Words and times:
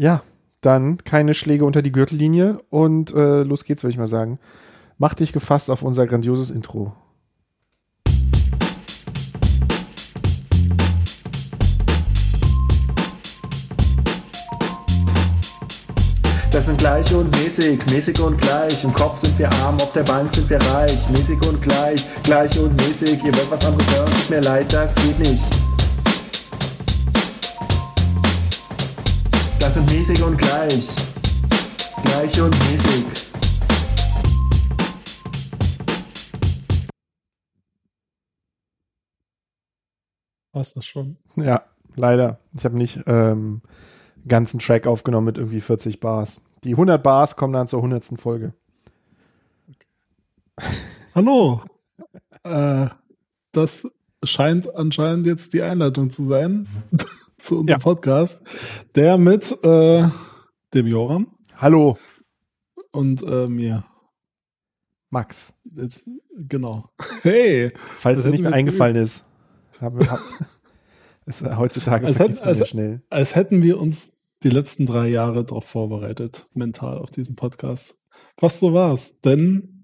Ja, 0.00 0.22
dann 0.60 0.98
keine 0.98 1.34
Schläge 1.34 1.64
unter 1.64 1.82
die 1.82 1.90
Gürtellinie 1.90 2.60
und 2.70 3.12
äh, 3.12 3.42
los 3.42 3.64
geht's, 3.64 3.82
würde 3.82 3.92
ich 3.92 3.98
mal 3.98 4.06
sagen. 4.06 4.38
Mach 4.96 5.14
dich 5.14 5.32
gefasst 5.32 5.70
auf 5.70 5.82
unser 5.82 6.06
grandioses 6.06 6.50
Intro. 6.50 6.92
Das 16.52 16.66
sind 16.66 16.78
gleich 16.78 17.12
und 17.14 17.30
mäßig, 17.36 17.84
mäßig 17.86 18.20
und 18.20 18.40
gleich. 18.40 18.82
Im 18.84 18.92
Kopf 18.92 19.18
sind 19.18 19.36
wir 19.38 19.52
arm, 19.64 19.76
auf 19.80 19.92
der 19.92 20.04
Bank 20.04 20.30
sind 20.30 20.48
wir 20.48 20.60
reich. 20.74 21.08
Mäßig 21.10 21.40
und 21.46 21.60
gleich, 21.60 22.08
gleich 22.22 22.58
und 22.58 22.76
mäßig. 22.76 23.22
Ihr 23.24 23.34
wollt 23.34 23.50
was 23.50 23.66
anderes 23.66 23.94
hören, 23.96 24.10
tut 24.10 24.30
mir 24.30 24.40
leid, 24.40 24.72
das 24.72 24.94
geht 24.94 25.18
nicht. 25.18 25.67
Sind 29.78 29.92
mäßig 29.92 30.22
und 30.24 30.36
gleich. 30.36 30.90
Gleich 32.02 32.40
und 32.40 32.50
mäßig. 32.50 33.04
War's 40.52 40.74
das 40.74 40.84
schon? 40.84 41.16
Ja, 41.36 41.62
leider. 41.94 42.40
Ich 42.54 42.64
habe 42.64 42.76
nicht 42.76 43.00
ähm, 43.06 43.62
ganzen 44.26 44.58
Track 44.58 44.88
aufgenommen 44.88 45.26
mit 45.26 45.38
irgendwie 45.38 45.60
40 45.60 46.00
Bars. 46.00 46.40
Die 46.64 46.72
100 46.72 47.00
Bars 47.00 47.36
kommen 47.36 47.52
dann 47.52 47.68
zur 47.68 47.78
100. 47.78 48.20
Folge. 48.20 48.54
Hallo. 51.14 51.60
äh, 52.42 52.88
das 53.52 53.86
scheint 54.24 54.74
anscheinend 54.74 55.28
jetzt 55.28 55.52
die 55.52 55.62
Einleitung 55.62 56.10
zu 56.10 56.24
sein 56.24 56.66
zu 57.38 57.60
unserem 57.60 57.68
Ja. 57.68 57.78
Podcast, 57.78 58.42
der 58.94 59.18
mit 59.18 59.52
äh, 59.64 60.08
dem 60.74 60.86
Joram 60.86 61.36
Hallo, 61.56 61.98
und 62.92 63.22
äh, 63.22 63.46
mir. 63.46 63.84
Max. 65.10 65.54
Jetzt, 65.76 66.08
genau. 66.36 66.90
Hey, 67.22 67.72
Falls 67.76 68.18
es 68.18 68.24
nicht 68.26 68.34
hätten 68.34 68.42
mehr 68.42 68.52
eingefallen 68.52 68.96
ist. 68.96 69.24
Hab, 69.80 69.94
hab, 70.08 70.20
ist, 71.26 71.42
heutzutage 71.56 72.06
Es 72.06 72.18
man 72.18 72.28
ja 72.58 72.62
es- 72.62 72.68
schnell. 72.68 73.02
als 73.10 73.34
hätten 73.34 73.62
wir 73.62 73.78
uns 73.78 74.18
die 74.42 74.50
letzten 74.50 74.86
drei 74.86 75.08
Jahre 75.08 75.44
darauf 75.44 75.64
vorbereitet, 75.64 76.46
mental 76.54 76.98
auf 76.98 77.10
diesen 77.10 77.36
Podcast. 77.36 77.96
Fast 78.38 78.60
so 78.60 78.72
war's, 78.74 79.20
denn 79.20 79.77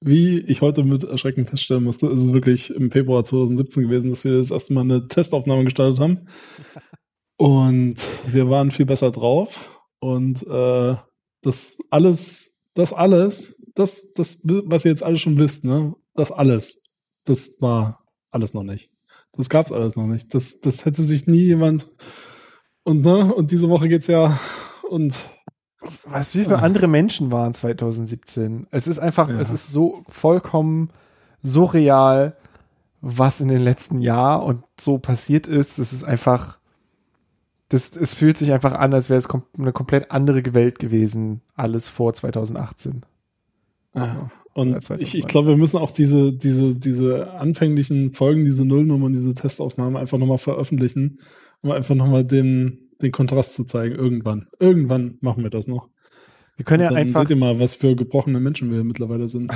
wie 0.00 0.40
ich 0.40 0.60
heute 0.60 0.84
mit 0.84 1.04
Erschrecken 1.04 1.46
feststellen 1.46 1.84
musste, 1.84 2.06
ist 2.06 2.22
es 2.22 2.32
wirklich 2.32 2.74
im 2.74 2.90
Februar 2.90 3.24
2017 3.24 3.84
gewesen, 3.84 4.10
dass 4.10 4.24
wir 4.24 4.36
das 4.36 4.50
erste 4.50 4.72
Mal 4.72 4.82
eine 4.82 5.08
Testaufnahme 5.08 5.64
gestartet 5.64 6.00
haben. 6.00 6.26
Und 7.38 7.96
wir 8.32 8.48
waren 8.48 8.70
viel 8.70 8.86
besser 8.86 9.10
drauf. 9.10 9.70
Und 9.98 10.46
äh, 10.46 10.96
das 11.42 11.78
alles, 11.90 12.58
das 12.74 12.92
alles, 12.92 13.56
das, 13.74 14.12
das, 14.12 14.40
was 14.42 14.84
ihr 14.84 14.90
jetzt 14.90 15.02
alle 15.02 15.18
schon 15.18 15.38
wisst, 15.38 15.64
ne, 15.64 15.94
das 16.14 16.32
alles, 16.32 16.82
das 17.24 17.56
war 17.60 18.04
alles 18.30 18.54
noch 18.54 18.62
nicht. 18.62 18.90
Das 19.32 19.48
gab's 19.48 19.72
alles 19.72 19.96
noch 19.96 20.06
nicht. 20.06 20.34
Das, 20.34 20.60
das 20.60 20.84
hätte 20.84 21.02
sich 21.02 21.26
nie 21.26 21.44
jemand 21.44 21.86
und 22.84 23.02
ne, 23.02 23.34
und 23.34 23.50
diese 23.50 23.68
Woche 23.68 23.88
geht's 23.88 24.06
ja 24.06 24.38
und 24.88 25.14
Was 26.06 26.34
wie 26.34 26.44
viele 26.44 26.58
andere 26.58 26.86
Menschen 26.88 27.32
waren 27.32 27.54
2017? 27.54 28.66
Es 28.70 28.86
ist 28.86 28.98
einfach, 28.98 29.28
Ja. 29.28 29.38
es 29.40 29.50
ist 29.50 29.68
so 29.72 30.02
vollkommen 30.08 30.90
surreal, 31.42 32.36
was 33.00 33.40
in 33.40 33.48
den 33.48 33.62
letzten 33.62 34.00
Jahren 34.00 34.42
und 34.42 34.62
so 34.80 34.98
passiert 34.98 35.46
ist. 35.46 35.78
Es 35.78 35.92
ist 35.92 36.02
einfach, 36.04 36.58
das, 37.68 37.94
es 37.96 38.14
fühlt 38.14 38.36
sich 38.38 38.52
einfach 38.52 38.72
an, 38.74 38.92
als 38.94 39.10
wäre 39.10 39.18
es 39.18 39.28
kom 39.28 39.42
eine 39.58 39.72
komplett 39.72 40.10
andere 40.10 40.54
Welt 40.54 40.78
gewesen, 40.78 41.42
alles 41.54 41.88
vor 41.88 42.14
2018. 42.14 43.02
Ja. 43.94 44.30
Und 44.54 44.70
Ja, 44.72 44.80
2009. 44.80 45.00
ich, 45.02 45.14
ich 45.18 45.26
glaube, 45.26 45.48
wir 45.48 45.56
müssen 45.56 45.76
auch 45.78 45.90
diese, 45.90 46.32
diese, 46.32 46.74
diese 46.74 47.32
anfänglichen 47.32 48.12
Folgen, 48.12 48.44
diese 48.44 48.64
Nullnummern, 48.64 49.12
diese 49.12 49.34
Testaufnahmen 49.34 49.96
einfach 49.96 50.18
nochmal 50.18 50.38
veröffentlichen, 50.38 51.20
um 51.60 51.70
einfach 51.72 51.94
nochmal 51.94 52.24
den, 52.24 52.85
den 53.02 53.12
Kontrast 53.12 53.54
zu 53.54 53.64
zeigen. 53.64 53.94
Irgendwann. 53.94 54.48
Irgendwann 54.58 55.18
machen 55.20 55.42
wir 55.42 55.50
das 55.50 55.66
noch. 55.66 55.88
Wir 56.56 56.64
können 56.64 56.82
ja 56.82 56.88
Dann 56.88 56.98
einfach, 56.98 57.22
seht 57.22 57.30
ihr 57.30 57.36
mal, 57.36 57.60
was 57.60 57.74
für 57.74 57.94
gebrochene 57.94 58.40
Menschen 58.40 58.70
wir 58.70 58.82
mittlerweile 58.82 59.28
sind. 59.28 59.52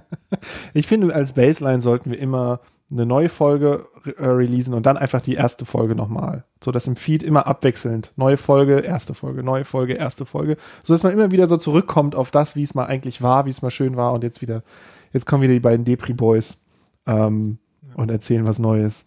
ich 0.74 0.86
finde, 0.86 1.14
als 1.14 1.32
Baseline 1.32 1.80
sollten 1.80 2.10
wir 2.10 2.18
immer 2.18 2.60
eine 2.90 3.06
neue 3.06 3.28
Folge 3.28 3.86
äh, 4.16 4.26
releasen 4.26 4.74
und 4.74 4.86
dann 4.86 4.96
einfach 4.96 5.20
die 5.20 5.34
erste 5.34 5.64
Folge 5.64 5.94
nochmal. 5.94 6.44
So 6.62 6.70
dass 6.70 6.86
im 6.86 6.96
Feed 6.96 7.22
immer 7.22 7.46
abwechselnd 7.46 8.12
neue 8.16 8.36
Folge, 8.36 8.78
erste 8.78 9.14
Folge, 9.14 9.42
neue 9.42 9.64
Folge, 9.64 9.94
erste 9.94 10.24
Folge. 10.24 10.56
So 10.82 10.94
dass 10.94 11.02
man 11.02 11.12
immer 11.12 11.30
wieder 11.30 11.48
so 11.48 11.56
zurückkommt 11.56 12.14
auf 12.14 12.30
das, 12.30 12.56
wie 12.56 12.62
es 12.62 12.74
mal 12.74 12.86
eigentlich 12.86 13.22
war, 13.22 13.46
wie 13.46 13.50
es 13.50 13.62
mal 13.62 13.70
schön 13.70 13.96
war 13.96 14.12
und 14.12 14.24
jetzt 14.24 14.40
wieder, 14.40 14.62
jetzt 15.12 15.26
kommen 15.26 15.42
wieder 15.42 15.54
die 15.54 15.60
beiden 15.60 15.84
Depri 15.84 16.14
Boys 16.14 16.58
ähm, 17.06 17.58
und 17.94 18.10
erzählen 18.10 18.46
was 18.46 18.58
Neues. 18.58 19.06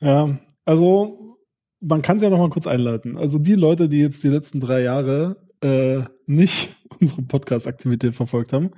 Ja, 0.00 0.38
also 0.64 1.19
man 1.80 2.02
kann 2.02 2.16
es 2.16 2.22
ja 2.22 2.30
noch 2.30 2.38
mal 2.38 2.50
kurz 2.50 2.66
einleiten. 2.66 3.16
Also 3.16 3.38
die 3.38 3.54
Leute, 3.54 3.88
die 3.88 4.00
jetzt 4.00 4.22
die 4.22 4.28
letzten 4.28 4.60
drei 4.60 4.82
Jahre 4.82 5.36
äh, 5.62 6.02
nicht 6.26 6.76
unsere 7.00 7.22
Podcast-Aktivität 7.22 8.14
verfolgt 8.14 8.52
haben, 8.52 8.72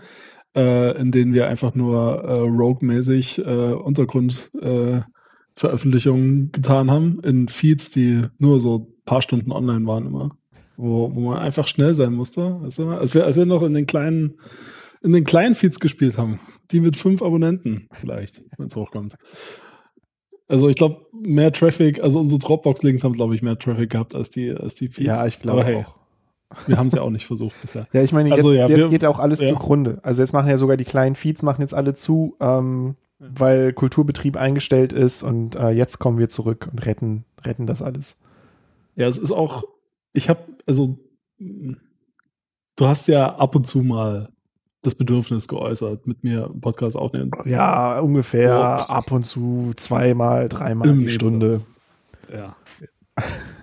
äh, 0.54 0.96
in 0.98 1.10
denen 1.12 1.34
wir 1.34 1.48
einfach 1.48 1.74
nur 1.74 2.24
äh, 2.24 2.40
Rogue-mäßig 2.40 3.38
äh, 3.38 3.72
Untergrund-Veröffentlichungen 3.72 6.46
äh, 6.46 6.50
getan 6.52 6.90
haben, 6.90 7.20
in 7.24 7.48
Feeds, 7.48 7.90
die 7.90 8.22
nur 8.38 8.60
so 8.60 8.92
paar 9.04 9.22
Stunden 9.22 9.50
online 9.50 9.84
waren 9.86 10.06
immer, 10.06 10.36
wo, 10.76 11.12
wo 11.14 11.30
man 11.30 11.38
einfach 11.38 11.66
schnell 11.66 11.94
sein 11.94 12.12
musste. 12.12 12.60
Weißt 12.62 12.78
du? 12.78 12.90
als, 12.90 13.14
wir, 13.14 13.24
als 13.24 13.36
wir 13.36 13.46
noch 13.46 13.62
in 13.62 13.74
den 13.74 13.86
kleinen 13.86 14.34
in 15.02 15.12
den 15.12 15.24
kleinen 15.24 15.54
Feeds 15.54 15.80
gespielt 15.80 16.16
haben, 16.16 16.40
die 16.70 16.80
mit 16.80 16.96
fünf 16.96 17.22
Abonnenten 17.22 17.88
vielleicht, 17.92 18.42
wenn 18.56 18.66
es 18.66 18.76
hochkommt. 18.76 19.16
Also 20.48 20.68
ich 20.68 20.76
glaube, 20.76 21.06
mehr 21.12 21.52
Traffic, 21.52 22.02
also 22.02 22.20
unsere 22.20 22.38
Dropbox-Links 22.38 23.04
haben, 23.04 23.12
glaube 23.14 23.34
ich, 23.34 23.42
mehr 23.42 23.58
Traffic 23.58 23.90
gehabt 23.90 24.14
als 24.14 24.30
die, 24.30 24.50
als 24.50 24.74
die 24.74 24.88
Feeds. 24.88 25.06
Ja, 25.06 25.26
ich 25.26 25.38
glaube 25.38 25.64
hey, 25.64 25.76
auch. 25.76 25.96
wir 26.66 26.76
haben 26.76 26.88
es 26.88 26.92
ja 26.94 27.02
auch 27.02 27.10
nicht 27.10 27.26
versucht 27.26 27.54
bisher. 27.62 27.86
Ja, 27.92 28.02
ich 28.02 28.12
meine, 28.12 28.28
jetzt, 28.28 28.38
Also, 28.38 28.52
ja, 28.52 28.68
jetzt 28.68 28.76
wir- 28.78 28.88
geht 28.88 29.02
ja 29.02 29.08
auch 29.08 29.18
alles 29.18 29.40
ja. 29.40 29.48
zugrunde. 29.48 29.98
Also 30.02 30.20
jetzt 30.22 30.32
machen 30.32 30.48
ja 30.50 30.56
sogar 30.58 30.76
die 30.76 30.84
kleinen 30.84 31.16
Feeds 31.16 31.42
machen 31.42 31.62
jetzt 31.62 31.74
alle 31.74 31.94
zu, 31.94 32.36
ähm, 32.40 32.96
weil 33.18 33.72
Kulturbetrieb 33.72 34.36
eingestellt 34.36 34.92
ist 34.92 35.22
und 35.22 35.54
äh, 35.54 35.70
jetzt 35.70 35.98
kommen 36.00 36.18
wir 36.18 36.28
zurück 36.28 36.68
und 36.70 36.84
retten, 36.84 37.24
retten 37.44 37.66
das 37.66 37.80
alles. 37.80 38.18
Ja, 38.96 39.06
es 39.06 39.16
ist 39.16 39.30
auch, 39.30 39.64
ich 40.12 40.28
habe, 40.28 40.40
also 40.66 40.98
du 41.38 42.86
hast 42.86 43.08
ja 43.08 43.36
ab 43.36 43.54
und 43.54 43.66
zu 43.66 43.78
mal 43.82 44.28
das 44.82 44.94
Bedürfnis 44.94 45.46
geäußert, 45.48 46.06
mit 46.06 46.22
mir 46.24 46.46
einen 46.50 46.60
Podcast 46.60 46.96
aufnehmen. 46.96 47.30
Ja, 47.44 48.00
ungefähr 48.00 48.48
Ja. 48.50 48.76
ab 48.88 49.12
und 49.12 49.24
zu 49.24 49.72
zweimal, 49.76 50.48
dreimal 50.48 50.88
Im 50.88 51.00
die 51.04 51.10
Stunde. 51.10 51.62
Ja. 52.32 52.56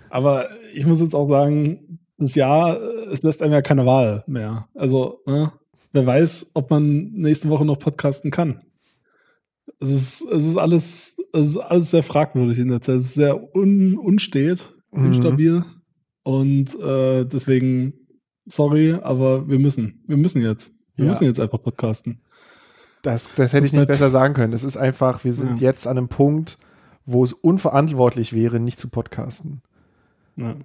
Aber 0.09 0.47
ich 0.73 0.85
muss 0.85 1.01
jetzt 1.01 1.15
auch 1.15 1.27
sagen, 1.27 1.99
das 2.17 2.35
Jahr, 2.35 2.79
äh, 2.81 3.05
es 3.11 3.23
lässt 3.23 3.41
einem 3.41 3.53
ja 3.53 3.61
keine 3.61 3.85
Wahl 3.85 4.23
mehr. 4.27 4.67
Also, 4.75 5.21
ne, 5.25 5.51
wer 5.93 6.05
weiß, 6.05 6.51
ob 6.53 6.69
man 6.69 7.11
nächste 7.13 7.49
Woche 7.49 7.65
noch 7.65 7.79
podcasten 7.79 8.31
kann. 8.31 8.61
Es 9.79 9.89
ist, 9.91 10.21
es 10.31 10.45
ist 10.45 10.57
alles, 10.57 11.17
es 11.33 11.47
ist 11.49 11.57
alles 11.57 11.91
sehr 11.91 12.03
fragwürdig 12.03 12.59
in 12.59 12.69
der 12.69 12.81
Zeit. 12.81 12.95
Es 12.97 13.05
ist 13.05 13.13
sehr 13.15 13.55
un, 13.55 13.97
unstet, 13.97 14.73
Mhm. 14.91 15.05
instabil. 15.13 15.63
Und 16.23 16.77
äh, 16.79 17.25
deswegen, 17.25 17.93
sorry, 18.45 18.93
aber 18.93 19.47
wir 19.47 19.59
müssen. 19.59 20.03
Wir 20.07 20.17
müssen 20.17 20.41
jetzt. 20.41 20.71
Wir 20.99 21.05
Ja. 21.05 21.11
müssen 21.11 21.23
jetzt 21.25 21.39
einfach 21.39 21.61
podcasten. 21.61 22.19
Das, 23.01 23.29
das 23.35 23.53
hätte 23.53 23.65
ich 23.65 23.71
nicht 23.73 23.87
besser 23.87 24.09
sagen 24.09 24.33
können. 24.33 24.51
Es 24.51 24.65
ist 24.65 24.75
einfach, 24.75 25.23
wir 25.23 25.31
sind 25.33 25.61
Ja. 25.61 25.69
jetzt 25.69 25.87
an 25.87 25.97
einem 25.97 26.09
Punkt, 26.09 26.57
wo 27.05 27.23
es 27.23 27.31
unverantwortlich 27.33 28.33
wäre, 28.33 28.59
nicht 28.59 28.79
zu 28.79 28.89
podcasten. 28.89 29.61
Ja. 30.35 30.55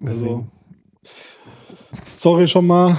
Deswegen. 0.00 0.50
Sorry 2.16 2.48
schon 2.48 2.66
mal. 2.66 2.96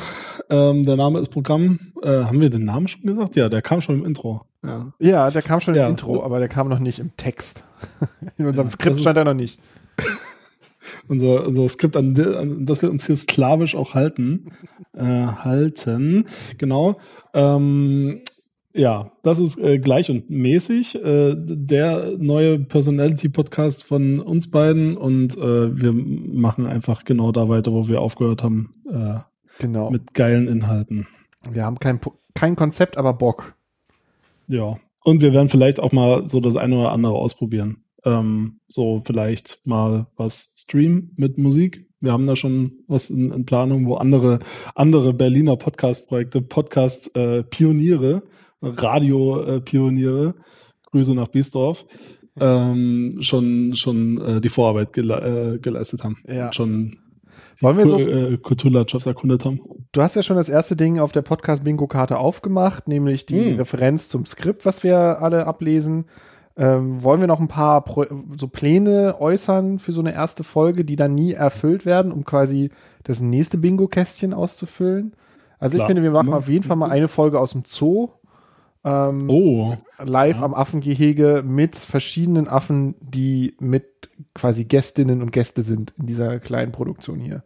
Ähm, 0.50 0.86
der 0.86 0.96
Name 0.96 1.20
ist 1.20 1.30
Programm. 1.30 1.80
Äh, 2.02 2.24
haben 2.24 2.40
wir 2.40 2.50
den 2.50 2.66
Namen 2.66 2.88
schon 2.88 3.02
gesagt? 3.02 3.36
Ja, 3.36 3.50
der 3.50 3.62
kam 3.62 3.82
schon 3.82 4.00
im 4.00 4.06
Intro. 4.06 4.46
Ja. 4.64 4.92
ja, 5.00 5.32
der 5.32 5.42
kam 5.42 5.62
schon 5.62 5.76
Ja. 5.76 5.86
im 5.86 5.92
Intro, 5.92 6.24
aber 6.24 6.40
der 6.40 6.48
kam 6.50 6.68
noch 6.70 6.80
nicht 6.80 7.00
im 7.00 7.16
Text. 7.18 7.64
In 8.38 8.46
unserem 8.46 8.68
Ja, 8.68 8.72
Skript 8.72 9.00
stand 9.00 9.18
er 9.18 9.24
noch 9.26 9.34
nicht. 9.34 9.60
Unser, 11.10 11.46
unser 11.48 11.68
Skript, 11.68 11.98
an, 11.98 12.16
an 12.18 12.66
das 12.66 12.82
wir 12.82 12.90
uns 12.90 13.06
hier 13.06 13.18
sklavisch 13.18 13.76
auch 13.76 13.96
halten. 13.96 14.52
Äh, 14.96 15.04
halten. 15.04 16.26
Genau. 16.58 16.98
Ähm, 17.34 18.22
ja, 18.74 19.12
das 19.24 19.40
ist 19.40 19.60
äh, 19.60 19.80
gleich 19.80 20.10
und 20.10 20.30
mäßig. 20.30 20.96
Äh, 21.04 21.36
der 21.38 22.14
neue 22.18 22.60
Personality-Podcast 22.60 23.84
von 23.84 24.20
uns 24.22 24.50
beiden 24.50 24.96
und 24.96 25.36
äh, 25.38 25.76
wir 25.76 25.92
machen 25.92 26.66
einfach 26.66 27.04
genau 27.04 27.32
da 27.32 27.50
weiter, 27.50 27.74
wo 27.74 27.88
wir 27.88 28.00
aufgehört 28.00 28.44
haben. 28.44 28.72
Äh, 28.90 29.20
Genau. 29.60 29.92
mit 29.92 30.14
geilen 30.14 30.48
Inhalten. 30.48 31.06
Wir 31.52 31.66
haben 31.66 31.80
kein, 31.80 32.00
kein 32.34 32.56
Konzept, 32.56 32.98
aber 32.98 33.14
Bock. 33.14 33.56
Ja. 34.48 34.78
Und 35.04 35.22
wir 35.22 35.34
werden 35.34 35.50
vielleicht 35.50 35.80
auch 35.80 35.92
mal 35.92 36.28
so 36.28 36.40
das 36.40 36.56
eine 36.56 36.80
oder 36.80 36.92
andere 36.92 37.14
ausprobieren. 37.14 37.84
Ähm, 38.06 38.60
so 38.68 39.02
vielleicht 39.06 39.60
mal 39.66 40.08
was 40.16 40.54
streamen 40.58 41.12
mit 41.18 41.38
Musik 41.38 41.86
Wir 42.02 42.14
haben 42.14 42.28
da 42.28 42.36
schon 42.38 42.72
was 42.88 43.10
in, 43.10 43.32
in 43.32 43.46
Planung, 43.46 43.86
wo 43.86 43.96
andere, 43.96 44.40
andere 44.74 45.14
Berliner 45.14 45.58
Podcast-Projekte, 45.58 46.42
Podcast-Pioniere, 46.42 48.24
äh, 48.62 48.68
Radio-Pioniere, 48.68 50.36
Grüße 50.92 51.14
nach 51.14 51.28
Biesdorf, 51.28 51.86
ähm, 52.40 53.18
schon, 53.20 53.76
schon 53.76 54.22
äh, 54.22 54.42
die 54.42 54.50
Vorarbeit 54.50 54.94
gele 54.94 55.56
äh, 55.56 55.60
geleistet 55.60 56.04
haben. 56.06 56.18
Ja. 56.26 56.46
Und 56.46 56.56
schon 56.56 56.98
Wollen 57.62 57.78
wir 57.78 57.86
so, 57.86 58.00
äh, 58.00 58.38
Kulturlandschaft 58.38 59.06
erkundet 59.06 59.44
haben. 59.46 59.60
du 59.92 60.02
hast 60.02 60.16
ja 60.16 60.24
schon 60.24 60.38
das 60.38 60.50
erste 60.50 60.76
Ding 60.76 61.00
auf 61.00 61.12
der 61.12 61.22
Podcast-Bingo-Karte 61.22 62.18
aufgemacht, 62.18 62.88
nämlich 62.88 63.26
die 63.26 63.52
Hm. 63.52 63.58
Referenz 63.58 64.08
zum 64.08 64.26
Skript, 64.26 64.66
was 64.66 64.84
wir 64.84 65.22
alle 65.22 65.46
ablesen. 65.48 66.06
Ähm, 66.60 67.02
wollen 67.02 67.22
wir 67.22 67.28
noch 67.28 67.40
ein 67.40 67.48
paar 67.48 67.82
Pro 67.86 68.06
so 68.38 68.50
Pläne 68.50 69.16
äußern 69.20 69.80
für 69.80 69.94
so 69.94 70.02
eine 70.02 70.14
erste 70.14 70.44
Folge, 70.44 70.84
die 70.84 70.98
dann 70.98 71.16
nie 71.16 71.32
erfüllt 71.32 71.86
werden, 71.86 72.12
um 72.12 72.26
quasi 72.26 72.70
das 73.04 73.22
nächste 73.22 73.58
Bingo-Kästchen 73.58 74.34
auszufüllen? 74.34 75.14
Also 75.58 75.76
ich 75.76 75.78
Klar. 75.78 75.88
finde, 75.88 76.04
wir 76.04 76.12
machen 76.12 76.34
auf 76.34 76.50
jeden 76.50 76.66
Fall 76.66 76.76
mal 76.76 76.92
eine 76.92 77.08
Folge 77.08 77.40
aus 77.40 77.52
dem 77.52 77.64
Zoo. 77.66 78.10
Ähm, 78.84 79.30
Oh, 79.30 79.78
live 80.00 80.38
Ja. 80.40 80.44
am 80.44 80.54
Affengehege 80.54 81.44
mit 81.46 81.78
verschiedenen 81.78 82.48
Affen, 82.50 82.96
die 83.00 83.56
mit 83.60 84.10
quasi 84.36 84.66
Gästinnen 84.66 85.22
und 85.22 85.32
Gäste 85.32 85.64
sind 85.64 85.94
in 85.98 86.08
dieser 86.08 86.40
kleinen 86.40 86.72
Produktion 86.74 87.20
hier. 87.20 87.44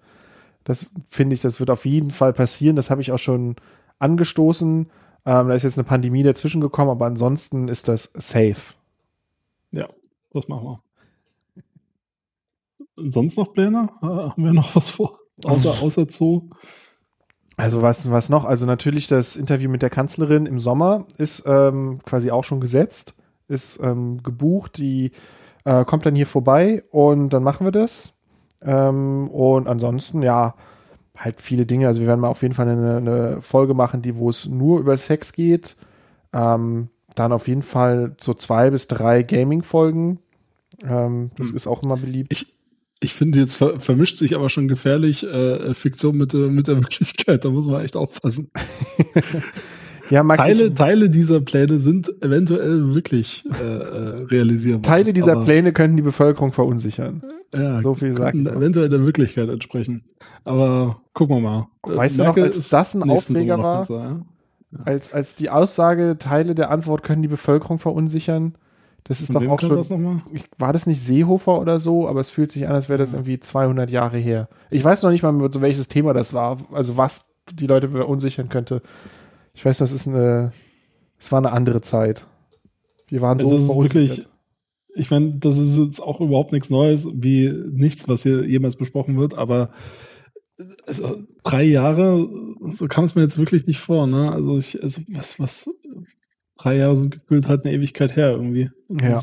Das 0.63 0.87
finde 1.07 1.35
ich, 1.35 1.41
das 1.41 1.59
wird 1.59 1.69
auf 1.69 1.85
jeden 1.85 2.11
Fall 2.11 2.33
passieren. 2.33 2.75
Das 2.75 2.89
habe 2.89 3.01
ich 3.01 3.11
auch 3.11 3.19
schon 3.19 3.57
angestoßen. 3.99 4.89
Ähm, 5.25 5.47
da 5.47 5.53
ist 5.53 5.63
jetzt 5.63 5.77
eine 5.77 5.85
Pandemie 5.85 6.23
dazwischen 6.23 6.61
gekommen, 6.61 6.89
aber 6.91 7.05
ansonsten 7.05 7.67
ist 7.67 7.87
das 7.87 8.11
safe. 8.15 8.73
Das 10.33 10.47
machen 10.47 10.65
wir. 10.65 10.83
Sonst 13.11 13.37
noch 13.37 13.53
Pläne? 13.53 13.89
Äh, 14.01 14.05
haben 14.05 14.43
wir 14.43 14.53
noch 14.53 14.75
was 14.75 14.89
vor? 14.89 15.19
Außer, 15.43 15.69
außer 15.81 16.05
Zoo? 16.09 16.49
Also 17.57 17.81
was, 17.81 18.09
was 18.09 18.29
noch? 18.29 18.45
Also 18.45 18.65
natürlich 18.65 19.07
das 19.07 19.35
Interview 19.35 19.69
mit 19.69 19.81
der 19.81 19.89
Kanzlerin 19.89 20.45
im 20.45 20.59
Sommer 20.59 21.05
ist 21.17 21.43
ähm, 21.45 21.99
quasi 22.03 22.31
auch 22.31 22.43
schon 22.43 22.61
gesetzt, 22.61 23.15
ist 23.47 23.79
ähm, 23.81 24.23
gebucht, 24.23 24.77
die 24.77 25.11
äh, 25.65 25.85
kommt 25.85 26.05
dann 26.05 26.15
hier 26.15 26.27
vorbei 26.27 26.83
und 26.91 27.29
dann 27.29 27.43
machen 27.43 27.65
wir 27.65 27.71
das. 27.71 28.19
Ähm, 28.61 29.29
und 29.29 29.67
ansonsten, 29.67 30.23
ja, 30.23 30.55
halt 31.15 31.41
viele 31.41 31.65
Dinge. 31.65 31.87
Also 31.87 32.01
wir 32.01 32.07
werden 32.07 32.21
mal 32.21 32.29
auf 32.29 32.41
jeden 32.41 32.55
Fall 32.55 32.67
eine, 32.67 32.97
eine 32.97 33.41
Folge 33.41 33.73
machen, 33.73 34.01
die, 34.01 34.17
wo 34.17 34.29
es 34.29 34.47
nur 34.47 34.79
über 34.79 34.97
Sex 34.97 35.33
geht. 35.33 35.75
Ähm, 36.33 36.89
dann 37.15 37.31
auf 37.31 37.47
jeden 37.47 37.61
Fall 37.61 38.15
so 38.19 38.33
zwei 38.33 38.71
bis 38.71 38.87
drei 38.87 39.21
Gaming-Folgen. 39.21 40.19
Ähm, 40.87 41.31
das 41.37 41.49
Hm. 41.49 41.55
ist 41.55 41.67
auch 41.67 41.83
immer 41.83 41.97
beliebt. 41.97 42.31
Ich, 42.31 42.47
ich 42.99 43.13
finde, 43.13 43.39
jetzt 43.39 43.55
ver 43.55 43.79
vermischt 43.79 44.17
sich 44.17 44.35
aber 44.35 44.49
schon 44.49 44.67
gefährlich 44.67 45.23
äh, 45.25 45.73
Fiktion 45.73 46.17
mit, 46.17 46.33
der- 46.33 46.49
mit 46.49 46.67
der 46.67 46.77
Wirklichkeit. 46.81 47.43
Da 47.45 47.49
muss 47.49 47.67
man 47.67 47.83
echt 47.83 47.95
aufpassen. 47.95 48.49
ja, 50.09 50.23
Max, 50.23 50.41
Teile, 50.43 50.63
ich- 50.67 50.73
Teile 50.73 51.09
dieser 51.09 51.41
Pläne 51.41 51.77
sind 51.77 52.11
eventuell 52.21 52.93
wirklich 52.93 53.43
äh, 53.61 53.63
äh, 53.63 54.23
realisierbar. 54.25 54.81
Teile 54.83 55.13
dieser 55.13 55.33
aber, 55.33 55.45
Pläne 55.45 55.73
können 55.73 55.95
die 55.95 56.03
Bevölkerung 56.03 56.51
verunsichern. 56.53 57.23
ja, 57.53 57.81
so 57.81 57.93
viel 57.95 58.11
sagt 58.13 58.31
könnten 58.33 58.43
man. 58.43 58.57
eventuell 58.57 58.89
der 58.89 59.05
Wirklichkeit 59.05 59.49
entsprechen. 59.49 60.03
Aber 60.43 60.97
gucken 61.13 61.37
wir 61.37 61.41
mal. 61.41 61.67
Weißt 61.83 62.19
du 62.19 62.23
noch, 62.23 62.35
Merkel 62.35 62.43
als 62.45 62.69
das 62.69 62.93
ein 62.95 63.09
Aufreger 63.09 63.59
war? 63.59 63.89
Ja? 63.89 64.25
als, 64.85 65.13
als 65.13 65.35
die 65.35 65.49
Aussage, 65.49 66.17
Teile 66.19 66.55
der 66.55 66.71
Antwort 66.71 67.03
können 67.03 67.21
die 67.21 67.27
Bevölkerung 67.27 67.79
verunsichern. 67.79 68.55
Das 69.05 69.19
ist 69.19 69.33
Von 69.33 69.43
doch 69.43 69.51
auch 69.51 69.59
schon. 69.59 69.75
das 69.75 69.89
war 70.57 70.71
das 70.71 70.87
nicht 70.87 71.01
Seehofer 71.01 71.59
oder 71.59 71.77
so? 71.79 72.07
Aber 72.07 72.21
es 72.21 72.29
fühlt 72.29 72.51
sich 72.51 72.67
an, 72.67 72.73
als 72.73 72.87
wäre 72.87 72.99
das 72.99 73.13
irgendwie 73.13 73.39
200 73.39 73.91
Jahre 73.91 74.17
her. 74.17 74.47
Ich 74.69 74.83
weiß 74.83 75.03
noch 75.03 75.11
nicht 75.11 75.23
mal, 75.23 75.51
so 75.51 75.61
welches 75.61 75.89
Thema 75.89 76.13
das 76.13 76.33
war. 76.33 76.57
Also 76.71 76.95
was 76.95 77.35
die 77.51 77.67
Leute 77.67 77.89
verunsichern 77.89 78.47
könnte. 78.47 78.81
Ich 79.53 79.65
weiß, 79.65 79.77
das 79.79 79.91
ist 79.91 80.07
eine. 80.07 80.53
Es 81.19 81.31
war 81.31 81.39
eine 81.39 81.51
andere 81.51 81.81
Zeit. 81.81 82.27
Wir 83.07 83.21
waren 83.21 83.39
Es 83.39 83.47
so 83.47 83.55
ist 83.55 83.65
verunsichert. 83.65 84.17
wirklich, 84.17 84.27
ich 84.95 85.11
meine, 85.11 85.33
das 85.35 85.57
ist 85.57 85.77
jetzt 85.77 86.01
auch 86.01 86.21
überhaupt 86.21 86.51
nichts 86.51 86.69
Neues, 86.69 87.07
wie 87.13 87.49
nichts, 87.71 88.07
was 88.07 88.23
hier 88.23 88.45
jemals 88.45 88.75
besprochen 88.75 89.17
wird, 89.17 89.33
aber 89.33 89.69
also, 90.85 91.23
drei 91.43 91.63
Jahre, 91.63 92.27
so 92.71 92.87
kam 92.87 93.05
es 93.05 93.15
mir 93.15 93.21
jetzt 93.21 93.37
wirklich 93.37 93.65
nicht 93.65 93.79
vor, 93.79 94.07
ne? 94.07 94.31
Also 94.31 94.57
ich, 94.57 94.81
also 94.83 95.01
was, 95.09 95.39
was, 95.39 95.69
drei 96.63 96.77
Jahre 96.77 96.97
sind 96.97 97.11
gefühlt 97.11 97.47
halt 97.47 97.65
eine 97.65 97.73
Ewigkeit 97.73 98.15
her 98.15 98.31
irgendwie. 98.31 98.69
Ja. 98.89 99.21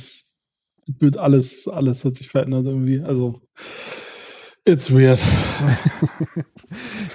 Gefühlt 0.86 1.16
alles, 1.16 1.68
alles 1.68 2.04
hat 2.04 2.16
sich 2.16 2.28
verändert 2.28 2.66
irgendwie. 2.66 3.00
Also, 3.00 3.40
it's 4.64 4.92
weird. 4.92 5.20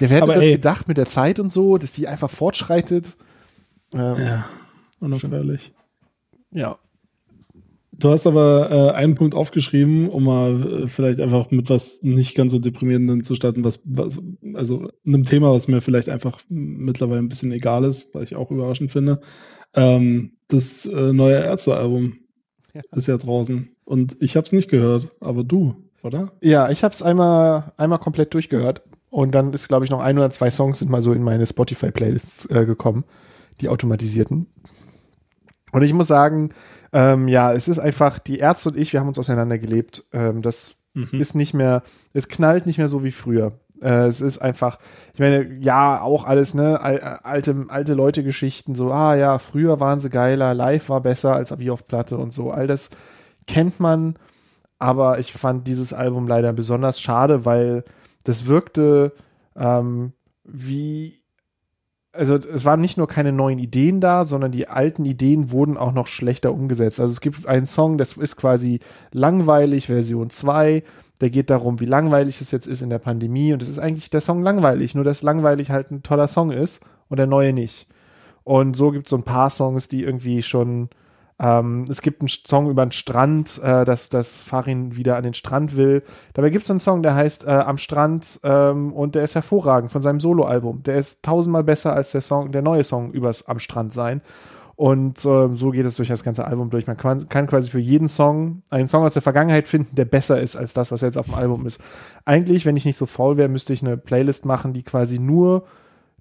wer 0.00 0.08
hätte 0.10 0.22
Aber 0.24 0.34
das 0.34 0.44
ey. 0.44 0.52
gedacht 0.52 0.88
mit 0.88 0.98
der 0.98 1.06
Zeit 1.06 1.40
und 1.40 1.50
so, 1.50 1.78
dass 1.78 1.92
die 1.92 2.06
einfach 2.06 2.28
fortschreitet? 2.28 3.16
Ähm, 3.94 4.16
Ja, 4.18 4.46
unaufhörlich. 5.00 5.72
ja. 6.52 6.78
Du 7.98 8.10
hast 8.10 8.26
aber 8.26 8.68
äh, 8.70 8.94
einen 8.94 9.14
Punkt 9.14 9.34
aufgeschrieben, 9.34 10.10
um 10.10 10.24
mal 10.24 10.82
äh, 10.82 10.86
vielleicht 10.86 11.18
einfach 11.18 11.50
mit 11.50 11.70
was 11.70 12.02
nicht 12.02 12.34
ganz 12.34 12.52
so 12.52 12.58
deprimierenden 12.58 13.24
zu 13.24 13.34
starten, 13.34 13.64
was, 13.64 13.80
was 13.84 14.20
also 14.52 14.90
einem 15.06 15.24
Thema, 15.24 15.50
was 15.50 15.66
mir 15.66 15.80
vielleicht 15.80 16.10
einfach 16.10 16.40
mittlerweile 16.50 17.20
ein 17.20 17.30
bisschen 17.30 17.52
egal 17.52 17.84
ist, 17.84 18.14
weil 18.14 18.24
ich 18.24 18.36
auch 18.36 18.50
überraschend 18.50 18.92
finde. 18.92 19.22
Ähm, 19.76 20.32
das 20.48 20.86
äh, 20.86 21.12
neue 21.12 21.36
Ärztealbum 21.36 22.16
Ja. 22.74 22.82
ist 22.92 23.06
ja 23.08 23.16
draußen 23.16 23.68
und 23.84 24.16
ich 24.20 24.36
habe 24.36 24.44
es 24.46 24.52
nicht 24.52 24.68
gehört, 24.70 25.10
aber 25.20 25.44
du, 25.44 25.76
oder? 26.02 26.32
Ja, 26.42 26.70
ich 26.70 26.82
habe 26.84 26.92
es 26.94 27.02
einmal, 27.02 27.72
einmal 27.76 27.98
komplett 27.98 28.32
durchgehört. 28.34 28.82
Und 29.10 29.34
dann 29.34 29.52
ist, 29.54 29.68
glaube 29.68 29.84
ich, 29.84 29.90
noch 29.90 30.00
ein 30.00 30.18
oder 30.18 30.30
zwei 30.30 30.50
Songs 30.50 30.78
sind 30.80 30.90
mal 30.90 31.00
so 31.00 31.12
in 31.12 31.22
meine 31.22 31.46
Spotify-Playlists 31.46 32.46
äh, 32.46 32.66
gekommen, 32.66 33.04
die 33.60 33.68
automatisierten. 33.68 34.46
Und 35.72 35.82
ich 35.82 35.92
muss 35.92 36.06
sagen, 36.08 36.50
ähm, 36.92 37.28
ja, 37.28 37.52
es 37.52 37.68
ist 37.68 37.78
einfach, 37.78 38.18
die 38.18 38.38
Ärzte 38.38 38.70
und 38.70 38.78
ich, 38.78 38.92
wir 38.92 39.00
haben 39.00 39.08
uns 39.08 39.18
auseinandergelebt. 39.18 40.04
Ähm, 40.12 40.42
das 40.42 40.76
Mhm. 40.94 41.20
ist 41.20 41.34
nicht 41.34 41.52
mehr, 41.52 41.82
es 42.14 42.28
knallt 42.28 42.64
nicht 42.64 42.78
mehr 42.78 42.88
so 42.88 43.04
wie 43.04 43.10
früher. 43.12 43.58
Äh, 43.80 44.06
es 44.06 44.20
ist 44.20 44.38
einfach, 44.38 44.78
ich 45.14 45.20
meine, 45.20 45.58
ja, 45.60 46.00
auch 46.00 46.24
alles, 46.24 46.54
ne, 46.54 46.80
al- 46.80 46.96
äh, 46.98 47.16
alte, 47.22 47.64
alte 47.68 47.94
Leute-Geschichten, 47.94 48.74
so, 48.74 48.90
ah 48.90 49.14
ja, 49.14 49.38
früher 49.38 49.80
waren 49.80 50.00
sie 50.00 50.10
geiler, 50.10 50.54
live 50.54 50.88
war 50.88 51.00
besser 51.00 51.34
als 51.34 51.58
wie 51.58 51.70
auf 51.70 51.86
Platte 51.86 52.16
und 52.16 52.32
so. 52.32 52.50
All 52.50 52.66
das 52.66 52.90
kennt 53.46 53.78
man, 53.80 54.14
aber 54.78 55.18
ich 55.18 55.32
fand 55.32 55.66
dieses 55.68 55.92
Album 55.92 56.26
leider 56.26 56.52
besonders 56.52 57.00
schade, 57.00 57.44
weil 57.44 57.84
das 58.24 58.46
wirkte 58.46 59.12
ähm, 59.56 60.12
wie, 60.44 61.14
also 62.12 62.36
es 62.36 62.64
waren 62.64 62.80
nicht 62.80 62.96
nur 62.96 63.08
keine 63.08 63.32
neuen 63.32 63.58
Ideen 63.58 64.00
da, 64.00 64.24
sondern 64.24 64.52
die 64.52 64.68
alten 64.68 65.04
Ideen 65.04 65.50
wurden 65.50 65.76
auch 65.76 65.92
noch 65.92 66.06
schlechter 66.06 66.52
umgesetzt. 66.52 67.00
Also 67.00 67.12
es 67.12 67.20
gibt 67.20 67.46
einen 67.46 67.66
Song, 67.66 67.98
das 67.98 68.16
ist 68.16 68.36
quasi 68.36 68.80
langweilig, 69.12 69.86
Version 69.86 70.30
2, 70.30 70.82
der 71.20 71.30
geht 71.30 71.50
darum, 71.50 71.80
wie 71.80 71.86
langweilig 71.86 72.40
es 72.40 72.50
jetzt 72.50 72.66
ist 72.66 72.82
in 72.82 72.90
der 72.90 72.98
Pandemie 72.98 73.52
und 73.52 73.62
es 73.62 73.68
ist 73.68 73.78
eigentlich 73.78 74.10
der 74.10 74.20
Song 74.20 74.42
langweilig, 74.42 74.94
nur 74.94 75.04
dass 75.04 75.22
langweilig 75.22 75.70
halt 75.70 75.90
ein 75.90 76.02
toller 76.02 76.28
Song 76.28 76.50
ist 76.50 76.82
und 77.08 77.18
der 77.18 77.26
neue 77.26 77.52
nicht. 77.52 77.86
Und 78.44 78.76
so 78.76 78.90
gibt 78.90 79.06
es 79.06 79.10
so 79.10 79.16
ein 79.16 79.24
paar 79.24 79.50
Songs, 79.50 79.88
die 79.88 80.04
irgendwie 80.04 80.42
schon 80.42 80.90
ähm, 81.38 81.84
es 81.90 82.00
gibt 82.00 82.22
einen 82.22 82.28
Song 82.28 82.70
über 82.70 82.84
den 82.84 82.92
Strand, 82.92 83.60
äh, 83.62 83.84
dass, 83.84 84.08
dass 84.08 84.42
Farin 84.42 84.96
wieder 84.96 85.16
an 85.16 85.22
den 85.22 85.34
Strand 85.34 85.76
will. 85.76 86.02
Dabei 86.32 86.50
gibt 86.50 86.64
es 86.64 86.70
einen 86.70 86.80
Song, 86.80 87.02
der 87.02 87.14
heißt 87.14 87.44
äh, 87.44 87.50
Am 87.50 87.76
Strand 87.76 88.40
ähm, 88.42 88.92
und 88.92 89.14
der 89.14 89.24
ist 89.24 89.34
hervorragend 89.34 89.92
von 89.92 90.00
seinem 90.00 90.20
Soloalbum. 90.20 90.82
Der 90.84 90.96
ist 90.96 91.22
tausendmal 91.22 91.64
besser 91.64 91.92
als 91.92 92.12
der 92.12 92.22
Song, 92.22 92.52
der 92.52 92.62
neue 92.62 92.84
Song 92.84 93.12
übers 93.12 93.48
Am 93.48 93.58
Strand 93.58 93.92
sein. 93.92 94.22
Und 94.76 95.24
ähm, 95.24 95.56
so 95.56 95.70
geht 95.70 95.86
es 95.86 95.96
durch 95.96 96.08
das 96.08 96.22
ganze 96.22 96.46
Album 96.46 96.68
durch. 96.68 96.86
Man 96.86 96.98
kann, 96.98 97.28
kann 97.30 97.46
quasi 97.46 97.70
für 97.70 97.78
jeden 97.78 98.10
Song 98.10 98.62
einen 98.68 98.88
Song 98.88 99.04
aus 99.04 99.14
der 99.14 99.22
Vergangenheit 99.22 99.68
finden, 99.68 99.96
der 99.96 100.04
besser 100.04 100.38
ist 100.38 100.54
als 100.54 100.74
das, 100.74 100.92
was 100.92 101.00
jetzt 101.00 101.16
auf 101.16 101.26
dem 101.26 101.34
Album 101.34 101.66
ist. 101.66 101.80
Eigentlich, 102.26 102.66
wenn 102.66 102.76
ich 102.76 102.84
nicht 102.84 102.96
so 102.98 103.06
faul 103.06 103.38
wäre, 103.38 103.48
müsste 103.48 103.72
ich 103.72 103.82
eine 103.82 103.96
Playlist 103.96 104.44
machen, 104.44 104.74
die 104.74 104.82
quasi 104.82 105.18
nur, 105.18 105.64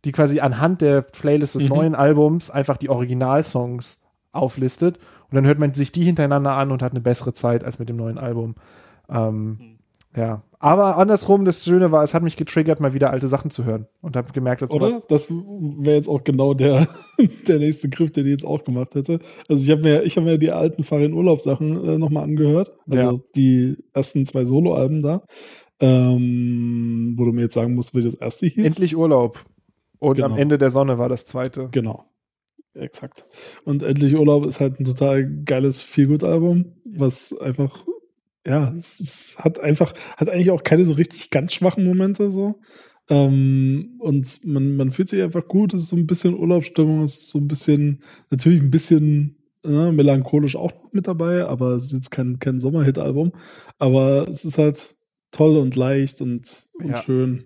die 0.05 0.13
quasi 0.13 0.39
anhand 0.39 0.81
der 0.81 1.01
Playlist 1.01 1.55
des 1.55 1.63
Mhm. 1.63 1.69
neuen 1.69 1.95
Albums 1.95 2.49
einfach 2.49 2.77
die 2.77 2.89
Originalsongs 2.89 4.03
auflistet 4.31 4.99
und 5.29 5.35
dann 5.35 5.45
hört 5.45 5.59
man 5.59 5.73
sich 5.73 5.91
die 5.91 6.03
hintereinander 6.03 6.51
an 6.53 6.71
und 6.71 6.81
hat 6.81 6.91
eine 6.93 7.01
bessere 7.01 7.33
Zeit 7.33 7.63
als 7.65 7.79
mit 7.79 7.89
dem 7.89 7.97
neuen 7.97 8.17
Album. 8.17 8.55
Ähm, 9.09 9.74
Ja, 10.15 10.43
aber 10.59 10.97
andersrum, 10.97 11.43
das 11.45 11.63
Schöne 11.65 11.91
war, 11.91 12.01
es 12.03 12.13
hat 12.13 12.23
mich 12.23 12.37
getriggert, 12.37 12.79
mal 12.79 12.93
wieder 12.93 13.11
alte 13.11 13.27
Sachen 13.27 13.51
zu 13.51 13.65
hören 13.65 13.87
und 14.01 14.15
habe 14.15 14.31
gemerkt, 14.31 14.61
dass 14.61 14.71
Oder? 14.71 15.01
Das 15.09 15.29
wäre 15.29 15.95
jetzt 15.95 16.07
auch 16.07 16.23
genau 16.23 16.53
der, 16.53 16.87
der 17.47 17.59
nächste 17.59 17.89
Griff, 17.89 18.11
den 18.11 18.25
ich 18.25 18.31
jetzt 18.31 18.45
auch 18.45 18.63
gemacht 18.63 18.95
hätte. 18.95 19.19
Also 19.49 19.63
ich 19.63 19.69
habe 19.69 19.81
mir, 19.81 20.03
ich 20.03 20.15
habe 20.17 20.25
mir 20.25 20.37
die 20.37 20.51
alten 20.51 20.83
Farin 20.83 21.13
Urlaubssachen 21.13 21.83
äh, 21.85 21.97
nochmal 21.97 22.23
angehört. 22.23 22.71
Also 22.89 23.03
Ja. 23.17 23.19
die 23.35 23.77
ersten 23.93 24.25
zwei 24.25 24.45
Soloalben 24.45 25.01
da. 25.01 25.23
Ähm, 25.81 27.15
wo 27.17 27.25
du 27.25 27.31
mir 27.33 27.41
jetzt 27.43 27.53
sagen 27.53 27.75
musst, 27.75 27.93
wie 27.93 28.01
das 28.03 28.13
erste 28.13 28.45
hieß. 28.47 28.63
endlich 28.65 28.95
Urlaub. 28.95 29.43
Und 29.99 30.21
am 30.21 30.31
Genau. 30.31 30.41
Ende 30.41 30.57
der 30.57 30.69
Sonne 30.69 30.97
war 30.97 31.09
das 31.09 31.25
zweite. 31.25 31.67
Genau. 31.71 32.05
Exakt. 32.73 33.25
Und 33.63 33.83
Endlich 33.83 34.15
Urlaub 34.15 34.45
ist 34.45 34.59
halt 34.59 34.79
ein 34.79 34.85
total 34.85 35.25
geiles 35.45 35.81
Feelgood-Album, 35.81 36.73
was 36.85 37.37
einfach 37.37 37.85
ja, 38.45 38.73
es, 38.77 38.99
es 38.99 39.35
hat 39.39 39.59
einfach, 39.59 39.93
hat 40.17 40.29
eigentlich 40.29 40.51
auch 40.51 40.63
keine 40.63 40.85
so 40.85 40.93
richtig 40.93 41.31
ganz 41.31 41.53
schwachen 41.53 41.83
Momente 41.83 42.31
so. 42.31 42.59
Ähm, 43.09 43.95
und 43.99 44.45
man, 44.45 44.75
man 44.75 44.91
fühlt 44.91 45.09
sich 45.09 45.21
einfach 45.21 45.47
gut, 45.47 45.73
es 45.73 45.83
ist 45.83 45.89
so 45.89 45.95
ein 45.95 46.07
bisschen 46.07 46.37
Urlaubsstimmung, 46.37 47.03
es 47.03 47.15
ist 47.17 47.29
so 47.29 47.39
ein 47.39 47.47
bisschen, 47.47 48.01
natürlich 48.29 48.61
ein 48.61 48.71
bisschen 48.71 49.37
äh, 49.63 49.91
melancholisch 49.91 50.55
auch 50.55 50.71
noch 50.71 50.93
mit 50.93 51.07
dabei, 51.07 51.45
aber 51.45 51.71
es 51.71 51.85
ist 51.85 51.93
jetzt 51.93 52.11
kein, 52.11 52.39
kein 52.39 52.59
Sommerhit-Album. 52.59 53.31
Aber 53.77 54.27
es 54.27 54.45
ist 54.45 54.57
halt 54.57 54.95
toll 55.31 55.57
und 55.57 55.75
leicht 55.75 56.21
und, 56.21 56.63
und 56.79 56.89
Ja. 56.89 56.97
schön. 56.97 57.45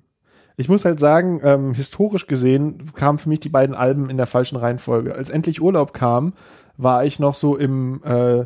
Ich 0.58 0.68
muss 0.68 0.84
halt 0.84 1.00
sagen, 1.00 1.40
ähm, 1.44 1.74
historisch 1.74 2.28
gesehen 2.28 2.92
kamen 2.94 3.18
für 3.18 3.30
mich 3.30 3.40
die 3.40 3.50
beiden 3.50 3.74
Alben 3.74 4.10
in 4.10 4.18
der 4.18 4.26
falschen 4.26 4.58
Reihenfolge. 4.58 5.16
Als 5.16 5.30
endlich 5.30 5.62
Urlaub 5.62 5.94
kam, 5.94 6.34
war 6.76 7.06
ich 7.06 7.20
noch 7.20 7.34
so 7.34 7.56
im 7.56 8.02
äh, 8.04 8.46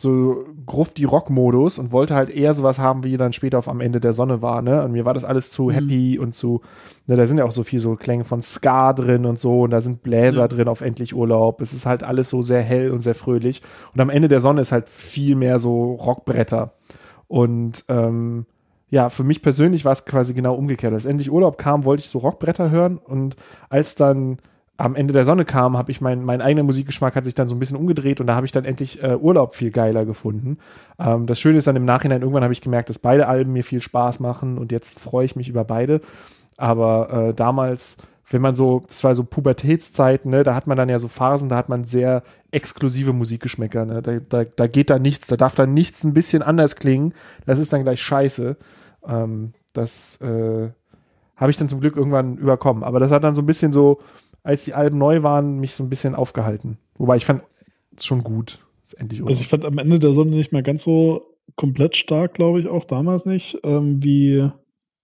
so 0.00 0.44
gruft 0.66 0.96
die 0.96 1.04
Rock-Modus 1.04 1.78
und 1.78 1.92
wollte 1.92 2.14
halt 2.14 2.30
eher 2.30 2.54
sowas 2.54 2.78
haben, 2.78 3.04
wie 3.04 3.16
dann 3.16 3.32
später 3.32 3.58
auf 3.58 3.68
am 3.68 3.80
Ende 3.80 4.00
der 4.00 4.12
Sonne 4.12 4.42
war, 4.42 4.62
ne? 4.62 4.82
Und 4.84 4.92
mir 4.92 5.04
war 5.04 5.14
das 5.14 5.24
alles 5.24 5.50
zu 5.50 5.70
happy 5.70 6.18
und 6.18 6.34
zu, 6.34 6.60
ne, 7.06 7.16
da 7.16 7.26
sind 7.26 7.38
ja 7.38 7.44
auch 7.44 7.52
so 7.52 7.62
viel 7.62 7.78
so 7.78 7.94
Klänge 7.94 8.24
von 8.24 8.42
Ska 8.42 8.94
drin 8.94 9.26
und 9.26 9.38
so 9.38 9.62
und 9.62 9.70
da 9.70 9.80
sind 9.80 10.02
Bläser 10.02 10.42
Ja. 10.42 10.48
drin 10.48 10.68
auf 10.68 10.80
endlich 10.80 11.14
Urlaub. 11.14 11.60
Es 11.60 11.72
ist 11.72 11.86
halt 11.86 12.02
alles 12.02 12.28
so 12.30 12.42
sehr 12.42 12.62
hell 12.62 12.90
und 12.90 13.00
sehr 13.00 13.14
fröhlich. 13.14 13.62
Und 13.94 14.00
am 14.00 14.10
Ende 14.10 14.28
der 14.28 14.40
Sonne 14.40 14.62
ist 14.62 14.72
halt 14.72 14.88
viel 14.88 15.36
mehr 15.36 15.58
so 15.58 15.92
Rockbretter. 15.94 16.72
Und 17.28 17.84
ähm, 17.88 18.46
ja, 18.88 19.08
für 19.08 19.24
mich 19.24 19.40
persönlich 19.40 19.84
war 19.84 19.92
es 19.92 20.04
quasi 20.04 20.34
genau 20.34 20.54
umgekehrt. 20.54 20.92
Als 20.92 21.06
endlich 21.06 21.30
Urlaub 21.30 21.58
kam, 21.58 21.84
wollte 21.84 22.02
ich 22.02 22.08
so 22.10 22.18
Rockbretter 22.18 22.70
hören 22.70 22.98
und 22.98 23.36
als 23.68 23.94
dann 23.94 24.38
am 24.76 24.94
Ende 24.96 25.12
der 25.12 25.24
Sonne 25.24 25.44
kam, 25.44 25.76
habe 25.76 25.90
ich 25.90 26.00
mein, 26.00 26.24
mein 26.24 26.40
eigener 26.40 26.62
Musikgeschmack 26.62 27.14
hat 27.14 27.24
sich 27.24 27.34
dann 27.34 27.48
so 27.48 27.54
ein 27.54 27.58
bisschen 27.58 27.76
umgedreht 27.76 28.20
und 28.20 28.26
da 28.26 28.34
habe 28.34 28.46
ich 28.46 28.52
dann 28.52 28.64
endlich 28.64 29.02
äh, 29.02 29.16
Urlaub 29.16 29.54
viel 29.54 29.70
geiler 29.70 30.04
gefunden. 30.04 30.58
Ähm, 30.98 31.26
das 31.26 31.38
Schöne 31.38 31.58
ist 31.58 31.66
dann 31.66 31.76
im 31.76 31.84
Nachhinein, 31.84 32.22
irgendwann 32.22 32.42
habe 32.42 32.52
ich 32.52 32.60
gemerkt, 32.60 32.88
dass 32.88 32.98
beide 32.98 33.28
Alben 33.28 33.52
mir 33.52 33.64
viel 33.64 33.80
Spaß 33.80 34.20
machen 34.20 34.58
und 34.58 34.72
jetzt 34.72 34.98
freue 34.98 35.24
ich 35.24 35.36
mich 35.36 35.48
über 35.48 35.64
beide. 35.64 36.00
Aber 36.56 37.28
äh, 37.28 37.34
damals, 37.34 37.98
wenn 38.30 38.42
man 38.42 38.54
so, 38.54 38.84
das 38.88 39.04
war 39.04 39.14
so 39.14 39.24
Pubertätszeiten, 39.24 40.30
ne, 40.30 40.42
da 40.42 40.54
hat 40.54 40.66
man 40.66 40.76
dann 40.76 40.88
ja 40.88 40.98
so 40.98 41.08
Phasen, 41.08 41.48
da 41.48 41.56
hat 41.56 41.68
man 41.68 41.84
sehr 41.84 42.22
exklusive 42.50 43.12
Musikgeschmäcker, 43.12 43.84
ne? 43.84 44.02
Da, 44.02 44.18
da, 44.20 44.44
da 44.44 44.66
geht 44.66 44.90
da 44.90 44.98
nichts, 44.98 45.26
da 45.26 45.36
darf 45.36 45.54
da 45.54 45.66
nichts 45.66 46.04
ein 46.04 46.14
bisschen 46.14 46.42
anders 46.42 46.76
klingen. 46.76 47.14
Das 47.46 47.58
ist 47.58 47.72
dann 47.72 47.82
gleich 47.82 48.00
scheiße. 48.02 48.56
Ähm, 49.06 49.52
das 49.72 50.20
äh, 50.20 50.70
habe 51.36 51.50
ich 51.50 51.56
dann 51.56 51.68
zum 51.68 51.80
Glück 51.80 51.96
irgendwann 51.96 52.36
überkommen. 52.36 52.84
Aber 52.84 53.00
das 53.00 53.10
hat 53.10 53.24
dann 53.24 53.34
so 53.34 53.42
ein 53.42 53.46
bisschen 53.46 53.72
so, 53.72 53.98
als 54.42 54.64
die 54.64 54.74
Alben 54.74 54.98
neu 54.98 55.22
waren, 55.22 55.58
mich 55.58 55.74
so 55.74 55.82
ein 55.82 55.88
bisschen 55.88 56.14
aufgehalten. 56.14 56.78
Wobei 56.96 57.16
ich 57.16 57.24
fand 57.24 57.42
es 57.96 58.04
schon 58.04 58.22
gut. 58.22 58.58
Endlich 58.96 59.20
Urlaub. 59.20 59.30
Also 59.30 59.40
ich 59.40 59.48
fand 59.48 59.64
am 59.64 59.78
Ende 59.78 59.98
der 59.98 60.12
Sonne 60.12 60.36
nicht 60.36 60.52
mehr 60.52 60.62
ganz 60.62 60.82
so 60.82 61.22
komplett 61.56 61.96
stark, 61.96 62.34
glaube 62.34 62.60
ich, 62.60 62.68
auch 62.68 62.84
damals 62.84 63.24
nicht, 63.24 63.58
ähm, 63.64 64.02
wie, 64.02 64.48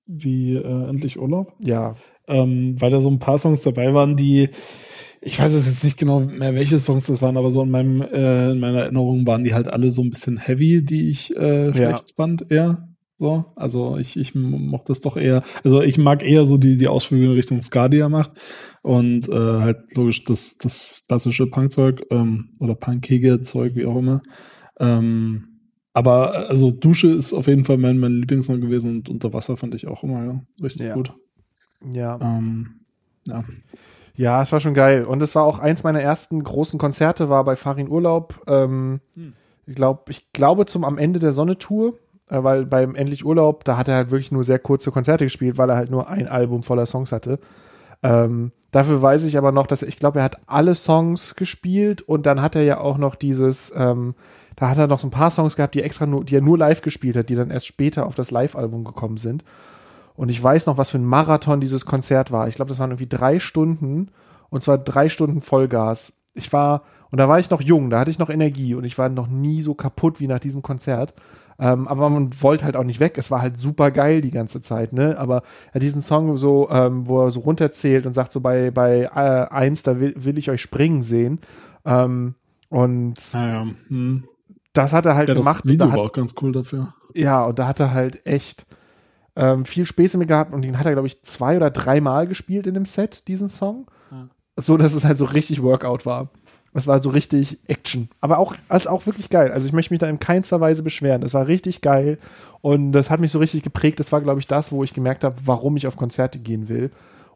wie 0.06 0.56
äh, 0.56 0.88
endlich 0.88 1.18
Urlaub. 1.18 1.54
ja, 1.60 1.94
ähm, 2.28 2.76
weil 2.78 2.90
da 2.90 3.00
so 3.00 3.10
ein 3.10 3.18
paar 3.18 3.38
Songs 3.38 3.62
dabei 3.62 3.94
waren, 3.94 4.16
die 4.16 4.50
ich 5.20 5.40
weiß 5.40 5.52
es 5.52 5.66
jetzt 5.66 5.82
nicht 5.82 5.98
genau 5.98 6.20
mehr, 6.20 6.54
welche 6.54 6.78
Songs 6.78 7.06
das 7.06 7.22
waren, 7.22 7.36
aber 7.36 7.50
so 7.50 7.62
in 7.62 7.70
meinem 7.70 8.02
äh, 8.02 8.52
in 8.52 8.60
meiner 8.60 8.82
Erinnerung 8.82 9.26
waren 9.26 9.42
die 9.42 9.54
halt 9.54 9.66
alle 9.68 9.90
so 9.90 10.02
ein 10.02 10.10
bisschen 10.10 10.36
heavy, 10.38 10.84
die 10.84 11.10
ich 11.10 11.36
äh, 11.36 11.74
schlecht 11.74 12.14
fand 12.14 12.50
eher. 12.50 12.88
So, 13.20 13.46
also 13.56 13.96
ich, 13.96 14.16
ich 14.16 14.36
mochte 14.36 14.92
das 14.92 15.00
doch 15.00 15.16
eher, 15.16 15.42
also 15.64 15.82
ich 15.82 15.98
mag 15.98 16.22
eher 16.22 16.46
so 16.46 16.56
die, 16.56 16.76
die 16.76 16.86
Ausflüge 16.86 17.24
in 17.24 17.32
Richtung 17.32 17.60
Ska, 17.62 17.88
die 17.88 17.98
er 17.98 18.08
macht. 18.08 18.30
Und 18.82 19.28
äh, 19.28 19.32
halt 19.60 19.94
logisch 19.96 20.24
das, 20.24 20.56
das 20.58 21.04
klassische 21.08 21.46
Punkzeug 21.46 22.02
ähm, 22.10 22.50
oder 22.58 22.74
punkige 22.74 23.40
Zeug, 23.42 23.74
wie 23.74 23.86
auch 23.86 23.96
immer. 23.96 24.22
Ähm, 24.78 25.44
aber 25.92 26.48
also 26.48 26.70
Dusche 26.70 27.08
ist 27.08 27.32
auf 27.32 27.48
jeden 27.48 27.64
Fall 27.64 27.76
mein, 27.76 27.98
mein 27.98 28.12
Lieblingssong 28.12 28.60
gewesen 28.60 28.98
und 28.98 29.08
Unter 29.08 29.32
Wasser 29.32 29.56
fand 29.56 29.74
ich 29.74 29.88
auch 29.88 30.04
immer 30.04 30.24
ja, 30.24 30.40
richtig 30.62 30.82
Ja. 30.86 30.94
gut. 30.94 31.12
ja. 31.92 32.18
Ähm, 32.20 32.80
ja. 33.26 33.44
Ja, 34.14 34.42
es 34.42 34.50
war 34.52 34.58
schon 34.60 34.74
geil. 34.74 35.04
Und 35.04 35.22
es 35.22 35.34
war 35.36 35.44
auch 35.44 35.58
eins 35.60 35.84
meiner 35.84 36.00
ersten 36.00 36.42
großen 36.42 36.78
Konzerte, 36.78 37.28
war 37.28 37.44
bei 37.44 37.54
Farin 37.56 37.88
Urlaub. 37.88 38.40
Ähm, 38.48 39.00
Hm. 39.16 39.32
ich, 39.66 39.74
glaub, 39.76 40.08
ich 40.10 40.32
glaube 40.32 40.66
zum 40.66 40.84
Am 40.84 40.98
Ende 40.98 41.20
der 41.20 41.30
Sonne-Tour, 41.32 41.94
äh, 42.28 42.42
weil 42.42 42.66
beim 42.66 42.94
Endlich 42.96 43.24
Urlaub, 43.24 43.64
da 43.64 43.76
hat 43.76 43.86
er 43.88 43.94
halt 43.96 44.10
wirklich 44.10 44.32
nur 44.32 44.42
sehr 44.44 44.58
kurze 44.58 44.90
Konzerte 44.90 45.24
gespielt, 45.24 45.56
weil 45.58 45.70
er 45.70 45.76
halt 45.76 45.90
nur 45.90 46.08
ein 46.08 46.26
Album 46.28 46.62
voller 46.64 46.86
Songs 46.86 47.12
hatte. 47.12 47.38
Ähm, 48.02 48.50
dafür 48.70 49.00
weiß 49.00 49.24
ich 49.24 49.38
aber 49.38 49.52
noch, 49.52 49.66
dass 49.66 49.82
ich 49.82 49.96
glaube, 49.96 50.18
er 50.20 50.24
hat 50.24 50.40
alle 50.46 50.74
Songs 50.74 51.34
gespielt 51.36 52.02
und 52.02 52.26
dann 52.26 52.42
hat 52.42 52.56
er 52.56 52.62
ja 52.62 52.78
auch 52.80 52.98
noch 52.98 53.14
dieses, 53.14 53.72
ähm, 53.74 54.14
da 54.56 54.68
hat 54.68 54.78
er 54.78 54.86
noch 54.86 54.98
so 54.98 55.06
ein 55.06 55.12
paar 55.12 55.30
Songs 55.30 55.56
gehabt, 55.56 55.74
die 55.74 55.82
extra 55.82 56.06
nur, 56.06 56.24
die 56.24 56.36
er 56.36 56.42
nur 56.42 56.58
live 56.58 56.82
gespielt 56.82 57.16
hat, 57.16 57.28
die 57.28 57.34
dann 57.34 57.50
erst 57.50 57.66
später 57.66 58.06
auf 58.06 58.14
das 58.14 58.30
Live-Album 58.30 58.84
gekommen 58.84 59.16
sind. 59.16 59.44
Und 60.14 60.30
ich 60.30 60.42
weiß 60.42 60.66
noch, 60.66 60.78
was 60.78 60.90
für 60.90 60.98
ein 60.98 61.04
Marathon 61.04 61.60
dieses 61.60 61.86
Konzert 61.86 62.32
war. 62.32 62.48
Ich 62.48 62.56
glaube, 62.56 62.70
das 62.70 62.80
waren 62.80 62.90
irgendwie 62.90 63.08
drei 63.08 63.38
Stunden 63.38 64.10
und 64.50 64.62
zwar 64.62 64.78
drei 64.78 65.08
Stunden 65.08 65.40
Vollgas. 65.40 66.14
Ich 66.34 66.52
war, 66.52 66.82
und 67.10 67.18
da 67.18 67.28
war 67.28 67.38
ich 67.38 67.50
noch 67.50 67.60
jung, 67.60 67.90
da 67.90 68.00
hatte 68.00 68.10
ich 68.10 68.18
noch 68.18 68.30
Energie 68.30 68.74
und 68.74 68.84
ich 68.84 68.98
war 68.98 69.08
noch 69.08 69.28
nie 69.28 69.62
so 69.62 69.74
kaputt 69.74 70.20
wie 70.20 70.26
nach 70.26 70.40
diesem 70.40 70.62
Konzert. 70.62 71.14
Ähm, 71.60 71.88
aber 71.88 72.08
man 72.08 72.30
wollte 72.40 72.64
halt 72.64 72.76
auch 72.76 72.84
nicht 72.84 73.00
weg. 73.00 73.18
Es 73.18 73.30
war 73.30 73.42
halt 73.42 73.58
super 73.58 73.90
geil 73.90 74.20
die 74.20 74.30
ganze 74.30 74.60
Zeit, 74.62 74.92
ne? 74.92 75.18
Aber 75.18 75.42
er 75.68 75.74
hat 75.74 75.82
diesen 75.82 76.00
Song 76.00 76.36
so, 76.36 76.68
ähm, 76.70 77.08
wo 77.08 77.24
er 77.24 77.30
so 77.30 77.40
runterzählt 77.40 78.06
und 78.06 78.14
sagt 78.14 78.30
so 78.32 78.40
bei, 78.40 78.70
bei 78.70 79.10
äh, 79.14 79.52
eins, 79.52 79.82
da 79.82 79.98
will, 79.98 80.14
will 80.16 80.38
ich 80.38 80.50
euch 80.50 80.62
springen 80.62 81.02
sehen. 81.02 81.40
Ähm, 81.84 82.34
und 82.68 83.16
Naja, 83.34 83.66
hm. 83.88 84.24
das 84.72 84.92
hat 84.92 85.06
er 85.06 85.16
halt 85.16 85.28
ja, 85.28 85.34
das 85.34 85.44
gemacht. 85.44 85.64
und 85.64 85.70
Video 85.72 85.86
da 85.86 85.92
hat, 85.92 85.98
war 85.98 86.06
auch 86.06 86.12
ganz 86.12 86.34
cool 86.42 86.52
dafür. 86.52 86.94
ja, 87.14 87.44
und 87.44 87.58
da 87.58 87.66
hat 87.66 87.80
er 87.80 87.92
halt 87.92 88.24
echt 88.24 88.66
ähm, 89.34 89.64
viel 89.64 89.86
Späße 89.86 90.18
mit 90.18 90.28
gehabt 90.28 90.52
und 90.52 90.62
den 90.62 90.78
hat 90.78 90.86
er, 90.86 90.92
glaube 90.92 91.08
ich, 91.08 91.22
zwei 91.22 91.56
oder 91.56 91.70
dreimal 91.70 92.26
gespielt 92.26 92.66
in 92.66 92.74
dem 92.74 92.84
Set, 92.84 93.26
diesen 93.26 93.48
Song. 93.48 93.86
Ja. 94.10 94.28
So, 94.56 94.76
dass 94.76 94.94
es 94.94 95.04
halt 95.04 95.16
so 95.16 95.24
richtig 95.24 95.62
Workout 95.62 96.06
war. 96.06 96.30
Es 96.78 96.86
war 96.86 97.02
so 97.02 97.10
richtig 97.10 97.58
Action. 97.66 98.08
Aber 98.20 98.38
auch, 98.38 98.54
als 98.68 98.86
auch 98.86 99.04
wirklich 99.06 99.28
geil. 99.30 99.52
Also 99.52 99.66
ich 99.66 99.72
möchte 99.72 99.92
mich 99.92 100.00
da 100.00 100.06
in 100.08 100.18
keinster 100.18 100.60
Weise 100.60 100.82
beschweren. 100.82 101.22
Es 101.22 101.34
war 101.34 101.46
richtig 101.46 101.80
geil. 101.82 102.18
Und 102.62 102.92
das 102.92 103.10
hat 103.10 103.20
mich 103.20 103.30
so 103.30 103.38
richtig 103.38 103.62
geprägt. 103.62 104.00
Das 104.00 104.10
war, 104.12 104.20
glaube 104.20 104.40
ich, 104.40 104.46
das, 104.46 104.72
wo 104.72 104.82
ich 104.84 104.94
gemerkt 104.94 105.24
habe, 105.24 105.36
warum 105.44 105.76
ich 105.76 105.86
auf 105.86 105.96
Konzerte 105.96 106.38
gehen 106.38 106.68
will. 106.68 106.90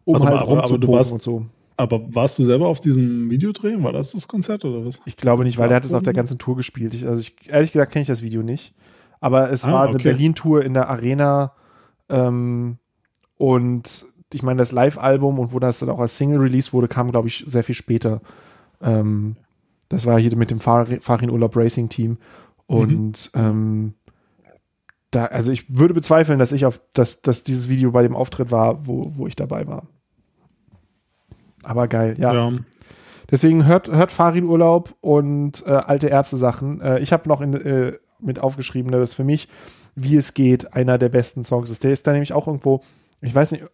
Um 0.04 0.14
Warte 0.14 0.26
mal, 0.26 0.40
halt 0.40 0.48
aber- 0.50 0.64
aber 0.64 0.78
du 0.78 0.88
warst- 0.88 1.12
und 1.12 1.22
so. 1.22 1.46
Aber 1.76 2.02
warst 2.14 2.38
du 2.38 2.44
selber 2.44 2.66
auf 2.68 2.80
diesem 2.80 3.30
Videodreh? 3.30 3.82
War 3.82 3.92
das 3.92 4.12
das 4.12 4.28
Konzert 4.28 4.64
oder 4.64 4.84
was? 4.86 5.00
Ich 5.06 5.16
glaube 5.16 5.42
nicht, 5.44 5.58
weil 5.58 5.68
der 5.68 5.76
hat 5.78 5.84
es 5.84 5.94
auf 5.94 6.02
der 6.02 6.12
ganzen 6.12 6.38
Tour 6.38 6.56
gespielt. 6.56 6.94
Ich, 6.94 7.06
also 7.06 7.20
ich, 7.20 7.34
ehrlich 7.48 7.72
gesagt 7.72 7.92
kenne 7.92 8.02
ich 8.02 8.08
das 8.08 8.22
Video 8.22 8.42
nicht. 8.42 8.74
Aber 9.20 9.50
es 9.50 9.64
Ah, 9.64 9.72
war 9.72 9.82
eine 9.84 9.94
okay. 9.94 10.02
Berlin-Tour 10.04 10.64
in 10.64 10.74
der 10.74 10.88
Arena 10.90 11.52
ähm, 12.08 12.76
und 13.38 14.04
ich 14.32 14.42
meine, 14.42 14.58
das 14.58 14.72
Live-Album 14.72 15.38
und 15.38 15.52
wo 15.52 15.58
das 15.58 15.78
dann 15.80 15.90
auch 15.90 15.98
als 16.00 16.16
Single 16.16 16.38
released 16.40 16.72
wurde, 16.72 16.88
kam, 16.88 17.10
glaube 17.10 17.28
ich, 17.28 17.44
sehr 17.46 17.62
viel 17.64 17.74
später. 17.74 18.20
Ähm, 18.82 19.36
das 19.88 20.06
war 20.06 20.18
hier 20.18 20.36
mit 20.36 20.50
dem 20.50 20.58
Fahr 20.58 20.86
Farin 21.00 21.30
Urlaub 21.30 21.56
Racing 21.56 21.88
Team. 21.88 22.18
Und 22.66 23.30
ähm, 23.34 23.94
da, 25.10 25.26
also 25.26 25.52
ich 25.52 25.78
würde 25.78 25.94
bezweifeln, 25.94 26.38
dass 26.38 26.52
ich 26.52 26.64
auf, 26.64 26.80
dass, 26.94 27.20
dass 27.20 27.44
dieses 27.44 27.68
Video 27.68 27.90
bei 27.90 28.02
dem 28.02 28.16
Auftritt 28.16 28.50
war, 28.50 28.86
wo, 28.86 29.12
wo 29.16 29.26
ich 29.26 29.36
dabei 29.36 29.66
war. 29.66 29.86
Aber 31.62 31.86
geil, 31.88 32.16
ja. 32.18 32.32
Deswegen 33.30 33.66
hört, 33.66 33.88
hört 33.88 34.12
Farin 34.12 34.44
Urlaub 34.44 34.94
und 35.00 35.64
äh, 35.66 35.70
alte 35.70 36.08
Ärzte-Sachen. 36.08 36.80
Äh, 36.80 36.98
ich 37.00 37.12
habe 37.12 37.28
noch 37.28 37.40
in, 37.40 37.54
äh, 37.54 37.92
mit 38.18 38.38
aufgeschrieben, 38.38 38.90
dass 38.90 39.14
für 39.14 39.24
mich, 39.24 39.48
wie 39.94 40.16
es 40.16 40.34
geht, 40.34 40.74
einer 40.74 40.98
der 40.98 41.08
besten 41.08 41.44
Songs 41.44 41.70
ist. 41.70 41.84
Der 41.84 41.92
ist 41.92 42.06
da 42.06 42.12
nämlich 42.12 42.32
auch 42.32 42.46
irgendwo, 42.46 42.82
ich 43.20 43.34
weiß 43.34 43.52
nicht, 43.52 43.64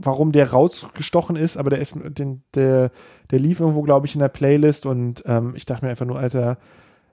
warum 0.00 0.32
der 0.32 0.50
rausgestochen 0.50 1.36
ist, 1.36 1.56
aber 1.56 1.70
der 1.70 1.80
ist, 1.80 1.96
den, 2.18 2.42
der, 2.54 2.90
der 3.30 3.38
lief 3.38 3.60
irgendwo, 3.60 3.82
glaube 3.82 4.06
ich, 4.06 4.14
in 4.14 4.20
der 4.20 4.28
Playlist 4.28 4.86
und 4.86 5.22
ähm, 5.26 5.54
ich 5.56 5.66
dachte 5.66 5.84
mir 5.84 5.90
einfach 5.90 6.06
nur, 6.06 6.18
Alter, 6.18 6.58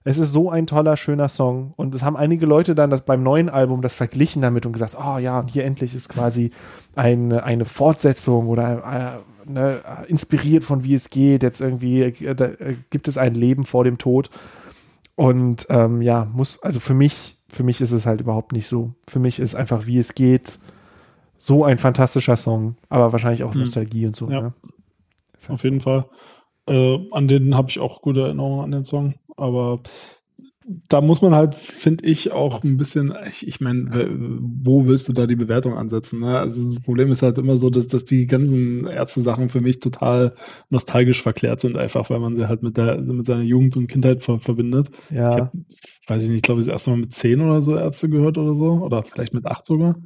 es 0.03 0.17
ist 0.17 0.31
so 0.31 0.49
ein 0.49 0.67
toller, 0.67 0.97
schöner 0.97 1.29
Song. 1.29 1.73
Und 1.77 1.95
es 1.95 2.03
haben 2.03 2.17
einige 2.17 2.45
Leute 2.45 2.75
dann 2.75 2.89
das 2.89 3.01
beim 3.01 3.23
neuen 3.23 3.49
Album 3.49 3.81
das 3.81 3.95
verglichen 3.95 4.41
damit 4.41 4.65
und 4.65 4.73
gesagt, 4.73 4.97
oh 4.99 5.17
ja, 5.17 5.39
und 5.39 5.51
hier 5.51 5.63
endlich 5.63 5.95
ist 5.95 6.09
quasi 6.09 6.51
eine, 6.95 7.43
eine 7.43 7.65
Fortsetzung 7.65 8.47
oder 8.47 9.23
äh, 9.45 9.49
ne, 9.49 9.79
inspiriert 10.07 10.63
von 10.63 10.83
wie 10.83 10.93
es 10.93 11.09
geht. 11.09 11.43
Jetzt 11.43 11.61
irgendwie 11.61 12.01
äh, 12.01 12.31
äh, 12.31 12.75
gibt 12.89 13.07
es 13.07 13.17
ein 13.17 13.33
Leben 13.33 13.63
vor 13.63 13.85
dem 13.85 13.97
Tod. 13.97 14.29
Und 15.15 15.67
ähm, 15.69 16.01
ja, 16.01 16.27
muss, 16.33 16.61
also 16.61 16.79
für 16.79 16.93
mich, 16.93 17.37
für 17.47 17.63
mich 17.63 17.79
ist 17.79 17.91
es 17.91 18.05
halt 18.05 18.19
überhaupt 18.19 18.51
nicht 18.51 18.67
so. 18.67 18.93
Für 19.07 19.19
mich 19.19 19.39
ist 19.39 19.55
einfach 19.55 19.85
wie 19.85 19.99
es 19.99 20.15
geht 20.15 20.59
so 21.43 21.65
ein 21.65 21.77
fantastischer 21.77 22.37
Song, 22.37 22.77
aber 22.87 23.11
wahrscheinlich 23.11 23.43
auch 23.43 23.53
Hm. 23.53 23.61
Nostalgie 23.61 24.05
und 24.05 24.15
so. 24.15 24.31
Ja. 24.31 24.41
Ne? 24.41 24.53
Auf 25.49 25.65
jeden 25.65 25.81
Fall. 25.81 26.05
Äh, 26.67 26.99
an 27.11 27.27
den 27.27 27.53
habe 27.53 27.69
ich 27.69 27.79
auch 27.79 28.01
gute 28.01 28.21
Erinnerungen 28.21 28.63
an 28.63 28.71
den 28.71 28.85
Song. 28.85 29.15
Aber 29.35 29.81
da 30.87 31.01
muss 31.01 31.21
man 31.21 31.35
halt, 31.35 31.55
finde 31.55 32.05
ich, 32.05 32.31
auch 32.31 32.63
ein 32.63 32.77
bisschen, 32.77 33.13
ich, 33.27 33.45
ich 33.45 33.59
meine, 33.59 33.89
wo 34.63 34.87
willst 34.87 35.09
du 35.09 35.11
da 35.11 35.27
die 35.27 35.35
Bewertung 35.35 35.77
ansetzen? 35.77 36.21
Ne? 36.21 36.39
Also 36.39 36.61
das 36.63 36.81
Problem 36.81 37.11
ist 37.11 37.23
halt 37.23 37.37
immer 37.37 37.57
so, 37.57 37.69
dass, 37.69 37.89
dass 37.89 38.05
die 38.05 38.25
ganzen 38.25 38.87
Ärzte-Sachen 38.87 39.49
für 39.49 39.59
mich 39.59 39.81
total 39.81 40.35
nostalgisch 40.69 41.21
verklärt 41.21 41.59
sind, 41.59 41.75
einfach 41.77 42.09
weil 42.09 42.19
man 42.19 42.37
sie 42.37 42.47
halt 42.47 42.63
mit 42.63 42.77
der 42.77 43.01
mit 43.01 43.25
seiner 43.25 43.43
Jugend 43.43 43.75
und 43.75 43.87
Kindheit 43.87 44.21
ver 44.21 44.39
verbindet. 44.39 44.91
Ja. 45.09 45.29
Ich 45.29 45.41
hab, 45.41 45.53
weiß 46.07 46.23
ich 46.23 46.29
nicht, 46.29 46.37
ich 46.37 46.43
glaube, 46.43 46.61
ich 46.61 46.67
das 46.67 46.75
erste 46.75 46.91
Mal 46.91 46.99
mit 46.99 47.13
zehn 47.13 47.41
oder 47.41 47.61
so 47.61 47.75
Ärzte 47.75 48.07
gehört 48.07 48.37
oder 48.37 48.55
so. 48.55 48.75
Oder 48.75 49.03
vielleicht 49.03 49.33
mit 49.33 49.45
acht 49.45 49.65
sogar. 49.65 49.97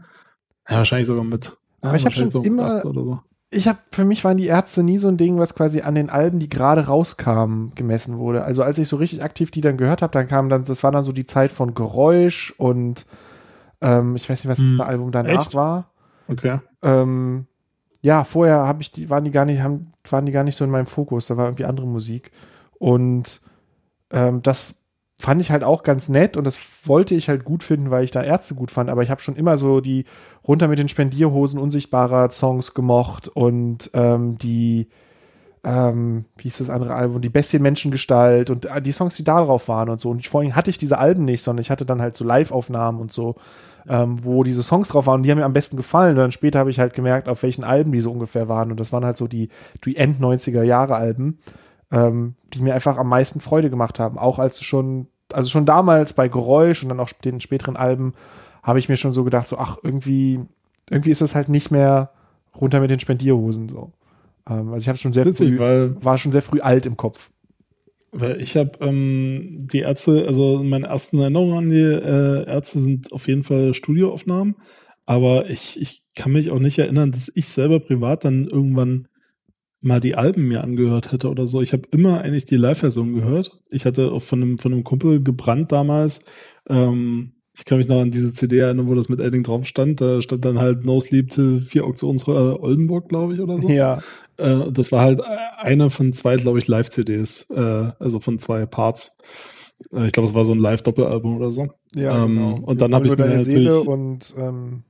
Ja, 0.70 0.78
wahrscheinlich 0.78 1.08
sogar 1.08 1.24
mit. 1.24 1.56
Aber 1.82 1.96
ich 1.96 2.06
habe 2.06 2.16
schon 2.16 2.32
so 2.32 2.42
immer- 2.42 2.82
so. 2.82 3.20
ich 3.52 3.68
habe 3.68 3.80
für 3.92 4.04
mich 4.06 4.24
waren 4.24 4.38
die 4.38 4.48
Ärzte 4.48 4.84
nie 4.84 4.98
so 4.98 5.08
ein 5.08 5.18
Ding, 5.18 5.38
was 5.38 5.56
quasi 5.56 5.82
an 5.82 5.96
den 5.96 6.10
Alben, 6.10 6.40
die 6.40 6.50
gerade 6.50 6.88
rauskamen, 6.88 7.72
gemessen 7.76 8.18
wurde. 8.18 8.44
Also 8.44 8.64
als 8.64 8.78
ich 8.78 8.88
so 8.88 8.98
richtig 8.98 9.24
aktiv 9.24 9.52
die 9.52 9.62
dann 9.62 9.78
gehört 9.78 10.02
habe, 10.02 10.12
dann 10.12 10.28
kam 10.28 10.50
dann, 10.50 10.64
das 10.66 10.84
war 10.84 10.92
dann 10.92 11.04
so 11.04 11.12
die 11.12 11.26
Zeit 11.26 11.52
von 11.52 11.74
Geräusch 11.74 12.54
und 12.58 13.06
ähm, 13.82 14.16
ich 14.16 14.30
weiß 14.30 14.44
nicht, 14.44 14.50
was 14.52 14.60
das 14.60 14.72
Hm, 14.72 14.82
eine 14.82 14.90
Album 14.90 15.12
danach 15.12 15.42
echt? 15.42 15.54
war. 15.56 15.92
Okay. 16.28 16.60
Ähm, 16.82 17.46
ja, 18.02 18.24
vorher 18.24 18.58
habe 18.66 18.82
ich 18.82 18.92
die, 18.92 19.10
waren 19.10 19.24
die 19.24 19.32
gar 19.32 19.46
nicht, 19.46 19.62
haben, 19.62 19.92
waren 20.10 20.26
die 20.26 20.32
gar 20.32 20.44
nicht 20.44 20.56
so 20.56 20.66
in 20.66 20.72
meinem 20.72 20.88
Fokus, 20.88 21.28
da 21.28 21.38
war 21.38 21.46
irgendwie 21.46 21.66
andere 21.66 21.88
Musik. 21.88 22.32
Und 22.80 23.42
ähm, 24.12 24.42
das 24.42 24.76
fand 25.20 25.42
ich 25.42 25.52
halt 25.52 25.64
auch 25.64 25.84
ganz 25.84 26.10
nett 26.10 26.38
und 26.38 26.44
das 26.44 26.60
wollte 26.86 27.16
ich 27.16 27.28
halt 27.28 27.44
gut 27.44 27.64
finden, 27.64 27.90
weil 27.90 28.04
ich 28.04 28.12
da 28.12 28.22
Ärzte 28.22 28.54
gut 28.56 28.70
fand, 28.70 28.90
aber 28.90 29.02
ich 29.02 29.10
habe 29.10 29.22
schon 29.22 29.36
immer 29.36 29.58
so 29.58 29.82
die 29.82 30.06
runter 30.48 30.68
mit 30.68 30.80
den 30.80 30.90
Spendierhosen 30.90 31.60
unsichtbarer 31.60 32.30
Songs 32.30 32.74
gemocht 32.74 33.28
und 33.28 33.90
ähm, 33.94 34.38
die 34.38 34.88
ähm, 35.64 36.26
wie 36.38 36.44
hieß 36.44 36.60
das 36.60 36.70
andere 36.70 36.94
Album, 36.94 37.22
die 37.22 37.30
Bestien 37.30 37.62
Menschengestalt 37.62 38.50
und 38.50 38.66
äh, 38.66 38.82
die 38.82 38.94
Songs, 38.94 39.18
die 39.18 39.26
da 39.26 39.44
drauf 39.44 39.68
waren 39.68 39.90
und 39.90 40.00
so. 40.00 40.10
Und 40.10 40.20
ich, 40.20 40.30
vor 40.30 40.44
hatte 40.56 40.70
ich 40.70 40.78
diese 40.78 40.98
Alben 40.98 41.26
nicht, 41.26 41.44
sondern 41.44 41.62
ich 41.62 41.70
hatte 41.70 41.86
dann 41.86 42.02
halt 42.02 42.16
so 42.16 42.24
Live-Aufnahmen 42.24 43.02
und 43.02 43.12
so, 43.12 43.36
ähm, 43.90 44.24
wo 44.24 44.44
diese 44.44 44.64
Songs 44.64 44.88
drauf 44.88 45.08
waren 45.08 45.20
und 45.20 45.24
die 45.24 45.32
haben 45.32 45.40
mir 45.40 45.46
am 45.46 45.54
besten 45.54 45.76
gefallen. 45.76 46.12
Und 46.12 46.18
dann 46.18 46.32
später 46.32 46.60
habe 46.60 46.70
ich 46.70 46.80
halt 46.80 46.94
gemerkt, 46.94 47.28
auf 47.28 47.44
welchen 47.44 47.66
Alben 47.66 47.92
die 47.92 48.00
so 48.00 48.12
ungefähr 48.12 48.48
waren. 48.48 48.72
Und 48.72 48.80
das 48.80 48.94
waren 48.94 49.04
halt 49.04 49.18
so 49.18 49.28
die, 49.28 49.50
die 49.84 49.98
End-90er 49.98 50.64
Jahre 50.64 50.96
Alben, 50.96 51.40
ähm, 51.92 52.36
die 52.54 52.62
mir 52.62 52.74
einfach 52.74 52.98
am 52.98 53.10
meisten 53.10 53.40
Freude 53.40 53.70
gemacht 53.70 54.00
haben. 54.00 54.18
Auch 54.18 54.40
als 54.40 54.64
schon, 54.64 55.08
also 55.32 55.50
schon 55.50 55.66
damals 55.66 56.14
bei 56.14 56.28
Geräusch 56.28 56.84
und 56.84 56.90
dann 56.90 57.00
auch 57.00 57.12
den 57.12 57.40
späteren 57.42 57.78
Alben 57.78 58.14
habe 58.64 58.80
ich 58.80 58.90
mir 58.90 58.98
schon 58.98 59.14
so 59.14 59.24
gedacht, 59.24 59.48
so, 59.48 59.58
ach, 59.58 59.78
irgendwie, 59.82 60.40
irgendwie 60.90 61.12
ist 61.12 61.22
das 61.22 61.36
halt 61.36 61.50
nicht 61.50 61.72
mehr 61.72 62.12
runter 62.60 62.80
mit 62.80 62.90
den 62.90 63.00
Spendierhosen 63.00 63.70
so. 63.70 63.92
Ähm, 64.50 64.74
also 64.74 64.78
ich 64.78 64.90
habe 64.90 64.98
schon 64.98 65.14
sehr 65.14 65.26
Witzig, 65.26 65.50
früh, 65.50 65.60
weil 65.60 66.04
war 66.04 66.18
schon 66.18 66.32
sehr 66.32 66.42
früh 66.42 66.60
alt 66.60 66.86
im 66.86 66.98
Kopf. 66.98 67.32
Weil 68.12 68.42
ich 68.42 68.56
habe 68.58 68.72
ähm, 68.82 69.58
die 69.62 69.80
Ärzte, 69.80 70.26
also 70.28 70.64
meine 70.64 70.88
ersten 70.88 71.20
Erinnerungen 71.20 71.58
an 71.58 71.70
die 71.70 71.78
äh, 71.78 72.46
Ärzte 72.48 72.80
sind 72.80 73.12
auf 73.12 73.28
jeden 73.28 73.44
Fall 73.44 73.74
Studioaufnahmen, 73.74 74.56
aber 75.06 75.50
ich, 75.50 75.80
ich 75.80 76.04
kann 76.16 76.32
mich 76.32 76.52
auch 76.52 76.60
nicht 76.60 76.80
erinnern, 76.80 77.12
dass 77.12 77.32
ich 77.34 77.48
selber 77.50 77.80
privat 77.80 78.26
dann 78.26 78.48
irgendwann 78.48 79.08
mal 79.82 80.00
die 80.00 80.16
Alben 80.16 80.48
mir 80.48 80.64
angehört 80.64 81.12
hätte 81.12 81.30
oder 81.30 81.48
so. 81.48 81.62
Ich 81.62 81.74
habe 81.74 81.84
immer 81.92 82.22
eigentlich 82.22 82.46
die 82.46 82.58
Live-Version 82.58 83.14
gehört. 83.14 83.52
Ich 83.70 83.86
hatte 83.86 84.12
auch 84.12 84.22
von 84.22 84.42
einem, 84.42 84.58
von 84.58 84.74
einem 84.74 84.84
Kumpel 84.84 85.22
gebrannt 85.24 85.72
damals. 85.72 86.22
Ähm, 86.68 87.34
ich 87.56 87.66
kann 87.66 87.80
mich 87.80 87.88
noch 87.88 88.00
an 88.02 88.12
diese 88.12 88.34
CD 88.34 88.60
erinnern, 88.60 88.88
wo 88.88 88.94
das 88.96 89.10
mit 89.10 89.20
Edding 89.20 89.44
drauf 89.44 89.66
stand. 89.66 90.00
Da 90.02 90.22
stand 90.22 90.46
dann 90.46 90.60
halt 90.60 90.86
No 90.86 91.00
Sleep 91.00 91.30
Till 91.30 91.62
vier 91.62 91.86
Auktionsräume 91.86 92.60
Oldenburg, 92.60 93.10
glaube 93.10 93.34
ich, 93.34 93.40
oder 93.40 93.60
so. 93.60 93.68
Ja. 93.70 94.00
Äh, 94.38 94.72
das 94.72 94.92
war 94.92 95.02
halt 95.02 95.22
eine 95.58 95.90
von 95.90 96.14
zwei, 96.14 96.36
glaube 96.38 96.60
ich, 96.60 96.68
Live-CDs, 96.68 97.50
äh, 97.50 97.92
also 98.00 98.20
von 98.20 98.38
zwei 98.38 98.66
Parts. 98.68 99.18
Äh, 99.92 100.06
ich 100.06 100.12
glaube, 100.12 100.30
es 100.30 100.36
war 100.36 100.46
so 100.46 100.54
ein 100.54 100.60
Live-Doppelalbum 100.60 101.36
oder 101.38 101.50
so. 101.50 101.70
Ja, 101.96 102.24
Ähm, 102.24 102.36
genau. 102.36 102.60
und 102.64 102.80
dann 102.82 102.94
hab 102.94 103.04
Wir 103.04 103.14
ich 103.14 103.18
mir 103.18 103.28
natürlich- 103.28 103.88
und 103.88 104.36
ähm, 104.38 104.84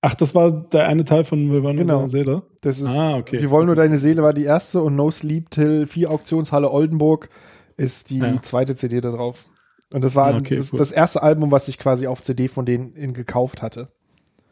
Ach, 0.00 0.14
das 0.14 0.34
war 0.34 0.50
der 0.52 0.86
eine 0.86 1.04
Teil 1.04 1.24
von 1.24 1.50
Wir 1.52 1.62
wollen 1.62 1.76
nur 1.76 1.84
Genau. 1.84 1.96
deine 1.98 2.08
Seele. 2.08 2.42
das 2.60 2.78
ist 2.80 2.86
Ah, 2.86 3.16
okay. 3.16 3.40
Wir 3.40 3.50
wollen 3.50 3.66
nur 3.66 3.74
deine 3.76 3.96
Seele 3.96 4.22
war 4.22 4.32
die 4.32 4.44
erste 4.44 4.80
und 4.82 4.94
No 4.96 5.10
Sleep 5.10 5.50
Till 5.50 5.86
vier 5.86 6.10
Auktionshalle 6.10 6.70
Oldenburg 6.70 7.28
ist 7.76 8.10
die 8.10 8.18
Ja. 8.18 8.40
zweite 8.42 8.76
CD 8.76 9.00
da 9.00 9.10
drauf. 9.10 9.46
Und 9.90 10.04
das 10.04 10.14
war 10.14 10.26
Ah, 10.32 10.36
okay, 10.38 10.56
das, 10.56 10.72
cool. 10.72 10.78
das 10.78 10.92
erste 10.92 11.22
Album, 11.22 11.50
was 11.50 11.66
ich 11.68 11.78
quasi 11.78 12.06
auf 12.06 12.22
CD 12.22 12.46
von 12.48 12.64
denen 12.66 12.94
in 12.94 13.12
gekauft 13.12 13.60
hatte. 13.62 13.88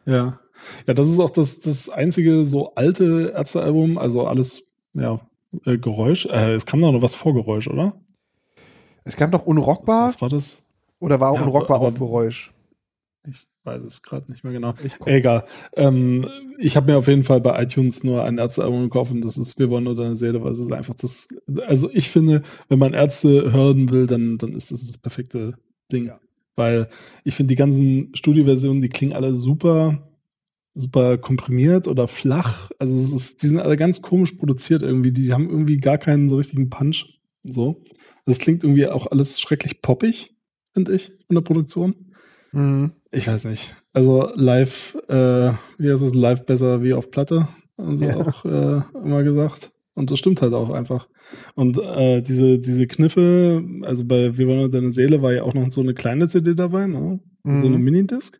Ja. 0.05 0.39
Ja, 0.87 0.93
das 0.95 1.07
ist 1.07 1.19
auch 1.19 1.29
das, 1.29 1.59
das 1.59 1.89
einzige 1.89 2.43
so 2.43 2.73
alte 2.75 3.31
Ärztealbum, 3.35 3.97
also 3.99 4.25
alles, 4.25 4.63
ja, 4.95 5.19
äh, 5.65 5.77
Geräusch. 5.77 6.25
Äh, 6.25 6.55
es 6.55 6.65
kam 6.65 6.81
doch 6.81 6.91
noch 6.91 7.01
was 7.03 7.13
vor 7.15 7.33
Geräusch, 7.33 7.67
oder? 7.67 7.93
Es 9.03 9.15
gab 9.15 9.31
noch 9.31 9.45
Unrockbar 9.45 10.07
Was 10.07 10.21
war 10.21 10.29
das? 10.29 10.57
oder 10.99 11.19
war 11.19 11.35
Ja, 11.35 11.41
Unrockbar 11.41 11.79
auf 11.79 11.93
Geräusch? 11.93 12.51
Ich 13.29 13.47
weiß 13.63 13.83
es 13.83 14.01
gerade 14.01 14.31
nicht 14.31 14.43
mehr 14.43 14.53
genau. 14.53 14.73
Egal. 15.05 15.45
Ähm, 15.75 16.25
ich 16.57 16.77
habe 16.77 16.91
mir 16.91 16.97
auf 16.97 17.07
jeden 17.07 17.23
Fall 17.23 17.41
bei 17.41 17.61
iTunes 17.61 18.03
nur 18.03 18.23
ein 18.23 18.37
Ärztealbum 18.37 18.83
gekauft 18.83 19.11
und 19.11 19.21
das 19.21 19.37
ist 19.37 19.59
Wir 19.59 19.69
wollen 19.69 19.83
nur 19.83 19.95
deine 19.95 20.15
Seele, 20.15 20.41
weil 20.43 20.51
es 20.51 20.59
ist 20.59 20.71
einfach 20.71 20.95
das. 20.95 21.27
Also 21.67 21.89
ich 21.91 22.09
finde, 22.09 22.41
wenn 22.69 22.79
man 22.79 22.93
Ärzte 22.93 23.51
hören 23.51 23.89
will, 23.91 24.07
dann, 24.07 24.37
dann 24.37 24.53
ist 24.53 24.71
das 24.71 24.87
das 24.87 24.97
perfekte 24.97 25.55
Ding. 25.91 26.07
Ja. 26.07 26.19
Weil 26.55 26.87
ich 27.23 27.35
finde, 27.35 27.49
die 27.49 27.57
ganzen 27.57 28.15
Studioversionen, 28.15 28.81
die 28.81 28.89
klingen 28.89 29.13
alle 29.13 29.35
super, 29.35 30.09
super 30.73 31.17
komprimiert 31.17 31.87
oder 31.87 32.07
flach. 32.07 32.71
Also 32.79 32.95
es 32.95 33.11
ist, 33.11 33.43
die 33.43 33.47
sind 33.47 33.59
alle 33.59 33.77
ganz 33.77 34.01
komisch 34.01 34.31
produziert 34.33 34.81
irgendwie. 34.81 35.11
Die 35.11 35.33
haben 35.33 35.49
irgendwie 35.49 35.77
gar 35.77 35.97
keinen 35.97 36.29
so 36.29 36.37
richtigen 36.37 36.69
Punch. 36.69 37.19
So. 37.43 37.83
Das 38.25 38.39
klingt 38.39 38.63
irgendwie 38.63 38.87
auch 38.87 39.07
alles 39.07 39.39
schrecklich 39.39 39.81
poppig, 39.81 40.35
finde 40.73 40.93
ich, 40.93 41.11
in 41.29 41.35
der 41.35 41.41
Produktion. 41.41 42.06
Mhm. 42.57 42.91
Ich 43.11 43.27
weiß 43.27 43.45
nicht. 43.45 43.73
Also 43.93 44.31
live, 44.35 44.95
äh, 45.07 45.51
wie 45.77 45.91
heißt 45.91 46.03
es, 46.03 46.13
live 46.15 46.45
besser 46.45 46.83
wie 46.83 46.93
auf 46.93 47.11
Platte, 47.11 47.47
haben 47.77 47.97
sie 47.97 48.05
Ja. 48.05 48.17
auch 48.17 48.45
äh, 48.45 48.81
immer 49.03 49.23
gesagt. 49.23 49.71
Und 49.93 50.11
das 50.11 50.19
stimmt 50.19 50.41
halt 50.41 50.53
auch 50.53 50.69
einfach. 50.69 51.07
Und 51.55 51.77
äh, 51.79 52.21
diese, 52.21 52.59
diese 52.59 52.85
Kniffe, 52.87 53.63
also 53.83 54.05
bei 54.05 54.37
Wir 54.37 54.47
wollen 54.47 54.69
deine 54.71 54.91
Seele 54.91 55.21
war 55.21 55.33
ja 55.33 55.43
auch 55.43 55.53
noch 55.55 55.71
so 55.71 55.81
eine 55.81 55.93
kleine 55.93 56.27
CD 56.27 56.53
dabei, 56.53 56.85
ne? 56.87 57.19
So 57.43 57.65
eine 57.67 57.77
Mhm. 57.77 57.83
Minidisc. 57.83 58.39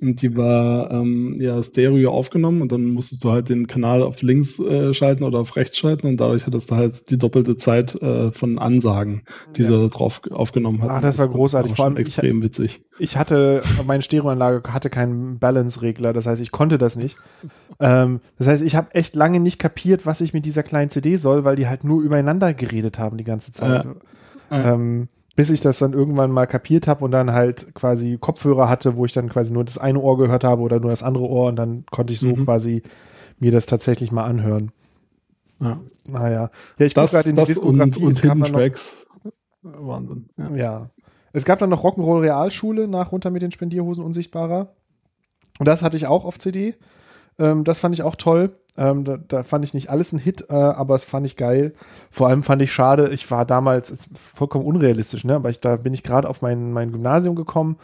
Und 0.00 0.22
die 0.22 0.34
war 0.36 0.90
ähm, 0.90 1.36
ja 1.38 1.62
Stereo 1.62 2.10
aufgenommen 2.10 2.62
und 2.62 2.72
dann 2.72 2.86
musstest 2.86 3.22
du 3.22 3.30
halt 3.32 3.50
den 3.50 3.66
Kanal 3.66 4.02
auf 4.02 4.22
links 4.22 4.58
äh, 4.58 4.94
schalten 4.94 5.24
oder 5.24 5.40
auf 5.40 5.56
rechts 5.56 5.76
schalten 5.76 6.06
und 6.06 6.18
dadurch 6.18 6.46
hattest 6.46 6.70
du 6.70 6.76
halt 6.76 7.10
die 7.10 7.18
doppelte 7.18 7.56
Zeit 7.56 7.94
äh, 8.00 8.32
von 8.32 8.58
Ansagen, 8.58 9.22
die 9.56 9.62
Ja. 9.62 9.68
sie 9.68 9.74
da 9.82 9.88
drauf 9.88 10.22
aufgenommen 10.30 10.80
hat. 10.82 10.90
Ah, 10.90 11.00
das 11.02 11.18
war 11.18 11.28
großartig. 11.28 11.70
Vor 11.72 11.76
Vor 11.76 11.84
allem, 11.84 11.96
allem 11.96 12.02
ich- 12.02 12.08
extrem 12.08 12.42
witzig. 12.42 12.80
Ich 12.98 13.16
hatte, 13.18 13.62
meine 13.86 14.02
Stereoanlage 14.02 14.72
hatte 14.72 14.88
keinen 14.90 15.38
Balance-Regler, 15.38 16.12
das 16.14 16.26
heißt, 16.26 16.40
ich 16.40 16.50
konnte 16.50 16.78
das 16.78 16.96
nicht. 16.96 17.16
ähm, 17.78 18.20
das 18.38 18.46
heißt, 18.46 18.62
ich 18.62 18.76
habe 18.76 18.94
echt 18.94 19.14
lange 19.16 19.38
nicht 19.40 19.58
kapiert, 19.58 20.06
was 20.06 20.20
ich 20.22 20.32
mit 20.32 20.46
dieser 20.46 20.62
kleinen 20.62 20.90
CD 20.90 21.16
soll, 21.16 21.44
weil 21.44 21.56
die 21.56 21.66
halt 21.68 21.84
nur 21.84 22.02
übereinander 22.02 22.54
geredet 22.54 22.98
haben 22.98 23.16
die 23.18 23.24
ganze 23.24 23.52
Zeit. 23.52 23.86
Ja. 24.50 24.74
Ähm, 24.74 25.08
bis 25.36 25.50
ich 25.50 25.60
das 25.60 25.78
dann 25.78 25.92
irgendwann 25.92 26.30
mal 26.32 26.46
kapiert 26.46 26.86
habe 26.88 27.04
und 27.04 27.12
dann 27.12 27.32
halt 27.32 27.74
quasi 27.74 28.18
Kopfhörer 28.20 28.68
hatte, 28.68 28.96
wo 28.96 29.04
ich 29.04 29.12
dann 29.12 29.28
quasi 29.28 29.52
nur 29.52 29.64
das 29.64 29.78
eine 29.78 30.00
Ohr 30.00 30.18
gehört 30.18 30.44
habe 30.44 30.62
oder 30.62 30.80
nur 30.80 30.90
das 30.90 31.02
andere 31.02 31.24
Ohr 31.28 31.48
und 31.48 31.56
dann 31.56 31.84
konnte 31.90 32.12
ich 32.12 32.18
so 32.20 32.28
Mhm. 32.28 32.44
quasi 32.44 32.82
mir 33.38 33.52
das 33.52 33.66
tatsächlich 33.66 34.12
mal 34.12 34.24
anhören. 34.24 34.72
Ja. 35.60 35.80
Naja. 36.06 36.50
Ja, 36.78 36.86
ich 36.86 36.94
Das, 36.94 37.12
gerade 37.12 37.30
in 37.30 37.36
die 37.36 37.40
das 37.40 37.56
und, 37.58 37.78
Diskografie. 37.78 38.02
und 38.04 38.12
es 38.12 38.20
gab 38.22 38.32
Hidden 38.32 38.42
dann 38.44 38.52
noch- 38.52 38.58
Tracks. 38.58 39.06
Wahnsinn. 39.62 40.28
Ja. 40.36 40.50
Ja. 40.56 40.90
Es 41.32 41.44
gab 41.44 41.58
dann 41.58 41.70
noch 41.70 41.84
Rock'n'Roll 41.84 42.20
Realschule 42.22 42.88
nach 42.88 43.12
runter 43.12 43.30
mit 43.30 43.42
den 43.42 43.52
Spendierhosen 43.52 44.02
unsichtbarer. 44.04 44.74
Und 45.58 45.66
das 45.66 45.82
hatte 45.82 45.96
ich 45.96 46.06
auch 46.06 46.24
auf 46.24 46.38
CD. 46.38 46.74
Ähm, 47.38 47.64
das 47.64 47.78
fand 47.80 47.94
ich 47.94 48.02
auch 48.02 48.16
toll. 48.16 48.58
Ähm, 48.76 49.04
da, 49.04 49.16
da 49.16 49.42
fand 49.42 49.64
ich 49.64 49.74
nicht 49.74 49.90
alles 49.90 50.12
ein 50.12 50.18
Hit, 50.18 50.46
äh, 50.48 50.54
aber 50.54 50.94
es 50.94 51.04
fand 51.04 51.26
ich 51.26 51.36
geil. 51.36 51.74
Vor 52.10 52.28
allem 52.28 52.42
fand 52.42 52.62
ich 52.62 52.72
schade, 52.72 53.08
ich 53.08 53.30
war 53.30 53.44
damals 53.44 54.08
vollkommen 54.14 54.64
unrealistisch, 54.64 55.24
ne? 55.24 55.34
Aber 55.34 55.50
ich, 55.50 55.60
da 55.60 55.76
bin 55.76 55.94
ich 55.94 56.02
gerade 56.02 56.28
auf 56.28 56.42
mein, 56.42 56.72
mein 56.72 56.92
Gymnasium 56.92 57.34
gekommen 57.34 57.76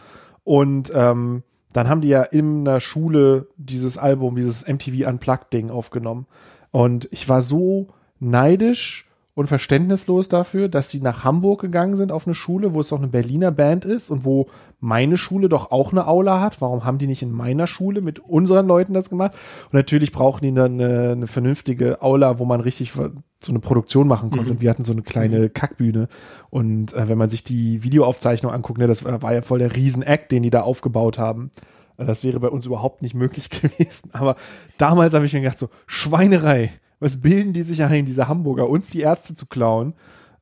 und 0.43 0.91
ähm, 0.95 1.43
dann 1.73 1.89
haben 1.89 2.01
die 2.01 2.07
ja 2.07 2.23
in 2.23 2.65
der 2.65 2.79
Schule 2.79 3.49
dieses 3.57 3.97
Album, 3.97 4.35
dieses 4.35 4.65
MTV 4.67 5.07
Unplugged-Ding 5.07 5.69
aufgenommen. 5.69 6.25
Und 6.71 7.07
ich 7.11 7.27
war 7.29 7.41
so 7.41 7.89
neidisch 8.19 9.06
und 9.37 9.45
verständnislos 9.45 10.29
dafür, 10.29 10.67
dass 10.67 10.87
die 10.87 10.99
nach 10.99 11.23
Hamburg 11.23 11.61
gegangen 11.61 11.95
sind 11.95 12.11
auf 12.11 12.25
eine 12.25 12.33
Schule, 12.33 12.73
wo 12.73 12.79
es 12.79 12.91
auch 12.91 12.97
eine 12.97 13.07
Berliner 13.07 13.51
Band 13.51 13.85
ist 13.85 14.09
und 14.09 14.25
wo 14.25 14.47
meine 14.79 15.15
Schule 15.15 15.47
doch 15.47 15.69
auch 15.69 15.91
eine 15.91 16.07
Aula 16.07 16.41
hat. 16.41 16.59
Warum 16.59 16.85
haben 16.85 16.97
die 16.97 17.05
nicht 17.05 17.21
in 17.21 17.31
meiner 17.31 17.67
Schule 17.67 18.01
mit 18.01 18.17
unseren 18.17 18.65
Leuten 18.65 18.95
das 18.95 19.11
gemacht? 19.11 19.33
Und 19.65 19.75
natürlich 19.75 20.11
brauchen 20.11 20.41
die 20.41 20.51
dann 20.51 20.81
eine, 20.81 21.11
eine 21.11 21.27
vernünftige 21.27 22.01
Aula, 22.01 22.39
wo 22.39 22.45
man 22.45 22.61
richtig 22.61 22.93
so 22.93 23.11
eine 23.47 23.59
Produktion 23.59 24.07
machen 24.07 24.31
konnte. 24.31 24.45
Mhm. 24.45 24.51
Und 24.53 24.61
wir 24.61 24.71
hatten 24.71 24.85
so 24.85 24.91
eine 24.91 25.03
kleine 25.03 25.49
Kackbühne. 25.51 26.07
Und 26.49 26.93
äh, 26.93 27.07
wenn 27.07 27.19
man 27.19 27.29
sich 27.29 27.43
die 27.43 27.83
Videoaufzeichnung 27.83 28.51
anguckt, 28.51 28.79
ne, 28.79 28.87
das 28.87 29.05
war, 29.05 29.21
war 29.21 29.35
ja 29.35 29.43
voll 29.43 29.59
der 29.59 29.75
Riesen-Act, 29.75 30.31
den 30.31 30.41
die 30.41 30.49
da 30.49 30.61
aufgebaut 30.61 31.19
haben. 31.19 31.51
Das 31.97 32.23
wäre 32.23 32.39
bei 32.39 32.49
uns 32.49 32.65
überhaupt 32.65 33.03
nicht 33.03 33.13
möglich 33.13 33.49
gewesen. 33.61 34.09
Aber 34.13 34.35
damals 34.79 35.13
habe 35.13 35.27
ich 35.27 35.33
mir 35.33 35.41
gedacht, 35.41 35.59
so 35.59 35.69
Schweinerei. 35.85 36.71
Was 36.99 37.21
bilden 37.21 37.53
die 37.53 37.61
sich 37.63 37.83
ein, 37.83 38.05
diese 38.05 38.27
Hamburger, 38.27 38.69
uns 38.69 38.87
die 38.87 39.01
Ärzte 39.01 39.35
zu 39.35 39.45
klauen? 39.45 39.93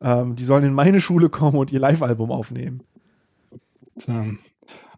Ähm, 0.02 0.36
die 0.36 0.44
sollen 0.44 0.63
in 0.63 0.74
meine 0.74 1.00
Schule 1.02 1.30
kommen 1.30 1.58
und 1.58 1.72
ihr 1.72 1.80
Live-Album 1.80 2.32
aufnehmen. 2.32 2.82
Tja. 4.00 4.26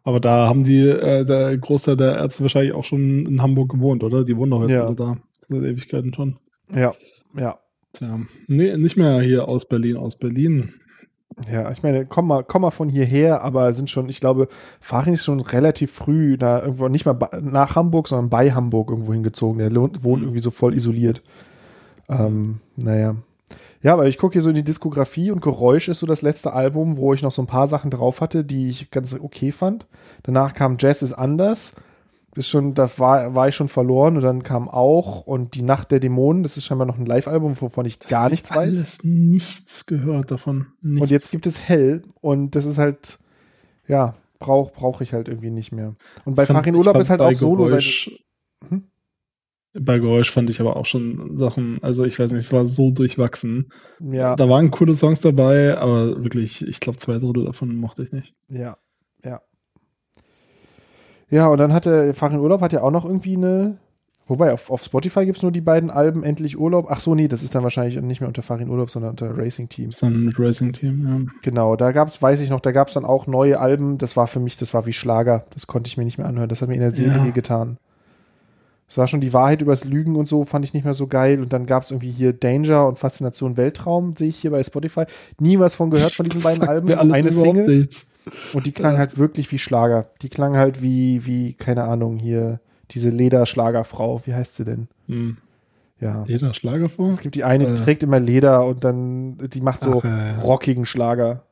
Aber 0.03 0.19
da 0.19 0.47
haben 0.47 0.63
die, 0.63 0.79
äh, 0.87 1.25
der 1.25 1.57
Großteil 1.57 1.97
der 1.97 2.15
Ärzte 2.15 2.41
wahrscheinlich 2.43 2.73
auch 2.73 2.83
schon 2.85 3.25
in 3.25 3.41
Hamburg 3.41 3.69
gewohnt, 3.71 4.03
oder? 4.03 4.23
Die 4.23 4.37
wohnen 4.37 4.51
doch 4.51 4.61
jetzt 4.61 4.71
Ja. 4.71 4.85
alle 4.85 4.95
da. 4.95 5.17
Seit 5.49 5.63
Ewigkeiten 5.63 6.13
schon. 6.13 6.37
Ja, 6.73 6.93
ja. 7.37 7.59
Tja. 7.93 8.19
Nee, 8.47 8.77
nicht 8.77 8.97
mehr 8.97 9.21
hier 9.21 9.47
aus 9.47 9.67
Berlin, 9.67 9.97
aus 9.97 10.17
Berlin. 10.17 10.73
Ja, 11.51 11.69
ich 11.71 11.83
meine, 11.83 12.05
komm 12.05 12.27
mal, 12.27 12.43
komm 12.43 12.63
mal 12.63 12.71
von 12.71 12.89
hierher, 12.89 13.43
aber 13.43 13.71
sind 13.73 13.91
schon, 13.91 14.09
ich 14.09 14.19
glaube, 14.19 14.47
Farin 14.79 15.13
ist 15.13 15.23
schon 15.23 15.39
relativ 15.39 15.91
früh 15.91 16.35
da 16.35 16.61
irgendwo, 16.61 16.87
nicht 16.87 17.05
mal 17.05 17.17
nach 17.41 17.75
Hamburg, 17.75 18.07
sondern 18.07 18.29
bei 18.29 18.51
Hamburg 18.51 18.89
irgendwo 18.89 19.13
hingezogen. 19.13 19.59
Der 19.59 19.71
wohnt 19.75 20.03
irgendwie 20.03 20.41
so 20.41 20.49
voll 20.49 20.73
isoliert. 20.73 21.21
Ähm, 22.09 22.59
naja. 22.75 23.15
Ja, 23.83 23.93
aber 23.93 24.07
ich 24.07 24.17
gucke 24.17 24.33
hier 24.33 24.41
so 24.41 24.49
in 24.49 24.55
die 24.55 24.63
Diskografie 24.63 25.29
und 25.29 25.41
Geräusch 25.41 25.87
ist 25.87 25.99
so 25.99 26.07
das 26.07 26.23
letzte 26.23 26.53
Album, 26.53 26.97
wo 26.97 27.13
ich 27.13 27.21
noch 27.21 27.31
so 27.31 27.43
ein 27.43 27.47
paar 27.47 27.67
Sachen 27.67 27.91
drauf 27.91 28.21
hatte, 28.21 28.43
die 28.43 28.69
ich 28.69 28.89
ganz 28.89 29.13
okay 29.13 29.51
fand. 29.51 29.85
Danach 30.23 30.55
kam 30.55 30.77
Jazz 30.79 31.03
ist 31.03 31.13
anders. 31.13 31.75
Ist 32.37 32.49
schon, 32.49 32.75
da 32.75 32.87
war, 32.99 33.33
war 33.33 33.47
ich 33.47 33.55
schon 33.55 33.67
verloren 33.67 34.15
und 34.15 34.21
dann 34.21 34.43
kam 34.43 34.69
auch 34.69 35.21
und 35.21 35.55
die 35.55 35.63
Nacht 35.63 35.91
der 35.91 35.99
Dämonen, 35.99 36.43
das 36.43 36.55
ist 36.55 36.65
scheinbar 36.65 36.85
noch 36.85 36.97
ein 36.97 37.05
Live-Album, 37.05 37.59
wovon 37.59 37.85
ich 37.85 37.97
gar 37.99 38.29
nichts 38.29 38.51
weiß. 38.51 38.57
Alles 38.77 39.03
nichts 39.03 39.87
gehört 39.87 40.29
davon. 40.29 40.67
Nichts. 40.81 41.01
Und 41.01 41.11
jetzt 41.11 41.31
gibt 41.31 41.47
es 41.47 41.67
Hell 41.67 42.03
und 42.21 42.55
das 42.55 42.65
ist 42.65 42.77
halt, 42.77 43.17
ja, 43.87 44.13
brauche 44.39 44.71
brauch 44.71 45.01
ich 45.01 45.13
halt 45.13 45.27
irgendwie 45.27 45.49
nicht 45.49 45.71
mehr. 45.71 45.95
Und 46.25 46.35
bei 46.35 46.45
Farin 46.45 46.75
Urlaub 46.75 46.97
ist 46.97 47.09
halt 47.09 47.21
auch 47.21 47.33
Solo. 47.33 47.65
Geräusch, 47.65 48.11
Bei 49.73 49.99
Geräusch 49.99 50.31
fand 50.31 50.49
ich 50.49 50.61
aber 50.61 50.75
auch 50.75 50.85
schon 50.85 51.37
Sachen, 51.37 51.79
also 51.81 52.05
ich 52.05 52.17
weiß 52.19 52.31
nicht, 52.33 52.45
es 52.45 52.53
war 52.53 52.65
so 52.65 52.91
durchwachsen. 52.91 53.71
ja, 53.99 54.35
Da 54.35 54.47
waren 54.47 54.71
coole 54.71 54.95
Songs 54.95 55.21
dabei, 55.21 55.77
aber 55.77 56.23
wirklich, 56.23 56.67
ich 56.67 56.79
glaube, 56.79 56.99
zwei 56.99 57.17
Drittel 57.17 57.45
davon 57.45 57.75
mochte 57.75 58.03
ich 58.03 58.11
nicht. 58.11 58.35
ja. 58.49 58.77
Ja, 61.29 61.47
und 61.47 61.57
dann 61.57 61.73
hatte 61.73 62.13
Farin 62.13 62.39
Urlaub 62.39 62.61
hat 62.61 62.73
ja 62.73 62.81
auch 62.83 62.91
noch 62.91 63.05
irgendwie 63.05 63.35
eine. 63.35 63.77
Wobei, 64.29 64.51
auf, 64.51 64.69
auf 64.69 64.83
Spotify 64.83 65.23
gibt 65.25 65.37
es 65.37 65.43
nur 65.43 65.53
die 65.53 65.61
beiden 65.61 65.89
Alben 65.89 66.23
Endlich 66.25 66.59
Urlaub. 66.59 66.87
Ach 66.89 66.99
so, 66.99 67.15
nee, 67.15 67.29
das 67.29 67.43
ist 67.43 67.55
dann 67.55 67.63
wahrscheinlich 67.63 68.01
nicht 68.01 68.19
mehr 68.19 68.27
unter 68.27 68.41
Farin 68.41 68.67
Urlaub, 68.69 68.91
sondern 68.91 69.11
unter 69.11 69.37
Racing 69.37 69.69
Team. 69.69 69.87
ist 69.87 70.03
dann 70.03 70.25
mit 70.25 70.37
Racing 70.37 70.73
Team, 70.73 71.07
ja. 71.07 71.33
Genau, 71.43 71.77
da 71.77 71.93
gab 71.93 72.09
es, 72.09 72.21
weiß 72.21 72.41
ich 72.41 72.49
noch, 72.49 72.59
da 72.59 72.73
gab 72.73 72.89
es 72.89 72.93
dann 72.95 73.05
auch 73.05 73.25
neue 73.27 73.57
Alben. 73.57 73.97
Das 73.97 74.17
war 74.17 74.27
für 74.27 74.41
mich, 74.41 74.57
das 74.57 74.73
war 74.73 74.85
wie 74.85 74.91
Schlager. 74.91 75.45
Das 75.53 75.65
konnte 75.67 75.87
ich 75.87 75.95
mir 75.95 76.03
nicht 76.03 76.17
mehr 76.17 76.27
anhören. 76.27 76.49
Das 76.49 76.61
hat 76.61 76.67
mir 76.67 76.75
in 76.75 76.81
der 76.81 76.93
Seele 76.93 77.15
Ja. 77.17 77.29
getan. 77.29 77.77
Es 78.89 78.97
war 78.97 79.07
schon 79.07 79.21
die 79.21 79.33
Wahrheit 79.33 79.61
übers 79.61 79.85
Lügen 79.85 80.15
und 80.17 80.27
so, 80.27 80.43
fand 80.45 80.63
ich 80.65 80.73
nicht 80.73 80.83
mehr 80.83 80.93
so 80.93 81.07
geil. 81.07 81.41
Und 81.41 81.53
dann 81.53 81.65
gab 81.65 81.83
es 81.83 81.91
irgendwie 81.91 82.11
hier 82.11 82.33
Danger 82.33 82.85
und 82.87 82.99
Faszination 82.99 83.55
Weltraum, 83.55 84.15
sehe 84.17 84.27
ich 84.29 84.37
hier 84.39 84.51
bei 84.51 84.61
Spotify. 84.63 85.03
Nie 85.39 85.57
was 85.59 85.75
von 85.75 85.89
gehört 85.89 86.13
von 86.13 86.25
diesen 86.25 86.41
beiden 86.43 86.67
Alben. 86.67 86.91
Eine 86.91 87.31
Single. 87.31 87.65
nichts. 87.79 88.07
Und 88.53 88.65
die 88.65 88.71
klang 88.71 88.97
halt 88.97 89.17
wirklich 89.17 89.51
wie 89.51 89.57
Schlager. 89.57 90.09
Die 90.21 90.29
klang 90.29 90.55
halt 90.57 90.81
wie, 90.81 91.25
wie, 91.25 91.53
keine 91.53 91.83
Ahnung, 91.83 92.17
hier, 92.17 92.59
diese 92.91 93.09
Lederschlagerfrau. 93.09 94.21
Wie 94.25 94.33
heißt 94.33 94.55
sie 94.55 94.65
denn? 94.65 94.87
Hm. 95.07 95.37
Ja. 95.99 96.25
Jeder 96.27 96.53
Schlager 96.53 96.89
vor? 96.89 97.11
Es 97.11 97.21
gibt 97.21 97.35
die 97.35 97.43
eine, 97.43 97.65
die 97.65 97.71
Äh. 97.71 97.75
trägt 97.75 98.03
immer 98.03 98.19
Leder 98.19 98.65
und 98.65 98.83
dann, 98.83 99.37
die 99.49 99.61
macht 99.61 99.79
so 99.81 99.99
Ach, 99.99 100.03
ja. 100.03 100.39
rockigen 100.41 100.85
Schlager. 100.85 101.43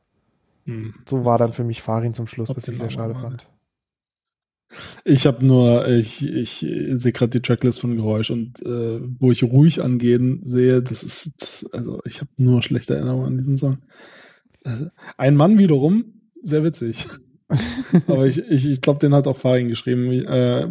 Hm. 0.66 0.94
So 1.08 1.24
war 1.24 1.38
dann 1.38 1.52
für 1.52 1.64
mich 1.64 1.82
Farin 1.82 2.14
zum 2.14 2.26
Schluss, 2.26 2.50
Ob 2.50 2.56
was 2.56 2.68
ich 2.68 2.78
sehr 2.78 2.90
schade 2.90 3.12
Namen 3.14 3.22
fand. 3.22 3.48
Ich 5.04 5.26
habe 5.26 5.46
nur, 5.46 5.86
ich, 5.86 6.26
ich 6.26 6.58
sehe 6.58 7.12
gerade 7.12 7.30
die 7.30 7.40
Tracklist 7.40 7.80
von 7.80 7.94
Geräusch 7.96 8.30
und 8.30 8.60
äh, 8.62 9.00
wo 9.20 9.30
ich 9.30 9.44
ruhig 9.44 9.80
angehen 9.80 10.40
sehe, 10.42 10.82
das 10.82 11.04
ist, 11.04 11.40
das, 11.40 11.66
also 11.72 12.00
ich 12.04 12.20
habe 12.20 12.30
nur 12.36 12.62
schlechte 12.62 12.94
Erinnerungen 12.96 13.26
an 13.26 13.36
diesen 13.36 13.56
Song. 13.58 13.78
Äh, 14.64 14.86
Ein 15.16 15.36
Mann 15.36 15.58
wiederum, 15.58 16.15
sehr 16.46 16.64
witzig. 16.64 17.06
Aber 18.08 18.26
ich, 18.26 18.38
ich, 18.38 18.68
ich 18.68 18.80
glaube, 18.80 18.98
den 18.98 19.14
hat 19.14 19.28
auch 19.28 19.36
Farin 19.36 19.68
geschrieben. 19.68 20.10
Äh, 20.10 20.68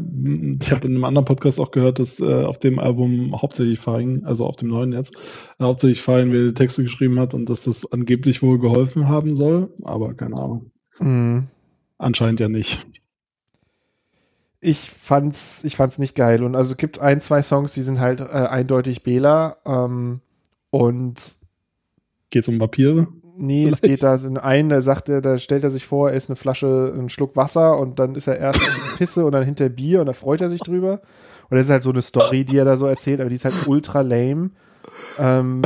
ich 0.61 0.71
habe 0.71 0.88
in 0.88 0.95
einem 0.95 1.05
anderen 1.05 1.25
Podcast 1.25 1.59
auch 1.59 1.71
gehört, 1.71 1.99
dass 1.99 2.19
äh, 2.19 2.43
auf 2.43 2.59
dem 2.59 2.79
Album 2.79 3.41
hauptsächlich 3.41 3.79
Farin, 3.79 4.25
also 4.25 4.45
auf 4.45 4.57
dem 4.57 4.69
neuen 4.69 4.91
jetzt, 4.91 5.15
äh, 5.59 5.63
hauptsächlich 5.63 6.01
Farin 6.01 6.33
wieder 6.33 6.47
die 6.47 6.53
Texte 6.53 6.83
geschrieben 6.83 7.19
hat 7.19 7.33
und 7.33 7.49
dass 7.49 7.63
das 7.63 7.91
angeblich 7.91 8.41
wohl 8.41 8.59
geholfen 8.59 9.07
haben 9.07 9.35
soll. 9.35 9.69
Aber 9.83 10.13
keine 10.13 10.35
Ahnung. 10.35 10.71
Mhm. 10.99 11.47
Anscheinend 11.97 12.41
ja 12.41 12.49
nicht. 12.49 12.85
Ich 14.59 14.89
fand's, 14.89 15.63
ich 15.63 15.75
fand's 15.77 15.99
nicht 15.99 16.15
geil. 16.15 16.43
Und 16.43 16.55
also 16.55 16.71
es 16.71 16.77
gibt 16.77 16.99
ein, 16.99 17.21
zwei 17.21 17.41
Songs, 17.41 17.73
die 17.73 17.83
sind 17.83 17.99
halt 17.99 18.19
äh, 18.19 18.23
eindeutig 18.23 19.03
Bela. 19.03 19.57
Ähm, 19.65 20.19
und 20.71 21.38
Geht's 22.31 22.49
um 22.49 22.59
Vampire? 22.59 23.07
Nee, 23.38 23.67
es 23.67 23.82
geht 23.82 24.04
da 24.04 24.15
in 24.15 24.38
einen, 24.38 24.69
da 24.69 24.82
sagt 24.82 25.10
er, 25.10 25.21
da 25.21 25.38
stellt 25.38 25.63
er 25.63 25.71
sich 25.71 25.86
vor, 25.86 26.10
er 26.10 26.15
ist 26.15 26.30
eine 26.30 26.36
Flasche, 26.36 26.93
ein 26.98 27.10
Schluck 27.10 27.36
Wasser 27.36 27.78
und 27.78 28.00
dann 28.00 28.15
ist 28.15 28.28
er 28.28 28.38
erst 28.38 28.62
Pisse 28.98 29.26
und 29.26 29.32
dann 29.32 29.43
hinter 29.43 29.69
Bier 29.69 30.00
und 30.02 30.08
da 30.08 30.13
freut 30.13 30.41
er 30.41 30.50
sich 30.50 30.62
drüber. 30.62 31.02
Und 31.50 31.58
das 31.58 31.67
ist 31.67 31.71
halt 31.71 31.84
so 31.84 31.91
eine 31.91 32.02
Story, 32.02 32.43
die 32.43 32.58
er 32.58 32.65
da 32.65 32.76
so 32.76 32.88
erzählt, 32.88 33.19
aber 33.19 33.30
die 33.30 33.36
ist 33.36 33.45
halt 33.45 33.67
ultra 33.67 34.02
lame. 34.02 34.52
Ähm, 35.19 35.62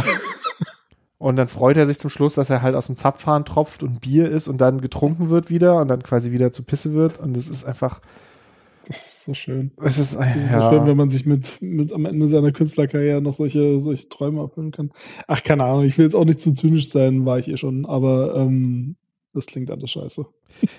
und 1.18 1.36
dann 1.36 1.48
freut 1.48 1.78
er 1.78 1.88
sich 1.88 2.00
zum 2.00 2.10
Schluss, 2.10 2.34
dass 2.34 2.50
er 2.50 2.62
halt 2.62 2.76
aus 2.76 2.88
dem 2.88 2.98
Zapfhahn 2.98 3.46
tropft 3.46 3.84
und 3.84 4.02
Bier 4.02 4.30
ist 4.30 4.48
und 4.48 4.60
dann 4.60 4.82
getrunken 4.82 5.30
wird 5.30 5.50
wieder 5.50 5.76
und 5.76 5.88
dann 5.88 6.04
quasi 6.04 6.32
wieder 6.32 6.52
zu 6.52 6.64
Pisse 6.64 6.94
wird. 6.94 7.18
Und 7.20 7.36
es 7.38 7.48
ist 7.48 7.66
einfach, 7.66 8.02
Das 8.90 8.98
ist 8.98 9.24
so 9.24 9.34
schön. 9.34 9.72
es 9.82 9.98
ist, 10.00 10.16
Das 10.20 10.36
ist 10.36 10.52
ja. 10.52 10.70
so 10.72 10.76
schön, 10.78 10.88
wenn 10.88 10.98
man 10.98 11.10
sich 11.10 11.26
mit, 11.26 11.62
mit 11.62 11.94
am 11.94 12.06
Ende 12.06 12.28
seiner 12.28 12.52
Künstlerkarriere 12.52 13.22
noch 13.22 13.36
solche, 13.36 13.80
solche 13.80 14.10
Träume 14.10 14.42
erfüllen 14.42 14.72
kann. 14.72 14.92
Ach, 15.28 15.42
keine 15.44 15.64
Ahnung, 15.64 15.84
ich 15.86 15.98
will 15.98 16.06
jetzt 16.06 16.16
auch 16.16 16.26
nicht 16.26 16.42
zu 16.42 16.54
zynisch 16.54 16.90
sein, 16.90 17.26
war 17.26 17.38
ich 17.40 17.48
eh 17.48 17.56
schon, 17.58 17.86
aber 17.86 18.36
ähm, 18.36 18.96
das 19.34 19.46
klingt 19.46 19.70
alles 19.70 19.92
scheiße. 19.92 20.26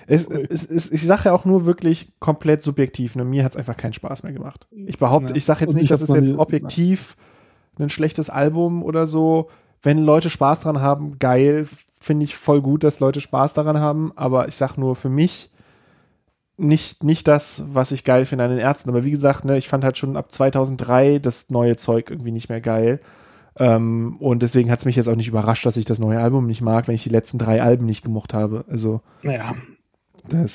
Es, 0.07 0.25
es, 0.27 0.65
es, 0.65 0.91
ich 0.91 1.01
sage 1.03 1.23
ja 1.25 1.33
auch 1.33 1.45
nur 1.45 1.65
wirklich 1.65 2.11
komplett 2.19 2.63
subjektiv. 2.63 3.15
Ne? 3.15 3.23
Mir 3.23 3.45
hat 3.45 3.53
es 3.53 3.57
einfach 3.57 3.77
keinen 3.77 3.93
Spaß 3.93 4.23
mehr 4.23 4.33
gemacht. 4.33 4.67
Ich 4.71 4.97
behaupte, 4.97 5.29
Ja. 5.29 5.35
ich 5.37 5.45
sage 5.45 5.61
jetzt 5.61 5.69
Und 5.69 5.75
nicht, 5.75 5.85
ich 5.85 5.89
das 5.89 6.01
hab's 6.01 6.09
ist 6.09 6.15
noch 6.15 6.21
jetzt 6.29 6.37
objektiv 6.37 7.15
ein 7.79 7.89
schlechtes 7.89 8.29
Album 8.29 8.83
oder 8.83 9.07
so. 9.07 9.49
Wenn 9.81 9.99
Leute 9.99 10.29
Spaß 10.29 10.59
dran 10.61 10.81
haben, 10.81 11.17
geil. 11.17 11.67
Finde 11.99 12.25
ich 12.25 12.35
voll 12.35 12.61
gut, 12.61 12.83
dass 12.83 12.99
Leute 12.99 13.21
Spaß 13.21 13.53
daran 13.53 13.79
haben. 13.79 14.11
Aber 14.15 14.47
ich 14.49 14.55
sag 14.55 14.75
nur 14.75 14.95
für 14.97 15.09
mich 15.09 15.50
nicht, 16.61 17.03
nicht 17.03 17.27
das, 17.27 17.63
was 17.67 17.91
ich 17.91 18.03
geil 18.03 18.25
finde 18.25 18.45
an 18.45 18.51
den 18.51 18.59
Ärzten. 18.59 18.89
Aber 18.89 19.03
wie 19.03 19.11
gesagt, 19.11 19.45
ne, 19.45 19.57
ich 19.57 19.67
fand 19.67 19.83
halt 19.83 19.97
schon 19.97 20.15
ab 20.15 20.31
2003 20.31 21.19
das 21.19 21.49
neue 21.49 21.75
Zeug 21.75 22.09
irgendwie 22.09 22.31
nicht 22.31 22.49
mehr 22.49 22.61
geil. 22.61 23.01
Ähm, 23.57 24.15
und 24.19 24.41
deswegen 24.41 24.71
hat 24.71 24.79
es 24.79 24.85
mich 24.85 24.95
jetzt 24.95 25.09
auch 25.09 25.15
nicht 25.15 25.27
überrascht, 25.27 25.65
dass 25.65 25.77
ich 25.77 25.85
das 25.85 25.99
neue 25.99 26.19
Album 26.19 26.47
nicht 26.47 26.61
mag, 26.61 26.87
wenn 26.87 26.95
ich 26.95 27.03
die 27.03 27.09
letzten 27.09 27.37
drei 27.37 27.61
Alben 27.61 27.85
nicht 27.85 28.03
gemocht 28.03 28.33
habe. 28.33 28.65
Also 28.69 29.01
Naja, 29.23 29.53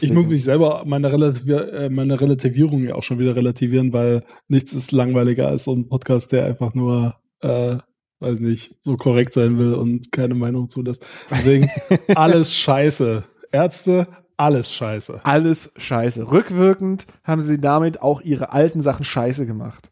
ich 0.00 0.12
muss 0.12 0.28
mich 0.28 0.44
selber 0.44 0.84
meine, 0.86 1.12
Relativ 1.12 1.48
äh, 1.48 1.88
meine 1.90 2.20
Relativierung 2.20 2.84
ja 2.84 2.94
auch 2.94 3.02
schon 3.02 3.18
wieder 3.18 3.36
relativieren, 3.36 3.92
weil 3.92 4.22
nichts 4.48 4.72
ist 4.72 4.92
langweiliger 4.92 5.48
als 5.48 5.64
so 5.64 5.74
ein 5.74 5.88
Podcast, 5.88 6.32
der 6.32 6.46
einfach 6.46 6.74
nur, 6.74 7.16
äh, 7.40 7.76
weiß 8.20 8.38
nicht, 8.38 8.76
so 8.80 8.96
korrekt 8.96 9.34
sein 9.34 9.58
will 9.58 9.74
und 9.74 10.12
keine 10.12 10.34
Meinung 10.34 10.68
zulässt. 10.68 11.04
Deswegen 11.30 11.68
alles 12.14 12.54
scheiße. 12.54 13.24
Ärzte, 13.52 14.06
alles 14.36 14.72
scheiße. 14.72 15.20
alles 15.24 15.72
scheiße. 15.76 16.30
Rückwirkend 16.30 17.06
haben 17.24 17.42
sie 17.42 17.60
damit 17.60 18.02
auch 18.02 18.20
ihre 18.20 18.52
alten 18.52 18.80
Sachen 18.80 19.04
scheiße 19.04 19.46
gemacht. 19.46 19.90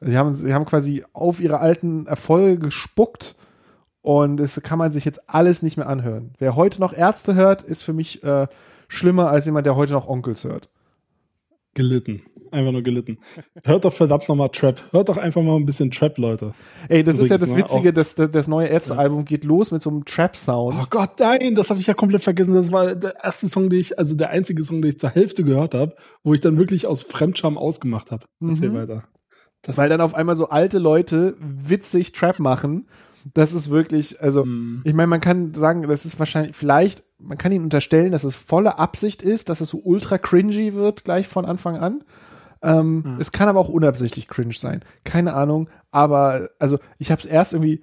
Sie 0.00 0.16
haben, 0.16 0.34
sie 0.34 0.54
haben 0.54 0.64
quasi 0.64 1.04
auf 1.12 1.40
ihre 1.40 1.58
alten 1.58 2.06
Erfolge 2.06 2.58
gespuckt 2.58 3.36
und 4.02 4.40
es 4.40 4.60
kann 4.62 4.78
man 4.78 4.92
sich 4.92 5.04
jetzt 5.04 5.28
alles 5.28 5.62
nicht 5.62 5.76
mehr 5.76 5.88
anhören. 5.88 6.32
Wer 6.38 6.56
heute 6.56 6.80
noch 6.80 6.92
Ärzte 6.92 7.34
hört, 7.34 7.62
ist 7.62 7.82
für 7.82 7.92
mich 7.92 8.22
äh, 8.24 8.46
schlimmer 8.88 9.28
als 9.28 9.44
jemand, 9.44 9.66
der 9.66 9.76
heute 9.76 9.92
noch 9.92 10.08
Onkels 10.08 10.44
hört. 10.44 10.68
Gelitten. 11.74 12.22
Einfach 12.50 12.72
nur 12.72 12.82
gelitten. 12.82 13.18
Hört 13.62 13.84
doch 13.84 13.92
verdammt 13.92 14.28
nochmal 14.28 14.48
Trap. 14.48 14.82
Hört 14.90 15.08
doch 15.08 15.16
einfach 15.16 15.40
mal 15.40 15.54
ein 15.54 15.66
bisschen 15.66 15.92
Trap, 15.92 16.18
Leute. 16.18 16.52
Ey, 16.88 17.04
das 17.04 17.18
ist 17.18 17.30
ja 17.30 17.38
das 17.38 17.50
Übrigens, 17.50 17.70
ne, 17.70 17.76
Witzige, 17.76 17.92
das, 17.92 18.14
das 18.16 18.48
neue 18.48 18.66
Ärzte-Album 18.66 19.24
geht 19.24 19.44
los 19.44 19.70
mit 19.70 19.80
so 19.80 19.90
einem 19.90 20.04
Trap-Sound. 20.04 20.76
Oh 20.80 20.86
Gott, 20.90 21.10
nein, 21.20 21.54
das 21.54 21.70
habe 21.70 21.78
ich 21.78 21.86
ja 21.86 21.94
komplett 21.94 22.24
vergessen. 22.24 22.54
Das 22.54 22.72
war 22.72 22.96
der 22.96 23.22
erste 23.22 23.46
Song, 23.46 23.70
den 23.70 23.78
ich, 23.78 23.98
also 24.00 24.14
der 24.16 24.30
einzige 24.30 24.64
Song, 24.64 24.82
den 24.82 24.90
ich 24.90 24.98
zur 24.98 25.10
Hälfte 25.10 25.44
gehört 25.44 25.74
habe, 25.74 25.94
wo 26.24 26.34
ich 26.34 26.40
dann 26.40 26.58
wirklich 26.58 26.88
aus 26.88 27.02
Fremdscham 27.02 27.56
ausgemacht 27.56 28.10
habe. 28.10 28.26
Erzähl 28.40 28.70
Mhm. 28.70 28.74
weiter. 28.74 29.04
Das 29.62 29.76
weil 29.76 29.88
dann 29.88 30.00
auf 30.00 30.14
einmal 30.14 30.34
so 30.34 30.48
alte 30.48 30.78
Leute 30.78 31.36
witzig 31.38 32.12
Trap 32.12 32.40
machen. 32.40 32.88
Das 33.34 33.52
ist 33.52 33.70
wirklich, 33.70 34.20
also 34.22 34.44
Mhm. 34.44 34.80
ich 34.84 34.94
meine, 34.94 35.06
man 35.08 35.20
kann 35.20 35.52
sagen, 35.54 35.82
das 35.82 36.04
ist 36.06 36.18
wahrscheinlich, 36.18 36.56
vielleicht, 36.56 37.04
man 37.18 37.36
kann 37.38 37.52
ihnen 37.52 37.64
unterstellen, 37.64 38.12
dass 38.12 38.24
es 38.24 38.34
volle 38.34 38.78
Absicht 38.78 39.22
ist, 39.22 39.48
dass 39.48 39.60
es 39.60 39.68
so 39.70 39.78
ultra 39.84 40.18
cringy 40.18 40.74
wird, 40.74 41.04
gleich 41.04 41.28
von 41.28 41.44
Anfang 41.44 41.76
an. 41.76 42.02
Ähm, 42.62 43.16
Es 43.18 43.32
kann 43.32 43.48
aber 43.48 43.60
auch 43.60 43.68
unabsichtlich 43.70 44.28
cringe 44.28 44.54
sein. 44.54 44.82
Keine 45.04 45.34
Ahnung. 45.34 45.68
Aber, 45.90 46.48
also, 46.58 46.78
ich 46.98 47.10
habe 47.10 47.20
es 47.20 47.26
erst 47.26 47.52
irgendwie, 47.54 47.82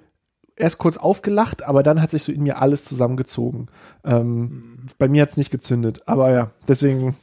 erst 0.55 0.77
kurz 0.77 0.97
aufgelacht, 0.97 1.67
aber 1.67 1.81
dann 1.83 2.01
hat 2.01 2.11
sich 2.11 2.23
so 2.23 2.31
in 2.31 2.43
mir 2.43 2.61
alles 2.61 2.83
zusammengezogen. 2.83 3.67
Ähm, 4.03 4.85
Bei 4.97 5.07
mir 5.07 5.21
hat 5.23 5.29
es 5.29 5.37
nicht 5.37 5.51
gezündet. 5.51 6.01
Aber 6.07 6.31
ja, 6.31 6.51
deswegen, 6.67 7.15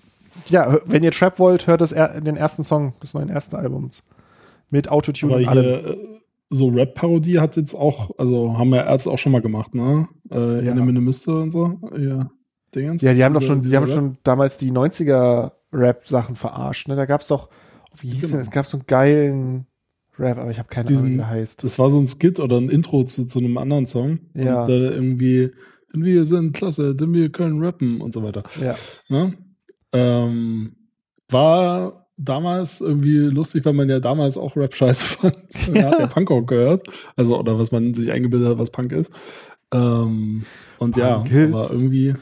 ja, 0.49 0.79
wenn 0.87 1.03
ihr 1.05 1.13
Trap 1.13 1.39
wollt, 1.39 1.67
hört 1.67 1.81
das 1.81 1.91
den 1.91 2.37
ersten 2.37 2.65
Song 2.65 2.95
des 3.03 3.15
neuen 3.15 3.29
ersten 3.29 3.57
Albums. 3.57 4.03
Mit 4.71 4.89
Autotune 4.89 5.37
und 5.37 5.49
allem. 5.49 5.97
So 6.55 6.69
Rap-Parodie 6.69 7.41
hat 7.41 7.57
jetzt 7.57 7.75
auch, 7.75 8.11
also 8.19 8.57
haben 8.57 8.73
ja 8.75 8.85
Ärzte 8.87 9.11
auch 9.11 9.19
schon 9.19 9.33
mal 9.33 9.43
gemacht, 9.43 9.75
ne? 9.75 10.09
Äh, 10.31 10.65
Ja. 10.65 10.71
In 10.71 10.77
der 10.77 10.85
Minimiste 10.85 11.37
und 11.37 11.51
so. 11.51 11.79
Ja. 11.99 12.31
Dingens. 12.75 13.03
Ja, 13.03 13.15
die 13.15 13.23
haben 13.25 13.35
doch 13.35 13.43
schon, 13.43 13.63
die 13.63 13.77
haben 13.77 13.85
Rap. 13.85 13.93
schon 13.95 14.17
damals 14.25 14.57
die 14.59 14.71
90er 14.73 15.53
Rap-Sachen 15.73 16.35
verarscht. 16.37 16.89
Ne? 16.89 16.97
Da 16.97 17.07
gab's 17.07 17.29
doch, 17.29 17.49
wie 17.97 18.09
hieß 18.09 18.21
Genau. 18.23 18.33
denn, 18.33 18.41
es 18.41 18.51
gab 18.51 18.67
so 18.67 18.77
einen 18.79 18.87
geilen 18.87 19.67
Rap, 20.19 20.39
aber 20.39 20.51
ich 20.51 20.59
habe 20.59 20.69
keine 20.69 20.89
Ahnung, 20.89 21.03
wie 21.03 21.07
Diesen- 21.09 21.17
der 21.19 21.29
heißt. 21.31 21.65
Das 21.65 21.79
war 21.79 21.91
so 21.91 21.99
ein 22.01 22.07
Skit 22.09 22.39
oder 22.41 22.57
ein 22.59 22.69
Intro 22.71 23.05
zu, 23.05 23.27
zu 23.27 23.39
einem 23.41 23.59
anderen 23.59 23.87
Song. 23.87 24.19
Ja. 24.35 24.63
Und 24.63 24.69
da 24.71 24.75
irgendwie, 24.75 25.51
denn 25.93 26.05
wir 26.05 26.25
sind 26.25 26.53
klasse, 26.55 26.95
denn 26.95 27.13
wir 27.13 27.31
können 27.31 27.63
rappen 27.65 28.01
und 28.01 28.13
so 28.13 28.23
weiter. 28.23 28.43
Ja. 28.61 28.75
Ne? 29.09 29.35
Ähm, 29.93 30.77
war 31.31 32.04
damals 32.17 32.81
irgendwie 32.81 33.17
lustig, 33.19 33.65
weil 33.65 33.73
man 33.73 33.89
ja 33.89 34.01
damals 34.01 34.37
auch 34.37 34.57
Rap 34.57 34.75
scheiße 34.75 35.05
fand. 35.05 35.39
Man 35.73 35.85
hat 35.85 35.99
ja 35.99 36.07
Punk 36.07 36.31
auch 36.31 36.43
gehört. 36.43 36.87
Also, 37.17 37.39
oder 37.39 37.59
was 37.59 37.73
man 37.73 37.95
sich 37.95 38.11
eingebildet 38.13 38.49
hat, 38.51 38.59
was 38.59 38.71
Punk 38.71 38.93
ist. 38.93 39.11
Ähm, 39.73 40.45
und 40.79 40.97
ja, 40.97 41.17
Punk 41.19 41.33
ist- 41.33 41.55
aber 41.55 41.71
irgendwie 41.73 42.15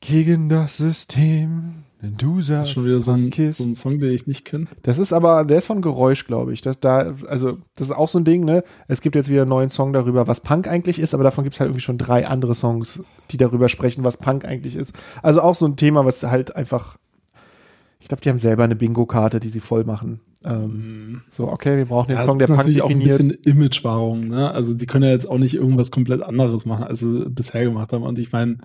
Gegen 0.00 0.48
das 0.48 0.76
System, 0.76 1.72
denn 2.02 2.16
du 2.18 2.38
ist 2.38 2.48
das 2.50 2.58
sagst, 2.58 2.72
schon 2.72 2.84
wieder 2.86 3.00
so 3.00 3.12
ein, 3.12 3.32
ist- 3.32 3.58
so 3.58 3.64
ein 3.64 3.74
Song, 3.74 3.98
den 3.98 4.12
ich 4.12 4.26
nicht 4.28 4.44
kenne. 4.44 4.66
Das 4.82 4.98
ist 4.98 5.12
aber, 5.12 5.44
der 5.44 5.58
ist 5.58 5.66
von 5.66 5.80
Geräusch, 5.82 6.26
glaube 6.26 6.52
ich. 6.52 6.60
Das, 6.60 6.78
da, 6.78 7.14
also, 7.26 7.58
das 7.74 7.88
ist 7.88 7.96
auch 7.96 8.08
so 8.08 8.20
ein 8.20 8.24
Ding, 8.24 8.44
ne? 8.44 8.62
Es 8.86 9.00
gibt 9.00 9.16
jetzt 9.16 9.30
wieder 9.30 9.42
einen 9.42 9.48
neuen 9.48 9.70
Song 9.70 9.92
darüber, 9.92 10.28
was 10.28 10.40
Punk 10.42 10.68
eigentlich 10.68 11.00
ist, 11.00 11.14
aber 11.14 11.24
davon 11.24 11.42
gibt 11.44 11.54
es 11.54 11.60
halt 11.60 11.68
irgendwie 11.70 11.80
schon 11.82 11.98
drei 11.98 12.26
andere 12.28 12.54
Songs, 12.54 13.02
die 13.32 13.38
darüber 13.38 13.68
sprechen, 13.68 14.04
was 14.04 14.18
Punk 14.18 14.44
eigentlich 14.44 14.76
ist. 14.76 14.94
Also 15.22 15.40
auch 15.40 15.54
so 15.56 15.66
ein 15.66 15.76
Thema, 15.76 16.04
was 16.04 16.22
halt 16.22 16.54
einfach, 16.54 16.98
ich 18.06 18.08
glaube, 18.08 18.20
die 18.22 18.28
haben 18.28 18.38
selber 18.38 18.62
eine 18.62 18.76
Bingo-Karte, 18.76 19.40
die 19.40 19.48
sie 19.48 19.58
voll 19.58 19.82
machen. 19.82 20.20
Ähm, 20.44 21.22
so, 21.28 21.48
okay, 21.50 21.76
wir 21.76 21.86
brauchen 21.86 22.06
den 22.06 22.18
Ja, 22.18 22.22
Song, 22.22 22.38
das 22.38 22.46
der 22.46 22.54
ist 22.54 22.56
Punk 22.56 22.58
natürlich 22.68 22.82
auch 22.82 22.88
ein 22.90 23.00
definiert. 23.00 23.42
bisschen 23.42 23.52
Imagewahrung. 23.58 24.20
Ne? 24.28 24.48
Also 24.52 24.74
die 24.74 24.86
können 24.86 25.02
ja 25.02 25.10
jetzt 25.10 25.28
auch 25.28 25.38
nicht 25.38 25.54
irgendwas 25.54 25.90
komplett 25.90 26.22
anderes 26.22 26.66
machen, 26.66 26.84
als 26.84 27.00
sie 27.00 27.28
bisher 27.28 27.64
gemacht 27.64 27.92
haben. 27.92 28.04
Und 28.04 28.20
ich 28.20 28.30
meine, 28.30 28.58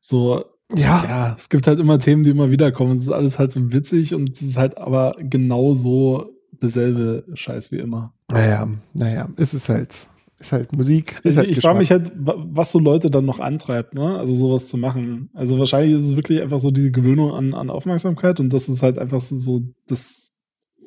so 0.00 0.44
Ja, 0.76 1.04
ja, 1.08 1.34
es 1.36 1.48
gibt 1.48 1.66
halt 1.66 1.80
immer 1.80 1.98
Themen, 1.98 2.22
die 2.22 2.30
immer 2.30 2.52
wiederkommen. 2.52 2.94
Es 2.96 3.02
ist 3.02 3.08
alles 3.12 3.40
halt 3.40 3.50
so 3.50 3.72
witzig 3.72 4.14
und 4.14 4.30
es 4.30 4.40
ist 4.42 4.56
halt 4.56 4.78
aber 4.78 5.16
genauso 5.18 6.30
derselbe 6.62 7.24
Scheiß 7.34 7.72
wie 7.72 7.78
immer. 7.78 8.14
naja, 8.30 8.68
naja, 8.94 9.28
es 9.36 9.52
ist 9.52 9.68
halt, 9.68 10.06
ist 10.38 10.52
halt 10.52 10.72
Musik. 10.72 11.18
Ist 11.24 11.32
Ich, 11.34 11.38
halt 11.38 11.48
ich 11.48 11.60
frage 11.60 11.78
mich 11.78 11.90
halt, 11.90 12.12
wa- 12.14 12.36
was 12.38 12.72
so 12.72 12.78
Leute 12.78 13.10
dann 13.10 13.24
noch 13.24 13.40
antreibt, 13.40 13.94
ne? 13.94 14.18
Also 14.18 14.34
sowas 14.36 14.68
zu 14.68 14.76
machen. 14.76 15.30
Also 15.34 15.58
wahrscheinlich 15.58 15.94
ist 15.96 16.04
es 16.04 16.16
wirklich 16.16 16.42
einfach 16.42 16.60
so 16.60 16.70
die 16.70 16.92
Gewöhnung 16.92 17.32
an, 17.32 17.54
an 17.54 17.70
Aufmerksamkeit 17.70 18.38
und 18.40 18.50
das 18.52 18.68
ist 18.68 18.82
halt 18.82 18.98
einfach 18.98 19.20
so- 19.20 19.62
das, 19.86 20.32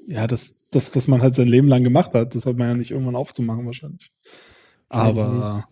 ja, 0.08 0.28
das, 0.28 0.56
das, 0.72 0.96
was 0.96 1.08
man 1.08 1.22
halt 1.22 1.36
sein 1.36 1.48
Leben 1.48 1.68
lang 1.68 1.82
gemacht 1.84 2.14
hat. 2.14 2.36
Das 2.36 2.46
hat 2.46 2.58
man 2.58 2.68
ja 2.68 2.74
nicht 2.76 2.92
irgendwann 2.92 3.16
aufzumachen 3.16 3.66
wahrscheinlich. 3.66 4.12
Wahrscheinlich 4.90 5.24
Aber 5.24 5.68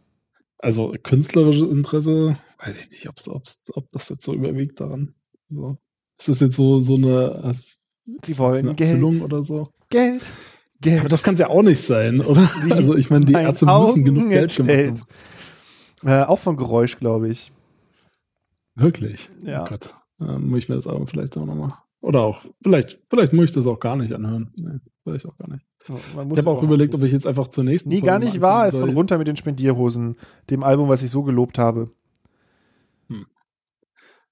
also 0.60 0.94
künstlerisches 1.04 1.70
Interesse, 1.70 2.38
weiß 2.60 2.76
ich 2.82 2.90
nicht, 2.92 3.10
ob's, 3.10 3.28
ob's, 3.28 3.64
ob 3.74 3.92
das 3.92 4.10
jetzt 4.10 4.24
so 4.24 4.34
überwiegt 4.34 4.80
daran. 4.80 5.14
So. 5.50 5.78
Ist 6.18 6.30
das 6.30 6.40
jetzt 6.40 6.56
so, 6.56 6.80
so 6.80 6.96
eine, 6.96 7.40
also, 7.44 7.62
Sie 8.24 8.38
wollen 8.40 8.66
eine 8.68 8.76
Geld. 8.76 8.90
Erfüllung 8.90 9.22
oder 9.22 9.44
so? 9.44 9.70
Geld. 9.90 10.32
Geld. 10.82 11.00
Aber 11.00 11.10
das 11.10 11.24
kann 11.24 11.34
es 11.34 11.40
ja 11.40 11.50
auch 11.50 11.64
nicht 11.64 11.82
sein, 11.82 12.22
oder? 12.22 12.50
Sie 12.60 12.72
Also 12.72 12.96
ich 12.96 13.10
meine, 13.10 13.26
die 13.26 13.34
Ärzte 13.34 13.66
müssen 13.66 14.06
genug 14.06 14.24
Augen 14.24 14.30
Geld 14.30 14.56
gemacht 14.56 15.06
haben. 16.04 16.10
Äh, 16.10 16.24
auch 16.24 16.40
von 16.40 16.58
Geräusch, 16.58 17.00
glaube 17.00 17.30
ich. 17.30 17.52
Wirklich? 18.76 19.30
Ja. 19.44 19.64
Oh 19.64 19.70
Gott. 19.70 19.94
Dann 20.20 20.48
muss 20.48 20.60
ich 20.60 20.70
mir 20.70 20.76
das 20.76 20.88
aber 20.88 21.06
vielleicht 21.08 21.38
auch 21.38 21.46
nochmal. 21.46 21.74
Oder 22.02 22.22
auch, 22.22 22.42
vielleicht, 22.62 23.00
vielleicht 23.10 23.34
muss 23.34 23.46
ich 23.46 23.52
das 23.54 23.66
auch 23.66 23.80
gar 23.80 23.96
nicht 23.96 24.14
anhören. 24.14 24.54
Nee, 24.56 24.80
vielleicht 25.04 25.26
auch 25.26 25.36
gar 25.38 25.50
nicht. 25.50 25.66
Man 26.16 26.32
Ich 26.32 26.38
habe 26.38 26.50
auch 26.50 26.62
überlegt, 26.62 26.94
ob 26.94 27.02
ich 27.04 27.12
jetzt 27.12 27.26
einfach 27.26 27.48
zur 27.48 27.64
nächsten 27.64 27.90
Nee, 27.90 27.96
Folge 27.96 28.08
gar 28.08 28.20
nicht 28.20 28.42
wahr. 28.42 28.68
Es 28.68 28.78
von 28.78 28.90
runter 28.90 29.18
mit 29.18 29.28
den 29.28 29.36
Spendierhosen, 29.36 30.16
dem 30.50 30.64
Album, 30.64 30.90
was 30.90 31.02
ich 31.02 31.10
so 31.10 31.24
gelobt 31.24 31.58
habe. 31.58 31.90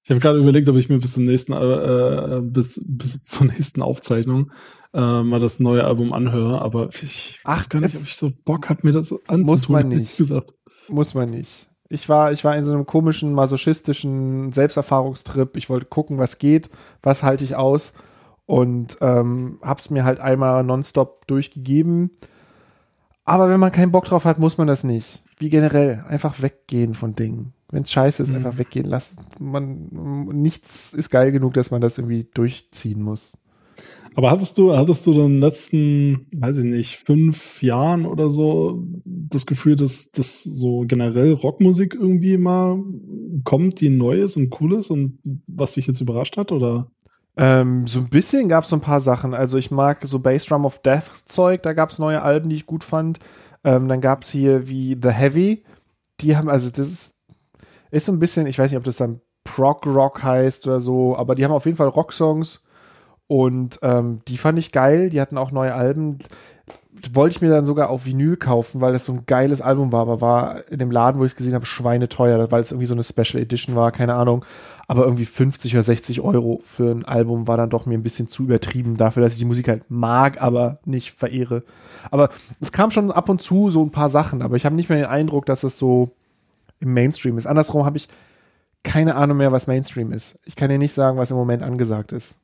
Ich 0.05 0.11
habe 0.11 0.19
gerade 0.19 0.37
überlegt, 0.39 0.69
ob 0.69 0.75
ich 0.75 0.87
mir 0.87 0.99
bis 0.99 1.13
zum 1.13 1.25
nächsten, 1.25 1.51
äh, 1.53 1.57
äh, 2.37 2.41
bis, 2.41 2.79
bis 2.87 3.23
zur 3.23 3.47
nächsten 3.47 3.81
Aufzeichnung 3.81 4.51
äh, 4.93 5.23
mal 5.23 5.39
das 5.39 5.59
neue 5.59 5.83
Album 5.83 6.13
anhöre, 6.13 6.61
aber 6.61 6.89
ich 7.01 7.39
Ach, 7.43 7.57
weiß 7.57 7.69
gar 7.69 7.79
nicht, 7.81 7.95
es- 7.95 8.01
ob 8.03 8.07
ich 8.07 8.15
so 8.15 8.31
Bock 8.45 8.69
habe, 8.69 8.81
mir 8.83 8.93
das 8.93 9.11
anzutun. 9.11 9.41
Muss 9.41 9.67
man 9.67 9.87
nicht. 9.87 10.17
Gesagt. 10.17 10.53
Muss 10.87 11.15
man 11.15 11.31
nicht. 11.31 11.67
Ich 11.89 12.07
war, 12.07 12.31
ich 12.31 12.43
war 12.43 12.55
in 12.55 12.65
so 12.65 12.73
einem 12.73 12.85
komischen, 12.85 13.33
masochistischen 13.33 14.51
Selbsterfahrungstrip. 14.51 15.57
Ich 15.57 15.69
wollte 15.69 15.87
gucken, 15.87 16.17
was 16.19 16.37
geht, 16.37 16.69
was 17.01 17.23
halte 17.23 17.43
ich 17.43 17.55
aus. 17.55 17.93
Und 18.45 18.97
ähm, 19.01 19.57
hab's 19.63 19.89
mir 19.89 20.03
halt 20.03 20.19
einmal 20.19 20.63
nonstop 20.63 21.25
durchgegeben. 21.25 22.11
Aber 23.23 23.49
wenn 23.49 23.59
man 23.59 23.71
keinen 23.71 23.91
Bock 23.91 24.05
drauf 24.05 24.25
hat, 24.25 24.37
muss 24.37 24.59
man 24.59 24.67
das 24.67 24.83
nicht. 24.83 25.23
Wie 25.37 25.49
generell, 25.49 26.05
einfach 26.07 26.43
weggehen 26.43 26.93
von 26.93 27.15
Dingen. 27.15 27.53
Wenn's 27.71 27.91
scheiße 27.91 28.23
ist, 28.23 28.29
Mhm. 28.29 28.35
einfach 28.37 28.57
weggehen 28.57 28.87
lassen. 28.87 29.25
Man, 29.39 29.89
nichts 30.33 30.93
ist 30.93 31.09
geil 31.09 31.31
genug, 31.31 31.53
dass 31.53 31.71
man 31.71 31.81
das 31.81 31.97
irgendwie 31.97 32.27
durchziehen 32.33 33.01
muss. 33.01 33.37
Aber 34.15 34.31
hattest 34.31 34.57
du, 34.57 34.75
hattest 34.77 35.05
du 35.05 35.11
in 35.11 35.17
den 35.17 35.39
letzten, 35.41 36.27
weiß 36.31 36.57
ich 36.59 36.63
nicht, 36.63 37.03
fünf 37.05 37.61
Jahren 37.61 38.05
oder 38.05 38.29
so 38.29 38.81
das 39.03 39.45
Gefühl, 39.45 39.75
dass 39.75 40.11
das 40.11 40.41
so 40.41 40.85
generell 40.87 41.33
Rockmusik 41.33 41.93
irgendwie 41.95 42.37
mal 42.37 42.81
kommt, 43.43 43.81
die 43.81 43.89
neu 43.89 44.21
ist 44.21 44.37
und 44.37 44.55
cool 44.61 44.75
ist 44.75 44.89
und 44.89 45.19
was 45.47 45.73
dich 45.73 45.87
jetzt 45.87 45.99
überrascht 45.99 46.37
hat? 46.37 46.53
Oder? 46.53 46.89
Ähm, 47.35 47.85
so 47.87 47.99
ein 47.99 48.07
bisschen 48.09 48.47
gab 48.47 48.63
es 48.63 48.69
so 48.69 48.77
ein 48.77 48.81
paar 48.81 49.01
Sachen. 49.01 49.33
Also 49.33 49.57
ich 49.57 49.69
mag 49.69 49.99
so 50.05 50.19
Bass 50.19 50.45
Drum 50.45 50.63
of 50.63 50.79
Death 50.81 51.11
Zeug, 51.25 51.63
da 51.63 51.73
gab 51.73 51.89
es 51.89 51.99
neue 51.99 52.21
Alben, 52.21 52.47
die 52.47 52.55
ich 52.55 52.65
gut 52.65 52.85
fand. 52.85 53.19
Ähm, 53.65 53.89
dann 53.89 53.99
gab 53.99 54.23
es 54.23 54.29
hier 54.29 54.69
wie 54.69 54.97
The 55.01 55.09
Heavy. 55.09 55.65
Die 56.21 56.37
haben, 56.37 56.47
also 56.47 56.69
das 56.69 56.87
ist, 56.87 57.14
ist 57.95 58.05
so 58.05 58.11
ein 58.11 58.19
bisschen, 58.19 58.45
ich 58.47 58.59
weiß 58.59 58.71
nicht, 58.71 58.77
ob 58.77 58.83
das 58.83 58.97
dann 58.97 59.21
Prog 59.43 59.85
Rock 59.85 60.23
heißt 60.23 60.67
oder 60.67 60.79
so, 60.79 61.15
aber 61.15 61.35
die 61.35 61.45
haben 61.45 61.51
auf 61.51 61.65
jeden 61.65 61.77
Fall 61.77 61.87
Rocksongs 61.87 62.61
und 63.27 63.79
ähm, 63.81 64.21
die 64.27 64.37
fand 64.37 64.59
ich 64.59 64.71
geil. 64.71 65.09
Die 65.09 65.21
hatten 65.21 65.37
auch 65.37 65.51
neue 65.51 65.73
Alben. 65.73 66.17
Wollte 67.11 67.35
ich 67.35 67.41
mir 67.41 67.49
dann 67.49 67.65
sogar 67.65 67.89
auf 67.89 68.05
Vinyl 68.05 68.37
kaufen, 68.37 68.81
weil 68.81 68.93
das 68.93 69.05
so 69.05 69.13
ein 69.13 69.25
geiles 69.25 69.61
Album 69.61 69.91
war, 69.91 70.01
aber 70.01 70.21
war 70.21 70.71
in 70.71 70.79
dem 70.79 70.91
Laden, 70.91 71.19
wo 71.19 71.25
ich 71.25 71.31
es 71.31 71.35
gesehen 71.35 71.53
habe, 71.53 71.65
schweineteuer, 71.65 72.51
weil 72.51 72.61
es 72.61 72.71
irgendwie 72.71 72.85
so 72.85 72.93
eine 72.93 73.03
Special 73.03 73.41
Edition 73.41 73.75
war, 73.75 73.91
keine 73.91 74.13
Ahnung. 74.13 74.45
Aber 74.87 75.03
irgendwie 75.03 75.25
50 75.25 75.73
oder 75.75 75.83
60 75.83 76.21
Euro 76.21 76.61
für 76.63 76.91
ein 76.91 77.03
Album 77.03 77.47
war 77.47 77.57
dann 77.57 77.69
doch 77.69 77.85
mir 77.85 77.97
ein 77.97 78.03
bisschen 78.03 78.29
zu 78.29 78.43
übertrieben 78.43 78.97
dafür, 78.97 79.23
dass 79.23 79.33
ich 79.33 79.39
die 79.39 79.45
Musik 79.45 79.67
halt 79.67 79.83
mag, 79.89 80.41
aber 80.41 80.79
nicht 80.85 81.11
verehre. 81.11 81.63
Aber 82.11 82.29
es 82.61 82.71
kam 82.71 82.91
schon 82.91 83.11
ab 83.11 83.29
und 83.29 83.41
zu 83.41 83.71
so 83.71 83.83
ein 83.83 83.91
paar 83.91 84.09
Sachen, 84.09 84.41
aber 84.41 84.55
ich 84.55 84.65
habe 84.65 84.75
nicht 84.75 84.89
mehr 84.89 84.99
den 84.99 85.07
Eindruck, 85.07 85.45
dass 85.45 85.63
es 85.63 85.77
so 85.77 86.11
im 86.79 86.93
Mainstream 86.93 87.37
ist. 87.37 87.47
Andersrum 87.47 87.85
habe 87.85 87.97
ich 87.97 88.07
keine 88.83 89.15
Ahnung 89.15 89.37
mehr, 89.37 89.51
was 89.51 89.67
Mainstream 89.67 90.11
ist. 90.11 90.39
Ich 90.45 90.55
kann 90.55 90.69
dir 90.69 90.77
nicht 90.77 90.93
sagen, 90.93 91.17
was 91.17 91.31
im 91.31 91.37
Moment 91.37 91.63
angesagt 91.63 92.11
ist. 92.11 92.37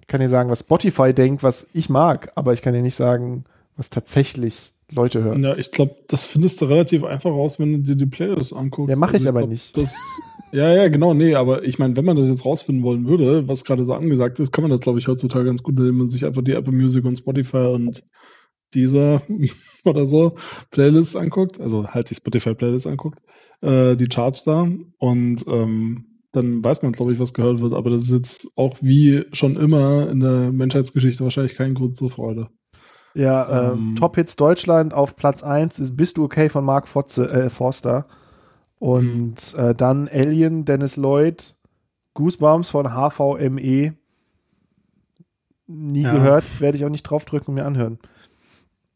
Ich 0.00 0.06
kann 0.06 0.20
dir 0.20 0.28
sagen, 0.28 0.50
was 0.50 0.60
Spotify 0.60 1.12
denkt, 1.12 1.42
was 1.42 1.68
ich 1.72 1.88
mag, 1.88 2.32
aber 2.34 2.52
ich 2.52 2.62
kann 2.62 2.74
dir 2.74 2.82
nicht 2.82 2.96
sagen, 2.96 3.44
was 3.76 3.90
tatsächlich 3.90 4.72
Leute 4.92 5.22
hören. 5.22 5.42
Ja, 5.42 5.56
ich 5.56 5.70
glaube, 5.70 5.96
das 6.08 6.26
findest 6.26 6.60
du 6.60 6.66
relativ 6.66 7.04
einfach 7.04 7.30
raus, 7.30 7.58
wenn 7.58 7.72
du 7.72 7.78
dir 7.78 7.96
die 7.96 8.06
Playlist 8.06 8.54
anguckst. 8.54 8.90
Ja, 8.90 8.96
mach 8.98 9.14
ich 9.14 9.26
aber 9.28 9.40
glaub, 9.40 9.50
nicht. 9.50 9.76
Das, 9.76 9.94
ja, 10.52 10.72
ja, 10.72 10.88
genau, 10.88 11.14
nee, 11.14 11.34
aber 11.34 11.64
ich 11.64 11.78
meine, 11.78 11.96
wenn 11.96 12.04
man 12.04 12.16
das 12.16 12.28
jetzt 12.28 12.44
rausfinden 12.44 12.82
wollen 12.84 13.06
würde, 13.06 13.46
was 13.46 13.64
gerade 13.64 13.84
so 13.84 13.94
angesagt 13.94 14.40
ist, 14.40 14.52
kann 14.52 14.62
man 14.62 14.70
das, 14.70 14.80
glaube 14.80 14.98
ich, 14.98 15.08
heutzutage 15.08 15.44
ganz 15.44 15.62
gut, 15.62 15.78
indem 15.78 15.98
man 15.98 16.08
sich 16.08 16.24
einfach 16.24 16.42
die 16.42 16.52
Apple 16.52 16.72
Music 16.72 17.04
und 17.04 17.16
Spotify 17.16 17.68
und 17.68 18.02
dieser 18.74 19.22
oder 19.84 20.06
so 20.06 20.34
Playlists 20.70 21.16
anguckt, 21.16 21.60
also 21.60 21.88
halt 21.88 22.10
die 22.10 22.14
Spotify 22.14 22.54
Playlist 22.54 22.86
anguckt, 22.86 23.20
äh, 23.60 23.96
die 23.96 24.08
Charts 24.08 24.44
da 24.44 24.68
und 24.98 25.44
ähm, 25.48 26.06
dann 26.32 26.62
weiß 26.62 26.82
man, 26.82 26.92
glaube 26.92 27.12
ich, 27.12 27.18
was 27.18 27.34
gehört 27.34 27.60
wird, 27.60 27.74
aber 27.74 27.90
das 27.90 28.02
ist 28.02 28.12
jetzt 28.12 28.52
auch 28.56 28.76
wie 28.80 29.24
schon 29.32 29.56
immer 29.56 30.08
in 30.08 30.20
der 30.20 30.52
Menschheitsgeschichte 30.52 31.24
wahrscheinlich 31.24 31.56
kein 31.56 31.74
Grund 31.74 31.96
zur 31.96 32.10
Freude. 32.10 32.48
Ja, 33.14 33.72
ähm, 33.72 33.78
Ähm. 33.78 33.96
Top 33.96 34.14
Hits 34.16 34.36
Deutschland 34.36 34.94
auf 34.94 35.16
Platz 35.16 35.42
1 35.42 35.78
ist 35.80 35.96
Bist 35.96 36.16
du 36.16 36.24
okay 36.24 36.48
von 36.48 36.64
Mark 36.64 36.86
Fotze, 36.86 37.28
äh, 37.28 37.50
Forster. 37.50 38.06
Und 38.78 39.54
äh, 39.56 39.74
dann 39.74 40.08
Alien, 40.08 40.64
Dennis 40.64 40.96
Lloyd, 40.96 41.54
Goosebumps 42.14 42.70
von 42.70 42.94
HVME. 42.94 43.94
Nie 45.66 46.02
Ja. 46.02 46.14
gehört, 46.14 46.60
werde 46.60 46.78
ich 46.78 46.84
auch 46.84 46.90
nicht 46.90 47.02
draufdrücken 47.02 47.48
und 47.48 47.54
mir 47.56 47.66
anhören. 47.66 47.98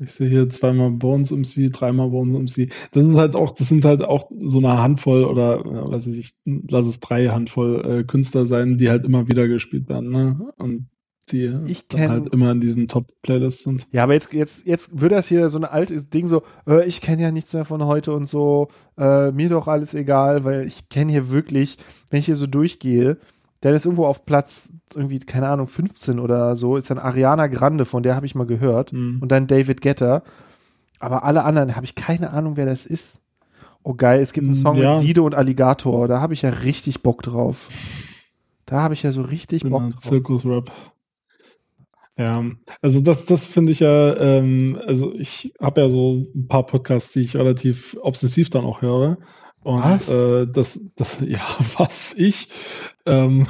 Ich 0.04 0.12
sehe 0.12 0.28
hier 0.28 0.48
zweimal 0.50 0.90
Bones 0.90 1.30
MC, 1.32 1.72
dreimal 1.72 2.10
Bones 2.10 2.56
MC. 2.56 2.70
Das 2.92 3.02
sind 3.04 3.16
halt 3.16 3.34
auch, 3.36 3.52
das 3.52 3.68
sind 3.68 3.84
halt 3.84 4.02
auch 4.02 4.30
so 4.44 4.58
eine 4.58 4.78
Handvoll 4.82 5.24
oder 5.24 5.64
ja, 5.66 5.90
weiß 5.90 6.06
ich, 6.08 6.34
lass 6.44 6.86
es 6.86 7.00
drei 7.00 7.28
Handvoll 7.28 7.84
äh, 8.00 8.04
Künstler 8.04 8.46
sein, 8.46 8.76
die 8.76 8.90
halt 8.90 9.04
immer 9.04 9.28
wieder 9.28 9.48
gespielt 9.48 9.88
werden, 9.88 10.10
ne? 10.10 10.52
Und 10.58 10.86
die 11.32 11.48
kenn- 11.88 12.08
halt 12.10 12.34
immer 12.34 12.50
in 12.52 12.60
diesen 12.60 12.86
Top-Playlists 12.86 13.62
sind. 13.62 13.86
Ja, 13.92 14.02
aber 14.02 14.12
jetzt, 14.12 14.32
jetzt, 14.34 14.66
jetzt 14.66 15.00
wird 15.00 15.12
das 15.12 15.26
hier 15.26 15.48
so 15.48 15.58
ein 15.58 15.64
altes 15.64 16.10
Ding 16.10 16.28
so, 16.28 16.42
äh, 16.68 16.86
ich 16.86 17.00
kenne 17.00 17.22
ja 17.22 17.32
nichts 17.32 17.54
mehr 17.54 17.64
von 17.64 17.82
heute 17.86 18.12
und 18.12 18.28
so, 18.28 18.68
äh, 18.98 19.30
mir 19.32 19.48
doch 19.48 19.66
alles 19.66 19.94
egal, 19.94 20.44
weil 20.44 20.66
ich 20.66 20.90
kenne 20.90 21.12
hier 21.12 21.30
wirklich, 21.30 21.78
wenn 22.10 22.18
ich 22.18 22.26
hier 22.26 22.36
so 22.36 22.46
durchgehe, 22.46 23.16
dann 23.64 23.74
ist 23.74 23.84
irgendwo 23.86 24.06
auf 24.06 24.24
Platz 24.26 24.68
irgendwie, 24.94 25.18
keine 25.18 25.48
Ahnung, 25.48 25.66
15 25.66 26.18
oder 26.18 26.54
so, 26.56 26.76
ist 26.76 26.90
dann 26.90 26.98
Ariana 26.98 27.46
Grande, 27.46 27.84
von 27.84 28.02
der 28.02 28.14
habe 28.16 28.26
ich 28.26 28.34
mal 28.34 28.46
gehört, 28.46 28.92
Mhm. 28.92 29.18
und 29.20 29.32
dann 29.32 29.46
David 29.46 29.80
Guetta. 29.80 30.22
Aber 31.00 31.24
alle 31.24 31.44
anderen 31.44 31.74
habe 31.76 31.84
ich 31.84 31.94
keine 31.94 32.32
Ahnung, 32.32 32.56
wer 32.56 32.66
das 32.66 32.86
ist. 32.86 33.20
Oh 33.82 33.94
geil, 33.94 34.20
es 34.22 34.32
gibt 34.32 34.46
einen 34.46 34.54
Song 34.54 34.76
Ja. 34.76 34.94
mit 34.94 35.02
Sido 35.02 35.24
und 35.26 35.34
Alligator. 35.34 36.08
Da 36.08 36.20
habe 36.20 36.32
ich 36.34 36.42
ja 36.42 36.50
richtig 36.50 37.02
Bock 37.02 37.22
drauf. 37.22 37.68
Da 38.66 38.80
habe 38.80 38.94
ich 38.94 39.02
ja 39.02 39.12
so 39.12 39.20
richtig 39.22 39.62
Bock 39.62 39.80
Genau, 39.82 39.90
drauf. 39.92 40.00
Zirkus-Rap. 40.02 40.70
Ja, 42.16 42.44
also 42.80 43.00
das, 43.00 43.26
das 43.26 43.44
finde 43.44 43.72
ich 43.72 43.80
ja, 43.80 44.16
ähm, 44.16 44.78
also 44.86 45.12
ich 45.16 45.52
habe 45.60 45.80
ja 45.80 45.88
so 45.88 46.24
ein 46.34 46.46
paar 46.46 46.64
Podcasts, 46.64 47.12
die 47.12 47.20
ich 47.22 47.36
relativ 47.36 47.96
obsessiv 48.00 48.50
dann 48.50 48.64
auch 48.64 48.82
höre. 48.82 49.18
Und 49.64 49.82
Was? 49.82 50.10
Äh, 50.10 50.46
das, 50.46 50.78
das, 50.94 51.18
ja, 51.26 51.40
was 51.76 52.14
ich. 52.16 52.48
Ähm, 53.06 53.46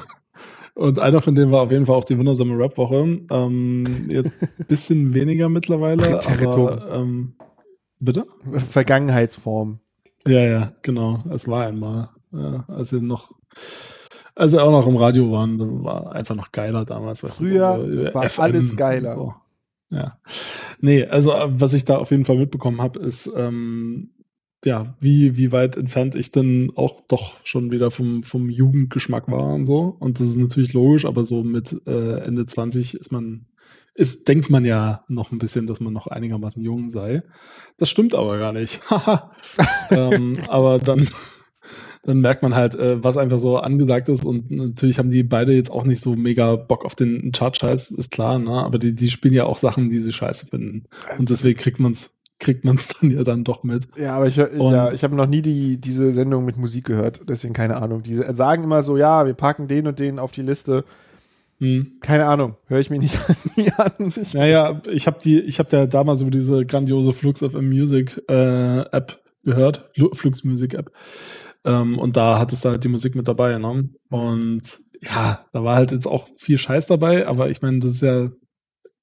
und 0.75 0.99
einer 0.99 1.23
von 1.23 1.35
denen 1.35 1.53
war 1.53 1.63
auf 1.63 1.71
jeden 1.71 1.87
Fall 1.87 1.97
auch 1.97 2.05
die 2.05 2.19
wundersame 2.19 2.59
Rap-Woche. 2.59 3.21
Ähm, 3.31 3.85
jetzt 4.09 4.33
ein 4.41 4.49
bisschen 4.69 5.15
weniger 5.15 5.49
mittlerweile, 5.49 6.21
aber 6.21 6.93
ähm, 6.93 7.35
bitte? 8.01 8.27
Vergangenheitsform. 8.71 9.79
Ja, 10.27 10.41
ja, 10.41 10.73
genau. 10.83 11.23
Es 11.31 11.47
war 11.47 11.67
einmal, 11.67 12.11
ja, 12.33 12.65
als 12.69 12.91
sie 12.91 13.01
noch, 13.01 13.33
als 14.35 14.53
sie 14.53 14.63
auch 14.63 14.71
noch 14.71 14.87
im 14.87 14.97
Radio 14.97 15.31
waren, 15.31 15.85
war 15.85 16.13
einfach 16.13 16.35
noch 16.35 16.51
geiler 16.51 16.85
damals. 16.85 17.23
weißt 17.23 17.41
du, 17.41 17.45
Früher 17.45 18.09
so 18.09 18.15
war 18.15 18.29
FM 18.29 18.43
alles 18.43 18.77
geiler. 18.77 19.15
So. 19.15 19.35
Ja. 19.91 20.19
Nee, 20.81 21.05
also 21.05 21.33
äh, 21.33 21.49
was 21.49 21.73
ich 21.73 21.85
da 21.85 21.99
auf 21.99 22.11
jeden 22.11 22.25
Fall 22.25 22.37
mitbekommen 22.37 22.81
habe, 22.81 22.99
ist, 22.99 23.31
ähm, 23.37 24.11
ja, 24.65 24.95
wie, 25.01 25.37
wie 25.37 25.53
weit 25.53 25.77
entfernt 25.77 26.15
ich 26.15 26.31
denn 26.31 26.73
auch 26.77 27.01
doch 27.09 27.37
schon 27.45 27.71
wieder 27.71 27.91
vom, 27.91 28.23
vom 28.23 28.49
Jugendgeschmack 28.49 29.31
war 29.31 29.55
und 29.55 29.65
so. 29.65 29.97
Und 29.99 30.21
das 30.21 30.29
ist 30.29 30.37
natürlich 30.37 30.73
logisch, 30.73 31.05
aber 31.05 31.25
so 31.25 31.43
mit 31.43 31.77
äh, 31.87 32.21
Ende 32.21 32.47
20 32.47 32.95
ist 32.95 33.13
man, 33.13 33.47
ist, 33.95 34.29
denkt 34.29 34.51
man 34.51 34.65
ja 34.65 35.05
noch 35.09 35.33
ein 35.33 35.39
bisschen, 35.39 35.67
dass 35.67 35.81
man 35.81 35.93
noch 35.93 36.07
einigermaßen 36.07 36.63
jung 36.63 36.91
sei. 36.91 37.23
Das 37.79 37.89
stimmt 37.89 38.15
aber 38.15 38.39
gar 38.39 38.53
nicht. 38.53 38.81
Ähm, 39.91 40.39
aber 40.49 40.79
dann, 40.79 41.07
dann 42.03 42.21
merkt 42.21 42.43
man 42.43 42.55
halt, 42.55 42.75
äh, 42.75 43.03
was 43.05 43.17
einfach 43.17 43.39
so 43.39 43.59
angesagt 43.59 44.09
ist. 44.09 44.25
Und 44.25 44.51
natürlich 44.51 44.99
haben 44.99 45.11
die 45.11 45.23
beide 45.23 45.53
jetzt 45.53 45.71
auch 45.71 45.85
nicht 45.85 46.01
so 46.01 46.17
mega 46.17 46.57
Bock 46.57 46.85
auf 46.85 46.95
den 46.95 47.33
Chart-Scheiß, 47.33 47.91
ist 47.93 48.11
klar, 48.11 48.39
ne? 48.39 48.53
Aber 48.53 48.79
die, 48.79 48.95
die 48.95 49.11
spielen 49.11 49.35
ja 49.35 49.45
auch 49.45 49.59
Sachen, 49.59 49.91
die 49.91 49.99
sie 49.99 50.13
scheiße 50.13 50.47
finden. 50.47 50.85
Und 51.19 51.31
deswegen 51.31 51.59
kriegt 51.59 51.79
man's 51.79 52.14
kriegt 52.41 52.65
man's 52.65 52.89
dann 52.89 53.11
ja 53.11 53.23
dann 53.25 53.45
doch 53.45 53.63
mit. 53.63 53.87
Ja, 53.97 54.17
aber 54.17 54.27
ich, 54.27 54.39
Und- 54.41 54.73
ja, 54.73 54.93
ich 54.93 55.05
habe 55.05 55.15
noch 55.17 55.27
nie 55.27 55.43
die, 55.43 55.81
diese 55.81 56.13
Sendung 56.13 56.45
mit 56.45 56.57
Musik 56.57 56.85
gehört, 56.85 57.23
deswegen 57.29 57.55
keine 57.55 57.77
Ahnung. 57.77 58.03
Die 58.03 58.15
sagen 58.15 58.65
immer 58.65 58.83
so, 58.83 58.97
ja, 58.97 59.25
wir 59.27 59.35
packen 59.35 59.69
den 59.69 59.87
und 59.87 59.99
den 59.99 60.19
auf 60.19 60.33
die 60.33 60.43
Liste. 60.43 60.85
Hm. 61.61 61.99
Keine 62.01 62.27
Ahnung, 62.27 62.57
höre 62.67 62.81
ich 62.81 62.91
mir 62.91 62.99
nicht, 62.99 63.17
an. 63.79 64.13
Ich, 64.21 64.35
Naja, 64.35 64.83
ich 64.91 65.07
habe 65.07 65.19
die, 65.23 65.41
ich 65.41 65.59
habe 65.61 65.69
da 65.71 65.87
damals 65.87 66.21
über 66.21 66.31
diese 66.33 66.67
grandiose 66.67 67.13
Flux 67.13 67.41
FM 67.41 67.69
Music 67.69 68.21
äh, 68.29 68.81
App 68.81 69.23
gehört, 69.45 69.89
Lu- 69.95 70.13
Flux 70.15 70.43
Music 70.43 70.75
App. 70.75 70.91
Ähm, 71.65 71.99
und 71.99 72.17
da 72.17 72.39
hat 72.41 72.53
es 72.53 72.65
halt 72.65 72.83
die 72.85 72.89
Musik 72.89 73.15
mit 73.15 73.29
dabei, 73.29 73.57
ne? 73.59 73.89
Und 74.11 74.79
ja, 75.01 75.45
da 75.53 75.63
war 75.65 75.77
halt 75.77 75.93
jetzt 75.93 76.07
auch 76.09 76.27
viel 76.37 76.59
Scheiß 76.59 76.87
dabei, 76.87 77.27
aber 77.29 77.49
ich 77.51 77.63
meine, 77.63 77.79
das 77.79 77.93
ist 77.93 78.01
ja, 78.03 78.31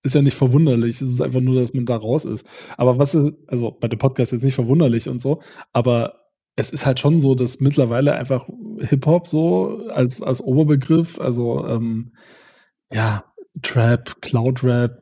ist 0.04 0.16
ja 0.16 0.22
nicht 0.22 0.38
verwunderlich. 0.38 1.02
Es 1.02 1.12
ist 1.12 1.22
einfach 1.22 1.42
nur, 1.42 1.60
dass 1.60 1.74
man 1.74 1.86
da 1.86 1.96
raus 1.96 2.26
ist. 2.26 2.46
Aber 2.78 2.98
was 2.98 3.16
ist, 3.16 3.34
also 3.48 3.72
bei 3.72 3.88
dem 3.88 4.00
Podcast 4.00 4.32
jetzt 4.32 4.44
nicht 4.44 4.56
verwunderlich 4.56 5.08
und 5.08 5.22
so, 5.22 5.42
aber 5.74 6.22
es 6.56 6.70
ist 6.72 6.86
halt 6.86 7.00
schon 7.00 7.22
so, 7.22 7.36
dass 7.36 7.60
mittlerweile 7.60 8.14
einfach 8.14 8.48
Hip-Hop 8.80 9.28
so 9.28 9.88
als, 9.90 10.22
als 10.22 10.42
Oberbegriff, 10.42 11.20
also 11.20 11.66
ähm, 11.68 12.14
ja, 12.92 13.24
Trap, 13.62 14.22
Cloud-Rap, 14.22 15.02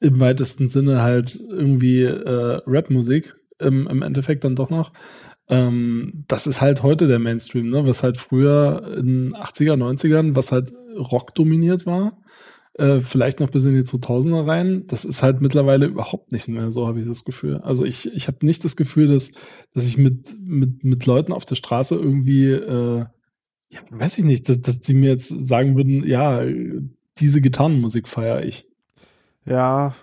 im 0.00 0.20
weitesten 0.20 0.68
Sinne 0.68 1.02
halt 1.02 1.38
irgendwie 1.48 2.02
äh, 2.02 2.60
Rap-Musik 2.66 3.34
im, 3.58 3.86
im 3.86 4.02
Endeffekt 4.02 4.44
dann 4.44 4.56
doch 4.56 4.70
noch. 4.70 4.92
Ähm, 5.48 6.24
das 6.28 6.46
ist 6.46 6.60
halt 6.60 6.82
heute 6.82 7.06
der 7.06 7.18
Mainstream, 7.18 7.70
ne? 7.70 7.86
was 7.86 8.02
halt 8.02 8.18
früher 8.18 8.96
in 8.96 9.34
80er, 9.34 9.76
90ern, 9.76 10.34
was 10.34 10.52
halt 10.52 10.72
Rock 10.96 11.34
dominiert 11.34 11.86
war, 11.86 12.18
äh, 12.74 13.00
vielleicht 13.00 13.40
noch 13.40 13.50
bis 13.50 13.64
in 13.64 13.74
die 13.74 13.82
2000er 13.82 14.46
rein, 14.46 14.86
das 14.86 15.04
ist 15.04 15.22
halt 15.22 15.40
mittlerweile 15.40 15.86
überhaupt 15.86 16.32
nicht 16.32 16.48
mehr 16.48 16.72
so, 16.72 16.86
habe 16.86 17.00
ich 17.00 17.06
das 17.06 17.24
Gefühl. 17.24 17.58
Also 17.58 17.84
ich, 17.84 18.12
ich 18.12 18.26
habe 18.26 18.44
nicht 18.44 18.64
das 18.64 18.76
Gefühl, 18.76 19.08
dass, 19.08 19.32
dass 19.72 19.86
ich 19.86 19.96
mit, 19.96 20.34
mit, 20.40 20.84
mit 20.84 21.06
Leuten 21.06 21.32
auf 21.32 21.44
der 21.44 21.54
Straße 21.54 21.94
irgendwie, 21.94 22.50
äh, 22.50 23.04
ja, 23.70 23.80
weiß 23.90 24.18
ich 24.18 24.24
nicht, 24.24 24.48
dass, 24.48 24.60
dass 24.60 24.80
die 24.80 24.94
mir 24.94 25.10
jetzt 25.10 25.28
sagen 25.28 25.76
würden, 25.76 26.06
ja, 26.06 26.42
diese 27.18 27.40
Gitarrenmusik 27.40 28.08
feiere 28.08 28.44
ich. 28.44 28.68
ja. 29.46 29.94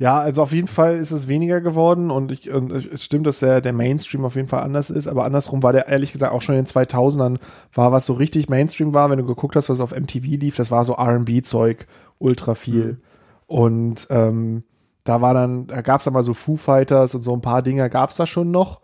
Ja, 0.00 0.20
also 0.20 0.42
auf 0.42 0.52
jeden 0.52 0.68
Fall 0.68 0.96
ist 0.96 1.10
es 1.10 1.26
weniger 1.26 1.60
geworden 1.60 2.12
und, 2.12 2.30
ich, 2.30 2.50
und 2.50 2.70
es 2.70 3.02
stimmt, 3.04 3.26
dass 3.26 3.40
der, 3.40 3.60
der 3.60 3.72
Mainstream 3.72 4.24
auf 4.24 4.36
jeden 4.36 4.46
Fall 4.46 4.62
anders 4.62 4.90
ist, 4.90 5.08
aber 5.08 5.24
andersrum 5.24 5.64
war 5.64 5.72
der 5.72 5.88
ehrlich 5.88 6.12
gesagt 6.12 6.32
auch 6.32 6.40
schon 6.40 6.54
in 6.54 6.64
den 6.64 6.72
2000ern 6.72 7.38
war, 7.72 7.90
was 7.90 8.06
so 8.06 8.12
richtig 8.12 8.48
Mainstream 8.48 8.94
war, 8.94 9.10
wenn 9.10 9.18
du 9.18 9.26
geguckt 9.26 9.56
hast, 9.56 9.68
was 9.68 9.80
auf 9.80 9.90
MTV 9.90 10.24
lief, 10.38 10.56
das 10.56 10.70
war 10.70 10.84
so 10.84 10.94
R&B-Zeug, 10.94 11.86
ultra 12.18 12.54
viel. 12.54 13.00
Und 13.46 14.06
ähm, 14.10 14.62
da 15.02 15.20
war 15.20 15.34
dann, 15.34 15.66
da 15.66 15.80
gab 15.80 16.00
es 16.00 16.04
dann 16.04 16.14
mal 16.14 16.22
so 16.22 16.34
Foo 16.34 16.56
Fighters 16.56 17.16
und 17.16 17.22
so 17.22 17.32
ein 17.32 17.40
paar 17.40 17.62
Dinger 17.62 17.88
gab 17.88 18.10
es 18.10 18.16
da 18.16 18.26
schon 18.26 18.52
noch, 18.52 18.80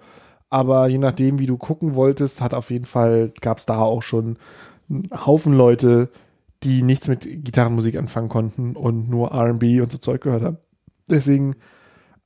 aber 0.50 0.88
je 0.88 0.98
nachdem, 0.98 1.38
wie 1.38 1.46
du 1.46 1.56
gucken 1.58 1.94
wolltest, 1.94 2.40
hat 2.40 2.54
auf 2.54 2.70
jeden 2.72 2.86
Fall, 2.86 3.32
gab 3.40 3.58
es 3.58 3.66
da 3.66 3.78
auch 3.78 4.02
schon 4.02 4.36
einen 4.90 5.08
Haufen 5.26 5.52
Leute, 5.52 6.08
die 6.64 6.82
nichts 6.82 7.06
mit 7.06 7.44
Gitarrenmusik 7.44 7.96
anfangen 7.96 8.28
konnten 8.28 8.74
und 8.74 9.08
nur 9.08 9.30
R&B 9.30 9.80
und 9.80 9.92
so 9.92 9.98
Zeug 9.98 10.20
gehört 10.22 10.42
haben. 10.42 10.58
Deswegen 11.08 11.56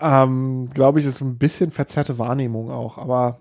ähm, 0.01 0.69
glaube 0.73 1.01
ich, 1.01 1.07
ist 1.07 1.21
ein 1.21 1.39
bisschen 1.39 1.71
verzerrte 1.71 2.19
Wahrnehmung 2.19 2.71
auch. 2.71 2.99
Aber, 2.99 3.41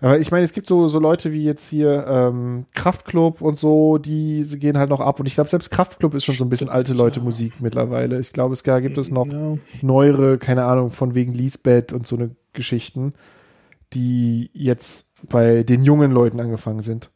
aber 0.00 0.18
ich 0.18 0.30
meine, 0.30 0.44
es 0.44 0.52
gibt 0.52 0.66
so, 0.66 0.88
so 0.88 0.98
Leute 0.98 1.32
wie 1.32 1.44
jetzt 1.44 1.68
hier 1.68 2.06
ähm, 2.06 2.66
Kraftklub 2.74 3.40
und 3.40 3.58
so, 3.58 3.96
die 3.98 4.44
gehen 4.58 4.76
halt 4.76 4.90
noch 4.90 5.00
ab. 5.00 5.20
Und 5.20 5.26
ich 5.26 5.34
glaube, 5.34 5.48
selbst 5.48 5.70
Kraftklub 5.70 6.14
ist 6.14 6.24
schon 6.24 6.34
so 6.34 6.44
ein 6.44 6.50
bisschen 6.50 6.68
alte 6.68 6.92
Leute 6.92 7.20
Musik 7.20 7.60
mittlerweile. 7.60 8.20
Ich 8.20 8.32
glaube, 8.32 8.52
es 8.52 8.62
gibt 8.62 8.98
es 8.98 9.10
noch 9.10 9.28
neuere, 9.80 10.38
keine 10.38 10.64
Ahnung, 10.64 10.90
von 10.90 11.14
wegen 11.14 11.32
Lisbeth 11.32 11.92
und 11.94 12.06
so 12.06 12.16
eine 12.16 12.36
Geschichten, 12.52 13.14
die 13.94 14.50
jetzt 14.52 15.12
bei 15.30 15.62
den 15.62 15.82
jungen 15.82 16.10
Leuten 16.10 16.40
angefangen 16.40 16.82
sind, 16.82 17.10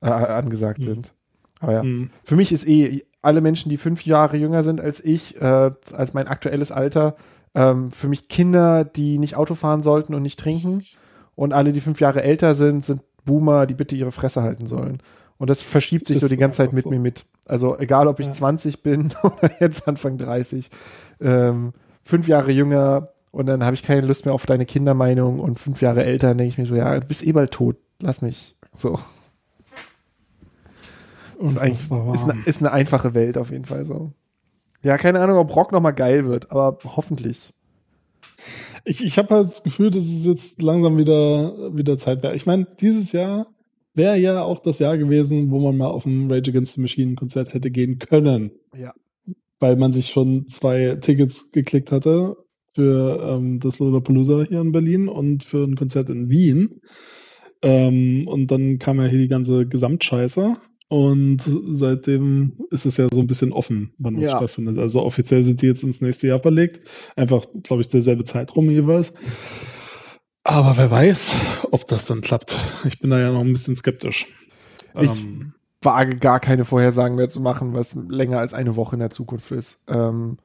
äh, 0.00 0.06
angesagt 0.06 0.78
Mhm. 0.78 0.84
sind. 0.84 1.14
Aber 1.58 1.72
ja. 1.72 1.82
Hm. 1.82 2.10
Für 2.24 2.36
mich 2.36 2.52
ist 2.52 2.68
eh 2.68 3.02
alle 3.22 3.40
Menschen, 3.40 3.70
die 3.70 3.76
fünf 3.76 4.04
Jahre 4.04 4.36
jünger 4.36 4.62
sind 4.62 4.80
als 4.80 5.02
ich, 5.02 5.40
äh, 5.40 5.70
als 5.92 6.12
mein 6.12 6.26
aktuelles 6.28 6.72
Alter, 6.72 7.16
ähm, 7.54 7.90
für 7.92 8.08
mich 8.08 8.28
Kinder, 8.28 8.84
die 8.84 9.18
nicht 9.18 9.36
Auto 9.36 9.54
fahren 9.54 9.82
sollten 9.82 10.14
und 10.14 10.22
nicht 10.22 10.38
trinken. 10.40 10.84
Und 11.34 11.52
alle, 11.52 11.72
die 11.72 11.80
fünf 11.80 12.00
Jahre 12.00 12.22
älter 12.22 12.54
sind, 12.54 12.84
sind 12.84 13.02
Boomer, 13.24 13.66
die 13.66 13.74
bitte 13.74 13.96
ihre 13.96 14.12
Fresse 14.12 14.42
halten 14.42 14.66
sollen. 14.66 14.98
Und 15.38 15.50
das 15.50 15.62
verschiebt 15.62 16.06
sich 16.06 16.16
Ist 16.16 16.22
so 16.22 16.28
die 16.28 16.36
ganze 16.36 16.58
Zeit 16.58 16.72
mit 16.72 16.84
so. 16.84 16.90
mir 16.90 16.98
mit. 16.98 17.24
Also 17.46 17.78
egal, 17.78 18.06
ob 18.06 18.20
ich 18.20 18.26
Ja. 18.26 18.32
20 18.32 18.82
bin 18.82 19.12
oder 19.22 19.50
jetzt 19.60 19.88
Anfang 19.88 20.18
30, 20.18 20.70
ähm, 21.20 21.72
fünf 22.04 22.28
Jahre 22.28 22.52
jünger 22.52 23.08
und 23.30 23.46
dann 23.46 23.64
habe 23.64 23.74
ich 23.74 23.82
keine 23.82 24.02
Lust 24.06 24.24
mehr 24.24 24.34
auf 24.34 24.46
deine 24.46 24.66
Kindermeinung 24.66 25.40
und 25.40 25.58
fünf 25.58 25.80
Jahre 25.80 26.04
älter, 26.04 26.28
denke 26.34 26.44
ich 26.44 26.58
mir 26.58 26.66
so, 26.66 26.74
ja, 26.74 26.98
du 27.00 27.06
bist 27.06 27.24
eh 27.26 27.32
bald 27.32 27.50
tot, 27.50 27.76
lass 28.00 28.22
mich. 28.22 28.56
So. 28.76 28.98
Ist, 31.46 31.58
eigentlich, 31.58 31.80
ist, 31.80 32.24
eine, 32.24 32.42
ist 32.44 32.60
eine 32.60 32.72
einfache 32.72 33.14
Welt 33.14 33.36
auf 33.36 33.50
jeden 33.50 33.64
Fall 33.64 33.86
so. 33.86 34.12
Ja, 34.82 34.96
keine 34.96 35.20
Ahnung, 35.20 35.38
ob 35.38 35.54
Rock 35.54 35.72
nochmal 35.72 35.94
geil 35.94 36.26
wird, 36.26 36.50
aber 36.50 36.78
hoffentlich. 36.84 37.52
Ich, 38.84 39.04
ich 39.04 39.16
habe 39.18 39.34
halt 39.34 39.48
das 39.48 39.62
Gefühl, 39.62 39.90
dass 39.90 40.04
es 40.04 40.26
jetzt 40.26 40.60
langsam 40.60 40.98
wieder, 40.98 41.74
wieder 41.74 41.98
Zeit 41.98 42.22
wäre. 42.22 42.34
Ich 42.34 42.46
meine, 42.46 42.66
dieses 42.80 43.12
Jahr 43.12 43.46
wäre 43.94 44.18
ja 44.18 44.42
auch 44.42 44.60
das 44.60 44.78
Jahr 44.78 44.98
gewesen, 44.98 45.50
wo 45.50 45.60
man 45.60 45.76
mal 45.76 45.88
auf 45.88 46.06
ein 46.06 46.30
Rage 46.30 46.50
Against 46.50 46.74
the 46.74 46.80
Machine 46.80 47.14
Konzert 47.14 47.54
hätte 47.54 47.70
gehen 47.70 47.98
können. 47.98 48.52
Ja. 48.76 48.92
Weil 49.60 49.76
man 49.76 49.92
sich 49.92 50.08
schon 50.08 50.48
zwei 50.48 50.96
Tickets 51.00 51.52
geklickt 51.52 51.92
hatte 51.92 52.36
für 52.74 53.22
ähm, 53.22 53.60
das 53.60 53.78
Lollapalooza 53.78 54.44
hier 54.48 54.60
in 54.60 54.72
Berlin 54.72 55.08
und 55.08 55.44
für 55.44 55.64
ein 55.64 55.76
Konzert 55.76 56.10
in 56.10 56.28
Wien. 56.28 56.80
Ähm, 57.62 58.26
und 58.26 58.50
dann 58.50 58.78
kam 58.78 58.98
ja 58.98 59.06
hier 59.06 59.20
die 59.20 59.28
ganze 59.28 59.66
Gesamtscheiße. 59.66 60.56
Und 60.92 61.38
seitdem 61.70 62.52
ist 62.70 62.84
es 62.84 62.98
ja 62.98 63.06
so 63.10 63.20
ein 63.20 63.26
bisschen 63.26 63.50
offen, 63.50 63.94
wann 63.96 64.12
das 64.14 64.24
Ja. 64.24 64.36
stattfindet. 64.36 64.78
Also 64.78 65.00
offiziell 65.02 65.42
sind 65.42 65.62
die 65.62 65.66
jetzt 65.66 65.82
ins 65.84 66.02
nächste 66.02 66.26
Jahr 66.26 66.38
verlegt. 66.38 66.86
Einfach, 67.16 67.46
glaube 67.62 67.80
ich, 67.80 67.88
derselbe 67.88 68.24
Zeitraum 68.24 68.68
jeweils. 68.70 69.14
Aber 70.44 70.76
wer 70.76 70.90
weiß, 70.90 71.34
ob 71.70 71.86
das 71.86 72.04
dann 72.04 72.20
klappt. 72.20 72.58
Ich 72.84 73.00
bin 73.00 73.08
da 73.08 73.18
ja 73.18 73.32
noch 73.32 73.40
ein 73.40 73.52
bisschen 73.54 73.74
skeptisch. 73.74 74.26
Ich- 75.00 75.24
Ähm, 75.24 75.54
Wage 75.80 76.18
gar 76.18 76.40
keine 76.40 76.66
Vorhersagen 76.66 77.16
mehr 77.16 77.30
zu 77.30 77.40
machen, 77.40 77.72
was 77.72 77.94
länger 78.08 78.38
als 78.38 78.52
eine 78.52 78.76
Woche 78.76 78.94
in 78.96 79.00
der 79.00 79.10
Zukunft 79.10 79.50
ist. 79.50 79.80
Ähm, 79.88 80.36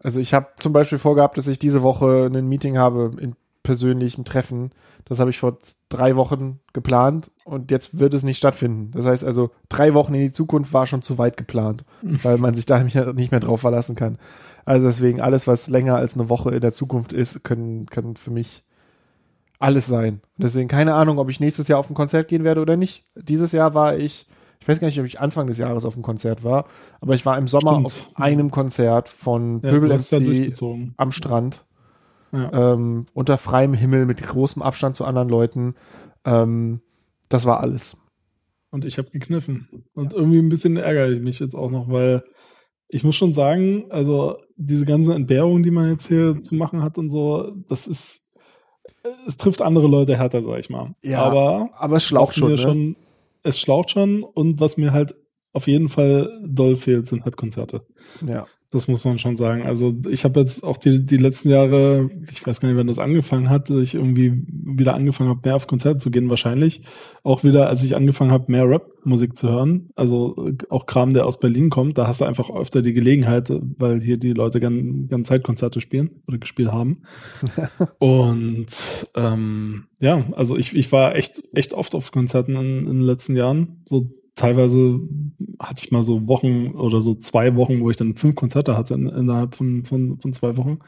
also 0.00 0.20
ich 0.20 0.34
habe 0.34 0.48
zum 0.60 0.74
Beispiel 0.74 0.98
vorgehabt, 0.98 1.38
dass 1.38 1.48
ich 1.48 1.58
diese 1.58 1.82
Woche 1.82 2.30
ein 2.32 2.48
Meeting 2.48 2.76
habe 2.76 3.12
in 3.18 3.34
persönlichem 3.62 4.26
Treffen. 4.26 4.70
Das 5.06 5.20
habe 5.20 5.30
ich 5.30 5.38
vor 5.38 5.58
drei 5.90 6.16
Wochen 6.16 6.60
geplant 6.72 7.30
und 7.44 7.70
jetzt 7.70 7.98
wird 7.98 8.14
es 8.14 8.22
nicht 8.22 8.38
stattfinden. 8.38 8.90
Das 8.92 9.04
heißt 9.04 9.24
also, 9.24 9.50
drei 9.68 9.92
Wochen 9.94 10.14
in 10.14 10.20
die 10.22 10.32
Zukunft 10.32 10.72
war 10.72 10.86
schon 10.86 11.02
zu 11.02 11.18
weit 11.18 11.36
geplant, 11.36 11.84
weil 12.02 12.38
man 12.38 12.54
sich 12.54 12.66
da 12.66 12.82
nicht 12.82 12.94
mehr- 12.96 13.40
drauf 13.40 13.60
verlassen 13.60 13.96
kann. 13.96 14.18
Also 14.64 14.88
deswegen 14.88 15.20
alles, 15.20 15.46
was 15.46 15.68
länger 15.68 15.96
als 15.96 16.14
eine 16.16 16.30
Woche 16.30 16.50
in 16.50 16.60
der 16.60 16.72
Zukunft 16.72 17.12
ist, 17.12 17.44
können, 17.44 17.86
können 17.86 18.16
für 18.16 18.30
mich 18.30 18.64
alles 19.58 19.86
sein. 19.86 20.20
Deswegen 20.38 20.68
keine 20.68 20.94
Ahnung, 20.94 21.18
ob 21.18 21.28
ich 21.28 21.40
nächstes 21.40 21.68
Jahr 21.68 21.78
auf 21.78 21.90
ein 21.90 21.94
Konzert 21.94 22.28
gehen 22.28 22.44
werde 22.44 22.60
oder 22.62 22.76
nicht. 22.76 23.04
Dieses 23.14 23.52
Jahr 23.52 23.74
war 23.74 23.96
ich, 23.96 24.26
ich 24.60 24.68
weiß 24.68 24.80
gar 24.80 24.86
nicht, 24.86 24.98
ob 24.98 25.06
ich 25.06 25.20
Anfang 25.20 25.46
des 25.46 25.58
Jahres 25.58 25.84
auf 25.84 25.94
einem 25.94 26.02
Konzert 26.02 26.44
war, 26.44 26.64
aber 27.00 27.14
ich 27.14 27.26
war 27.26 27.36
im 27.36 27.46
Sommer 27.48 27.72
Stimmt. 27.72 27.86
auf 27.86 28.10
einem 28.14 28.50
Konzert 28.50 29.08
von 29.10 29.60
Pöbel 29.60 29.90
ja 29.90 29.96
MC 29.96 30.92
am 30.96 31.12
Strand 31.12 31.64
Ja. 32.34 32.72
ähm, 32.72 33.06
unter 33.14 33.38
freiem 33.38 33.74
Himmel 33.74 34.06
mit 34.06 34.22
großem 34.22 34.62
Abstand 34.62 34.96
zu 34.96 35.04
anderen 35.04 35.28
Leuten. 35.28 35.74
Ähm, 36.24 36.80
das 37.28 37.46
war 37.46 37.60
alles. 37.60 37.96
Und 38.70 38.84
ich 38.84 38.98
habe 38.98 39.10
gekniffen. 39.10 39.68
Und 39.94 40.12
irgendwie 40.12 40.38
ein 40.38 40.48
bisschen 40.48 40.76
ärgere 40.76 41.10
ich 41.10 41.20
mich 41.20 41.38
jetzt 41.38 41.54
auch 41.54 41.70
noch, 41.70 41.88
weil 41.88 42.24
ich 42.88 43.04
muss 43.04 43.16
schon 43.16 43.32
sagen, 43.32 43.86
also 43.90 44.36
diese 44.56 44.84
ganze 44.84 45.14
Entbehrung, 45.14 45.62
die 45.62 45.70
man 45.70 45.90
jetzt 45.90 46.08
hier 46.08 46.40
zu 46.40 46.54
machen 46.54 46.82
hat 46.82 46.98
und 46.98 47.10
so, 47.10 47.52
das 47.68 47.86
ist, 47.86 48.30
es 49.26 49.36
trifft 49.36 49.62
andere 49.62 49.86
Leute 49.86 50.16
härter, 50.16 50.42
sag 50.42 50.58
ich 50.58 50.70
mal. 50.70 50.94
Ja, 51.02 51.22
Aber 51.22 51.70
Aber 51.74 51.96
es 51.96 52.04
schlaucht 52.04 52.36
schon, 52.36 52.52
ne? 52.52 52.58
schon, 52.58 52.96
es 53.42 53.58
schlaucht 53.58 53.90
schon 53.90 54.22
und 54.22 54.60
was 54.60 54.76
mir 54.76 54.92
halt 54.92 55.14
auf 55.52 55.66
jeden 55.68 55.88
Fall 55.88 56.40
doll 56.44 56.76
fehlt, 56.76 57.06
sind 57.06 57.24
halt 57.24 57.36
Konzerte. 57.36 57.86
Ja. 58.28 58.46
Das 58.74 58.88
muss 58.88 59.04
man 59.04 59.20
schon 59.20 59.36
sagen. 59.36 59.62
Also 59.62 59.94
ich 60.10 60.24
habe 60.24 60.40
jetzt 60.40 60.64
auch 60.64 60.76
die, 60.76 61.06
die 61.06 61.16
letzten 61.16 61.48
Jahre, 61.48 62.10
ich 62.28 62.44
weiß 62.44 62.60
gar 62.60 62.66
nicht, 62.68 62.76
wann 62.76 62.88
das 62.88 62.98
angefangen 62.98 63.48
hat, 63.48 63.70
ich 63.70 63.94
irgendwie 63.94 64.42
wieder 64.48 64.94
angefangen 64.94 65.30
habe, 65.30 65.42
mehr 65.44 65.54
auf 65.54 65.68
Konzerte 65.68 65.98
zu 65.98 66.10
gehen, 66.10 66.28
wahrscheinlich. 66.28 66.82
Auch 67.22 67.44
wieder, 67.44 67.68
als 67.68 67.84
ich 67.84 67.94
angefangen 67.94 68.32
habe, 68.32 68.50
mehr 68.50 68.68
Rap-Musik 68.68 69.36
zu 69.36 69.48
hören. 69.48 69.90
Also 69.94 70.48
äh, 70.48 70.56
auch 70.70 70.86
Kram, 70.86 71.14
der 71.14 71.24
aus 71.24 71.38
Berlin 71.38 71.70
kommt, 71.70 71.98
da 71.98 72.08
hast 72.08 72.20
du 72.20 72.24
einfach 72.24 72.50
öfter 72.50 72.82
die 72.82 72.94
Gelegenheit, 72.94 73.48
weil 73.78 74.00
hier 74.00 74.16
die 74.16 74.32
Leute 74.32 74.58
ganz, 74.58 75.08
ganz 75.08 75.28
Zeitkonzerte 75.28 75.80
spielen 75.80 76.10
oder 76.26 76.38
gespielt 76.38 76.72
haben. 76.72 77.02
Und 78.00 79.06
ähm, 79.14 79.84
ja, 80.00 80.24
also 80.32 80.56
ich, 80.56 80.74
ich 80.74 80.90
war 80.90 81.14
echt, 81.14 81.44
echt 81.52 81.74
oft 81.74 81.94
auf 81.94 82.10
Konzerten 82.10 82.56
in, 82.56 82.78
in 82.78 82.86
den 82.86 83.02
letzten 83.02 83.36
Jahren. 83.36 83.84
So 83.88 84.10
teilweise 84.34 85.00
hatte 85.58 85.82
ich 85.84 85.90
mal 85.90 86.02
so 86.04 86.26
Wochen 86.28 86.72
oder 86.72 87.00
so 87.00 87.14
zwei 87.14 87.56
Wochen, 87.56 87.80
wo 87.80 87.90
ich 87.90 87.96
dann 87.96 88.16
fünf 88.16 88.34
Konzerte 88.34 88.76
hatte 88.76 88.94
in, 88.94 89.06
innerhalb 89.06 89.54
von, 89.54 89.84
von, 89.84 90.18
von 90.20 90.32
zwei 90.32 90.56
Wochen. 90.56 90.78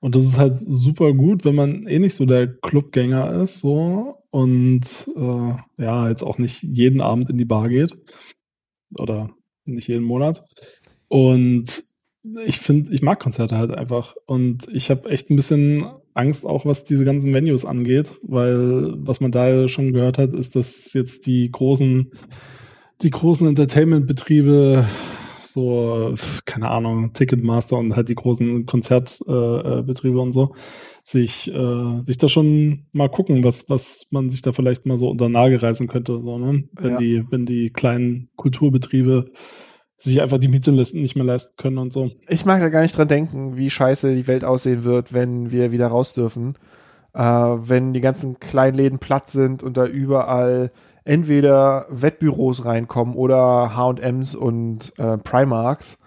Und 0.00 0.16
das 0.16 0.24
ist 0.24 0.38
halt 0.38 0.58
super 0.58 1.12
gut, 1.12 1.44
wenn 1.44 1.54
man 1.54 1.86
eh 1.86 2.00
nicht 2.00 2.14
so 2.14 2.26
der 2.26 2.48
Clubgänger 2.48 3.32
ist, 3.42 3.60
so 3.60 4.16
und 4.30 5.08
äh, 5.14 5.82
ja, 5.82 6.08
jetzt 6.08 6.24
auch 6.24 6.38
nicht 6.38 6.62
jeden 6.62 7.00
Abend 7.00 7.30
in 7.30 7.38
die 7.38 7.44
Bar 7.44 7.68
geht. 7.68 7.96
Oder 8.98 9.30
nicht 9.64 9.88
jeden 9.88 10.04
Monat. 10.04 10.42
Und 11.08 11.84
ich 12.46 12.58
finde, 12.58 12.92
ich 12.92 13.02
mag 13.02 13.20
Konzerte 13.20 13.56
halt 13.56 13.72
einfach. 13.72 14.16
Und 14.26 14.68
ich 14.72 14.90
habe 14.90 15.10
echt 15.10 15.30
ein 15.30 15.36
bisschen 15.36 15.84
Angst, 16.14 16.46
auch 16.46 16.64
was 16.64 16.84
diese 16.84 17.04
ganzen 17.04 17.32
Venues 17.32 17.64
angeht, 17.64 18.18
weil 18.22 18.94
was 18.96 19.20
man 19.20 19.32
da 19.32 19.68
schon 19.68 19.92
gehört 19.92 20.18
hat, 20.18 20.32
ist, 20.32 20.56
dass 20.56 20.92
jetzt 20.92 21.26
die 21.26 21.50
großen, 21.50 22.10
die 23.02 23.10
großen 23.10 23.46
Entertainment-Betriebe, 23.48 24.84
so, 25.40 26.14
keine 26.46 26.70
Ahnung, 26.70 27.12
Ticketmaster 27.12 27.76
und 27.76 27.96
halt 27.96 28.08
die 28.08 28.14
großen 28.14 28.64
Konzertbetriebe 28.66 29.78
äh, 29.80 29.82
Betriebe 29.82 30.20
und 30.20 30.32
so, 30.32 30.54
sich, 31.02 31.52
äh, 31.52 32.00
sich 32.00 32.16
da 32.18 32.28
schon 32.28 32.86
mal 32.92 33.08
gucken, 33.10 33.44
was, 33.44 33.68
was 33.68 34.06
man 34.10 34.30
sich 34.30 34.42
da 34.42 34.52
vielleicht 34.52 34.86
mal 34.86 34.96
so 34.96 35.10
unter 35.10 35.28
Nagel 35.28 35.58
reißen 35.58 35.88
könnte, 35.88 36.20
so, 36.22 36.38
ne? 36.38 36.64
Wenn 36.72 36.90
Ja. 36.92 36.96
die, 36.98 37.24
wenn 37.30 37.44
die 37.44 37.70
kleinen 37.70 38.30
Kulturbetriebe 38.36 39.30
sich 39.96 40.20
einfach 40.20 40.38
die 40.38 40.48
Miete 40.48 40.72
nicht 40.72 41.16
mehr 41.16 41.24
leisten 41.24 41.54
können 41.56 41.78
und 41.78 41.92
so. 41.92 42.10
Ich 42.28 42.44
mag 42.44 42.60
da 42.60 42.68
gar 42.70 42.82
nicht 42.82 42.96
dran 42.96 43.08
denken, 43.08 43.56
wie 43.56 43.70
scheiße 43.70 44.14
die 44.14 44.26
Welt 44.26 44.44
aussehen 44.44 44.84
wird, 44.84 45.12
wenn 45.12 45.52
wir 45.52 45.70
wieder 45.70 45.88
raus 45.88 46.12
dürfen. 46.14 46.54
Äh, 47.14 47.20
wenn 47.22 47.92
die 47.92 48.00
ganzen 48.00 48.40
Kleinläden 48.40 48.98
platt 48.98 49.28
sind 49.30 49.62
und 49.62 49.76
da 49.76 49.86
überall 49.86 50.72
entweder 51.04 51.86
Wettbüros 51.90 52.64
reinkommen 52.64 53.14
oder 53.14 53.76
H&Ms 53.76 54.34
und 54.34 54.92
äh, 54.98 55.18
Primarks. 55.18 55.98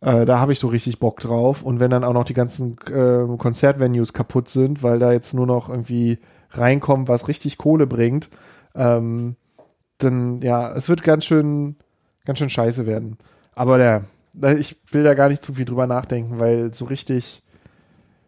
Äh, 0.00 0.26
da 0.26 0.38
habe 0.38 0.52
ich 0.52 0.58
so 0.58 0.68
richtig 0.68 0.98
Bock 0.98 1.20
drauf. 1.20 1.62
Und 1.62 1.80
wenn 1.80 1.90
dann 1.90 2.04
auch 2.04 2.12
noch 2.12 2.24
die 2.24 2.34
ganzen 2.34 2.76
äh, 2.86 3.36
Konzertvenues 3.38 4.12
kaputt 4.12 4.48
sind, 4.48 4.82
weil 4.82 4.98
da 4.98 5.12
jetzt 5.12 5.34
nur 5.34 5.46
noch 5.46 5.68
irgendwie 5.68 6.18
reinkommt, 6.50 7.08
was 7.08 7.28
richtig 7.28 7.58
Kohle 7.58 7.86
bringt, 7.86 8.28
ähm, 8.74 9.36
dann 9.98 10.40
ja, 10.42 10.74
es 10.74 10.88
wird 10.88 11.02
ganz 11.02 11.24
schön, 11.24 11.76
ganz 12.24 12.38
schön 12.38 12.50
scheiße 12.50 12.86
werden. 12.86 13.16
Aber 13.54 13.78
der, 13.78 14.04
ich 14.58 14.76
will 14.92 15.02
da 15.02 15.14
gar 15.14 15.28
nicht 15.28 15.42
zu 15.42 15.54
viel 15.54 15.64
drüber 15.64 15.86
nachdenken, 15.86 16.38
weil 16.38 16.74
so 16.74 16.84
richtig, 16.84 17.42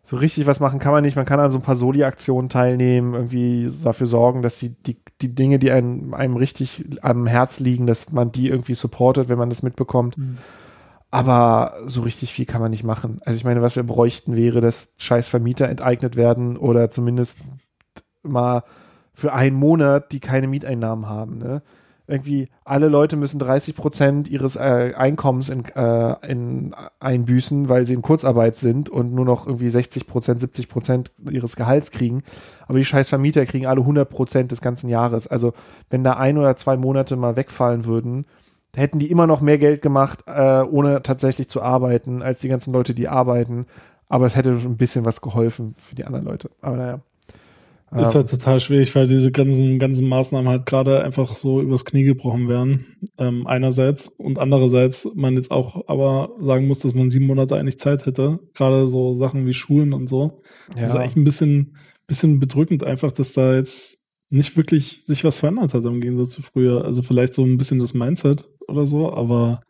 so 0.03 0.17
richtig 0.17 0.47
was 0.47 0.61
machen 0.61 0.79
kann 0.79 0.93
man 0.93 1.05
nicht. 1.05 1.17
Man 1.17 1.27
kann 1.27 1.41
an 1.41 1.51
so 1.51 1.59
ein 1.59 1.63
paar 1.63 1.77
Soli-Aktionen 1.77 2.49
teilnehmen, 2.49 3.13
irgendwie 3.13 3.71
dafür 3.85 4.07
sorgen, 4.07 4.41
dass 4.41 4.59
die, 4.59 4.71
die, 4.71 4.97
die 5.21 5.35
Dinge, 5.35 5.59
die 5.59 5.71
einem, 5.71 6.15
einem 6.15 6.37
richtig 6.37 6.85
am 7.03 7.27
Herz 7.27 7.61
liegen, 7.61 7.87
dass 7.87 8.13
man 8.13 8.33
die 8.33 8.49
irgendwie 8.49 8.75
supportet, 8.75 9.29
wenn 9.29 9.39
man 9.39 9.49
das 9.49 9.63
mitbekommt. 9.63 10.17
Aber 11.11 11.75
so 11.87 12.03
richtig 12.03 12.33
viel 12.33 12.45
kann 12.45 12.61
man 12.61 12.71
nicht 12.71 12.85
machen. 12.85 13.21
Also 13.25 13.37
ich 13.37 13.45
meine, 13.45 13.63
was 13.63 13.77
wir 13.77 13.83
bräuchten, 13.83 14.37
wäre, 14.37 14.61
dass 14.61 14.93
scheiß 14.99 15.29
Vermieter 15.29 15.69
enteignet 15.69 16.17
werden 16.17 16.57
oder 16.57 16.91
zumindest 16.91 17.39
mal 18.23 18.63
für 19.15 19.33
einen 19.33 19.57
Monat, 19.57 20.13
die 20.13 20.21
keine 20.21 20.47
Mieteinnahmen 20.47 21.09
haben. 21.09 21.39
Ne? 21.39 21.63
Irgendwie 22.09 22.49
alle 22.65 22.89
Leute 22.89 23.17
müssen 23.17 23.39
30 23.39 23.77
Prozent 23.77 24.31
ihres 24.31 24.57
äh, 24.57 24.95
Einkommens 24.97 25.51
in, 25.51 25.65
äh, 25.67 26.15
in 26.27 26.75
einbüßen, 27.01 27.69
weil 27.69 27.85
sie 27.85 27.93
in 27.93 28.01
Kurzarbeit 28.01 28.57
sind 28.57 28.89
und 28.89 29.13
nur 29.13 29.27
noch 29.27 29.47
irgendwie 29.47 29.69
60 29.69 30.07
Prozent, 30.07 30.41
70 30.41 30.69
Prozent 30.71 31.11
ihres 31.31 31.55
Gehalts 31.55 31.91
kriegen. 31.91 32.23
Aber 32.67 32.79
die 32.79 32.85
scheiß 32.87 33.11
Vermieter 33.11 33.45
kriegen 33.45 33.67
alle 33.67 33.83
100 33.83 34.09
Prozent 34.09 34.51
des 34.51 34.63
ganzen 34.63 34.89
Jahres. 34.89 35.29
Also 35.29 35.53
wenn 35.91 36.03
da 36.03 36.15
ein 36.15 36.39
oder 36.39 36.57
zwei 36.57 36.79
Monate 36.79 37.15
mal 37.17 37.37
wegfallen 37.37 37.85
würden, 37.85 38.25
hätten 38.75 38.99
die 38.99 39.11
immer 39.11 39.27
noch 39.27 39.43
mehr 39.43 39.59
Geld 39.59 39.83
gemacht, 39.83 40.21
äh, 40.27 40.63
ohne 40.63 41.03
tatsächlich 41.03 41.51
zu 41.51 41.61
arbeiten, 41.61 42.23
als 42.23 42.41
die 42.41 42.49
ganzen 42.49 42.73
Leute, 42.73 42.95
die 42.95 43.09
arbeiten. 43.09 43.67
Aber 44.09 44.25
es 44.25 44.35
hätte 44.35 44.53
ein 44.53 44.79
bisschen 44.79 45.05
was 45.05 45.21
geholfen 45.21 45.75
für 45.79 45.95
die 45.95 46.07
anderen 46.07 46.25
Leute. 46.25 46.51
Aber 46.63 46.77
naja. 46.77 47.01
Ist 47.91 48.15
halt 48.15 48.29
total 48.29 48.61
schwierig, 48.61 48.95
weil 48.95 49.07
diese 49.07 49.33
ganzen, 49.33 49.79
ganzen 49.79 50.09
Maßnahmen 50.09 50.49
halt 50.49 50.67
gerade 50.67 51.03
einfach 51.03 51.35
so 51.35 51.63
übers 51.63 51.87
Knie 51.87 52.03
gebrochen 52.05 52.49
werden. 52.49 52.99
Ähm, 53.17 53.47
einerseits 53.47 54.09
und 54.09 54.39
andererseits 54.39 55.09
man 55.15 55.35
jetzt 55.37 55.51
auch 55.51 55.89
aber 55.89 56.31
sagen 56.39 56.67
muss, 56.69 56.81
dass 56.81 56.95
man 56.95 57.09
sieben 57.09 57.27
Monate 57.27 57.57
eigentlich 57.57 57.79
Zeit 57.79 58.05
hätte. 58.05 58.41
Gerade 58.55 58.89
so 58.89 59.15
Sachen 59.15 59.47
wie 59.47 59.55
Schulen 59.55 59.95
und 59.95 60.07
so. 60.09 60.43
Das 60.75 60.91
ist 60.91 60.95
Ja. 60.95 61.01
eigentlich 61.01 61.17
ein 61.17 61.25
bisschen, 61.25 61.77
bisschen 62.07 62.39
bedrückend 62.41 62.85
einfach, 62.85 63.11
dass 63.13 63.33
da 63.33 63.55
jetzt 63.55 64.05
nicht 64.29 64.57
wirklich 64.59 65.05
sich 65.07 65.25
was 65.25 65.39
verändert 65.39 65.73
hat 65.73 65.85
im 65.87 66.03
Gegensatz 66.03 66.31
zu 66.31 66.43
früher. 66.43 66.85
Also 66.85 67.01
vielleicht 67.03 67.33
so 67.33 67.43
ein 67.43 67.57
bisschen 67.57 67.79
das 67.79 67.95
Mindset 67.95 68.45
oder 68.69 68.85
so, 68.85 69.11
aber 69.15 69.63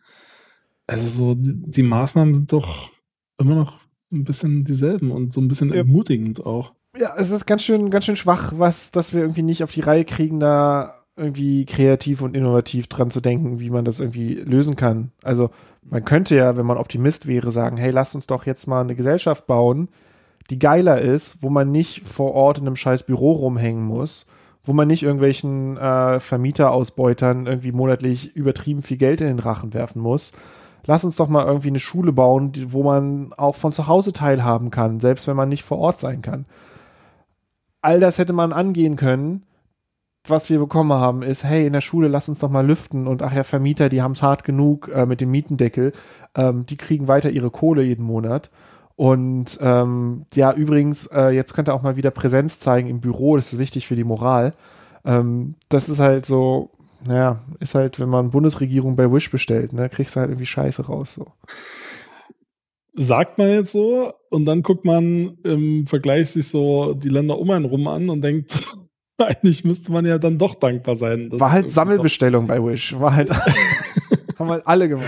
also 0.89 1.07
so, 1.07 1.35
die 1.37 1.53
die 1.55 1.83
Maßnahmen 1.85 2.35
sind 2.35 2.53
doch 2.53 2.91
immer 3.39 3.55
noch 3.55 3.79
ein 4.11 4.25
bisschen 4.25 4.65
dieselben 4.65 5.13
und 5.13 5.33
so 5.33 5.41
ein 5.41 5.47
bisschen 5.47 5.69
Ja. 5.69 5.77
ermutigend 5.77 6.45
auch. 6.45 6.73
Ja, 7.01 7.15
es 7.17 7.31
ist 7.31 7.47
ganz 7.47 7.63
schön, 7.63 7.91
ganz 7.91 8.05
schön 8.05 8.17
schwach, 8.17 8.53
was, 8.57 8.91
dass 8.91 9.13
wir 9.13 9.23
irgendwie 9.23 9.43
nicht 9.43 9.63
auf 9.63 9.73
die 9.73 9.81
Reihe 9.81 10.05
kriegen, 10.05 10.41
da 10.41 10.95
irgendwie 11.17 11.67
kreativ 11.67 12.23
und 12.23 12.37
innovativ 12.37 12.87
dran 12.87 13.11
zu 13.11 13.21
denken, 13.21 13.61
wie 13.61 13.71
man 13.71 13.85
das 13.85 14.01
irgendwie 14.01 14.35
lösen 14.35 14.77
kann. 14.77 15.11
Also 15.23 15.51
man 15.83 16.05
könnte 16.05 16.37
ja, 16.37 16.57
wenn 16.57 16.67
man 16.67 16.79
Optimist 16.79 17.27
wäre, 17.27 17.51
sagen, 17.51 17.77
hey, 17.77 17.91
lasst 17.91 18.15
uns 18.15 18.27
doch 18.27 18.47
jetzt 18.47 18.67
mal 18.67 18.83
eine 18.83 18.95
Gesellschaft 18.95 19.47
bauen, 19.47 19.89
die 20.51 20.59
geiler 20.59 21.01
ist, 21.01 21.43
wo 21.43 21.51
man 21.51 21.73
nicht 21.73 22.07
vor 22.07 22.35
Ort 22.35 22.59
in 22.59 22.67
einem 22.67 22.77
scheiß 22.77 23.03
Büro 23.03 23.33
rumhängen 23.33 23.85
muss, 23.85 24.27
wo 24.65 24.73
man 24.73 24.89
nicht 24.89 25.03
irgendwelchen 25.03 25.77
äh, 25.77 26.21
Vermieterausbeutern 26.21 27.47
irgendwie 27.47 27.73
monatlich 27.73 28.35
übertrieben 28.37 28.83
viel 28.83 28.97
Geld 28.97 29.21
in 29.21 29.27
den 29.27 29.39
Rachen 29.41 29.75
werfen 29.75 30.01
muss. 30.01 30.33
Lass 30.87 31.05
uns 31.05 31.17
doch 31.17 31.29
mal 31.29 31.47
irgendwie 31.47 31.69
eine 31.69 31.81
Schule 31.81 32.13
bauen, 32.13 32.53
wo 32.69 32.83
man 32.83 33.33
auch 33.37 33.57
von 33.57 33.73
zu 33.73 33.89
Hause 33.89 34.13
teilhaben 34.13 34.71
kann, 34.71 35.01
selbst 35.01 35.27
wenn 35.27 35.37
man 35.37 35.49
nicht 35.49 35.65
vor 35.65 35.79
Ort 35.79 35.99
sein 35.99 36.23
kann 36.23 36.47
all 37.81 38.01
das 38.01 38.19
hätte 38.19 38.33
man 38.33 38.53
angehen 38.53 38.97
können. 38.97 39.45
Was 40.27 40.51
wir 40.51 40.59
bekommen 40.59 40.93
haben, 40.93 41.23
ist, 41.23 41.45
hey, 41.45 41.67
in 41.67 41.73
der 41.73 41.81
Schule 41.81 42.09
lass 42.09 42.29
uns 42.29 42.41
doch 42.41 42.51
mal 42.51 42.67
lüften 42.67 43.07
und 43.07 43.23
ach 43.23 43.33
ja, 43.33 43.45
Vermieter, 43.45 43.89
die 43.89 44.03
haben 44.03 44.13
es 44.13 44.23
hart 44.23 44.45
genug 44.45 44.91
äh, 44.93 45.07
mit 45.07 45.23
dem 45.23 45.31
Mietendeckel, 45.31 45.93
ähm, 46.35 46.67
die 46.67 46.77
kriegen 46.77 47.09
weiter 47.09 47.31
ihre 47.31 47.51
Kohle 47.51 47.83
jeden 47.83 48.05
Monat. 48.05 48.51
Und 48.95 49.59
ähm, 49.63 50.27
ja, 50.35 50.53
übrigens, 50.53 51.07
äh, 51.07 51.29
jetzt 51.31 51.55
könnt 51.55 51.69
ihr 51.69 51.75
auch 51.75 51.83
mal 51.83 51.97
wieder 51.97 52.11
Präsenz 52.11 52.59
zeigen 52.59 52.89
im 52.89 53.01
Büro, 53.01 53.37
das 53.37 53.53
ist 53.53 53.59
wichtig 53.59 53.87
für 53.87 53.97
die 53.97 54.05
Moral. 54.05 54.55
Ähm, 55.05 55.55
das 55.69 55.89
ist 55.89 56.01
halt 56.01 56.27
so, 56.27 56.73
naja, 57.07 57.39
ist 57.61 57.75
halt, 57.75 58.01
wenn 58.01 58.09
man 58.09 58.31
Bundesregierung 58.31 58.97
bei 58.97 59.11
Wish 59.11 59.31
bestellt, 59.31 59.73
ne, 59.73 59.89
kriegst 59.89 60.17
du 60.17 60.21
halt 60.21 60.31
irgendwie 60.31 60.47
Scheiße 60.47 60.87
raus. 60.87 61.15
So. 61.15 61.29
Sagt 62.99 63.39
man 63.39 63.49
jetzt 63.49 63.73
so 63.73 64.13
und 64.31 64.45
dann 64.45 64.63
guckt 64.63 64.85
man 64.85 65.39
im 65.45 65.87
Vergleich 65.87 66.31
sich 66.31 66.49
so 66.49 66.95
die 66.95 67.09
Länder 67.09 67.39
um 67.39 67.51
einen 67.51 67.65
rum 67.65 67.87
an 67.87 68.11
und 68.11 68.21
denkt, 68.23 68.77
eigentlich 69.19 69.65
müsste 69.65 69.93
man 69.93 70.05
ja 70.07 70.19
dann 70.19 70.39
doch 70.39 70.55
dankbar 70.55 70.97
sein. 70.97 71.29
War 71.33 71.53
halt 71.53 71.71
Sammelbestellung 71.73 72.47
bei 72.47 72.63
Wish. 72.65 72.99
War 72.99 73.15
halt, 73.15 73.31
haben 74.39 74.51
halt 74.51 74.67
alle 74.67 74.89
gemacht. 74.89 75.07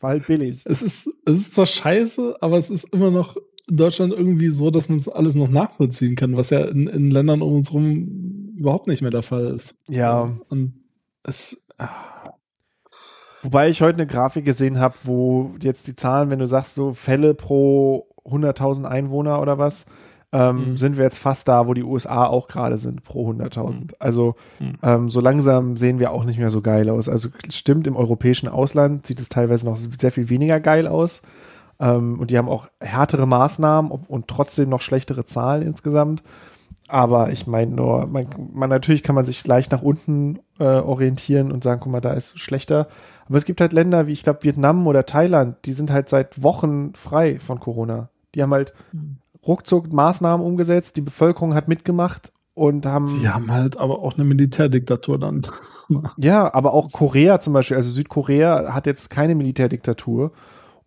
War 0.00 0.10
halt 0.10 0.26
billig. 0.26 0.64
doch- 0.64 0.70
Es 0.70 0.82
ist, 0.82 1.08
es 1.26 1.38
ist 1.38 1.54
zwar 1.54 1.66
scheiße, 1.66 2.36
aber 2.40 2.58
es 2.58 2.70
ist 2.70 2.92
immer 2.92 3.10
noch 3.10 3.36
in 3.68 3.76
Deutschland 3.76 4.12
irgendwie 4.14 4.48
so, 4.48 4.70
dass 4.70 4.88
man 4.88 4.98
es 4.98 5.08
alles 5.08 5.34
noch 5.34 5.48
nachvollziehen 5.48 6.16
kann, 6.16 6.36
was 6.36 6.50
ja 6.50 6.64
in, 6.64 6.86
in 6.86 7.10
Ländern 7.10 7.42
um 7.42 7.54
uns 7.56 7.72
rum 7.72 8.54
überhaupt 8.56 8.86
nicht 8.86 9.02
mehr 9.02 9.10
der 9.10 9.22
Fall 9.22 9.46
ist. 9.48 9.74
Ja. 9.88 10.36
Und 10.48 10.72
es, 11.22 11.62
ah, 11.76 12.17
Wobei 13.42 13.68
ich 13.68 13.80
heute 13.82 13.98
eine 13.98 14.06
Grafik 14.06 14.44
gesehen 14.44 14.80
habe, 14.80 14.96
wo 15.04 15.52
jetzt 15.62 15.86
die 15.86 15.96
Zahlen, 15.96 16.30
wenn 16.30 16.38
du 16.40 16.46
sagst, 16.46 16.74
so 16.74 16.92
Fälle 16.92 17.34
pro 17.34 18.06
100.000 18.24 18.84
Einwohner 18.84 19.40
oder 19.40 19.58
was, 19.58 19.86
ähm, 20.32 20.72
Mhm. 20.72 20.76
sind 20.76 20.96
wir 20.98 21.04
jetzt 21.04 21.18
fast 21.18 21.48
da, 21.48 21.66
wo 21.68 21.72
die 21.74 21.84
USA 21.84 22.26
auch 22.26 22.48
gerade 22.48 22.76
sind, 22.76 23.02
pro 23.04 23.26
100.000. 23.26 23.94
Also 23.98 24.34
Mhm. 24.60 24.74
ähm, 24.82 25.08
so 25.10 25.20
langsam 25.20 25.76
sehen 25.78 25.98
wir 26.00 26.10
auch 26.12 26.24
nicht 26.24 26.38
mehr 26.38 26.50
so 26.50 26.60
geil 26.60 26.90
aus. 26.90 27.08
Also 27.08 27.28
stimmt, 27.48 27.86
im 27.86 27.96
europäischen 27.96 28.48
Ausland 28.48 29.06
sieht 29.06 29.20
es 29.20 29.28
teilweise 29.30 29.64
noch 29.66 29.76
sehr 29.76 30.12
viel 30.12 30.28
weniger 30.28 30.60
geil 30.60 30.86
aus. 30.86 31.22
Ähm, 31.80 32.18
und 32.18 32.30
die 32.30 32.36
haben 32.36 32.48
auch 32.48 32.66
härtere 32.80 33.26
Maßnahmen 33.26 33.90
und 33.90 34.28
trotzdem 34.28 34.68
noch 34.68 34.82
schlechtere 34.82 35.24
Zahlen 35.24 35.62
insgesamt. 35.62 36.22
Aber 36.88 37.30
ich 37.30 37.46
meine 37.46 37.70
nur, 37.70 38.06
man, 38.06 38.26
man 38.52 38.70
natürlich 38.70 39.02
kann 39.02 39.14
man 39.14 39.24
sich 39.24 39.46
leicht 39.46 39.72
nach 39.72 39.82
unten 39.82 40.38
äh, 40.58 40.64
orientieren 40.64 41.52
und 41.52 41.62
sagen, 41.62 41.80
guck 41.82 41.92
mal, 41.92 42.00
da 42.00 42.12
ist 42.12 42.38
schlechter. 42.40 42.88
Aber 43.26 43.36
es 43.36 43.44
gibt 43.44 43.60
halt 43.60 43.72
Länder 43.72 44.06
wie, 44.06 44.12
ich 44.12 44.22
glaube, 44.22 44.42
Vietnam 44.42 44.86
oder 44.86 45.06
Thailand, 45.06 45.56
die 45.66 45.72
sind 45.72 45.90
halt 45.90 46.08
seit 46.08 46.42
Wochen 46.42 46.94
frei 46.94 47.38
von 47.40 47.60
Corona. 47.60 48.08
Die 48.34 48.42
haben 48.42 48.52
halt 48.52 48.72
ruckzuck 49.46 49.92
Maßnahmen 49.92 50.44
umgesetzt, 50.44 50.96
die 50.96 51.02
Bevölkerung 51.02 51.54
hat 51.54 51.68
mitgemacht 51.68 52.32
und 52.54 52.86
haben. 52.86 53.06
sie 53.06 53.28
haben 53.28 53.52
halt 53.52 53.76
aber 53.76 54.00
auch 54.00 54.14
eine 54.14 54.24
Militärdiktatur 54.24 55.18
dann. 55.18 55.42
Ja, 56.18 56.52
aber 56.52 56.74
auch 56.74 56.92
Korea 56.92 57.40
zum 57.40 57.54
Beispiel, 57.54 57.76
also 57.78 57.90
Südkorea 57.90 58.74
hat 58.74 58.84
jetzt 58.84 59.08
keine 59.08 59.34
Militärdiktatur 59.34 60.32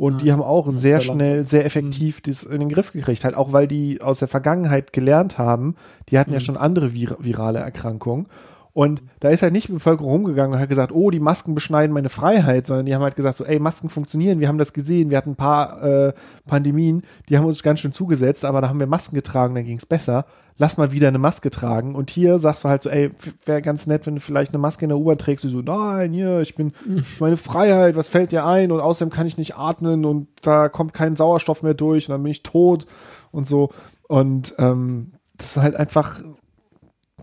und 0.02 0.24
die 0.24 0.32
haben 0.32 0.42
auch 0.42 0.68
sehr 0.72 1.00
schnell, 1.00 1.46
sehr 1.46 1.64
effektiv 1.64 2.22
das 2.22 2.42
in 2.42 2.60
den 2.60 2.70
Griff 2.70 2.92
gekriegt, 2.92 3.24
halt 3.24 3.36
auch 3.36 3.54
weil 3.54 3.68
die 3.68 4.02
aus 4.02 4.18
der 4.18 4.28
Vergangenheit 4.28 4.94
gelernt 4.94 5.38
haben, 5.38 5.76
die 6.10 6.18
hatten 6.18 6.34
ja 6.34 6.40
schon 6.40 6.58
andere 6.58 6.96
vir 6.96 7.18
virale 7.20 7.60
Erkrankungen 7.60 8.26
und 8.74 9.02
da 9.20 9.30
ist 9.30 9.44
halt 9.44 9.52
nicht 9.52 9.68
die 9.68 9.74
Bevölkerung 9.74 10.12
rumgegangen 10.12 10.54
und 10.54 10.60
hat 10.60 10.70
gesagt, 10.70 10.94
oh, 10.94 11.12
die 11.12 11.20
Masken 11.20 11.54
beschneiden 11.56 11.94
meine 11.94 12.10
Freiheit, 12.10 12.66
sondern 12.66 12.86
die 12.86 12.96
haben 12.96 13.02
halt 13.02 13.16
gesagt, 13.16 13.38
so, 13.38 13.44
ey, 13.44 13.60
Masken 13.60 13.90
funktionieren, 13.90 14.40
wir 14.40 14.48
haben 14.48 14.58
das 14.58 14.72
gesehen, 14.72 15.10
wir 15.10 15.18
hatten 15.18 15.32
ein 15.32 15.36
paar 15.36 15.84
äh, 15.84 16.14
Pandemien, 16.48 17.04
die 17.28 17.38
haben 17.38 17.46
uns 17.46 17.64
ganz 17.64 17.82
schön 17.82 17.92
zugesetzt, 17.92 18.46
aber 18.46 18.62
da 18.62 18.70
haben 18.70 18.80
wir 18.80 18.88
Masken 18.88 19.16
getragen, 19.16 19.56
dann 19.56 19.66
ging's 19.66 19.86
besser. 19.86 20.26
Lass 20.58 20.78
mal 20.78 20.92
wieder 20.92 21.08
eine 21.08 21.18
Maske 21.18 21.50
tragen. 21.50 21.96
Und 21.96 22.12
hier 22.12 22.38
sagst 22.38 22.64
du 22.64 22.70
halt 22.70 22.84
so, 22.84 22.90
ey, 22.90 23.10
wäre 23.46 23.64
ganz 23.64 23.88
nett, 23.88 24.06
wenn 24.06 24.16
du 24.16 24.22
vielleicht 24.22 24.54
eine 24.54 24.60
Maske 24.60 24.86
in 24.86 24.90
der 24.90 24.98
U-Bahn 25.00 25.18
trägst. 25.18 25.44
Du 25.44 25.50
so, 25.50 25.62
nein, 25.62 26.14
hier, 26.14 26.40
ich 26.42 26.54
bin, 26.54 26.74
meine 27.20 27.38
Freiheit, 27.38 27.96
was 27.96 28.10
fällt 28.10 28.32
dir 28.32 28.46
ein? 28.46 28.72
Und 28.72 28.80
außerdem 28.80 29.12
kann 29.12 29.26
ich 29.26 29.40
nicht 29.40 29.58
atmen 29.58 30.06
und 30.06 30.28
da 30.44 30.70
kommt 30.70 30.94
kein 30.94 31.16
Sauerstoff 31.16 31.64
mehr 31.64 31.74
durch 31.74 32.08
und 32.08 32.14
dann 32.14 32.22
bin 32.22 32.32
ich 32.32 32.44
tot 32.44 32.86
und 33.32 33.48
so. 33.48 33.72
Und 34.08 34.54
ähm, 34.60 35.14
das 35.36 35.58
ist 35.58 35.64
halt 35.64 35.76
einfach, 35.76 36.22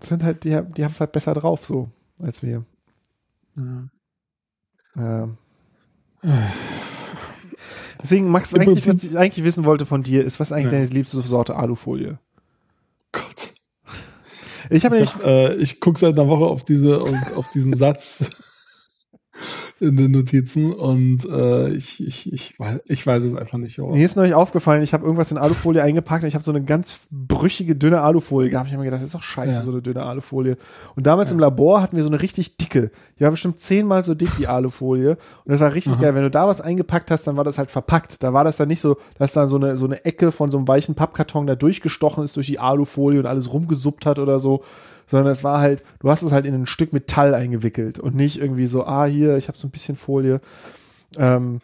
sind 0.04 0.22
halt, 0.22 0.44
die, 0.44 0.50
die 0.50 0.84
haben 0.84 0.92
es 0.92 1.00
halt 1.00 1.12
besser 1.12 1.34
drauf, 1.34 1.64
so, 1.64 1.88
als 2.20 2.42
wir. 2.42 2.64
Ja. 4.96 5.28
Deswegen, 8.00 8.30
Max, 8.30 8.54
eigentlich, 8.54 8.86
was 8.86 9.04
ich 9.04 9.18
eigentlich 9.18 9.44
wissen 9.44 9.64
wollte 9.64 9.84
von 9.86 10.02
dir, 10.02 10.24
ist, 10.24 10.38
was 10.38 10.52
eigentlich 10.52 10.66
Ja. 10.66 10.78
deine 10.78 10.86
liebste 10.86 11.20
Sorte 11.22 11.56
Alufolie? 11.56 12.18
Gott. 13.12 13.52
Ich 14.70 14.84
habe 14.84 14.98
Ich, 14.98 15.14
nämlich, 15.14 15.14
hab, 15.14 15.24
äh, 15.24 15.54
ich 15.56 15.80
gucke 15.80 15.98
seit 15.98 16.14
einer 16.18 16.28
Woche 16.28 16.44
auf 16.44 16.64
diese 16.64 17.00
auf, 17.00 17.36
auf 17.36 17.50
diesen 17.50 17.72
Satz 17.76 18.24
in 19.80 19.96
den 19.96 20.10
Notizen 20.10 20.72
und 20.72 21.24
äh, 21.24 21.70
ich, 21.70 22.04
ich, 22.04 22.32
ich, 22.32 22.58
weiß, 22.58 22.80
ich 22.88 23.06
weiß 23.06 23.22
es 23.22 23.34
einfach 23.34 23.58
nicht. 23.58 23.78
Oh. 23.78 23.94
mir 23.94 24.04
ist 24.04 24.16
neulich 24.16 24.34
aufgefallen, 24.34 24.82
ich 24.82 24.92
habe 24.92 25.04
irgendwas 25.04 25.30
in 25.30 25.38
Alufolie 25.38 25.82
eingepackt 25.82 26.22
und 26.24 26.28
ich 26.28 26.34
habe 26.34 26.44
so 26.44 26.50
eine 26.50 26.62
ganz 26.64 27.06
brüchige, 27.10 27.76
dünne 27.76 28.00
Alufolie 28.00 28.50
gehabt. 28.50 28.66
Ich 28.68 28.72
habe 28.72 28.82
mir 28.82 28.86
gedacht, 28.86 29.00
das 29.02 29.06
ist 29.06 29.14
doch 29.14 29.22
scheiße, 29.22 29.58
Ja. 29.60 29.62
so 29.64 29.70
eine 29.70 29.82
dünne 29.82 30.02
Alufolie. 30.02 30.56
Und 30.96 31.06
damals 31.06 31.30
im 31.30 31.38
Labor 31.38 31.80
hatten 31.80 31.96
wir 31.96 32.02
so 32.02 32.08
eine 32.08 32.20
richtig 32.20 32.56
dicke. 32.56 32.90
Die 33.18 33.24
war 33.24 33.30
bestimmt 33.30 33.60
zehnmal 33.60 34.02
so 34.04 34.14
dick, 34.14 34.30
die 34.38 34.48
Alufolie. 34.48 35.12
Und 35.44 35.52
das 35.52 35.60
war 35.60 35.72
richtig 35.72 36.00
geil. 36.00 36.14
Wenn 36.14 36.22
du 36.22 36.30
da 36.30 36.48
was 36.48 36.60
eingepackt 36.60 37.10
hast, 37.10 37.26
dann 37.26 37.36
war 37.36 37.44
das 37.44 37.58
halt 37.58 37.70
verpackt. 37.70 38.22
Da 38.22 38.32
war 38.32 38.44
das 38.44 38.56
dann 38.56 38.68
nicht 38.68 38.80
so, 38.80 38.96
dass 39.18 39.32
dann 39.32 39.48
so 39.48 39.56
eine, 39.56 39.76
so 39.76 39.84
eine 39.86 40.04
Ecke 40.04 40.32
von 40.32 40.50
so 40.50 40.58
einem 40.58 40.66
weichen 40.68 40.94
Pappkarton 40.94 41.46
da 41.46 41.54
durchgestochen 41.54 42.24
ist 42.24 42.36
durch 42.36 42.46
die 42.48 42.58
Alufolie 42.58 43.20
und 43.20 43.26
alles 43.26 43.52
rumgesuppt 43.52 44.06
hat 44.06 44.18
oder 44.18 44.38
so. 44.40 44.62
Sondern 45.08 45.32
es 45.32 45.42
war 45.42 45.60
halt, 45.60 45.82
du 46.00 46.10
hast 46.10 46.22
es 46.22 46.30
halt 46.32 46.44
in 46.44 46.54
ein 46.54 46.66
Stück 46.66 46.92
Metall 46.92 47.34
eingewickelt 47.34 47.98
und 47.98 48.14
nicht 48.14 48.40
irgendwie 48.40 48.66
so, 48.66 48.84
ah, 48.86 49.06
hier, 49.06 49.36
ich 49.36 49.48
habe 49.48 49.58
so 49.58 49.66
ein 49.66 49.70
bisschen 49.72 49.96
Folie. 49.96 50.40
Ähm, 51.16 51.60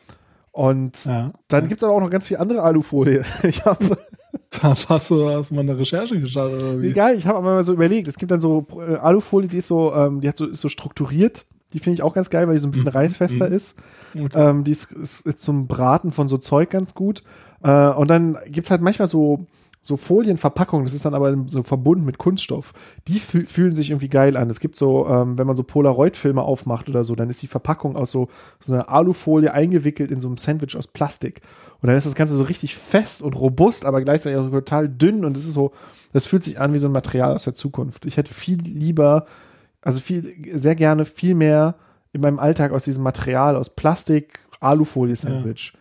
und 0.52 1.04
Ja. 1.04 1.32
dann 1.48 1.68
gibt 1.68 1.80
es 1.80 1.84
aber 1.84 1.92
auch 1.94 2.00
noch 2.00 2.10
ganz 2.10 2.28
viel 2.28 2.36
andere 2.38 2.62
Alufolie. 2.62 3.24
Ich 3.42 3.64
habe, 3.64 3.96
Da 4.62 4.74
hast 4.88 5.10
du, 5.10 5.28
hast 5.28 5.50
mal 5.52 5.60
eine 5.60 5.76
Recherche 5.78 6.18
gestartet 6.18 6.58
oder 6.58 6.80
wie? 6.82 6.88
egal, 6.90 7.16
ich 7.16 7.26
habe 7.26 7.38
aber 7.38 7.54
mal 7.54 7.62
so 7.62 7.72
überlegt, 7.72 8.08
es 8.08 8.18
gibt 8.18 8.30
dann 8.32 8.40
so 8.40 8.66
äh, 8.78 8.96
Alufolie, 8.96 9.48
die 9.48 9.58
ist 9.58 9.68
so, 9.68 9.92
ähm, 9.94 10.20
die 10.20 10.28
hat 10.28 10.36
so, 10.36 10.46
ist 10.46 10.60
so 10.60 10.68
strukturiert. 10.68 11.44
Die 11.72 11.80
finde 11.80 11.94
ich 11.94 12.02
auch 12.02 12.14
ganz 12.14 12.30
geil, 12.30 12.46
weil 12.46 12.54
die 12.54 12.60
so 12.60 12.68
ein 12.68 12.70
bisschen 12.70 12.86
reißfester 12.86 13.48
ist. 13.48 13.76
Okay. 14.14 14.28
Ähm, 14.34 14.62
die 14.62 14.70
ist, 14.70 14.92
ist, 14.92 15.26
ist 15.26 15.40
zum 15.42 15.66
Braten 15.66 16.12
von 16.12 16.28
so 16.28 16.38
Zeug 16.38 16.70
ganz 16.70 16.94
gut. 16.94 17.24
Äh, 17.64 17.88
und 17.88 18.08
dann 18.08 18.38
gibt's 18.46 18.70
halt 18.70 18.80
manchmal 18.80 19.08
so, 19.08 19.44
so 19.86 19.98
Folienverpackungen, 19.98 20.86
das 20.86 20.94
ist 20.94 21.04
dann 21.04 21.14
aber 21.14 21.36
so 21.46 21.62
verbunden 21.62 22.06
mit 22.06 22.16
Kunststoff. 22.16 22.72
Die 23.06 23.18
fü 23.18 23.44
fühlen 23.44 23.76
sich 23.76 23.90
irgendwie 23.90 24.08
geil 24.08 24.36
an. 24.36 24.48
Es 24.48 24.58
gibt 24.58 24.76
so, 24.76 25.06
ähm, 25.06 25.36
wenn 25.36 25.46
man 25.46 25.56
so 25.56 25.62
Polaroid-Filme 25.62 26.40
aufmacht 26.40 26.88
oder 26.88 27.04
so, 27.04 27.14
dann 27.14 27.28
ist 27.28 27.42
die 27.42 27.46
Verpackung 27.46 27.94
aus 27.94 28.10
so, 28.10 28.28
so 28.60 28.72
einer 28.72 28.88
Alufolie 28.88 29.52
eingewickelt 29.52 30.10
in 30.10 30.22
so 30.22 30.28
einem 30.28 30.38
Sandwich 30.38 30.74
aus 30.74 30.86
Plastik. 30.86 31.42
Und 31.82 31.88
dann 31.88 31.96
ist 31.96 32.06
das 32.06 32.14
Ganze 32.14 32.34
so 32.34 32.44
richtig 32.44 32.74
fest 32.74 33.20
und 33.20 33.34
robust, 33.34 33.84
aber 33.84 34.00
gleichzeitig 34.00 34.38
auch 34.38 34.50
total 34.50 34.88
dünn 34.88 35.24
und 35.24 35.36
es 35.36 35.44
ist 35.44 35.54
so, 35.54 35.72
das 36.14 36.24
fühlt 36.24 36.44
sich 36.44 36.58
an 36.58 36.72
wie 36.72 36.78
so 36.78 36.88
ein 36.88 36.92
Material 36.92 37.34
aus 37.34 37.44
der 37.44 37.54
Zukunft. 37.54 38.06
Ich 38.06 38.16
hätte 38.16 38.32
viel 38.32 38.60
lieber, 38.62 39.26
also 39.82 40.00
viel, 40.00 40.34
sehr 40.58 40.76
gerne 40.76 41.04
viel 41.04 41.34
mehr 41.34 41.76
in 42.12 42.22
meinem 42.22 42.38
Alltag 42.38 42.72
aus 42.72 42.84
diesem 42.84 43.02
Material, 43.02 43.54
aus 43.54 43.68
Plastik, 43.68 44.38
Alufolie-Sandwich. 44.60 45.74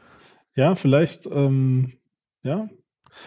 Ja, 0.56 0.76
vielleicht, 0.76 1.26
ähm, 1.28 1.94
ja. 2.42 2.68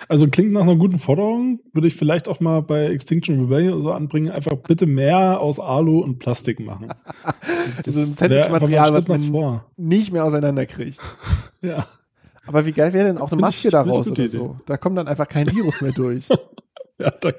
Also 0.09 0.28
klingt 0.28 0.53
nach 0.53 0.62
einer 0.62 0.76
guten 0.76 0.99
Forderung. 0.99 1.61
Würde 1.72 1.89
ich 1.89 1.95
vielleicht 1.97 2.28
auch 2.28 2.41
mal 2.41 2.61
bei 2.62 2.87
Extinction 2.87 3.41
Rebellion 3.41 3.80
so 3.82 3.93
anbringen, 3.93 4.30
einfach 4.30 4.57
bitte 4.57 4.87
mehr 4.87 5.41
aus 5.41 5.59
Alu 5.59 6.01
und 6.01 6.18
Plastik 6.18 6.61
machen. 6.61 6.89
Das 7.84 7.89
ist 7.97 7.97
ein 8.22 8.30
Sandwich-Material, 8.30 8.93
was 8.93 9.09
man 9.09 9.22
vor. 9.24 9.64
nicht 9.76 10.12
mehr 10.12 10.24
auseinanderkriegt. 10.24 11.01
Ja. 11.62 11.87
Aber 12.47 12.64
wie 12.64 12.72
geil 12.72 12.93
wäre 12.93 13.09
denn 13.09 13.18
auch 13.18 13.32
eine 13.32 13.41
Maske 13.41 13.70
daraus 13.70 14.07
oder 14.09 14.22
Idee. 14.22 14.28
so? 14.28 14.57
Da 14.66 14.76
kommt 14.76 14.97
dann 14.97 15.09
einfach 15.09 15.26
kein 15.26 15.51
Virus 15.51 15.80
mehr 15.80 15.93
durch. 15.93 16.28
Ja, 16.99 17.11
da, 17.11 17.30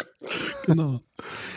genau. 0.68 1.00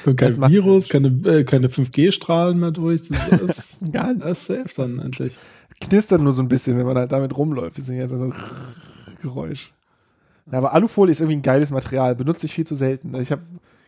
Kommt 0.05 0.16
kein 0.16 0.41
Das 0.41 0.51
Virus, 0.51 0.88
keine, 0.88 1.09
äh, 1.28 1.45
keine 1.45 1.68
5G-Strahlen 1.68 2.59
mehr 2.59 2.70
durch. 2.70 3.03
Das 3.03 3.11
ist 3.11 3.32
alles, 3.43 3.78
Gar 3.93 4.14
nicht. 4.14 4.22
alles 4.22 4.47
safe 4.47 4.70
dann 4.74 4.99
endlich. 5.01 5.36
Knistert 5.82 6.22
nur 6.22 6.32
so 6.32 6.41
ein 6.41 6.49
bisschen, 6.49 6.78
wenn 6.78 6.86
man 6.86 6.97
halt 6.97 7.12
damit 7.12 7.36
rumläuft. 7.36 7.76
Das 7.76 7.91
ist 7.91 7.95
ja 7.95 8.09
so 8.09 8.14
ein 8.24 8.32
Geräusch. 9.20 9.72
Ja, 10.51 10.59
aber 10.59 10.72
Alufolie 10.72 11.11
ist 11.12 11.20
irgendwie 11.20 11.36
ein 11.36 11.42
geiles 11.42 11.70
Material, 11.70 12.14
benutze 12.14 12.46
ich 12.46 12.55
viel 12.55 12.66
zu 12.66 12.74
selten. 12.74 13.14
Ich 13.20 13.30
habe 13.32 13.42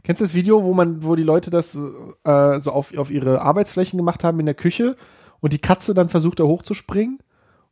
Kennst 0.05 0.21
du 0.21 0.25
das 0.25 0.35
Video, 0.35 0.65
wo 0.65 0.75
man, 0.75 1.05
wo 1.05 1.15
die 1.15 1.23
Leute 1.23 1.51
das 1.51 1.77
äh, 2.25 2.59
so 2.61 2.73
auf, 2.73 2.97
auf 2.99 3.11
ihre 3.11 3.41
Arbeitsflächen 3.43 3.97
gemacht 3.97 4.25
haben 4.25 4.41
in 4.41 4.47
der 4.47 4.55
Küche 4.57 4.97
und 5.41 5.53
die 5.53 5.61
Katze 5.61 5.95
dann 5.95 6.09
versucht 6.09 6.41
da 6.41 6.45
hochzuspringen 6.45 7.19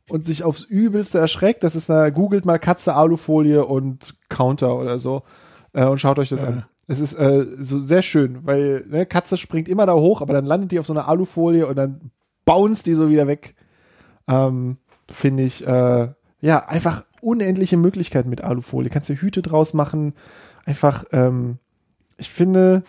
und 0.09 0.25
sich 0.25 0.43
aufs 0.43 0.63
Übelste 0.63 1.19
erschreckt? 1.19 1.63
Das 1.63 1.75
ist 1.75 1.89
da, 1.89 2.09
googelt 2.09 2.45
mal 2.45 2.57
Katze, 2.57 2.95
Alufolie 2.95 3.65
und 3.65 4.15
Counter 4.29 4.77
oder 4.77 4.97
so 4.97 5.23
äh, 5.73 5.85
und 5.85 5.99
schaut 5.99 6.19
euch 6.19 6.29
das 6.29 6.41
Ja. 6.41 6.47
an. 6.47 6.65
Es 6.87 6.99
ist 6.99 7.13
äh, 7.13 7.45
so 7.59 7.79
sehr 7.79 8.01
schön, 8.01 8.39
weil 8.43 8.85
ne, 8.89 9.05
Katze 9.05 9.37
springt 9.37 9.67
immer 9.69 9.85
da 9.85 9.93
hoch, 9.93 10.21
aber 10.21 10.33
dann 10.33 10.45
landet 10.45 10.71
die 10.71 10.79
auf 10.79 10.85
so 10.85 10.93
einer 10.93 11.07
Alufolie 11.07 11.67
und 11.67 11.75
dann 11.75 12.11
bounce 12.45 12.83
die 12.83 12.93
so 12.95 13.09
wieder 13.09 13.27
weg. 13.27 13.55
Ähm, 14.27 14.77
Finde 15.09 15.43
ich, 15.43 15.65
äh, 15.67 16.09
ja, 16.39 16.65
einfach 16.65 17.05
unendliche 17.21 17.77
Möglichkeiten 17.77 18.29
mit 18.29 18.41
Alufolie. 18.41 18.89
Kannst 18.89 19.09
du 19.09 19.13
Hüte 19.13 19.41
draus 19.41 19.73
machen. 19.73 20.13
Einfach, 20.65 21.03
ähm, 21.11 21.57
ich 22.17 22.29
finde, 22.29 22.83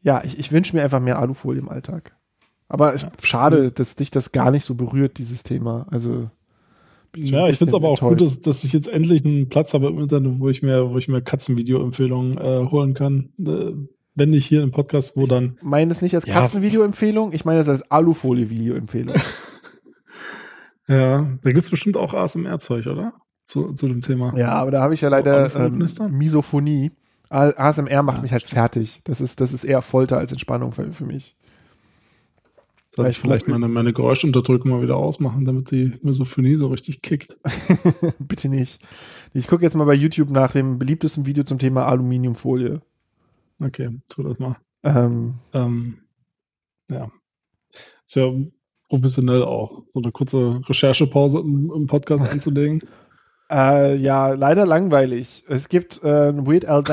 ja, 0.00 0.22
ich, 0.24 0.38
ich 0.38 0.52
wünsche 0.52 0.76
mir 0.76 0.82
einfach 0.82 1.00
mehr 1.00 1.18
Alufolie 1.18 1.60
im 1.60 1.68
Alltag. 1.68 2.16
Aber 2.68 2.94
es 2.94 3.06
schade, 3.22 3.72
dass 3.72 3.96
dich 3.96 4.10
das 4.10 4.32
gar 4.32 4.50
nicht 4.50 4.64
so 4.64 4.74
berührt, 4.76 5.18
dieses 5.18 5.42
Thema. 5.42 5.86
Also, 5.90 6.30
Ja, 7.16 7.48
ich 7.48 7.58
finde 7.58 7.70
es 7.72 7.74
aber 7.74 7.88
auch 7.88 8.00
enttäuscht. 8.00 8.18
gut, 8.18 8.20
dass, 8.20 8.40
dass 8.40 8.64
ich 8.64 8.72
jetzt 8.72 8.86
endlich 8.88 9.24
einen 9.24 9.48
Platz 9.48 9.74
habe 9.74 9.88
im 9.88 9.98
Internet, 9.98 10.38
wo 10.38 10.48
ich 10.48 10.62
mir, 10.62 10.90
wo 10.90 10.96
ich 10.96 11.08
mir 11.08 11.20
Katzenvideo-Empfehlungen 11.20 12.38
äh, 12.38 12.68
holen 12.70 12.94
kann. 12.94 13.30
Äh, 13.38 13.72
wenn 14.14 14.30
nicht 14.30 14.46
hier 14.46 14.62
im 14.62 14.70
Podcast, 14.70 15.16
wo 15.16 15.26
dann. 15.26 15.54
Ich 15.58 15.62
meine 15.62 15.88
das 15.88 16.02
nicht 16.02 16.14
als 16.14 16.26
Ja. 16.26 16.34
Katzenvideo-Empfehlung, 16.34 17.32
ich 17.32 17.44
meine 17.44 17.58
das 17.58 17.68
als 17.68 17.90
Alufolie-Video-Empfehlung. 17.90 19.14
Ja, 20.88 21.38
da 21.42 21.52
gibt's 21.52 21.70
bestimmt 21.70 21.96
auch 21.96 22.14
ASMR-Zeug, 22.14 22.86
oder? 22.88 23.12
Zu, 23.50 23.72
zu 23.72 23.88
dem 23.88 24.00
Thema. 24.00 24.32
Ja, 24.36 24.52
aber 24.52 24.70
da 24.70 24.80
habe 24.80 24.94
ich 24.94 25.00
ja 25.00 25.08
leider 25.08 25.52
ähm? 25.56 25.76
Misophonie. 26.12 26.92
ASMR 27.30 28.04
macht 28.04 28.18
Ja, 28.18 28.22
mich 28.22 28.30
halt 28.30 28.44
fertig. 28.44 29.00
Das 29.02 29.20
ist, 29.20 29.40
das 29.40 29.52
ist 29.52 29.64
eher 29.64 29.82
Folter 29.82 30.18
als 30.18 30.30
Entspannung 30.30 30.70
für, 30.70 30.92
für 30.92 31.04
mich. 31.04 31.34
Soll 32.94 33.08
ich 33.08 33.18
vielleicht 33.18 33.48
meine, 33.48 33.66
meine 33.66 33.92
Geräuschunterdrückung 33.92 34.70
mal 34.70 34.82
wieder 34.82 34.96
ausmachen, 34.96 35.44
damit 35.46 35.72
die 35.72 35.98
Misophonie 36.00 36.54
so 36.54 36.68
richtig 36.68 37.02
kickt? 37.02 37.36
Bitte 38.20 38.48
nicht. 38.48 38.80
Ich 39.34 39.48
gucke 39.48 39.64
jetzt 39.64 39.74
mal 39.74 39.84
bei 39.84 39.94
YouTube 39.94 40.30
nach 40.30 40.52
dem 40.52 40.78
beliebtesten 40.78 41.26
Video 41.26 41.42
zum 41.42 41.58
Thema 41.58 41.86
Aluminiumfolie. 41.86 42.82
Okay, 43.58 43.90
tu 44.08 44.22
das 44.22 44.38
mal. 44.38 44.58
Ähm, 44.84 45.34
Ähm, 45.52 45.98
ja. 46.88 47.10
Ist 48.06 48.14
ja 48.14 48.32
professionell 48.88 49.42
auch, 49.42 49.82
so 49.88 50.00
eine 50.00 50.12
kurze 50.12 50.60
Recherchepause 50.68 51.40
im, 51.40 51.72
im 51.74 51.86
Podcast 51.88 52.24
einzulegen. 52.32 52.80
Äh, 53.50 53.96
ja, 53.96 54.28
leider 54.28 54.64
langweilig. 54.64 55.42
Es 55.48 55.68
gibt 55.68 56.04
äh, 56.04 56.28
ein 56.28 56.46
Weird 56.46 56.66
Al. 56.66 56.84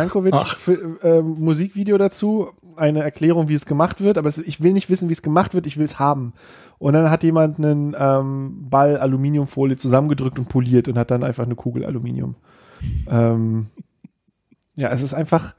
Fi- 0.58 0.78
äh, 1.04 1.22
Musikvideo 1.22 1.98
dazu, 2.00 2.50
eine 2.78 3.04
Erklärung, 3.04 3.48
wie 3.48 3.54
es 3.54 3.66
gemacht 3.68 4.02
wird, 4.02 4.18
aber 4.18 4.28
es, 4.28 4.40
ich 4.40 4.62
will 4.64 4.74
nicht 4.74 4.90
wissen, 4.90 5.08
wie 5.08 5.14
es 5.14 5.22
gemacht 5.22 5.54
wird, 5.54 5.68
ich 5.68 5.78
will 5.78 5.86
es 5.86 6.00
haben. 6.00 6.34
Und 6.80 6.94
dann 6.94 7.12
hat 7.12 7.24
jemand 7.24 7.60
einen 7.60 7.96
ähm, 8.00 8.68
Ball 8.70 8.98
Aluminiumfolie 8.98 9.78
zusammengedrückt 9.78 10.40
und 10.40 10.50
poliert 10.50 10.88
und 10.88 10.98
hat 10.98 11.12
dann 11.12 11.24
einfach 11.24 11.46
eine 11.46 11.56
Kugel 11.56 11.86
Aluminium. 11.86 12.36
Ähm, 13.10 13.68
ja, 14.76 14.90
es 14.90 15.02
ist 15.02 15.14
einfach, 15.14 15.54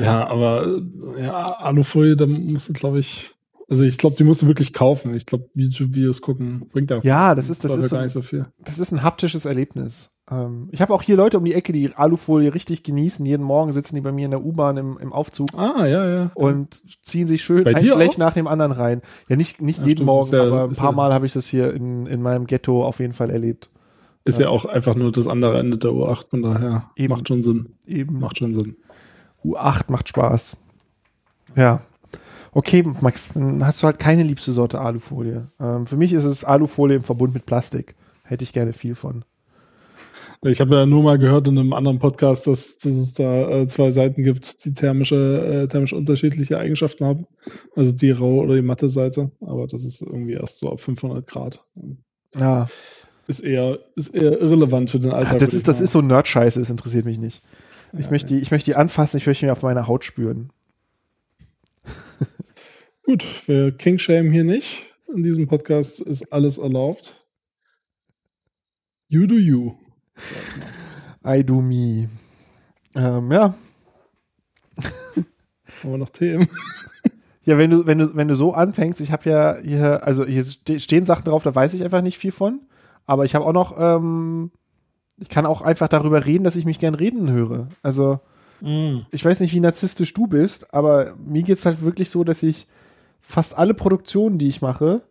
Ja, 0.00 0.26
aber 0.28 0.78
ja, 1.20 1.52
Alufolie, 1.58 2.16
da 2.16 2.26
musst 2.26 2.68
du, 2.68 2.72
glaube 2.72 3.00
ich, 3.00 3.34
also 3.72 3.84
ich 3.84 3.96
glaube, 3.96 4.16
die 4.16 4.24
musst 4.24 4.42
du 4.42 4.46
wirklich 4.46 4.72
kaufen. 4.74 5.14
Ich 5.14 5.24
glaube, 5.24 5.48
YouTube-Videos 5.54 6.20
gucken 6.20 6.68
bringt 6.70 6.90
da 6.90 7.00
ja, 7.02 7.34
das 7.34 7.48
ist, 7.48 7.64
das 7.64 7.72
ist, 7.72 7.90
gar 7.90 8.00
so, 8.00 8.02
nicht 8.04 8.12
so 8.12 8.20
viel. 8.22 8.44
das 8.64 8.78
ist 8.78 8.92
ein 8.92 9.02
haptisches 9.02 9.46
Erlebnis. 9.46 10.10
Ähm, 10.30 10.68
ich 10.72 10.82
habe 10.82 10.92
auch 10.92 11.00
hier 11.00 11.16
Leute 11.16 11.38
um 11.38 11.44
die 11.46 11.54
Ecke, 11.54 11.72
die 11.72 11.94
Alufolie 11.94 12.52
richtig 12.54 12.82
genießen. 12.82 13.24
Jeden 13.24 13.42
Morgen 13.44 13.72
sitzen 13.72 13.94
die 13.94 14.02
bei 14.02 14.12
mir 14.12 14.26
in 14.26 14.30
der 14.30 14.44
U-Bahn 14.44 14.76
im, 14.76 14.98
im 14.98 15.12
Aufzug 15.12 15.48
Ah, 15.56 15.86
ja, 15.86 16.06
ja. 16.06 16.30
und 16.34 16.82
ziehen 17.02 17.26
sich 17.28 17.42
schön 17.42 17.64
Bei 17.64 17.74
ein 17.74 17.82
Blech 17.82 18.10
auch? 18.10 18.18
nach 18.18 18.34
dem 18.34 18.46
anderen 18.46 18.72
rein. 18.72 19.00
Ja, 19.30 19.36
nicht, 19.36 19.62
nicht 19.62 19.78
Ja, 19.80 19.86
jeden 19.86 19.98
stimmt, 19.98 20.06
Morgen, 20.06 20.32
ja- 20.32 20.42
aber 20.42 20.64
ein 20.64 20.74
paar 20.76 20.90
ja- 20.90 20.96
Mal 20.96 21.14
habe 21.14 21.24
ich 21.24 21.32
das 21.32 21.46
hier 21.46 21.72
in, 21.72 22.04
in 22.06 22.20
meinem 22.20 22.46
Ghetto 22.46 22.84
auf 22.84 23.00
jeden 23.00 23.14
Fall 23.14 23.30
erlebt. 23.30 23.70
Ist 24.24 24.38
ja 24.38 24.48
auch 24.50 24.66
einfach 24.66 24.94
nur 24.94 25.10
das 25.10 25.26
andere 25.26 25.58
Ende 25.58 25.78
der 25.78 25.90
U8, 25.90 26.28
von 26.30 26.42
daher 26.42 26.90
Eben. 26.94 27.12
macht 27.14 27.26
schon 27.26 27.42
Sinn. 27.42 27.70
Eben 27.86 28.20
Macht 28.20 28.38
schon 28.38 28.54
Sinn. 28.54 28.76
U8 29.44 29.90
macht 29.90 30.08
Spaß. 30.10 30.56
Ja. 31.56 31.80
Okay, 32.54 32.84
Max, 33.00 33.32
dann 33.32 33.66
hast 33.66 33.82
du 33.82 33.86
halt 33.86 33.98
keine 33.98 34.22
liebste 34.22 34.52
Sorte 34.52 34.80
Alufolie. 34.80 35.48
Ähm, 35.58 35.86
für 35.86 35.96
mich 35.96 36.12
ist 36.12 36.24
es 36.24 36.44
Alufolie 36.44 36.96
im 36.96 37.02
Verbund 37.02 37.32
mit 37.32 37.46
Plastik. 37.46 37.94
Hätte 38.24 38.44
ich 38.44 38.52
gerne 38.52 38.74
viel 38.74 38.94
von. 38.94 39.24
Ich 40.44 40.60
habe 40.60 40.74
ja 40.74 40.86
nur 40.86 41.04
mal 41.04 41.18
gehört 41.18 41.46
in 41.46 41.56
einem 41.56 41.72
anderen 41.72 42.00
Podcast, 42.00 42.48
dass, 42.48 42.78
dass 42.78 42.94
es 42.94 43.14
da 43.14 43.48
äh, 43.48 43.66
zwei 43.68 43.92
Seiten 43.92 44.24
gibt, 44.24 44.64
die 44.64 44.74
thermische, 44.74 45.62
äh, 45.64 45.68
thermisch 45.68 45.92
unterschiedliche 45.92 46.58
Eigenschaften 46.58 47.04
haben. 47.04 47.26
Also 47.76 47.92
die 47.92 48.10
raue 48.10 48.44
oder 48.44 48.56
die 48.56 48.62
matte 48.62 48.88
Seite. 48.88 49.30
Aber 49.40 49.68
das 49.68 49.84
ist 49.84 50.02
irgendwie 50.02 50.32
erst 50.32 50.58
so 50.58 50.70
ab 50.72 50.80
500 50.80 51.26
Grad. 51.26 51.64
Ja, 52.36 52.66
Ist 53.28 53.40
eher, 53.40 53.78
ist 53.94 54.08
eher 54.08 54.40
irrelevant 54.40 54.90
für 54.90 54.98
den 54.98 55.12
Alltag. 55.12 55.38
das 55.38 55.52
würd 55.52 55.54
ist, 55.54 55.68
das 55.68 55.80
ist 55.80 55.92
so 55.92 56.02
Nerd-Scheiße, 56.02 56.60
es 56.60 56.70
interessiert 56.70 57.04
mich 57.04 57.18
nicht. 57.18 57.40
Ich, 57.92 58.06
Ja, 58.06 58.10
möchte 58.10 58.34
die, 58.34 58.40
ich 58.40 58.50
möchte 58.50 58.70
die 58.70 58.74
anfassen, 58.74 59.18
ich 59.18 59.26
möchte 59.26 59.46
die 59.46 59.52
auf 59.52 59.62
meiner 59.62 59.86
Haut 59.86 60.04
spüren. 60.04 60.50
Gut, 63.04 63.24
wir 63.48 63.72
King 63.72 63.98
Shame 63.98 64.30
hier 64.30 64.44
nicht. 64.44 64.84
In 65.14 65.22
diesem 65.22 65.46
Podcast 65.46 66.00
ist 66.00 66.32
alles 66.32 66.58
erlaubt. 66.58 67.26
You 69.08 69.26
do 69.26 69.34
you. 69.36 69.74
I 71.26 71.44
do 71.44 71.60
me. 71.60 72.08
Ähm, 72.94 73.30
ja. 73.32 73.54
Haben 74.76 75.90
wir 75.90 75.98
noch 75.98 76.10
Themen? 76.10 76.48
Ja, 77.44 77.58
wenn 77.58 77.70
du, 77.70 77.84
wenn 77.86 77.98
du, 77.98 78.14
wenn 78.14 78.28
du 78.28 78.36
so 78.36 78.52
anfängst, 78.52 79.00
ich 79.00 79.10
habe 79.10 79.28
ja 79.28 79.56
hier, 79.60 80.06
also 80.06 80.24
hier 80.24 80.44
ste- 80.44 80.78
stehen 80.78 81.04
Sachen 81.04 81.24
drauf, 81.24 81.42
da 81.42 81.52
weiß 81.52 81.74
ich 81.74 81.82
einfach 81.82 82.00
nicht 82.00 82.16
viel 82.16 82.30
von. 82.30 82.60
Aber 83.04 83.24
ich 83.24 83.34
habe 83.34 83.44
auch 83.44 83.52
noch, 83.52 83.74
ähm, 83.76 84.52
ich 85.16 85.28
kann 85.28 85.44
auch 85.44 85.60
einfach 85.60 85.88
darüber 85.88 86.24
reden, 86.24 86.44
dass 86.44 86.54
ich 86.54 86.66
mich 86.66 86.78
gern 86.78 86.94
reden 86.94 87.28
höre. 87.32 87.66
Also, 87.82 88.20
ich 89.10 89.24
weiß 89.24 89.40
nicht, 89.40 89.52
wie 89.54 89.58
narzisstisch 89.58 90.14
du 90.14 90.28
bist, 90.28 90.72
aber 90.72 91.16
mir 91.18 91.42
geht's 91.42 91.66
halt 91.66 91.82
wirklich 91.82 92.10
so, 92.10 92.22
dass 92.22 92.44
ich 92.44 92.68
fast 93.22 93.56
alle 93.56 93.72
Produktionen, 93.72 94.38
die 94.38 94.48
ich 94.48 94.60
mache, 94.60 95.02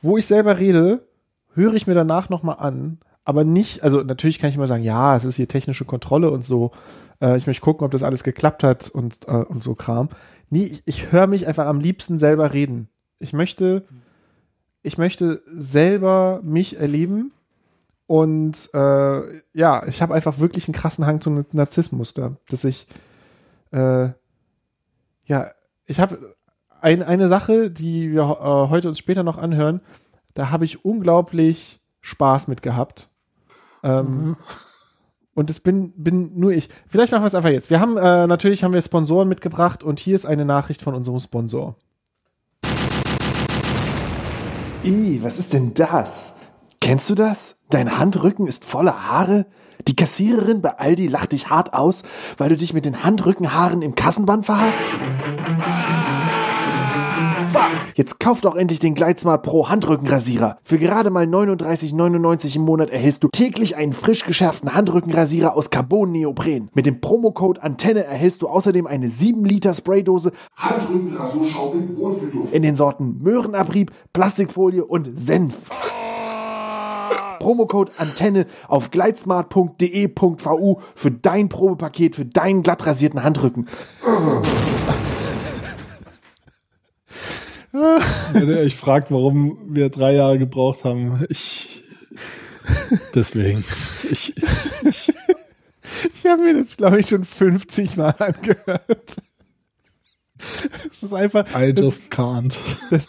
wo 0.00 0.18
ich 0.18 0.26
selber 0.26 0.58
rede, 0.58 1.06
höre 1.54 1.74
ich 1.74 1.86
mir 1.86 1.94
danach 1.94 2.28
nochmal 2.28 2.56
an. 2.58 2.98
Aber 3.24 3.44
nicht, 3.44 3.84
also 3.84 4.00
natürlich 4.00 4.40
kann 4.40 4.50
ich 4.50 4.56
immer 4.56 4.66
sagen, 4.66 4.82
ja, 4.82 5.14
es 5.14 5.24
ist 5.24 5.36
hier 5.36 5.46
technische 5.46 5.84
Kontrolle 5.84 6.30
und 6.30 6.44
so. 6.44 6.72
Äh, 7.20 7.36
ich 7.36 7.46
möchte 7.46 7.62
gucken, 7.62 7.84
ob 7.84 7.92
das 7.92 8.02
alles 8.02 8.24
geklappt 8.24 8.64
hat 8.64 8.88
und, 8.88 9.28
äh, 9.28 9.32
und 9.32 9.62
so 9.62 9.76
Kram. 9.76 10.08
Nee, 10.50 10.64
ich, 10.64 10.82
ich 10.86 11.12
höre 11.12 11.28
mich 11.28 11.46
einfach 11.46 11.66
am 11.66 11.78
liebsten 11.78 12.18
selber 12.18 12.52
reden. 12.52 12.88
Ich 13.20 13.32
möchte, 13.32 13.84
ich 14.82 14.98
möchte 14.98 15.40
selber 15.44 16.40
mich 16.42 16.80
erleben 16.80 17.32
und 18.06 18.70
äh, 18.74 19.22
ja, 19.52 19.86
ich 19.86 20.02
habe 20.02 20.14
einfach 20.14 20.40
wirklich 20.40 20.66
einen 20.66 20.74
krassen 20.74 21.06
Hang 21.06 21.20
zum 21.20 21.44
Narzissmus 21.52 22.14
da, 22.14 22.36
dass 22.48 22.64
ich 22.64 22.88
äh, 23.70 24.08
ja, 25.24 25.46
ich 25.86 26.00
habe 26.00 26.34
ein, 26.82 27.02
eine 27.02 27.28
Sache, 27.28 27.70
die 27.70 28.12
wir 28.12 28.22
äh, 28.22 28.70
heute 28.70 28.88
uns 28.88 28.98
später 28.98 29.22
noch 29.22 29.38
anhören, 29.38 29.80
da 30.34 30.50
habe 30.50 30.64
ich 30.64 30.84
unglaublich 30.84 31.80
Spaß 32.00 32.48
mit 32.48 32.62
gehabt. 32.62 33.08
Ähm, 33.82 34.36
Und 35.34 35.48
es 35.48 35.60
bin, 35.60 35.94
bin 35.96 36.38
nur 36.38 36.52
ich. 36.52 36.68
Vielleicht 36.88 37.10
machen 37.10 37.22
wir 37.22 37.26
es 37.26 37.34
einfach 37.34 37.50
jetzt. 37.50 37.70
Wir 37.70 37.80
haben, 37.80 37.96
äh, 37.96 38.26
natürlich 38.26 38.64
haben 38.64 38.74
wir 38.74 38.82
Sponsoren 38.82 39.28
mitgebracht 39.28 39.82
und 39.82 39.98
hier 39.98 40.14
ist 40.14 40.26
eine 40.26 40.44
Nachricht 40.44 40.82
von 40.82 40.94
unserem 40.94 41.20
Sponsor. 41.20 41.76
Ih, 44.84 45.20
was 45.22 45.38
ist 45.38 45.54
denn 45.54 45.72
das? 45.72 46.34
Kennst 46.80 47.08
du 47.08 47.14
das? 47.14 47.56
Dein 47.70 47.98
Handrücken 47.98 48.46
ist 48.46 48.64
voller 48.64 49.08
Haare? 49.08 49.46
Die 49.88 49.96
Kassiererin 49.96 50.60
bei 50.60 50.78
Aldi 50.78 51.06
lacht 51.06 51.32
dich 51.32 51.48
hart 51.48 51.72
aus, 51.72 52.02
weil 52.36 52.50
du 52.50 52.56
dich 52.56 52.74
mit 52.74 52.84
den 52.84 53.02
Handrückenhaaren 53.02 53.80
im 53.80 53.94
Kassenband 53.94 54.44
verhakst? 54.44 54.86
Fuck! 57.52 57.62
Jetzt 57.96 58.18
kauf 58.18 58.40
doch 58.40 58.56
endlich 58.56 58.78
den 58.78 58.94
Gleitsmart 58.94 59.42
Pro 59.42 59.68
Handrückenrasierer. 59.68 60.58
Für 60.64 60.78
gerade 60.78 61.10
mal 61.10 61.26
39,99 61.26 62.56
im 62.56 62.62
Monat 62.62 62.88
erhältst 62.88 63.22
du 63.22 63.28
täglich 63.28 63.76
einen 63.76 63.92
frisch 63.92 64.24
geschärften 64.24 64.74
Handrückenrasierer 64.74 65.54
aus 65.54 65.68
Carbon-Neopren. 65.68 66.70
Mit 66.72 66.86
dem 66.86 67.00
Promocode 67.02 67.62
Antenne 67.62 68.04
erhältst 68.04 68.40
du 68.40 68.48
außerdem 68.48 68.86
eine 68.86 69.10
7 69.10 69.44
Liter 69.44 69.74
Spraydose 69.74 70.32
Handrückenrasurschaum 70.56 71.78
mit 71.78 71.98
Wohlfühlduft. 71.98 72.52
in 72.54 72.62
den 72.62 72.76
Sorten 72.76 73.18
Möhrenabrieb, 73.22 73.92
Plastikfolie 74.14 74.84
und 74.84 75.10
Senf. 75.14 75.54
Promocode 77.38 77.90
Antenne 77.98 78.46
auf 78.68 78.90
gleitsmart.de.vu 78.90 80.80
für 80.94 81.10
dein 81.10 81.48
Probepaket 81.48 82.16
für 82.16 82.24
deinen 82.24 82.62
glatt 82.62 82.86
rasierten 82.86 83.24
Handrücken. 83.24 83.66
Wenn 87.72 88.48
ihr 88.48 88.58
euch 88.58 88.76
fragt, 88.76 89.10
warum 89.10 89.58
wir 89.68 89.88
drei 89.88 90.14
Jahre 90.14 90.38
gebraucht 90.38 90.84
haben, 90.84 91.24
ich. 91.28 91.82
Deswegen. 93.14 93.64
Ich, 94.10 94.34
Ich 96.14 96.26
habe 96.26 96.42
mir 96.42 96.54
das, 96.54 96.76
glaube 96.76 97.00
ich, 97.00 97.08
schon 97.08 97.24
50 97.24 97.96
Mal 97.96 98.14
angehört. 98.18 99.16
Es 100.90 101.02
ist 101.02 101.14
einfach. 101.14 101.44
I 101.58 101.72
das, 101.72 101.84
just 101.84 102.12
can't. 102.12 102.54
das, 102.90 103.08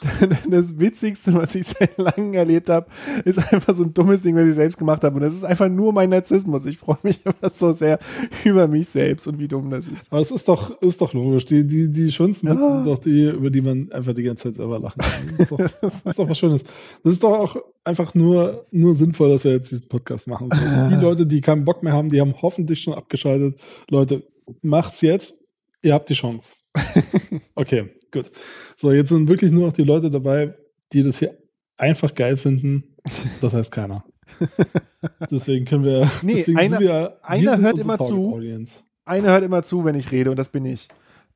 das 0.50 0.80
Witzigste, 0.80 1.34
was 1.34 1.56
ich 1.56 1.68
seit 1.68 1.98
langem 1.98 2.34
erlebt 2.34 2.70
habe, 2.70 2.88
ist 3.26 3.40
einfach 3.54 3.74
so 3.76 3.84
ein 3.84 3.94
dummes 3.94 4.22
Ding, 4.22 4.36
was 4.36 4.48
ich 4.48 4.56
selbst 4.56 4.78
gemacht 4.78 5.04
habe. 5.04 5.16
Und 5.16 5.22
das 5.22 5.34
ist 5.34 5.44
einfach 5.44 5.70
nur 5.70 5.94
mein 5.94 6.10
Narzissmus. 6.10 6.66
Ich 6.66 6.78
freue 6.78 6.98
mich 7.04 7.20
immer 7.26 7.52
so 7.52 7.72
sehr 7.72 8.00
über 8.44 8.68
mich 8.68 8.88
selbst 8.88 9.28
und 9.28 9.40
wie 9.40 9.48
dumm 9.48 9.70
das 9.70 9.88
ist. 9.88 10.12
Aber 10.12 10.22
es 10.22 10.32
ist 10.32 10.48
doch, 10.48 10.80
ist 10.82 11.02
doch 11.02 11.14
logisch. 11.14 11.46
Die, 11.46 11.66
die, 11.66 11.90
die 11.90 12.12
schönsten 12.12 12.48
Witze 12.50 12.62
Ja. 12.64 12.72
sind 12.72 12.88
doch 12.88 13.00
die, 13.00 13.30
über 13.30 13.50
die 13.50 13.62
man 13.62 13.92
einfach 13.92 14.14
die 14.14 14.24
ganze 14.24 14.44
Zeit 14.46 14.56
selber 14.56 14.80
lachen 14.80 15.00
kann. 15.00 15.12
Das 15.30 15.40
ist 15.40 15.52
doch, 15.52 15.58
das 15.82 16.02
ist 16.02 16.20
doch 16.20 16.30
was 16.30 16.38
Schönes. 16.38 16.64
Das 17.04 17.14
ist 17.14 17.24
doch 17.24 17.32
auch 17.34 17.58
einfach 17.84 18.14
nur, 18.14 18.66
nur 18.72 18.96
sinnvoll, 18.96 19.30
dass 19.30 19.44
wir 19.44 19.52
jetzt 19.52 19.72
diesen 19.72 19.88
Podcast 19.88 20.28
machen. 20.28 20.50
So, 20.52 20.90
die 20.96 21.02
Leute, 21.02 21.26
die 21.26 21.42
keinen 21.42 21.66
Bock 21.66 21.84
mehr 21.84 21.94
haben, 21.94 22.10
die 22.10 22.22
haben 22.22 22.34
hoffentlich 22.42 22.82
schon 22.82 22.94
abgeschaltet. 22.94 23.60
Leute, 23.90 24.24
macht's 24.62 25.02
jetzt. 25.02 25.34
Ihr 25.82 25.94
habt 25.94 26.10
die 26.10 26.14
Chance. 26.14 26.54
Okay, 27.56 27.90
gut. 28.12 28.32
So, 28.76 28.92
jetzt 28.92 29.10
sind 29.10 29.28
wirklich 29.30 29.52
nur 29.52 29.68
noch 29.68 29.74
die 29.74 29.84
Leute 29.84 30.10
dabei, 30.10 30.56
die 30.92 31.04
das 31.04 31.20
hier 31.20 31.38
einfach 31.78 32.14
geil 32.14 32.38
finden. 32.38 32.96
Das 33.42 33.54
heißt 33.54 33.72
keiner. 33.72 34.04
Deswegen 35.32 35.66
können 35.66 35.84
wir. 35.84 36.10
Nee, 36.22 36.46
einer- 36.56 36.70
sind 36.70 36.80
wir, 36.80 37.18
einer 37.22 37.58
hört 37.60 37.78
immer 37.80 38.00
zu. 38.00 38.34
Audience. 38.34 38.84
Einer 39.06 39.30
hört 39.32 39.44
immer 39.44 39.64
zu, 39.64 39.84
wenn 39.86 39.96
ich 39.96 40.12
rede 40.12 40.30
und 40.32 40.38
das 40.40 40.50
bin 40.50 40.66
ich. 40.66 40.88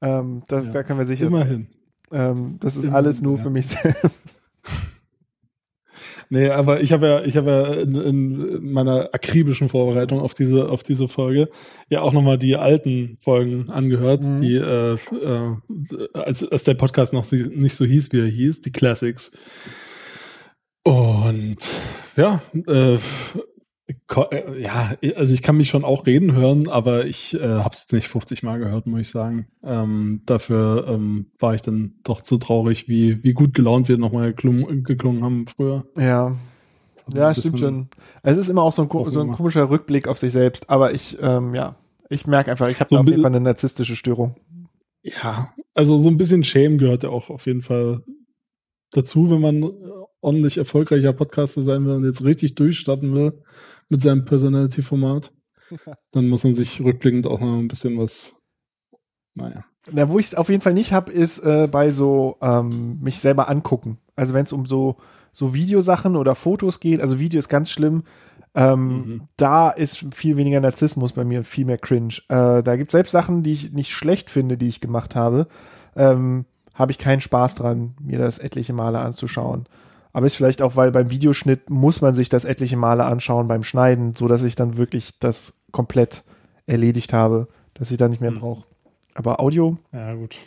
Ähm, 0.01 0.43
das, 0.47 0.65
Ja. 0.67 0.71
Da 0.71 0.83
können 0.83 0.99
wir 0.99 1.05
sicher. 1.05 1.27
Immerhin. 1.27 1.67
Ähm, 2.11 2.57
das 2.61 2.75
ist 2.77 2.83
Immerhin, 2.83 2.95
alles 2.95 3.21
nur 3.21 3.37
ja. 3.37 3.43
für 3.43 3.49
mich 3.49 3.67
selbst. 3.67 4.41
Nee, 6.29 6.49
aber 6.49 6.81
ich 6.81 6.91
habe 6.91 7.07
ja, 7.07 7.23
ich 7.23 7.37
habe 7.37 7.49
ja 7.49 7.73
in, 7.75 7.95
in 7.95 8.71
meiner 8.71 9.09
akribischen 9.13 9.69
Vorbereitung 9.69 10.19
auf 10.19 10.33
diese, 10.33 10.69
auf 10.69 10.83
diese 10.83 11.07
Folge 11.07 11.49
ja 11.89 12.01
auch 12.01 12.11
nochmal 12.13 12.37
die 12.37 12.55
alten 12.57 13.17
Folgen 13.19 13.69
angehört, 13.69 14.23
Mhm. 14.23 14.41
die, 14.41 14.55
äh, 14.55 14.93
äh, 14.93 16.07
als, 16.13 16.43
als 16.43 16.63
der 16.63 16.73
Podcast 16.73 17.13
noch 17.13 17.29
nicht 17.31 17.75
so 17.75 17.85
hieß, 17.85 18.11
wie 18.11 18.19
er 18.19 18.27
hieß, 18.27 18.61
die 18.61 18.71
Classics. 18.71 19.31
Und 20.83 21.57
ja, 22.15 22.41
äh, 22.67 22.97
ja, 24.57 24.95
also 25.15 25.33
ich 25.33 25.41
kann 25.41 25.55
mich 25.55 25.69
schon 25.69 25.85
auch 25.85 26.05
reden 26.05 26.33
hören, 26.33 26.67
aber 26.67 27.05
ich 27.05 27.33
äh, 27.35 27.39
habe 27.39 27.69
es 27.71 27.81
jetzt 27.81 27.93
nicht 27.93 28.09
50 28.09 28.43
Mal 28.43 28.59
gehört, 28.59 28.85
muss 28.85 29.01
ich 29.01 29.09
sagen. 29.09 29.47
Ähm, 29.63 30.23
dafür 30.25 30.85
ähm, 30.89 31.27
war 31.39 31.55
ich 31.55 31.61
dann 31.61 31.93
doch 32.03 32.21
zu 32.21 32.37
traurig, 32.37 32.89
wie, 32.89 33.23
wie 33.23 33.33
gut 33.33 33.53
gelaunt 33.53 33.87
wir 33.87 33.97
nochmal 33.97 34.33
geklungen, 34.33 35.23
haben 35.23 35.45
früher. 35.47 35.85
Ja. 35.97 36.35
Also 37.05 37.19
Ja, 37.19 37.33
stimmt 37.33 37.59
schon. 37.59 37.89
Es 38.23 38.37
ist 38.37 38.49
immer 38.49 38.63
auch 38.63 38.73
so 38.73 38.81
ein, 38.81 38.91
Auch 38.91 39.09
so 39.09 39.21
ein 39.21 39.31
komischer 39.31 39.69
Rückblick 39.69 40.09
auf 40.09 40.19
sich 40.19 40.33
selbst, 40.33 40.69
aber 40.69 40.93
ich, 40.93 41.17
ähm, 41.21 41.55
ja, 41.55 41.77
ich 42.09 42.27
merke 42.27 42.51
einfach, 42.51 42.67
ich 42.67 42.81
habe 42.81 42.89
So 42.89 42.97
auf 42.97 43.07
jeden 43.07 43.21
Fall 43.21 43.31
eine 43.31 43.39
narzisstische 43.39 43.95
Störung. 43.95 44.35
Ja, 45.01 45.53
also 45.73 45.97
so 45.97 46.09
ein 46.09 46.17
bisschen 46.17 46.43
Shame 46.43 46.77
gehört 46.77 47.03
ja 47.03 47.09
auch 47.09 47.29
auf 47.29 47.45
jeden 47.45 47.61
Fall 47.61 48.03
dazu, 48.91 49.29
wenn 49.29 49.39
man 49.39 49.63
äh, 49.63 49.67
ordentlich 50.19 50.57
erfolgreicher 50.57 51.13
Podcaster 51.13 51.61
sein 51.61 51.85
will 51.85 51.93
und 51.93 52.03
jetzt 52.03 52.25
richtig 52.25 52.55
durchstarten 52.55 53.15
will 53.15 53.41
mit 53.89 54.01
seinem 54.01 54.25
Personality-Format. 54.25 55.31
Dann 56.11 56.27
muss 56.29 56.43
man 56.43 56.55
sich 56.55 56.81
rückblickend 56.81 57.27
auch 57.27 57.39
noch 57.39 57.57
ein 57.57 57.67
bisschen 57.67 57.97
was, 57.97 58.33
naja. 59.35 59.65
Na, 59.91 60.09
wo 60.09 60.19
ich 60.19 60.27
es 60.27 60.35
auf 60.35 60.49
jeden 60.49 60.61
Fall 60.61 60.73
nicht 60.73 60.91
habe, 60.91 61.11
ist 61.11 61.39
äh, 61.39 61.67
bei 61.71 61.91
so 61.91 62.37
ähm, 62.41 62.99
mich 63.01 63.19
selber 63.19 63.49
angucken. 63.49 63.99
Also 64.15 64.33
wenn 64.33 64.43
es 64.43 64.51
um 64.51 64.65
so 64.65 64.97
so 65.31 65.53
Videosachen 65.53 66.15
oder 66.15 66.33
Fotos 66.33 66.79
geht, 66.79 66.99
also 66.99 67.19
Video 67.19 67.37
ist 67.37 67.47
ganz 67.47 67.69
schlimm. 67.69 68.03
Ähm, 68.55 68.87
Mhm. 68.87 69.21
Da 69.37 69.69
ist 69.69 70.03
viel 70.15 70.35
weniger 70.35 70.59
Narzissmus 70.59 71.13
bei 71.13 71.23
mir 71.23 71.39
und 71.39 71.43
viel 71.45 71.65
mehr 71.65 71.77
Cringe. 71.77 72.15
Äh, 72.27 72.63
da 72.63 72.75
gibt 72.75 72.89
es 72.89 72.93
selbst 72.93 73.11
Sachen, 73.11 73.43
die 73.43 73.53
ich 73.53 73.71
nicht 73.71 73.91
schlecht 73.91 74.31
finde, 74.31 74.57
die 74.57 74.67
ich 74.67 74.81
gemacht 74.81 75.15
habe. 75.15 75.47
Ähm, 75.95 76.45
habe 76.73 76.91
ich 76.91 76.97
keinen 76.97 77.21
Spaß 77.21 77.55
dran, 77.55 77.95
mir 78.01 78.17
das 78.17 78.39
etliche 78.39 78.73
Male 78.73 78.99
anzuschauen. 78.99 79.67
Aber 80.17 80.25
ist 80.25 80.33
vielleicht 80.35 80.63
auch, 80.63 80.75
weil 80.75 80.91
beim 80.91 81.11
Videoschnitt 81.11 81.69
muss 81.69 82.01
man 82.01 82.15
sich 82.15 82.27
das 82.27 82.43
etliche 82.43 82.75
Male 82.75 83.05
anschauen 83.05 83.47
beim 83.47 83.61
Schneiden, 83.61 84.15
so 84.15 84.27
dass 84.27 84.41
ich 84.41 84.55
dann 84.55 84.75
wirklich 84.75 85.19
das 85.19 85.53
komplett 85.71 86.23
erledigt 86.65 87.13
habe, 87.13 87.49
dass 87.75 87.91
ich 87.91 87.97
da 87.97 88.07
nicht 88.07 88.19
mehr 88.19 88.31
Mhm. 88.31 88.39
brauche. 88.39 88.63
Aber 89.13 89.39
Audio, 89.39 89.77
Ja, 89.93 90.15
gut. 90.15 90.37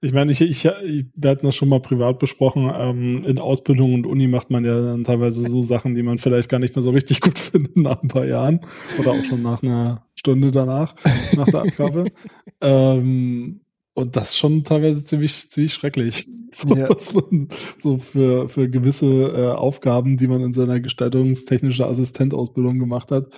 Ich 0.00 0.12
meine, 0.12 0.30
ich, 0.30 0.40
ich, 0.40 0.64
ich, 0.64 1.06
wir 1.16 1.30
hatten 1.30 1.46
das 1.46 1.56
schon 1.56 1.68
mal 1.68 1.80
privat 1.80 2.20
besprochen. 2.20 2.70
Ähm, 2.72 3.24
in 3.24 3.40
Ausbildung 3.40 3.92
und 3.92 4.06
Uni 4.06 4.28
macht 4.28 4.50
man 4.52 4.64
ja 4.64 4.80
dann 4.80 5.02
teilweise 5.02 5.48
so 5.48 5.62
Sachen, 5.62 5.96
die 5.96 6.04
man 6.04 6.18
vielleicht 6.18 6.48
gar 6.48 6.60
nicht 6.60 6.76
mehr 6.76 6.84
so 6.84 6.90
richtig 6.92 7.20
gut 7.22 7.40
findet 7.40 7.76
nach 7.76 8.00
ein 8.04 8.08
paar 8.08 8.24
Jahren 8.24 8.60
oder 9.00 9.10
auch 9.10 9.24
schon 9.24 9.42
nach 9.42 9.64
einer 9.64 10.06
Stunde 10.14 10.52
danach, 10.52 10.94
nach 11.36 11.46
der 11.46 11.62
Abgabe. 11.62 12.04
ähm, 12.60 13.62
und 13.94 14.16
das 14.16 14.30
ist 14.30 14.38
schon 14.38 14.64
teilweise 14.64 15.04
ziemlich, 15.04 15.50
ziemlich 15.50 15.74
schrecklich. 15.74 16.28
So, 16.52 16.74
Ja. 16.74 16.88
man 17.14 17.46
so 17.78 17.98
für, 17.98 18.48
für 18.48 18.68
gewisse 18.68 19.06
äh, 19.06 19.52
Aufgaben, 19.52 20.16
die 20.16 20.26
man 20.26 20.42
in 20.42 20.52
seiner 20.52 20.80
gestaltungstechnische 20.80 21.86
Assistentausbildung 21.86 22.80
gemacht 22.80 23.12
hat, 23.12 23.28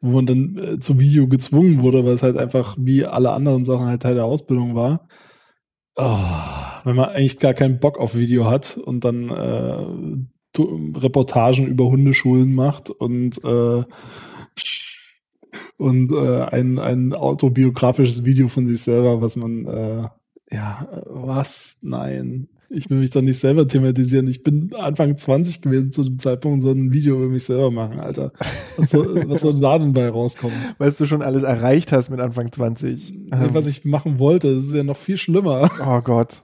wo 0.00 0.10
man 0.12 0.26
dann 0.26 0.56
äh, 0.56 0.78
zum 0.78 1.00
Video 1.00 1.26
gezwungen 1.26 1.82
wurde, 1.82 2.04
weil 2.04 2.12
es 2.12 2.22
halt 2.22 2.38
einfach 2.38 2.76
wie 2.78 3.04
alle 3.04 3.32
anderen 3.32 3.64
Sachen 3.64 3.86
halt 3.86 4.02
Teil 4.02 4.14
der 4.14 4.24
Ausbildung 4.24 4.76
war. 4.76 5.08
Oh, 5.96 6.16
wenn 6.84 6.94
man 6.94 7.08
eigentlich 7.08 7.40
gar 7.40 7.54
keinen 7.54 7.80
Bock 7.80 7.98
auf 7.98 8.14
Video 8.14 8.44
hat 8.44 8.76
und 8.76 9.02
dann 9.04 9.30
äh, 9.30 10.56
Reportagen 10.96 11.66
über 11.66 11.86
Hundeschulen 11.86 12.54
macht 12.54 12.90
und 12.90 13.42
äh, 13.44 13.82
und 15.80 16.12
äh, 16.12 16.42
ein, 16.42 16.78
ein 16.78 17.14
autobiografisches 17.14 18.24
Video 18.24 18.48
von 18.48 18.66
sich 18.66 18.82
selber, 18.82 19.22
was 19.22 19.34
man 19.34 19.64
äh, 19.66 20.02
ja, 20.52 20.86
was? 21.06 21.78
Nein. 21.82 22.48
Ich 22.68 22.88
will 22.90 22.98
mich 22.98 23.10
doch 23.10 23.22
nicht 23.22 23.38
selber 23.38 23.66
thematisieren. 23.66 24.28
Ich 24.28 24.44
bin 24.44 24.72
Anfang 24.78 25.16
20 25.16 25.62
gewesen 25.62 25.90
zu 25.90 26.04
dem 26.04 26.18
Zeitpunkt 26.18 26.56
und 26.56 26.60
so 26.60 26.70
ein 26.70 26.92
Video 26.92 27.16
über 27.16 27.28
mich 27.28 27.44
selber 27.44 27.70
machen, 27.70 27.98
Alter. 27.98 28.32
Was 28.76 28.90
soll, 28.90 29.24
was 29.28 29.40
soll 29.40 29.58
da 29.58 29.78
denn 29.78 29.92
bei 29.92 30.08
rauskommen? 30.08 30.56
weil 30.78 30.92
du 30.92 31.06
schon 31.06 31.22
alles 31.22 31.42
erreicht 31.42 31.92
hast 31.92 32.10
mit 32.10 32.20
Anfang 32.20 32.52
20. 32.52 33.12
Nee, 33.12 33.30
was 33.52 33.66
ich 33.66 33.84
machen 33.84 34.18
wollte, 34.18 34.54
das 34.54 34.66
ist 34.66 34.74
ja 34.74 34.84
noch 34.84 34.96
viel 34.96 35.16
schlimmer. 35.16 35.70
oh 35.84 36.00
Gott. 36.02 36.42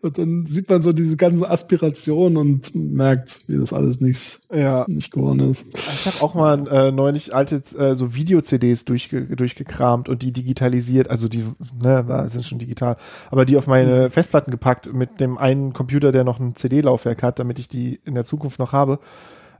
Und 0.00 0.18
dann 0.18 0.46
sieht 0.46 0.68
man 0.68 0.82
so 0.82 0.92
diese 0.92 1.16
ganze 1.16 1.48
Aspiration 1.48 2.36
und 2.36 2.74
merkt, 2.74 3.42
wie 3.46 3.56
das 3.58 3.72
alles 3.72 4.00
nichts 4.00 4.46
Ja. 4.52 4.84
nicht 4.88 5.12
geworden 5.12 5.50
ist. 5.50 5.64
Ich 5.74 6.06
habe 6.06 6.22
auch 6.22 6.34
mal 6.34 6.66
äh, 6.68 6.92
neulich 6.92 7.34
alte 7.34 7.56
äh, 7.78 7.94
so 7.94 8.14
Video-CDs 8.14 8.84
durchge 8.84 9.22
durchgekramt 9.36 10.08
und 10.08 10.22
die 10.22 10.32
digitalisiert, 10.32 11.10
also 11.10 11.28
die 11.28 11.44
ne, 11.82 12.26
sind 12.28 12.44
schon 12.44 12.58
digital, 12.58 12.96
aber 13.30 13.44
die 13.44 13.56
auf 13.56 13.66
meine 13.66 14.10
Festplatten 14.10 14.50
gepackt 14.50 14.92
mit 14.92 15.20
dem 15.20 15.38
einen 15.38 15.72
Computer, 15.72 16.12
der 16.12 16.24
noch 16.24 16.40
ein 16.40 16.54
CD-Laufwerk 16.56 17.22
hat, 17.22 17.38
damit 17.38 17.58
ich 17.58 17.68
die 17.68 18.00
in 18.04 18.14
der 18.14 18.24
Zukunft 18.24 18.58
noch 18.58 18.72
habe. 18.72 18.98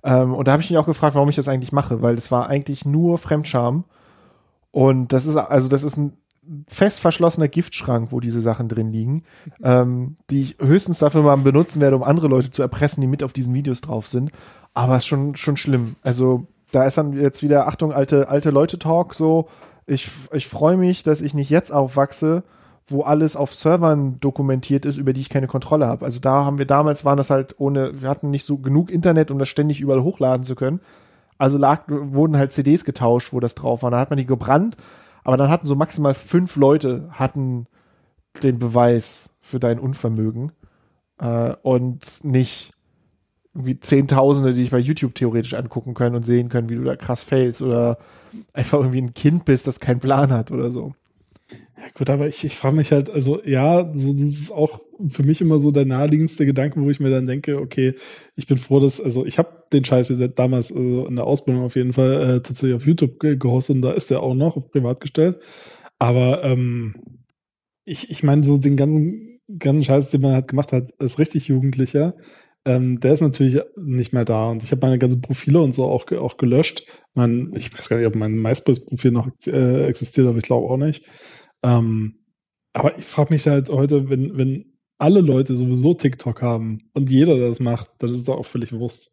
Ähm, 0.05 0.35
und 0.35 0.49
da 0.49 0.53
habe 0.53 0.63
ich 0.63 0.71
mich 0.71 0.79
auch 0.79 0.87
gefragt, 0.87 1.15
warum 1.15 1.29
ich 1.29 1.37
das 1.37 1.49
eigentlich 1.49 1.73
mache, 1.73 2.03
weil 2.03 2.17
es 2.17 2.31
war 2.31 2.49
eigentlich 2.49 2.85
nur 2.85 3.19
Fremdscham. 3.19 3.85
Und 4.71 5.13
das 5.13 5.27
ist 5.27 5.37
also 5.37 5.69
das 5.69 5.85
ist 5.85 5.97
ein 5.99 6.15
fest 6.67 7.01
verschlossener 7.01 7.49
Giftschrank, 7.49 8.11
wo 8.11 8.21
diese 8.21 8.41
Sachen 8.41 8.69
drin 8.69 8.93
liegen, 8.93 9.25
ähm, 9.63 10.17
die 10.31 10.43
ich 10.43 10.57
höchstens 10.61 10.99
dafür 10.99 11.23
mal 11.23 11.37
benutzen 11.37 11.81
werde, 11.81 11.97
um 11.97 12.03
andere 12.03 12.29
Leute 12.29 12.51
zu 12.51 12.63
erpressen, 12.63 13.01
die 13.01 13.07
mit 13.07 13.23
auf 13.23 13.33
diesen 13.33 13.55
Videos 13.55 13.81
drauf 13.81 14.09
sind. 14.09 14.33
Aber 14.75 14.97
es 14.97 15.05
ist 15.05 15.09
schon, 15.09 15.37
schon 15.37 15.57
schlimm. 15.57 15.97
Also 16.03 16.47
da 16.73 16.85
ist 16.85 16.99
dann 16.99 17.13
jetzt 17.13 17.43
wieder, 17.43 17.69
Achtung, 17.69 17.93
alte, 17.93 18.29
alte 18.29 18.51
Leute-Talk 18.51 19.15
so. 19.15 19.49
Ich, 19.87 20.11
ich 20.33 20.49
freue 20.49 20.77
mich, 20.77 21.03
dass 21.03 21.21
ich 21.21 21.35
nicht 21.35 21.51
jetzt 21.51 21.73
aufwachse, 21.73 22.43
wo 22.87 23.03
alles 23.03 23.37
auf 23.37 23.55
Servern 23.55 24.19
dokumentiert 24.21 24.85
ist, 24.85 24.97
über 24.97 25.13
die 25.13 25.21
ich 25.21 25.29
keine 25.29 25.47
Kontrolle 25.47 25.87
habe. 25.87 26.05
Also 26.05 26.19
da 26.19 26.45
haben 26.45 26.59
wir 26.59 26.67
damals, 26.67 27.05
waren 27.05 27.17
das 27.17 27.31
halt 27.31 27.55
ohne, 27.59 28.01
wir 28.01 28.09
hatten 28.09 28.31
nicht 28.31 28.45
so 28.45 28.59
genug 28.59 28.91
Internet, 28.91 29.31
um 29.31 29.39
das 29.39 29.49
ständig 29.49 29.81
überall 29.81 30.03
hochladen 30.03 30.45
zu 30.45 30.55
können. 30.55 30.81
Also 31.39 31.59
lag, 31.59 31.83
wurden 31.89 32.37
halt 32.37 32.53
CDs 32.53 32.85
getauscht, 32.85 33.33
wo 33.33 33.41
das 33.41 33.55
drauf 33.55 33.83
war. 33.83 33.91
Dann 33.91 34.01
hat 34.01 34.11
man 34.11 34.17
die 34.17 34.27
gebrannt, 34.27 34.77
aber 35.25 35.37
dann 35.37 35.51
hatten 35.51 35.67
so 35.67 35.75
maximal 35.75 36.15
fünf 36.15 36.57
Leute 36.57 37.09
hatten 37.11 37.67
den 38.43 38.59
Beweis 38.59 39.31
für 39.41 39.61
dein 39.61 39.79
Unvermögen 39.79 40.53
äh, 41.19 41.55
und 41.63 42.25
nicht 42.25 42.73
irgendwie 43.55 43.79
Zehntausende, 43.79 44.55
die 44.55 44.63
dich 44.63 44.71
bei 44.71 44.79
YouTube 44.79 45.15
theoretisch 45.15 45.55
angucken 45.55 45.95
können 45.95 46.17
und 46.17 46.25
sehen 46.25 46.49
können, 46.49 46.71
wie 46.71 46.77
du 46.77 46.85
da 46.85 46.97
krass 46.97 47.23
failst 47.23 47.61
oder 47.61 47.99
einfach 48.55 48.79
irgendwie 48.79 49.03
ein 49.03 49.15
Kind 49.15 49.45
bist, 49.45 49.67
das 49.67 49.81
keinen 49.81 50.01
Plan 50.01 50.31
hat 50.31 50.51
oder 50.51 50.71
so. 50.71 50.93
Ja, 51.83 51.89
gut, 51.95 52.11
aber 52.11 52.29
ich, 52.29 52.45
ich 52.45 52.57
frage 52.57 52.77
mich 52.77 52.93
halt, 52.93 53.11
also 53.11 53.43
ja, 53.45 53.91
so, 53.93 54.13
das 54.13 54.29
ist 54.29 54.53
auch 54.53 54.81
für 55.09 55.25
mich 55.25 55.41
immer 55.41 55.59
so 55.59 55.73
der 55.73 55.85
naheliegendste 55.85 56.47
Gedanke, 56.47 56.81
wo 56.81 56.89
ich 56.91 57.01
mir 57.01 57.11
dann 57.11 57.27
denke, 57.27 57.59
okay, 57.59 57.95
ich 58.37 58.47
bin 58.47 58.57
froh, 58.57 58.79
dass, 58.79 59.01
also 59.01 59.27
ich 59.27 59.37
habe 59.39 59.65
den 59.73 59.85
Scheiß 59.85 60.13
damals 60.37 60.71
also 60.71 61.07
in 61.07 61.17
der 61.17 61.25
Ausbildung 61.27 61.65
auf 61.65 61.75
jeden 61.75 61.93
Fall 61.93 62.37
äh, 62.37 62.41
tatsächlich 62.41 62.77
auf 62.77 62.87
YouTube 62.87 63.19
ge 63.19 63.37
gehostet 63.37 63.77
und 63.77 63.83
da 63.83 63.91
ist 63.93 64.11
der 64.11 64.23
auch 64.23 64.35
noch 64.35 64.57
auf 64.57 64.71
privat 64.71 65.01
gestellt. 65.01 65.41
Aber 65.99 66.45
ähm, 66.45 66.95
ich, 67.85 68.11
ich 68.11 68.23
meine, 68.23 68.45
so 68.45 68.59
den 68.59 68.77
ganzen, 68.77 69.41
ganzen 69.59 69.83
Scheiß, 69.85 70.11
den 70.11 70.21
man 70.21 70.35
halt 70.35 70.49
gemacht 70.49 70.73
hat, 70.73 70.93
als 71.01 71.19
richtig 71.19 71.49
Jugendlicher, 71.49 72.15
ähm, 72.65 73.01
der 73.01 73.15
ist 73.15 73.23
natürlich 73.23 73.61
nicht 73.77 74.13
mehr 74.13 74.25
da. 74.25 74.51
Und 74.51 74.63
ich 74.63 74.71
habe 74.71 74.87
meine 74.87 74.99
ganzen 74.99 75.21
Profile 75.21 75.61
und 75.61 75.75
so 75.75 75.85
auch, 75.87 76.11
auch 76.13 76.37
gelöscht. 76.37 76.85
Mein, 77.15 77.53
ich 77.57 77.77
weiß 77.77 77.89
gar 77.89 77.97
nicht, 77.97 78.07
ob 78.07 78.15
mein 78.15 78.35
MySpace-Profil 78.37 79.11
noch 79.11 79.29
äh, 79.47 79.87
existiert, 79.87 80.29
aber 80.29 80.39
ich 80.39 80.45
glaube 80.45 80.69
auch 80.69 80.77
nicht. 80.77 81.05
Ähm, 81.63 82.15
aber 82.73 82.97
ich 82.99 83.05
frage 83.05 83.33
mich 83.33 83.47
halt 83.47 83.69
heute, 83.69 84.09
wenn, 84.09 84.37
wenn 84.39 84.65
alle 84.99 85.21
Leute 85.21 85.55
sowieso 85.57 85.95
TikTok 85.95 86.43
haben 86.43 86.91
und 86.95 87.11
jeder 87.11 87.39
das 87.39 87.61
macht, 87.61 87.91
dann 87.99 88.11
ist 88.15 88.21
es 88.21 88.27
doch 88.27 88.39
auch 88.39 88.47
völlig 88.47 88.73
Wurst. 88.73 89.11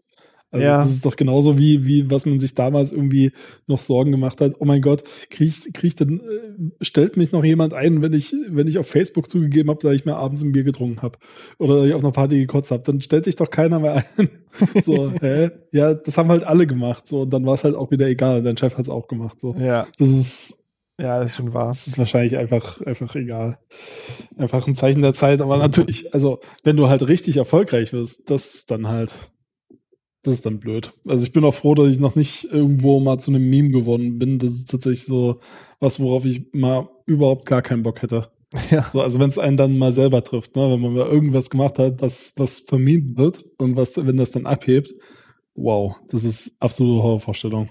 Also 0.52 0.66
Ja. 0.66 0.78
das 0.80 0.92
ist 0.92 1.06
doch 1.06 1.16
genauso 1.16 1.60
wie, 1.60 1.86
wie 1.86 2.10
was 2.10 2.26
man 2.26 2.40
sich 2.40 2.56
damals 2.56 2.92
irgendwie 2.92 3.32
noch 3.68 3.78
Sorgen 3.80 4.10
gemacht 4.12 4.42
hat. 4.42 4.56
Oh 4.60 4.66
mein 4.66 4.82
Gott, 4.82 5.04
krieg 5.30 5.54
krieg 5.76 5.96
denn, 5.98 6.22
äh, 6.22 6.84
stellt 6.84 7.18
mich 7.18 7.32
noch 7.32 7.44
jemand 7.44 7.76
ein, 7.76 8.02
wenn 8.02 8.14
ich, 8.14 8.34
wenn 8.50 8.66
ich 8.68 8.80
auf 8.80 8.88
Facebook 8.88 9.30
zugegeben 9.30 9.70
habe, 9.70 9.80
dass 9.82 9.94
ich 9.94 10.06
mir 10.06 10.16
abends 10.16 10.42
ein 10.42 10.52
Bier 10.52 10.64
getrunken 10.64 11.04
habe 11.04 11.20
oder 11.60 11.78
dass 11.78 11.86
ich 11.86 11.94
auf 11.94 12.02
einer 12.04 12.12
Party 12.14 12.40
gekotzt 12.40 12.72
habe, 12.72 12.82
dann 12.84 13.00
stellt 13.02 13.26
sich 13.26 13.36
doch 13.36 13.52
keiner 13.52 13.80
mehr 13.80 14.04
ein. 14.18 14.30
so, 14.84 15.12
hä? 15.22 15.52
Ja, 15.72 15.94
das 15.94 16.18
haben 16.18 16.30
halt 16.30 16.44
alle 16.44 16.66
gemacht. 16.66 17.08
So, 17.08 17.22
und 17.22 17.30
dann 17.32 17.46
war 17.46 17.54
es 17.54 17.64
halt 17.64 17.76
auch 17.76 17.92
wieder 17.92 18.08
egal. 18.08 18.42
Dein 18.42 18.58
Chef 18.58 18.76
hat 18.76 18.86
es 18.86 18.90
auch 18.90 19.08
gemacht. 19.08 19.40
So. 19.40 19.54
Ja, 19.56 19.86
Das 20.00 20.10
ist, 20.10 20.59
ja, 21.00 21.20
das 21.20 21.32
ist 21.32 21.38
schon 21.38 21.54
wahr. 21.54 21.68
das 21.70 21.88
ist 21.88 21.98
wahrscheinlich 21.98 22.38
einfach, 22.38 22.82
einfach 22.82 23.16
egal. 23.16 23.60
Einfach 24.38 24.68
ein 24.68 24.76
Zeichen 24.76 25.02
der 25.02 25.14
Zeit. 25.14 25.42
Aber 25.42 25.58
natürlich, 25.58 26.14
also, 26.14 26.40
wenn 26.64 26.78
du 26.78 26.90
halt 26.90 27.08
richtig 27.08 27.38
erfolgreich 27.38 27.94
wirst, 27.94 28.30
das 28.30 28.54
ist 28.54 28.72
dann 28.72 28.88
halt, 28.88 29.14
das 30.24 30.36
ist 30.36 30.46
dann 30.46 30.60
blöd. 30.60 30.92
Also 31.08 31.26
ich 31.26 31.32
bin 31.32 31.46
auch 31.46 31.54
froh, 31.54 31.74
dass 31.74 31.88
ich 31.88 32.00
noch 32.00 32.16
nicht 32.16 32.46
irgendwo 32.46 33.00
mal 33.00 33.18
zu 33.18 33.32
einem 33.32 33.50
Meme 33.50 33.70
geworden 33.70 34.20
bin. 34.20 34.40
Das 34.40 34.52
ist 34.52 34.70
tatsächlich 34.70 35.06
so 35.06 35.40
was, 35.80 36.00
worauf 36.00 36.26
ich 36.26 36.54
mal 36.54 36.90
überhaupt 37.06 37.46
gar 37.46 37.62
keinen 37.62 37.84
Bock 37.84 38.02
hätte. 38.02 38.30
Ja. 38.72 38.84
So, 38.92 39.02
also 39.02 39.20
wenn 39.20 39.30
es 39.30 39.38
einen 39.38 39.58
dann 39.58 39.78
mal 39.78 39.92
selber 39.92 40.24
trifft, 40.24 40.56
ne? 40.56 40.72
wenn 40.72 40.82
man 40.82 40.96
mal 40.96 41.06
irgendwas 41.06 41.52
gemacht 41.52 41.78
hat, 41.78 42.02
was, 42.02 42.34
was 42.36 42.58
vermiemt 42.58 43.16
wird 43.16 43.46
und 43.60 43.76
was, 43.76 43.96
wenn 43.96 44.18
das 44.18 44.32
dann 44.32 44.48
abhebt, 44.48 44.92
Wow, 45.62 45.98
das 46.08 46.24
ist 46.24 46.56
absolute 46.62 47.04
Horrorvorstellung. 47.04 47.70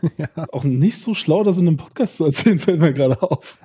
ja. 0.16 0.28
Auch 0.52 0.64
nicht 0.64 0.98
so 0.98 1.14
schlau, 1.14 1.44
das 1.44 1.58
in 1.58 1.66
einem 1.66 1.76
Podcast 1.76 2.16
zu 2.16 2.26
erzählen, 2.26 2.58
fällt 2.60 2.80
mir 2.80 2.92
gerade 2.92 3.20
auf. 3.22 3.58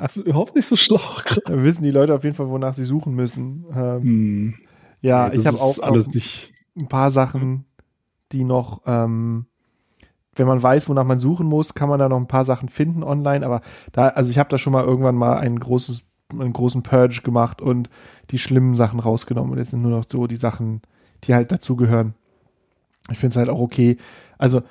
das 0.00 0.16
ist 0.16 0.26
überhaupt 0.26 0.54
nicht 0.54 0.66
so 0.66 0.76
schlau. 0.76 1.00
Da 1.44 1.62
wissen 1.62 1.82
die 1.82 1.90
Leute 1.90 2.14
auf 2.14 2.24
jeden 2.24 2.36
Fall, 2.36 2.48
wonach 2.48 2.74
sie 2.74 2.84
suchen 2.84 3.14
müssen. 3.14 3.64
Ähm, 3.74 4.02
hm. 4.02 4.54
Ja, 5.00 5.28
ja 5.28 5.32
ich 5.32 5.46
habe 5.46 5.60
auch 5.60 5.78
alles 5.80 6.08
nicht. 6.08 6.54
ein 6.78 6.88
paar 6.88 7.10
Sachen, 7.10 7.66
die 8.32 8.44
noch, 8.44 8.82
ähm, 8.86 9.46
wenn 10.34 10.46
man 10.46 10.62
weiß, 10.62 10.88
wonach 10.88 11.04
man 11.04 11.18
suchen 11.18 11.46
muss, 11.46 11.74
kann 11.74 11.88
man 11.88 11.98
da 11.98 12.08
noch 12.08 12.18
ein 12.18 12.28
paar 12.28 12.44
Sachen 12.44 12.68
finden 12.68 13.02
online. 13.02 13.44
Aber 13.44 13.60
da, 13.92 14.08
also 14.08 14.30
ich 14.30 14.38
habe 14.38 14.48
da 14.48 14.58
schon 14.58 14.72
mal 14.72 14.84
irgendwann 14.84 15.16
mal 15.16 15.38
ein 15.38 15.58
großes, 15.58 16.02
einen 16.32 16.52
großen 16.52 16.82
Purge 16.82 17.20
gemacht 17.22 17.62
und 17.62 17.88
die 18.30 18.38
schlimmen 18.38 18.76
Sachen 18.76 19.00
rausgenommen. 19.00 19.52
Und 19.52 19.58
jetzt 19.58 19.70
sind 19.70 19.82
nur 19.82 19.92
noch 19.92 20.04
so 20.10 20.26
die 20.26 20.36
Sachen, 20.36 20.82
die 21.24 21.34
halt 21.34 21.52
dazugehören. 21.52 22.14
Ich 23.10 23.18
finde 23.18 23.32
es 23.32 23.36
halt 23.36 23.48
auch 23.48 23.60
okay. 23.60 23.96
Also 24.38 24.62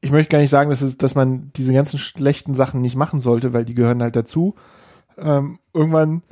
ich 0.00 0.10
möchte 0.10 0.30
gar 0.30 0.38
nicht 0.38 0.50
sagen, 0.50 0.70
dass, 0.70 0.82
es, 0.82 0.98
dass 0.98 1.14
man 1.14 1.50
diese 1.56 1.72
ganzen 1.72 1.98
schlechten 1.98 2.54
Sachen 2.54 2.80
nicht 2.80 2.96
machen 2.96 3.20
sollte, 3.20 3.52
weil 3.52 3.64
die 3.64 3.74
gehören 3.74 4.02
halt 4.02 4.16
dazu. 4.16 4.54
Ähm, 5.18 5.58
irgendwann, 5.72 6.22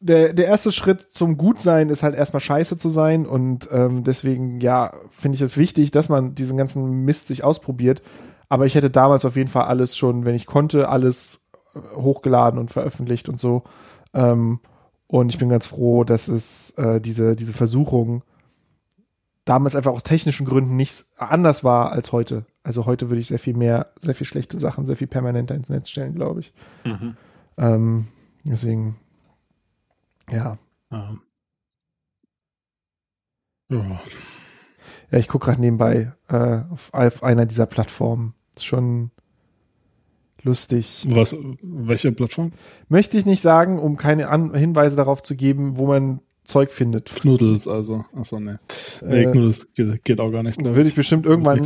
der, 0.00 0.32
der 0.32 0.46
erste 0.46 0.72
Schritt 0.72 1.08
zum 1.12 1.36
Gutsein 1.36 1.88
ist 1.88 2.02
halt 2.02 2.14
erstmal 2.14 2.40
scheiße 2.40 2.78
zu 2.78 2.88
sein 2.88 3.26
und 3.26 3.68
ähm, 3.72 4.04
deswegen, 4.04 4.60
ja, 4.60 4.92
finde 5.10 5.36
ich 5.36 5.42
es 5.42 5.56
wichtig, 5.56 5.90
dass 5.90 6.08
man 6.08 6.34
diesen 6.34 6.56
ganzen 6.56 7.04
Mist 7.04 7.28
sich 7.28 7.42
ausprobiert. 7.42 8.02
Aber 8.48 8.66
ich 8.66 8.76
hätte 8.76 8.90
damals 8.90 9.24
auf 9.24 9.36
jeden 9.36 9.48
Fall 9.48 9.64
alles 9.64 9.96
schon, 9.96 10.24
wenn 10.24 10.36
ich 10.36 10.46
konnte, 10.46 10.88
alles 10.88 11.40
hochgeladen 11.94 12.60
und 12.60 12.70
veröffentlicht 12.70 13.28
und 13.28 13.40
so. 13.40 13.64
Ähm, 14.14 14.60
und 15.08 15.30
ich 15.30 15.38
bin 15.38 15.48
ganz 15.48 15.66
froh, 15.66 16.04
dass 16.04 16.28
es 16.28 16.70
äh, 16.76 17.00
diese, 17.00 17.36
diese 17.36 17.52
Versuchung 17.52 18.22
damals 19.46 19.76
einfach 19.76 19.92
aus 19.92 20.02
technischen 20.02 20.44
Gründen 20.44 20.76
nicht 20.76 21.06
anders 21.16 21.64
war 21.64 21.92
als 21.92 22.12
heute. 22.12 22.44
Also 22.62 22.84
heute 22.84 23.08
würde 23.08 23.20
ich 23.20 23.28
sehr 23.28 23.38
viel 23.38 23.56
mehr, 23.56 23.92
sehr 24.02 24.14
viel 24.14 24.26
schlechte 24.26 24.58
Sachen, 24.60 24.84
sehr 24.84 24.96
viel 24.96 25.06
permanenter 25.06 25.54
ins 25.54 25.70
Netz 25.70 25.88
stellen, 25.88 26.14
glaube 26.14 26.40
ich. 26.40 26.52
Mhm. 26.84 27.16
Ähm, 27.56 28.06
deswegen, 28.44 28.96
ja. 30.30 30.58
ja. 30.90 31.16
Ja, 35.10 35.18
ich 35.18 35.28
gucke 35.28 35.46
gerade 35.46 35.60
nebenbei 35.60 36.12
äh, 36.28 36.62
auf, 36.70 36.92
auf, 36.92 37.22
einer 37.22 37.46
dieser 37.46 37.66
Plattformen. 37.66 38.34
Ist 38.56 38.64
schon 38.64 39.12
lustig. 40.42 41.06
Was, 41.10 41.36
welche 41.62 42.10
Plattform? 42.10 42.52
Möchte 42.88 43.16
ich 43.16 43.26
nicht 43.26 43.40
sagen, 43.40 43.78
um 43.78 43.96
keine 43.96 44.28
An 44.28 44.54
Hinweise 44.54 44.96
darauf 44.96 45.22
zu 45.22 45.36
geben, 45.36 45.78
wo 45.78 45.86
man 45.86 46.20
Zeug 46.46 46.72
findet. 46.72 47.06
Knuddels 47.06 47.68
also. 47.68 48.04
Achso, 48.14 48.40
ne. 48.40 48.60
Nee, 49.02 49.24
äh, 49.24 49.30
Knuddels 49.30 49.72
geht, 49.74 50.04
geht, 50.04 50.20
auch 50.20 50.30
gar 50.30 50.42
nicht. 50.42 50.64
Da 50.64 50.74
würde 50.74 50.88
ich 50.88 50.94
bestimmt 50.94 51.26
irgendwann. 51.26 51.58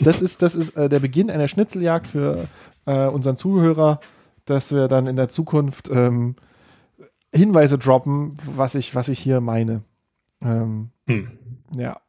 Das 0.00 0.22
ist, 0.22 0.42
das 0.42 0.54
ist 0.54 0.76
äh, 0.76 0.88
der 0.88 1.00
Beginn 1.00 1.30
einer 1.30 1.48
Schnitzeljagd 1.48 2.06
für 2.06 2.46
äh, 2.86 3.06
unseren 3.06 3.36
Zuhörer, 3.36 4.00
dass 4.44 4.72
wir 4.72 4.88
dann 4.88 5.06
in 5.06 5.16
der 5.16 5.28
Zukunft 5.28 5.90
ähm, 5.92 6.36
Hinweise 7.34 7.78
droppen, 7.78 8.36
was 8.44 8.74
ich, 8.74 8.94
was 8.94 9.08
ich 9.08 9.18
hier 9.18 9.40
meine. 9.40 9.82
Ähm, 10.42 10.90
hm. 11.06 11.28
Ja. 11.76 12.00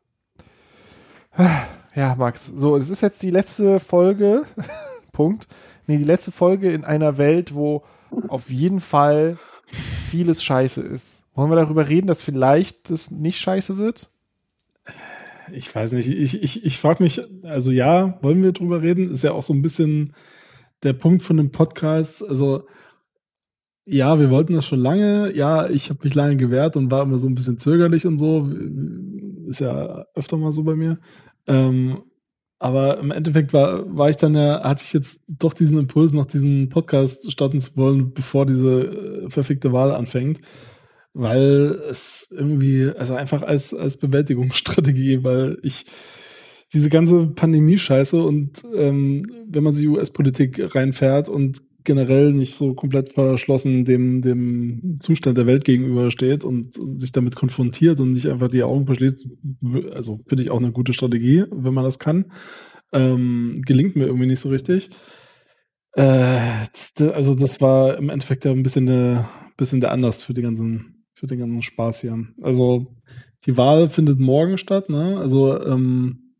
Ja, 1.95 2.15
Max. 2.15 2.45
So, 2.45 2.77
es 2.77 2.89
ist 2.89 3.01
jetzt 3.01 3.23
die 3.23 3.31
letzte 3.31 3.79
Folge. 3.79 4.43
Punkt. 5.11 5.47
Nee, 5.87 5.97
die 5.97 6.03
letzte 6.03 6.31
Folge 6.31 6.71
in 6.71 6.83
einer 6.85 7.17
Welt, 7.17 7.55
wo 7.55 7.83
auf 8.27 8.49
jeden 8.49 8.79
Fall 8.79 9.37
vieles 10.09 10.43
scheiße 10.43 10.81
ist. 10.81 11.23
Wollen 11.37 11.51
wir 11.51 11.55
darüber 11.55 11.87
reden, 11.87 12.07
dass 12.07 12.23
vielleicht 12.23 12.89
das 12.89 13.11
nicht 13.11 13.37
scheiße 13.37 13.77
wird? 13.77 14.09
Ich 15.53 15.73
weiß 15.73 15.91
nicht. 15.91 16.09
Ich, 16.09 16.41
ich, 16.41 16.65
ich 16.65 16.79
frage 16.79 17.03
mich, 17.03 17.21
also 17.43 17.69
ja, 17.69 18.17
wollen 18.23 18.41
wir 18.41 18.53
drüber 18.53 18.81
reden? 18.81 19.11
Ist 19.11 19.21
ja 19.21 19.33
auch 19.33 19.43
so 19.43 19.53
ein 19.53 19.61
bisschen 19.61 20.15
der 20.81 20.93
Punkt 20.93 21.21
von 21.21 21.37
dem 21.37 21.51
Podcast. 21.51 22.27
Also 22.27 22.65
ja, 23.85 24.19
wir 24.19 24.31
wollten 24.31 24.53
das 24.53 24.65
schon 24.65 24.79
lange. 24.79 25.31
Ja, 25.35 25.69
ich 25.69 25.91
habe 25.91 25.99
mich 26.01 26.15
lange 26.15 26.37
gewehrt 26.37 26.75
und 26.75 26.89
war 26.89 27.03
immer 27.03 27.19
so 27.19 27.27
ein 27.27 27.35
bisschen 27.35 27.59
zögerlich 27.59 28.07
und 28.07 28.17
so. 28.17 28.49
Ist 29.45 29.59
ja 29.59 30.07
öfter 30.15 30.37
mal 30.37 30.53
so 30.53 30.63
bei 30.63 30.75
mir. 30.75 30.97
Ähm, 31.45 32.01
aber 32.57 32.97
im 32.97 33.11
Endeffekt 33.11 33.53
war, 33.53 33.95
war 33.95 34.09
ich 34.09 34.17
dann 34.17 34.33
ja, 34.33 34.63
hatte 34.63 34.83
ich 34.83 34.91
jetzt 34.91 35.25
doch 35.27 35.53
diesen 35.53 35.77
Impuls, 35.77 36.13
noch 36.13 36.25
diesen 36.25 36.69
Podcast 36.69 37.31
starten 37.31 37.59
zu 37.59 37.77
wollen, 37.77 38.11
bevor 38.15 38.47
diese 38.47 38.87
äh, 38.87 39.29
verfickte 39.29 39.71
Wahl 39.71 39.91
anfängt 39.91 40.41
weil 41.17 41.79
es 41.89 42.31
irgendwie, 42.31 42.91
also 42.95 43.15
einfach 43.15 43.41
als, 43.41 43.73
als 43.73 43.97
Bewältigungsstrategie, 43.97 45.23
weil 45.23 45.57
ich 45.63 45.85
diese 46.73 46.89
ganze 46.89 47.27
Pandemie-Scheiße 47.27 48.21
und 48.21 48.63
ähm, 48.75 49.25
wenn 49.47 49.63
man 49.63 49.73
sich 49.73 49.87
US-Politik 49.87 50.75
reinfährt 50.75 51.29
und 51.29 51.61
generell 51.85 52.33
nicht 52.33 52.53
so 52.53 52.73
komplett 52.75 53.13
verschlossen 53.13 53.85
dem, 53.85 54.21
dem 54.21 54.97
Zustand 54.99 55.37
der 55.37 55.47
Welt 55.47 55.63
gegenübersteht 55.63 56.43
und, 56.43 56.73
sich 56.99 57.13
damit 57.13 57.35
konfrontiert 57.35 57.99
und 57.99 58.11
nicht 58.11 58.27
einfach 58.27 58.49
die 58.49 58.63
Augen 58.63 58.85
verschließt, 58.85 59.27
also 59.95 60.19
finde 60.27 60.43
ich 60.43 60.51
auch 60.51 60.59
eine 60.59 60.73
gute 60.73 60.93
Strategie, 60.93 61.45
wenn 61.49 61.73
man 61.73 61.85
das 61.85 61.97
kann. 61.97 62.25
Ähm, 62.93 63.61
gelingt 63.65 63.95
mir 63.95 64.05
irgendwie 64.05 64.27
nicht 64.27 64.41
so 64.41 64.49
richtig. 64.49 64.89
Äh, 65.93 66.39
das, 66.73 66.93
also 67.13 67.33
das 67.33 67.61
war 67.61 67.97
im 67.97 68.09
Endeffekt 68.09 68.43
ja 68.43 68.51
ein 68.51 68.63
bisschen 68.63 68.85
der, 68.85 69.27
bisschen 69.55 69.79
der 69.79 69.91
Anlass 69.91 70.23
für 70.23 70.33
die 70.33 70.41
ganzen 70.41 70.96
für 71.17 71.25
den 71.25 71.39
ganzen 71.39 71.63
Spaß 71.63 72.01
hier. 72.01 72.27
Also 72.41 72.85
die 73.45 73.57
Wahl 73.57 73.89
findet 73.89 74.19
morgen 74.19 74.57
statt, 74.57 74.89
ne? 74.89 75.17
Also 75.17 75.59
ähm, 75.63 76.35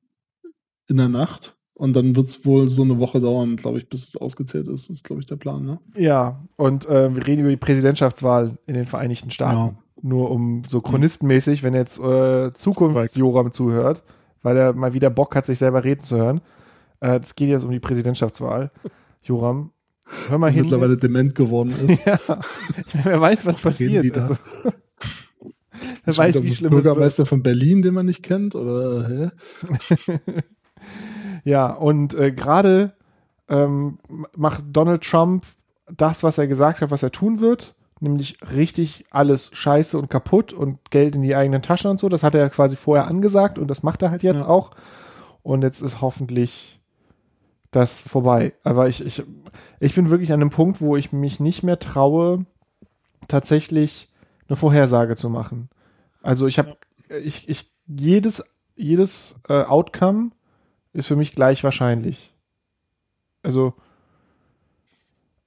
in 0.88 0.98
der 0.98 1.10
Nacht. 1.10 1.56
Und 1.74 1.96
dann 1.96 2.16
wird 2.16 2.28
es 2.28 2.46
wohl 2.46 2.70
so 2.70 2.84
eine 2.84 3.00
Woche 3.00 3.20
dauern, 3.20 3.56
glaube 3.56 3.78
ich, 3.80 3.90
bis 3.90 4.08
es 4.08 4.16
ausgezählt 4.16 4.68
ist. 4.68 4.90
Das 4.90 4.98
ist, 4.98 5.04
glaube 5.04 5.22
ich, 5.22 5.28
der 5.28 5.36
Plan, 5.36 5.64
ne? 5.64 5.80
Ja, 5.96 6.44
und 6.58 6.88
äh, 6.88 7.14
wir 7.16 7.26
reden 7.26 7.42
über 7.42 7.50
die 7.50 7.58
Präsidentschaftswahl 7.58 8.58
in 8.68 8.76
den 8.76 8.86
Vereinigten 8.86 9.32
Staaten. 9.32 9.76
Ja. 9.76 9.84
Nur 10.02 10.30
um 10.30 10.64
so 10.68 10.82
chronistenmäßig, 10.82 11.64
wenn 11.64 11.74
jetzt 11.74 12.00
äh, 12.00 12.52
Zukunftsjoram 12.54 13.52
zuhört, 13.54 14.04
weil 14.44 14.58
er 14.58 14.74
mal 14.74 14.94
wieder 14.94 15.10
Bock 15.10 15.36
hat, 15.36 15.48
sich 15.48 15.58
selber 15.58 15.84
reden 15.84 16.04
zu 16.04 16.18
hören. 16.18 16.42
Äh, 17.00 17.20
es 17.20 17.36
geht 17.36 17.50
jetzt 17.50 17.64
um 17.64 17.72
die 17.72 17.80
Präsidentschaftswahl. 17.80 18.72
Joram, 19.24 19.72
Hör 20.30 20.38
mal 20.38 20.52
hin. 20.52 20.64
Mittlerweile 20.64 20.98
dement 20.98 21.36
geworden 21.36 21.74
ist. 21.88 22.06
ja. 22.06 22.40
Wer 23.04 23.22
weiß, 23.22 23.46
was 23.46 23.58
passiert. 23.58 24.16
Also, 24.16 24.38
wer 26.06 26.18
weiß, 26.18 26.44
wie 26.44 26.54
schlimm 26.54 26.72
Bürgermeister 26.72 27.26
von 27.26 27.44
Berlin, 27.44 27.82
den 27.82 27.94
man 27.94 28.06
nicht 28.06 28.24
kennt, 28.24 28.56
oder 28.56 29.32
ja, 31.44 31.72
und 31.72 32.14
äh, 32.16 32.32
gerade 32.32 32.94
ähm, 33.50 34.00
macht 34.36 34.64
Donald 34.72 35.04
Trump 35.04 35.46
das, 35.96 36.24
was 36.24 36.38
er 36.38 36.48
gesagt 36.48 36.82
hat, 36.82 36.92
was 36.92 37.04
er 37.04 37.12
tun 37.12 37.40
wird, 37.40 37.76
nämlich 38.00 38.38
richtig 38.54 39.06
alles 39.10 39.50
scheiße 39.54 39.98
und 39.98 40.10
kaputt 40.10 40.54
und 40.54 40.92
Geld 40.92 41.16
in 41.16 41.22
die 41.22 41.36
eigenen 41.36 41.62
Taschen 41.62 41.92
und 41.92 42.00
so. 42.00 42.10
Das 42.10 42.24
hat 42.24 42.34
er 42.36 42.42
ja 42.42 42.50
quasi 42.50 42.76
vorher 42.76 43.08
angesagt 43.08 43.58
und 43.58 43.68
das 43.68 43.84
macht 43.84 44.02
er 44.02 44.12
halt 44.12 44.24
jetzt 44.24 44.42
ja. 44.42 44.48
auch. 44.48 44.72
Und 45.44 45.62
jetzt 45.62 45.82
ist 45.82 46.02
hoffentlich 46.02 46.82
das 47.78 48.00
vorbei. 48.00 48.54
Aber 48.64 48.88
ich, 48.88 49.06
ich, 49.06 49.24
ich 49.80 49.94
bin 49.94 50.10
wirklich 50.10 50.34
an 50.34 50.42
einem 50.42 50.50
Punkt, 50.50 50.82
wo 50.82 50.98
ich 50.98 51.14
mich 51.14 51.40
nicht 51.40 51.64
mehr 51.64 51.80
traue, 51.80 52.46
tatsächlich 53.28 54.10
eine 54.48 54.56
Vorhersage 54.56 55.16
zu 55.16 55.30
machen. 55.30 55.70
Also 56.22 56.48
ich 56.48 56.58
habe, 56.58 56.78
ich, 57.24 57.48
ich, 57.48 57.72
jedes, 57.86 58.44
jedes 58.76 59.40
äh, 59.48 59.64
Outcome 59.64 60.32
ist 60.94 61.08
für 61.08 61.16
mich 61.16 61.36
gleich 61.36 61.64
wahrscheinlich. 61.64 62.34
Also 63.44 63.74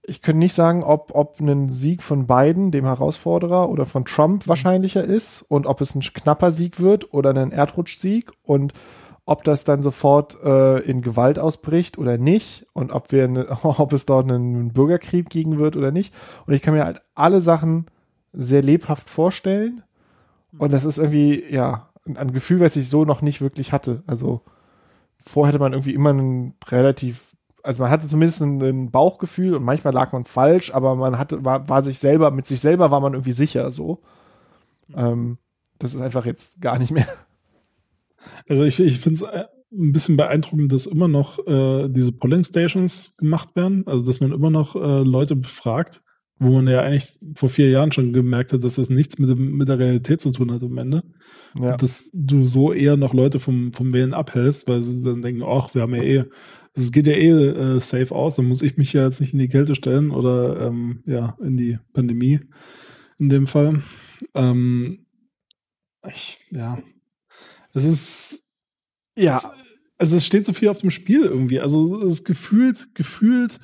ich 0.03 0.23
könnte 0.23 0.39
nicht 0.39 0.55
sagen, 0.55 0.83
ob, 0.83 1.11
ob 1.15 1.41
ein 1.41 1.73
Sieg 1.73 2.03
von 2.03 2.27
Biden, 2.27 2.71
dem 2.71 2.85
Herausforderer, 2.85 3.69
oder 3.69 3.87
von 3.87 4.05
Trump 4.05 4.47
wahrscheinlicher 4.49 5.05
ist 5.05 5.43
und 5.43 5.67
ob 5.67 5.81
es 5.81 5.95
ein 5.95 6.01
knapper 6.01 6.53
Sieg 6.53 6.81
wird 6.81 7.13
oder 7.13 7.31
ein 7.31 7.53
Erdrutschsieg 7.53 8.31
und 8.43 8.73
ob 9.31 9.45
das 9.45 9.63
dann 9.63 9.81
sofort 9.85 10.43
äh, 10.43 10.81
in 10.81 11.03
Gewalt 11.03 11.39
ausbricht 11.39 11.99
oder 11.99 12.19
nicht 12.19 12.67
und 12.73 12.91
ob 12.91 13.13
wir 13.13 13.29
ne, 13.29 13.47
ob 13.63 13.93
es 13.93 14.05
dort 14.05 14.29
einen 14.29 14.73
Bürgerkrieg 14.73 15.31
gegen 15.31 15.57
wird 15.57 15.77
oder 15.77 15.93
nicht. 15.93 16.13
Und 16.47 16.55
ich 16.55 16.63
kann 16.63 16.75
mir 16.75 16.85
halt 16.85 17.01
alle 17.15 17.41
Sachen 17.41 17.87
sehr 18.33 18.61
lebhaft 18.61 19.09
vorstellen. 19.09 19.85
Und 20.59 20.73
das 20.73 20.85
ist 20.85 20.99
irgendwie, 20.99 21.45
ja, 21.49 21.91
ein 22.13 22.33
Gefühl, 22.33 22.59
was 22.59 22.75
ich 22.75 22.89
so 22.89 23.05
noch 23.05 23.23
nicht 23.23 23.41
wirklich 23.41 23.73
hatte. 23.73 24.03
Also 24.09 24.41
vorher 25.17 25.51
hatte 25.53 25.61
man 25.61 25.75
irgendwie 25.75 25.95
immer 25.95 26.11
einen 26.11 26.55
relativ, 26.67 27.37
also 27.63 27.85
man 27.85 27.93
hatte 27.93 28.09
zumindest 28.09 28.41
ein, 28.41 28.61
ein 28.61 28.91
Bauchgefühl 28.91 29.55
und 29.55 29.63
manchmal 29.63 29.95
lag 29.95 30.11
man 30.11 30.25
falsch, 30.25 30.75
aber 30.75 30.97
man 30.97 31.19
hatte, 31.19 31.45
war, 31.45 31.69
war 31.69 31.85
sich 31.85 32.01
selber, 32.01 32.33
mit 32.33 32.49
sich 32.49 32.59
selber 32.59 32.91
war 32.91 32.99
man 32.99 33.15
irgendwie 33.15 33.31
sicher 33.31 33.71
so. 33.71 34.01
Ähm, 34.93 35.39
das 35.79 35.95
ist 35.95 36.01
einfach 36.01 36.27
jetzt 36.27 36.61
gar 36.61 36.81
nicht 36.81 36.91
mehr. 36.91 37.07
Also 38.49 38.65
ich, 38.65 38.81
ich 38.81 38.99
finde 38.99 39.17
es 39.17 39.23
äh, 39.23 39.45
ein 39.73 39.93
bisschen 39.93 40.17
beeindruckend, 40.17 40.73
dass 40.73 40.87
immer 40.87 41.09
noch 41.09 41.39
äh, 41.47 41.89
diese 41.89 42.13
Polling 42.13 42.45
Stations 42.45 43.17
gemacht 43.17 43.55
werden, 43.55 43.85
also 43.87 44.05
dass 44.05 44.21
man 44.21 44.33
immer 44.33 44.51
noch 44.51 44.75
äh, 44.75 45.03
Leute 45.03 45.37
befragt 45.37 46.03
wo 46.41 46.53
man 46.53 46.67
ja 46.67 46.81
eigentlich 46.81 47.19
vor 47.37 47.51
vier 47.51 47.69
Jahren 47.69 47.93
schon 47.93 48.15
gemerkt 48.15 48.55
hat, 48.55 48.65
dass 48.65 48.77
das 48.77 48.89
nichts 48.89 49.19
mit, 49.19 49.29
dem, 49.29 49.59
mit 49.59 49.69
der 49.69 49.79
Realität 49.79 50.23
zu 50.23 50.33
tun 50.33 50.51
hat 50.51 50.63
am 50.63 50.79
Ende. 50.79 51.03
Ja. 51.55 51.77
Dass 51.77 52.11
du 52.15 52.47
so 52.47 52.73
eher 52.73 52.97
noch 52.97 53.13
Leute 53.13 53.39
vom, 53.39 53.75
vom 53.75 53.93
Wählen 53.93 54.15
abhältst, 54.15 54.67
weil 54.67 54.81
sie 54.81 55.05
dann 55.05 55.21
denken, 55.21 55.43
ach, 55.43 55.75
wir 55.75 55.83
haben 55.83 55.95
ja 55.95 56.03
eh, 56.03 56.25
es 56.73 56.93
geht 56.93 57.07
ja 57.07 57.13
eh 57.13 57.29
äh, 57.29 57.81
safe 57.81 58.15
aus, 58.15 58.37
dann 58.37 58.47
muss 58.47 58.63
ich 58.63 58.79
mich 58.79 58.95
ja 58.95 59.05
jetzt 59.05 59.21
nicht 59.21 59.35
in 59.35 59.39
die 59.39 59.49
Kälte 59.49 59.75
stellen 59.75 60.11
oder 60.11 60.69
ähm, 60.69 61.03
ja, 61.05 61.37
in 61.43 61.59
die 61.59 61.79
Pandemie 61.93 62.41
in 63.19 63.29
dem 63.29 63.47
Fall. 63.47 63.83
Ähm, 64.35 65.05
ich, 66.09 66.39
ja, 66.51 66.79
es 67.75 67.85
ist, 67.85 68.41
Ja. 69.19 69.37
es, 69.37 69.49
also 69.99 70.17
es 70.17 70.27
steht 70.27 70.47
so 70.47 70.53
viel 70.53 70.69
auf 70.69 70.79
dem 70.79 70.91
Spiel 70.91 71.23
irgendwie. 71.25 71.61
Also 71.61 72.03
es 72.07 72.15
ist 72.15 72.25
gefühlt, 72.25 72.95
gefühlt 72.95 73.59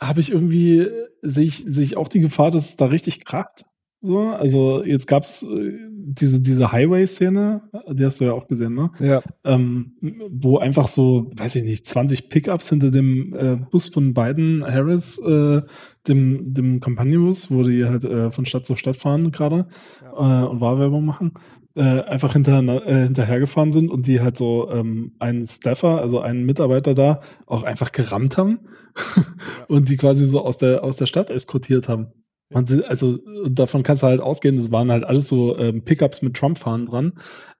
habe 0.00 0.20
ich 0.20 0.30
irgendwie, 0.32 0.86
sehe 1.22 1.44
ich, 1.46 1.64
sehe 1.66 1.84
ich 1.84 1.96
auch 1.96 2.08
die 2.08 2.20
Gefahr, 2.20 2.50
dass 2.50 2.66
es 2.68 2.76
da 2.76 2.86
richtig 2.86 3.24
kracht. 3.24 3.64
So, 4.00 4.18
also 4.18 4.84
jetzt 4.84 5.06
gab's 5.06 5.42
äh, 5.42 5.78
diese, 5.88 6.40
diese 6.42 6.70
Highway-Szene, 6.72 7.62
die 7.90 8.04
hast 8.04 8.20
du 8.20 8.26
ja 8.26 8.32
auch 8.34 8.46
gesehen, 8.48 8.74
ne? 8.74 8.90
Ja. 9.00 9.22
ähm, 9.44 9.94
wo 10.30 10.58
einfach 10.58 10.88
so, 10.88 11.30
weiß 11.34 11.54
ich 11.56 11.62
nicht, 11.64 11.86
20 11.88 12.28
Pickups 12.28 12.68
hinter 12.68 12.90
dem 12.90 13.32
äh, 13.34 13.56
Bus 13.56 13.88
von 13.88 14.12
Biden 14.12 14.62
Harris, 14.62 15.16
äh, 15.18 15.62
dem, 16.06 16.52
dem 16.52 16.80
Kampagnenbus, 16.80 17.50
wo 17.50 17.62
die 17.62 17.86
halt 17.86 18.04
äh, 18.04 18.30
von 18.30 18.44
Stadt 18.44 18.66
zu 18.66 18.76
Stadt 18.76 18.98
fahren 18.98 19.30
gerade 19.32 19.68
äh, 20.02 20.42
und 20.44 20.60
Wahlwerbung 20.60 21.06
machen, 21.06 21.32
äh, 21.76 22.00
einfach 22.02 22.32
hinter, 22.34 22.62
äh, 22.86 23.04
hinterhergefahren 23.04 23.72
sind 23.72 23.90
und 23.90 24.06
die 24.06 24.20
halt 24.20 24.36
so 24.36 24.70
ähm, 24.70 25.14
einen 25.18 25.46
Staffer, 25.46 26.00
also 26.00 26.20
einen 26.20 26.44
Mitarbeiter 26.46 26.94
da, 26.94 27.20
auch 27.46 27.62
einfach 27.62 27.92
gerammt 27.92 28.38
haben 28.38 28.60
und 29.68 29.88
die 29.88 29.96
quasi 29.96 30.26
so 30.26 30.44
aus 30.44 30.58
der, 30.58 30.84
aus 30.84 30.96
der 30.96 31.06
Stadt 31.06 31.30
eskortiert 31.30 31.88
haben. 31.88 32.12
Man, 32.50 32.66
also 32.86 33.18
davon 33.48 33.82
kannst 33.82 34.02
du 34.02 34.06
halt 34.06 34.20
ausgehen, 34.20 34.56
das 34.56 34.70
waren 34.70 34.92
halt 34.92 35.02
alles 35.02 35.28
so 35.28 35.58
ähm, 35.58 35.82
Pickups 35.82 36.22
mit 36.22 36.36
Trump-Fahren 36.36 36.86
dran. 36.86 37.14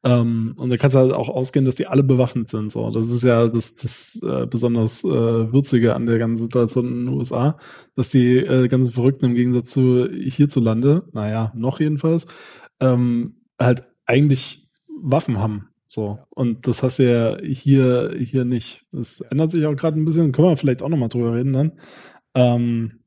Ähm, 0.04 0.54
und 0.56 0.70
da 0.70 0.76
kannst 0.76 0.94
du 0.94 1.00
halt 1.00 1.12
auch 1.12 1.30
ausgehen, 1.30 1.64
dass 1.64 1.74
die 1.74 1.86
alle 1.86 2.04
bewaffnet 2.04 2.50
sind. 2.50 2.70
So, 2.70 2.90
das 2.90 3.08
ist 3.08 3.24
ja 3.24 3.48
das, 3.48 3.76
das 3.76 4.20
äh, 4.22 4.46
besonders 4.46 5.02
äh, 5.02 5.52
würzige 5.52 5.94
an 5.94 6.06
der 6.06 6.18
ganzen 6.18 6.44
Situation 6.44 6.86
in 6.86 7.06
den 7.06 7.08
USA, 7.08 7.56
dass 7.96 8.10
die 8.10 8.36
äh, 8.36 8.68
ganzen 8.68 8.92
Verrückten 8.92 9.24
im 9.24 9.34
Gegensatz 9.34 9.70
zu 9.70 10.08
hierzulande, 10.08 11.08
naja, 11.12 11.52
noch 11.56 11.80
jedenfalls, 11.80 12.26
ähm, 12.80 13.40
halt 13.58 13.84
eigentlich 14.06 14.68
Waffen 15.02 15.38
haben. 15.38 15.68
So. 15.88 16.18
Und 16.30 16.66
das 16.66 16.82
hast 16.82 16.98
du 16.98 17.10
ja 17.10 17.38
hier, 17.40 18.14
hier 18.18 18.44
nicht. 18.44 18.84
Das 18.92 19.20
ändert 19.20 19.52
sich 19.52 19.64
auch 19.66 19.76
gerade 19.76 19.98
ein 19.98 20.04
bisschen, 20.04 20.32
können 20.32 20.48
wir 20.48 20.56
vielleicht 20.56 20.82
auch 20.82 20.88
nochmal 20.88 21.08
drüber 21.08 21.34
reden 21.34 21.52
dann. 21.52 21.72
Ähm, 22.34 23.00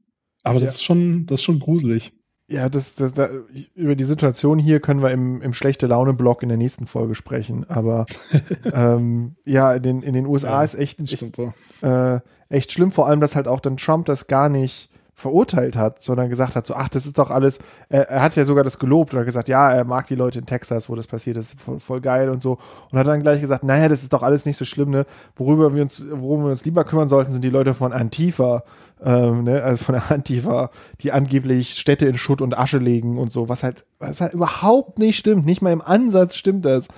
aber 0.44 0.60
das 0.60 0.64
Ja. 0.64 0.70
ist 0.70 0.84
schon, 0.84 1.26
das 1.26 1.40
ist 1.42 1.44
schon 1.44 1.60
gruselig. 1.60 2.14
Ja, 2.50 2.70
das, 2.70 2.96
das, 2.96 3.12
da, 3.12 3.30
über 3.76 3.96
die 3.98 4.06
Situation 4.06 4.58
hier 4.58 4.80
können 4.80 5.02
wir 5.02 5.12
im, 5.12 5.42
im 5.42 5.54
schlechte 5.54 5.86
Laune-Blog 5.86 6.44
in 6.44 6.50
der 6.50 6.58
nächsten 6.58 6.88
Folge 6.88 7.14
sprechen. 7.14 7.70
Aber 7.70 8.06
ähm, 8.74 9.36
ja, 9.46 9.74
in 9.74 9.84
den, 9.84 10.02
in 10.04 10.14
den 10.14 10.26
USA 10.26 10.64
ist 10.64 10.76
echt, 10.76 11.02
echt, 11.02 11.38
äh, 11.82 12.20
echt 12.48 12.72
schlimm, 12.72 12.94
vor 12.94 13.08
allem, 13.08 13.20
dass 13.20 13.36
halt 13.36 13.50
auch 13.50 13.60
dann 13.60 13.76
Trump 13.76 14.06
das 14.06 14.28
gar 14.28 14.48
nicht 14.48 14.90
verurteilt 15.18 15.76
hat, 15.76 16.04
sondern 16.04 16.30
gesagt 16.30 16.56
hat, 16.56 16.68
so, 16.68 16.76
ach, 16.76 16.90
das 16.90 17.08
ist 17.08 17.18
doch 17.18 17.32
alles, 17.32 17.58
er, 17.90 18.08
er 18.08 18.22
hat 18.22 18.36
ja 18.36 18.46
sogar 18.46 18.64
das 18.64 18.78
gelobt 18.78 19.16
oder 19.16 19.26
gesagt, 19.26 19.50
ja, 19.50 19.72
er 19.72 19.84
mag 19.84 20.06
die 20.06 20.14
Leute 20.14 20.38
in 20.38 20.46
Texas, 20.46 20.90
wo 20.90 20.96
das 20.96 21.08
passiert 21.08 21.38
ist, 21.38 21.60
voll, 21.60 21.80
voll 21.80 22.02
geil 22.02 22.30
und 22.30 22.44
so. 22.44 22.60
Und 22.92 23.00
hat 23.00 23.08
dann 23.08 23.24
gleich 23.24 23.42
gesagt, 23.42 23.64
naja, 23.64 23.90
das 23.90 24.04
ist 24.04 24.14
doch 24.14 24.22
alles 24.22 24.46
nicht 24.46 24.58
so 24.58 24.64
schlimm, 24.64 24.92
ne? 24.92 25.08
Worüber 25.36 25.74
wir 25.74 25.82
uns, 25.82 26.06
worum 26.12 26.44
wir 26.44 26.52
uns 26.52 26.66
lieber 26.66 26.84
kümmern 26.84 27.10
sollten, 27.10 27.34
sind 27.34 27.44
die 27.44 27.50
Leute 27.50 27.74
von 27.74 27.94
Antifa, 27.94 28.64
ähm, 29.04 29.46
ne? 29.46 29.64
also 29.64 29.84
von 29.84 29.96
Antifa, 29.96 30.70
die 31.02 31.12
angeblich 31.12 31.72
Städte 31.80 32.06
in 32.06 32.20
Schutt 32.20 32.40
und 32.40 32.56
Asche 32.56 32.78
legen 32.78 33.18
und 33.18 33.34
so, 33.34 33.50
was 33.50 33.64
halt, 33.64 33.88
was 33.98 34.22
halt 34.22 34.34
überhaupt 34.34 35.00
nicht 35.00 35.18
stimmt, 35.18 35.48
nicht 35.48 35.64
mal 35.64 35.74
im 35.74 35.82
Ansatz 35.82 36.36
stimmt 36.36 36.64
das. 36.64 36.90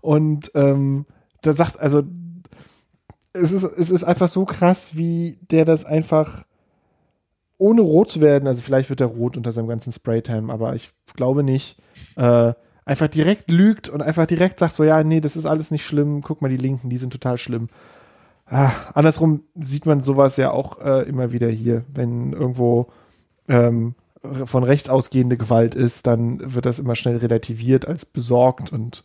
Und 0.00 0.50
ähm, 0.56 1.06
da 1.42 1.52
sagt, 1.52 1.78
also 1.78 2.02
es 3.34 3.52
ist, 3.52 3.62
es 3.62 3.90
ist 3.92 4.02
einfach 4.02 4.28
so 4.28 4.44
krass, 4.44 4.96
wie 4.96 5.38
der 5.48 5.64
das 5.64 5.84
einfach 5.84 6.42
ohne 7.58 7.80
rot 7.80 8.10
zu 8.10 8.20
werden, 8.20 8.46
also 8.46 8.62
vielleicht 8.62 8.88
wird 8.88 9.00
er 9.00 9.08
rot 9.08 9.36
unter 9.36 9.52
seinem 9.52 9.68
ganzen 9.68 9.92
Spraytan, 9.92 10.50
aber 10.50 10.74
ich 10.74 10.90
glaube 11.14 11.42
nicht, 11.42 11.76
äh, 12.16 12.52
einfach 12.84 13.08
direkt 13.08 13.50
lügt 13.50 13.88
und 13.88 14.00
einfach 14.00 14.26
direkt 14.26 14.60
sagt 14.60 14.74
so, 14.74 14.84
ja, 14.84 15.02
nee, 15.04 15.20
das 15.20 15.36
ist 15.36 15.44
alles 15.44 15.70
nicht 15.70 15.84
schlimm, 15.84 16.22
guck 16.22 16.40
mal, 16.40 16.48
die 16.48 16.56
Linken, 16.56 16.88
die 16.88 16.96
sind 16.96 17.12
total 17.12 17.36
schlimm. 17.36 17.68
Ah, 18.46 18.70
andersrum 18.94 19.42
sieht 19.60 19.84
man 19.84 20.02
sowas 20.02 20.38
ja 20.38 20.52
auch 20.52 20.80
äh, 20.80 21.02
immer 21.02 21.32
wieder 21.32 21.48
hier, 21.48 21.84
wenn 21.92 22.32
irgendwo 22.32 22.88
ähm, 23.46 23.94
von 24.44 24.64
rechts 24.64 24.88
ausgehende 24.88 25.36
Gewalt 25.36 25.74
ist, 25.74 26.06
dann 26.06 26.54
wird 26.54 26.64
das 26.64 26.78
immer 26.78 26.96
schnell 26.96 27.18
relativiert 27.18 27.86
als 27.86 28.06
besorgt 28.06 28.72
und 28.72 29.04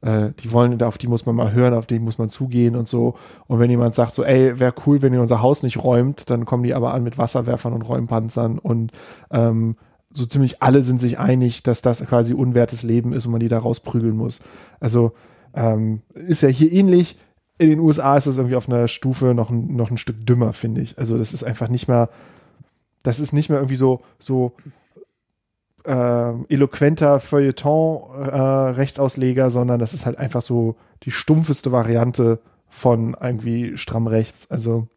äh, 0.00 0.30
die 0.40 0.52
wollen, 0.52 0.80
auf 0.82 0.98
die 0.98 1.08
muss 1.08 1.26
man 1.26 1.34
mal 1.34 1.52
hören, 1.52 1.74
auf 1.74 1.86
die 1.86 1.98
muss 1.98 2.18
man 2.18 2.30
zugehen 2.30 2.76
und 2.76 2.88
so. 2.88 3.14
Und 3.46 3.58
wenn 3.58 3.70
jemand 3.70 3.94
sagt 3.94 4.14
so, 4.14 4.24
ey, 4.24 4.58
wäre 4.60 4.74
cool, 4.86 5.02
wenn 5.02 5.12
ihr 5.12 5.20
unser 5.20 5.42
Haus 5.42 5.62
nicht 5.62 5.82
räumt, 5.82 6.30
dann 6.30 6.44
kommen 6.44 6.62
die 6.62 6.74
aber 6.74 6.94
an 6.94 7.02
mit 7.02 7.18
Wasserwerfern 7.18 7.72
und 7.72 7.82
Räumpanzern 7.82 8.58
und 8.58 8.92
ähm, 9.30 9.76
so 10.10 10.26
ziemlich 10.26 10.62
alle 10.62 10.82
sind 10.82 11.00
sich 11.00 11.18
einig, 11.18 11.62
dass 11.62 11.82
das 11.82 12.04
quasi 12.06 12.34
unwertes 12.34 12.82
Leben 12.82 13.12
ist 13.12 13.26
und 13.26 13.32
man 13.32 13.40
die 13.40 13.48
da 13.48 13.58
rausprügeln 13.58 14.16
muss. 14.16 14.40
Also 14.80 15.12
ähm, 15.54 16.02
ist 16.14 16.42
ja 16.42 16.48
hier 16.48 16.72
ähnlich. 16.72 17.18
In 17.58 17.68
den 17.68 17.80
USA 17.80 18.16
ist 18.16 18.26
es 18.26 18.38
irgendwie 18.38 18.56
auf 18.56 18.68
einer 18.68 18.88
Stufe 18.88 19.34
noch 19.34 19.50
ein, 19.50 19.74
noch 19.76 19.90
ein 19.90 19.98
Stück 19.98 20.24
dümmer, 20.24 20.52
finde 20.52 20.80
ich. 20.80 20.98
Also 20.98 21.18
das 21.18 21.34
ist 21.34 21.44
einfach 21.44 21.68
nicht 21.68 21.88
mehr, 21.88 22.08
das 23.02 23.20
ist 23.20 23.32
nicht 23.32 23.48
mehr 23.50 23.58
irgendwie 23.58 23.76
so, 23.76 24.00
so 24.18 24.52
ähm, 25.84 26.46
eloquenter 26.48 27.20
Feuilleton-Rechtsausleger, 27.20 29.50
sondern 29.50 29.78
das 29.78 29.92
ist 29.94 30.06
halt 30.06 30.18
einfach 30.18 30.42
so 30.42 30.76
die 31.04 31.10
stumpfeste 31.10 31.72
Variante 31.72 32.40
von 32.68 33.16
irgendwie 33.20 33.76
stramm 33.76 34.06
rechts. 34.06 34.50
Also 34.50 34.88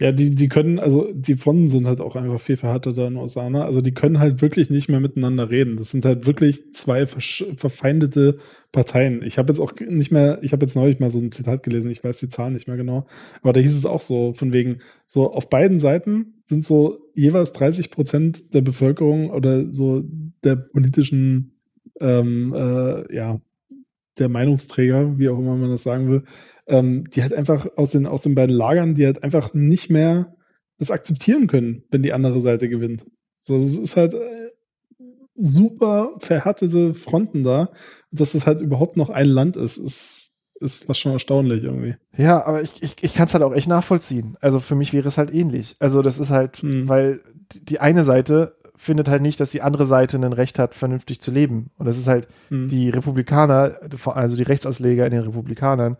Ja, 0.00 0.10
die, 0.10 0.34
die 0.34 0.48
können, 0.48 0.80
also 0.80 1.12
die 1.14 1.36
Fronten 1.36 1.68
sind 1.68 1.86
halt 1.86 2.00
auch 2.00 2.16
einfach 2.16 2.40
viel 2.40 2.56
verhärteter 2.56 3.06
in 3.06 3.16
USA. 3.16 3.48
Ne? 3.48 3.64
Also 3.64 3.80
die 3.80 3.94
können 3.94 4.18
halt 4.18 4.42
wirklich 4.42 4.68
nicht 4.68 4.88
mehr 4.88 4.98
miteinander 4.98 5.50
reden. 5.50 5.76
Das 5.76 5.90
sind 5.90 6.04
halt 6.04 6.26
wirklich 6.26 6.72
zwei 6.72 7.06
verfeindete 7.06 8.38
Parteien. 8.72 9.22
Ich 9.22 9.38
habe 9.38 9.52
jetzt 9.52 9.60
auch 9.60 9.72
nicht 9.78 10.10
mehr, 10.10 10.40
ich 10.42 10.52
habe 10.52 10.66
jetzt 10.66 10.74
neulich 10.74 10.98
mal 10.98 11.12
so 11.12 11.20
ein 11.20 11.30
Zitat 11.30 11.62
gelesen, 11.62 11.92
ich 11.92 12.02
weiß 12.02 12.18
die 12.18 12.28
Zahlen 12.28 12.54
nicht 12.54 12.66
mehr 12.66 12.76
genau, 12.76 13.06
aber 13.40 13.52
da 13.52 13.60
hieß 13.60 13.76
es 13.76 13.86
auch 13.86 14.00
so, 14.00 14.32
von 14.32 14.52
wegen, 14.52 14.80
so 15.06 15.32
auf 15.32 15.48
beiden 15.48 15.78
Seiten 15.78 16.34
sind 16.42 16.64
so 16.64 16.98
jeweils 17.14 17.52
30 17.52 17.92
Prozent 17.92 18.52
der 18.52 18.62
Bevölkerung 18.62 19.30
oder 19.30 19.72
so 19.72 20.02
der 20.42 20.56
politischen, 20.56 21.52
ähm, 22.00 22.52
äh, 22.52 23.14
ja, 23.14 23.40
der 24.18 24.28
Meinungsträger, 24.28 25.18
wie 25.18 25.28
auch 25.28 25.38
immer 25.38 25.56
man 25.56 25.70
das 25.70 25.82
sagen 25.82 26.08
will, 26.08 26.24
ähm, 26.66 27.04
die 27.10 27.22
halt 27.22 27.34
einfach 27.34 27.66
aus 27.76 27.90
den, 27.90 28.06
aus 28.06 28.22
den 28.22 28.34
beiden 28.34 28.54
Lagern, 28.54 28.94
die 28.94 29.06
halt 29.06 29.22
einfach 29.22 29.54
nicht 29.54 29.90
mehr 29.90 30.34
das 30.78 30.90
akzeptieren 30.90 31.46
können, 31.46 31.84
wenn 31.90 32.02
die 32.02 32.12
andere 32.12 32.40
Seite 32.40 32.68
gewinnt. 32.68 33.06
So, 33.40 33.60
das 33.60 33.76
ist 33.76 33.96
halt 33.96 34.14
äh, 34.14 34.50
super 35.34 36.12
verhärtete 36.18 36.94
Fronten 36.94 37.42
da. 37.44 37.70
Dass 38.10 38.34
es 38.34 38.46
halt 38.46 38.60
überhaupt 38.60 38.96
noch 38.96 39.10
ein 39.10 39.26
Land 39.26 39.56
ist, 39.56 39.76
ist, 39.76 40.40
ist 40.60 40.84
fast 40.84 41.00
schon 41.00 41.12
erstaunlich 41.12 41.64
irgendwie. 41.64 41.96
Ja, 42.16 42.44
aber 42.46 42.62
ich, 42.62 42.70
ich, 42.82 42.96
ich 43.02 43.14
kann 43.14 43.26
es 43.26 43.34
halt 43.34 43.42
auch 43.42 43.54
echt 43.54 43.68
nachvollziehen. 43.68 44.36
Also 44.40 44.60
für 44.60 44.74
mich 44.76 44.92
wäre 44.92 45.08
es 45.08 45.18
halt 45.18 45.34
ähnlich. 45.34 45.74
Also 45.80 46.02
das 46.02 46.18
ist 46.18 46.30
halt, 46.30 46.58
Hm. 46.58 46.88
weil 46.88 47.20
die 47.52 47.80
eine 47.80 48.04
Seite 48.04 48.56
findet 48.76 49.08
halt 49.08 49.22
nicht, 49.22 49.40
dass 49.40 49.50
die 49.50 49.62
andere 49.62 49.86
Seite 49.86 50.16
ein 50.16 50.32
Recht 50.32 50.58
hat, 50.58 50.74
vernünftig 50.74 51.20
zu 51.20 51.30
leben. 51.30 51.70
Und 51.78 51.86
das 51.86 51.98
ist 51.98 52.08
halt 52.08 52.28
Hm. 52.48 52.68
die 52.68 52.90
Republikaner, 52.90 53.72
also 54.06 54.36
die 54.36 54.42
Rechtsausleger 54.42 55.04
in 55.04 55.12
den 55.12 55.22
Republikanern, 55.22 55.96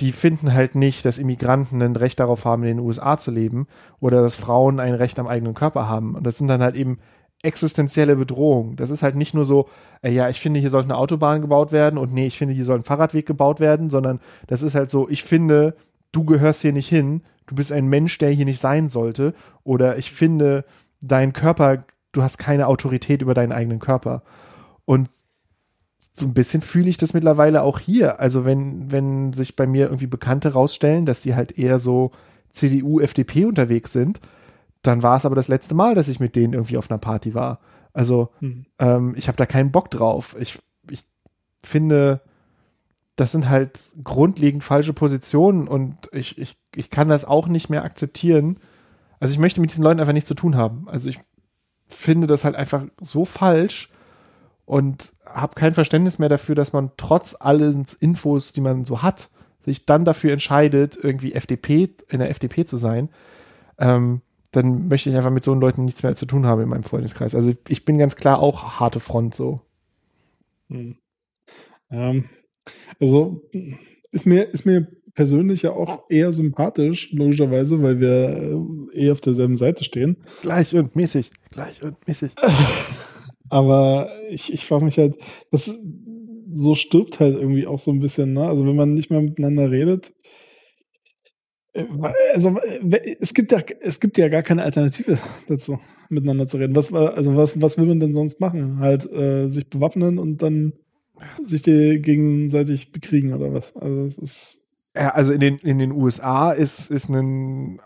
die 0.00 0.12
finden 0.12 0.52
halt 0.52 0.74
nicht, 0.74 1.04
dass 1.04 1.18
Immigranten 1.18 1.80
ein 1.80 1.94
Recht 1.94 2.18
darauf 2.18 2.44
haben, 2.44 2.62
in 2.62 2.76
den 2.76 2.78
USA 2.80 3.16
zu 3.16 3.30
leben 3.30 3.66
oder 4.00 4.22
dass 4.22 4.34
Frauen 4.34 4.80
ein 4.80 4.94
Recht 4.94 5.18
am 5.18 5.28
eigenen 5.28 5.54
Körper 5.54 5.88
haben. 5.88 6.14
Und 6.16 6.26
das 6.26 6.38
sind 6.38 6.48
dann 6.48 6.62
halt 6.62 6.74
eben 6.74 6.98
existenzielle 7.42 8.16
Bedrohungen. 8.16 8.76
Das 8.76 8.90
ist 8.90 9.02
halt 9.02 9.14
nicht 9.16 9.34
nur 9.34 9.44
so, 9.44 9.68
äh, 10.00 10.10
ja, 10.10 10.28
ich 10.28 10.40
finde, 10.40 10.60
hier 10.60 10.70
sollte 10.70 10.86
eine 10.86 10.96
Autobahn 10.96 11.40
gebaut 11.40 11.72
werden 11.72 11.98
und 11.98 12.12
nee, 12.12 12.26
ich 12.26 12.38
finde, 12.38 12.54
hier 12.54 12.64
soll 12.64 12.78
ein 12.78 12.84
Fahrradweg 12.84 13.26
gebaut 13.26 13.60
werden, 13.60 13.90
sondern 13.90 14.20
das 14.46 14.62
ist 14.62 14.74
halt 14.74 14.90
so, 14.90 15.08
ich 15.08 15.24
finde, 15.24 15.74
du 16.12 16.24
gehörst 16.24 16.62
hier 16.62 16.72
nicht 16.72 16.88
hin, 16.88 17.22
du 17.46 17.54
bist 17.54 17.72
ein 17.72 17.86
Mensch, 17.86 18.18
der 18.18 18.30
hier 18.30 18.44
nicht 18.44 18.60
sein 18.60 18.88
sollte 18.88 19.34
oder 19.64 19.98
ich 19.98 20.12
finde, 20.12 20.64
dein 21.02 21.32
Körper, 21.34 21.82
du 22.12 22.22
hast 22.22 22.38
keine 22.38 22.66
Autorität 22.68 23.20
über 23.20 23.34
deinen 23.34 23.52
eigenen 23.52 23.80
Körper. 23.80 24.22
Und 24.84 25.10
so 26.12 26.26
ein 26.26 26.34
bisschen 26.34 26.62
fühle 26.62 26.88
ich 26.88 26.96
das 26.96 27.14
mittlerweile 27.14 27.62
auch 27.62 27.78
hier. 27.78 28.20
Also 28.20 28.44
wenn, 28.44 28.90
wenn 28.92 29.32
sich 29.32 29.56
bei 29.56 29.66
mir 29.66 29.86
irgendwie 29.86 30.06
Bekannte 30.06 30.52
rausstellen, 30.52 31.06
dass 31.06 31.22
die 31.22 31.34
halt 31.34 31.58
eher 31.58 31.78
so 31.78 32.12
CDU, 32.50 33.00
FDP 33.00 33.46
unterwegs 33.46 33.92
sind, 33.92 34.20
dann 34.82 35.02
war 35.02 35.16
es 35.16 35.26
aber 35.26 35.34
das 35.34 35.48
letzte 35.48 35.74
Mal, 35.74 35.94
dass 35.94 36.08
ich 36.08 36.20
mit 36.20 36.36
denen 36.36 36.52
irgendwie 36.52 36.76
auf 36.76 36.90
einer 36.90 36.98
Party 36.98 37.34
war. 37.34 37.60
Also 37.92 38.30
Hm. 38.40 38.66
ähm, 38.78 39.14
ich 39.16 39.28
habe 39.28 39.36
da 39.36 39.46
keinen 39.46 39.72
Bock 39.72 39.90
drauf. 39.90 40.36
Ich, 40.38 40.58
ich 40.90 41.04
finde, 41.62 42.20
das 43.16 43.32
sind 43.32 43.48
halt 43.48 43.94
grundlegend 44.02 44.64
falsche 44.64 44.92
Positionen 44.92 45.68
und 45.68 45.96
ich, 46.12 46.38
ich, 46.38 46.56
ich 46.74 46.90
kann 46.90 47.08
das 47.08 47.24
auch 47.24 47.46
nicht 47.46 47.70
mehr 47.70 47.84
akzeptieren. 47.84 48.58
Also 49.22 49.34
ich 49.34 49.38
möchte 49.38 49.60
mit 49.60 49.70
diesen 49.70 49.84
Leuten 49.84 50.00
einfach 50.00 50.12
nichts 50.12 50.26
zu 50.26 50.34
tun 50.34 50.56
haben. 50.56 50.88
Also 50.88 51.08
ich 51.08 51.20
finde 51.88 52.26
das 52.26 52.44
halt 52.44 52.56
einfach 52.56 52.86
so 53.00 53.24
falsch 53.24 53.88
und 54.64 55.12
habe 55.24 55.54
kein 55.54 55.74
Verständnis 55.74 56.18
mehr 56.18 56.28
dafür, 56.28 56.56
dass 56.56 56.72
man 56.72 56.90
trotz 56.96 57.36
allen 57.38 57.86
Infos, 58.00 58.52
die 58.52 58.60
man 58.60 58.84
so 58.84 59.00
hat, 59.00 59.30
sich 59.60 59.86
dann 59.86 60.04
dafür 60.04 60.32
entscheidet, 60.32 60.98
irgendwie 61.00 61.34
FDP, 61.34 61.90
in 62.08 62.18
der 62.18 62.30
FDP 62.30 62.64
zu 62.64 62.76
sein. 62.76 63.10
Ähm, 63.78 64.22
dann 64.50 64.88
möchte 64.88 65.08
ich 65.08 65.14
einfach 65.14 65.30
mit 65.30 65.44
so 65.44 65.54
Leuten 65.54 65.84
nichts 65.84 66.02
mehr 66.02 66.16
zu 66.16 66.26
tun 66.26 66.44
haben 66.44 66.60
in 66.60 66.68
meinem 66.68 66.82
Freundeskreis. 66.82 67.36
Also 67.36 67.52
ich 67.68 67.84
bin 67.84 67.98
ganz 67.98 68.16
klar 68.16 68.40
auch 68.40 68.80
harte 68.80 68.98
Front 68.98 69.36
so. 69.36 69.60
Hm. 70.68 70.96
Ähm, 71.92 72.24
also 73.00 73.40
ist 74.10 74.26
mir, 74.26 74.50
ist 74.50 74.66
mir 74.66 74.88
persönlich 75.14 75.62
ja 75.62 75.72
auch 75.72 76.04
eher 76.08 76.32
sympathisch, 76.32 77.12
logischerweise, 77.12 77.82
weil 77.82 78.00
wir 78.00 78.90
äh, 78.94 79.06
eh 79.06 79.10
auf 79.10 79.20
derselben 79.20 79.56
Seite 79.56 79.84
stehen. 79.84 80.16
Gleich 80.42 80.74
und 80.74 80.96
mäßig, 80.96 81.30
gleich 81.50 81.82
und 81.82 81.96
mäßig. 82.06 82.32
Aber 83.48 84.10
ich, 84.30 84.52
ich 84.52 84.64
frage 84.64 84.84
mich 84.84 84.98
halt, 84.98 85.16
das 85.50 85.78
so 86.54 86.74
stirbt 86.74 87.20
halt 87.20 87.36
irgendwie 87.36 87.66
auch 87.66 87.78
so 87.78 87.90
ein 87.90 88.00
bisschen, 88.00 88.32
ne? 88.32 88.46
Also 88.46 88.66
wenn 88.66 88.76
man 88.76 88.94
nicht 88.94 89.10
mehr 89.10 89.20
miteinander 89.20 89.70
redet, 89.70 90.12
äh, 91.74 91.84
also 92.32 92.56
äh, 92.90 93.16
es 93.20 93.34
gibt 93.34 93.52
ja 93.52 93.60
es 93.80 94.00
gibt 94.00 94.18
ja 94.18 94.28
gar 94.28 94.42
keine 94.42 94.62
Alternative 94.62 95.18
dazu 95.48 95.78
miteinander 96.08 96.48
zu 96.48 96.56
reden. 96.56 96.76
Was 96.76 96.92
also 96.92 97.36
was 97.36 97.60
was 97.60 97.78
will 97.78 97.86
man 97.86 98.00
denn 98.00 98.14
sonst 98.14 98.40
machen? 98.40 98.78
Halt 98.80 99.10
äh, 99.12 99.48
sich 99.48 99.68
bewaffnen 99.68 100.18
und 100.18 100.42
dann 100.42 100.72
sich 101.44 101.62
die 101.62 102.00
gegenseitig 102.00 102.92
bekriegen 102.92 103.32
oder 103.32 103.52
was? 103.52 103.76
Also 103.76 104.04
es 104.06 104.18
ist 104.18 104.61
also 104.94 105.32
in 105.32 105.40
den 105.40 105.56
in 105.58 105.78
den 105.78 105.92
USA 105.92 106.52
ist 106.52 106.90
ist 106.90 107.08
ein 107.08 107.80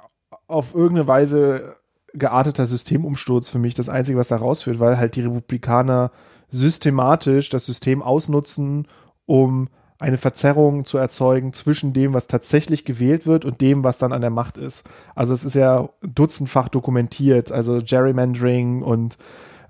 auf 0.49 0.75
irgendeine 0.75 1.07
Weise 1.07 1.77
gearteter 2.15 2.67
Systemumsturz 2.67 3.49
für 3.49 3.59
mich 3.59 3.75
das 3.75 3.89
einzige, 3.89 4.19
was 4.19 4.29
da 4.29 4.37
rausführt, 4.37 4.81
weil 4.81 4.99
halt 4.99 5.17
die 5.17 5.23
Republikaner 5.23 6.11
systematisch 6.51 7.49
das 7.51 7.67
System 7.67 8.03
ausnutzen, 8.03 8.89
um 9.27 9.69
eine 9.99 10.19
Verzerrung 10.19 10.85
zu 10.85 10.99
erzeugen 10.99 11.53
zwischen 11.53 11.93
dem, 11.93 12.13
was 12.13 12.27
tatsächlich 12.27 12.85
gewählt 12.85 13.27
wird 13.27 13.45
und 13.45 13.61
dem, 13.61 13.83
was 13.83 13.99
dann 13.99 14.13
an 14.13 14.21
der 14.21 14.31
Macht 14.31 14.59
ist. 14.59 14.89
Also 15.15 15.33
es 15.33 15.45
ist 15.45 15.55
ja 15.55 15.89
dutzendfach 16.03 16.69
dokumentiert, 16.69 17.51
also 17.51 17.79
Gerrymandering 17.83 18.83
und 18.83 19.17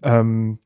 ähm, 0.03 0.59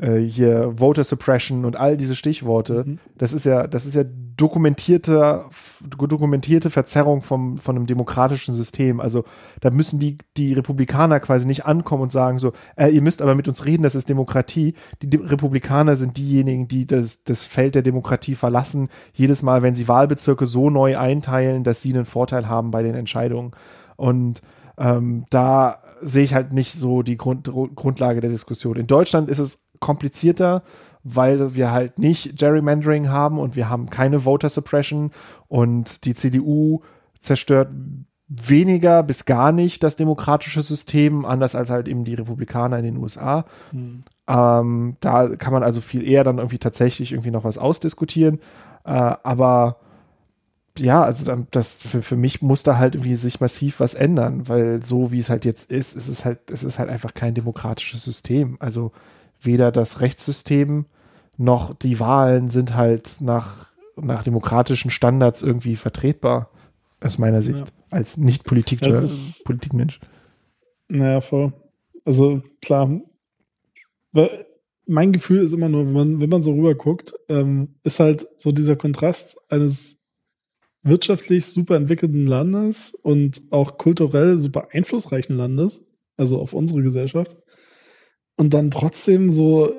äh, 0.00 0.18
hier 0.18 0.72
Voter 0.76 1.04
Suppression 1.04 1.64
und 1.64 1.76
all 1.76 1.96
diese 1.96 2.16
Stichworte. 2.16 2.84
Mhm. 2.86 2.98
Das 3.16 3.32
ist 3.32 3.44
ja, 3.44 3.66
das 3.66 3.86
ist 3.86 3.94
ja 3.94 4.04
dokumentierte, 4.40 5.44
dokumentierte 5.82 6.70
Verzerrung 6.70 7.20
vom, 7.20 7.58
von 7.58 7.76
einem 7.76 7.86
demokratischen 7.86 8.54
System. 8.54 8.98
Also 8.98 9.24
da 9.60 9.70
müssen 9.70 9.98
die, 9.98 10.16
die 10.38 10.54
Republikaner 10.54 11.20
quasi 11.20 11.46
nicht 11.46 11.66
ankommen 11.66 12.04
und 12.04 12.12
sagen 12.12 12.38
so, 12.38 12.52
äh, 12.76 12.88
ihr 12.88 13.02
müsst 13.02 13.20
aber 13.20 13.34
mit 13.34 13.48
uns 13.48 13.66
reden, 13.66 13.82
das 13.82 13.94
ist 13.94 14.08
Demokratie. 14.08 14.74
Die 15.02 15.10
De 15.10 15.20
Republikaner 15.20 15.96
sind 15.96 16.16
diejenigen, 16.16 16.68
die 16.68 16.86
das, 16.86 17.24
das 17.24 17.44
Feld 17.44 17.74
der 17.74 17.82
Demokratie 17.82 18.34
verlassen, 18.34 18.88
jedes 19.12 19.42
Mal, 19.42 19.62
wenn 19.62 19.74
sie 19.74 19.88
Wahlbezirke 19.88 20.46
so 20.46 20.70
neu 20.70 20.96
einteilen, 20.96 21.62
dass 21.62 21.82
sie 21.82 21.92
einen 21.92 22.06
Vorteil 22.06 22.48
haben 22.48 22.70
bei 22.70 22.82
den 22.82 22.94
Entscheidungen. 22.94 23.50
Und 23.96 24.40
ähm, 24.78 25.26
da 25.28 25.76
sehe 26.00 26.24
ich 26.24 26.32
halt 26.32 26.54
nicht 26.54 26.72
so 26.72 27.02
die 27.02 27.18
Grund, 27.18 27.50
Grundlage 27.74 28.22
der 28.22 28.30
Diskussion. 28.30 28.76
In 28.76 28.86
Deutschland 28.86 29.28
ist 29.28 29.38
es 29.38 29.58
komplizierter, 29.80 30.62
weil 31.02 31.54
wir 31.54 31.72
halt 31.72 31.98
nicht 31.98 32.38
Gerrymandering 32.38 33.08
haben 33.08 33.38
und 33.38 33.56
wir 33.56 33.68
haben 33.68 33.90
keine 33.90 34.20
Voter 34.20 34.48
Suppression 34.48 35.10
und 35.48 36.04
die 36.04 36.14
CDU 36.14 36.80
zerstört 37.18 37.74
weniger 38.28 39.02
bis 39.02 39.24
gar 39.24 39.50
nicht 39.50 39.82
das 39.82 39.96
demokratische 39.96 40.62
System, 40.62 41.24
anders 41.24 41.56
als 41.56 41.70
halt 41.70 41.88
eben 41.88 42.04
die 42.04 42.14
Republikaner 42.14 42.78
in 42.78 42.84
den 42.84 42.96
USA. 42.98 43.44
Mhm. 43.72 44.02
Ähm, 44.28 44.96
da 45.00 45.34
kann 45.34 45.52
man 45.52 45.64
also 45.64 45.80
viel 45.80 46.06
eher 46.06 46.22
dann 46.22 46.38
irgendwie 46.38 46.58
tatsächlich 46.58 47.10
irgendwie 47.10 47.32
noch 47.32 47.42
was 47.42 47.58
ausdiskutieren. 47.58 48.38
Äh, 48.84 48.90
aber 48.90 49.78
ja, 50.78 51.02
also 51.02 51.34
das 51.50 51.74
für, 51.74 52.02
für 52.02 52.16
mich 52.16 52.40
muss 52.40 52.62
da 52.62 52.78
halt 52.78 52.94
irgendwie 52.94 53.16
sich 53.16 53.40
massiv 53.40 53.80
was 53.80 53.94
ändern, 53.94 54.48
weil 54.48 54.84
so 54.84 55.10
wie 55.10 55.18
es 55.18 55.28
halt 55.28 55.44
jetzt 55.44 55.68
ist, 55.70 55.94
ist 55.94 56.06
es 56.06 56.24
halt, 56.24 56.50
es 56.52 56.62
ist 56.62 56.78
halt 56.78 56.88
einfach 56.88 57.12
kein 57.14 57.34
demokratisches 57.34 58.04
System. 58.04 58.56
Also 58.60 58.92
weder 59.40 59.72
das 59.72 60.00
Rechtssystem 60.00 60.86
noch 61.36 61.74
die 61.74 62.00
Wahlen 62.00 62.50
sind 62.50 62.74
halt 62.74 63.16
nach, 63.20 63.66
nach 63.96 64.22
demokratischen 64.22 64.90
Standards 64.90 65.42
irgendwie 65.42 65.76
vertretbar, 65.76 66.50
aus 67.00 67.18
meiner 67.18 67.40
Sicht, 67.40 67.60
ja. 67.60 67.64
als 67.90 68.18
Nicht-Politik 68.18 68.80
Politikmensch. 69.44 70.00
Naja, 70.88 71.20
voll. 71.20 71.52
Also 72.04 72.42
klar, 72.60 73.00
mein 74.86 75.12
Gefühl 75.12 75.44
ist 75.44 75.52
immer 75.52 75.68
nur, 75.68 75.86
wenn 75.86 75.92
man, 75.92 76.20
wenn 76.20 76.30
man 76.30 76.42
so 76.42 76.52
rüber 76.52 76.74
guckt, 76.74 77.14
ähm, 77.28 77.76
ist 77.84 78.00
halt 78.00 78.26
so 78.36 78.52
dieser 78.52 78.76
Kontrast 78.76 79.36
eines 79.50 80.02
wirtschaftlich 80.82 81.46
super 81.46 81.76
entwickelten 81.76 82.26
Landes 82.26 82.94
und 82.94 83.42
auch 83.50 83.78
kulturell 83.78 84.38
super 84.38 84.68
einflussreichen 84.72 85.36
Landes, 85.36 85.84
also 86.16 86.40
auf 86.40 86.52
unsere 86.52 86.82
Gesellschaft, 86.82 87.36
und 88.40 88.54
dann 88.54 88.70
trotzdem 88.70 89.30
so 89.30 89.70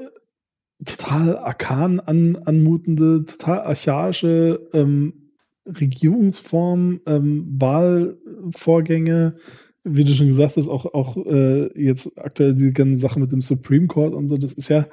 total 0.85 1.35
arkan 1.39 1.99
an, 1.99 2.35
anmutende, 2.45 3.25
total 3.25 3.61
archaische 3.61 4.69
ähm, 4.73 5.31
Regierungsformen, 5.65 7.01
ähm, 7.07 7.47
Wahlvorgänge, 7.59 9.35
wie 9.83 10.03
du 10.03 10.13
schon 10.13 10.27
gesagt 10.27 10.57
hast, 10.57 10.67
auch, 10.67 10.85
auch 10.93 11.17
äh, 11.25 11.71
jetzt 11.73 12.19
aktuell 12.19 12.53
die 12.53 12.71
ganze 12.71 13.01
Sache 13.01 13.19
mit 13.19 13.31
dem 13.31 13.41
Supreme 13.41 13.87
Court 13.87 14.13
und 14.13 14.27
so, 14.27 14.37
das 14.37 14.53
ist 14.53 14.69
ja, 14.69 14.85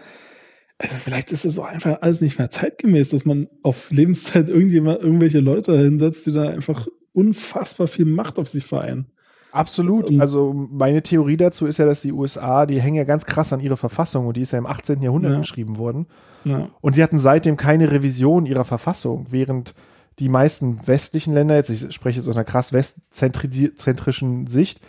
also 0.79 0.97
vielleicht 0.97 1.31
ist 1.33 1.45
es 1.45 1.59
auch 1.59 1.67
einfach 1.67 2.01
alles 2.01 2.23
nicht 2.23 2.39
mehr 2.39 2.49
zeitgemäß, 2.49 3.11
dass 3.11 3.27
man 3.27 3.49
auf 3.63 3.91
Lebenszeit 3.91 4.49
irgendjemand, 4.49 5.03
irgendwelche 5.03 5.41
Leute 5.41 5.79
hinsetzt, 5.79 6.25
die 6.25 6.33
da 6.33 6.49
einfach 6.49 6.89
unfassbar 7.13 7.87
viel 7.87 8.07
Macht 8.07 8.39
auf 8.39 8.49
sich 8.49 8.65
vereinen. 8.65 9.09
Absolut. 9.53 10.21
Also 10.21 10.53
meine 10.53 11.03
Theorie 11.03 11.37
dazu 11.37 11.67
ist 11.67 11.79
ja, 11.79 11.87
dass 11.87 12.03
die 12.03 12.13
USA, 12.13 12.67
die 12.67 12.81
hängen 12.81 12.97
ja 12.97 13.05
ganz 13.05 13.25
krass 13.25 13.53
an 13.53 13.61
ihrer 13.61 13.77
Verfassung 13.77 14.27
und 14.27 14.37
die 14.37 14.43
ist 14.43 14.53
ja 14.53 14.59
im 14.59 14.67
18. 14.67 15.03
Jahrhundert 15.03 15.33
ja. 15.33 15.39
geschrieben 15.39 15.79
worden. 15.79 16.07
Ja. 16.45 16.69
Und 16.81 16.95
sie 16.95 17.03
hatten 17.03 17.19
seitdem 17.19 17.57
keine 17.57 17.91
Revision 17.91 18.47
ihrer 18.47 18.65
Verfassung, 18.65 19.27
während 19.31 19.75
die 20.19 20.29
meisten 20.29 20.87
westlichen 20.87 21.33
Länder, 21.33 21.57
jetzt 21.57 21.71
ich 21.71 21.93
spreche 21.95 22.19
jetzt 22.19 22.29
aus 22.29 22.37
einer 22.37 22.45
krass 22.45 22.73
westzentrischen 22.73 24.49
Sicht, 24.49 24.81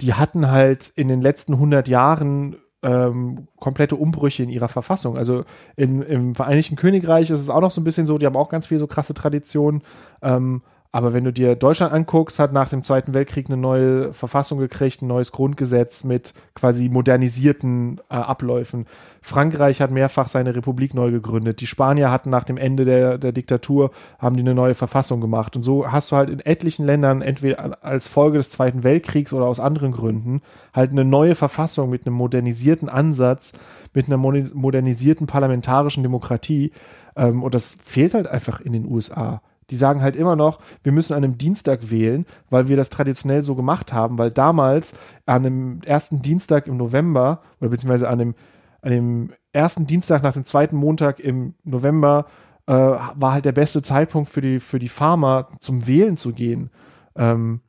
die 0.00 0.14
hatten 0.14 0.50
halt 0.50 0.92
in 0.96 1.08
den 1.08 1.20
letzten 1.20 1.54
100 1.54 1.88
Jahren 1.88 2.56
ähm, 2.82 3.48
komplette 3.58 3.96
Umbrüche 3.96 4.42
in 4.42 4.48
ihrer 4.48 4.68
Verfassung. 4.68 5.16
Also 5.18 5.44
in, 5.76 6.02
im 6.02 6.34
Vereinigten 6.34 6.76
Königreich 6.76 7.30
ist 7.30 7.40
es 7.40 7.50
auch 7.50 7.60
noch 7.60 7.70
so 7.70 7.80
ein 7.80 7.84
bisschen 7.84 8.06
so, 8.06 8.18
die 8.18 8.26
haben 8.26 8.36
auch 8.36 8.48
ganz 8.48 8.66
viel 8.66 8.78
so 8.78 8.86
krasse 8.86 9.14
Traditionen. 9.14 9.82
Ähm, 10.22 10.62
aber 10.92 11.12
wenn 11.12 11.22
du 11.22 11.32
dir 11.32 11.54
Deutschland 11.54 11.92
anguckst, 11.92 12.40
hat 12.40 12.52
nach 12.52 12.68
dem 12.68 12.82
Zweiten 12.82 13.14
Weltkrieg 13.14 13.46
eine 13.48 13.56
neue 13.56 14.12
Verfassung 14.12 14.58
gekriegt, 14.58 15.02
ein 15.02 15.06
neues 15.06 15.30
Grundgesetz 15.30 16.02
mit 16.02 16.34
quasi 16.54 16.88
modernisierten 16.88 18.00
äh, 18.10 18.14
Abläufen. 18.14 18.86
Frankreich 19.22 19.80
hat 19.80 19.92
mehrfach 19.92 20.28
seine 20.28 20.56
Republik 20.56 20.94
neu 20.94 21.12
gegründet. 21.12 21.60
Die 21.60 21.68
Spanier 21.68 22.10
hatten 22.10 22.30
nach 22.30 22.42
dem 22.42 22.56
Ende 22.56 22.84
der, 22.84 23.18
der 23.18 23.30
Diktatur, 23.30 23.92
haben 24.18 24.34
die 24.34 24.42
eine 24.42 24.54
neue 24.54 24.74
Verfassung 24.74 25.20
gemacht. 25.20 25.54
Und 25.54 25.62
so 25.62 25.92
hast 25.92 26.10
du 26.10 26.16
halt 26.16 26.28
in 26.28 26.40
etlichen 26.40 26.86
Ländern, 26.86 27.22
entweder 27.22 27.84
als 27.84 28.08
Folge 28.08 28.38
des 28.38 28.50
Zweiten 28.50 28.82
Weltkriegs 28.82 29.32
oder 29.32 29.44
aus 29.44 29.60
anderen 29.60 29.92
Gründen, 29.92 30.40
halt 30.74 30.90
eine 30.90 31.04
neue 31.04 31.36
Verfassung 31.36 31.90
mit 31.90 32.04
einem 32.04 32.16
modernisierten 32.16 32.88
Ansatz, 32.88 33.52
mit 33.94 34.06
einer 34.06 34.16
modernisierten 34.16 35.28
parlamentarischen 35.28 36.02
Demokratie. 36.02 36.72
Ähm, 37.14 37.44
und 37.44 37.54
das 37.54 37.76
fehlt 37.80 38.14
halt 38.14 38.26
einfach 38.26 38.60
in 38.60 38.72
den 38.72 38.90
USA 38.90 39.40
die 39.70 39.76
sagen 39.76 40.02
halt 40.02 40.16
immer 40.16 40.36
noch, 40.36 40.60
wir 40.82 40.92
müssen 40.92 41.14
an 41.14 41.24
einem 41.24 41.38
Dienstag 41.38 41.90
wählen, 41.90 42.26
weil 42.50 42.68
wir 42.68 42.76
das 42.76 42.90
traditionell 42.90 43.44
so 43.44 43.54
gemacht 43.54 43.92
haben, 43.92 44.18
weil 44.18 44.30
damals 44.30 44.94
an 45.26 45.46
einem 45.46 45.80
ersten 45.84 46.22
Dienstag 46.22 46.66
im 46.66 46.76
November 46.76 47.40
oder 47.60 47.70
beziehungsweise 47.70 48.08
an 48.08 48.18
dem, 48.18 48.34
an 48.82 48.90
dem 48.90 49.32
ersten 49.52 49.86
Dienstag 49.86 50.22
nach 50.22 50.32
dem 50.32 50.44
zweiten 50.44 50.76
Montag 50.76 51.20
im 51.20 51.54
November 51.64 52.26
äh, 52.66 52.72
war 52.72 53.32
halt 53.32 53.44
der 53.44 53.52
beste 53.52 53.82
Zeitpunkt 53.82 54.30
für 54.30 54.40
die, 54.40 54.60
für 54.60 54.78
die 54.78 54.88
Farmer 54.88 55.48
zum 55.60 55.86
Wählen 55.86 56.16
zu 56.16 56.32
gehen. 56.32 56.70
Ähm, 57.16 57.60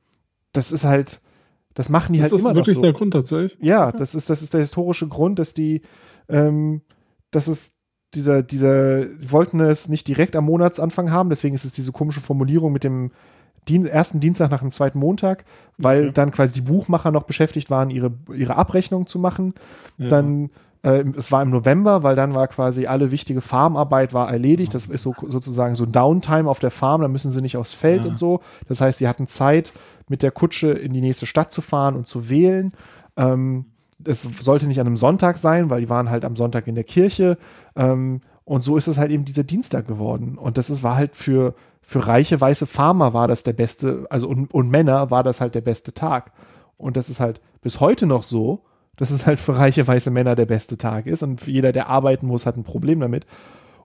das 0.54 0.72
ist 0.72 0.84
halt, 0.84 1.22
das 1.74 1.90
machen 1.90 2.14
die 2.14 2.20
ist 2.20 2.32
halt 2.32 2.42
immer 2.42 2.50
noch. 2.50 2.58
Das 2.58 2.62
ist 2.62 2.68
wirklich 2.68 2.76
so. 2.78 2.82
der 2.82 2.94
Grund 2.94 3.14
tatsächlich? 3.14 3.58
Ja, 3.62 3.92
das 3.92 4.16
ist, 4.16 4.30
das 4.30 4.42
ist 4.42 4.54
der 4.54 4.62
historische 4.62 5.08
Grund, 5.08 5.40
dass 5.40 5.54
die, 5.54 5.82
ähm, 6.30 6.82
das 7.32 7.48
ist 7.48 7.74
dieser, 8.14 8.44
dieser, 8.44 9.06
die 9.06 9.32
wollten 9.32 9.60
es 9.60 9.90
nicht 9.90 10.08
direkt 10.08 10.36
am 10.36 10.46
Monatsanfang 10.46 11.12
haben, 11.12 11.30
deswegen 11.30 11.56
ist 11.56 11.66
es 11.66 11.74
diese 11.74 11.92
komische 11.92 12.22
Formulierung 12.22 12.72
mit 12.72 12.84
dem 12.84 13.12
Dien 13.70 13.86
ersten 13.86 14.20
Dienstag 14.20 14.50
nach 14.50 14.62
dem 14.62 14.72
zweiten 14.72 14.98
Montag, 14.98 15.46
weil 15.78 16.06
okay. 16.06 16.12
dann 16.14 16.32
quasi 16.32 16.54
die 16.54 16.62
Buchmacher 16.62 17.12
noch 17.12 17.24
beschäftigt 17.24 17.70
waren, 17.70 17.92
ihre, 17.92 18.12
ihre 18.36 18.56
Abrechnung 18.56 19.06
zu 19.08 19.20
machen. 19.20 19.54
Ja. 20.00 20.10
Dann 20.10 20.50
äh, 20.82 21.04
es 21.16 21.32
war 21.32 21.44
im 21.44 21.52
November, 21.52 22.02
weil 22.02 22.16
dann 22.16 22.34
war 22.34 22.48
quasi 22.48 22.88
alle 22.88 23.12
wichtige 23.12 23.42
Farmarbeit 23.42 24.14
war 24.14 24.32
erledigt. 24.32 24.74
Das 24.74 24.88
ist 24.88 25.04
so, 25.04 25.14
sozusagen 25.28 25.76
so 25.76 25.86
Downtime 25.86 26.50
auf 26.50 26.60
der 26.60 26.72
Farm, 26.72 27.02
da 27.02 27.08
müssen 27.08 27.32
sie 27.32 27.42
nicht 27.42 27.56
aufs 27.58 27.74
Feld 27.74 28.04
ja. 28.04 28.10
und 28.10 28.18
so. 28.18 28.42
Das 28.68 28.82
heißt, 28.82 28.98
sie 28.98 29.08
hatten 29.08 29.28
Zeit, 29.28 29.74
mit 30.08 30.24
der 30.24 30.32
Kutsche 30.32 30.72
in 30.72 30.92
die 30.92 31.02
nächste 31.02 31.26
Stadt 31.26 31.54
zu 31.54 31.62
fahren 31.62 31.96
und 31.96 32.08
zu 32.08 32.30
wählen. 32.30 32.74
Ähm, 33.16 33.66
es 34.06 34.22
sollte 34.22 34.68
nicht 34.68 34.80
an 34.80 34.88
einem 34.88 34.98
Sonntag 34.98 35.38
sein, 35.38 35.70
weil 35.70 35.82
die 35.82 35.90
waren 35.90 36.10
halt 36.10 36.26
am 36.26 36.36
Sonntag 36.36 36.68
in 36.68 36.76
der 36.76 36.84
Kirche. 36.84 37.38
Ähm, 37.76 38.22
und 38.44 38.64
so 38.64 38.78
ist 38.78 38.88
es 38.88 38.98
halt 38.98 39.12
eben 39.12 39.26
dieser 39.26 39.44
Dienstag 39.44 39.88
geworden. 39.88 40.38
Und 40.38 40.58
das 40.58 40.70
ist, 40.70 40.84
war 40.84 40.96
halt 40.96 41.16
für, 41.16 41.56
für 41.82 42.08
reiche 42.08 42.40
weiße 42.40 42.66
Farmer 42.66 43.14
war 43.14 43.28
das 43.28 43.44
der 43.44 43.54
beste, 43.54 44.06
also 44.10 44.28
und, 44.28 44.54
und 44.54 44.70
Männer 44.70 45.12
war 45.12 45.24
das 45.24 45.42
halt 45.42 45.56
der 45.56 45.62
beste 45.62 45.94
Tag. 45.94 46.32
Und 46.78 46.98
das 46.98 47.10
ist 47.10 47.20
halt 47.20 47.42
bis 47.62 47.80
heute 47.80 48.08
noch 48.08 48.24
so, 48.24 48.64
dass 48.98 49.10
es 49.10 49.26
halt 49.26 49.40
für 49.40 49.58
reiche 49.58 49.88
weiße 49.88 50.12
Männer 50.12 50.36
der 50.36 50.46
beste 50.46 50.78
Tag 50.78 51.06
ist. 51.06 51.24
Und 51.24 51.48
jeder, 51.48 51.72
der 51.72 51.90
arbeiten 51.90 52.28
muss, 52.28 52.46
hat 52.46 52.58
ein 52.58 52.64
Problem 52.64 53.00
damit. 53.00 53.26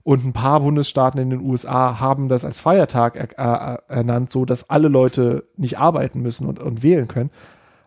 Und 0.03 0.25
ein 0.25 0.33
paar 0.33 0.61
Bundesstaaten 0.61 1.21
in 1.21 1.31
den 1.31 1.41
USA 1.41 1.99
haben 1.99 2.29
das 2.29 2.45
als 2.45 2.61
Feiertag 2.61 3.17
er, 3.17 3.39
er, 3.39 3.83
ernannt, 3.89 4.31
so 4.31 4.45
dass 4.45 4.71
alle 4.71 4.89
Leute 4.89 5.49
nicht 5.57 5.79
arbeiten 5.79 6.21
müssen 6.21 6.47
und, 6.47 6.61
und 6.61 6.83
wählen 6.83 7.09
können. 7.09 7.31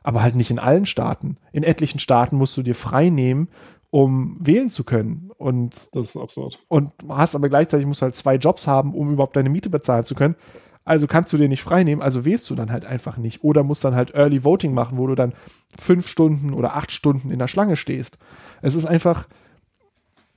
Aber 0.09 0.23
halt 0.23 0.33
nicht 0.33 0.49
in 0.49 0.57
allen 0.57 0.87
Staaten. 0.87 1.37
In 1.51 1.61
etlichen 1.61 1.99
Staaten 1.99 2.35
musst 2.35 2.57
du 2.57 2.63
dir 2.63 2.73
frei 2.73 3.09
nehmen, 3.09 3.47
um 3.91 4.37
wählen 4.39 4.71
zu 4.71 4.83
können. 4.83 5.29
Und, 5.37 5.87
Das 5.93 6.07
ist 6.07 6.17
absurd. 6.17 6.57
und 6.67 6.91
hast 7.07 7.35
aber 7.35 7.47
gleichzeitig 7.47 7.85
musst 7.85 8.01
du 8.01 8.05
halt 8.05 8.15
zwei 8.15 8.37
Jobs 8.37 8.65
haben, 8.65 8.95
um 8.95 9.13
überhaupt 9.13 9.35
deine 9.35 9.49
Miete 9.49 9.69
bezahlen 9.69 10.05
zu 10.05 10.15
können. 10.15 10.33
Also 10.83 11.05
kannst 11.05 11.31
du 11.31 11.37
dir 11.37 11.47
nicht 11.47 11.61
frei 11.61 11.83
nehmen, 11.83 12.01
also 12.01 12.25
wählst 12.25 12.49
du 12.49 12.55
dann 12.55 12.71
halt 12.71 12.85
einfach 12.85 13.17
nicht. 13.17 13.43
Oder 13.43 13.61
musst 13.61 13.85
dann 13.85 13.93
halt 13.93 14.15
Early 14.15 14.43
Voting 14.43 14.73
machen, 14.73 14.97
wo 14.97 15.05
du 15.05 15.13
dann 15.13 15.33
fünf 15.79 16.07
Stunden 16.07 16.55
oder 16.55 16.75
acht 16.75 16.91
Stunden 16.91 17.29
in 17.29 17.37
der 17.37 17.47
Schlange 17.47 17.75
stehst. 17.75 18.17
Es 18.63 18.73
ist 18.73 18.87
einfach, 18.87 19.27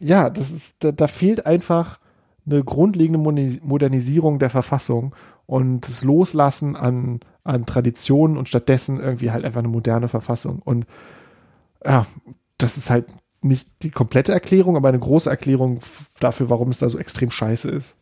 ja, 0.01 0.29
das 0.29 0.51
ist, 0.51 0.75
da, 0.81 0.93
da 0.93 1.07
fehlt 1.07 1.47
einfach 1.47 1.99
eine 2.45 2.63
grundlegende 2.63 3.19
Modernisierung 3.63 4.39
der 4.39 4.51
Verfassung 4.51 5.15
und 5.47 5.89
das 5.89 6.05
Loslassen 6.05 6.77
an, 6.77 7.21
an 7.45 7.67
Traditionen 7.67 8.37
und 8.37 8.49
stattdessen 8.49 9.01
irgendwie 9.01 9.31
halt 9.31 9.45
einfach 9.45 9.61
eine 9.61 9.69
moderne 9.69 10.09
Verfassung. 10.09 10.61
Und 10.63 10.87
ja, 11.85 12.07
das 12.59 12.77
ist 12.77 12.91
halt 12.91 13.07
nicht 13.43 13.83
die 13.83 13.91
komplette 13.91 14.33
Erklärung, 14.33 14.77
aber 14.77 14.89
eine 14.89 15.01
große 15.01 15.29
Erklärung 15.29 15.81
dafür, 16.21 16.49
warum 16.49 16.71
es 16.71 16.79
da 16.79 16.89
so 16.89 16.99
extrem 16.99 17.31
scheiße 17.31 17.69
ist. 17.69 17.99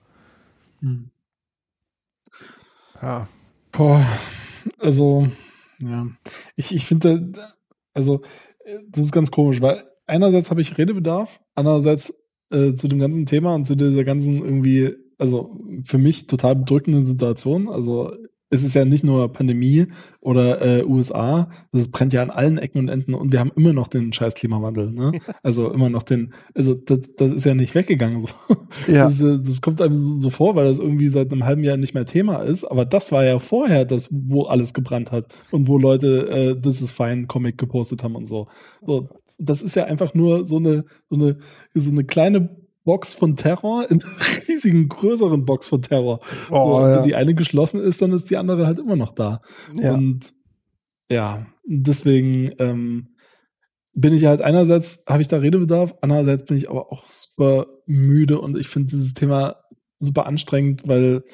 Ja. 3.00 3.26
Boah, 3.72 4.06
also, 4.78 5.28
ja. 5.82 6.06
Ich, 6.56 6.74
ich 6.74 6.84
finde, 6.84 7.32
also, 7.94 8.20
das 8.88 9.06
ist 9.06 9.12
ganz 9.12 9.30
komisch, 9.30 9.60
weil 9.60 9.82
einerseits 10.06 10.50
habe 10.50 10.60
ich 10.60 10.76
Redebedarf, 10.76 11.40
andererseits 11.54 12.12
äh, 12.50 12.74
zu 12.74 12.88
dem 12.88 12.98
ganzen 12.98 13.26
Thema 13.26 13.54
und 13.54 13.64
zu 13.64 13.76
dieser 13.76 14.04
ganzen 14.04 14.44
irgendwie, 14.44 14.94
also 15.18 15.58
für 15.84 15.98
mich 15.98 16.26
total 16.26 16.56
bedrückenden 16.56 17.04
Situation. 17.04 17.68
Also, 17.68 18.12
es 18.50 18.64
ist 18.64 18.74
ja 18.74 18.84
nicht 18.84 19.04
nur 19.04 19.32
Pandemie 19.32 19.86
oder 20.20 20.60
äh, 20.60 20.84
USA, 20.84 21.48
das 21.70 21.88
brennt 21.88 22.12
ja 22.12 22.22
an 22.22 22.30
allen 22.30 22.58
Ecken 22.58 22.78
und 22.78 22.88
Enden 22.88 23.14
und 23.14 23.32
wir 23.32 23.38
haben 23.38 23.52
immer 23.56 23.72
noch 23.72 23.86
den 23.88 24.12
scheiß 24.12 24.34
Klimawandel, 24.34 24.90
ne? 24.90 25.12
Also 25.42 25.72
immer 25.72 25.88
noch 25.88 26.02
den, 26.02 26.34
also 26.54 26.74
das, 26.74 27.00
das 27.16 27.32
ist 27.32 27.44
ja 27.44 27.54
nicht 27.54 27.74
weggegangen. 27.74 28.20
So. 28.20 28.28
Ja. 28.86 29.04
Das, 29.04 29.18
das 29.18 29.62
kommt 29.62 29.80
einem 29.80 29.94
so, 29.94 30.16
so 30.16 30.30
vor, 30.30 30.56
weil 30.56 30.66
das 30.66 30.78
irgendwie 30.78 31.08
seit 31.08 31.32
einem 31.32 31.44
halben 31.44 31.64
Jahr 31.64 31.76
nicht 31.76 31.94
mehr 31.94 32.06
Thema 32.06 32.38
ist. 32.38 32.64
Aber 32.64 32.84
das 32.84 33.12
war 33.12 33.24
ja 33.24 33.38
vorher 33.38 33.84
das, 33.84 34.08
wo 34.10 34.44
alles 34.44 34.74
gebrannt 34.74 35.12
hat 35.12 35.26
und 35.50 35.68
wo 35.68 35.78
Leute 35.78 36.28
äh, 36.28 36.60
This 36.60 36.80
is 36.80 36.90
Fine 36.90 37.26
Comic 37.26 37.56
gepostet 37.56 38.02
haben 38.02 38.16
und 38.16 38.26
so. 38.26 38.48
so. 38.84 39.08
Das 39.38 39.62
ist 39.62 39.74
ja 39.74 39.84
einfach 39.84 40.12
nur 40.12 40.44
so 40.44 40.56
eine, 40.56 40.84
so 41.08 41.16
eine, 41.16 41.38
so 41.72 41.90
eine 41.90 42.04
kleine 42.04 42.59
Box 42.84 43.12
von 43.12 43.36
Terror 43.36 43.90
in 43.90 44.02
einer 44.02 44.12
riesigen, 44.48 44.88
größeren 44.88 45.44
Box 45.44 45.68
von 45.68 45.82
Terror. 45.82 46.20
so, 46.48 46.54
Oh, 46.54 46.78
und 46.78 46.90
ja. 46.90 46.96
wenn 46.96 47.04
die 47.04 47.14
eine 47.14 47.34
geschlossen 47.34 47.80
ist, 47.80 48.00
dann 48.02 48.12
ist 48.12 48.30
die 48.30 48.36
andere 48.36 48.66
halt 48.66 48.78
immer 48.78 48.96
noch 48.96 49.14
da. 49.14 49.42
Ja. 49.74 49.94
Und 49.94 50.32
ja, 51.10 51.46
deswegen 51.64 52.52
ähm, 52.58 53.08
bin 53.94 54.14
ich 54.14 54.24
halt 54.26 54.40
einerseits 54.40 55.04
habe 55.06 55.20
ich 55.20 55.28
da 55.28 55.38
Redebedarf, 55.38 55.94
andererseits 56.00 56.44
bin 56.44 56.56
ich 56.56 56.70
aber 56.70 56.92
auch 56.92 57.06
super 57.08 57.66
müde 57.86 58.40
und 58.40 58.56
ich 58.56 58.68
finde 58.68 58.90
dieses 58.90 59.14
Thema 59.14 59.56
super 59.98 60.26
anstrengend, 60.26 60.86
weil 60.86 61.24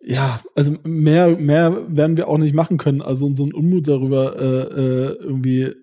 ja, 0.00 0.40
also 0.54 0.74
mehr 0.84 1.36
mehr 1.36 1.84
werden 1.88 2.16
wir 2.16 2.28
auch 2.28 2.38
nicht 2.38 2.54
machen 2.54 2.78
können, 2.78 3.02
also 3.02 3.26
unseren 3.26 3.52
Unmut 3.52 3.88
darüber 3.88 4.36
äh, 4.38 4.44
äh, 4.44 5.18
irgendwie 5.20 5.74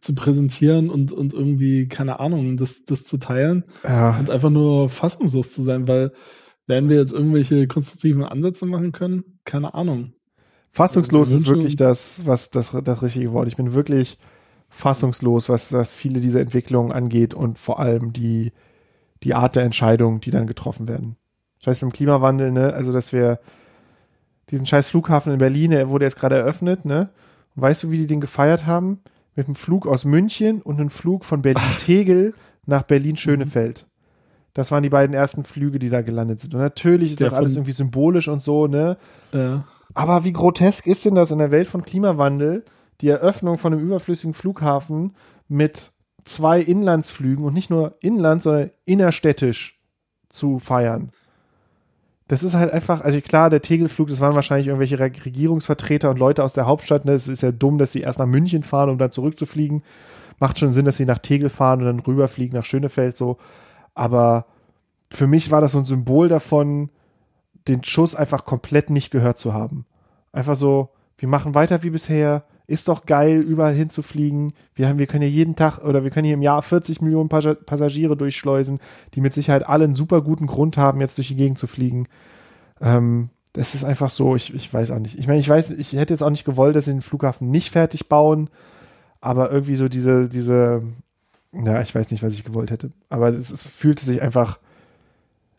zu 0.00 0.14
präsentieren 0.14 0.90
und 0.90 1.12
und 1.12 1.32
irgendwie 1.32 1.86
keine 1.88 2.20
Ahnung, 2.20 2.56
das 2.56 2.84
das 2.84 3.04
zu 3.04 3.18
teilen 3.18 3.64
ja. 3.84 4.18
und 4.18 4.30
einfach 4.30 4.50
nur 4.50 4.88
fassungslos 4.88 5.52
zu 5.52 5.62
sein, 5.62 5.86
weil 5.86 6.12
werden 6.66 6.90
wir 6.90 6.98
jetzt 6.98 7.12
irgendwelche 7.12 7.66
konstruktiven 7.66 8.24
Ansätze 8.24 8.66
machen 8.66 8.92
können? 8.92 9.40
Keine 9.44 9.74
Ahnung. 9.74 10.12
Fassungslos 10.70 11.32
ist 11.32 11.46
wirklich 11.46 11.76
das, 11.76 12.26
was 12.26 12.50
das, 12.50 12.72
das 12.84 13.02
richtige 13.02 13.32
Wort. 13.32 13.48
Ich 13.48 13.56
bin 13.56 13.74
wirklich 13.74 14.18
fassungslos, 14.68 15.48
was, 15.48 15.72
was 15.72 15.94
viele 15.94 16.20
dieser 16.20 16.40
Entwicklungen 16.40 16.92
angeht 16.92 17.34
und 17.34 17.58
vor 17.58 17.80
allem 17.80 18.12
die, 18.12 18.52
die 19.22 19.34
Art 19.34 19.56
der 19.56 19.64
Entscheidungen, 19.64 20.20
die 20.20 20.30
dann 20.30 20.46
getroffen 20.46 20.88
werden. 20.88 21.16
Das 21.60 21.68
heißt, 21.68 21.80
beim 21.80 21.92
Klimawandel, 21.92 22.52
ne, 22.52 22.74
also 22.74 22.92
dass 22.92 23.12
wir 23.12 23.40
diesen 24.50 24.66
scheiß 24.66 24.88
Flughafen 24.88 25.32
in 25.32 25.38
Berlin, 25.38 25.72
der 25.72 25.88
wurde 25.88 26.04
jetzt 26.04 26.18
gerade 26.18 26.36
eröffnet, 26.36 26.84
ne? 26.84 27.10
Und 27.56 27.62
weißt 27.62 27.82
du, 27.82 27.90
wie 27.90 27.98
die 27.98 28.06
den 28.06 28.20
gefeiert 28.20 28.66
haben? 28.66 29.00
Mit 29.38 29.46
einem 29.46 29.54
Flug 29.54 29.86
aus 29.86 30.04
München 30.04 30.62
und 30.62 30.80
einem 30.80 30.90
Flug 30.90 31.24
von 31.24 31.42
Berlin-Tegel 31.42 32.34
nach 32.66 32.82
Berlin-Schönefeld. 32.82 33.86
Das 34.52 34.72
waren 34.72 34.82
die 34.82 34.88
beiden 34.88 35.14
ersten 35.14 35.44
Flüge, 35.44 35.78
die 35.78 35.90
da 35.90 36.02
gelandet 36.02 36.40
sind. 36.40 36.54
Und 36.54 36.60
natürlich 36.60 37.12
ist 37.12 37.20
Der 37.20 37.28
das 37.28 37.38
alles 37.38 37.54
irgendwie 37.54 37.70
symbolisch 37.70 38.26
und 38.26 38.42
so, 38.42 38.66
ne? 38.66 38.96
Ja. 39.30 39.64
Aber 39.94 40.24
wie 40.24 40.32
grotesk 40.32 40.88
ist 40.88 41.04
denn 41.04 41.14
das 41.14 41.30
in 41.30 41.38
der 41.38 41.52
Welt 41.52 41.68
von 41.68 41.84
Klimawandel, 41.84 42.64
die 43.00 43.10
Eröffnung 43.10 43.58
von 43.58 43.72
einem 43.72 43.80
überflüssigen 43.80 44.34
Flughafen 44.34 45.14
mit 45.46 45.92
zwei 46.24 46.60
Inlandsflügen 46.60 47.44
und 47.44 47.54
nicht 47.54 47.70
nur 47.70 47.94
inlands, 48.00 48.42
sondern 48.42 48.70
innerstädtisch 48.86 49.78
zu 50.30 50.58
feiern? 50.58 51.12
Das 52.28 52.42
ist 52.42 52.54
halt 52.54 52.72
einfach, 52.72 53.00
also 53.00 53.20
klar, 53.22 53.48
der 53.48 53.62
Tegelflug, 53.62 54.08
das 54.08 54.20
waren 54.20 54.34
wahrscheinlich 54.34 54.68
irgendwelche 54.68 54.98
Re- 54.98 55.10
Regierungsvertreter 55.24 56.10
und 56.10 56.18
Leute 56.18 56.44
aus 56.44 56.52
der 56.52 56.66
Hauptstadt. 56.66 57.06
Ne? 57.06 57.12
Es 57.12 57.26
ist 57.26 57.42
ja 57.42 57.52
dumm, 57.52 57.78
dass 57.78 57.92
sie 57.92 58.02
erst 58.02 58.18
nach 58.18 58.26
München 58.26 58.62
fahren, 58.62 58.90
um 58.90 58.98
dann 58.98 59.10
zurückzufliegen. 59.10 59.82
Macht 60.38 60.58
schon 60.58 60.72
Sinn, 60.72 60.84
dass 60.84 60.98
sie 60.98 61.06
nach 61.06 61.18
Tegel 61.18 61.48
fahren 61.48 61.80
und 61.80 61.86
dann 61.86 62.00
rüberfliegen 62.00 62.56
nach 62.56 62.66
Schönefeld 62.66 63.16
so. 63.16 63.38
Aber 63.94 64.44
für 65.10 65.26
mich 65.26 65.50
war 65.50 65.62
das 65.62 65.72
so 65.72 65.78
ein 65.78 65.86
Symbol 65.86 66.28
davon, 66.28 66.90
den 67.66 67.82
Schuss 67.82 68.14
einfach 68.14 68.44
komplett 68.44 68.90
nicht 68.90 69.10
gehört 69.10 69.38
zu 69.38 69.54
haben. 69.54 69.86
Einfach 70.30 70.54
so, 70.54 70.90
wir 71.16 71.28
machen 71.28 71.54
weiter 71.54 71.82
wie 71.82 71.90
bisher, 71.90 72.44
ist 72.68 72.86
doch 72.86 73.06
geil, 73.06 73.40
überall 73.40 73.74
hinzufliegen. 73.74 74.52
Wir, 74.74 74.88
haben, 74.88 74.98
wir 75.00 75.06
können 75.08 75.22
ja 75.22 75.28
jeden 75.28 75.56
Tag 75.56 75.78
oder 75.84 76.04
wir 76.04 76.10
können 76.10 76.26
hier 76.26 76.34
im 76.34 76.42
Jahr 76.42 76.62
40 76.62 77.00
Millionen 77.00 77.28
Passa- 77.30 77.54
Passagiere 77.54 78.16
durchschleusen, 78.16 78.78
die 79.14 79.20
mit 79.20 79.34
Sicherheit 79.34 79.66
alle 79.66 79.84
einen 79.84 79.94
super 79.96 80.20
guten 80.22 80.46
Grund 80.46 80.76
haben, 80.76 81.00
jetzt 81.00 81.16
durch 81.18 81.28
die 81.28 81.34
Gegend 81.36 81.58
zu 81.58 81.66
fliegen. 81.66 82.06
Ähm, 82.80 83.30
das 83.54 83.74
ist 83.74 83.84
einfach 83.84 84.10
so, 84.10 84.36
ich, 84.36 84.54
ich 84.54 84.72
weiß 84.72 84.90
auch 84.90 84.98
nicht. 84.98 85.18
Ich 85.18 85.26
meine, 85.26 85.40
ich 85.40 85.48
weiß, 85.48 85.70
ich 85.70 85.94
hätte 85.94 86.12
jetzt 86.12 86.22
auch 86.22 86.30
nicht 86.30 86.44
gewollt, 86.44 86.76
dass 86.76 86.84
sie 86.84 86.92
den 86.92 87.00
Flughafen 87.02 87.50
nicht 87.50 87.70
fertig 87.70 88.08
bauen, 88.08 88.50
aber 89.22 89.50
irgendwie 89.50 89.74
so 89.76 89.88
diese, 89.88 90.28
diese, 90.28 90.82
ja, 91.52 91.80
ich 91.80 91.94
weiß 91.94 92.10
nicht, 92.10 92.22
was 92.22 92.34
ich 92.34 92.44
gewollt 92.44 92.70
hätte. 92.70 92.90
Aber 93.08 93.30
es, 93.30 93.50
es 93.50 93.62
fühlte 93.64 94.04
sich 94.04 94.20
einfach 94.20 94.58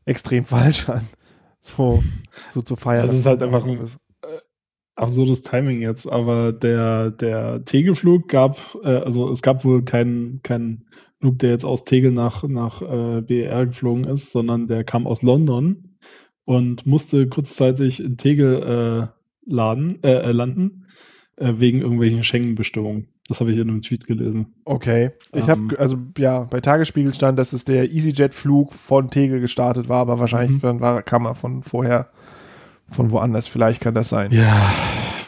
extrem 0.06 0.46
falsch 0.46 0.88
an. 0.90 1.02
So, 1.60 2.04
so 2.52 2.62
zu 2.62 2.76
feiern. 2.76 3.08
Das 3.08 3.16
ist 3.16 3.26
halt 3.26 3.42
einfach 3.42 3.66
ein- 3.66 3.80
absurdes 5.00 5.42
Timing 5.44 5.82
jetzt, 5.82 6.06
aber 6.08 6.52
der, 6.54 7.12
der 7.12 7.64
Tegelflug 7.64 8.28
gab, 8.28 8.58
äh, 8.84 8.88
also 8.90 9.30
es 9.30 9.42
gab 9.42 9.64
wohl 9.66 9.84
keinen 9.84 10.42
keinen 10.44 10.86
Flug, 11.20 11.40
der 11.40 11.50
jetzt 11.52 11.66
aus 11.66 11.84
Tegel 11.84 12.12
nach, 12.12 12.44
nach 12.48 12.82
äh, 12.82 13.22
BER 13.22 13.66
geflogen 13.68 14.06
ist, 14.06 14.32
sondern 14.32 14.68
der 14.68 14.84
kam 14.84 15.06
aus 15.08 15.22
London 15.22 15.96
und 16.46 16.86
musste 16.86 17.28
kurzzeitig 17.28 18.04
in 18.04 18.18
Tegel 18.18 18.64
äh, 18.64 19.08
laden, 19.46 20.00
äh, 20.04 20.12
äh, 20.30 20.32
landen, 20.32 20.86
äh, 21.38 21.54
wegen 21.58 21.82
irgendwelchen 21.82 22.24
Schengen-Bestimmungen. 22.24 23.08
Das 23.28 23.42
habe 23.42 23.52
ich 23.52 23.58
in 23.58 23.70
einem 23.70 23.82
Tweet 23.84 24.08
gelesen. 24.08 24.56
Okay. 24.66 25.12
Ich 25.34 25.42
Ähm. 25.44 25.48
habe, 25.48 25.80
also 25.80 25.98
ja, 26.18 26.48
bei 26.50 26.62
Tagesspiegel 26.62 27.14
stand, 27.14 27.38
dass 27.38 27.54
es 27.54 27.64
der 27.66 27.92
EasyJet-Flug 27.92 28.74
von 28.74 29.10
Tegel 29.10 29.40
gestartet 29.40 29.88
war, 29.90 30.00
aber 30.00 30.20
wahrscheinlich 30.20 30.64
Mhm. 30.64 30.80
war, 30.80 31.04
kam 31.04 31.26
er 31.26 31.36
von 31.36 31.62
vorher, 31.64 32.10
von 32.92 33.12
woanders. 33.12 33.48
Vielleicht 33.48 33.82
kann 33.82 33.96
das 33.96 34.10
sein. 34.10 34.32
Ja, 34.32 34.72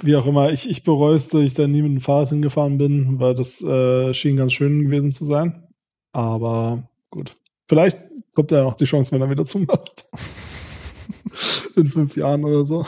wie 0.02 0.16
auch 0.16 0.26
immer. 0.26 0.52
Ich, 0.52 0.70
ich 0.70 0.84
bereue 0.84 1.16
es, 1.16 1.28
dass 1.28 1.42
ich 1.42 1.54
da 1.54 1.68
nie 1.68 1.82
mit 1.82 1.92
dem 1.92 2.02
Fahrrad 2.02 2.30
hingefahren 2.30 2.78
bin, 2.78 3.20
weil 3.20 3.34
das 3.34 3.62
äh, 3.62 4.14
schien 4.14 4.38
ganz 4.38 4.54
schön 4.54 4.84
gewesen 4.84 5.12
zu 5.12 5.26
sein. 5.26 5.64
Aber 6.12 6.84
gut. 7.10 7.34
Vielleicht 7.68 7.98
kommt 8.34 8.52
ja 8.52 8.64
noch 8.64 8.76
die 8.76 8.86
Chance, 8.86 9.12
wenn 9.12 9.22
er 9.22 9.30
wieder 9.30 9.46
zumacht. 9.46 10.06
In 11.76 11.88
fünf 11.88 12.18
Jahren 12.18 12.44
oder 12.44 12.66
so. 12.66 12.86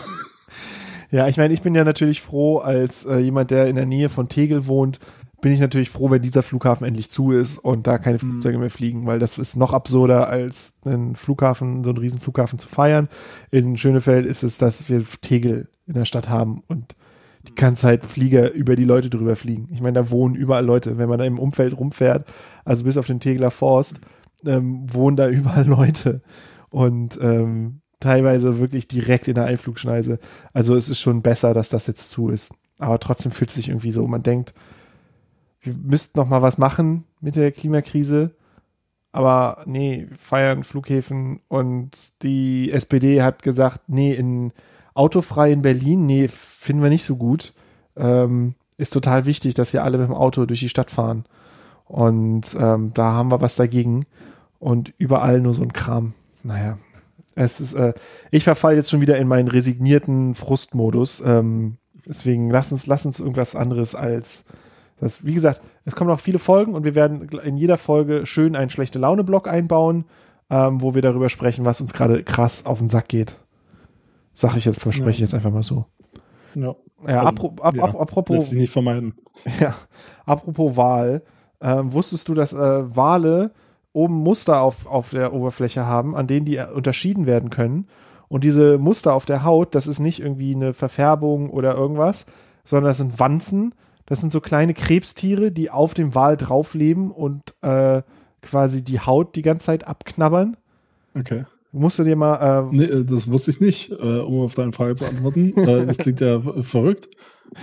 Ja, 1.13 1.27
ich 1.27 1.37
meine, 1.37 1.53
ich 1.53 1.61
bin 1.61 1.75
ja 1.75 1.83
natürlich 1.83 2.21
froh, 2.21 2.57
als 2.57 3.05
äh, 3.05 3.19
jemand, 3.19 3.51
der 3.51 3.67
in 3.67 3.75
der 3.75 3.85
Nähe 3.85 4.09
von 4.09 4.29
Tegel 4.29 4.65
wohnt, 4.65 4.99
bin 5.43 5.51
ich 5.51 5.59
natürlich 5.59 5.89
froh, 5.89 6.09
wenn 6.09 6.21
dieser 6.21 6.41
Flughafen 6.41 6.87
endlich 6.87 7.11
zu 7.11 7.33
ist 7.33 7.57
und 7.57 7.85
da 7.85 7.97
keine 7.97 8.17
Flugzeuge 8.17 8.57
mehr 8.57 8.69
fliegen, 8.69 9.05
weil 9.05 9.19
das 9.19 9.37
ist 9.37 9.57
noch 9.57 9.73
absurder, 9.73 10.29
als 10.29 10.75
einen 10.85 11.17
Flughafen, 11.17 11.83
so 11.83 11.89
einen 11.89 11.97
riesen 11.97 12.21
Flughafen 12.21 12.59
zu 12.59 12.69
feiern. 12.69 13.09
In 13.51 13.77
Schönefeld 13.77 14.25
ist 14.25 14.43
es, 14.43 14.57
dass 14.57 14.87
wir 14.87 15.03
Tegel 15.19 15.67
in 15.85 15.95
der 15.95 16.05
Stadt 16.05 16.29
haben 16.29 16.63
und 16.67 16.95
die 17.45 17.55
ganze 17.55 17.81
Zeit 17.81 18.05
Flieger 18.05 18.53
über 18.53 18.77
die 18.77 18.85
Leute 18.85 19.09
drüber 19.09 19.35
fliegen. 19.35 19.67
Ich 19.73 19.81
meine, 19.81 19.95
da 19.95 20.09
wohnen 20.09 20.33
überall 20.33 20.65
Leute, 20.65 20.97
wenn 20.97 21.09
man 21.09 21.19
da 21.19 21.25
im 21.25 21.39
Umfeld 21.39 21.77
rumfährt, 21.77 22.25
also 22.63 22.85
bis 22.85 22.95
auf 22.95 23.07
den 23.07 23.19
Tegeler 23.19 23.51
Forst, 23.51 23.99
ähm, 24.45 24.85
wohnen 24.93 25.17
da 25.17 25.27
überall 25.27 25.67
Leute. 25.67 26.21
Und 26.69 27.19
ähm, 27.21 27.81
teilweise 27.99 28.59
wirklich 28.59 28.87
direkt 28.87 29.27
in 29.27 29.35
der 29.35 29.45
Einflugschneise. 29.45 30.19
Also 30.53 30.77
es 30.77 30.87
ist 30.87 31.01
schon 31.01 31.21
besser, 31.21 31.53
dass 31.53 31.67
das 31.67 31.87
jetzt 31.87 32.11
zu 32.11 32.29
ist. 32.29 32.53
Aber 32.79 32.97
trotzdem 32.99 33.33
fühlt 33.33 33.49
es 33.49 33.57
sich 33.57 33.67
irgendwie 33.67 33.91
so, 33.91 34.07
man 34.07 34.23
denkt, 34.23 34.53
wir 35.63 35.73
müssten 35.73 36.19
noch 36.19 36.29
mal 36.29 36.41
was 36.41 36.57
machen 36.57 37.05
mit 37.21 37.35
der 37.35 37.51
Klimakrise. 37.51 38.31
Aber 39.11 39.63
nee, 39.65 40.07
feiern 40.17 40.63
Flughäfen 40.63 41.39
und 41.47 42.23
die 42.23 42.71
SPD 42.71 43.21
hat 43.21 43.43
gesagt, 43.43 43.81
nee, 43.87 44.13
in 44.13 44.51
autofrei 44.95 45.51
in 45.51 45.61
Berlin, 45.61 46.05
nee, 46.05 46.27
finden 46.27 46.83
wir 46.83 46.89
nicht 46.89 47.03
so 47.03 47.15
gut. 47.15 47.53
Ähm, 47.95 48.55
ist 48.77 48.93
total 48.93 49.25
wichtig, 49.25 49.53
dass 49.53 49.71
hier 49.71 49.83
alle 49.83 49.99
mit 49.99 50.09
dem 50.09 50.15
Auto 50.15 50.45
durch 50.45 50.59
die 50.59 50.69
Stadt 50.69 50.89
fahren. 50.89 51.25
Und 51.85 52.55
ähm, 52.59 52.91
da 52.93 53.13
haben 53.13 53.31
wir 53.31 53.41
was 53.41 53.55
dagegen. 53.55 54.05
Und 54.59 54.93
überall 54.97 55.41
nur 55.41 55.53
so 55.53 55.61
ein 55.61 55.73
Kram. 55.73 56.13
Naja, 56.41 56.77
es 57.35 57.59
ist, 57.59 57.73
äh, 57.73 57.93
ich 58.31 58.43
verfalle 58.43 58.77
jetzt 58.77 58.89
schon 58.89 59.01
wieder 59.01 59.17
in 59.17 59.27
meinen 59.27 59.47
resignierten 59.47 60.35
Frustmodus. 60.35 61.21
Ähm, 61.23 61.77
deswegen 62.05 62.49
lass 62.49 62.71
uns, 62.71 62.87
lass 62.87 63.05
uns 63.05 63.19
irgendwas 63.19 63.55
anderes 63.55 63.93
als 63.93 64.45
das. 65.03 65.25
Wie 65.25 65.33
gesagt, 65.33 65.61
es 65.85 65.95
kommen 65.95 66.09
noch 66.09 66.19
viele 66.19 66.39
Folgen 66.39 66.73
und 66.73 66.83
wir 66.83 66.95
werden 66.95 67.29
in 67.43 67.57
jeder 67.57 67.77
Folge 67.77 68.25
schön 68.25 68.55
einen 68.55 68.69
schlechte 68.69 68.99
Laune-Block 68.99 69.47
einbauen, 69.47 70.05
ähm, 70.49 70.81
wo 70.81 70.95
wir 70.95 71.01
darüber 71.01 71.29
sprechen, 71.29 71.65
was 71.65 71.81
uns 71.81 71.93
gerade 71.93 72.23
krass 72.23 72.65
auf 72.65 72.79
den 72.79 72.89
Sack 72.89 73.07
geht. 73.07 73.39
Sag 74.33 74.55
ich 74.55 74.65
jetzt, 74.65 74.79
verspreche 74.79 75.11
ich 75.11 75.19
jetzt 75.19 75.33
einfach 75.33 75.51
mal 75.51 75.63
so. 75.63 75.85
Ja. 76.55 76.75
Ja, 77.07 77.19
Also, 77.19 77.29
apro 77.29 77.55
ap 77.61 77.75
ja, 77.75 77.83
ap 77.83 77.91
Lässt 77.91 78.01
apropos, 78.01 78.49
sich 78.49 78.59
nicht 78.59 78.71
vermeiden. 78.71 79.13
ja, 79.59 79.75
apropos 80.25 80.77
Wal, 80.77 81.21
ähm, 81.61 81.93
wusstest 81.93 82.29
du, 82.29 82.33
dass 82.33 82.53
äh, 82.53 82.95
Wale 82.95 83.51
oben 83.91 84.15
Muster 84.15 84.61
auf, 84.61 84.87
auf 84.87 85.11
der 85.11 85.33
Oberfläche 85.33 85.85
haben, 85.85 86.15
an 86.15 86.27
denen 86.27 86.45
die 86.45 86.57
äh, 86.57 86.71
unterschieden 86.71 87.25
werden 87.25 87.49
können? 87.49 87.87
Und 88.27 88.43
diese 88.43 88.77
Muster 88.77 89.13
auf 89.13 89.25
der 89.25 89.43
Haut, 89.43 89.75
das 89.75 89.85
ist 89.85 89.99
nicht 89.99 90.19
irgendwie 90.19 90.55
eine 90.55 90.73
Verfärbung 90.73 91.49
oder 91.49 91.75
irgendwas, 91.75 92.25
sondern 92.63 92.89
das 92.89 92.97
sind 92.97 93.19
Wanzen. 93.19 93.75
Das 94.05 94.21
sind 94.21 94.31
so 94.31 94.41
kleine 94.41 94.73
Krebstiere, 94.73 95.51
die 95.51 95.69
auf 95.69 95.93
dem 95.93 96.13
Wal 96.15 96.37
drauf 96.37 96.73
leben 96.73 97.11
und 97.11 97.55
äh, 97.61 98.01
quasi 98.41 98.83
die 98.83 98.99
Haut 98.99 99.35
die 99.35 99.41
ganze 99.41 99.67
Zeit 99.67 99.87
abknabbern. 99.87 100.57
Okay. 101.15 101.45
Musst 101.75 101.97
du 101.97 102.03
dir 102.03 102.15
mal, 102.15 102.69
äh, 102.71 102.75
Nee, 102.75 102.83
äh, 102.83 103.03
das 103.03 103.29
wusste 103.29 103.49
ich 103.49 103.59
nicht, 103.59 103.91
äh, 103.91 103.95
um 103.95 104.41
auf 104.41 104.53
deine 104.53 104.73
Frage 104.73 104.93
zu 104.93 105.05
antworten. 105.05 105.53
äh, 105.57 105.85
das 105.87 105.97
klingt 105.97 106.21
ja 106.21 106.39
verrückt. 106.61 107.09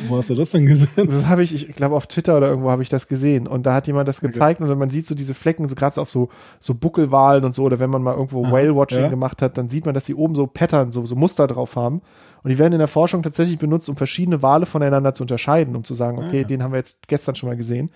Wo 0.09 0.17
hast 0.17 0.31
du 0.31 0.35
das 0.35 0.51
denn 0.51 0.67
gesehen? 0.67 0.89
Das 0.97 1.27
habe 1.27 1.43
ich, 1.43 1.55
ich 1.55 1.75
glaube 1.75 1.95
auf 1.97 2.07
Twitter 2.07 2.37
oder 2.37 2.49
irgendwo 2.49 2.71
habe 2.71 2.83
ich 2.83 2.89
das 2.89 3.09
gesehen 3.09 3.47
und 3.47 3.67
da 3.67 3.75
hat 3.75 3.87
jemand 3.87 4.09
das 4.09 4.21
gezeigt 4.21 4.61
und 4.61 4.79
man 4.79 4.91
sieht 4.91 5.07
so 5.07 5.15
diese 5.15 5.35
Flecken, 5.35 5.69
so 5.69 5.75
gerade 5.75 5.95
so 5.95 6.03
auf 6.03 6.11
so, 6.11 6.29
so 6.61 6.75
Buckelwalen 6.75 7.45
und 7.45 7.55
so 7.55 7.65
oder 7.65 7.81
wenn 7.81 7.91
man 7.91 8.03
mal 8.03 8.15
irgendwo 8.15 8.51
Whale-Watching 8.51 9.01
ja. 9.01 9.09
gemacht 9.09 9.43
hat, 9.43 9.59
dann 9.59 9.69
sieht 9.69 9.87
man, 9.87 9.95
dass 9.95 10.05
die 10.05 10.15
oben 10.15 10.35
so 10.35 10.47
Pattern, 10.47 10.93
so, 10.93 11.05
so 11.07 11.17
Muster 11.17 11.47
drauf 11.49 11.77
haben 11.77 12.03
und 12.43 12.51
die 12.51 12.59
werden 12.59 12.73
in 12.73 12.79
der 12.79 12.89
Forschung 12.89 13.23
tatsächlich 13.23 13.59
benutzt, 13.59 13.89
um 13.89 13.97
verschiedene 13.97 14.43
Wale 14.43 14.67
voneinander 14.67 15.13
zu 15.15 15.25
unterscheiden, 15.25 15.75
um 15.75 15.85
zu 15.85 15.95
sagen, 15.95 16.19
okay, 16.19 16.29
Ah, 16.31 16.43
ja. 16.43 16.45
den 16.45 16.63
haben 16.63 16.73
wir 16.73 16.79
jetzt 16.79 16.99
gestern 17.09 17.35
schon 17.35 17.49
mal 17.49 17.57
gesehen. 17.57 17.91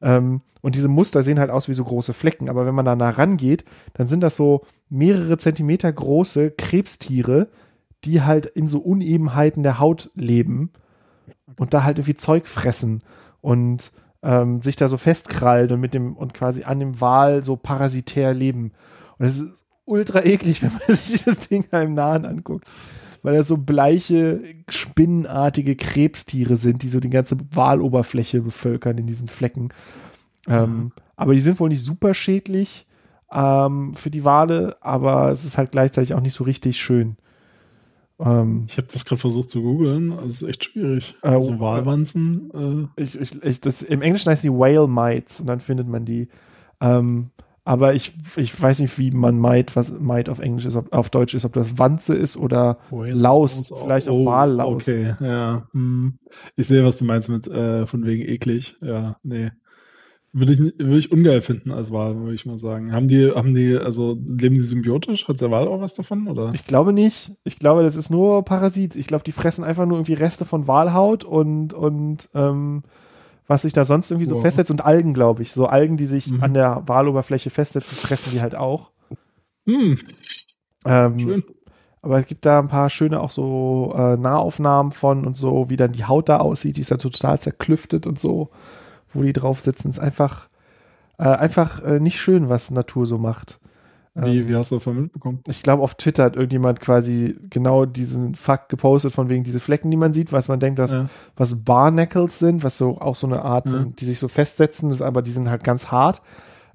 Ähm, 0.00 0.42
und 0.60 0.74
diese 0.74 0.88
Muster 0.88 1.22
sehen 1.22 1.38
halt 1.38 1.50
aus 1.50 1.68
wie 1.68 1.74
so 1.74 1.84
große 1.84 2.12
Flecken, 2.12 2.48
aber 2.48 2.66
wenn 2.66 2.74
man 2.74 2.84
da 2.84 2.96
nah 2.96 3.10
rangeht, 3.10 3.64
dann 3.94 4.08
sind 4.08 4.20
das 4.20 4.36
so 4.36 4.64
mehrere 4.88 5.38
Zentimeter 5.38 5.92
große 5.92 6.52
Krebstiere, 6.52 7.48
die 8.04 8.22
halt 8.22 8.46
in 8.46 8.68
so 8.68 8.78
Unebenheiten 8.78 9.62
der 9.62 9.78
Haut 9.78 10.10
leben 10.14 10.70
und 11.56 11.74
da 11.74 11.84
halt 11.84 11.98
irgendwie 11.98 12.16
Zeug 12.16 12.46
fressen 12.46 13.02
und 13.40 13.92
ähm, 14.22 14.62
sich 14.62 14.76
da 14.76 14.88
so 14.88 14.98
festkrallen 14.98 15.70
und 15.72 15.80
mit 15.80 15.94
dem 15.94 16.16
und 16.16 16.34
quasi 16.34 16.64
an 16.64 16.80
dem 16.80 17.00
Wal 17.00 17.44
so 17.44 17.56
parasitär 17.56 18.34
leben. 18.34 18.72
Und 19.18 19.26
es 19.26 19.38
ist 19.38 19.64
ultra 19.84 20.24
eklig, 20.24 20.62
wenn 20.62 20.72
man 20.72 20.96
sich 20.96 21.06
dieses 21.06 21.48
Ding 21.48 21.64
im 21.70 21.94
Nahen 21.94 22.24
anguckt. 22.24 22.66
Weil 23.22 23.36
das 23.36 23.48
so 23.48 23.56
bleiche, 23.56 24.42
spinnenartige 24.68 25.76
Krebstiere 25.76 26.56
sind, 26.56 26.82
die 26.82 26.88
so 26.88 27.00
die 27.00 27.10
ganze 27.10 27.36
Waloberfläche 27.52 28.42
bevölkern 28.42 28.98
in 28.98 29.06
diesen 29.06 29.28
Flecken. 29.28 29.70
Ähm, 30.46 30.92
aber 31.16 31.34
die 31.34 31.40
sind 31.40 31.58
wohl 31.58 31.68
nicht 31.68 31.84
super 31.84 32.14
schädlich 32.14 32.86
ähm, 33.32 33.92
für 33.94 34.10
die 34.10 34.24
Wale, 34.24 34.76
aber 34.80 35.30
es 35.30 35.44
ist 35.44 35.58
halt 35.58 35.72
gleichzeitig 35.72 36.14
auch 36.14 36.20
nicht 36.20 36.32
so 36.32 36.44
richtig 36.44 36.80
schön. 36.80 37.16
Ähm, 38.20 38.64
Ich 38.68 38.76
habe 38.76 38.88
das 38.92 39.04
gerade 39.04 39.20
versucht 39.20 39.50
zu 39.50 39.62
googeln. 39.62 40.12
Also 40.12 40.26
es 40.26 40.42
ist 40.42 40.48
echt 40.48 40.64
schwierig. 40.64 41.14
Äh, 41.22 41.28
also 41.28 41.58
Walwanzen. 41.60 42.90
Äh, 42.96 43.02
ich, 43.02 43.20
ich, 43.20 43.42
ich, 43.42 43.60
das, 43.60 43.82
Im 43.82 44.02
Englischen 44.02 44.30
heißt 44.30 44.44
die 44.44 44.52
Whale 44.52 44.88
Mites 44.88 45.40
und 45.40 45.46
dann 45.46 45.60
findet 45.60 45.88
man 45.88 46.04
die. 46.04 46.28
Ähm, 46.80 47.30
aber 47.68 47.92
ich, 47.92 48.14
ich 48.36 48.58
weiß 48.58 48.80
nicht, 48.80 48.98
wie 48.98 49.10
man 49.10 49.38
Mite, 49.38 49.76
was 49.76 49.92
Mite 50.00 50.32
auf 50.32 50.38
Englisch 50.38 50.64
ist, 50.64 50.74
ob, 50.74 50.90
auf 50.90 51.10
Deutsch 51.10 51.34
ist, 51.34 51.44
ob 51.44 51.52
das 51.52 51.78
Wanze 51.78 52.14
ist 52.14 52.38
oder 52.38 52.78
Laus, 52.90 53.70
vielleicht 53.82 54.08
auch. 54.08 54.14
Oh, 54.14 54.24
Okay, 54.76 55.14
ja. 55.20 55.68
Hm. 55.72 56.14
Ich 56.56 56.66
sehe, 56.66 56.82
was 56.82 56.96
du 56.96 57.04
meinst 57.04 57.28
mit 57.28 57.46
äh, 57.46 57.86
von 57.86 58.06
wegen 58.06 58.26
eklig. 58.26 58.76
Ja, 58.80 59.18
nee. 59.22 59.50
Würde 60.32 60.54
ich, 60.54 60.60
würde 60.60 60.96
ich 60.96 61.12
ungeil 61.12 61.42
finden 61.42 61.70
als 61.70 61.92
Wal, 61.92 62.16
würde 62.16 62.34
ich 62.34 62.46
mal 62.46 62.56
sagen. 62.56 62.94
Haben 62.94 63.06
die, 63.06 63.30
haben 63.32 63.52
die, 63.52 63.76
also 63.76 64.12
leben 64.14 64.54
die 64.54 64.62
symbiotisch? 64.62 65.28
Hat 65.28 65.38
der 65.42 65.50
Wal 65.50 65.68
auch 65.68 65.82
was 65.82 65.94
davon? 65.94 66.26
Oder? 66.26 66.52
Ich 66.54 66.64
glaube 66.64 66.94
nicht. 66.94 67.32
Ich 67.44 67.58
glaube, 67.58 67.82
das 67.82 67.96
ist 67.96 68.08
nur 68.08 68.46
Parasit. 68.46 68.96
Ich 68.96 69.06
glaube, 69.08 69.24
die 69.24 69.32
fressen 69.32 69.62
einfach 69.62 69.84
nur 69.84 69.98
irgendwie 69.98 70.14
Reste 70.14 70.46
von 70.46 70.68
Walhaut 70.68 71.22
und, 71.22 71.74
und 71.74 72.30
ähm, 72.34 72.82
was 73.48 73.62
sich 73.62 73.72
da 73.72 73.82
sonst 73.82 74.10
irgendwie 74.12 74.28
so 74.28 74.36
Wow. 74.36 74.42
festsetzt 74.42 74.70
und 74.70 74.84
Algen, 74.84 75.14
glaube 75.14 75.42
ich. 75.42 75.52
So 75.52 75.66
Algen, 75.66 75.96
die 75.96 76.06
sich 76.06 76.30
Mhm. 76.30 76.42
an 76.44 76.54
der 76.54 76.82
Waloberfläche 76.86 77.50
festsetzen, 77.50 77.96
fressen 77.96 78.30
die 78.32 78.40
halt 78.40 78.54
auch. 78.54 78.90
Hm, 79.66 79.98
Ähm, 80.86 81.18
schön. 81.18 81.44
Aber 82.00 82.18
es 82.20 82.26
gibt 82.26 82.46
da 82.46 82.60
ein 82.60 82.68
paar 82.68 82.88
schöne 82.90 83.20
auch 83.20 83.32
so 83.32 83.92
äh, 83.96 84.16
Nahaufnahmen 84.16 84.92
von 84.92 85.26
und 85.26 85.36
so, 85.36 85.68
wie 85.68 85.76
dann 85.76 85.92
die 85.92 86.04
Haut 86.04 86.28
da 86.28 86.38
aussieht. 86.38 86.76
Die 86.76 86.80
ist 86.82 86.90
ja 86.90 86.96
total 86.96 87.40
zerklüftet 87.40 88.06
und 88.06 88.18
so, 88.20 88.50
wo 89.12 89.22
die 89.22 89.32
drauf 89.32 89.60
sitzen. 89.60 89.90
Ist 89.90 89.98
einfach, 89.98 90.48
äh, 91.18 91.24
einfach 91.24 91.82
äh, 91.82 91.98
nicht 91.98 92.20
schön, 92.20 92.48
was 92.48 92.70
Natur 92.70 93.04
so 93.06 93.18
macht. 93.18 93.58
Wie, 94.14 94.48
wie 94.48 94.56
hast 94.56 94.72
du 94.72 94.76
davon 94.76 95.02
mitbekommen? 95.02 95.40
Ich 95.46 95.62
glaube, 95.62 95.82
auf 95.82 95.94
Twitter 95.94 96.24
hat 96.24 96.34
irgendjemand 96.34 96.80
quasi 96.80 97.36
genau 97.50 97.86
diesen 97.86 98.34
Fakt 98.34 98.68
gepostet, 98.68 99.12
von 99.12 99.28
wegen 99.28 99.44
diese 99.44 99.60
Flecken, 99.60 99.90
die 99.90 99.96
man 99.96 100.12
sieht, 100.12 100.32
was 100.32 100.48
man 100.48 100.58
denkt, 100.58 100.78
was, 100.80 100.92
Ja. 100.94 101.06
was 101.36 101.62
Barnacles 101.64 102.38
sind, 102.40 102.64
was 102.64 102.78
so 102.78 103.00
auch 103.00 103.14
so 103.14 103.26
eine 103.28 103.42
Art, 103.42 103.66
Ja. 103.70 103.84
die 103.98 104.04
sich 104.04 104.18
so 104.18 104.26
festsetzen, 104.28 105.00
aber 105.02 105.22
die 105.22 105.30
sind 105.30 105.48
halt 105.48 105.62
ganz 105.62 105.88
hart. 105.92 106.20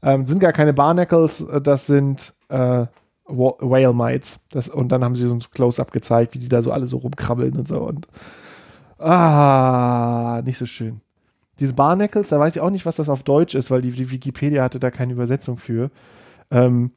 Ähm, 0.02 0.26
sind 0.26 0.40
gar 0.40 0.54
keine 0.54 0.74
Barnacles, 0.74 1.42
äh, 1.42 1.62
das 1.62 1.86
sind 1.88 2.34
äh, 2.50 2.86
Whale 3.26 3.94
Mites. 3.94 4.42
Das, 4.52 4.70
und 4.70 4.92
dann 4.92 5.04
haben 5.04 5.16
sie 5.16 5.28
so 5.28 5.34
ein 5.34 5.40
Close-Up 5.40 5.92
gezeigt, 5.92 6.34
wie 6.36 6.40
die 6.40 6.50
da 6.50 6.62
so 6.62 6.72
alle 6.72 6.86
so 6.86 6.98
rumkrabbeln 6.98 7.58
und 7.58 7.68
so. 7.68 7.80
Und 7.82 8.08
ah, 9.00 10.42
nicht 10.46 10.58
so 10.58 10.66
schön. 10.66 11.02
Diese 11.60 11.74
Barnacles, 11.74 12.30
da 12.30 12.40
weiß 12.40 12.56
ich 12.56 12.62
auch 12.62 12.70
nicht, 12.70 12.86
was 12.86 12.96
das 12.98 13.10
auf 13.10 13.24
Deutsch 13.24 13.56
ist, 13.56 13.70
weil 13.72 13.82
die, 13.82 13.92
die 13.92 14.12
Wikipedia 14.12 14.64
hatte 14.64 14.80
da 14.80 14.92
keine 14.92 15.14
Übersetzung 15.14 15.58
für. 15.58 15.92
Ähm, 16.52 16.92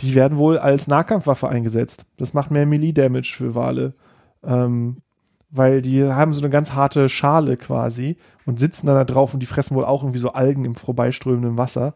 die 0.00 0.14
werden 0.14 0.38
wohl 0.38 0.58
als 0.58 0.88
Nahkampfwaffe 0.88 1.48
eingesetzt. 1.48 2.04
Das 2.16 2.34
macht 2.34 2.50
mehr 2.50 2.66
Melee-Damage 2.66 3.34
für 3.36 3.54
Wale. 3.54 3.94
Ähm, 4.42 5.02
weil 5.50 5.82
die 5.82 6.04
haben 6.04 6.32
so 6.32 6.40
eine 6.40 6.50
ganz 6.50 6.74
harte 6.74 7.08
Schale 7.08 7.56
quasi 7.56 8.16
und 8.46 8.60
sitzen 8.60 8.86
dann 8.86 8.96
da 8.96 9.04
drauf 9.04 9.34
und 9.34 9.40
die 9.40 9.46
fressen 9.46 9.76
wohl 9.76 9.84
auch 9.84 10.02
irgendwie 10.02 10.20
so 10.20 10.32
Algen 10.32 10.64
im 10.64 10.76
vorbeiströmenden 10.76 11.58
Wasser. 11.58 11.94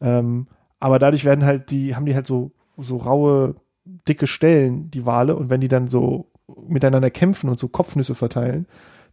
Ähm, 0.00 0.46
aber 0.80 0.98
dadurch 0.98 1.24
werden 1.24 1.44
halt 1.44 1.70
die, 1.70 1.94
haben 1.94 2.06
die 2.06 2.14
halt 2.14 2.26
so, 2.26 2.52
so 2.78 2.96
raue, 2.96 3.56
dicke 4.08 4.26
Stellen, 4.26 4.90
die 4.90 5.04
Wale, 5.06 5.36
und 5.36 5.50
wenn 5.50 5.60
die 5.60 5.68
dann 5.68 5.88
so 5.88 6.30
miteinander 6.66 7.10
kämpfen 7.10 7.50
und 7.50 7.60
so 7.60 7.68
Kopfnüsse 7.68 8.14
verteilen, 8.14 8.66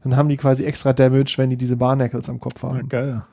dann 0.03 0.15
haben 0.15 0.29
die 0.29 0.37
quasi 0.37 0.63
extra 0.63 0.93
Damage, 0.93 1.33
wenn 1.37 1.49
die 1.49 1.57
diese 1.57 1.77
Barnacles 1.77 2.29
am 2.29 2.39
Kopf 2.39 2.63
haben. 2.63 2.89
geil. 2.89 3.23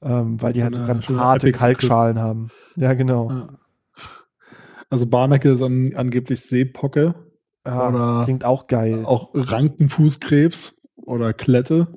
Ähm, 0.00 0.40
weil 0.40 0.52
die 0.52 0.62
halt 0.62 0.74
so 0.74 0.80
Ja, 0.80 0.86
ganz 0.86 1.08
harte 1.08 1.50
Kalkschalen 1.52 2.18
haben. 2.18 2.50
Ja, 2.76 2.94
genau. 2.94 3.30
Ja. 3.30 3.48
Also 4.94 5.06
Barnacke 5.06 5.50
ist 5.50 5.62
an, 5.62 5.92
angeblich 5.96 6.40
Seepocke, 6.40 7.14
Ja, 7.66 7.88
Oder- 7.88 8.24
klingt 8.24 8.44
auch 8.44 8.66
geil. 8.66 9.04
auch 9.04 9.30
Rankenfußkrebs 9.34 10.86
oder 10.96 11.32
Klette. 11.32 11.88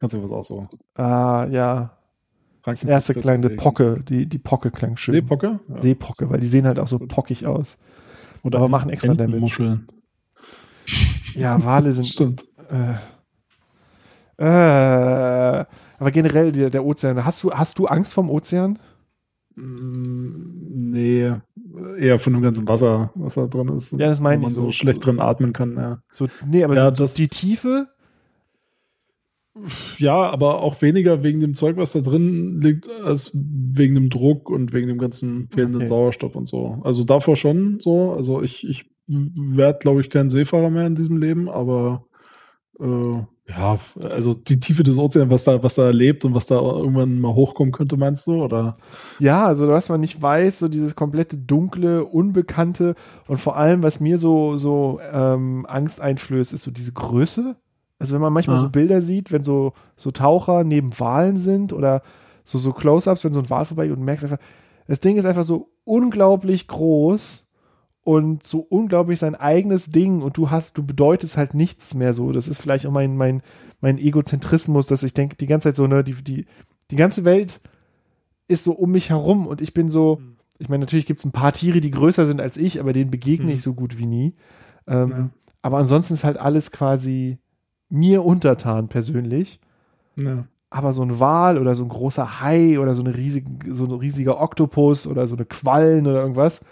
Kannst 0.00 0.14
du 0.14 0.22
was 0.22 0.30
aussuchen? 0.30 0.68
Ah, 0.94 1.46
ja. 1.50 1.94
Das 2.64 2.84
erste 2.84 3.14
die 3.14 3.48
Pocke, 3.56 4.02
die, 4.06 4.26
die 4.26 4.38
Pocke 4.38 4.70
klang 4.70 4.96
schön. 4.98 5.14
Seepocke? 5.14 5.58
Ja. 5.68 5.78
Seepocke, 5.78 6.28
weil 6.28 6.40
die 6.40 6.46
sehen 6.46 6.66
halt 6.66 6.78
auch 6.78 6.88
so 6.88 6.98
pockig 6.98 7.46
aus. 7.46 7.78
Oder 8.42 8.58
aber 8.58 8.68
machen 8.68 8.90
extra 8.90 9.14
Damage. 9.14 9.80
Ja, 11.34 11.64
Wale 11.64 11.92
sind. 11.94 12.06
Stimmt. 12.08 12.44
Äh, 12.70 12.94
äh, 14.44 15.64
aber 15.98 16.10
generell 16.12 16.52
der, 16.52 16.70
der 16.70 16.84
Ozean. 16.84 17.24
Hast 17.24 17.42
du, 17.42 17.52
hast 17.52 17.78
du 17.78 17.86
Angst 17.86 18.14
vom 18.14 18.30
Ozean? 18.30 18.78
Mm, 19.56 20.56
Nee, 20.90 21.32
eher 21.96 22.18
von 22.18 22.32
dem 22.32 22.42
ganzen 22.42 22.66
Wasser, 22.68 23.10
was 23.14 23.34
da 23.34 23.46
drin 23.46 23.68
ist. 23.68 23.92
Ja, 23.92 24.08
das 24.08 24.20
meine 24.20 24.38
Wo 24.40 24.42
man 24.42 24.50
ich 24.52 24.56
so 24.56 24.64
so. 24.66 24.72
schlecht 24.72 25.04
drin 25.04 25.20
atmen 25.20 25.52
kann, 25.52 25.76
ja. 25.76 26.02
So, 26.12 26.26
nee, 26.46 26.62
aber 26.64 26.74
Ja, 26.76 26.86
so 26.94 27.02
das- 27.04 27.14
die 27.14 27.28
Tiefe, 27.28 27.88
Ja, 29.98 30.30
aber 30.30 30.60
auch 30.62 30.80
weniger 30.82 31.24
wegen 31.24 31.40
dem 31.40 31.54
Zeug, 31.54 31.76
was 31.76 31.92
da 31.92 32.00
drin 32.00 32.60
liegt, 32.60 32.88
als 33.02 33.32
wegen 33.34 33.96
dem 33.96 34.08
Druck 34.08 34.48
und 34.50 34.72
wegen 34.72 34.86
dem 34.86 34.98
ganzen 34.98 35.48
fehlenden 35.50 35.80
Okay. 35.82 35.88
Sauerstoff 35.88 36.36
und 36.36 36.46
so. 36.46 36.78
Also 36.84 37.02
davor 37.02 37.34
schon 37.34 37.80
so. 37.80 38.12
Also 38.12 38.40
ich, 38.40 38.64
ich 38.68 38.88
werde, 39.08 39.78
glaube 39.80 40.00
ich, 40.00 40.10
kein 40.10 40.30
Seefahrer 40.30 40.70
mehr 40.70 40.86
in 40.86 40.94
diesem 40.94 41.16
Leben, 41.16 41.48
aber 41.48 42.04
äh, 42.78 43.22
ja, 43.50 43.78
also 44.02 44.34
die 44.34 44.60
Tiefe 44.60 44.82
des 44.82 44.98
Ozeans, 44.98 45.30
was 45.30 45.44
da, 45.44 45.62
was 45.62 45.74
da 45.74 45.86
erlebt 45.86 46.24
und 46.24 46.34
was 46.34 46.46
da 46.46 46.56
irgendwann 46.60 47.18
mal 47.18 47.34
hochkommen 47.34 47.72
könnte, 47.72 47.96
meinst 47.96 48.26
du? 48.26 48.44
Oder 48.44 48.76
Ja, 49.18 49.46
also 49.46 49.68
was 49.68 49.88
man 49.88 50.00
nicht 50.00 50.20
weiß, 50.20 50.58
so 50.58 50.68
dieses 50.68 50.94
komplette 50.94 51.36
dunkle, 51.38 52.04
unbekannte 52.04 52.94
und 53.26 53.38
vor 53.38 53.56
allem, 53.56 53.82
was 53.82 54.00
mir 54.00 54.18
so 54.18 54.58
so 54.58 55.00
ähm, 55.12 55.64
Angst 55.68 56.00
einflößt, 56.00 56.52
ist 56.52 56.62
so 56.62 56.70
diese 56.70 56.92
Größe. 56.92 57.56
Also 57.98 58.14
wenn 58.14 58.20
man 58.20 58.32
manchmal 58.32 58.56
Ja. 58.56 58.62
so 58.62 58.68
Bilder 58.68 59.00
sieht, 59.02 59.32
wenn 59.32 59.42
so 59.44 59.72
so 59.96 60.10
Taucher 60.10 60.62
neben 60.62 60.98
Walen 61.00 61.36
sind 61.38 61.72
oder 61.72 62.02
so 62.44 62.58
so 62.58 62.72
Close-ups, 62.72 63.24
wenn 63.24 63.32
so 63.32 63.40
ein 63.40 63.50
Wal 63.50 63.64
vorbei 63.64 63.90
und 63.90 64.00
merkst 64.02 64.24
einfach, 64.24 64.38
das 64.86 65.00
Ding 65.00 65.16
ist 65.16 65.24
einfach 65.24 65.44
so 65.44 65.70
unglaublich 65.84 66.68
groß 66.68 67.46
und 68.08 68.46
so 68.46 68.60
unglaublich 68.60 69.18
sein 69.18 69.34
eigenes 69.34 69.90
Ding 69.90 70.22
und 70.22 70.38
du 70.38 70.50
hast, 70.50 70.78
du 70.78 70.82
bedeutest 70.82 71.36
halt 71.36 71.52
nichts 71.52 71.92
mehr 71.94 72.14
so. 72.14 72.32
Das 72.32 72.48
ist 72.48 72.56
vielleicht 72.58 72.86
auch 72.86 72.90
mein, 72.90 73.18
mein, 73.18 73.42
mein 73.82 73.98
Egozentrismus, 73.98 74.86
dass 74.86 75.02
ich 75.02 75.12
denke, 75.12 75.36
die 75.36 75.44
ganze 75.46 75.68
Zeit 75.68 75.76
so, 75.76 75.86
ne, 75.86 76.02
die, 76.02 76.14
die, 76.14 76.46
die 76.90 76.96
ganze 76.96 77.26
Welt 77.26 77.60
ist 78.46 78.64
so 78.64 78.72
um 78.72 78.92
mich 78.92 79.10
herum 79.10 79.46
und 79.46 79.60
ich 79.60 79.74
bin 79.74 79.90
so, 79.90 80.22
ich 80.58 80.70
meine, 80.70 80.80
natürlich 80.80 81.04
gibt 81.04 81.20
es 81.20 81.26
ein 81.26 81.32
paar 81.32 81.52
Tiere, 81.52 81.82
die 81.82 81.90
größer 81.90 82.24
sind 82.24 82.40
als 82.40 82.56
ich, 82.56 82.80
aber 82.80 82.94
denen 82.94 83.10
begegne 83.10 83.48
Mhm. 83.48 83.52
ich 83.52 83.60
so 83.62 83.74
gut 83.74 83.98
wie 83.98 84.06
nie. 84.06 84.34
Ähm, 84.86 85.10
Ja. 85.10 85.28
Aber 85.60 85.76
ansonsten 85.76 86.14
ist 86.14 86.24
halt 86.24 86.38
alles 86.38 86.70
quasi 86.72 87.36
mir 87.90 88.24
untertan 88.24 88.88
persönlich. 88.88 89.60
ja. 90.16 90.46
Aber 90.70 90.92
so 90.94 91.02
ein 91.02 91.18
Wal 91.20 91.58
oder 91.58 91.74
so 91.74 91.82
ein 91.82 91.88
großer 91.90 92.40
Hai 92.42 92.78
oder 92.78 92.94
so, 92.94 93.02
eine 93.02 93.14
riesige, 93.16 93.74
so 93.74 93.84
ein 93.84 93.90
riesiger 93.92 94.40
Oktopus 94.40 95.06
oder 95.06 95.26
so 95.26 95.34
eine 95.34 95.44
Quallen 95.46 96.06
oder 96.06 96.20
irgendwas, 96.20 96.64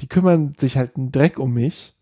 die 0.00 0.08
kümmern 0.08 0.54
sich 0.58 0.76
halt 0.76 0.96
einen 0.96 1.12
Dreck 1.12 1.38
um 1.38 1.54
mich 1.54 1.94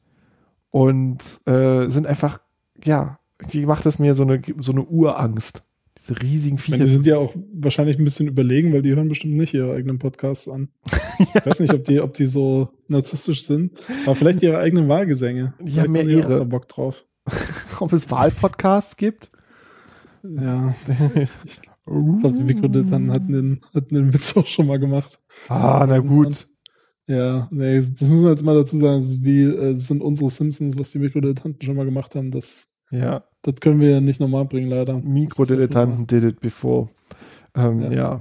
und 0.71 1.19
äh, 1.47 1.89
sind 1.89 2.07
einfach, 2.07 2.41
ja, 2.85 3.19
irgendwie 3.41 3.67
macht 3.67 3.87
das 3.87 3.99
mir 3.99 4.15
so 4.15 4.23
eine, 4.23 4.41
so 4.59 4.73
eine 4.73 4.85
Urangst. 4.85 5.63
Diese 5.99 6.21
riesigen 6.23 6.57
Viecher. 6.57 6.79
die 6.79 6.91
sind 6.91 7.05
ja 7.05 7.19
auch 7.19 7.35
wahrscheinlich 7.53 7.99
ein 7.99 8.05
bisschen 8.05 8.27
überlegen, 8.27 8.73
weil 8.73 8.81
die 8.81 8.95
hören 8.95 9.09
bestimmt 9.09 9.37
nicht 9.37 9.53
ihre 9.53 9.75
eigenen 9.75 9.99
Podcasts 9.99 10.49
an. 10.49 10.69
Ich 11.35 11.45
weiß 11.47 11.61
nicht, 11.61 11.75
ob 11.75 11.85
die, 11.85 12.01
ob 12.01 12.15
die 12.15 12.25
so 12.25 12.71
narzisstisch 12.89 13.43
sind, 13.43 13.79
aber 14.07 14.15
vielleicht 14.15 14.43
ihre 14.43 14.57
eigenen 14.57 14.89
Wahlgesänge. 14.89 15.53
Die 15.61 15.65
Vielleicht 15.65 15.89
haben 15.89 15.93
mehr 15.93 16.27
da 16.27 16.45
Bock 16.45 16.67
drauf. 16.67 17.05
ob 17.81 17.93
es 17.93 18.11
Wahlpodcasts 18.11 18.97
gibt. 18.97 19.31
Ja, 20.23 20.75
ich 21.45 21.61
glaube, 21.85 22.33
die 22.33 22.43
Mikrodilettanten 22.43 23.13
hatten 23.13 23.33
den, 23.33 23.61
hatten 23.75 23.95
den 23.95 24.15
Witz 24.15 24.37
auch 24.37 24.47
schon 24.47 24.67
mal 24.67 24.79
gemacht. 24.79 25.19
Ah, 25.49 25.85
na 25.89 25.99
gut. 25.99 26.49
Ja, 27.11 27.49
nee, 27.51 27.77
das 27.77 28.09
muss 28.09 28.21
man 28.21 28.31
jetzt 28.31 28.45
mal 28.45 28.55
dazu 28.55 28.79
sagen. 28.79 28.99
Das, 28.99 29.21
wie, 29.21 29.43
äh, 29.43 29.73
das 29.75 29.89
sind 29.89 30.01
unsere 30.01 30.31
Simpsons, 30.31 30.79
was 30.79 30.93
die 30.93 31.01
Mikrodilettanten 31.01 31.61
schon 31.61 31.75
mal 31.75 31.85
gemacht 31.85 32.15
haben. 32.15 32.31
Das, 32.31 32.69
Ja, 32.93 33.25
das 33.43 33.57
können 33.57 33.81
wir 33.81 33.91
ja 33.91 34.01
nicht 34.01 34.21
normal 34.21 34.45
bringen, 34.45 34.71
leider. 34.71 34.99
Mikrodilettanten 34.99 36.07
did 36.07 36.23
it 36.23 36.41
before. 36.41 36.89
Ähm, 37.57 37.83
ja. 37.91 37.91
Ja. 37.91 38.21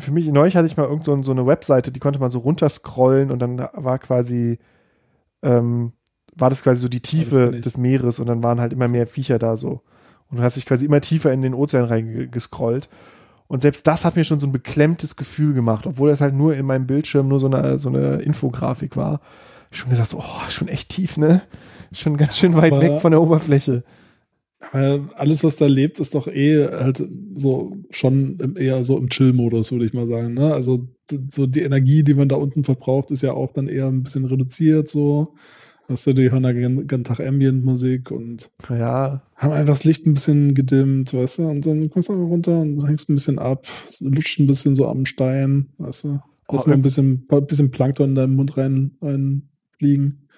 Für 0.00 0.10
mich, 0.10 0.26
neulich 0.26 0.56
hatte 0.56 0.66
ich 0.66 0.76
mal 0.76 0.88
irgend 0.88 1.04
so, 1.04 1.22
so 1.22 1.30
eine 1.30 1.46
Webseite, 1.46 1.92
die 1.92 2.00
konnte 2.00 2.18
man 2.18 2.32
so 2.32 2.40
runterscrollen 2.40 3.30
und 3.30 3.38
dann 3.38 3.58
war 3.58 3.98
quasi, 4.00 4.58
ähm, 5.42 5.92
war 6.34 6.50
das 6.50 6.64
quasi 6.64 6.80
so 6.80 6.88
die 6.88 7.02
Tiefe 7.02 7.52
ich. 7.54 7.60
des 7.60 7.76
Meeres 7.76 8.18
und 8.18 8.26
dann 8.26 8.42
waren 8.42 8.58
halt 8.60 8.72
immer 8.72 8.88
mehr 8.88 9.06
Viecher 9.06 9.38
da 9.38 9.56
so. 9.56 9.82
Und 10.28 10.38
du 10.38 10.42
hast 10.42 10.56
dich 10.56 10.66
quasi 10.66 10.86
immer 10.86 11.02
tiefer 11.02 11.30
in 11.32 11.42
den 11.42 11.54
Ozean 11.54 11.84
reingescrollt. 11.84 12.88
Und 13.52 13.60
selbst 13.60 13.86
das 13.86 14.06
hat 14.06 14.16
mir 14.16 14.24
schon 14.24 14.40
so 14.40 14.46
ein 14.46 14.52
beklemmtes 14.52 15.14
Gefühl 15.14 15.52
gemacht, 15.52 15.86
obwohl 15.86 16.08
das 16.08 16.22
halt 16.22 16.32
nur 16.32 16.56
in 16.56 16.64
meinem 16.64 16.86
Bildschirm 16.86 17.28
nur 17.28 17.38
so 17.38 17.48
eine, 17.48 17.78
so 17.78 17.90
eine 17.90 18.22
Infografik 18.22 18.96
war. 18.96 19.20
Schon 19.70 19.90
gesagt, 19.90 20.08
so, 20.08 20.20
oh, 20.20 20.48
schon 20.48 20.68
echt 20.68 20.88
tief, 20.88 21.18
ne? 21.18 21.42
Schon 21.92 22.16
ganz 22.16 22.38
schön 22.38 22.54
weit 22.54 22.72
Aber- 22.72 22.80
weg 22.80 23.02
von 23.02 23.10
der 23.10 23.20
Oberfläche. 23.20 23.84
Aber 24.70 25.00
alles, 25.16 25.44
was 25.44 25.56
da 25.56 25.66
lebt, 25.66 26.00
ist 26.00 26.14
doch 26.14 26.28
eh 26.28 26.66
halt 26.66 27.06
so 27.34 27.76
schon 27.90 28.38
im, 28.40 28.56
eher 28.56 28.84
so 28.84 28.96
im 28.96 29.10
Chill-Modus, 29.10 29.70
würde 29.70 29.84
ich 29.84 29.92
mal 29.92 30.06
sagen. 30.06 30.32
Ne? 30.32 30.54
Also 30.54 30.88
so 31.28 31.46
die 31.46 31.60
Energie, 31.60 32.04
die 32.04 32.14
man 32.14 32.30
da 32.30 32.36
unten 32.36 32.64
verbraucht, 32.64 33.10
ist 33.10 33.22
ja 33.22 33.34
auch 33.34 33.52
dann 33.52 33.68
eher 33.68 33.86
ein 33.86 34.02
bisschen 34.02 34.24
reduziert. 34.24 34.88
So 34.88 35.34
hast 35.92 36.06
du 36.06 36.12
die 36.12 36.30
hören 36.30 36.42
da 36.42 36.52
den 36.52 36.86
ganzen 36.86 37.04
Tag 37.04 37.20
Ambient-Musik 37.20 38.10
und 38.10 38.50
Ja, 38.68 39.22
haben 39.36 39.52
einfach 39.52 39.74
das 39.74 39.84
Licht 39.84 40.06
ein 40.06 40.14
bisschen 40.14 40.54
gedimmt, 40.54 41.12
weißt 41.14 41.38
du, 41.38 41.48
und 41.48 41.64
dann 41.66 41.88
kommst 41.90 42.08
du 42.08 42.12
einfach 42.14 42.26
runter 42.26 42.60
und 42.60 42.86
hängst 42.86 43.08
ein 43.08 43.14
bisschen 43.14 43.38
ab, 43.38 43.66
lutscht 44.00 44.40
ein 44.40 44.46
bisschen 44.46 44.74
so 44.74 44.88
am 44.88 45.06
Stein, 45.06 45.68
weißt 45.78 46.04
du. 46.04 46.20
Lass 46.50 46.64
Oh, 46.66 46.68
mal 46.68 46.74
ein 46.74 46.82
bisschen, 46.82 47.26
ein 47.30 47.46
bisschen 47.46 47.70
Plankton 47.70 48.10
in 48.10 48.14
deinen 48.14 48.34
Mund 48.36 48.56
rein, 48.56 48.90
reinfliegen. 49.00 50.28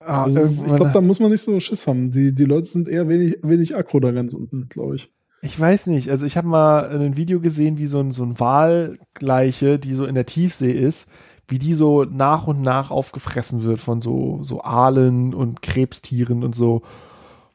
ah, 0.00 0.26
ist- 0.26 0.62
ich 0.62 0.74
glaube, 0.74 0.92
da 0.92 1.00
muss 1.00 1.20
man 1.20 1.30
nicht 1.30 1.42
so 1.42 1.58
Schiss 1.60 1.86
haben. 1.86 2.10
Die, 2.10 2.32
die 2.34 2.44
Leute 2.44 2.66
sind 2.66 2.88
eher 2.88 3.08
wenig, 3.08 3.36
wenig 3.42 3.76
aggro 3.76 4.00
da 4.00 4.12
ganz 4.12 4.32
unten, 4.34 4.68
glaube 4.68 4.96
ich. 4.96 5.10
Ich 5.42 5.58
weiß 5.58 5.86
nicht. 5.86 6.10
Also 6.10 6.26
ich 6.26 6.36
habe 6.36 6.48
mal 6.48 6.88
ein 6.88 7.16
Video 7.16 7.40
gesehen, 7.40 7.78
wie 7.78 7.86
so 7.86 7.98
ein, 8.00 8.12
so 8.12 8.22
ein 8.24 8.38
Walgleiche, 8.38 9.78
die 9.78 9.94
so 9.94 10.04
in 10.04 10.14
der 10.14 10.26
Tiefsee 10.26 10.70
ist, 10.72 11.10
wie 11.50 11.58
die 11.58 11.74
so 11.74 12.04
nach 12.04 12.46
und 12.46 12.62
nach 12.62 12.90
aufgefressen 12.90 13.64
wird 13.64 13.80
von 13.80 14.00
so, 14.00 14.38
so 14.42 14.62
Aalen 14.62 15.34
und 15.34 15.62
Krebstieren 15.62 16.44
und 16.44 16.54
so. 16.54 16.82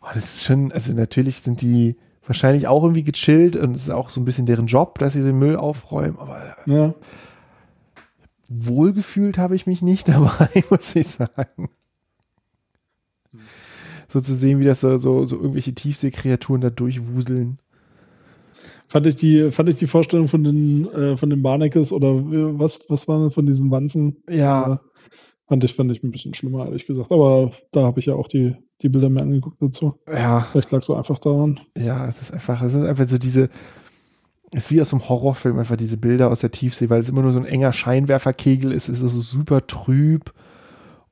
Oh, 0.02 0.08
das 0.14 0.36
ist 0.36 0.44
schon, 0.44 0.72
also 0.72 0.94
natürlich 0.94 1.38
sind 1.38 1.62
die 1.62 1.96
wahrscheinlich 2.28 2.68
auch 2.68 2.84
irgendwie 2.84 3.04
gechillt 3.04 3.56
und 3.56 3.72
es 3.76 3.84
ist 3.84 3.90
auch 3.92 4.10
so 4.10 4.20
ein 4.20 4.26
bisschen 4.26 4.46
deren 4.46 4.68
Job, 4.68 5.00
dass 5.00 5.14
sie 5.14 5.24
den 5.24 5.40
Müll 5.40 5.56
aufräumen, 5.56 6.18
aber 6.20 6.40
Ja. 6.66 6.94
wohlgefühlt 8.50 9.38
habe 9.38 9.56
ich 9.56 9.66
mich 9.66 9.82
nicht 9.82 10.08
dabei, 10.10 10.50
muss 10.70 10.96
ich 10.96 11.08
sagen. 11.08 11.70
So 14.08 14.22
zu 14.22 14.34
sehen, 14.34 14.60
wie 14.60 14.66
das 14.66 14.82
so, 14.82 14.98
so, 14.98 15.26
so 15.26 15.36
irgendwelche 15.36 15.74
Tiefseekreaturen 15.74 16.62
da 16.62 16.70
durchwuseln. 16.70 17.60
Fand 18.88 19.08
ich 19.08 19.16
die, 19.16 19.52
fand 19.52 19.70
ich 19.70 19.76
die 19.76 19.88
Vorstellung 19.88 20.28
von 20.28 20.44
den, 20.44 20.88
äh, 20.92 21.18
von 21.18 21.30
den 21.30 21.42
Barnekes 21.42 21.92
oder 21.92 22.10
äh, 22.10 22.60
was, 22.60 22.80
was 22.90 23.08
waren 23.08 23.26
das 23.26 23.34
von 23.34 23.46
diesen 23.46 23.72
Wanzen? 23.72 24.18
Ja. 24.30 24.74
Äh, 24.74 24.78
fand 25.48 25.64
ich, 25.64 25.74
fand 25.74 25.92
ich 25.92 26.04
ein 26.04 26.12
bisschen 26.12 26.34
schlimmer, 26.34 26.66
ehrlich 26.66 26.86
gesagt. 26.86 27.12
Aber 27.12 27.52
da 27.72 27.84
habe 27.84 28.00
ich 28.00 28.06
ja 28.06 28.16
auch 28.16 28.28
die, 28.28 28.56
die 28.82 28.90
Bilder 28.90 29.10
mir 29.10 29.22
angeguckt 29.22 29.62
dazu. 29.62 29.96
Ja, 30.12 30.42
Vielleicht 30.42 30.72
lag 30.72 30.80
es 30.80 30.86
so 30.86 30.96
einfach 30.96 31.20
daran. 31.20 31.60
Ja, 31.78 32.08
es 32.08 32.22
ist 32.22 32.34
einfach, 32.34 32.62
es 32.62 32.74
sind 32.74 32.86
einfach 32.86 33.08
so 33.08 33.18
diese, 33.18 33.50
es 34.52 34.66
ist 34.66 34.72
wie 34.72 34.82
aus 34.82 34.94
einem 34.94 35.08
Horrorfilm, 35.08 35.58
einfach 35.60 35.78
diese 35.78 35.98
Bilder 35.98 36.30
aus 36.30 36.42
der 36.42 36.52
Tiefsee, 36.52 36.90
weil 36.90 37.02
es 37.02 37.10
immer 37.10 37.22
nur 37.22 37.34
so 37.34 37.40
ein 37.40 37.46
enger 37.46 37.74
Scheinwerferkegel 37.74 38.72
ist, 38.72 38.90
es 38.90 39.02
ist 39.02 39.14
so 39.14 39.22
super 39.22 39.66
trüb 39.66 40.34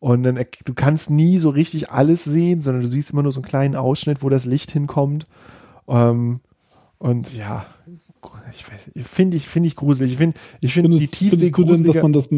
und 0.03 0.23
dann, 0.23 0.37
du 0.65 0.73
kannst 0.73 1.09
nie 1.09 1.37
so 1.37 1.49
richtig 1.49 1.89
alles 1.89 2.25
sehen, 2.25 2.59
sondern 2.59 2.83
du 2.83 2.89
siehst 2.89 3.11
immer 3.11 3.23
nur 3.23 3.31
so 3.31 3.39
einen 3.39 3.47
kleinen 3.47 3.77
Ausschnitt, 3.77 4.21
wo 4.21 4.27
das 4.27 4.43
Licht 4.43 4.69
hinkommt. 4.69 5.27
Ähm, 5.87 6.41
und 7.03 7.35
ja, 7.35 7.65
ich 8.49 8.71
weiß, 8.71 8.91
finde 8.95 9.35
ich, 9.35 9.49
finde 9.49 9.67
ich 9.67 9.75
gruselig. 9.75 10.13
Ich 10.13 10.17
finde, 10.17 10.39
ich 10.61 10.73
finde 10.73 10.97
die 10.97 11.07
Tiefsee 11.07 11.51
findest 11.51 11.57
du 11.57 11.63
denn, 11.65 11.83
dass 11.83 12.01
man 12.01 12.13
das 12.13 12.29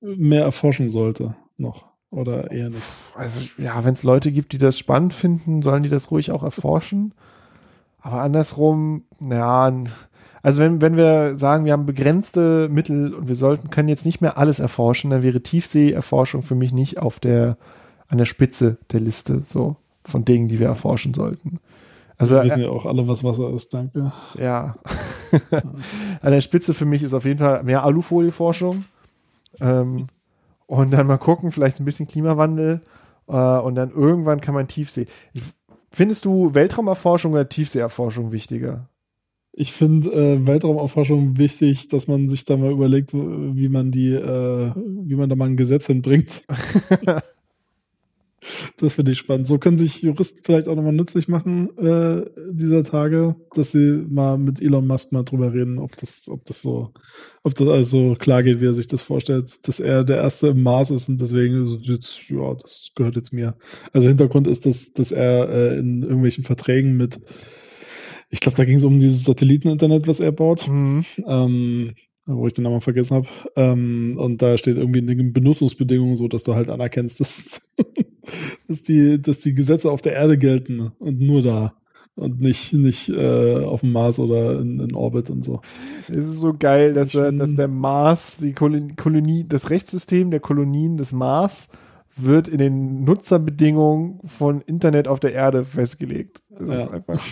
mehr 0.00 0.42
erforschen 0.42 0.88
sollte? 0.88 1.36
Noch? 1.56 1.86
Oder 2.10 2.50
eher 2.50 2.68
nicht? 2.68 2.82
Also 3.14 3.40
ja, 3.58 3.84
wenn 3.84 3.94
es 3.94 4.02
Leute 4.02 4.32
gibt, 4.32 4.52
die 4.52 4.58
das 4.58 4.76
spannend 4.76 5.14
finden, 5.14 5.62
sollen 5.62 5.84
die 5.84 5.88
das 5.88 6.10
ruhig 6.10 6.32
auch 6.32 6.42
erforschen. 6.42 7.14
Aber 8.00 8.22
andersrum, 8.22 9.04
ja, 9.20 9.72
also 10.42 10.60
wenn, 10.62 10.82
wenn 10.82 10.96
wir 10.96 11.38
sagen, 11.38 11.64
wir 11.64 11.72
haben 11.72 11.86
begrenzte 11.86 12.68
Mittel 12.68 13.14
und 13.14 13.28
wir 13.28 13.36
sollten, 13.36 13.70
können 13.70 13.88
jetzt 13.88 14.04
nicht 14.04 14.20
mehr 14.20 14.36
alles 14.36 14.58
erforschen, 14.58 15.10
dann 15.10 15.22
wäre 15.22 15.44
Tiefseeerforschung 15.44 16.42
für 16.42 16.56
mich 16.56 16.72
nicht 16.72 16.98
auf 16.98 17.20
der, 17.20 17.56
an 18.08 18.18
der 18.18 18.24
Spitze 18.24 18.78
der 18.90 18.98
Liste, 18.98 19.42
so, 19.46 19.76
von 20.04 20.24
Dingen, 20.24 20.48
die 20.48 20.58
wir 20.58 20.66
erforschen 20.66 21.14
sollten. 21.14 21.60
Also, 22.18 22.34
Wir 22.34 22.44
wissen 22.44 22.62
ja 22.62 22.68
auch 22.68 22.84
alle, 22.84 23.06
was 23.06 23.22
Wasser 23.22 23.50
ist, 23.50 23.72
danke. 23.72 24.12
ja. 24.38 24.76
An 26.20 26.32
der 26.32 26.40
Spitze 26.40 26.74
für 26.74 26.84
mich 26.84 27.02
ist 27.02 27.14
auf 27.14 27.24
jeden 27.24 27.38
Fall 27.38 27.62
mehr 27.62 27.84
Alufolieforschung. 27.84 28.84
Ähm, 29.60 30.08
und 30.66 30.90
dann 30.90 31.06
mal 31.06 31.18
gucken, 31.18 31.52
vielleicht 31.52 31.80
ein 31.80 31.84
bisschen 31.84 32.08
Klimawandel. 32.08 32.82
Äh, 33.28 33.32
und 33.58 33.74
dann 33.76 33.90
irgendwann 33.90 34.40
kann 34.40 34.54
man 34.54 34.66
Tiefsee. 34.68 35.06
Ich, 35.32 35.42
findest 35.90 36.24
du 36.24 36.54
Weltraumerforschung 36.54 37.32
oder 37.32 37.48
Tiefseeerforschung 37.48 38.32
wichtiger? 38.32 38.88
Ich 39.52 39.72
finde 39.72 40.10
äh, 40.12 40.46
Weltraumerforschung 40.46 41.38
wichtig, 41.38 41.88
dass 41.88 42.06
man 42.06 42.28
sich 42.28 42.44
da 42.44 42.56
mal 42.56 42.70
überlegt, 42.70 43.12
wie 43.12 43.68
man 43.68 43.90
die, 43.90 44.12
äh, 44.12 44.72
wie 44.76 45.16
man 45.16 45.28
da 45.28 45.36
mal 45.36 45.46
ein 45.46 45.56
Gesetz 45.56 45.86
hinbringt. 45.86 46.42
das 48.78 48.94
finde 48.94 49.12
ich 49.12 49.18
spannend. 49.18 49.46
So 49.46 49.58
können 49.58 49.76
sich 49.76 50.02
Juristen 50.02 50.40
vielleicht 50.44 50.68
auch 50.68 50.74
nochmal 50.74 50.92
nützlich 50.92 51.28
machen 51.28 51.76
äh, 51.78 52.24
dieser 52.50 52.84
Tage, 52.84 53.36
dass 53.54 53.72
sie 53.72 54.04
mal 54.08 54.38
mit 54.38 54.60
Elon 54.60 54.86
Musk 54.86 55.12
mal 55.12 55.24
drüber 55.24 55.52
reden, 55.52 55.78
ob 55.78 55.96
das, 55.96 56.28
ob 56.28 56.44
das 56.44 56.62
so, 56.62 56.92
ob 57.42 57.54
das 57.54 57.68
alles 57.68 57.90
so 57.90 58.14
klar 58.18 58.42
geht, 58.42 58.60
wie 58.60 58.66
er 58.66 58.74
sich 58.74 58.86
das 58.86 59.02
vorstellt, 59.02 59.66
dass 59.66 59.80
er 59.80 60.04
der 60.04 60.18
Erste 60.18 60.48
im 60.48 60.62
Mars 60.62 60.90
ist 60.90 61.08
und 61.08 61.20
deswegen 61.20 61.56
es 61.56 61.76
jetzt, 61.82 62.28
ja, 62.28 62.54
das 62.54 62.92
gehört 62.94 63.16
jetzt 63.16 63.32
mir. 63.32 63.56
Also 63.92 64.08
Hintergrund 64.08 64.46
ist, 64.46 64.66
dass, 64.66 64.92
dass 64.92 65.12
er 65.12 65.48
äh, 65.48 65.78
in 65.78 66.02
irgendwelchen 66.02 66.44
Verträgen 66.44 66.96
mit 66.96 67.20
Ich 68.30 68.40
glaube, 68.40 68.56
da 68.56 68.64
ging 68.64 68.76
es 68.76 68.84
um 68.84 68.98
dieses 68.98 69.24
Satelliteninternet, 69.24 70.06
was 70.06 70.20
er 70.20 70.32
baut. 70.32 70.68
Mhm. 70.68 71.04
Ähm, 71.26 71.94
wo 72.36 72.46
ich 72.46 72.52
den 72.52 72.64
Namen 72.64 72.80
vergessen 72.80 73.16
habe. 73.16 73.28
Ähm, 73.56 74.16
und 74.18 74.42
da 74.42 74.56
steht 74.58 74.76
irgendwie 74.76 74.98
in 75.00 75.06
den 75.06 75.32
Benutzungsbedingungen 75.32 76.14
so, 76.16 76.28
dass 76.28 76.44
du 76.44 76.54
halt 76.54 76.68
anerkennst, 76.68 77.18
dass, 77.20 77.62
dass, 78.68 78.82
die, 78.82 79.20
dass 79.20 79.40
die 79.40 79.54
Gesetze 79.54 79.90
auf 79.90 80.02
der 80.02 80.12
Erde 80.14 80.38
gelten 80.38 80.92
und 80.98 81.20
nur 81.20 81.42
da. 81.42 81.74
Und 82.14 82.40
nicht, 82.40 82.72
nicht 82.72 83.08
äh, 83.10 83.58
auf 83.64 83.82
dem 83.82 83.92
Mars 83.92 84.18
oder 84.18 84.58
in, 84.60 84.80
in 84.80 84.92
Orbit 84.94 85.30
und 85.30 85.44
so. 85.44 85.60
Es 86.08 86.16
ist 86.16 86.40
so 86.40 86.52
geil, 86.52 86.92
dass, 86.92 87.14
er, 87.14 87.30
dass 87.30 87.54
der 87.54 87.68
Mars, 87.68 88.38
die 88.38 88.54
Kolon- 88.54 88.96
Kolonie, 88.96 89.44
das 89.48 89.70
Rechtssystem 89.70 90.32
der 90.32 90.40
Kolonien 90.40 90.96
des 90.96 91.12
Mars 91.12 91.68
wird 92.16 92.48
in 92.48 92.58
den 92.58 93.04
Nutzerbedingungen 93.04 94.18
von 94.26 94.62
Internet 94.62 95.06
auf 95.06 95.20
der 95.20 95.32
Erde 95.32 95.62
festgelegt. 95.62 96.42
Das 96.50 96.62
ist 96.62 96.68
Ja. 96.74 96.90
einfach, 96.90 97.24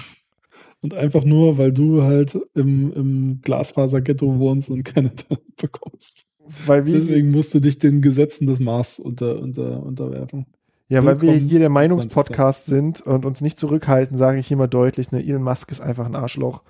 Und 0.86 0.94
einfach 0.94 1.24
nur, 1.24 1.58
weil 1.58 1.72
du 1.72 2.04
halt 2.04 2.38
im, 2.54 2.92
im 2.92 3.40
Glasfaser-Ghetto 3.42 4.38
wohnst 4.38 4.70
und 4.70 4.84
keine 4.84 5.08
Internet 5.10 5.56
bekommst. 5.56 6.26
weil 6.64 6.86
wir, 6.86 7.00
Deswegen 7.00 7.32
musst 7.32 7.52
du 7.54 7.58
dich 7.58 7.80
den 7.80 8.02
Gesetzen 8.02 8.46
des 8.46 8.60
Mars 8.60 9.00
unter, 9.00 9.42
unter, 9.42 9.82
unterwerfen. 9.82 10.46
ja, 10.86 11.04
weil 11.04 11.20
wir 11.20 11.32
hier 11.32 11.58
der 11.58 11.70
20. 11.70 11.70
Meinungspodcast 11.70 12.66
sind 12.66 13.00
und 13.00 13.24
uns 13.24 13.40
nicht 13.40 13.58
zurückhalten, 13.58 14.16
sage 14.16 14.38
ich 14.38 14.48
mal 14.52 14.68
deutlich, 14.68 15.10
ne, 15.10 15.26
Elon 15.26 15.42
Musk 15.42 15.72
ist 15.72 15.80
einfach 15.80 16.06
ein 16.06 16.14
Arschloch. 16.14 16.62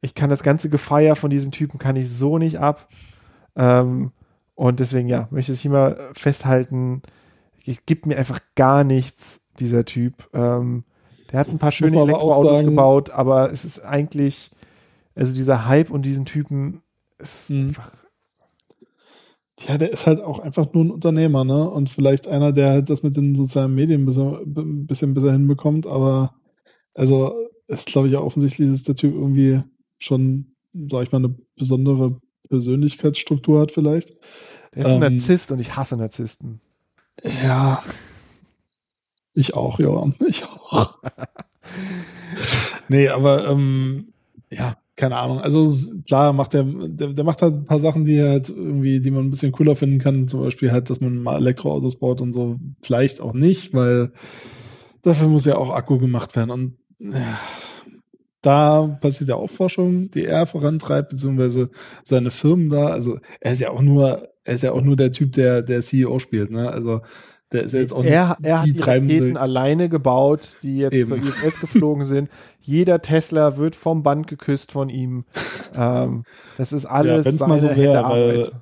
Ich 0.00 0.16
kann 0.16 0.28
das 0.28 0.42
ganze 0.42 0.68
Gefeier 0.68 1.14
von 1.14 1.30
diesem 1.30 1.52
Typen 1.52 1.78
kann 1.78 1.94
ich 1.94 2.10
so 2.10 2.38
nicht 2.38 2.58
ab. 2.58 2.88
Ähm, 3.54 4.10
und 4.56 4.80
deswegen, 4.80 5.06
ja, 5.06 5.28
möchte 5.30 5.52
ich 5.52 5.64
mal 5.68 5.96
festhalten, 6.14 7.02
gibt 7.86 8.06
mir 8.06 8.18
einfach 8.18 8.40
gar 8.56 8.82
nichts, 8.82 9.46
dieser 9.60 9.84
Typ. 9.84 10.28
Ähm, 10.32 10.82
der 11.32 11.40
hat 11.40 11.48
ein 11.48 11.58
paar 11.58 11.72
schöne 11.72 12.00
Elektroautos 12.00 12.56
sagen- 12.58 12.66
gebaut, 12.68 13.10
aber 13.10 13.50
es 13.50 13.64
ist 13.64 13.80
eigentlich, 13.80 14.50
also 15.14 15.34
dieser 15.34 15.66
Hype 15.66 15.90
und 15.90 16.02
diesen 16.04 16.24
Typen 16.24 16.82
ist 17.18 17.50
Mhm. 17.50 17.68
einfach, 17.68 17.90
Ja, 19.68 19.78
der 19.78 19.92
ist 19.92 20.06
halt 20.06 20.20
auch 20.20 20.40
einfach 20.40 20.72
nur 20.72 20.84
ein 20.84 20.90
Unternehmer, 20.90 21.44
ne? 21.44 21.68
Und 21.70 21.88
vielleicht 21.88 22.26
einer, 22.26 22.52
der 22.52 22.70
halt 22.70 22.90
das 22.90 23.02
mit 23.04 23.16
den 23.16 23.34
sozialen 23.36 23.72
Medien 23.74 24.02
ein 24.02 24.06
bisschen, 24.06 24.86
bisschen 24.86 25.14
besser 25.14 25.30
hinbekommt, 25.30 25.86
aber 25.86 26.34
also 26.94 27.32
ist, 27.68 27.86
glaube 27.86 28.08
ich, 28.08 28.16
auch 28.16 28.24
offensichtlich, 28.24 28.68
dass 28.70 28.82
der 28.82 28.96
Typ 28.96 29.14
irgendwie 29.14 29.60
schon, 29.98 30.46
sag 30.90 31.04
ich 31.04 31.12
mal, 31.12 31.18
eine 31.18 31.34
besondere 31.56 32.16
Persönlichkeitsstruktur 32.48 33.60
hat, 33.60 33.70
vielleicht. 33.70 34.10
der 34.74 34.84
ist 34.84 34.90
ein 34.90 35.02
Ähm, 35.02 35.12
Narzisst 35.12 35.52
und 35.52 35.60
ich 35.60 35.76
hasse 35.76 35.96
Narzissten. 35.96 36.60
Ja. 37.44 37.82
Ich 39.34 39.54
auch, 39.54 39.78
ja. 39.78 40.04
Ich 40.26 40.44
auch. 40.44 40.98
nee, 42.88 43.08
aber 43.08 43.48
ähm, 43.48 44.12
ja, 44.50 44.74
keine 44.96 45.16
Ahnung. 45.16 45.40
Also 45.40 45.68
klar 46.06 46.32
macht 46.32 46.52
der, 46.52 46.64
der, 46.64 47.08
der 47.08 47.24
macht 47.24 47.40
halt 47.40 47.54
ein 47.54 47.64
paar 47.64 47.80
Sachen, 47.80 48.04
die 48.04 48.22
halt 48.22 48.50
irgendwie, 48.50 49.00
die 49.00 49.10
man 49.10 49.26
ein 49.26 49.30
bisschen 49.30 49.52
cooler 49.52 49.74
finden 49.74 49.98
kann. 49.98 50.28
Zum 50.28 50.40
Beispiel 50.40 50.70
halt, 50.70 50.90
dass 50.90 51.00
man 51.00 51.22
mal 51.22 51.38
Elektroautos 51.38 51.98
baut 51.98 52.20
und 52.20 52.32
so. 52.32 52.58
Vielleicht 52.82 53.20
auch 53.20 53.32
nicht, 53.32 53.72
weil 53.72 54.12
dafür 55.02 55.28
muss 55.28 55.46
ja 55.46 55.56
auch 55.56 55.70
Akku 55.70 55.98
gemacht 55.98 56.36
werden. 56.36 56.50
Und 56.50 56.76
ja, 57.00 57.38
da 58.42 58.98
passiert 59.00 59.30
ja 59.30 59.36
auch 59.36 59.48
Forschung, 59.48 60.10
die 60.10 60.26
er 60.26 60.46
vorantreibt, 60.46 61.10
beziehungsweise 61.10 61.70
seine 62.04 62.30
Firmen 62.30 62.68
da. 62.68 62.88
Also 62.88 63.18
er 63.40 63.52
ist 63.52 63.60
ja 63.60 63.70
auch 63.70 63.82
nur, 63.82 64.28
er 64.44 64.54
ist 64.54 64.62
ja 64.62 64.72
auch 64.72 64.82
nur 64.82 64.96
der 64.96 65.12
Typ, 65.12 65.32
der 65.32 65.62
der 65.62 65.80
CEO 65.80 66.18
spielt. 66.18 66.50
Ne? 66.50 66.70
Also 66.70 67.00
der 67.52 67.62
ist 67.64 67.72
ja 67.74 67.80
jetzt 67.80 67.92
auch 67.92 68.04
er, 68.04 68.28
nicht 68.28 68.38
er 68.46 68.58
hat 68.60 68.66
die, 68.66 68.72
treibende- 68.74 69.14
Raketen 69.16 69.36
alleine 69.36 69.88
gebaut, 69.88 70.56
die 70.62 70.78
jetzt 70.78 70.94
Eben. 70.94 71.06
zur 71.08 71.16
ISS 71.18 71.60
geflogen 71.60 72.04
sind. 72.04 72.28
Jeder 72.60 73.02
Tesla 73.02 73.56
wird 73.56 73.76
vom 73.76 74.02
Band 74.02 74.26
geküsst 74.26 74.72
von 74.72 74.88
ihm. 74.88 75.24
Ähm, 75.74 76.24
das 76.58 76.74
ist 76.74 76.84
alles 76.84 77.24
wenn's 77.24 77.38
seine 77.38 77.58
so 77.58 77.68
wär, 77.68 77.74
Händearbeit. 77.74 78.52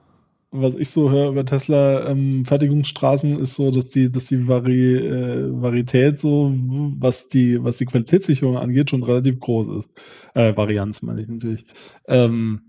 was 0.53 0.77
ich 0.77 0.91
so 0.91 1.11
höre 1.11 1.31
über 1.31 1.45
Tesla 1.45 2.07
ähm, 2.09 2.45
Fertigungsstraßen 2.45 3.37
ist 3.41 3.57
so, 3.57 3.73
dass 3.73 3.91
die, 3.91 4.13
dass 4.13 4.27
die 4.27 4.47
Vari, 4.47 4.95
äh, 4.95 5.61
Varietät 5.61 6.21
so, 6.21 6.53
was 7.01 7.27
die, 7.27 7.65
was 7.65 7.79
die 7.79 7.87
Qualitätssicherung 7.87 8.57
angeht, 8.59 8.91
schon 8.91 9.03
relativ 9.03 9.41
groß 9.41 9.71
ist. 9.79 9.91
Äh, 10.35 10.57
Varianz 10.57 11.03
meine 11.03 11.23
ich 11.23 11.27
natürlich. 11.29 11.65
Ähm, 12.07 12.61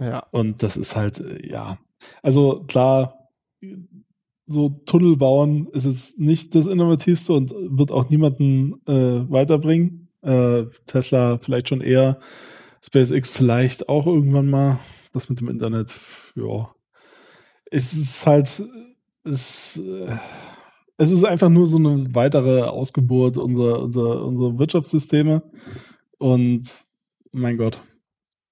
Ja. 0.00 0.20
und 0.30 0.62
das 0.62 0.78
ist 0.78 0.96
halt, 0.96 1.20
äh, 1.20 1.46
ja. 1.46 1.76
Also 2.22 2.64
klar, 2.66 3.28
so 4.46 4.68
Tunnel 4.86 5.16
bauen 5.16 5.68
ist 5.72 5.86
jetzt 5.86 6.20
nicht 6.20 6.54
das 6.54 6.66
Innovativste 6.66 7.32
und 7.32 7.52
wird 7.52 7.90
auch 7.90 8.08
niemanden 8.10 8.80
äh, 8.86 9.30
weiterbringen. 9.30 10.08
Äh, 10.22 10.64
Tesla 10.86 11.38
vielleicht 11.38 11.68
schon 11.68 11.80
eher, 11.80 12.18
SpaceX 12.84 13.28
vielleicht 13.28 13.88
auch 13.88 14.06
irgendwann 14.06 14.48
mal. 14.48 14.78
Das 15.12 15.28
mit 15.28 15.40
dem 15.40 15.48
Internet, 15.48 15.98
ja. 16.34 16.70
Es 17.70 17.94
ist 17.94 18.26
halt, 18.26 18.62
es, 19.24 19.78
äh, 19.78 20.14
es 20.98 21.10
ist 21.10 21.24
einfach 21.24 21.48
nur 21.48 21.66
so 21.66 21.78
eine 21.78 22.14
weitere 22.14 22.62
Ausgeburt 22.62 23.36
unserer, 23.36 23.82
unserer, 23.82 24.24
unserer 24.24 24.58
Wirtschaftssysteme. 24.58 25.42
Und 26.18 26.84
mein 27.32 27.56
Gott, 27.56 27.80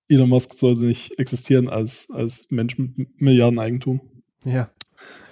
Elon 0.08 0.28
Musk 0.28 0.54
sollte 0.54 0.84
nicht 0.84 1.18
existieren 1.18 1.68
als, 1.68 2.10
als 2.10 2.50
Mensch 2.50 2.78
mit 2.78 3.20
Milliardeneigentum. 3.20 4.00
ja. 4.44 4.70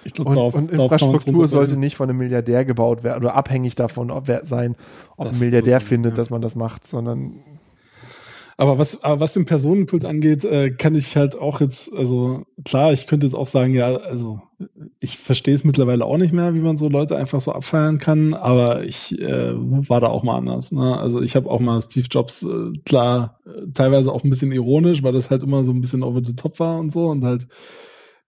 Ich 0.04 0.14
glaube, 0.14 0.30
Und, 0.30 0.36
darauf, 0.36 0.54
und 0.54 0.70
Infrastruktur 0.70 1.46
sollte 1.48 1.76
nicht 1.76 1.96
von 1.96 2.08
einem 2.08 2.18
Milliardär 2.18 2.64
gebaut 2.64 3.04
werden 3.04 3.22
oder 3.22 3.34
abhängig 3.34 3.74
davon 3.74 4.10
ob 4.10 4.28
wer, 4.28 4.44
sein, 4.46 4.76
ob 5.16 5.26
Das 5.26 5.36
ein 5.36 5.40
Milliardär 5.40 5.80
sowieso, 5.80 5.88
findet, 5.88 6.12
ja. 6.12 6.16
dass 6.16 6.30
man 6.30 6.42
das 6.42 6.56
macht, 6.56 6.86
sondern 6.86 7.34
Aber 8.56 8.78
was, 8.78 9.02
aber 9.02 9.20
was 9.20 9.32
den 9.32 9.46
Personenkult 9.46 10.04
angeht, 10.04 10.44
äh, 10.44 10.70
kann 10.70 10.94
ich 10.94 11.16
halt 11.16 11.36
auch 11.36 11.60
jetzt, 11.60 11.92
also 11.94 12.42
klar, 12.64 12.92
ich 12.92 13.06
könnte 13.06 13.26
jetzt 13.26 13.34
auch 13.34 13.46
sagen, 13.46 13.74
ja, 13.74 13.96
also 13.96 14.40
ich 15.00 15.18
verstehe 15.18 15.54
es 15.54 15.64
mittlerweile 15.64 16.04
auch 16.04 16.18
nicht 16.18 16.32
mehr, 16.32 16.54
wie 16.54 16.60
man 16.60 16.76
so 16.76 16.88
Leute 16.88 17.16
einfach 17.16 17.40
so 17.40 17.52
abfeiern 17.52 17.98
kann, 17.98 18.34
aber 18.34 18.84
ich 18.84 19.18
äh, 19.20 19.54
war 19.88 20.00
da 20.00 20.08
auch 20.08 20.22
mal 20.22 20.36
anders. 20.36 20.70
Ne? 20.70 20.96
Also 20.96 21.22
ich 21.22 21.34
habe 21.34 21.50
auch 21.50 21.60
mal 21.60 21.80
Steve 21.80 22.06
Jobs, 22.10 22.42
äh, 22.44 22.78
klar, 22.84 23.40
äh, 23.46 23.72
teilweise 23.72 24.12
auch 24.12 24.22
ein 24.22 24.30
bisschen 24.30 24.52
ironisch, 24.52 25.02
weil 25.02 25.12
das 25.12 25.30
halt 25.30 25.42
immer 25.42 25.64
so 25.64 25.72
ein 25.72 25.80
bisschen 25.80 26.02
over 26.02 26.22
the 26.22 26.36
top 26.36 26.60
war 26.60 26.78
und 26.78 26.92
so 26.92 27.08
und 27.08 27.24
halt 27.24 27.48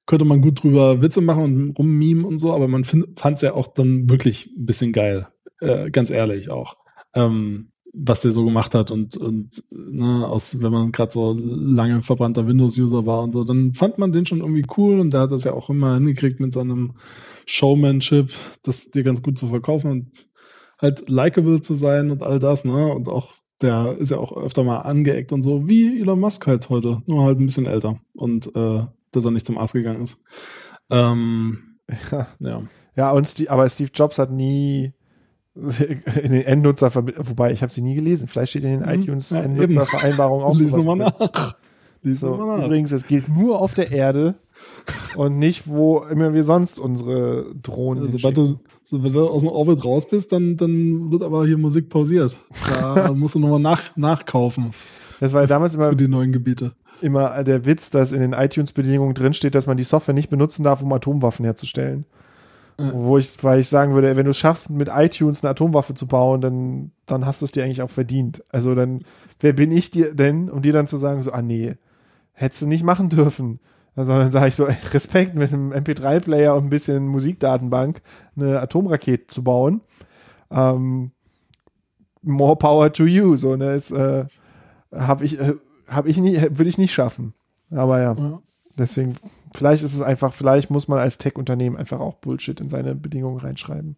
könnte 0.06 0.24
man 0.24 0.42
gut 0.42 0.62
drüber 0.62 1.02
Witze 1.02 1.20
machen 1.20 1.44
und 1.44 1.78
rummimen 1.78 2.24
und 2.24 2.38
so, 2.38 2.52
aber 2.52 2.68
man 2.68 2.84
fand 2.84 3.36
es 3.36 3.42
ja 3.42 3.54
auch 3.54 3.68
dann 3.68 4.08
wirklich 4.08 4.50
ein 4.56 4.66
bisschen 4.66 4.92
geil, 4.92 5.28
äh, 5.60 5.90
ganz 5.90 6.10
ehrlich 6.10 6.50
auch. 6.50 6.76
Ähm, 7.14 7.70
was 7.96 8.22
der 8.22 8.32
so 8.32 8.44
gemacht 8.44 8.74
hat 8.74 8.90
und, 8.90 9.16
und 9.16 9.62
ne, 9.70 10.26
aus, 10.26 10.60
wenn 10.60 10.72
man 10.72 10.90
gerade 10.90 11.12
so 11.12 11.32
lange 11.38 12.02
verbrannter 12.02 12.46
Windows-User 12.46 13.06
war 13.06 13.22
und 13.22 13.32
so, 13.32 13.44
dann 13.44 13.72
fand 13.72 13.98
man 13.98 14.10
den 14.10 14.26
schon 14.26 14.40
irgendwie 14.40 14.66
cool 14.76 14.98
und 14.98 15.12
der 15.12 15.20
hat 15.20 15.32
das 15.32 15.44
ja 15.44 15.52
auch 15.52 15.70
immer 15.70 15.94
hingekriegt 15.94 16.40
mit 16.40 16.52
seinem 16.52 16.94
Showmanship, 17.46 18.32
das 18.64 18.90
dir 18.90 19.04
ganz 19.04 19.22
gut 19.22 19.38
zu 19.38 19.46
verkaufen 19.46 19.90
und 19.92 20.26
halt 20.80 21.08
likable 21.08 21.60
zu 21.60 21.74
sein 21.74 22.10
und 22.10 22.24
all 22.24 22.40
das, 22.40 22.64
ne? 22.64 22.92
Und 22.92 23.08
auch 23.08 23.32
der 23.62 23.96
ist 23.98 24.10
ja 24.10 24.18
auch 24.18 24.36
öfter 24.36 24.64
mal 24.64 24.78
angeeckt 24.78 25.32
und 25.32 25.42
so, 25.42 25.68
wie 25.68 26.00
Elon 26.00 26.18
Musk 26.18 26.48
halt 26.48 26.68
heute, 26.70 27.02
nur 27.06 27.24
halt 27.24 27.38
ein 27.38 27.46
bisschen 27.46 27.66
älter 27.66 28.00
und 28.14 28.54
äh, 28.56 28.84
dass 29.16 29.24
er 29.24 29.30
nicht 29.30 29.46
zum 29.46 29.58
Arzt 29.58 29.74
gegangen 29.74 30.02
ist. 30.04 30.16
Ähm, 30.90 31.78
ja. 32.10 32.26
ja. 32.40 32.62
Ja, 32.96 33.10
und 33.10 33.26
Steve, 33.26 33.50
aber 33.50 33.68
Steve 33.68 33.90
Jobs 33.94 34.18
hat 34.18 34.30
nie 34.30 34.92
in 35.54 36.32
den 36.32 36.44
Endnutzer, 36.44 36.94
wobei 36.94 37.52
ich 37.52 37.62
habe 37.62 37.72
sie 37.72 37.82
nie 37.82 37.94
gelesen. 37.94 38.28
Vielleicht 38.28 38.50
steht 38.50 38.64
in 38.64 38.80
den 38.80 38.88
Mhm. 38.88 39.02
iTunes 39.02 39.30
Ja, 39.30 39.40
Endnutzervereinbarung 39.42 40.42
auch 40.42 40.54
Lies 40.58 40.72
nochmal 40.72 40.96
nach. 40.96 41.54
Lies 42.02 42.20
So, 42.20 42.36
nochmal 42.36 42.58
nach. 42.58 42.66
übrigens, 42.66 42.92
es 42.92 43.06
gilt 43.06 43.28
nur 43.28 43.60
auf 43.60 43.74
der 43.74 43.90
Erde 43.90 44.34
und 45.16 45.38
nicht, 45.38 45.66
wo 45.68 45.98
immer 46.10 46.34
wir 46.34 46.44
sonst 46.44 46.78
unsere 46.78 47.54
Drohnen 47.62 48.04
Also, 48.04 48.18
sobald 48.18 48.36
du, 48.36 48.60
sobald 48.82 49.14
du 49.14 49.28
aus 49.28 49.42
dem 49.42 49.50
Orbit 49.50 49.84
raus 49.84 50.08
bist, 50.08 50.32
dann, 50.32 50.56
dann 50.56 51.10
wird 51.10 51.22
aber 51.22 51.46
hier 51.46 51.56
Musik 51.58 51.88
pausiert. 51.88 52.36
Da 52.68 53.12
musst 53.16 53.34
du 53.34 53.38
nochmal 53.38 53.60
nach, 53.60 53.96
nachkaufen 53.96 54.70
Das 55.20 55.32
war 55.32 55.40
ja 55.42 55.46
damals 55.46 55.74
immer, 55.74 55.90
für 55.90 55.96
die 55.96 56.08
neuen 56.08 56.32
Gebiete. 56.32 56.72
Immer 57.00 57.44
der 57.44 57.66
Witz, 57.66 57.90
dass 57.90 58.12
in 58.12 58.20
den 58.20 58.32
iTunes-Bedingungen 58.32 59.14
drinsteht, 59.14 59.54
dass 59.54 59.66
man 59.66 59.76
die 59.76 59.84
Software 59.84 60.14
nicht 60.14 60.30
benutzen 60.30 60.64
darf, 60.64 60.82
um 60.82 60.92
Atomwaffen 60.92 61.44
herzustellen. 61.44 62.06
Ja. 62.78 62.92
Wo 62.92 63.18
ich, 63.18 63.42
weil 63.42 63.60
ich 63.60 63.68
sagen 63.68 63.94
würde, 63.94 64.16
wenn 64.16 64.24
du 64.24 64.32
es 64.32 64.38
schaffst, 64.38 64.70
mit 64.70 64.88
iTunes 64.92 65.44
eine 65.44 65.50
Atomwaffe 65.50 65.94
zu 65.94 66.06
bauen, 66.06 66.40
dann, 66.40 66.90
dann 67.06 67.24
hast 67.24 67.40
du 67.40 67.44
es 67.44 67.52
dir 67.52 67.64
eigentlich 67.64 67.82
auch 67.82 67.90
verdient. 67.90 68.42
Also 68.50 68.74
dann, 68.74 69.04
wer 69.40 69.52
bin 69.52 69.70
ich 69.70 69.90
dir 69.90 70.14
denn, 70.14 70.50
um 70.50 70.62
dir 70.62 70.72
dann 70.72 70.88
zu 70.88 70.96
sagen, 70.96 71.22
so, 71.22 71.32
ah 71.32 71.42
nee, 71.42 71.76
hättest 72.32 72.62
du 72.62 72.66
nicht 72.66 72.82
machen 72.82 73.10
dürfen. 73.10 73.60
Also 73.96 74.12
dann 74.12 74.32
sage 74.32 74.48
ich 74.48 74.54
so, 74.56 74.66
ey, 74.66 74.76
Respekt 74.92 75.36
mit 75.36 75.52
einem 75.52 75.72
MP3-Player 75.72 76.54
und 76.54 76.64
ein 76.64 76.70
bisschen 76.70 77.06
Musikdatenbank 77.06 78.02
eine 78.36 78.60
Atomrakete 78.60 79.28
zu 79.28 79.44
bauen. 79.44 79.82
Ähm, 80.50 81.12
more 82.22 82.56
power 82.56 82.92
to 82.92 83.04
you. 83.04 83.36
So, 83.36 83.54
ne, 83.54 83.74
ist, 83.74 83.92
äh, 83.92 84.24
habe 84.92 85.24
ich, 85.24 85.38
äh, 85.38 85.54
habe 85.88 86.08
ich 86.08 86.18
nie, 86.18 86.36
würde 86.50 86.68
ich 86.68 86.78
nicht 86.78 86.92
schaffen. 86.94 87.34
Aber 87.70 88.00
ja, 88.00 88.14
Ja. 88.14 88.42
deswegen, 88.78 89.16
vielleicht 89.54 89.82
ist 89.84 89.94
es 89.94 90.02
einfach, 90.02 90.32
vielleicht 90.32 90.70
muss 90.70 90.88
man 90.88 90.98
als 90.98 91.18
Tech-Unternehmen 91.18 91.76
einfach 91.76 92.00
auch 92.00 92.14
Bullshit 92.14 92.60
in 92.60 92.70
seine 92.70 92.94
Bedingungen 92.94 93.38
reinschreiben. 93.38 93.96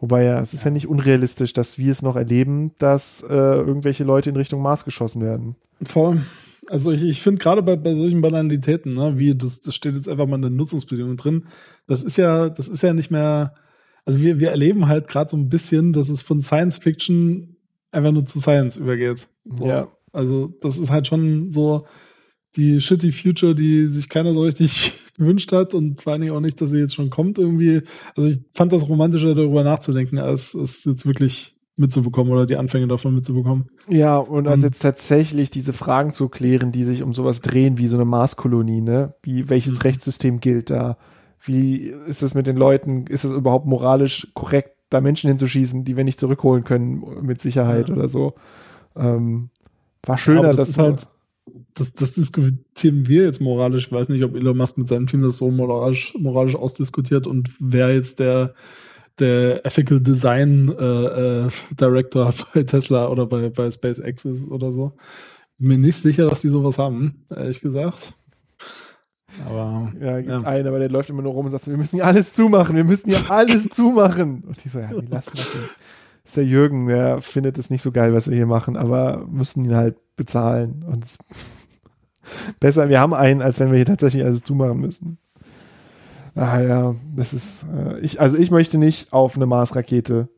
Wobei 0.00 0.24
ja, 0.24 0.40
es 0.40 0.52
ist 0.52 0.64
ja 0.64 0.70
nicht 0.70 0.88
unrealistisch, 0.88 1.52
dass 1.52 1.78
wir 1.78 1.92
es 1.92 2.02
noch 2.02 2.16
erleben, 2.16 2.72
dass 2.78 3.22
äh, 3.22 3.32
irgendwelche 3.34 4.02
Leute 4.02 4.30
in 4.30 4.36
Richtung 4.36 4.60
Mars 4.60 4.84
geschossen 4.84 5.22
werden. 5.22 5.54
Voll. 5.82 6.22
Also 6.68 6.90
ich, 6.90 7.02
ich 7.02 7.22
finde 7.22 7.40
gerade 7.42 7.62
bei, 7.62 7.76
bei 7.76 7.94
solchen 7.94 8.20
Banalitäten, 8.20 8.94
ne, 8.94 9.16
wie 9.18 9.34
das, 9.34 9.60
das 9.60 9.74
steht 9.74 9.94
jetzt 9.94 10.08
einfach 10.08 10.26
mal 10.26 10.36
in 10.36 10.42
den 10.42 10.56
Nutzungsbedingungen 10.56 11.16
drin, 11.16 11.46
das 11.86 12.02
ist 12.02 12.16
ja, 12.16 12.48
das 12.48 12.68
ist 12.68 12.82
ja 12.82 12.94
nicht 12.94 13.10
mehr, 13.10 13.54
also 14.04 14.20
wir, 14.20 14.40
wir 14.40 14.50
erleben 14.50 14.88
halt 14.88 15.06
gerade 15.08 15.30
so 15.30 15.36
ein 15.36 15.48
bisschen, 15.48 15.92
dass 15.92 16.08
es 16.08 16.22
von 16.22 16.40
Science 16.42 16.78
Fiction 16.78 17.56
einfach 17.92 18.12
nur 18.12 18.24
zu 18.24 18.40
Science 18.40 18.76
übergeht. 18.78 19.28
So. 19.44 19.66
Ja. 19.66 19.88
Also 20.12 20.54
das 20.60 20.78
ist 20.78 20.90
halt 20.90 21.06
schon 21.06 21.50
so 21.50 21.86
die 22.56 22.80
shitty 22.80 23.12
Future, 23.12 23.54
die 23.54 23.86
sich 23.86 24.08
keiner 24.08 24.34
so 24.34 24.42
richtig 24.42 24.92
gewünscht 25.16 25.52
hat 25.52 25.74
und 25.74 26.00
vor 26.02 26.12
allen 26.12 26.22
Dingen 26.22 26.34
auch 26.34 26.40
nicht, 26.40 26.60
dass 26.60 26.70
sie 26.70 26.78
jetzt 26.78 26.94
schon 26.94 27.10
kommt 27.10 27.38
irgendwie. 27.38 27.82
Also 28.16 28.28
ich 28.30 28.40
fand 28.52 28.72
das 28.72 28.88
romantischer, 28.88 29.34
darüber 29.34 29.64
nachzudenken, 29.64 30.18
als 30.18 30.54
es 30.54 30.84
jetzt 30.84 31.06
wirklich 31.06 31.56
mitzubekommen 31.76 32.30
oder 32.32 32.44
die 32.44 32.56
Anfänge 32.56 32.86
davon 32.86 33.14
mitzubekommen. 33.14 33.70
Ja, 33.88 34.18
und 34.18 34.46
als 34.46 34.56
Und- 34.62 34.64
jetzt 34.68 34.80
tatsächlich 34.80 35.50
diese 35.50 35.72
Fragen 35.72 36.12
zu 36.12 36.28
klären, 36.28 36.70
die 36.72 36.84
sich 36.84 37.02
um 37.02 37.14
sowas 37.14 37.40
drehen, 37.40 37.78
wie 37.78 37.88
so 37.88 37.96
eine 37.96 38.04
Marskolonie, 38.04 38.82
ne? 38.82 39.14
Wie, 39.22 39.48
welches 39.48 39.82
Rechtssystem 39.82 40.40
gilt 40.40 40.68
da? 40.68 40.98
Wie 41.44 41.76
ist 41.78 42.22
es 42.22 42.34
mit 42.34 42.46
den 42.46 42.56
Leuten? 42.58 43.06
Ist 43.06 43.24
es 43.24 43.32
überhaupt 43.32 43.66
moralisch 43.66 44.28
korrekt, 44.34 44.76
da 44.90 45.00
Menschen 45.00 45.28
hinzuschießen, 45.28 45.84
die 45.84 45.96
wir 45.96 46.04
nicht 46.04 46.20
zurückholen 46.20 46.62
können 46.64 47.02
mit 47.22 47.40
Sicherheit 47.40 47.88
Ja. 47.88 47.94
oder 47.96 48.08
so? 48.08 48.34
Ähm, 48.94 49.48
war 50.06 50.18
schöner, 50.18 50.42
das 50.42 50.56
dass 50.56 50.68
ist 50.70 50.78
halt, 50.78 51.08
das, 51.74 51.94
das 51.94 52.14
diskutieren 52.14 53.06
wir 53.06 53.24
jetzt 53.24 53.40
moralisch. 53.40 53.86
Ich 53.86 53.92
weiß 53.92 54.08
nicht, 54.08 54.22
ob 54.24 54.34
Elon 54.34 54.56
Musk 54.56 54.78
mit 54.78 54.88
seinem 54.88 55.06
Team 55.06 55.22
das 55.22 55.38
so 55.38 55.50
moralisch, 55.50 56.14
moralisch 56.18 56.54
ausdiskutiert 56.54 57.26
und 57.26 57.50
wer 57.60 57.94
jetzt 57.94 58.18
der, 58.18 58.54
der 59.18 59.64
Ethical 59.64 60.00
Design 60.00 60.68
äh, 60.78 61.46
äh, 61.46 61.48
Director 61.80 62.32
bei 62.54 62.62
Tesla 62.64 63.08
oder 63.08 63.26
bei, 63.26 63.48
bei 63.50 63.70
SpaceX 63.70 64.24
ist 64.24 64.48
oder 64.48 64.72
so. 64.72 64.92
Mir 65.58 65.78
nicht 65.78 65.96
sicher, 65.96 66.28
dass 66.28 66.40
die 66.40 66.48
sowas 66.48 66.78
haben, 66.78 67.24
ehrlich 67.30 67.60
gesagt. 67.60 68.14
Aber 69.46 69.92
ja, 70.00 70.18
gibt 70.18 70.30
ja. 70.30 70.42
einen, 70.42 70.66
aber 70.66 70.78
der 70.78 70.90
läuft 70.90 71.08
immer 71.08 71.22
nur 71.22 71.32
rum 71.32 71.46
und 71.46 71.52
sagt 71.52 71.66
wir 71.66 71.76
müssen 71.76 71.96
hier 71.96 72.06
alles 72.06 72.34
zumachen, 72.34 72.76
wir 72.76 72.84
müssen 72.84 73.10
hier 73.10 73.30
alles 73.30 73.68
zumachen. 73.70 74.42
Und 74.46 74.64
ich 74.64 74.70
so, 74.70 74.78
ja, 74.78 74.90
nee, 74.92 75.06
lass 75.08 75.26
das. 75.26 75.34
Das 75.34 75.52
ist 76.24 76.36
der 76.36 76.44
Jürgen, 76.44 76.86
der 76.86 77.20
findet 77.20 77.58
es 77.58 77.70
nicht 77.70 77.82
so 77.82 77.90
geil, 77.90 78.14
was 78.14 78.28
wir 78.28 78.36
hier 78.36 78.46
machen, 78.46 78.76
aber 78.76 79.26
müssen 79.28 79.64
ihn 79.64 79.74
halt 79.74 79.96
bezahlen. 80.16 80.84
Und 80.86 81.04
es 81.04 81.18
besser, 82.60 82.88
wir 82.88 83.00
haben 83.00 83.14
einen, 83.14 83.42
als 83.42 83.58
wenn 83.60 83.70
wir 83.70 83.76
hier 83.76 83.86
tatsächlich 83.86 84.24
alles 84.24 84.42
zumachen 84.42 84.80
müssen. 84.80 85.18
Ah 86.34 86.60
ja, 86.60 86.94
das 87.14 87.34
ist, 87.34 87.66
äh, 87.74 88.00
ich, 88.00 88.20
also 88.20 88.38
ich 88.38 88.50
möchte 88.50 88.78
nicht 88.78 89.12
auf 89.12 89.36
eine 89.36 89.46
Mars-Rakete. 89.46 90.28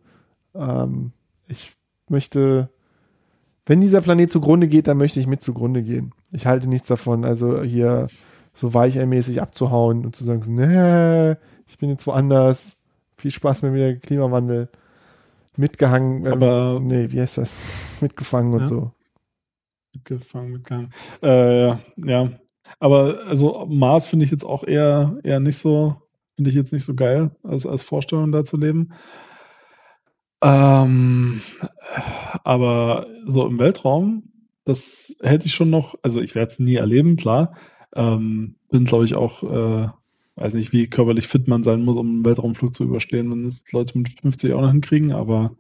Ähm, 0.54 1.12
ich 1.46 1.72
möchte, 2.08 2.68
wenn 3.66 3.80
dieser 3.80 4.00
Planet 4.00 4.30
zugrunde 4.30 4.66
geht, 4.66 4.88
dann 4.88 4.96
möchte 4.96 5.20
ich 5.20 5.26
mit 5.26 5.42
zugrunde 5.42 5.82
gehen. 5.82 6.12
Ich 6.32 6.46
halte 6.46 6.68
nichts 6.68 6.88
davon, 6.88 7.24
also 7.24 7.62
hier 7.62 8.08
so 8.52 8.74
weicheimäßig 8.74 9.40
abzuhauen 9.40 10.04
und 10.04 10.16
zu 10.16 10.24
sagen, 10.24 10.42
nee, 10.54 11.36
ich 11.66 11.78
bin 11.78 11.90
jetzt 11.90 12.06
woanders. 12.06 12.76
Viel 13.16 13.30
Spaß 13.30 13.62
mit 13.62 13.74
dem 13.74 14.00
Klimawandel. 14.00 14.68
Mitgehangen, 15.56 16.26
ähm, 16.26 16.32
Aber- 16.32 16.80
nee, 16.80 17.10
wie 17.10 17.20
heißt 17.20 17.38
das? 17.38 17.64
Mitgefangen 18.00 18.54
und 18.54 18.60
Ja. 18.60 18.66
so. 18.66 18.92
mitgefangen, 19.94 20.52
mitgehangen. 20.52 20.90
Äh, 21.22 21.68
ja. 21.96 22.30
Aber 22.80 23.18
also 23.28 23.66
Mars 23.68 24.06
finde 24.06 24.24
ich 24.24 24.30
jetzt 24.32 24.44
auch 24.44 24.64
eher, 24.64 25.16
eher 25.22 25.38
nicht 25.38 25.58
so, 25.58 25.96
finde 26.34 26.50
ich 26.50 26.56
jetzt 26.56 26.72
nicht 26.72 26.84
so 26.84 26.94
geil, 26.94 27.30
als, 27.44 27.64
als 27.66 27.82
Vorstellung 27.84 28.32
da 28.32 28.44
zu 28.44 28.56
leben. 28.56 28.90
Ähm, 30.42 31.40
aber 32.42 33.06
so 33.26 33.46
im 33.46 33.58
Weltraum, 33.58 34.24
das 34.64 35.16
hätte 35.22 35.46
ich 35.46 35.54
schon 35.54 35.70
noch, 35.70 35.94
also 36.02 36.20
ich 36.20 36.34
werde 36.34 36.52
es 36.52 36.58
nie 36.58 36.74
erleben, 36.74 37.16
klar. 37.16 37.54
Ähm, 37.94 38.56
bin, 38.70 38.84
glaube 38.84 39.04
ich, 39.04 39.14
auch, 39.14 39.42
äh, 39.44 39.88
weiß 40.36 40.54
nicht, 40.54 40.72
wie 40.72 40.86
körperlich 40.88 41.28
fit 41.28 41.48
man 41.48 41.62
sein 41.62 41.84
muss, 41.84 41.96
um 41.96 42.08
einen 42.08 42.24
Weltraumflug 42.24 42.74
zu 42.74 42.84
überstehen, 42.84 43.30
wenn 43.30 43.44
es 43.44 43.70
Leute 43.72 43.96
mit 43.98 44.20
50 44.20 44.52
auch 44.52 44.60
noch 44.62 44.70
hinkriegen, 44.72 45.12
aber 45.12 45.56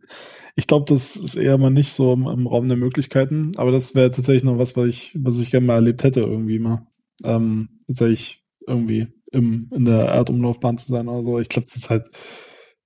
ich 0.56 0.66
glaube, 0.66 0.84
das 0.88 1.16
ist 1.16 1.34
eher 1.36 1.58
mal 1.58 1.70
nicht 1.70 1.92
so 1.92 2.12
im, 2.12 2.26
im 2.26 2.46
Raum 2.46 2.68
der 2.68 2.76
Möglichkeiten, 2.76 3.52
aber 3.56 3.72
das 3.72 3.94
wäre 3.94 4.10
tatsächlich 4.10 4.44
noch 4.44 4.58
was, 4.58 4.76
was 4.76 4.86
ich, 4.88 5.18
was 5.20 5.40
ich 5.40 5.50
gerne 5.50 5.66
mal 5.66 5.74
erlebt 5.74 6.04
hätte, 6.04 6.20
irgendwie 6.20 6.58
mal. 6.58 6.86
Ähm, 7.24 7.68
tatsächlich 7.86 8.42
irgendwie 8.66 9.08
im, 9.32 9.68
in 9.72 9.84
der 9.84 10.06
Erdumlaufbahn 10.06 10.78
zu 10.78 10.86
sein 10.88 11.08
oder 11.08 11.22
so. 11.22 11.38
Ich 11.38 11.48
glaube, 11.48 11.66
das 11.66 11.76
ist 11.76 11.90
halt, 11.90 12.08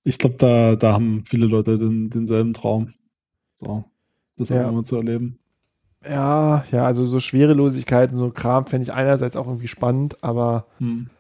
ich 0.05 0.19
glaube, 0.19 0.36
da, 0.36 0.77
da 0.77 0.94
haben 0.94 1.24
viele 1.27 1.47
Leute 1.47 1.78
den, 1.78 2.10
denselben 2.10 2.55
Traum. 2.55 2.94
So, 3.55 3.85
das 4.36 4.48
Ja. 4.48 4.69
auch 4.69 4.73
mal 4.73 4.85
zu 4.85 4.97
erleben. 4.97 5.39
Ja, 6.05 6.65
ja, 6.70 6.86
also 6.86 7.05
so 7.05 7.20
Schwerelosigkeit 7.20 8.12
und 8.12 8.19
so 8.19 8.31
Kram 8.31 8.66
fände 8.66 8.85
ich 8.85 8.93
einerseits 8.93 9.36
auch 9.36 9.47
irgendwie 9.47 9.69
spannend, 9.69 10.23
aber 10.23 10.66
Hm. 10.78 11.10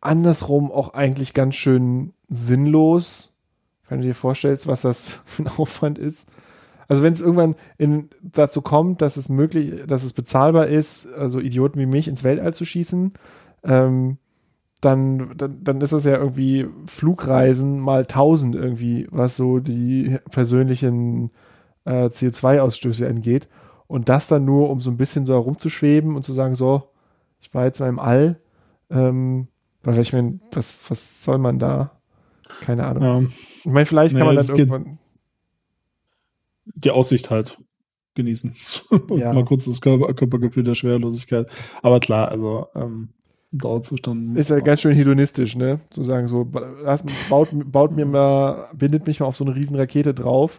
Andersrum 0.00 0.70
auch 0.70 0.94
eigentlich 0.94 1.34
ganz 1.34 1.54
schön 1.54 2.12
sinnlos, 2.28 3.32
wenn 3.88 4.00
du 4.00 4.06
dir 4.06 4.14
vorstellst, 4.14 4.66
was 4.66 4.82
das 4.82 5.10
für 5.24 5.44
ein 5.44 5.48
Aufwand 5.48 5.98
ist. 5.98 6.28
Also 6.88 7.02
wenn 7.02 7.12
es 7.12 7.20
irgendwann 7.20 7.54
in, 7.76 8.08
dazu 8.22 8.62
kommt, 8.62 9.02
dass 9.02 9.18
es 9.18 9.28
möglich, 9.28 9.84
dass 9.86 10.04
es 10.04 10.14
bezahlbar 10.14 10.68
ist, 10.68 11.12
also 11.14 11.38
Idioten 11.38 11.78
wie 11.78 11.86
mich 11.86 12.08
ins 12.08 12.24
Weltall 12.24 12.54
zu 12.54 12.64
schießen, 12.64 13.12
ähm, 13.64 14.16
dann, 14.80 15.36
dann, 15.36 15.62
dann 15.62 15.80
ist 15.80 15.92
das 15.92 16.04
ja 16.04 16.16
irgendwie 16.16 16.66
Flugreisen 16.86 17.80
mal 17.80 18.06
tausend 18.06 18.54
irgendwie, 18.54 19.06
was 19.10 19.36
so 19.36 19.58
die 19.58 20.16
persönlichen 20.30 21.30
äh, 21.84 22.06
CO2-Ausstöße 22.06 23.06
angeht. 23.06 23.48
Und 23.86 24.08
das 24.08 24.28
dann 24.28 24.44
nur, 24.44 24.70
um 24.70 24.80
so 24.80 24.90
ein 24.90 24.96
bisschen 24.96 25.26
so 25.26 25.34
herumzuschweben 25.34 26.14
und 26.14 26.24
zu 26.24 26.32
sagen, 26.32 26.54
so, 26.54 26.84
ich 27.40 27.52
war 27.54 27.64
jetzt 27.64 27.80
mal 27.80 27.88
im 27.88 27.98
All, 27.98 28.40
ähm, 28.90 29.48
weil 29.82 29.98
ich 29.98 30.12
meine, 30.12 30.38
was, 30.52 30.84
was 30.90 31.24
soll 31.24 31.38
man 31.38 31.58
da? 31.58 31.92
Keine 32.62 32.86
Ahnung. 32.86 33.02
Ja, 33.02 33.20
Ich 33.60 33.66
meine, 33.66 33.86
vielleicht 33.86 34.16
kann 34.16 34.26
Nee, 34.28 34.34
man 34.34 34.46
dann 34.46 34.56
irgendwann. 34.56 34.98
die 36.74 36.90
Aussicht 36.90 37.30
halt 37.30 37.58
genießen. 38.14 38.54
Und 38.90 39.10
Ja. 39.18 39.32
mal 39.32 39.44
kurz 39.44 39.64
das 39.66 39.80
Körper, 39.80 40.12
Körpergefühl 40.14 40.64
der 40.64 40.74
Schwerelosigkeit. 40.74 41.48
Aber 41.82 42.00
klar, 42.00 42.28
also 42.30 42.66
ähm, 42.74 43.10
Dauerzustand. 43.52 44.36
Ist 44.36 44.50
ja 44.50 44.60
ganz 44.60 44.82
schön 44.82 44.92
hedonistisch, 44.94 45.56
ne? 45.56 45.80
Zu 45.90 46.04
sagen, 46.04 46.28
so, 46.28 46.44
baut, 47.30 47.48
baut 47.72 47.92
mir 47.96 48.04
mal, 48.04 48.66
bindet 48.76 49.06
mich 49.06 49.20
mal 49.20 49.26
auf 49.26 49.36
so 49.36 49.44
eine 49.44 49.54
riesen 49.54 49.74
Rakete 49.76 50.12
drauf, 50.12 50.58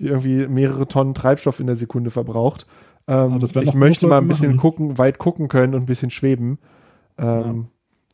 die 0.00 0.06
irgendwie 0.06 0.46
mehrere 0.46 0.86
Tonnen 0.86 1.14
Treibstoff 1.14 1.60
in 1.60 1.66
der 1.66 1.76
Sekunde 1.76 2.10
verbraucht. 2.10 2.66
Ähm, 3.08 3.34
Ah, 3.34 3.38
das 3.38 3.54
werden 3.54 3.68
ich 3.68 3.74
möchte 3.74 4.06
mal 4.06 4.18
ein 4.18 4.28
bisschen 4.28 4.48
machen. 4.48 4.58
gucken, 4.60 4.98
weit 4.98 5.16
gucken 5.18 5.48
können 5.48 5.74
und 5.74 5.84
ein 5.84 5.86
bisschen 5.86 6.10
schweben. 6.10 6.58
Ähm, 7.16 7.68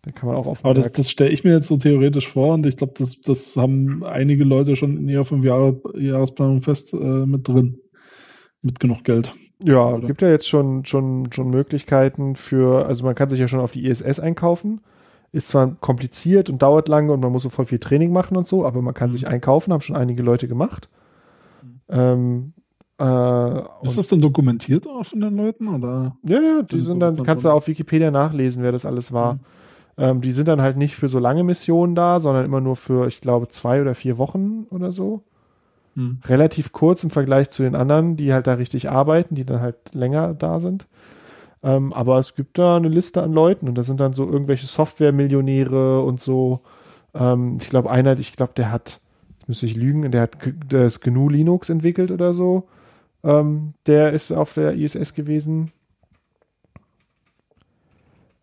Da 0.05 0.11
kann 0.11 0.29
man 0.29 0.37
auch 0.37 0.47
auf 0.47 0.65
Aber 0.65 0.75
das, 0.75 0.91
das 0.93 1.11
stelle 1.11 1.31
ich 1.31 1.45
mir 1.45 1.53
jetzt 1.53 1.69
so 1.69 1.77
theoretisch 1.77 2.29
vor 2.29 2.55
und 2.55 2.67
ich 2.67 2.77
glaube, 2.77 2.93
das, 2.97 3.21
das 3.21 3.57
haben 3.57 4.03
einige 4.05 4.43
Leute 4.43 4.75
schon 4.75 4.97
in 4.97 5.09
ihrer 5.09 5.25
fünf 5.25 5.45
Jahre 5.45 5.81
Jahresplanung 5.97 6.61
fest 6.61 6.93
äh, 6.93 6.97
mit 6.97 7.47
drin. 7.47 7.79
Mit 8.63 8.81
genug 8.81 9.05
Geld. 9.05 9.35
Ja, 9.63 9.87
Oder? 9.95 10.09
gibt 10.09 10.23
ja 10.23 10.29
jetzt 10.31 10.49
schon, 10.49 10.85
schon, 10.87 11.31
schon 11.33 11.51
Möglichkeiten 11.51 12.35
für, 12.35 12.87
also 12.87 13.05
man 13.05 13.15
kann 13.15 13.29
sich 13.29 13.39
ja 13.39 13.47
schon 13.47 13.61
auf 13.61 13.71
die 13.71 13.87
ISS 13.87 14.19
einkaufen. 14.19 14.81
Ist 15.31 15.49
zwar 15.49 15.77
kompliziert 15.77 16.51
und 16.51 16.63
dauert 16.63 16.89
lange 16.89 17.13
und 17.13 17.21
man 17.21 17.31
muss 17.33 17.45
so 17.45 17.49
voll 17.49 17.65
viel 17.65 17.79
Training 17.79 18.13
machen 18.13 18.37
und 18.37 18.47
so, 18.47 18.67
aber 18.67 18.83
man 18.83 18.95
kann 18.95 19.11
Mhm. 19.11 19.15
sich 19.15 19.29
einkaufen, 19.29 19.73
haben 19.73 19.81
schon 19.81 19.97
einige 19.97 20.23
Leute 20.23 20.49
gemacht. 20.49 20.89
Ähm, 21.89 22.53
äh, 23.01 23.59
Ist 23.83 23.97
das 23.99 24.09
dann 24.09 24.21
dokumentiert 24.21 24.87
auch 24.87 25.07
von 25.07 25.21
den 25.21 25.37
Leuten? 25.37 25.69
Oder? 25.69 26.17
ja, 26.25 26.41
ja, 26.41 26.63
die 26.63 26.81
sind 26.81 27.01
dann, 27.01 27.23
kannst 27.23 27.45
du 27.45 27.51
auf 27.51 27.67
Wikipedia 27.69 28.11
nachlesen, 28.11 28.63
wer 28.63 28.73
das 28.73 28.85
alles 28.85 29.13
war. 29.13 29.35
Mhm. 29.35 29.41
Ähm, 29.99 30.21
die 30.21 30.33
sind 30.33 30.49
dann 30.49 30.63
halt 30.63 30.77
nicht 30.77 30.97
für 30.97 31.09
so 31.09 31.19
lange 31.19 31.45
Missionen 31.45 31.95
da, 31.95 32.21
sondern 32.21 32.45
immer 32.45 32.61
nur 32.61 32.77
für, 32.77 33.07
ich 33.07 33.21
glaube, 33.21 33.49
zwei 33.49 33.81
oder 33.81 33.95
vier 33.95 34.19
Wochen 34.19 34.67
oder 34.71 34.93
so. 34.93 35.23
Hm. 35.95 36.21
relativ 36.25 36.73
kurz 36.73 37.05
im 37.05 37.11
Vergleich 37.11 37.51
zu 37.51 37.63
den 37.63 37.75
anderen, 37.75 38.17
die 38.17 38.33
halt 38.33 38.47
da 38.47 38.55
richtig 38.55 38.89
arbeiten, 38.89 39.35
die 39.35 39.45
dann 39.45 39.61
halt 39.61 39.77
länger 39.93 40.33
da 40.33 40.59
sind. 40.59 40.87
Ähm, 41.63 41.93
aber 41.93 42.19
es 42.19 42.35
gibt 42.35 42.57
da 42.57 42.77
eine 42.77 42.89
Liste 42.89 43.23
an 43.23 43.33
Leuten 43.33 43.69
und 43.69 43.77
da 43.77 43.83
sind 43.83 44.01
dann 44.01 44.15
so 44.15 44.25
irgendwelche 44.25 44.67
Software-Millionäre 44.67 46.03
und 46.03 46.19
so. 46.21 46.61
Ähm, 47.15 47.59
ich 47.61 47.69
glaube, 47.69 47.91
einer, 47.91 48.19
ich 48.19 48.33
glaube, 48.33 48.55
der 48.57 48.73
hat, 48.73 49.01
jetzt 49.39 49.49
müsste 49.49 49.67
ich 49.67 49.77
lügen, 49.77 50.11
der 50.11 50.23
hat 50.23 50.39
das 50.69 51.01
GNU 51.01 51.29
Linux 51.29 51.69
entwickelt 51.69 52.11
oder 52.11 52.33
so. 52.33 52.69
Ähm, 53.23 53.75
der 53.87 54.13
ist 54.13 54.33
auf 54.33 54.55
der 54.55 54.75
ISS 54.75 55.13
gewesen. 55.13 55.73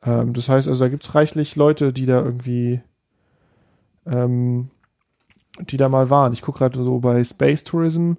Ähm, 0.09 0.33
das 0.33 0.49
heißt, 0.49 0.67
also 0.67 0.83
da 0.83 0.89
gibt 0.89 1.03
es 1.03 1.15
reichlich 1.15 1.55
Leute, 1.55 1.93
die 1.93 2.05
da 2.05 2.23
irgendwie 2.23 2.81
ähm, 4.05 4.69
die 5.67 5.77
da 5.77 5.89
mal 5.89 6.09
waren. 6.09 6.33
Ich 6.33 6.41
gucke 6.41 6.59
gerade 6.59 6.83
so 6.83 6.99
bei 6.99 7.23
Space 7.23 7.63
Tourism, 7.63 8.13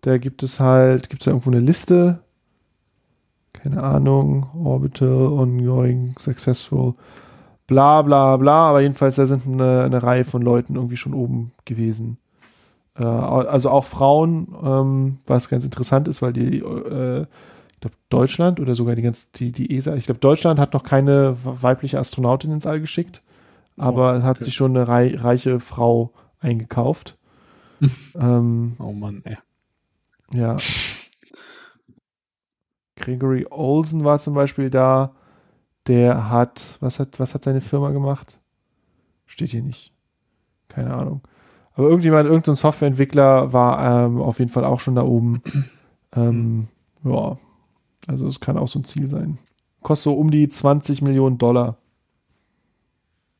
da 0.00 0.18
gibt 0.18 0.42
es 0.42 0.60
halt, 0.60 1.08
gibt 1.08 1.22
es 1.22 1.24
da 1.24 1.30
irgendwo 1.30 1.50
eine 1.50 1.60
Liste? 1.60 2.20
Keine 3.52 3.82
Ahnung, 3.82 4.50
Orbital, 4.62 5.28
Ongoing, 5.28 6.14
Successful, 6.18 6.94
bla 7.66 8.02
bla 8.02 8.36
bla, 8.36 8.68
aber 8.68 8.80
jedenfalls 8.80 9.16
da 9.16 9.26
sind 9.26 9.46
eine, 9.46 9.84
eine 9.84 10.02
Reihe 10.02 10.24
von 10.24 10.42
Leuten 10.42 10.74
irgendwie 10.74 10.96
schon 10.96 11.14
oben 11.14 11.52
gewesen. 11.64 12.18
Äh, 12.96 13.04
also 13.04 13.70
auch 13.70 13.84
Frauen, 13.84 14.48
ähm, 14.62 15.18
was 15.26 15.48
ganz 15.48 15.64
interessant 15.64 16.08
ist, 16.08 16.20
weil 16.20 16.32
die, 16.32 16.58
äh, 16.58 17.24
glaube, 17.84 17.96
Deutschland 18.08 18.60
oder 18.60 18.74
sogar 18.74 18.96
die 18.96 19.02
ganze, 19.02 19.26
die, 19.34 19.52
die 19.52 19.76
ESA, 19.76 19.94
ich 19.94 20.06
glaube, 20.06 20.20
Deutschland 20.20 20.58
hat 20.58 20.72
noch 20.74 20.82
keine 20.82 21.36
weibliche 21.44 21.98
Astronautin 21.98 22.50
ins 22.52 22.66
All 22.66 22.80
geschickt, 22.80 23.22
aber 23.76 24.18
Oh, 24.18 24.22
hat 24.22 24.36
okay. 24.36 24.44
sich 24.44 24.54
schon 24.54 24.76
eine 24.76 24.88
rei 24.88 25.14
reiche 25.16 25.60
Frau 25.60 26.12
eingekauft. 26.40 27.16
ähm, 28.14 28.74
Oh 28.78 28.92
Mann, 28.92 29.22
ey. 29.24 29.36
ja. 30.32 30.56
Gregory 32.96 33.46
Olsen 33.50 34.04
war 34.04 34.18
zum 34.18 34.34
Beispiel 34.34 34.70
da. 34.70 35.14
Der 35.86 36.30
hat, 36.30 36.78
was 36.80 36.98
hat, 36.98 37.20
was 37.20 37.34
hat 37.34 37.44
seine 37.44 37.60
Firma 37.60 37.90
gemacht? 37.90 38.40
Steht 39.26 39.50
hier 39.50 39.62
nicht. 39.62 39.92
Keine 40.68 40.94
Ahnung. 40.94 41.20
Aber 41.74 41.88
irgendjemand, 41.88 42.26
irgendein 42.26 42.54
Softwareentwickler 42.54 43.52
war 43.52 44.06
ähm, 44.06 44.18
auf 44.22 44.38
jeden 44.38 44.50
Fall 44.50 44.64
auch 44.64 44.80
schon 44.80 44.94
da 44.94 45.02
oben. 45.02 45.42
Ähm, 46.16 46.68
ja, 47.02 47.36
also 48.06 48.26
es 48.26 48.40
kann 48.40 48.56
auch 48.58 48.68
so 48.68 48.78
ein 48.78 48.84
Ziel 48.84 49.06
sein. 49.06 49.38
Kostet 49.82 50.04
so 50.04 50.14
um 50.14 50.30
die 50.30 50.48
20 50.48 51.02
Millionen 51.02 51.38
Dollar. 51.38 51.78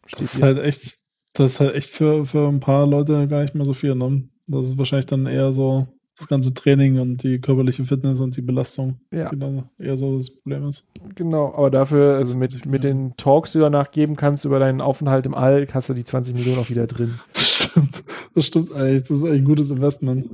Steht 0.06 0.20
Das 0.20 0.32
ist 0.32 0.36
hier. 0.36 0.44
halt 0.46 0.58
echt, 0.58 0.98
das 1.34 1.52
ist 1.52 1.60
halt 1.60 1.74
echt 1.74 1.90
für, 1.90 2.26
für 2.26 2.48
ein 2.48 2.60
paar 2.60 2.86
Leute 2.86 3.26
gar 3.28 3.42
nicht 3.42 3.54
mehr 3.54 3.64
so 3.64 3.74
viel, 3.74 3.94
ne? 3.94 4.28
Das 4.46 4.66
ist 4.66 4.76
wahrscheinlich 4.78 5.06
dann 5.06 5.26
eher 5.26 5.52
so 5.52 5.86
das 6.18 6.28
ganze 6.28 6.54
Training 6.54 7.00
und 7.00 7.22
die 7.24 7.40
körperliche 7.40 7.84
Fitness 7.84 8.20
und 8.20 8.36
die 8.36 8.42
Belastung, 8.42 9.00
Ja. 9.12 9.30
die 9.30 9.38
dann 9.38 9.68
eher 9.78 9.96
so 9.96 10.16
das 10.18 10.30
Problem 10.30 10.68
ist. 10.68 10.86
Genau, 11.16 11.52
aber 11.54 11.70
dafür, 11.70 12.16
also 12.16 12.36
mit, 12.36 12.66
mit 12.66 12.84
den 12.84 13.16
Talks, 13.16 13.52
die 13.52 13.58
du 13.58 13.64
danach 13.64 13.90
geben 13.90 14.14
kannst 14.14 14.44
über 14.44 14.58
deinen 14.60 14.80
Aufenthalt 14.80 15.26
im 15.26 15.34
All, 15.34 15.66
hast 15.72 15.88
du 15.88 15.94
die 15.94 16.04
20 16.04 16.34
Millionen 16.36 16.58
auch 16.58 16.70
wieder 16.70 16.86
drin. 16.86 17.18
Das 17.32 17.48
stimmt, 17.48 18.04
das 18.34 18.44
stimmt 18.46 18.72
eigentlich. 18.72 19.02
Das 19.02 19.10
ist 19.16 19.24
eigentlich 19.24 19.40
ein 19.42 19.44
gutes 19.46 19.70
Investment. 19.70 20.28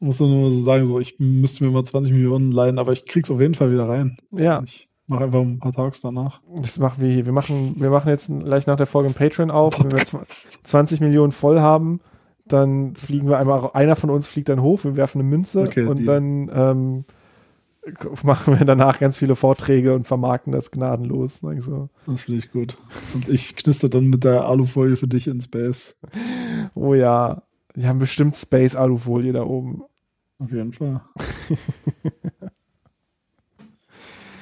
Muss 0.00 0.20
nur 0.20 0.28
mal 0.28 0.50
so 0.50 0.62
sagen, 0.62 0.86
so, 0.86 1.00
ich 1.00 1.16
müsste 1.18 1.64
mir 1.64 1.70
mal 1.70 1.84
20 1.84 2.12
Millionen 2.12 2.52
leihen, 2.52 2.78
aber 2.78 2.92
ich 2.92 3.04
krieg's 3.04 3.30
auf 3.30 3.40
jeden 3.40 3.54
Fall 3.54 3.72
wieder 3.72 3.88
rein. 3.88 4.16
Ja, 4.30 4.62
Ich 4.64 4.88
mache 5.08 5.24
einfach 5.24 5.40
ein 5.40 5.58
paar 5.58 5.72
Talks 5.72 6.00
danach. 6.00 6.40
das 6.60 6.78
machen 6.78 7.02
wir 7.02 7.10
hier. 7.10 7.26
Wir 7.26 7.32
machen, 7.32 7.74
wir 7.76 7.90
machen 7.90 8.08
jetzt 8.08 8.30
gleich 8.44 8.66
nach 8.66 8.76
der 8.76 8.86
Folge 8.86 9.08
ein 9.08 9.14
Patreon 9.14 9.50
auf. 9.50 9.78
Wenn 9.82 9.90
wir 9.90 9.98
zw- 9.98 10.22
20 10.62 11.00
Millionen 11.00 11.32
voll 11.32 11.60
haben, 11.60 12.00
dann 12.46 12.94
fliegen 12.94 13.28
wir 13.28 13.38
einmal, 13.38 13.70
einer 13.72 13.96
von 13.96 14.10
uns 14.10 14.26
fliegt 14.28 14.48
dann 14.48 14.62
hoch, 14.62 14.84
wir 14.84 14.96
werfen 14.96 15.20
eine 15.20 15.28
Münze 15.28 15.62
Okay, 15.62 15.84
und 15.86 15.98
die- 15.98 16.04
dann 16.04 16.50
ähm, 16.54 17.04
machen 18.22 18.58
wir 18.58 18.66
danach 18.66 18.98
ganz 19.00 19.16
viele 19.16 19.34
Vorträge 19.34 19.94
und 19.94 20.06
vermarkten 20.06 20.52
das 20.52 20.70
gnadenlos. 20.70 21.40
So. 21.40 21.88
Das 22.06 22.22
finde 22.22 22.38
ich 22.38 22.52
gut. 22.52 22.76
Und 23.14 23.28
ich 23.28 23.56
knister 23.56 23.88
dann 23.88 24.04
mit 24.06 24.24
der 24.24 24.44
Alufolie 24.46 24.96
für 24.96 25.08
dich 25.08 25.26
in 25.26 25.40
Space. 25.40 25.98
Oh 26.74 26.92
ja, 26.94 27.42
die 27.78 27.86
haben 27.86 27.98
bestimmt 27.98 28.36
Space 28.36 28.76
Alufolie 28.76 29.32
da 29.32 29.44
oben. 29.44 29.82
Auf 30.38 30.52
jeden 30.52 30.72
Fall. 30.72 31.00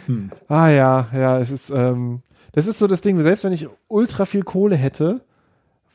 hm. 0.06 0.30
Ah 0.48 0.68
ja, 0.68 1.08
ja, 1.12 1.38
es 1.38 1.50
ist, 1.50 1.70
ähm, 1.70 2.22
das 2.52 2.66
ist 2.66 2.78
so 2.78 2.86
das 2.86 3.00
Ding, 3.00 3.20
selbst 3.22 3.44
wenn 3.44 3.52
ich 3.52 3.68
ultra 3.88 4.24
viel 4.24 4.42
Kohle 4.42 4.76
hätte, 4.76 5.20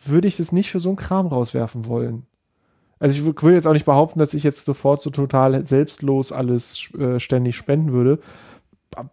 würde 0.06 0.28
ich 0.28 0.38
das 0.38 0.52
nicht 0.52 0.72
für 0.72 0.80
so 0.80 0.90
einen 0.90 0.96
Kram 0.98 1.28
rauswerfen 1.28 1.86
wollen. 1.86 2.26
Also 3.00 3.20
ich 3.20 3.28
wür- 3.28 3.42
würde 3.42 3.56
jetzt 3.56 3.68
auch 3.68 3.74
nicht 3.74 3.86
behaupten, 3.86 4.20
dass 4.20 4.34
ich 4.34 4.44
jetzt 4.44 4.66
sofort 4.66 5.02
so 5.02 5.10
total 5.10 5.66
selbstlos 5.66 6.32
alles 6.32 6.90
äh, 6.98 7.20
ständig 7.20 7.56
spenden 7.56 7.94
würde. 7.94 8.20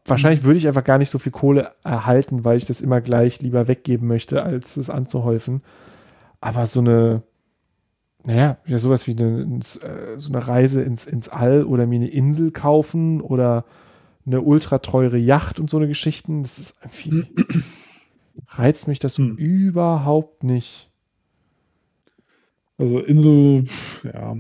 Wahrscheinlich 0.05 0.43
würde 0.43 0.59
ich 0.59 0.67
einfach 0.67 0.85
gar 0.85 0.99
nicht 0.99 1.11
so 1.11 1.21
viel 1.21 1.31
Kohle 1.33 1.71
erhalten, 1.85 2.45
weil 2.45 2.59
ich 2.59 2.67
das 2.67 2.81
immer 2.81 3.01
gleich 3.01 3.41
lieber 3.41 3.69
weggeben 3.69 4.09
möchte, 4.09 4.43
als 4.43 4.77
es 4.77 4.91
anzuhäufen. 4.91 5.63
Aber 6.41 6.67
so 6.67 6.81
eine, 6.81 7.23
naja, 8.29 8.59
ja, 8.67 8.79
sowas 8.79 9.07
wie 9.07 9.13
eine, 9.13 9.41
äh, 9.83 10.19
so 10.19 10.29
eine 10.31 10.47
Reise 10.47 10.83
ins, 10.83 11.07
ins 11.07 11.31
All 11.31 11.65
oder 11.65 11.87
mir 11.87 11.97
eine 11.97 12.09
Insel 12.09 12.51
kaufen 12.51 13.23
oder 13.23 13.65
eine 14.27 14.43
ultra 14.43 14.81
teure 14.81 15.17
Yacht 15.17 15.59
und 15.59 15.71
so 15.71 15.79
eine 15.79 15.89
Geschichten, 15.89 16.43
das 16.43 16.59
ist 16.59 16.77
irgendwie, 16.83 17.27
reizt 18.49 18.87
mich 18.87 18.99
das 18.99 19.17
Hm. 19.17 19.37
überhaupt 19.37 20.45
nicht. 20.45 20.91
Also 22.77 23.01
Insel, 23.01 23.65
ja, 24.05 24.37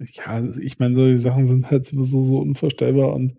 ja, 0.00 0.44
ich 0.60 0.80
meine, 0.80 0.96
solche 0.96 1.20
Sachen 1.20 1.46
sind 1.46 1.70
halt 1.70 1.86
sowieso 1.86 2.24
so 2.24 2.40
unvorstellbar 2.40 3.14
und 3.14 3.34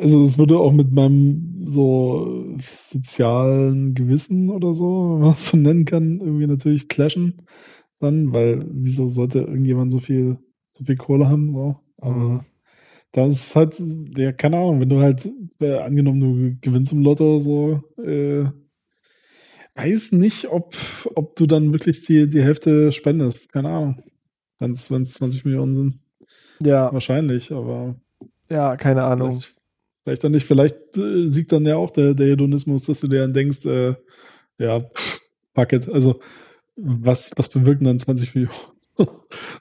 also 0.00 0.24
es 0.24 0.38
würde 0.38 0.58
auch 0.58 0.72
mit 0.72 0.92
meinem 0.92 1.64
so 1.66 2.56
sozialen 2.60 3.94
Gewissen 3.94 4.50
oder 4.50 4.74
so, 4.74 5.14
wenn 5.14 5.20
man 5.22 5.32
es 5.34 5.48
so 5.48 5.56
nennen 5.56 5.86
kann, 5.86 6.20
irgendwie 6.20 6.46
natürlich 6.46 6.88
clashen 6.88 7.42
dann, 8.02 8.32
weil 8.32 8.64
wieso 8.70 9.08
sollte 9.08 9.40
irgendjemand 9.40 9.92
so 9.92 9.98
viel, 9.98 10.38
so 10.72 10.84
viel 10.84 10.96
Kohle 10.96 11.28
haben, 11.28 11.54
so. 11.54 11.76
Aber 11.98 12.14
Mhm. 12.14 12.40
das 13.12 13.34
ist 13.34 13.56
halt, 13.56 13.82
ja, 14.16 14.32
keine 14.32 14.56
Ahnung, 14.56 14.80
wenn 14.80 14.88
du 14.88 15.00
halt, 15.00 15.30
äh, 15.60 15.78
angenommen, 15.78 16.20
du 16.20 16.56
gewinnst 16.60 16.92
im 16.92 17.02
Lotto 17.02 17.38
so, 17.38 17.82
äh, 18.02 18.44
weiß 19.74 20.12
nicht, 20.12 20.48
ob, 20.50 20.74
ob 21.14 21.36
du 21.36 21.46
dann 21.46 21.72
wirklich 21.72 22.02
die, 22.04 22.28
die 22.28 22.42
Hälfte 22.42 22.92
spendest. 22.92 23.52
Keine 23.52 23.68
Ahnung. 23.70 24.02
Wenn 24.60 24.72
es 24.72 24.86
20 24.86 25.44
Millionen 25.44 25.74
sind. 25.76 25.98
Ja, 26.62 26.92
Wahrscheinlich, 26.92 27.50
aber 27.52 27.96
ja, 28.50 28.76
keine 28.76 29.02
Ahnung. 29.02 29.32
vielleicht, 29.32 29.56
vielleicht 30.04 30.24
dann 30.24 30.32
nicht. 30.32 30.46
Vielleicht 30.46 30.96
äh, 30.96 31.28
siegt 31.28 31.50
dann 31.52 31.64
ja 31.66 31.76
auch 31.76 31.90
der, 31.90 32.14
der 32.14 32.28
Hedonismus, 32.28 32.84
dass 32.84 33.00
du 33.00 33.08
dir 33.08 33.20
dann 33.22 33.32
denkst, 33.32 33.64
äh, 33.66 33.94
ja, 34.58 34.80
pff, 34.80 35.20
fuck 35.54 35.72
it. 35.72 35.88
Also, 35.88 36.20
was, 36.82 37.32
was 37.36 37.48
bewirken 37.48 37.84
dann 37.84 37.98
20 37.98 38.34
Millionen? 38.34 38.54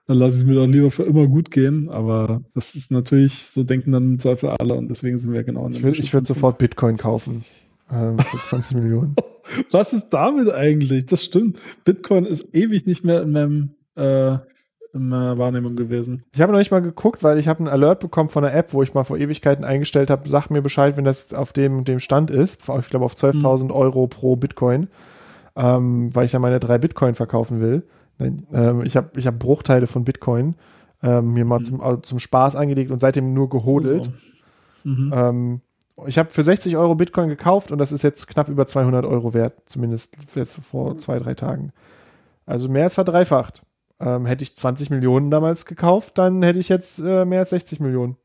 dann 0.07 0.17
lasse 0.17 0.37
ich 0.37 0.41
es 0.41 0.47
mir 0.47 0.55
doch 0.55 0.67
lieber 0.67 0.91
für 0.91 1.03
immer 1.03 1.27
gut 1.27 1.51
gehen. 1.51 1.89
Aber 1.89 2.41
das 2.53 2.75
ist 2.75 2.91
natürlich, 2.91 3.45
so 3.45 3.63
denken 3.63 3.91
dann 3.91 4.03
im 4.03 4.19
Zweifel 4.19 4.49
alle 4.49 4.73
und 4.73 4.89
deswegen 4.89 5.17
sind 5.17 5.33
wir 5.33 5.43
genau 5.43 5.67
in 5.67 5.73
Ich 5.73 5.83
würde 5.83 6.13
würd 6.13 6.27
sofort 6.27 6.57
Bitcoin 6.57 6.97
kaufen. 6.97 7.45
Ähm, 7.91 8.19
für 8.19 8.37
20 8.41 8.77
Millionen. 8.77 9.15
Was 9.71 9.93
ist 9.93 10.09
damit 10.09 10.51
eigentlich? 10.51 11.05
Das 11.05 11.23
stimmt. 11.23 11.59
Bitcoin 11.83 12.25
ist 12.25 12.53
ewig 12.53 12.85
nicht 12.85 13.03
mehr 13.03 13.21
in 13.21 13.31
meinem 13.31 13.69
äh, 13.95 14.37
in 14.93 15.07
meiner 15.07 15.37
Wahrnehmung 15.37 15.75
gewesen. 15.75 16.23
Ich 16.33 16.41
habe 16.41 16.51
noch 16.51 16.59
nicht 16.59 16.71
mal 16.71 16.81
geguckt, 16.81 17.23
weil 17.23 17.37
ich 17.37 17.47
habe 17.47 17.59
einen 17.59 17.69
Alert 17.69 18.01
bekommen 18.01 18.29
von 18.29 18.43
der 18.43 18.53
App, 18.53 18.73
wo 18.73 18.83
ich 18.83 18.93
mal 18.93 19.03
vor 19.03 19.17
Ewigkeiten 19.17 19.63
eingestellt 19.63 20.09
habe, 20.09 20.27
sag 20.27 20.49
mir 20.49 20.61
Bescheid, 20.61 20.97
wenn 20.97 21.05
das 21.05 21.33
auf 21.33 21.53
dem, 21.53 21.85
dem 21.85 21.99
Stand 21.99 22.29
ist. 22.29 22.67
Ich 22.79 22.89
glaube 22.89 23.05
auf 23.05 23.15
12.000 23.15 23.71
Euro 23.71 24.07
pro 24.07 24.35
Bitcoin, 24.35 24.89
ähm, 25.55 26.13
weil 26.15 26.25
ich 26.25 26.31
ja 26.33 26.39
meine 26.39 26.59
drei 26.59 26.77
Bitcoin 26.77 27.15
verkaufen 27.15 27.59
will. 27.61 27.83
Ähm, 28.19 28.83
ich 28.83 28.95
habe 28.95 29.09
ich 29.19 29.25
hab 29.27 29.39
Bruchteile 29.39 29.87
von 29.87 30.03
Bitcoin 30.05 30.55
ähm, 31.03 31.33
mir 31.33 31.45
mal 31.45 31.59
Mhm. 31.59 31.63
zum, 31.65 32.03
zum 32.03 32.19
Spaß 32.19 32.55
angelegt 32.55 32.91
und 32.91 32.99
seitdem 32.99 33.33
nur 33.33 33.49
gehodelt. 33.49 34.05
So. 34.05 34.11
Mhm. 34.89 35.11
Ähm, 35.15 35.61
ich 36.07 36.17
habe 36.17 36.29
für 36.29 36.43
60 36.43 36.77
Euro 36.77 36.95
Bitcoin 36.95 37.29
gekauft 37.29 37.71
und 37.71 37.77
das 37.77 37.91
ist 37.91 38.01
jetzt 38.03 38.27
knapp 38.27 38.49
über 38.49 38.65
200 38.67 39.05
Euro 39.05 39.33
wert, 39.33 39.55
zumindest 39.67 40.17
jetzt 40.35 40.57
vor 40.63 40.97
zwei, 40.99 41.19
drei 41.19 41.33
Tagen. 41.35 41.73
Also 42.45 42.69
mehr 42.69 42.83
als 42.83 42.95
verdreifacht. 42.95 43.63
Ähm, 43.99 44.25
hätte 44.25 44.43
ich 44.43 44.57
20 44.57 44.89
Millionen 44.89 45.29
damals 45.29 45.65
gekauft, 45.67 46.17
dann 46.17 46.41
hätte 46.41 46.57
ich 46.57 46.69
jetzt 46.69 46.99
äh, 46.99 47.23
mehr 47.25 47.39
als 47.39 47.51
60 47.51 47.79
Millionen. 47.79 48.17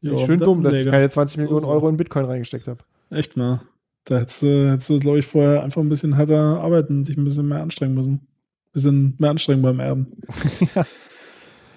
Ja, 0.00 0.16
Schön 0.18 0.40
dumm, 0.40 0.62
dass 0.62 0.74
ich 0.74 0.88
keine 0.90 1.08
20 1.08 1.38
Millionen. 1.38 1.64
Euro 1.64 1.88
in 1.88 1.96
Bitcoin 1.96 2.24
reingesteckt 2.26 2.66
habe. 2.68 2.80
Echt 3.10 3.36
mal. 3.36 3.60
Da 4.06 4.18
hättest 4.20 4.42
du, 4.42 4.70
hättest 4.70 4.88
du 4.88 4.98
glaube 5.00 5.18
ich, 5.18 5.26
vorher 5.26 5.62
einfach 5.62 5.82
ein 5.82 5.88
bisschen 5.88 6.14
härter 6.16 6.60
arbeiten, 6.60 7.04
dich 7.04 7.16
ein 7.16 7.24
bisschen 7.24 7.48
mehr 7.48 7.60
anstrengen 7.62 7.94
müssen. 7.94 8.12
Ein 8.14 8.72
bisschen 8.72 9.14
mehr 9.18 9.30
anstrengen 9.30 9.62
beim 9.62 9.78
Erben. 9.80 10.12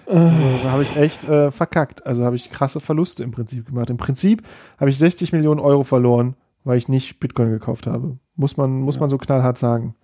Also, 0.06 0.58
da 0.64 0.72
habe 0.72 0.82
ich 0.82 0.96
echt 0.96 1.22
äh, 1.28 1.52
verkackt. 1.52 2.04
Also 2.04 2.24
habe 2.24 2.34
ich 2.34 2.50
krasse 2.50 2.80
Verluste 2.80 3.22
im 3.22 3.30
Prinzip 3.30 3.66
gemacht. 3.66 3.90
Im 3.90 3.96
Prinzip 3.96 4.42
habe 4.78 4.90
ich 4.90 4.98
60 4.98 5.32
Millionen 5.32 5.60
Euro 5.60 5.84
verloren, 5.84 6.34
weil 6.64 6.78
ich 6.78 6.88
nicht 6.88 7.20
Bitcoin 7.20 7.50
gekauft 7.52 7.86
habe. 7.86 8.18
Muss 8.34 8.56
man, 8.56 8.80
muss 8.80 8.96
Ja. 8.96 9.02
man 9.02 9.10
so 9.10 9.18
knallhart 9.18 9.56
sagen. 9.56 9.94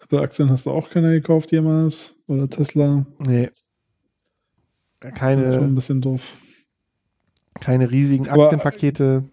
Apple-Aktien 0.00 0.48
hast 0.48 0.66
du 0.66 0.70
auch 0.70 0.90
keine 0.90 1.10
gekauft 1.10 1.50
jemals? 1.50 2.22
Oder 2.28 2.48
Tesla? 2.48 3.04
Nee. 3.18 3.50
Schon 5.02 5.12
Keine, 5.14 5.58
ein 5.58 5.74
bisschen 5.74 6.00
doof. 6.00 6.36
keine 7.60 7.90
riesigen 7.90 8.28
Aber- 8.28 8.44
Aktienpakete. 8.44 9.24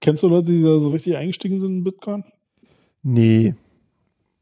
Kennst 0.00 0.22
du 0.22 0.28
Leute, 0.28 0.46
die 0.50 0.62
da 0.62 0.78
so 0.78 0.90
richtig 0.90 1.16
eingestiegen 1.16 1.58
sind 1.58 1.72
in 1.78 1.84
Bitcoin? 1.84 2.24
Nee. 3.02 3.54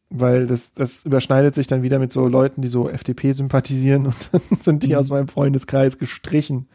Weil 0.08 0.46
das, 0.46 0.72
das 0.74 1.04
überschneidet 1.04 1.54
sich 1.54 1.66
dann 1.66 1.82
wieder 1.82 1.98
mit 1.98 2.12
so 2.12 2.28
Leuten, 2.28 2.62
die 2.62 2.68
so 2.68 2.88
FDP 2.88 3.32
sympathisieren 3.32 4.06
und 4.06 4.28
dann 4.32 4.40
sind 4.60 4.82
die 4.84 4.90
Mhm. 4.90 4.94
aus 4.96 5.10
meinem 5.10 5.28
Freundeskreis 5.28 5.98
gestrichen. 5.98 6.68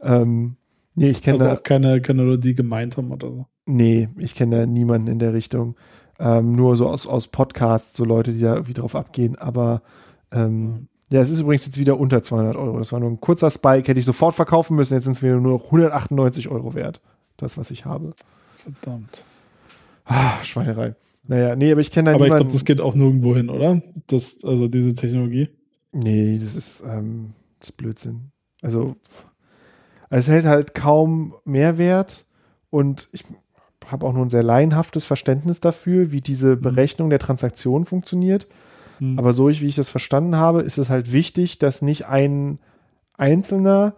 Ähm, 0.00 0.56
nee, 0.94 1.10
ich 1.10 1.22
kenne 1.22 1.34
Also 1.40 1.44
da, 1.46 1.54
auch 1.58 1.62
keine, 1.62 2.00
keine 2.00 2.22
Leute, 2.22 2.40
die 2.40 2.54
gemeint 2.54 2.96
haben 2.96 3.10
oder 3.10 3.28
so. 3.28 3.46
nee, 3.66 4.08
ich 4.18 4.34
kenne 4.34 4.56
da 4.60 4.66
niemanden 4.66 5.08
in 5.08 5.18
der 5.18 5.34
Richtung. 5.34 5.76
Ähm, 6.18 6.52
nur 6.52 6.76
so 6.76 6.88
aus, 6.88 7.06
aus 7.06 7.28
Podcasts, 7.28 7.94
so 7.94 8.04
Leute, 8.04 8.32
die 8.32 8.40
da 8.40 8.54
irgendwie 8.54 8.72
drauf 8.72 8.94
abgehen. 8.94 9.36
Aber 9.36 9.82
ähm, 10.32 10.88
ja, 11.10 11.20
es 11.20 11.30
ist 11.30 11.40
übrigens 11.40 11.66
jetzt 11.66 11.78
wieder 11.78 12.00
unter 12.00 12.22
200 12.22 12.56
Euro. 12.56 12.78
Das 12.78 12.90
war 12.92 13.00
nur 13.00 13.10
ein 13.10 13.20
kurzer 13.20 13.50
Spike, 13.50 13.86
hätte 13.88 14.00
ich 14.00 14.06
sofort 14.06 14.34
verkaufen 14.34 14.76
müssen. 14.76 14.94
Jetzt 14.94 15.04
sind 15.04 15.12
es 15.12 15.22
wieder 15.22 15.38
nur 15.38 15.52
noch 15.58 15.64
198 15.66 16.48
Euro 16.48 16.74
wert. 16.74 17.02
Das, 17.36 17.58
was 17.58 17.70
ich 17.70 17.84
habe. 17.84 18.14
Verdammt. 18.56 19.24
Ah, 20.04 20.42
Schweinerei. 20.42 20.94
Naja, 21.28 21.56
nee, 21.56 21.72
aber 21.72 21.80
ich 21.80 21.90
kenne 21.90 22.10
da 22.10 22.14
Aber 22.14 22.26
ich 22.26 22.34
glaube, 22.34 22.52
das 22.52 22.64
geht 22.64 22.80
auch 22.80 22.94
nirgendwo 22.94 23.34
hin, 23.34 23.50
oder? 23.50 23.82
Das, 24.06 24.44
also 24.44 24.68
diese 24.68 24.94
Technologie. 24.94 25.48
Nee, 25.92 26.38
das 26.38 26.54
ist, 26.54 26.84
ähm, 26.86 27.32
das 27.58 27.70
ist 27.70 27.76
Blödsinn. 27.76 28.30
Also, 28.62 28.96
es 30.08 30.28
hält 30.28 30.44
halt 30.44 30.74
kaum 30.74 31.34
Mehrwert 31.44 32.26
und 32.70 33.08
ich 33.12 33.24
habe 33.86 34.06
auch 34.06 34.12
nur 34.12 34.24
ein 34.24 34.30
sehr 34.30 34.42
laienhaftes 34.42 35.04
Verständnis 35.04 35.60
dafür, 35.60 36.12
wie 36.12 36.20
diese 36.20 36.56
Berechnung 36.56 37.10
der 37.10 37.18
Transaktion 37.18 37.86
funktioniert. 37.86 38.46
Hm. 38.98 39.18
Aber 39.18 39.32
so 39.32 39.48
wie 39.48 39.66
ich 39.66 39.76
das 39.76 39.90
verstanden 39.90 40.36
habe, 40.36 40.62
ist 40.62 40.78
es 40.78 40.90
halt 40.90 41.12
wichtig, 41.12 41.58
dass 41.58 41.82
nicht 41.82 42.06
ein 42.06 42.58
Einzelner 43.16 43.94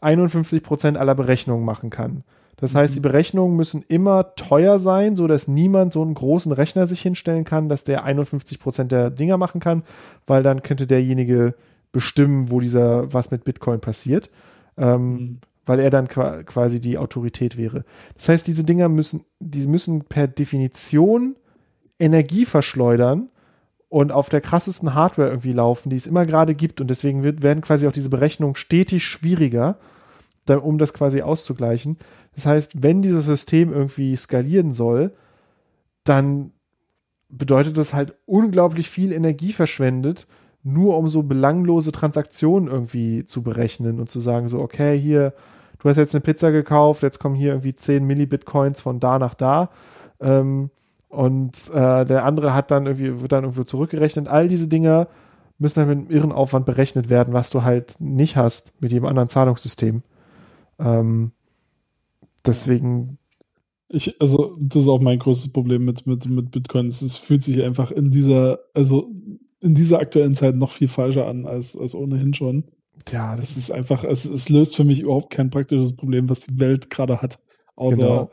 51 0.00 0.62
Prozent 0.62 0.96
aller 0.96 1.14
Berechnungen 1.14 1.64
machen 1.64 1.90
kann. 1.90 2.24
Das 2.58 2.74
heißt, 2.74 2.96
die 2.96 3.00
Berechnungen 3.00 3.54
müssen 3.56 3.84
immer 3.86 4.34
teuer 4.34 4.78
sein, 4.78 5.14
so 5.16 5.26
dass 5.26 5.46
niemand 5.46 5.92
so 5.92 6.00
einen 6.02 6.14
großen 6.14 6.52
Rechner 6.52 6.86
sich 6.86 7.02
hinstellen 7.02 7.44
kann, 7.44 7.68
dass 7.68 7.84
der 7.84 8.04
51 8.04 8.58
Prozent 8.58 8.92
der 8.92 9.10
Dinger 9.10 9.36
machen 9.36 9.60
kann, 9.60 9.82
weil 10.26 10.42
dann 10.42 10.62
könnte 10.62 10.86
derjenige 10.86 11.54
bestimmen, 11.92 12.50
wo 12.50 12.60
dieser 12.60 13.12
was 13.12 13.30
mit 13.30 13.44
Bitcoin 13.44 13.80
passiert, 13.80 14.30
ähm, 14.78 15.12
Mhm. 15.12 15.38
weil 15.66 15.80
er 15.80 15.90
dann 15.90 16.08
qua- 16.08 16.42
quasi 16.44 16.80
die 16.80 16.96
Autorität 16.96 17.56
wäre. 17.58 17.84
Das 18.16 18.28
heißt, 18.30 18.46
diese 18.46 18.64
Dinger 18.64 18.88
müssen, 18.88 19.24
die 19.40 19.66
müssen 19.66 20.04
per 20.04 20.26
Definition 20.26 21.36
Energie 21.98 22.44
verschleudern 22.44 23.30
und 23.88 24.12
auf 24.12 24.28
der 24.28 24.40
krassesten 24.40 24.94
Hardware 24.94 25.28
irgendwie 25.28 25.52
laufen, 25.52 25.90
die 25.90 25.96
es 25.96 26.06
immer 26.06 26.26
gerade 26.26 26.54
gibt. 26.54 26.80
Und 26.80 26.88
deswegen 26.88 27.22
wird, 27.24 27.42
werden 27.42 27.60
quasi 27.62 27.86
auch 27.86 27.92
diese 27.92 28.10
Berechnungen 28.10 28.56
stetig 28.56 29.04
schwieriger, 29.04 29.78
um 30.54 30.78
das 30.78 30.92
quasi 30.92 31.22
auszugleichen. 31.22 31.98
Das 32.34 32.46
heißt, 32.46 32.82
wenn 32.82 33.02
dieses 33.02 33.24
System 33.24 33.72
irgendwie 33.72 34.16
skalieren 34.16 34.72
soll, 34.72 35.12
dann 36.04 36.52
bedeutet 37.28 37.76
das 37.76 37.92
halt 37.92 38.14
unglaublich 38.26 38.88
viel 38.88 39.12
Energie 39.12 39.52
verschwendet, 39.52 40.26
nur 40.62 40.96
um 40.96 41.08
so 41.08 41.22
belanglose 41.22 41.92
Transaktionen 41.92 42.68
irgendwie 42.68 43.26
zu 43.26 43.42
berechnen 43.42 44.00
und 44.00 44.10
zu 44.10 44.20
sagen, 44.20 44.48
so, 44.48 44.60
okay, 44.60 44.98
hier, 44.98 45.32
du 45.78 45.88
hast 45.88 45.96
jetzt 45.96 46.14
eine 46.14 46.22
Pizza 46.22 46.50
gekauft, 46.50 47.02
jetzt 47.02 47.18
kommen 47.18 47.34
hier 47.34 47.50
irgendwie 47.52 47.74
10 47.74 48.04
Millibitcoins 48.04 48.80
von 48.80 49.00
da 49.00 49.18
nach 49.18 49.34
da. 49.34 49.70
Ähm, 50.20 50.70
und 51.08 51.70
äh, 51.72 52.04
der 52.04 52.24
andere 52.24 52.54
hat 52.54 52.70
dann 52.70 52.86
irgendwie, 52.86 53.20
wird 53.20 53.32
dann 53.32 53.44
irgendwo 53.44 53.64
zurückgerechnet. 53.64 54.28
All 54.28 54.48
diese 54.48 54.68
Dinger 54.68 55.06
müssen 55.58 55.80
dann 55.80 55.88
mit 55.88 55.98
einem 55.98 56.10
irren 56.10 56.32
Aufwand 56.32 56.66
berechnet 56.66 57.08
werden, 57.08 57.32
was 57.32 57.50
du 57.50 57.62
halt 57.62 57.96
nicht 58.00 58.36
hast 58.36 58.72
mit 58.80 58.92
jedem 58.92 59.06
anderen 59.06 59.28
Zahlungssystem. 59.28 60.02
Ähm, 60.78 61.32
deswegen, 62.44 63.18
Ich, 63.88 64.20
also, 64.20 64.56
das 64.60 64.82
ist 64.82 64.88
auch 64.88 65.00
mein 65.00 65.18
größtes 65.18 65.52
Problem 65.52 65.84
mit, 65.84 66.06
mit, 66.06 66.26
mit 66.26 66.50
Bitcoins. 66.50 67.02
Es 67.02 67.16
fühlt 67.16 67.42
sich 67.42 67.62
einfach 67.62 67.90
in 67.92 68.10
dieser, 68.10 68.60
also 68.74 69.12
in 69.60 69.74
dieser 69.74 70.00
aktuellen 70.00 70.34
Zeit 70.34 70.56
noch 70.56 70.70
viel 70.72 70.88
falscher 70.88 71.26
an 71.28 71.46
als, 71.46 71.76
als 71.76 71.94
ohnehin 71.94 72.34
schon. 72.34 72.64
ja, 73.10 73.36
das 73.36 73.52
Es 73.52 73.56
ist 73.56 73.70
einfach, 73.70 74.04
es, 74.04 74.24
es 74.24 74.48
löst 74.48 74.76
für 74.76 74.84
mich 74.84 75.00
überhaupt 75.00 75.30
kein 75.30 75.50
praktisches 75.50 75.94
Problem, 75.96 76.28
was 76.28 76.40
die 76.40 76.58
Welt 76.60 76.90
gerade 76.90 77.22
hat. 77.22 77.38
Außer, 77.76 77.96
Genau. 77.96 78.30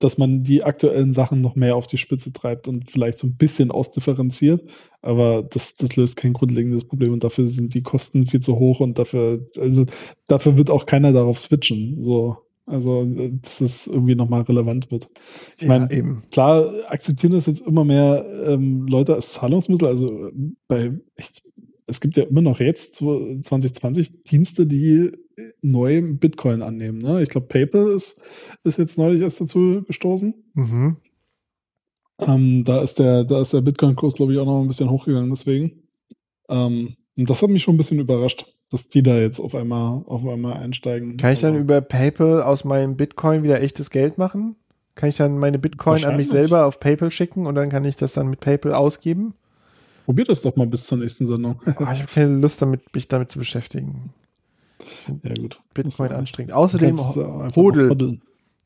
Dass 0.00 0.18
man 0.18 0.42
die 0.42 0.64
aktuellen 0.64 1.12
Sachen 1.12 1.40
noch 1.40 1.54
mehr 1.54 1.76
auf 1.76 1.86
die 1.86 1.98
Spitze 1.98 2.32
treibt 2.32 2.66
und 2.68 2.90
vielleicht 2.90 3.18
so 3.18 3.26
ein 3.26 3.36
bisschen 3.36 3.70
ausdifferenziert. 3.70 4.64
Aber 5.02 5.42
das, 5.42 5.76
das 5.76 5.94
löst 5.94 6.16
kein 6.16 6.32
grundlegendes 6.32 6.84
Problem 6.84 7.12
und 7.12 7.22
dafür 7.22 7.46
sind 7.46 7.74
die 7.74 7.82
Kosten 7.82 8.26
viel 8.26 8.40
zu 8.40 8.58
hoch 8.58 8.80
und 8.80 8.98
dafür, 8.98 9.46
also 9.58 9.84
dafür 10.26 10.58
wird 10.58 10.70
auch 10.70 10.86
keiner 10.86 11.12
darauf 11.12 11.38
switchen. 11.38 12.02
So. 12.02 12.38
Also, 12.66 13.04
dass 13.42 13.60
es 13.60 13.86
irgendwie 13.88 14.14
nochmal 14.14 14.42
relevant 14.42 14.90
wird. 14.90 15.08
Ich 15.56 15.62
ja, 15.62 15.68
meine, 15.68 15.90
eben. 15.92 16.22
klar 16.30 16.72
akzeptieren 16.88 17.32
das 17.32 17.46
jetzt 17.46 17.66
immer 17.66 17.84
mehr 17.84 18.24
ähm, 18.46 18.86
Leute 18.86 19.14
als 19.14 19.32
Zahlungsmittel. 19.32 19.88
Also 19.88 20.30
bei 20.68 20.92
echt, 21.16 21.42
es 21.86 22.00
gibt 22.00 22.16
ja 22.16 22.22
immer 22.22 22.42
noch 22.42 22.60
jetzt 22.60 22.96
so 22.96 23.18
2020 23.42 24.22
Dienste, 24.22 24.66
die 24.66 25.10
neu 25.62 26.02
Bitcoin 26.02 26.62
annehmen. 26.62 26.98
Ne? 26.98 27.22
Ich 27.22 27.28
glaube, 27.28 27.46
PayPal 27.46 27.90
ist, 27.92 28.22
ist 28.64 28.78
jetzt 28.78 28.98
neulich 28.98 29.20
erst 29.20 29.40
dazu 29.40 29.82
gestoßen. 29.86 30.34
Mhm. 30.54 30.96
Ähm, 32.18 32.64
da 32.64 32.82
ist 32.82 32.98
der, 32.98 33.24
da 33.24 33.40
ist 33.40 33.52
der 33.52 33.62
Bitcoin-Kurs, 33.62 34.14
glaube 34.14 34.32
ich, 34.32 34.38
auch 34.38 34.46
noch 34.46 34.60
ein 34.60 34.68
bisschen 34.68 34.90
hochgegangen, 34.90 35.30
deswegen. 35.30 35.82
Ähm, 36.48 36.96
und 37.16 37.30
das 37.30 37.42
hat 37.42 37.50
mich 37.50 37.62
schon 37.62 37.74
ein 37.74 37.78
bisschen 37.78 37.98
überrascht, 37.98 38.46
dass 38.70 38.88
die 38.88 39.02
da 39.02 39.18
jetzt 39.18 39.40
auf 39.40 39.54
einmal, 39.54 40.02
auf 40.06 40.26
einmal 40.26 40.54
einsteigen. 40.54 41.16
Kann 41.16 41.32
ich 41.32 41.40
dann 41.40 41.52
Also, 41.52 41.62
über 41.62 41.80
PayPal 41.80 42.42
aus 42.42 42.64
meinem 42.64 42.96
Bitcoin 42.96 43.42
wieder 43.42 43.60
echtes 43.60 43.90
Geld 43.90 44.18
machen? 44.18 44.56
Kann 44.94 45.08
ich 45.08 45.16
dann 45.16 45.38
meine 45.38 45.58
Bitcoin 45.58 46.04
an 46.04 46.16
mich 46.16 46.28
selber 46.28 46.66
auf 46.66 46.78
PayPal 46.78 47.10
schicken 47.10 47.46
und 47.46 47.54
dann 47.54 47.70
kann 47.70 47.84
ich 47.84 47.96
das 47.96 48.12
dann 48.12 48.28
mit 48.28 48.40
PayPal 48.40 48.74
ausgeben? 48.74 49.34
Probier 50.04 50.24
das 50.24 50.42
doch 50.42 50.56
mal 50.56 50.66
bis 50.66 50.86
zur 50.86 50.98
nächsten 50.98 51.24
Sendung. 51.24 51.60
Ah, 51.64 51.92
ich 51.92 52.00
habe 52.00 52.10
keine 52.12 52.38
Lust, 52.38 52.60
damit, 52.60 52.94
mich 52.94 53.08
damit 53.08 53.30
zu 53.30 53.38
beschäftigen. 53.38 54.12
Ja, 55.22 55.34
gut. 55.34 55.60
Bitcoin 55.74 56.12
anstrengend. 56.12 56.52
Außerdem, 56.52 56.98
Hodel. 56.98 58.20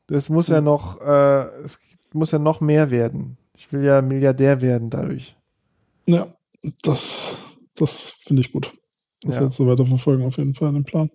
das 0.07 0.29
muss 0.29 0.47
ja 0.47 0.61
noch, 0.61 1.01
äh, 1.01 1.45
es 1.63 1.79
muss 2.13 2.31
ja 2.31 2.39
noch 2.39 2.61
mehr 2.61 2.91
werden. 2.91 3.37
Ich 3.55 3.71
will 3.71 3.83
ja 3.83 4.01
Milliardär 4.01 4.61
werden 4.61 4.89
dadurch. 4.89 5.35
Ja, 6.05 6.27
das, 6.83 7.37
das 7.75 8.09
finde 8.19 8.41
ich 8.41 8.51
gut. 8.51 8.73
Das 9.23 9.37
Ja. 9.37 9.43
jetzt 9.43 9.55
so 9.55 9.67
weiter 9.67 9.85
verfolgen, 9.85 10.25
auf 10.25 10.37
jeden 10.37 10.53
Fall 10.53 10.71
den 10.71 10.83
Plan. 10.83 11.09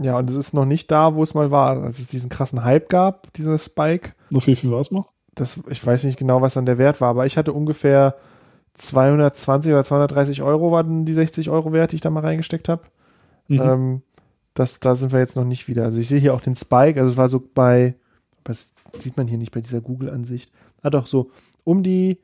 Ja, 0.00 0.18
und 0.18 0.28
es 0.28 0.34
ist 0.36 0.54
noch 0.54 0.64
nicht 0.64 0.90
da, 0.90 1.14
wo 1.14 1.22
es 1.22 1.34
mal 1.34 1.50
war, 1.50 1.82
als 1.82 2.00
es 2.00 2.08
diesen 2.08 2.28
krassen 2.28 2.64
Hype 2.64 2.88
gab, 2.88 3.32
dieser 3.34 3.58
Spike. 3.58 4.12
Noch 4.30 4.46
wie 4.46 4.56
viel 4.56 4.70
war 4.70 4.80
es 4.80 4.90
noch? 4.90 5.12
Das, 5.34 5.60
ich 5.68 5.84
weiß 5.84 6.04
nicht 6.04 6.18
genau, 6.18 6.42
was 6.42 6.54
dann 6.54 6.66
der 6.66 6.78
Wert 6.78 7.00
war, 7.00 7.10
aber 7.10 7.26
ich 7.26 7.36
hatte 7.36 7.52
ungefähr 7.52 8.16
220 8.74 9.72
oder 9.72 9.84
230 9.84 10.42
Euro 10.42 10.72
waren 10.72 11.04
die 11.06 11.12
60 11.12 11.48
Euro 11.50 11.72
wert, 11.72 11.92
die 11.92 11.96
ich 11.96 12.00
da 12.00 12.10
mal 12.10 12.20
reingesteckt 12.20 12.68
habe. 12.68 12.82
Mhm. 13.48 13.60
Ähm, 13.60 14.02
das, 14.54 14.80
da 14.80 14.94
sind 14.94 15.12
wir 15.12 15.18
jetzt 15.20 15.36
noch 15.36 15.44
nicht 15.44 15.68
wieder. 15.68 15.84
Also 15.84 15.98
ich 15.98 16.08
sehe 16.08 16.20
hier 16.20 16.34
auch 16.34 16.40
den 16.40 16.56
Spike, 16.56 16.98
also 17.00 17.12
es 17.12 17.16
war 17.16 17.28
so 17.28 17.40
bei, 17.54 17.94
das 18.44 18.72
sieht 18.98 19.16
man 19.16 19.26
hier 19.28 19.38
nicht 19.38 19.52
bei 19.52 19.60
dieser 19.60 19.80
Google-Ansicht. 19.80 20.50
Ah 20.82 20.90
doch, 20.90 21.06
so 21.06 21.30
um 21.64 21.82
die 21.82 22.18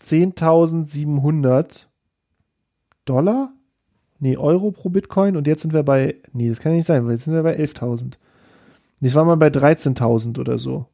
10.700 0.00 1.86
Dollar? 3.04 3.52
Nee, 4.18 4.36
Euro 4.36 4.70
pro 4.70 4.90
Bitcoin 4.90 5.36
und 5.36 5.46
jetzt 5.46 5.62
sind 5.62 5.72
wir 5.72 5.82
bei, 5.82 6.16
nee, 6.32 6.48
das 6.48 6.60
kann 6.60 6.72
nicht 6.74 6.84
sein, 6.86 7.04
weil 7.06 7.12
jetzt 7.12 7.24
sind 7.24 7.34
wir 7.34 7.42
bei 7.42 7.56
11.000. 7.58 8.12
Nee, 9.00 9.08
es 9.08 9.14
war 9.14 9.24
mal 9.24 9.36
bei 9.36 9.48
13.000 9.48 10.38
oder 10.38 10.58
so. 10.58 10.86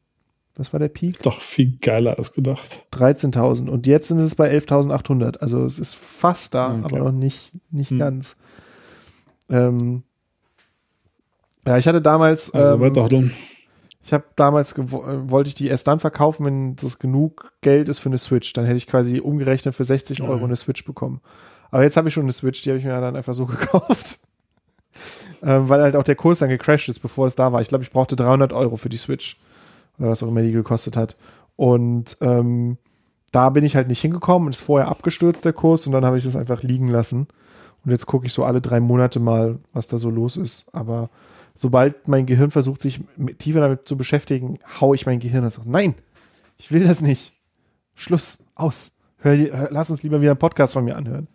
Was 0.55 0.71
war 0.73 0.79
der 0.79 0.87
Peak? 0.87 1.21
Doch 1.21 1.41
viel 1.41 1.77
geiler 1.77 2.17
als 2.17 2.33
gedacht. 2.33 2.85
13.000 2.93 3.69
und 3.69 3.85
jetzt 3.85 4.07
sind 4.07 4.19
es 4.19 4.33
bei 4.35 4.49
11.800. 4.51 5.37
Also 5.37 5.65
es 5.65 5.77
ist 5.77 5.93
fast 5.95 6.53
da, 6.53 6.73
Okay. 6.73 6.83
aber 6.85 6.99
noch 6.99 7.11
nicht, 7.11 7.51
nicht 7.69 7.91
Hm. 7.91 7.99
ganz. 7.99 8.37
Ähm, 9.49 10.03
ja, 11.67 11.77
ich 11.77 11.87
hatte 11.87 12.01
damals, 12.01 12.53
Also 12.53 12.75
ähm, 12.75 12.79
weiter 12.81 13.03
hoddeln. 13.03 13.33
ich 14.03 14.13
habe 14.13 14.23
damals 14.35 14.71
äh, 14.77 14.83
wollte 14.87 15.49
ich 15.49 15.53
die 15.55 15.67
erst 15.67 15.87
dann 15.87 15.99
verkaufen, 15.99 16.45
wenn 16.45 16.75
das 16.75 16.97
genug 16.99 17.51
Geld 17.61 17.89
ist 17.89 17.99
für 17.99 18.09
eine 18.09 18.17
Switch. 18.17 18.53
Dann 18.53 18.65
hätte 18.65 18.77
ich 18.77 18.87
quasi 18.87 19.19
umgerechnet 19.19 19.75
für 19.75 19.83
60 19.83 20.21
Euro 20.23 20.37
Ja. 20.39 20.43
eine 20.45 20.55
Switch 20.55 20.85
bekommen. 20.85 21.21
Aber 21.71 21.83
jetzt 21.83 21.97
habe 21.97 22.07
ich 22.07 22.13
schon 22.13 22.23
eine 22.23 22.33
Switch, 22.33 22.61
die 22.61 22.69
habe 22.69 22.79
ich 22.79 22.85
mir 22.85 22.99
dann 23.01 23.15
einfach 23.15 23.33
so 23.33 23.45
gekauft. 23.45 24.19
ähm, 25.43 25.69
weil 25.69 25.81
halt 25.81 25.95
auch 25.95 26.03
der 26.03 26.15
Kurs 26.15 26.39
dann 26.39 26.49
gecrashed 26.49 26.89
ist, 26.89 26.99
bevor 26.99 27.27
es 27.27 27.35
da 27.35 27.51
war. 27.51 27.61
Ich 27.61 27.67
glaube, 27.67 27.83
ich 27.83 27.91
brauchte 27.91 28.15
300 28.15 28.53
Euro 28.53 28.77
für 28.77 28.89
die 28.89 28.97
Switch. 28.97 29.37
Oder 29.99 30.09
was 30.09 30.23
auch 30.23 30.27
immer 30.29 30.41
die 30.41 30.51
gekostet 30.51 30.95
hat. 30.97 31.17
Und 31.55 32.17
ähm, 32.21 32.77
da 33.31 33.49
bin 33.49 33.63
ich 33.63 33.75
halt 33.75 33.87
nicht 33.87 33.99
hingekommen 34.01 34.47
und 34.47 34.53
ist 34.53 34.61
vorher 34.61 34.87
abgestürzt, 34.87 35.43
der 35.43 35.53
Kurs. 35.53 35.85
Und 35.85 35.91
dann 35.93 36.05
habe 36.05 36.17
ich 36.17 36.23
das 36.23 36.35
einfach 36.35 36.63
liegen 36.63 36.87
lassen. 36.87 37.27
Und 37.83 37.91
jetzt 37.91 38.05
gucke 38.05 38.25
ich 38.25 38.33
so 38.33 38.43
alle 38.45 38.61
drei 38.61 38.79
Monate 38.79 39.19
mal, 39.19 39.59
was 39.73 39.87
da 39.87 39.97
so 39.97 40.09
los 40.09 40.37
ist. 40.37 40.65
Aber 40.71 41.09
sobald 41.57 42.07
mein 42.07 42.25
Gehirn 42.25 42.51
versucht, 42.51 42.81
sich 42.81 43.01
tiefer 43.39 43.59
damit 43.59 43.87
zu 43.87 43.97
beschäftigen, 43.97 44.59
hau 44.79 44.93
ich 44.93 45.05
mein 45.05 45.19
Gehirn 45.19 45.43
und 45.43 45.51
sage, 45.51 45.69
nein, 45.69 45.95
ich 46.57 46.71
will 46.71 46.83
das 46.83 47.01
nicht. 47.01 47.33
Schluss, 47.95 48.39
aus. 48.57 48.91
Hör, 49.17 49.35
hör, 49.35 49.69
lass 49.71 49.89
uns 49.89 50.03
lieber 50.03 50.21
wieder 50.21 50.31
einen 50.31 50.39
Podcast 50.39 50.73
von 50.73 50.85
mir 50.85 50.95
anhören. 50.95 51.27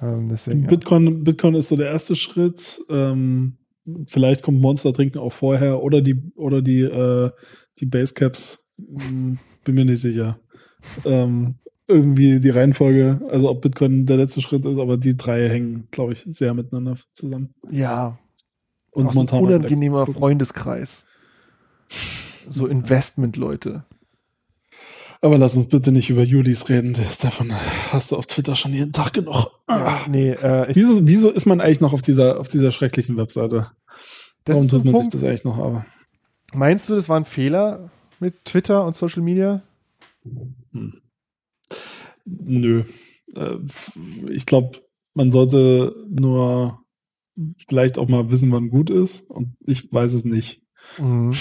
Ähm, 0.00 0.28
deswegen, 0.28 0.62
ja. 0.62 0.68
Bitcoin, 0.68 1.24
Bitcoin 1.24 1.54
ist 1.54 1.68
so 1.68 1.76
der 1.76 1.90
erste 1.90 2.16
Schritt. 2.16 2.80
Ähm, 2.88 3.58
vielleicht 4.06 4.42
kommt 4.42 4.60
Monster 4.60 4.92
trinken 4.92 5.18
auch 5.18 5.32
vorher 5.32 5.82
oder 5.82 6.00
die 6.00 6.32
oder 6.34 6.62
die 6.62 6.82
äh, 6.82 7.30
die 7.78 7.86
Basecaps. 7.86 8.70
Hm, 8.78 9.38
Bin 9.64 9.74
mir 9.74 9.84
nicht 9.84 10.00
sicher. 10.00 10.38
Ähm, 11.04 11.56
irgendwie 11.86 12.40
die 12.40 12.50
Reihenfolge, 12.50 13.20
also 13.30 13.50
ob 13.50 13.60
Bitcoin 13.60 14.06
der 14.06 14.16
letzte 14.16 14.40
Schritt 14.40 14.64
ist, 14.64 14.78
aber 14.78 14.96
die 14.96 15.16
drei 15.16 15.48
hängen, 15.48 15.86
glaube 15.90 16.14
ich, 16.14 16.26
sehr 16.30 16.54
miteinander 16.54 16.96
zusammen. 17.12 17.54
ja, 17.70 18.18
Und 18.94 19.08
auch 19.08 19.12
so 19.12 19.20
ein 19.20 19.26
Black. 19.26 19.40
unangenehmer. 19.42 20.06
Freundeskreis. 20.06 21.04
So 22.48 22.66
Investment-Leute. 22.66 23.84
Aber 25.20 25.38
lass 25.38 25.56
uns 25.56 25.68
bitte 25.68 25.90
nicht 25.90 26.10
über 26.10 26.22
Julis 26.22 26.68
reden. 26.68 26.94
Davon 27.22 27.50
hast 27.92 28.12
du 28.12 28.16
auf 28.16 28.26
Twitter 28.26 28.56
schon 28.56 28.74
jeden 28.74 28.92
Tag 28.92 29.14
genug. 29.14 29.50
Ja, 29.68 30.00
nee, 30.08 30.30
äh, 30.32 30.70
ich, 30.70 30.76
Wieso, 30.76 31.06
wieso 31.06 31.30
ist 31.30 31.46
man 31.46 31.60
eigentlich 31.62 31.80
noch 31.80 31.94
auf 31.94 32.02
dieser, 32.02 32.38
auf 32.38 32.48
dieser 32.48 32.72
schrecklichen 32.72 33.16
Webseite? 33.16 33.70
das 34.44 34.56
Warum 34.56 34.68
tut 34.68 34.84
man 34.84 34.92
Punkt. 34.92 35.12
sich 35.12 35.20
das 35.20 35.28
eigentlich 35.28 35.44
noch 35.44 35.56
aber? 35.58 35.86
Meinst 36.52 36.88
du, 36.90 36.94
das 36.94 37.08
war 37.08 37.16
ein 37.18 37.24
Fehler 37.24 37.90
mit 38.20 38.44
Twitter 38.44 38.84
und 38.84 38.94
Social 38.96 39.22
Media? 39.22 39.62
Nö. 42.26 42.84
Äh, 43.34 43.56
Ich 44.30 44.44
glaube, 44.46 44.78
man 45.14 45.30
sollte 45.30 45.94
nur 46.10 46.83
vielleicht 47.68 47.98
auch 47.98 48.08
mal 48.08 48.30
wissen, 48.30 48.52
wann 48.52 48.70
gut 48.70 48.90
ist. 48.90 49.30
Und 49.30 49.54
ich 49.66 49.92
weiß 49.92 50.14
es 50.14 50.24
nicht. 50.24 50.62
Mhm. 50.98 51.34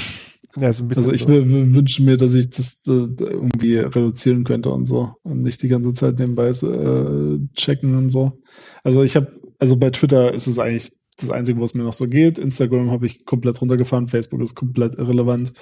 Ja, 0.56 0.72
so. 0.72 0.86
Also 0.96 1.12
ich 1.12 1.22
so. 1.22 1.28
wü- 1.28 1.46
wü- 1.46 1.74
wünsche 1.74 2.04
mir, 2.04 2.16
dass 2.18 2.34
ich 2.36 2.50
das 2.50 2.84
äh, 2.88 2.92
irgendwie 2.92 3.78
reduzieren 3.78 4.44
könnte 4.44 4.70
und 4.70 4.86
so. 4.86 5.14
Und 5.24 5.42
nicht 5.42 5.62
die 5.64 5.68
ganze 5.68 5.94
Zeit 5.94 6.20
nebenbei 6.20 6.50
äh, 6.50 7.40
checken 7.56 7.96
und 7.96 8.10
so. 8.10 8.40
Also 8.84 9.02
ich 9.04 9.16
habe, 9.16 9.32
also 9.60 9.78
bei 9.78 9.90
Twitter 9.90 10.34
ist 10.34 10.48
es 10.48 10.60
eigentlich 10.60 10.92
das 11.18 11.30
Einzige, 11.32 11.60
was 11.60 11.74
mir 11.74 11.84
noch 11.84 11.94
so 11.94 12.08
geht. 12.08 12.38
Instagram 12.38 12.92
habe 12.92 13.06
ich 13.08 13.26
komplett 13.26 13.62
runtergefahren, 13.62 14.08
Facebook 14.08 14.42
ist 14.42 14.56
komplett 14.56 14.96
irrelevant. 14.96 15.54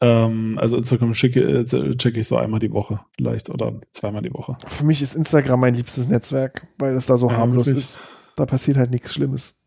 Ähm, 0.00 0.58
also 0.60 0.76
Instagram 0.76 1.12
checke, 1.12 1.40
äh, 1.40 1.96
checke 1.96 2.20
ich 2.20 2.28
so 2.28 2.36
einmal 2.36 2.60
die 2.60 2.70
Woche 2.72 3.00
vielleicht 3.16 3.48
oder 3.48 3.80
zweimal 3.92 4.22
die 4.22 4.32
Woche. 4.32 4.56
Für 4.66 4.84
mich 4.84 5.00
ist 5.02 5.14
Instagram 5.16 5.60
mein 5.60 5.74
liebstes 5.74 6.08
Netzwerk, 6.08 6.66
weil 6.78 6.94
es 6.96 7.06
da 7.06 7.16
so 7.16 7.30
Ja, 7.30 7.36
harmlos 7.38 7.66
wirklich. 7.66 7.84
ist. 7.84 7.98
Da 8.36 8.46
passiert 8.46 8.76
halt 8.76 8.92
nichts 8.92 9.12
Schlimmes. 9.14 9.58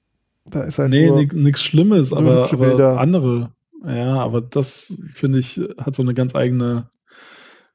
Da 0.46 0.62
ist 0.64 0.80
halt 0.80 0.90
Nee, 0.92 1.28
nichts 1.34 1.62
Schlimmes, 1.62 2.14
aber, 2.14 2.52
aber 2.52 3.00
andere. 3.00 3.52
Ja, 3.86 4.16
aber 4.22 4.42
das 4.42 4.98
finde 5.12 5.40
ich 5.40 5.60
hat 5.78 5.96
so 5.96 6.02
eine 6.04 6.14
ganz 6.14 6.34
eigene 6.36 6.90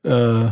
äh, 0.03 0.49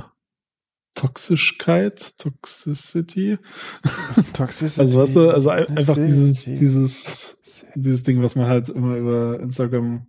Toxischkeit, 0.94 2.18
Toxicity. 2.18 3.38
Toxicity. 4.34 4.80
Also 4.80 5.00
weißt 5.00 5.16
du, 5.16 5.30
also 5.30 5.48
ein- 5.50 5.68
einfach 5.76 5.94
dieses, 5.94 6.44
dieses, 6.44 7.36
dieses 7.74 8.02
Ding, 8.02 8.22
was 8.22 8.36
man 8.36 8.46
halt 8.46 8.68
immer 8.68 8.96
über 8.96 9.40
Instagram 9.40 10.06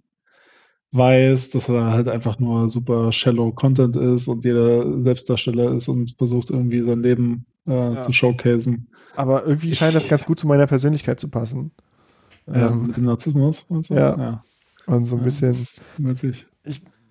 weiß, 0.92 1.52
dass 1.52 1.70
er 1.70 1.92
halt 1.92 2.08
einfach 2.08 2.38
nur 2.40 2.70
super 2.70 3.12
shallow 3.12 3.52
Content 3.54 3.96
ist 3.96 4.28
und 4.28 4.44
jeder 4.46 4.98
Selbstdarsteller 5.00 5.72
ist 5.74 5.88
und 5.88 6.16
versucht 6.18 6.50
irgendwie 6.52 6.82
sein 6.82 7.02
Leben 7.02 7.46
äh, 7.68 7.94
Ja. 7.96 8.02
zu 8.02 8.14
showcasen. 8.14 8.88
Aber 9.16 9.46
irgendwie 9.46 9.76
scheint 9.76 9.96
das 9.96 10.08
ganz 10.08 10.26
gut 10.26 10.40
zu 10.40 10.48
meiner 10.48 10.68
Persönlichkeit 10.68 11.20
zu 11.20 11.30
passen. 11.30 11.72
Ja, 12.48 12.68
Ähm, 12.70 12.88
mit 12.88 12.98
dem 12.98 13.06
Narzissmus 13.06 13.66
und 13.70 13.86
so. 13.86 13.96
ja. 13.96 14.38
Und 14.86 15.06
so 15.06 15.16
ein 15.16 15.20
Ja, 15.20 15.26
bisschen. 15.26 15.48
das 15.50 15.60
ist 15.60 15.82
Möglich. 16.00 16.46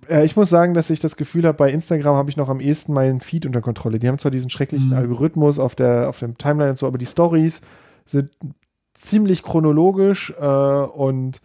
Ja, 0.08 0.22
ich 0.22 0.34
muss 0.36 0.50
sagen, 0.50 0.74
dass 0.74 0.90
ich 0.90 0.98
das 0.98 1.16
Gefühl 1.16 1.44
habe, 1.44 1.56
bei 1.56 1.70
Instagram 1.70 2.16
habe 2.16 2.28
ich 2.28 2.36
noch 2.36 2.48
am 2.48 2.60
ehesten 2.60 2.92
meinen 2.92 3.20
Feed 3.20 3.46
unter 3.46 3.60
Kontrolle. 3.60 3.98
Die 4.00 4.08
haben 4.08 4.18
zwar 4.18 4.32
diesen 4.32 4.50
schrecklichen 4.50 4.90
Mhm. 4.90 4.96
Algorithmus 4.96 5.58
auf 5.60 5.74
der 5.76 6.08
auf 6.08 6.18
dem 6.18 6.36
Timeline 6.36 6.70
und 6.72 6.76
so, 6.78 6.86
aber 6.88 6.98
die 6.98 7.06
Stories 7.06 7.62
sind 8.04 8.30
ziemlich 8.94 9.42
chronologisch 9.42 10.34
äh, 10.38 10.44
und 10.44 11.40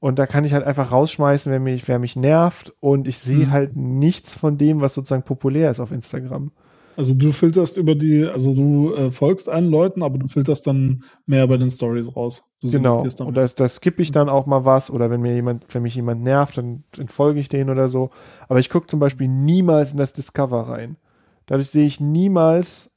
und 0.00 0.18
da 0.20 0.26
kann 0.28 0.44
ich 0.44 0.52
halt 0.54 0.64
einfach 0.64 0.92
rausschmeißen, 0.92 1.50
wer 1.50 1.58
mich 1.58 1.88
wer 1.88 1.98
mich 1.98 2.14
nervt 2.14 2.72
und 2.80 3.08
ich 3.08 3.18
sehe 3.18 3.46
Mhm. 3.46 3.50
halt 3.50 3.76
nichts 3.76 4.34
von 4.34 4.56
dem, 4.58 4.80
was 4.80 4.94
sozusagen 4.94 5.24
populär 5.24 5.70
ist 5.72 5.80
auf 5.80 5.90
Instagram. 5.90 6.52
Also 6.98 7.14
du 7.14 7.30
filterst 7.30 7.76
über 7.76 7.94
die, 7.94 8.24
also 8.26 8.52
du 8.52 8.92
äh, 8.92 9.12
folgst 9.12 9.48
allen 9.48 9.70
Leuten, 9.70 10.02
aber 10.02 10.18
du 10.18 10.26
filterst 10.26 10.66
dann 10.66 11.00
mehr 11.26 11.46
bei 11.46 11.56
den 11.56 11.70
Stories 11.70 12.16
raus. 12.16 12.50
Du 12.60 12.68
Genau. 12.68 13.04
Und 13.20 13.36
da, 13.36 13.46
da 13.46 13.68
skippe 13.68 14.02
ich 14.02 14.10
dann 14.10 14.28
auch 14.28 14.46
mal 14.46 14.64
was 14.64 14.90
oder 14.90 15.08
wenn 15.08 15.20
mir 15.20 15.32
jemand, 15.32 15.64
wenn 15.72 15.82
mich 15.82 15.94
jemand 15.94 16.24
nervt, 16.24 16.58
dann 16.58 16.82
entfolge 16.96 17.38
ich 17.38 17.48
den 17.48 17.70
oder 17.70 17.88
so. 17.88 18.10
Aber 18.48 18.58
ich 18.58 18.68
gucke 18.68 18.88
zum 18.88 18.98
Beispiel 18.98 19.28
niemals 19.28 19.92
in 19.92 19.98
das 19.98 20.12
Discover 20.12 20.62
rein. 20.68 20.96
Dadurch 21.46 21.70
sehe 21.70 21.86
ich 21.86 22.00
niemals 22.00 22.90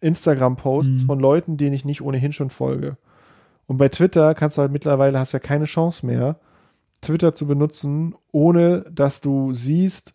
Instagram-Posts 0.00 1.02
Mhm. 1.04 1.06
von 1.06 1.20
Leuten, 1.20 1.56
denen 1.56 1.74
ich 1.74 1.84
nicht 1.84 2.02
ohnehin 2.02 2.32
schon 2.32 2.50
folge. 2.50 2.96
Und 3.66 3.76
bei 3.76 3.88
Twitter 3.88 4.34
kannst 4.34 4.58
du 4.58 4.62
halt 4.62 4.72
mittlerweile, 4.72 5.18
hast 5.18 5.30
ja 5.32 5.38
keine 5.38 5.66
Chance 5.66 6.04
mehr, 6.04 6.40
Twitter 7.02 7.36
zu 7.36 7.46
benutzen, 7.46 8.16
ohne 8.32 8.84
dass 8.92 9.20
du 9.20 9.52
siehst, 9.52 10.14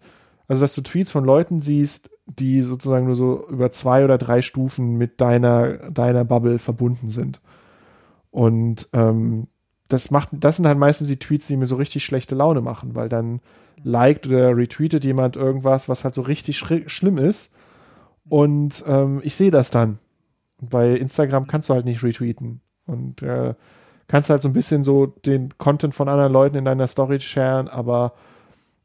also 0.50 0.62
dass 0.62 0.76
du 0.76 0.82
Tweets 0.82 1.14
von 1.14 1.24
Leuten 1.24 1.62
siehst, 1.62 2.10
die 2.26 2.62
sozusagen 2.62 3.06
nur 3.06 3.16
so 3.16 3.48
über 3.50 3.72
zwei 3.72 4.04
oder 4.04 4.18
drei 4.18 4.42
Stufen 4.42 4.98
mit 4.98 5.20
deiner, 5.20 5.92
deiner 5.92 6.24
Bubble 6.24 6.60
verbunden 6.60 7.10
sind. 7.10 7.42
Und 8.32 8.88
ähm, 8.94 9.48
das 9.90 10.10
macht, 10.10 10.30
das 10.32 10.56
sind 10.56 10.66
halt 10.66 10.78
meistens 10.78 11.10
die 11.10 11.20
Tweets, 11.20 11.48
die 11.48 11.58
mir 11.58 11.68
so 11.68 11.76
richtig 11.76 12.06
schlechte 12.06 12.36
Laune 12.36 12.62
machen, 12.62 12.96
weil 12.96 13.10
dann 13.10 13.42
liked 13.84 14.28
oder 14.28 14.56
retweetet 14.56 15.04
jemand 15.04 15.36
irgendwas, 15.36 15.90
was 15.90 16.04
halt 16.04 16.16
so 16.16 16.22
richtig 16.22 16.58
schri- 16.58 16.88
schlimm 16.88 17.18
ist. 17.18 17.52
Und 18.30 18.84
ähm, 18.88 19.22
ich 19.24 19.36
sehe 19.36 19.52
das 19.52 19.70
dann. 19.72 20.00
Bei 20.62 20.92
Instagram 20.92 21.48
kannst 21.48 21.70
du 21.70 21.74
halt 21.74 21.86
nicht 21.86 22.04
retweeten. 22.04 22.62
Und 22.86 23.22
äh, 23.22 23.54
kannst 24.08 24.30
halt 24.30 24.42
so 24.42 24.50
ein 24.50 24.54
bisschen 24.54 24.84
so 24.84 25.08
den 25.08 25.58
Content 25.58 25.94
von 25.94 26.08
anderen 26.08 26.32
Leuten 26.32 26.56
in 26.56 26.66
deiner 26.66 26.88
Story 26.88 27.20
sharen, 27.20 27.68
aber 27.68 28.14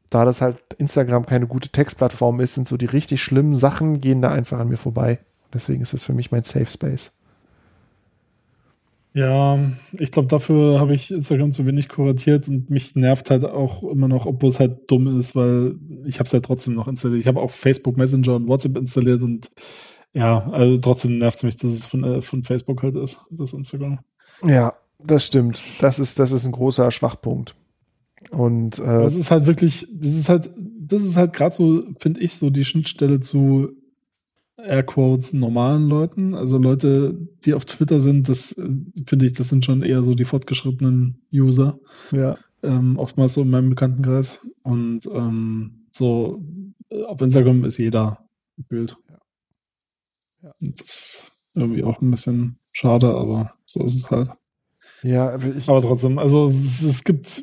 da 0.09 0.25
das 0.25 0.41
halt 0.41 0.57
Instagram 0.77 1.25
keine 1.25 1.47
gute 1.47 1.69
Textplattform 1.69 2.39
ist, 2.39 2.55
sind 2.55 2.67
so 2.67 2.77
die 2.77 2.85
richtig 2.85 3.21
schlimmen 3.23 3.55
Sachen, 3.55 3.99
gehen 3.99 4.21
da 4.21 4.31
einfach 4.31 4.59
an 4.59 4.69
mir 4.69 4.77
vorbei. 4.77 5.19
Deswegen 5.53 5.81
ist 5.81 5.93
es 5.93 6.03
für 6.03 6.13
mich 6.13 6.31
mein 6.31 6.43
Safe 6.43 6.69
Space. 6.69 7.13
Ja, 9.13 9.59
ich 9.93 10.11
glaube, 10.11 10.27
dafür 10.27 10.79
habe 10.79 10.93
ich 10.93 11.11
Instagram 11.11 11.51
zu 11.51 11.65
wenig 11.65 11.89
kuratiert 11.89 12.47
und 12.47 12.69
mich 12.69 12.95
nervt 12.95 13.31
halt 13.31 13.43
auch 13.43 13.81
immer 13.83 14.07
noch, 14.07 14.27
obwohl 14.27 14.49
es 14.49 14.59
halt 14.59 14.89
dumm 14.89 15.19
ist, 15.19 15.35
weil 15.35 15.75
ich 16.05 16.19
habe 16.19 16.27
es 16.27 16.33
halt 16.33 16.45
trotzdem 16.45 16.75
noch 16.75 16.87
installiert. 16.87 17.21
Ich 17.21 17.27
habe 17.27 17.41
auch 17.41 17.49
Facebook 17.49 17.97
Messenger 17.97 18.35
und 18.35 18.47
WhatsApp 18.47 18.77
installiert 18.77 19.23
und 19.23 19.49
ja, 20.13 20.47
also 20.51 20.77
trotzdem 20.77 21.17
nervt 21.17 21.39
es 21.39 21.43
mich, 21.43 21.57
dass 21.57 21.71
es 21.71 21.85
von, 21.85 22.03
äh, 22.03 22.21
von 22.21 22.43
Facebook 22.43 22.83
halt 22.83 22.95
ist, 22.95 23.19
das 23.31 23.53
Instagram. 23.53 23.99
Ja, 24.43 24.73
das 25.03 25.25
stimmt. 25.25 25.61
Das 25.81 25.99
ist, 25.99 26.19
das 26.19 26.31
ist 26.31 26.45
ein 26.45 26.51
großer 26.51 26.91
Schwachpunkt. 26.91 27.55
Und 28.31 28.79
äh, 28.79 28.83
Das 28.83 29.15
ist 29.15 29.31
halt 29.31 29.45
wirklich, 29.45 29.87
das 29.91 30.15
ist 30.15 30.29
halt, 30.29 30.49
das 30.57 31.03
ist 31.03 31.17
halt 31.17 31.33
gerade 31.33 31.55
so, 31.55 31.83
finde 31.99 32.21
ich, 32.21 32.35
so 32.35 32.49
die 32.49 32.65
Schnittstelle 32.65 33.19
zu 33.19 33.69
Airquotes 34.57 35.33
normalen 35.33 35.87
Leuten. 35.87 36.35
Also 36.35 36.57
Leute, 36.57 37.17
die 37.43 37.53
auf 37.53 37.65
Twitter 37.65 38.01
sind, 38.01 38.29
das 38.29 38.53
äh, 38.53 38.69
finde 39.05 39.25
ich, 39.25 39.33
das 39.33 39.49
sind 39.49 39.65
schon 39.65 39.81
eher 39.81 40.03
so 40.03 40.13
die 40.13 40.25
fortgeschrittenen 40.25 41.21
User. 41.33 41.79
ja, 42.11 42.37
ähm, 42.61 42.97
oftmals 42.97 43.33
so 43.35 43.41
in 43.41 43.49
meinem 43.49 43.69
Bekanntenkreis. 43.69 44.45
Und 44.63 45.05
ähm, 45.13 45.85
so 45.91 46.43
äh, 46.89 47.03
auf 47.03 47.21
Instagram 47.21 47.63
ist 47.63 47.77
jeder 47.77 48.27
gefühlt. 48.57 48.97
Ja. 49.09 50.51
Und 50.59 50.79
Das 50.79 50.89
ist 50.89 51.31
irgendwie 51.53 51.83
auch 51.83 52.01
ein 52.01 52.11
bisschen 52.11 52.59
schade, 52.71 53.07
aber 53.07 53.53
so 53.65 53.83
ist 53.83 53.95
es 53.95 54.11
halt. 54.11 54.31
Ja, 55.03 55.29
aber 55.31 55.45
ich, 55.55 55.69
Aber 55.69 55.81
trotzdem, 55.81 56.19
also 56.19 56.47
es, 56.47 56.81
es 56.83 57.03
gibt 57.03 57.41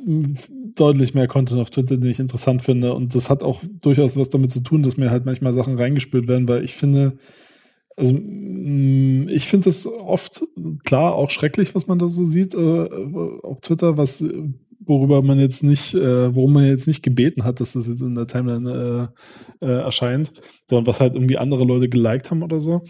deutlich 0.77 1.15
mehr 1.15 1.27
Content 1.27 1.61
auf 1.61 1.71
Twitter, 1.71 1.97
den 1.97 2.11
ich 2.11 2.19
interessant 2.21 2.63
finde. 2.63 2.95
Und 2.95 3.15
das 3.15 3.31
hat 3.31 3.43
auch 3.43 3.63
durchaus 3.83 4.17
was 4.17 4.31
damit 4.31 4.51
zu 4.51 4.61
tun, 4.61 4.83
dass 4.83 4.97
mir 4.97 5.11
halt 5.11 5.25
manchmal 5.25 5.53
Sachen 5.53 5.77
reingespült 5.77 6.29
werden, 6.29 6.49
weil 6.49 6.65
ich 6.65 6.75
finde, 6.75 7.19
also 7.97 8.15
m, 8.15 9.29
ich 9.29 9.49
finde 9.49 9.71
es 9.71 9.87
oft 9.87 10.43
klar 10.85 11.15
auch 11.15 11.31
schrecklich, 11.31 11.75
was 11.75 11.87
man 11.87 11.99
da 11.99 12.09
so 12.09 12.27
sieht 12.27 12.55
äh, 12.55 12.89
auf 13.43 13.61
Twitter, 13.61 13.97
was 13.97 14.23
worüber 14.87 15.23
man 15.23 15.39
jetzt 15.39 15.63
nicht, 15.63 15.95
äh, 15.95 16.35
worum 16.35 16.55
man 16.55 16.67
jetzt 16.67 16.87
nicht 16.87 17.03
gebeten 17.03 17.45
hat, 17.45 17.61
dass 17.61 17.73
das 17.73 17.89
jetzt 17.89 18.03
in 18.03 18.15
der 18.15 18.27
Timeline 18.27 19.13
äh, 19.61 19.67
äh, 19.67 19.81
erscheint, 19.83 20.33
sondern 20.67 20.87
was 20.87 21.01
halt 21.01 21.15
irgendwie 21.15 21.39
andere 21.39 21.65
Leute 21.65 21.89
geliked 21.89 22.31
haben 22.31 22.43
oder 22.43 22.61
so. 22.61 22.83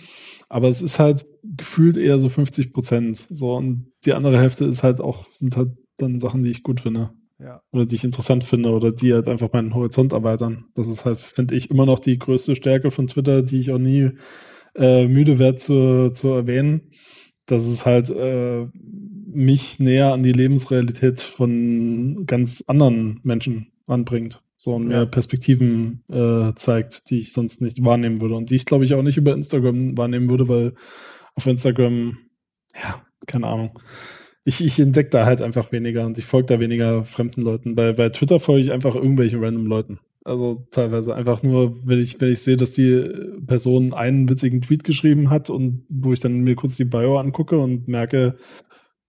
Aber 0.48 0.68
es 0.68 0.82
ist 0.82 0.98
halt 0.98 1.26
gefühlt 1.42 1.96
eher 1.96 2.18
so 2.18 2.28
50 2.28 2.72
Prozent. 2.72 3.26
So, 3.30 3.54
und 3.54 3.92
die 4.04 4.12
andere 4.12 4.38
Hälfte 4.38 4.64
ist 4.64 4.82
halt 4.82 5.00
auch, 5.00 5.30
sind 5.32 5.56
halt 5.56 5.70
dann 5.96 6.20
Sachen, 6.20 6.42
die 6.42 6.50
ich 6.50 6.62
gut 6.62 6.80
finde. 6.80 7.10
ja. 7.40 7.62
Oder 7.72 7.86
die 7.86 7.96
ich 7.96 8.04
interessant 8.04 8.44
finde 8.44 8.70
oder 8.70 8.92
die 8.92 9.12
halt 9.12 9.28
einfach 9.28 9.52
meinen 9.52 9.74
Horizont 9.74 10.12
erweitern. 10.12 10.66
Das 10.74 10.88
ist 10.88 11.04
halt, 11.04 11.20
finde 11.20 11.54
ich, 11.54 11.70
immer 11.70 11.86
noch 11.86 11.98
die 11.98 12.18
größte 12.18 12.54
Stärke 12.56 12.90
von 12.90 13.06
Twitter, 13.06 13.42
die 13.42 13.60
ich 13.60 13.72
auch 13.72 13.78
nie 13.78 14.10
äh, 14.74 15.08
müde 15.08 15.38
werde 15.38 15.58
zu, 15.58 16.10
zu 16.12 16.28
erwähnen. 16.28 16.90
Dass 17.46 17.62
es 17.62 17.86
halt 17.86 18.10
äh, 18.10 18.66
mich 19.36 19.78
näher 19.78 20.12
an 20.12 20.22
die 20.22 20.32
Lebensrealität 20.32 21.20
von 21.20 22.24
ganz 22.26 22.64
anderen 22.66 23.20
Menschen 23.22 23.68
ranbringt. 23.86 24.42
So 24.56 24.74
und 24.74 24.88
mehr 24.88 25.00
Ja. 25.00 25.06
Perspektiven 25.06 26.02
äh, 26.10 26.52
zeigt, 26.54 27.10
die 27.10 27.20
ich 27.20 27.32
sonst 27.32 27.60
nicht 27.60 27.84
wahrnehmen 27.84 28.20
würde. 28.20 28.34
Und 28.34 28.50
die 28.50 28.56
ich, 28.56 28.64
glaube 28.64 28.84
ich, 28.84 28.94
auch 28.94 29.02
nicht 29.02 29.18
über 29.18 29.34
Instagram 29.34 29.96
wahrnehmen 29.96 30.30
würde, 30.30 30.48
weil 30.48 30.72
auf 31.34 31.46
Instagram, 31.46 32.18
ja, 32.74 33.02
keine 33.26 33.46
Ahnung. 33.46 33.78
Ich, 34.44 34.64
ich 34.64 34.80
entdecke 34.80 35.10
da 35.10 35.26
halt 35.26 35.42
einfach 35.42 35.72
weniger 35.72 36.06
und 36.06 36.18
ich 36.18 36.24
folge 36.24 36.46
da 36.46 36.60
weniger 36.60 37.04
fremden 37.04 37.42
Leuten. 37.42 37.74
Bei, 37.74 37.92
bei 37.92 38.08
Twitter 38.08 38.40
folge 38.40 38.62
ich 38.62 38.72
einfach 38.72 38.94
irgendwelchen 38.94 39.42
random 39.44 39.66
Leuten. 39.66 39.98
Also 40.24 40.66
teilweise 40.72 41.14
einfach 41.14 41.44
nur, 41.44 41.76
wenn 41.86 42.00
ich, 42.00 42.20
wenn 42.20 42.32
ich 42.32 42.40
sehe, 42.40 42.56
dass 42.56 42.72
die 42.72 43.08
Person 43.46 43.94
einen 43.94 44.28
witzigen 44.28 44.60
Tweet 44.60 44.82
geschrieben 44.82 45.30
hat 45.30 45.50
und 45.50 45.84
wo 45.88 46.12
ich 46.12 46.18
dann 46.18 46.40
mir 46.40 46.56
kurz 46.56 46.76
die 46.76 46.84
Bio 46.84 47.18
angucke 47.18 47.58
und 47.58 47.86
merke, 47.86 48.36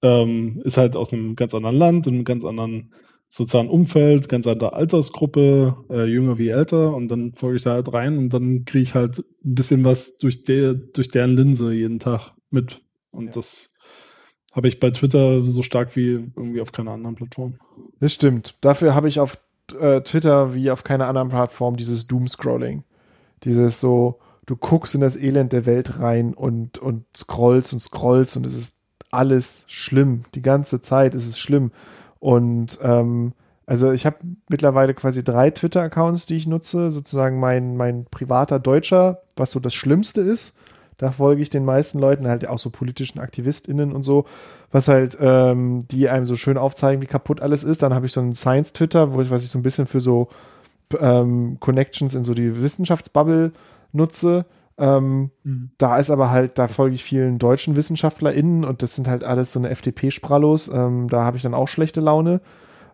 ähm, 0.07 0.61
ist 0.63 0.77
halt 0.77 0.95
aus 0.95 1.11
einem 1.13 1.35
ganz 1.35 1.53
anderen 1.53 1.75
Land, 1.77 2.07
einem 2.07 2.23
ganz 2.23 2.45
anderen 2.45 2.91
sozialen 3.29 3.67
Umfeld, 3.67 4.29
ganz 4.29 4.47
andere 4.47 4.73
Altersgruppe, 4.73 5.75
äh, 5.89 6.05
jünger 6.05 6.37
wie 6.37 6.49
älter 6.49 6.95
und 6.95 7.09
dann 7.09 7.33
folge 7.33 7.57
ich 7.57 7.63
da 7.63 7.71
halt 7.71 7.91
rein 7.91 8.17
und 8.17 8.29
dann 8.29 8.63
kriege 8.63 8.83
ich 8.83 8.95
halt 8.95 9.19
ein 9.19 9.55
bisschen 9.55 9.83
was 9.83 10.17
durch, 10.17 10.43
der, 10.43 10.73
durch 10.75 11.09
deren 11.09 11.35
Linse 11.35 11.73
jeden 11.73 11.99
Tag 11.99 12.31
mit. 12.51 12.81
Und 13.11 13.25
Ja. 13.27 13.31
das 13.33 13.73
habe 14.53 14.69
ich 14.69 14.79
bei 14.79 14.91
Twitter 14.91 15.45
so 15.45 15.61
stark 15.61 15.95
wie 15.95 16.31
irgendwie 16.35 16.61
auf 16.61 16.71
keiner 16.71 16.91
anderen 16.91 17.15
Plattform. 17.15 17.55
Das 17.99 18.13
stimmt. 18.13 18.55
Dafür 18.61 18.95
habe 18.95 19.07
ich 19.09 19.19
auf 19.19 19.37
äh, 19.77 20.01
Twitter 20.01 20.55
wie 20.55 20.71
auf 20.71 20.83
keiner 20.85 21.07
anderen 21.07 21.29
Plattform 21.29 21.75
dieses 21.75 22.07
Doom-Scrolling. 22.07 22.85
Dieses 23.43 23.81
so, 23.81 24.19
du 24.45 24.55
guckst 24.55 24.95
in 24.95 25.01
das 25.01 25.17
Elend 25.17 25.51
der 25.51 25.65
Welt 25.65 25.99
rein 25.99 26.33
und, 26.33 26.79
und 26.79 27.03
scrollst 27.15 27.73
und 27.73 27.81
scrollst 27.81 28.37
und 28.37 28.45
es 28.45 28.53
ist 28.53 28.77
alles 29.11 29.65
schlimm. 29.67 30.23
Die 30.35 30.41
ganze 30.41 30.81
Zeit 30.81 31.15
ist 31.15 31.27
es 31.27 31.39
schlimm. 31.39 31.71
Und 32.19 32.79
ähm, 32.81 33.33
also 33.65 33.91
ich 33.91 34.05
habe 34.05 34.17
mittlerweile 34.49 34.93
quasi 34.93 35.23
drei 35.23 35.51
Twitter-Accounts, 35.51 36.25
die 36.25 36.35
ich 36.35 36.47
nutze. 36.47 36.89
Sozusagen 36.91 37.39
mein, 37.39 37.77
mein 37.77 38.05
privater 38.05 38.59
Deutscher, 38.59 39.21
was 39.35 39.51
so 39.51 39.59
das 39.59 39.73
Schlimmste 39.73 40.21
ist. 40.21 40.53
Da 40.97 41.11
folge 41.11 41.41
ich 41.43 41.51
den 41.51 41.63
meisten 41.63 41.99
Leuten, 41.99 42.27
halt 42.27 42.47
auch 42.47 42.57
so 42.57 42.71
politischen 42.71 43.19
AktivistInnen 43.19 43.93
und 43.93 44.03
so, 44.03 44.25
was 44.71 44.87
halt, 44.87 45.15
ähm, 45.19 45.87
die 45.89 46.09
einem 46.09 46.25
so 46.25 46.35
schön 46.35 46.57
aufzeigen, 46.57 47.03
wie 47.03 47.07
kaputt 47.07 47.39
alles 47.39 47.63
ist. 47.63 47.83
Dann 47.83 47.93
habe 47.93 48.07
ich 48.07 48.13
so 48.13 48.19
einen 48.19 48.33
Science-Twitter, 48.33 49.13
wo 49.13 49.21
ich, 49.21 49.29
was 49.29 49.43
ich 49.43 49.49
so 49.51 49.59
ein 49.59 49.63
bisschen 49.63 49.85
für 49.85 49.99
so 49.99 50.27
ähm, 50.99 51.57
Connections 51.59 52.15
in 52.15 52.23
so 52.23 52.33
die 52.33 52.61
Wissenschaftsbubble 52.61 53.51
nutze. 53.91 54.45
Ähm, 54.77 55.31
mhm. 55.43 55.71
Da 55.77 55.97
ist 55.97 56.09
aber 56.09 56.29
halt, 56.29 56.59
da 56.59 56.67
folge 56.67 56.95
ich 56.95 57.03
vielen 57.03 57.39
deutschen 57.39 57.75
WissenschaftlerInnen 57.75 58.63
und 58.63 58.83
das 58.83 58.95
sind 58.95 59.07
halt 59.07 59.23
alles 59.23 59.51
so 59.51 59.59
eine 59.59 59.69
FDP-Sprallos. 59.69 60.67
Ähm, 60.67 61.09
da 61.09 61.23
habe 61.23 61.37
ich 61.37 61.43
dann 61.43 61.53
auch 61.53 61.67
schlechte 61.67 62.01
Laune. 62.01 62.41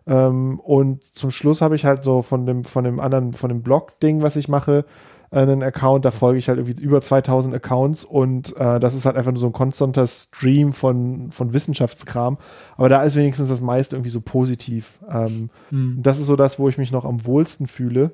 Ähm, 0.06 0.60
und 0.60 1.02
zum 1.16 1.30
Schluss 1.30 1.62
habe 1.62 1.76
ich 1.76 1.84
halt 1.84 2.04
so 2.04 2.22
von 2.22 2.46
dem, 2.46 2.64
von 2.64 2.84
dem 2.84 3.00
anderen, 3.00 3.32
von 3.32 3.48
dem 3.48 3.62
Blog-Ding, 3.62 4.22
was 4.22 4.36
ich 4.36 4.48
mache, 4.48 4.84
einen 5.30 5.62
Account, 5.62 6.04
da 6.04 6.10
folge 6.10 6.38
ich 6.38 6.48
halt 6.48 6.58
irgendwie 6.58 6.80
über 6.80 7.00
2000 7.00 7.54
Accounts 7.54 8.04
und 8.04 8.56
äh, 8.56 8.78
das 8.78 8.94
ist 8.94 9.04
halt 9.04 9.16
einfach 9.16 9.32
nur 9.32 9.40
so 9.40 9.46
ein 9.46 9.52
konstanter 9.52 10.06
Stream 10.06 10.72
von, 10.72 11.32
von 11.32 11.52
Wissenschaftskram. 11.52 12.38
Aber 12.76 12.88
da 12.88 13.02
ist 13.02 13.16
wenigstens 13.16 13.48
das 13.48 13.60
meiste 13.60 13.96
irgendwie 13.96 14.10
so 14.10 14.20
positiv. 14.20 15.00
Ähm, 15.10 15.50
mhm. 15.70 15.98
Das 16.02 16.20
ist 16.20 16.26
so 16.26 16.36
das, 16.36 16.58
wo 16.58 16.68
ich 16.68 16.78
mich 16.78 16.92
noch 16.92 17.04
am 17.04 17.26
wohlsten 17.26 17.66
fühle. 17.66 18.12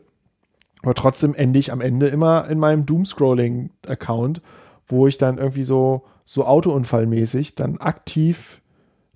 Aber 0.82 0.94
trotzdem 0.94 1.34
ende 1.34 1.58
ich 1.58 1.72
am 1.72 1.80
Ende 1.80 2.08
immer 2.08 2.48
in 2.48 2.58
meinem 2.58 2.86
Doomscrolling-Account, 2.86 4.40
wo 4.86 5.06
ich 5.06 5.18
dann 5.18 5.38
irgendwie 5.38 5.62
so, 5.62 6.04
so 6.24 6.46
Autounfallmäßig 6.46 7.54
dann 7.54 7.78
aktiv 7.78 8.62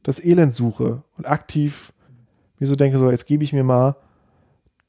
das 0.03 0.23
Elend 0.23 0.55
suche 0.55 1.03
und 1.17 1.29
aktiv 1.29 1.93
mir 2.59 2.67
so 2.67 2.77
denke, 2.77 2.99
so, 2.99 3.11
jetzt 3.11 3.27
gebe 3.27 3.45
ich 3.45 3.53
mir 3.53 3.65
mal, 3.65 3.97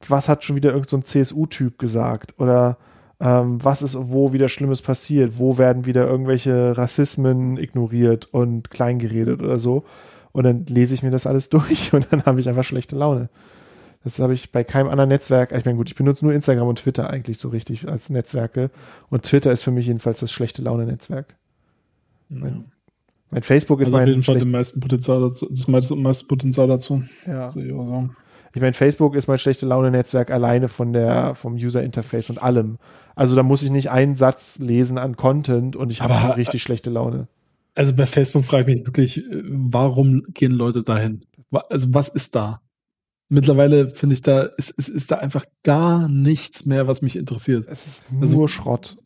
was 0.08 0.30
hat 0.30 0.44
schon 0.44 0.56
wieder 0.56 0.70
irgendein 0.70 1.02
so 1.02 1.06
CSU-Typ 1.06 1.80
gesagt? 1.80 2.36
Oder 2.40 2.78
ähm, 3.20 3.64
was 3.64 3.82
ist 3.82 3.98
wo 4.00 4.34
wieder 4.34 4.50
Schlimmes 4.50 4.82
passiert? 4.82 5.40
Wo 5.40 5.58
werden 5.58 5.86
wieder 5.86 6.08
irgendwelche 6.08 6.78
Rassismen 6.78 7.58
ignoriert 7.58 8.28
und 8.34 8.70
kleingeredet 8.70 9.42
oder 9.42 9.58
so? 9.58 9.86
Und 10.32 10.44
dann 10.44 10.66
lese 10.66 10.94
ich 10.94 11.04
mir 11.04 11.12
das 11.12 11.28
alles 11.28 11.50
durch 11.50 11.94
und 11.94 12.08
dann 12.12 12.26
habe 12.26 12.40
ich 12.40 12.50
einfach 12.50 12.64
schlechte 12.64 12.96
Laune. 12.96 13.30
Das 14.06 14.20
habe 14.20 14.36
ich 14.36 14.52
bei 14.52 14.64
keinem 14.64 14.88
anderen 14.90 15.10
Netzwerk. 15.10 15.52
Ich 15.52 15.66
meine, 15.66 15.78
gut, 15.78 15.90
ich 15.90 15.96
benutze 15.96 16.24
nur 16.24 16.34
Instagram 16.34 16.68
und 16.68 16.78
Twitter 16.78 17.10
eigentlich 17.10 17.40
so 17.40 17.50
richtig 17.50 17.88
als 17.88 18.12
Netzwerke. 18.12 18.70
Und 19.10 19.24
Twitter 19.24 19.52
ist 19.52 19.64
für 19.64 19.72
mich 19.72 19.88
jedenfalls 19.88 20.20
das 20.20 20.32
schlechte 20.32 20.62
Laune-Netzwerk. 20.62 21.36
Ja. 22.30 22.38
Mein, 22.38 22.66
mein, 23.32 23.42
Facebook 23.42 23.82
ist 23.82 23.88
also 23.88 23.98
mein. 23.98 24.04
Auf 24.04 24.10
jeden 24.10 24.22
Fall 24.22 24.38
den 24.38 24.52
meisten 24.52 24.80
Potenzial 24.80 25.22
dazu, 25.22 25.48
das 25.50 25.68
meiste, 25.68 26.26
Potenzial 26.28 26.68
dazu. 26.68 27.02
Ja. 27.26 27.50
So. 27.50 27.62
Ich 27.62 28.62
meine, 28.62 28.74
Facebook 28.74 29.16
ist 29.16 29.28
mein 29.28 29.40
schlechte 29.40 29.66
Laune-Netzwerk 29.66 30.30
alleine 30.30 30.68
von 30.68 30.94
der, 30.94 31.34
vom 31.34 31.56
User-Interface 31.56 32.30
und 32.30 32.44
allem. 32.44 32.78
Also 33.16 33.36
da 33.36 33.42
muss 33.42 33.64
ich 33.64 33.72
nicht 33.72 33.90
einen 33.90 34.16
Satz 34.16 34.60
lesen 34.60 35.00
an 35.00 35.16
Content 35.16 35.76
und 35.76 35.92
ich 35.92 36.04
habe 36.04 36.38
richtig 36.38 36.62
schlechte 36.62 36.92
Laune. 36.92 37.28
Also 37.74 37.92
bei 37.96 38.06
Facebook 38.06 38.46
frage 38.46 38.72
ich 38.72 38.78
mich 38.78 38.86
wirklich, 38.86 39.24
warum 39.50 40.26
gehen 40.36 40.52
Leute 40.52 40.84
dahin? 40.84 41.26
Also 41.70 41.88
was 41.92 42.08
ist 42.10 42.36
da? 42.36 42.62
Mittlerweile 43.30 43.90
finde 43.90 44.14
ich 44.14 44.22
da, 44.22 44.42
ist, 44.42 44.72
ist, 44.72 44.90
ist 44.90 45.12
da 45.12 45.18
einfach 45.18 45.46
gar 45.64 46.08
nichts 46.08 46.66
mehr, 46.66 46.88
was 46.88 47.02
mich 47.02 47.16
interessiert. 47.16 47.66
Es 47.68 47.88
ist 47.88 48.06
also, 48.22 48.38
nur 48.38 48.50
Schrott. 48.50 48.98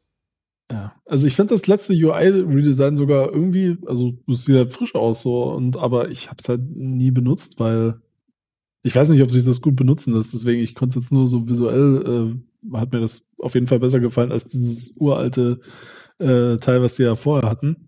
Ja. 0.72 0.94
Also 1.06 1.26
ich 1.26 1.36
finde 1.36 1.56
das 1.56 1.66
letzte 1.68 1.94
UI-Redesign 1.94 2.96
sogar 2.96 3.32
irgendwie, 3.32 3.78
also 3.88 4.14
es 4.28 4.46
sieht 4.46 4.56
halt 4.56 4.72
frisch 4.72 4.94
aus 4.94 5.22
so, 5.22 5.52
und 5.52 5.78
aber 5.78 6.10
ich 6.10 6.28
habe 6.28 6.38
es 6.40 6.50
halt 6.50 6.62
nie 6.76 7.12
benutzt, 7.12 7.60
weil 7.60 8.00
ich 8.84 8.96
weiß 8.96 9.10
nicht, 9.10 9.24
ob 9.24 9.32
sich 9.32 9.46
das 9.46 9.62
gut 9.62 9.76
benutzen 9.76 10.14
lässt, 10.14 10.34
deswegen 10.34 10.62
ich 10.62 10.76
konnte 10.76 11.00
es 11.00 11.06
jetzt 11.06 11.12
nur 11.12 11.28
so 11.28 11.48
visuell, 11.48 12.38
äh, 12.72 12.78
hat 12.78 12.94
mir 12.94 13.00
das 13.00 13.28
auf 13.40 13.56
jeden 13.56 13.68
Fall 13.68 13.80
besser 13.80 14.00
gefallen 14.00 14.32
als 14.32 14.46
dieses 14.46 14.96
uralte 14.98 15.60
äh, 16.20 16.58
Teil, 16.58 16.82
was 16.82 16.96
die 16.96 17.04
ja 17.04 17.16
vorher 17.16 17.50
hatten. 17.50 17.88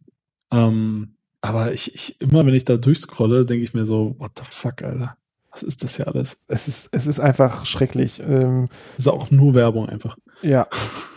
Ähm, 0.52 1.16
aber 1.42 1.74
ich, 1.74 1.94
ich, 1.94 2.22
immer 2.22 2.46
wenn 2.46 2.54
ich 2.54 2.66
da 2.66 2.78
durchscrolle, 2.78 3.46
denke 3.46 3.64
ich 3.64 3.74
mir 3.74 3.86
so, 3.86 4.16
what 4.18 4.32
the 4.38 4.44
fuck, 4.50 4.82
Alter. 4.82 5.18
Was 5.52 5.64
ist 5.64 5.84
das 5.84 5.98
hier 5.98 6.08
alles? 6.08 6.38
Es 6.48 6.68
ist, 6.68 6.90
es 6.92 7.08
ist 7.08 7.20
einfach 7.20 7.66
schrecklich. 7.66 8.22
Ähm, 8.22 8.70
ist 8.98 9.08
auch 9.08 9.32
nur 9.32 9.54
Werbung 9.54 9.90
einfach. 9.90 10.18
Ja. 10.42 10.68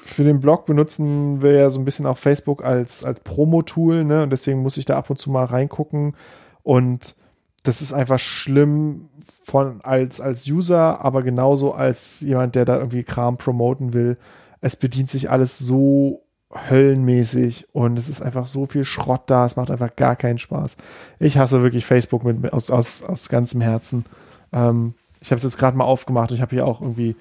Für 0.03 0.25
den 0.25 0.41
Blog 0.41 0.67
benutzen 0.67 1.41
wir 1.41 1.53
ja 1.53 1.71
so 1.71 1.79
ein 1.79 1.85
bisschen 1.85 2.07
auch 2.07 2.19
Facebook 2.19 2.65
als, 2.65 3.05
als 3.05 3.21
Promo-Tool, 3.21 4.05
ne? 4.05 4.25
Und 4.25 4.31
deswegen 4.31 4.61
muss 4.61 4.77
ich 4.77 4.85
da 4.85 4.97
ab 4.97 5.09
und 5.09 5.19
zu 5.19 5.31
mal 5.31 5.45
reingucken. 5.45 6.17
Und 6.63 7.15
das 7.63 7.81
ist 7.81 7.93
einfach 7.93 8.19
schlimm 8.19 9.09
von, 9.45 9.81
als, 9.83 10.21
als 10.21 10.47
User, 10.49 11.01
aber 11.05 11.23
genauso 11.23 11.73
als 11.73 12.21
jemand, 12.21 12.55
der 12.55 12.65
da 12.65 12.77
irgendwie 12.77 13.05
Kram 13.05 13.37
promoten 13.37 13.93
will. 13.93 14.19
Es 14.61 14.77
bedient 14.77 15.11
sich 15.11 15.31
alles 15.31 15.59
so 15.59 16.24
höllenmäßig 16.71 17.67
und 17.73 17.99
es 17.99 18.09
ist 18.09 18.23
einfach 18.23 18.47
so 18.47 18.67
viel 18.67 18.85
Schrott 18.85 19.23
da, 19.27 19.45
es 19.47 19.57
macht 19.57 19.71
einfach 19.71 19.97
gar 19.97 20.17
keinen 20.17 20.39
Spaß. 20.39 20.77
Ich 21.19 21.39
hasse 21.39 21.63
wirklich 21.63 21.85
Facebook 21.85 22.25
mit, 22.25 22.53
aus, 22.53 22.71
aus, 22.71 23.03
aus 23.03 23.29
ganzem 23.29 23.61
Herzen. 23.61 24.05
Ähm, 24.53 24.95
ich 25.21 25.31
habe 25.31 25.39
es 25.39 25.45
jetzt 25.45 25.59
gerade 25.59 25.77
mal 25.77 25.85
aufgemacht. 25.85 26.31
Ich 26.33 26.41
habe 26.41 26.55
hier 26.55 26.67
auch 26.67 26.81
irgendwie 26.81 27.17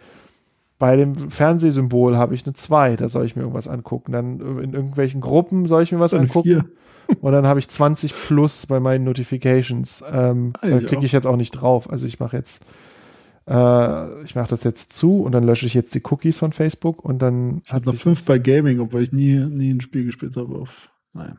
bei 0.77 0.97
dem 0.97 1.15
Fernsehsymbol 1.15 2.17
habe 2.17 2.35
ich 2.35 2.45
eine 2.45 2.53
2, 2.53 2.97
da 2.97 3.07
soll 3.07 3.25
ich 3.25 3.35
mir 3.35 3.43
irgendwas 3.43 3.69
angucken. 3.69 4.11
Dann 4.11 4.39
in 4.59 4.73
irgendwelchen 4.73 5.21
Gruppen 5.21 5.67
soll 5.67 5.83
ich 5.83 5.91
mir 5.93 5.99
was 5.99 6.13
eine 6.13 6.23
angucken. 6.23 6.49
Vier. 6.49 6.65
Und 7.21 7.31
dann 7.31 7.47
habe 7.47 7.59
ich 7.59 7.69
20 7.69 8.13
plus 8.13 8.65
bei 8.65 8.79
meinen 8.79 9.05
Notifications. 9.05 10.03
Ähm, 10.11 10.53
ah, 10.61 10.67
da 10.67 10.79
klicke 10.79 11.05
ich 11.05 11.11
jetzt 11.11 11.27
auch 11.27 11.35
nicht 11.35 11.51
drauf. 11.51 11.89
Also 11.89 12.05
ich 12.05 12.19
mache 12.19 12.35
jetzt, 12.35 12.65
äh, 13.48 14.24
ich 14.24 14.36
mache 14.36 14.49
das 14.49 14.64
jetzt 14.64 14.94
zu 14.94 15.22
und 15.22 15.32
dann 15.34 15.44
lösche 15.44 15.65
ich 15.65 15.74
jetzt 15.74 15.94
die 15.95 16.02
Cookies 16.03 16.40
von 16.40 16.52
Facebook 16.52 17.03
und 17.03 17.22
dann. 17.22 17.61
Ich 17.65 17.74
habe 17.74 17.86
noch 17.86 17.95
fünf 17.95 18.26
bei 18.26 18.40
Gaming, 18.40 18.80
obwohl 18.80 19.03
ich 19.03 19.11
nie, 19.11 19.36
nie 19.36 19.72
ein 19.72 19.82
Spiel 19.82 20.06
gespielt 20.06 20.36
habe 20.36 20.56
auf. 20.56 20.90
Nein. 21.14 21.38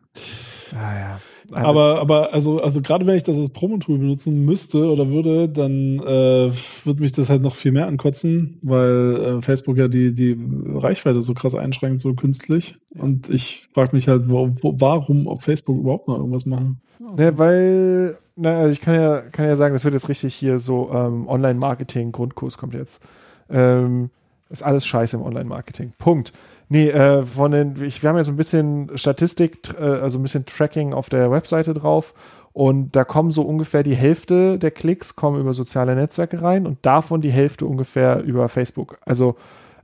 Ah, 0.72 0.94
ja. 0.94 1.20
Aber, 1.52 2.00
aber 2.00 2.32
also, 2.32 2.60
also 2.60 2.80
gerade 2.80 3.06
wenn 3.06 3.16
ich 3.16 3.22
das 3.22 3.38
als 3.38 3.50
Promo-Tool 3.50 3.98
benutzen 3.98 4.44
müsste 4.44 4.88
oder 4.90 5.10
würde, 5.10 5.48
dann 5.48 5.98
äh, 5.98 6.52
würde 6.84 7.00
mich 7.00 7.12
das 7.12 7.28
halt 7.28 7.42
noch 7.42 7.54
viel 7.54 7.72
mehr 7.72 7.86
ankotzen, 7.86 8.58
weil 8.62 9.16
äh, 9.16 9.42
Facebook 9.42 9.76
ja 9.76 9.88
die, 9.88 10.12
die 10.12 10.38
Reichweite 10.74 11.22
so 11.22 11.34
krass 11.34 11.54
einschränkt, 11.54 12.00
so 12.00 12.14
künstlich. 12.14 12.76
Und 12.96 13.28
ich 13.28 13.68
frage 13.74 13.94
mich 13.94 14.08
halt, 14.08 14.28
wo, 14.28 14.50
wo, 14.62 14.76
warum 14.78 15.28
auf 15.28 15.42
Facebook 15.42 15.78
überhaupt 15.78 16.08
noch 16.08 16.18
irgendwas 16.18 16.46
machen. 16.46 16.80
Ne, 17.16 17.36
weil, 17.36 18.16
na, 18.36 18.58
also 18.58 18.70
ich 18.70 18.80
kann 18.80 18.94
ja, 18.94 19.20
kann 19.20 19.46
ja 19.46 19.56
sagen, 19.56 19.74
das 19.74 19.84
wird 19.84 19.94
jetzt 19.94 20.08
richtig 20.08 20.34
hier 20.34 20.58
so 20.58 20.90
ähm, 20.92 21.28
Online-Marketing, 21.28 22.12
Grundkurs 22.12 22.58
kommt 22.58 22.74
jetzt. 22.74 23.02
Ähm, 23.48 24.10
ist 24.50 24.62
alles 24.62 24.86
scheiße 24.86 25.16
im 25.16 25.22
Online-Marketing. 25.22 25.92
Punkt. 25.98 26.32
Nee, 26.68 26.88
äh, 26.88 27.24
von 27.24 27.50
den, 27.50 27.82
ich, 27.82 28.02
wir 28.02 28.10
haben 28.10 28.16
ja 28.16 28.24
so 28.24 28.32
ein 28.32 28.36
bisschen 28.36 28.96
Statistik, 28.96 29.74
äh, 29.78 29.82
also 29.82 30.18
ein 30.18 30.22
bisschen 30.22 30.46
Tracking 30.46 30.92
auf 30.92 31.08
der 31.08 31.30
Webseite 31.30 31.74
drauf. 31.74 32.14
Und 32.52 32.94
da 32.94 33.04
kommen 33.04 33.32
so 33.32 33.42
ungefähr 33.42 33.82
die 33.82 33.96
Hälfte 33.96 34.58
der 34.58 34.70
Klicks 34.70 35.16
kommen 35.16 35.40
über 35.40 35.52
soziale 35.54 35.96
Netzwerke 35.96 36.40
rein 36.40 36.66
und 36.66 36.78
davon 36.86 37.20
die 37.20 37.32
Hälfte 37.32 37.66
ungefähr 37.66 38.22
über 38.22 38.48
Facebook. 38.48 38.98
Also 39.04 39.34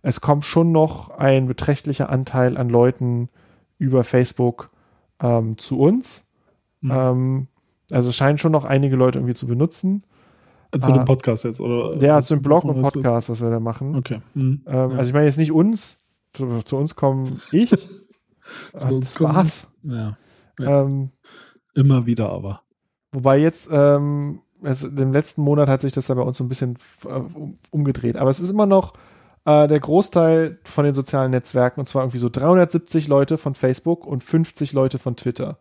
es 0.02 0.20
kommt 0.20 0.44
schon 0.44 0.70
noch 0.70 1.10
ein 1.10 1.46
beträchtlicher 1.46 2.10
Anteil 2.10 2.56
an 2.56 2.68
Leuten 2.68 3.28
über 3.78 4.04
Facebook 4.04 4.70
ähm, 5.20 5.58
zu 5.58 5.80
uns. 5.80 6.28
Mhm. 6.80 6.90
Ähm, 6.92 7.46
also 7.90 8.10
es 8.10 8.16
scheinen 8.16 8.38
schon 8.38 8.52
noch 8.52 8.64
einige 8.64 8.96
Leute 8.96 9.18
irgendwie 9.18 9.34
zu 9.34 9.46
benutzen. 9.46 10.04
Zu 10.72 10.92
dem 10.92 11.02
äh, 11.02 11.04
Podcast 11.04 11.44
jetzt, 11.44 11.60
oder? 11.60 11.96
Ja, 11.96 12.22
zu 12.22 12.34
dem 12.34 12.42
Blog 12.42 12.64
und 12.64 12.80
Podcast, 12.80 13.28
was 13.28 13.40
wir 13.40 13.50
da 13.50 13.58
machen. 13.58 13.96
Okay. 13.96 14.20
Mhm. 14.34 14.62
Ähm, 14.66 14.90
ja. 14.92 14.96
Also 14.96 15.08
ich 15.08 15.12
meine 15.12 15.26
jetzt 15.26 15.38
nicht 15.38 15.52
uns, 15.52 15.98
zu, 16.32 16.62
zu 16.62 16.76
uns 16.76 16.94
kommen 16.94 17.40
ich. 17.50 17.70
zu 18.78 18.86
uns 18.86 19.14
das 19.14 19.20
war's. 19.20 19.66
Ja. 19.82 20.16
ja. 20.58 20.82
Ähm, 20.82 21.10
Immer 21.74 22.06
wieder 22.06 22.30
aber. 22.30 22.62
Wobei 23.12 23.38
jetzt, 23.38 23.68
ähm, 23.72 24.40
also 24.62 24.86
im 24.88 25.12
letzten 25.12 25.42
Monat 25.42 25.68
hat 25.68 25.80
sich 25.80 25.92
das 25.92 26.06
da 26.06 26.14
bei 26.14 26.22
uns 26.22 26.38
so 26.38 26.44
ein 26.44 26.48
bisschen 26.48 26.76
äh, 27.04 27.20
umgedreht. 27.70 28.16
Aber 28.16 28.30
es 28.30 28.38
ist 28.38 28.50
immer 28.50 28.66
noch 28.66 28.92
äh, 29.44 29.66
der 29.66 29.80
Großteil 29.80 30.58
von 30.64 30.84
den 30.84 30.94
sozialen 30.94 31.32
Netzwerken, 31.32 31.80
und 31.80 31.88
zwar 31.88 32.02
irgendwie 32.02 32.18
so 32.18 32.28
370 32.28 33.08
Leute 33.08 33.38
von 33.38 33.54
Facebook 33.54 34.06
und 34.06 34.22
50 34.22 34.72
Leute 34.72 34.98
von 34.98 35.16
Twitter. 35.16 35.58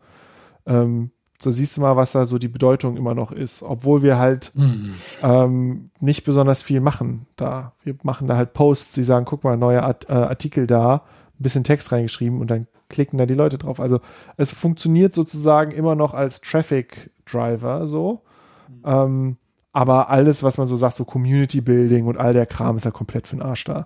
Ähm, 0.68 1.12
so 1.42 1.52
siehst 1.52 1.78
du 1.78 1.82
mal, 1.82 1.96
was 1.96 2.12
da 2.12 2.26
so 2.26 2.38
die 2.38 2.48
Bedeutung 2.48 2.98
immer 2.98 3.16
noch 3.16 3.32
ist, 3.32 3.64
obwohl 3.64 4.04
wir 4.04 4.18
halt 4.18 4.52
mhm. 4.56 4.94
ähm, 5.24 5.90
nicht 6.00 6.24
besonders 6.24 6.62
viel 6.62 6.82
machen 6.82 7.28
da. 7.38 7.74
Wir 7.84 7.96
machen 8.04 8.28
da 8.28 8.36
halt 8.36 8.54
Posts, 8.54 8.94
die 8.94 9.04
sagen, 9.04 9.26
guck 9.26 9.44
mal, 9.44 9.58
neuer 9.58 9.84
Art, 9.84 10.10
äh, 10.10 10.14
Artikel 10.14 10.68
da, 10.68 10.96
ein 10.96 11.44
bisschen 11.44 11.64
Text 11.64 11.92
reingeschrieben 11.92 12.42
und 12.42 12.52
dann 12.52 12.68
klicken 12.90 13.18
da 13.18 13.26
die 13.26 13.36
Leute 13.36 13.58
drauf. 13.58 13.80
Also 13.80 14.02
es 14.36 14.52
funktioniert 14.52 15.14
sozusagen 15.14 15.72
immer 15.72 15.96
noch 15.96 16.14
als 16.14 16.42
Traffic 16.42 17.12
Driver 17.26 17.88
so. 17.88 18.22
Mhm. 18.68 18.82
Ähm, 18.86 19.38
aber 19.72 20.10
alles, 20.10 20.44
was 20.44 20.58
man 20.58 20.68
so 20.68 20.76
sagt, 20.76 20.96
so 20.96 21.06
Community 21.06 21.62
Building 21.62 22.08
und 22.08 22.18
all 22.18 22.34
der 22.34 22.48
Kram 22.48 22.76
ist 22.76 22.86
halt 22.86 22.96
komplett 22.96 23.28
für 23.28 23.38
den 23.38 23.44
Arsch 23.44 23.64
da. 23.64 23.86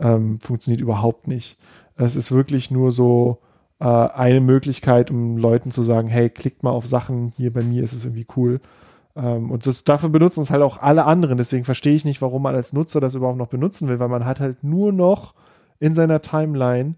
ähm, 0.00 0.38
funktioniert 0.40 0.80
überhaupt 0.80 1.28
nicht. 1.28 1.58
Es 1.96 2.16
ist 2.16 2.32
wirklich 2.32 2.70
nur 2.70 2.92
so 2.92 3.40
äh, 3.80 3.84
eine 3.84 4.40
Möglichkeit, 4.40 5.10
um 5.10 5.36
Leuten 5.36 5.70
zu 5.70 5.82
sagen, 5.82 6.08
hey, 6.08 6.30
klickt 6.30 6.62
mal 6.62 6.70
auf 6.70 6.86
Sachen, 6.86 7.32
hier 7.36 7.52
bei 7.52 7.62
mir 7.62 7.82
ist 7.82 7.92
es 7.92 8.04
irgendwie 8.04 8.26
cool. 8.36 8.60
Ähm, 9.16 9.50
und 9.50 9.66
das, 9.66 9.84
dafür 9.84 10.08
benutzen 10.08 10.42
es 10.42 10.50
halt 10.50 10.62
auch 10.62 10.80
alle 10.80 11.04
anderen. 11.04 11.38
Deswegen 11.38 11.64
verstehe 11.64 11.94
ich 11.94 12.04
nicht, 12.04 12.22
warum 12.22 12.42
man 12.42 12.54
als 12.54 12.72
Nutzer 12.72 13.00
das 13.00 13.14
überhaupt 13.14 13.38
noch 13.38 13.48
benutzen 13.48 13.88
will, 13.88 13.98
weil 13.98 14.08
man 14.08 14.24
hat 14.24 14.40
halt 14.40 14.64
nur 14.64 14.92
noch 14.92 15.34
in 15.80 15.94
seiner 15.94 16.22
Timeline, 16.22 16.94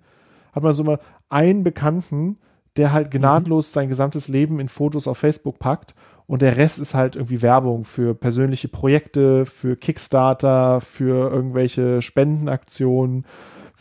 hat 0.52 0.62
man 0.62 0.74
so 0.74 0.84
mal 0.84 1.00
einen 1.28 1.64
Bekannten, 1.64 2.38
der 2.76 2.92
halt 2.92 3.10
gnadlos 3.10 3.72
sein 3.72 3.88
gesamtes 3.88 4.28
Leben 4.28 4.60
in 4.60 4.68
Fotos 4.68 5.08
auf 5.08 5.18
Facebook 5.18 5.58
packt 5.58 5.94
und 6.30 6.42
der 6.42 6.56
Rest 6.56 6.78
ist 6.78 6.94
halt 6.94 7.16
irgendwie 7.16 7.42
Werbung 7.42 7.82
für 7.82 8.14
persönliche 8.14 8.68
Projekte, 8.68 9.46
für 9.46 9.74
Kickstarter, 9.74 10.80
für 10.80 11.28
irgendwelche 11.28 12.02
Spendenaktionen, 12.02 13.24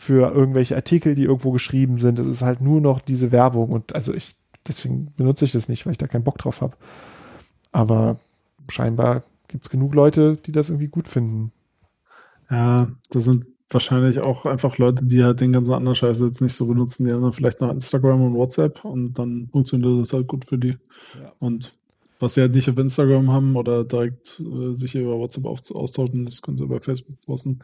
für 0.00 0.32
irgendwelche 0.32 0.76
Artikel, 0.76 1.14
die 1.14 1.24
irgendwo 1.24 1.50
geschrieben 1.50 1.98
sind. 1.98 2.18
Es 2.18 2.26
ist 2.26 2.40
halt 2.40 2.62
nur 2.62 2.80
noch 2.80 3.02
diese 3.02 3.32
Werbung 3.32 3.68
und 3.68 3.94
also 3.94 4.14
ich, 4.14 4.34
deswegen 4.66 5.12
benutze 5.14 5.44
ich 5.44 5.52
das 5.52 5.68
nicht, 5.68 5.84
weil 5.84 5.90
ich 5.90 5.98
da 5.98 6.06
keinen 6.06 6.24
Bock 6.24 6.38
drauf 6.38 6.62
habe. 6.62 6.74
Aber 7.70 8.18
scheinbar 8.70 9.24
gibt 9.46 9.66
es 9.66 9.70
genug 9.70 9.94
Leute, 9.94 10.38
die 10.46 10.52
das 10.52 10.70
irgendwie 10.70 10.88
gut 10.88 11.06
finden. 11.06 11.52
Ja, 12.50 12.88
das 13.10 13.24
sind 13.24 13.44
wahrscheinlich 13.68 14.20
auch 14.20 14.46
einfach 14.46 14.78
Leute, 14.78 15.04
die 15.04 15.22
halt 15.22 15.42
den 15.42 15.52
ganzen 15.52 15.74
anderen 15.74 15.94
Scheiß 15.94 16.18
jetzt 16.20 16.40
nicht 16.40 16.54
so 16.54 16.66
benutzen. 16.66 17.04
Die 17.04 17.12
haben 17.12 17.20
dann 17.20 17.32
vielleicht 17.32 17.60
noch 17.60 17.70
Instagram 17.70 18.22
und 18.22 18.34
WhatsApp 18.36 18.82
und 18.86 19.18
dann 19.18 19.50
funktioniert 19.52 20.00
das 20.00 20.14
halt 20.14 20.28
gut 20.28 20.46
für 20.46 20.56
die. 20.56 20.78
Ja. 21.22 21.34
Und 21.40 21.74
was 22.20 22.34
sie 22.34 22.42
halt 22.42 22.54
nicht 22.54 22.68
auf 22.70 22.78
Instagram 22.78 23.32
haben 23.32 23.56
oder 23.56 23.84
direkt 23.84 24.40
äh, 24.40 24.72
sich 24.74 24.94
über 24.94 25.18
WhatsApp 25.18 25.46
austauschen, 25.46 26.26
das 26.26 26.42
können 26.42 26.56
sie 26.56 26.66
bei 26.66 26.78
Facebook 26.80 27.20
posten. 27.26 27.60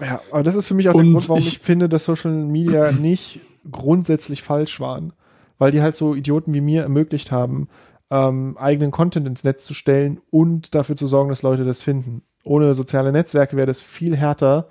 Ja, 0.00 0.20
aber 0.30 0.42
das 0.42 0.56
ist 0.56 0.66
für 0.66 0.74
mich 0.74 0.88
auch 0.88 0.94
Und 0.94 1.04
der 1.04 1.12
Grund, 1.12 1.28
warum 1.28 1.38
ich, 1.38 1.46
ich- 1.54 1.58
finde, 1.60 1.88
dass 1.88 2.04
Social 2.04 2.32
Media 2.32 2.90
nicht 3.00 3.40
grundsätzlich 3.70 4.42
falsch 4.42 4.80
waren. 4.80 5.12
Weil 5.58 5.70
die 5.70 5.82
halt 5.82 5.94
so 5.94 6.14
Idioten 6.16 6.52
wie 6.52 6.60
mir 6.60 6.82
ermöglicht 6.82 7.30
haben, 7.30 7.68
ähm, 8.10 8.56
eigenen 8.58 8.90
Content 8.90 9.26
ins 9.28 9.44
Netz 9.44 9.64
zu 9.64 9.72
stellen 9.72 10.20
und 10.30 10.74
dafür 10.74 10.96
zu 10.96 11.06
sorgen, 11.06 11.28
dass 11.28 11.42
Leute 11.42 11.64
das 11.64 11.80
finden. 11.82 12.22
Ohne 12.42 12.74
soziale 12.74 13.12
Netzwerke 13.12 13.56
wäre 13.56 13.66
das 13.68 13.80
viel 13.80 14.16
härter, 14.16 14.68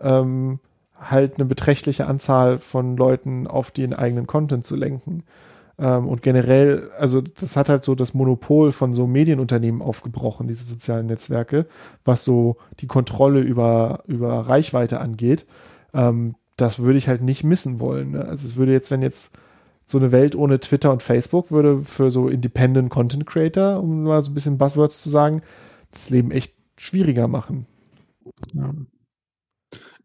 ähm, 0.00 0.58
halt 0.98 1.36
eine 1.36 1.44
beträchtliche 1.44 2.06
Anzahl 2.06 2.58
von 2.58 2.96
Leuten 2.96 3.46
auf 3.46 3.70
den 3.70 3.92
eigenen 3.94 4.26
Content 4.26 4.66
zu 4.66 4.74
lenken. 4.76 5.22
Ähm, 5.78 6.08
und 6.08 6.22
generell, 6.22 6.90
also 6.98 7.20
das 7.20 7.56
hat 7.56 7.68
halt 7.68 7.84
so 7.84 7.94
das 7.94 8.14
Monopol 8.14 8.72
von 8.72 8.94
so 8.94 9.06
Medienunternehmen 9.06 9.82
aufgebrochen, 9.82 10.48
diese 10.48 10.64
sozialen 10.64 11.06
Netzwerke, 11.06 11.66
was 12.04 12.24
so 12.24 12.56
die 12.80 12.86
Kontrolle 12.86 13.40
über, 13.40 14.02
über 14.06 14.40
Reichweite 14.40 15.00
angeht. 15.00 15.46
Ähm, 15.92 16.34
das 16.56 16.78
würde 16.78 16.98
ich 16.98 17.08
halt 17.08 17.22
nicht 17.22 17.44
missen 17.44 17.80
wollen. 17.80 18.12
Ne? 18.12 18.24
Also 18.24 18.46
es 18.46 18.56
würde 18.56 18.72
jetzt, 18.72 18.90
wenn 18.90 19.02
jetzt 19.02 19.36
so 19.84 19.98
eine 19.98 20.10
Welt 20.10 20.34
ohne 20.34 20.58
Twitter 20.58 20.90
und 20.90 21.02
Facebook 21.02 21.50
würde 21.50 21.80
für 21.80 22.10
so 22.10 22.28
Independent 22.28 22.90
Content 22.90 23.26
Creator, 23.26 23.80
um 23.80 24.02
mal 24.02 24.22
so 24.22 24.30
ein 24.30 24.34
bisschen 24.34 24.58
Buzzwords 24.58 25.02
zu 25.02 25.10
sagen, 25.10 25.42
das 25.92 26.10
Leben 26.10 26.30
echt 26.30 26.54
schwieriger 26.76 27.28
machen. 27.28 27.66
Ja, 28.52 28.72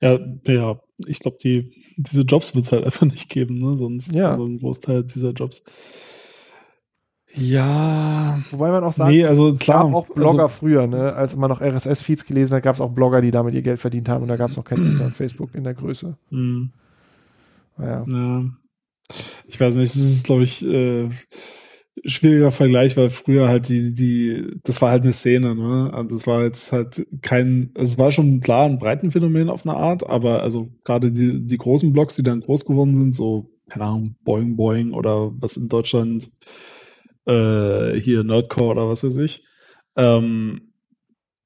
ja, 0.02 0.20
ja 0.48 0.80
ich 1.08 1.20
glaube, 1.20 1.38
die, 1.44 1.72
diese 1.98 2.22
Jobs 2.22 2.54
wird 2.56 2.66
es 2.66 2.72
halt 2.72 2.86
einfach 2.86 3.06
nicht 3.06 3.30
geben, 3.30 3.60
ne? 3.60 3.78
Sonst 3.78 4.12
Ja. 4.14 4.36
so 4.38 4.46
ein 4.46 4.60
Großteil 4.60 5.04
dieser 5.04 5.32
Jobs. 5.32 5.64
Ja, 7.34 8.42
Wobei 8.52 8.72
man 8.72 8.84
auch 8.84 8.92
sagen 8.92 9.12
nee, 9.12 9.24
also 9.24 9.50
Es 9.54 9.66
gab 9.66 9.94
auch 9.94 10.08
Blogger 10.08 10.44
Also, 10.44 10.56
früher, 10.56 10.86
ne? 10.88 11.14
Als 11.14 11.36
man 11.38 11.50
noch 11.50 11.62
RSS-Feeds 11.62 12.26
gelesen 12.26 12.56
hat, 12.56 12.64
gab 12.64 12.76
es 12.76 12.82
auch 12.82 12.92
Blogger, 12.92 13.22
die 13.22 13.32
damit 13.32 13.54
ihr 13.54 13.62
Geld 13.62 13.80
verdient 13.80 14.10
haben 14.10 14.24
und 14.24 14.28
da 14.28 14.36
gab 14.36 14.52
es 14.52 14.58
noch 14.58 14.66
kein 14.66 14.80
Twitter 14.80 15.06
und 15.06 15.16
Facebook 15.16 15.56
in 15.56 15.64
der 15.64 15.74
Größe. 15.74 16.18
mh. 16.30 16.68
Naja. 17.78 18.04
Ja. 18.06 18.44
Ich 19.48 19.60
weiß 19.60 19.76
nicht, 19.76 19.96
es 19.96 19.96
ist, 19.96 20.26
glaube 20.26 20.44
ich, 20.44 20.66
äh, 20.66 21.10
schwieriger 22.06 22.52
Vergleich, 22.52 22.98
weil 22.98 23.10
früher 23.10 23.48
halt 23.48 23.70
die, 23.70 23.94
die, 23.94 24.60
das 24.64 24.82
war 24.82 24.92
halt 24.92 25.04
eine 25.04 25.14
Szene, 25.14 25.56
ne? 25.56 25.92
Und 25.92 26.12
das 26.12 26.26
war 26.28 26.44
jetzt 26.44 26.72
halt 26.72 27.06
kein, 27.22 27.72
also 27.76 27.92
es 27.92 27.98
war 27.98 28.12
schon 28.12 28.40
klar 28.40 28.66
ein 28.66 28.80
Breitenphänomen 28.80 29.50
auf 29.50 29.66
eine 29.66 29.78
Art, 29.78 30.08
aber 30.08 30.42
also 30.42 30.70
gerade 30.84 31.12
die, 31.12 31.46
die 31.46 31.58
großen 31.58 31.94
Blogs, 31.94 32.16
die 32.16 32.24
dann 32.24 32.42
groß 32.42 32.66
geworden 32.66 32.96
sind, 32.96 33.16
so, 33.16 33.52
keine 33.70 33.86
Ahnung, 33.86 34.16
Boing 34.24 34.56
Boing 34.56 34.94
oder 34.94 35.32
was 35.40 35.58
in 35.58 35.70
Deutschland, 35.70 36.32
äh, 37.26 37.94
hier 38.00 38.24
Nerdcore 38.24 38.72
oder 38.72 38.90
was 38.90 39.04
weiß 39.04 39.18
ich. 39.18 39.44
Ähm, 39.96 40.74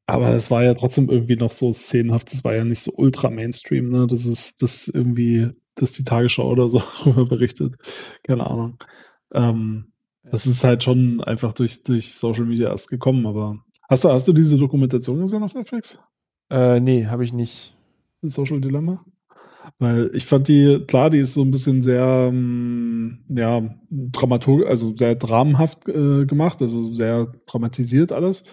aber 0.07 0.29
es 0.35 0.51
war 0.51 0.63
ja 0.63 0.75
trotzdem 0.75 1.09
irgendwie 1.09 1.35
noch 1.35 1.51
so 1.51 1.71
szenenhaft, 1.73 2.31
das 2.31 2.43
war 2.43 2.55
ja 2.55 2.63
nicht 2.63 2.81
so 2.81 2.91
ultra 2.95 3.29
Mainstream, 3.29 3.89
ne? 3.89 4.07
Das 4.07 4.25
ist, 4.25 4.61
das 4.61 4.87
irgendwie, 4.87 5.49
dass 5.73 5.93
die 5.93 6.03
Tagesschau 6.03 6.49
oder 6.49 6.69
so 6.69 6.81
berichtet. 7.29 7.75
Keine 8.23 8.45
Ahnung. 8.47 8.77
Ähm, 9.33 9.91
das 10.31 10.47
ist 10.47 10.63
halt 10.63 10.83
schon 10.83 11.21
einfach 11.21 11.53
durch, 11.53 11.83
durch 11.83 12.13
Social 12.13 12.45
Media 12.45 12.69
erst 12.69 12.89
gekommen, 12.89 13.25
aber 13.25 13.59
hast 13.89 14.03
du, 14.03 14.09
hast 14.09 14.27
du 14.27 14.33
diese 14.33 14.57
Dokumentation 14.57 15.21
gesehen 15.21 15.43
auf 15.43 15.53
Netflix? 15.53 15.97
Äh, 16.49 16.79
nee, 16.79 17.05
habe 17.05 17.23
ich 17.23 17.33
nicht. 17.33 17.75
Social 18.21 18.59
Dilemma? 18.59 19.03
Weil 19.79 20.11
ich 20.13 20.25
fand 20.25 20.47
die, 20.47 20.83
klar, 20.87 21.09
die 21.09 21.19
ist 21.19 21.33
so 21.33 21.41
ein 21.41 21.51
bisschen 21.51 21.81
sehr, 21.81 22.29
ähm, 22.29 23.25
ja, 23.29 23.61
Dramaturg, 23.89 24.65
also 24.67 24.95
sehr 24.95 25.15
dramenhaft 25.15 25.87
äh, 25.87 26.25
gemacht, 26.25 26.61
also 26.61 26.91
sehr 26.91 27.27
dramatisiert 27.47 28.11
alles. 28.11 28.43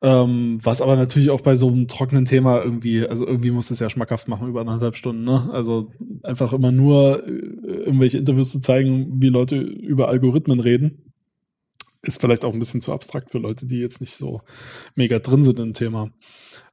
Ähm, 0.00 0.58
was 0.62 0.80
aber 0.80 0.94
natürlich 0.94 1.30
auch 1.30 1.40
bei 1.40 1.56
so 1.56 1.68
einem 1.68 1.88
trockenen 1.88 2.24
Thema 2.24 2.62
irgendwie, 2.62 3.06
also 3.06 3.26
irgendwie 3.26 3.50
muss 3.50 3.70
es 3.70 3.80
ja 3.80 3.90
schmackhaft 3.90 4.28
machen 4.28 4.48
über 4.48 4.60
anderthalb 4.60 4.96
Stunden, 4.96 5.24
ne? 5.24 5.50
Also 5.52 5.90
einfach 6.22 6.52
immer 6.52 6.70
nur 6.70 7.26
äh, 7.26 7.30
irgendwelche 7.30 8.18
Interviews 8.18 8.50
zu 8.50 8.60
zeigen, 8.60 9.20
wie 9.20 9.28
Leute 9.28 9.56
über 9.56 10.08
Algorithmen 10.08 10.60
reden, 10.60 11.12
ist 12.02 12.20
vielleicht 12.20 12.44
auch 12.44 12.52
ein 12.52 12.58
bisschen 12.60 12.80
zu 12.80 12.92
abstrakt 12.92 13.30
für 13.30 13.38
Leute, 13.38 13.66
die 13.66 13.80
jetzt 13.80 14.00
nicht 14.00 14.14
so 14.14 14.40
mega 14.94 15.18
drin 15.18 15.42
sind 15.42 15.58
im 15.58 15.74
Thema. 15.74 16.10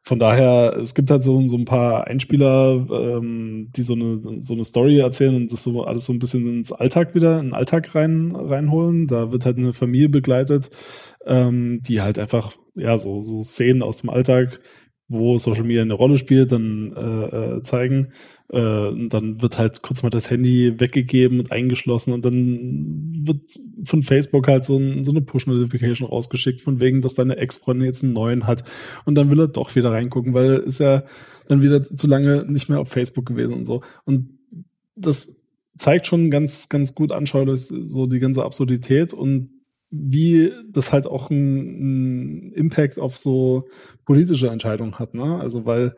Von 0.02 0.20
daher, 0.20 0.78
es 0.80 0.94
gibt 0.94 1.10
halt 1.10 1.24
so, 1.24 1.48
so 1.48 1.58
ein 1.58 1.66
paar 1.66 2.06
Einspieler, 2.06 2.86
ähm, 2.92 3.72
die 3.76 3.82
so 3.82 3.94
eine, 3.94 4.40
so 4.40 4.54
eine 4.54 4.64
Story 4.64 5.00
erzählen 5.00 5.36
und 5.36 5.52
das 5.52 5.64
so 5.64 5.84
alles 5.84 6.06
so 6.06 6.14
ein 6.14 6.20
bisschen 6.20 6.48
ins 6.48 6.72
Alltag 6.72 7.16
wieder, 7.16 7.40
in 7.40 7.48
den 7.48 7.54
Alltag 7.56 7.96
rein, 7.96 8.36
reinholen. 8.36 9.08
Da 9.08 9.32
wird 9.32 9.46
halt 9.46 9.58
eine 9.58 9.74
Familie 9.74 10.10
begleitet, 10.10 10.70
ähm, 11.26 11.82
die 11.82 12.02
halt 12.02 12.20
einfach, 12.20 12.56
ja, 12.76 12.98
so, 12.98 13.22
so 13.22 13.44
Szenen 13.44 13.82
aus 13.82 14.02
dem 14.02 14.10
Alltag, 14.10 14.60
wo 15.08 15.38
Social 15.38 15.64
Media 15.64 15.82
eine 15.82 15.94
Rolle 15.94 16.18
spielt, 16.18 16.52
dann 16.52 16.94
äh, 16.96 17.58
äh, 17.58 17.64
zeigen. 17.64 18.12
Äh, 18.50 19.08
dann 19.10 19.42
wird 19.42 19.58
halt 19.58 19.82
kurz 19.82 20.04
mal 20.04 20.10
das 20.10 20.30
Handy 20.30 20.80
weggegeben 20.80 21.40
und 21.40 21.52
eingeschlossen 21.52 22.14
und 22.14 22.26
dann 22.26 23.14
wird 23.26 23.60
von 23.84 24.04
Facebook 24.04 24.48
halt 24.48 24.66
so, 24.66 24.78
ein, 24.78 25.04
so 25.04 25.12
eine 25.12 25.22
Push-Notification 25.22 26.08
rausgeschickt, 26.08 26.62
von 26.62 26.80
wegen, 26.80 27.02
dass 27.02 27.16
deine 27.16 27.38
Ex-Freundin 27.38 27.86
jetzt 27.86 28.04
einen 28.04 28.14
neuen 28.14 28.48
hat. 28.48 28.64
Und 29.06 29.16
dann 29.16 29.30
will 29.30 29.40
er 29.40 29.48
doch 29.48 29.76
wieder 29.76 29.92
reingucken, 29.92 30.34
weil 30.34 30.58
ist 30.58 30.80
ja 30.80 31.04
dann 31.48 31.62
wieder 31.62 31.84
zu 31.84 32.08
lange 32.08 32.46
nicht 32.48 32.70
mehr 32.70 32.80
auf 32.80 32.90
Facebook 32.90 33.26
gewesen 33.26 33.54
und 33.54 33.66
so. 33.66 33.82
Und 34.06 34.40
das 34.96 35.36
zeigt 35.78 36.08
schon 36.08 36.32
ganz, 36.32 36.70
ganz 36.70 36.96
gut 36.96 37.12
anschaulich 37.12 37.62
so 37.62 38.08
die 38.08 38.20
ganze 38.20 38.44
Absurdität 38.44 39.14
und 39.14 39.50
wie 39.98 40.52
das 40.72 40.92
halt 40.92 41.08
auch 41.08 41.30
einen 41.30 42.52
Impact 42.54 43.00
auf 43.00 43.18
so 43.18 43.68
politische 44.06 44.50
Entscheidungen 44.50 45.00
hat, 45.00 45.14
ne? 45.14 45.40
Also 45.40 45.66
weil 45.66 45.96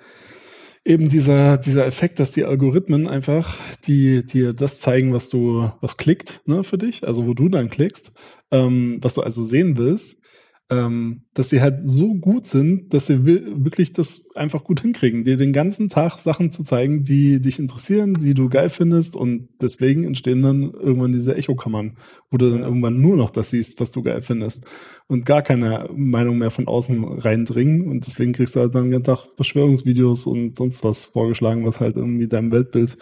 eben 0.85 1.09
dieser, 1.09 1.57
dieser 1.57 1.85
Effekt, 1.85 2.19
dass 2.19 2.31
die 2.31 2.45
Algorithmen 2.45 3.07
einfach, 3.07 3.57
die 3.85 4.25
dir 4.25 4.53
das 4.53 4.79
zeigen, 4.79 5.13
was 5.13 5.27
du, 5.27 5.69
was 5.81 5.97
klickt, 5.97 6.41
ne, 6.45 6.63
für 6.63 6.77
dich, 6.77 7.05
also 7.05 7.27
wo 7.27 7.33
du 7.33 7.49
dann 7.49 7.69
klickst, 7.69 8.13
ähm, 8.51 8.99
was 9.01 9.15
du 9.15 9.21
also 9.21 9.43
sehen 9.43 9.77
willst, 9.77 10.21
ähm, 10.69 11.23
dass 11.33 11.49
sie 11.49 11.61
halt 11.61 11.87
so 11.87 12.13
gut 12.15 12.45
sind, 12.45 12.93
dass 12.93 13.05
sie 13.05 13.25
wi- 13.25 13.63
wirklich 13.63 13.93
das 13.93 14.35
einfach 14.35 14.65
gut 14.65 14.81
hinkriegen, 14.81 15.23
dir 15.23 15.37
den 15.37 15.53
ganzen 15.53 15.87
Tag 15.87 16.19
Sachen 16.19 16.51
zu 16.51 16.63
zeigen, 16.63 17.03
die 17.05 17.39
dich 17.39 17.57
interessieren, 17.59 18.15
die 18.15 18.33
du 18.33 18.49
geil 18.49 18.69
findest. 18.69 19.15
Und 19.15 19.47
deswegen 19.61 20.03
entstehen 20.03 20.41
dann 20.41 20.63
irgendwann 20.73 21.13
diese 21.13 21.37
Echokammern, 21.37 21.97
wo 22.29 22.37
du 22.37 22.51
dann 22.51 22.63
irgendwann 22.63 22.99
nur 22.99 23.15
noch 23.15 23.29
das 23.29 23.51
siehst, 23.51 23.79
was 23.79 23.91
du 23.91 24.03
geil 24.03 24.21
findest. 24.21 24.65
Und 25.07 25.25
gar 25.25 25.41
keine 25.41 25.89
Meinung 25.95 26.37
mehr 26.37 26.51
von 26.51 26.67
außen 26.67 27.01
reindringen. 27.19 27.87
Und 27.87 28.05
deswegen 28.05 28.33
kriegst 28.33 28.57
du 28.57 28.59
halt 28.59 28.75
dann 28.75 28.83
den 28.83 28.91
ganzen 28.91 29.05
Tag 29.05 29.25
Verschwörungsvideos 29.37 30.27
und 30.27 30.57
sonst 30.57 30.83
was 30.83 31.05
vorgeschlagen, 31.05 31.65
was 31.65 31.79
halt 31.79 31.95
irgendwie 31.95 32.27
deinem 32.27 32.51
Weltbild, 32.51 32.97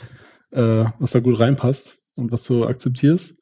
äh, 0.51 0.85
was 0.99 1.13
da 1.13 1.19
gut 1.19 1.39
reinpasst 1.39 1.97
und 2.13 2.31
was 2.31 2.43
du 2.43 2.63
akzeptierst. 2.65 3.41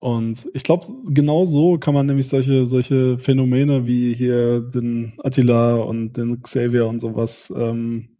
Und 0.00 0.48
ich 0.54 0.62
glaube, 0.62 0.86
genau 1.08 1.44
so 1.44 1.76
kann 1.78 1.94
man 1.94 2.06
nämlich 2.06 2.28
solche, 2.28 2.66
solche 2.66 3.18
Phänomene 3.18 3.86
wie 3.86 4.14
hier 4.14 4.60
den 4.60 5.14
Attila 5.18 5.76
und 5.76 6.16
den 6.16 6.40
Xavier 6.40 6.86
und 6.86 7.00
sowas 7.00 7.52
ähm, 7.56 8.10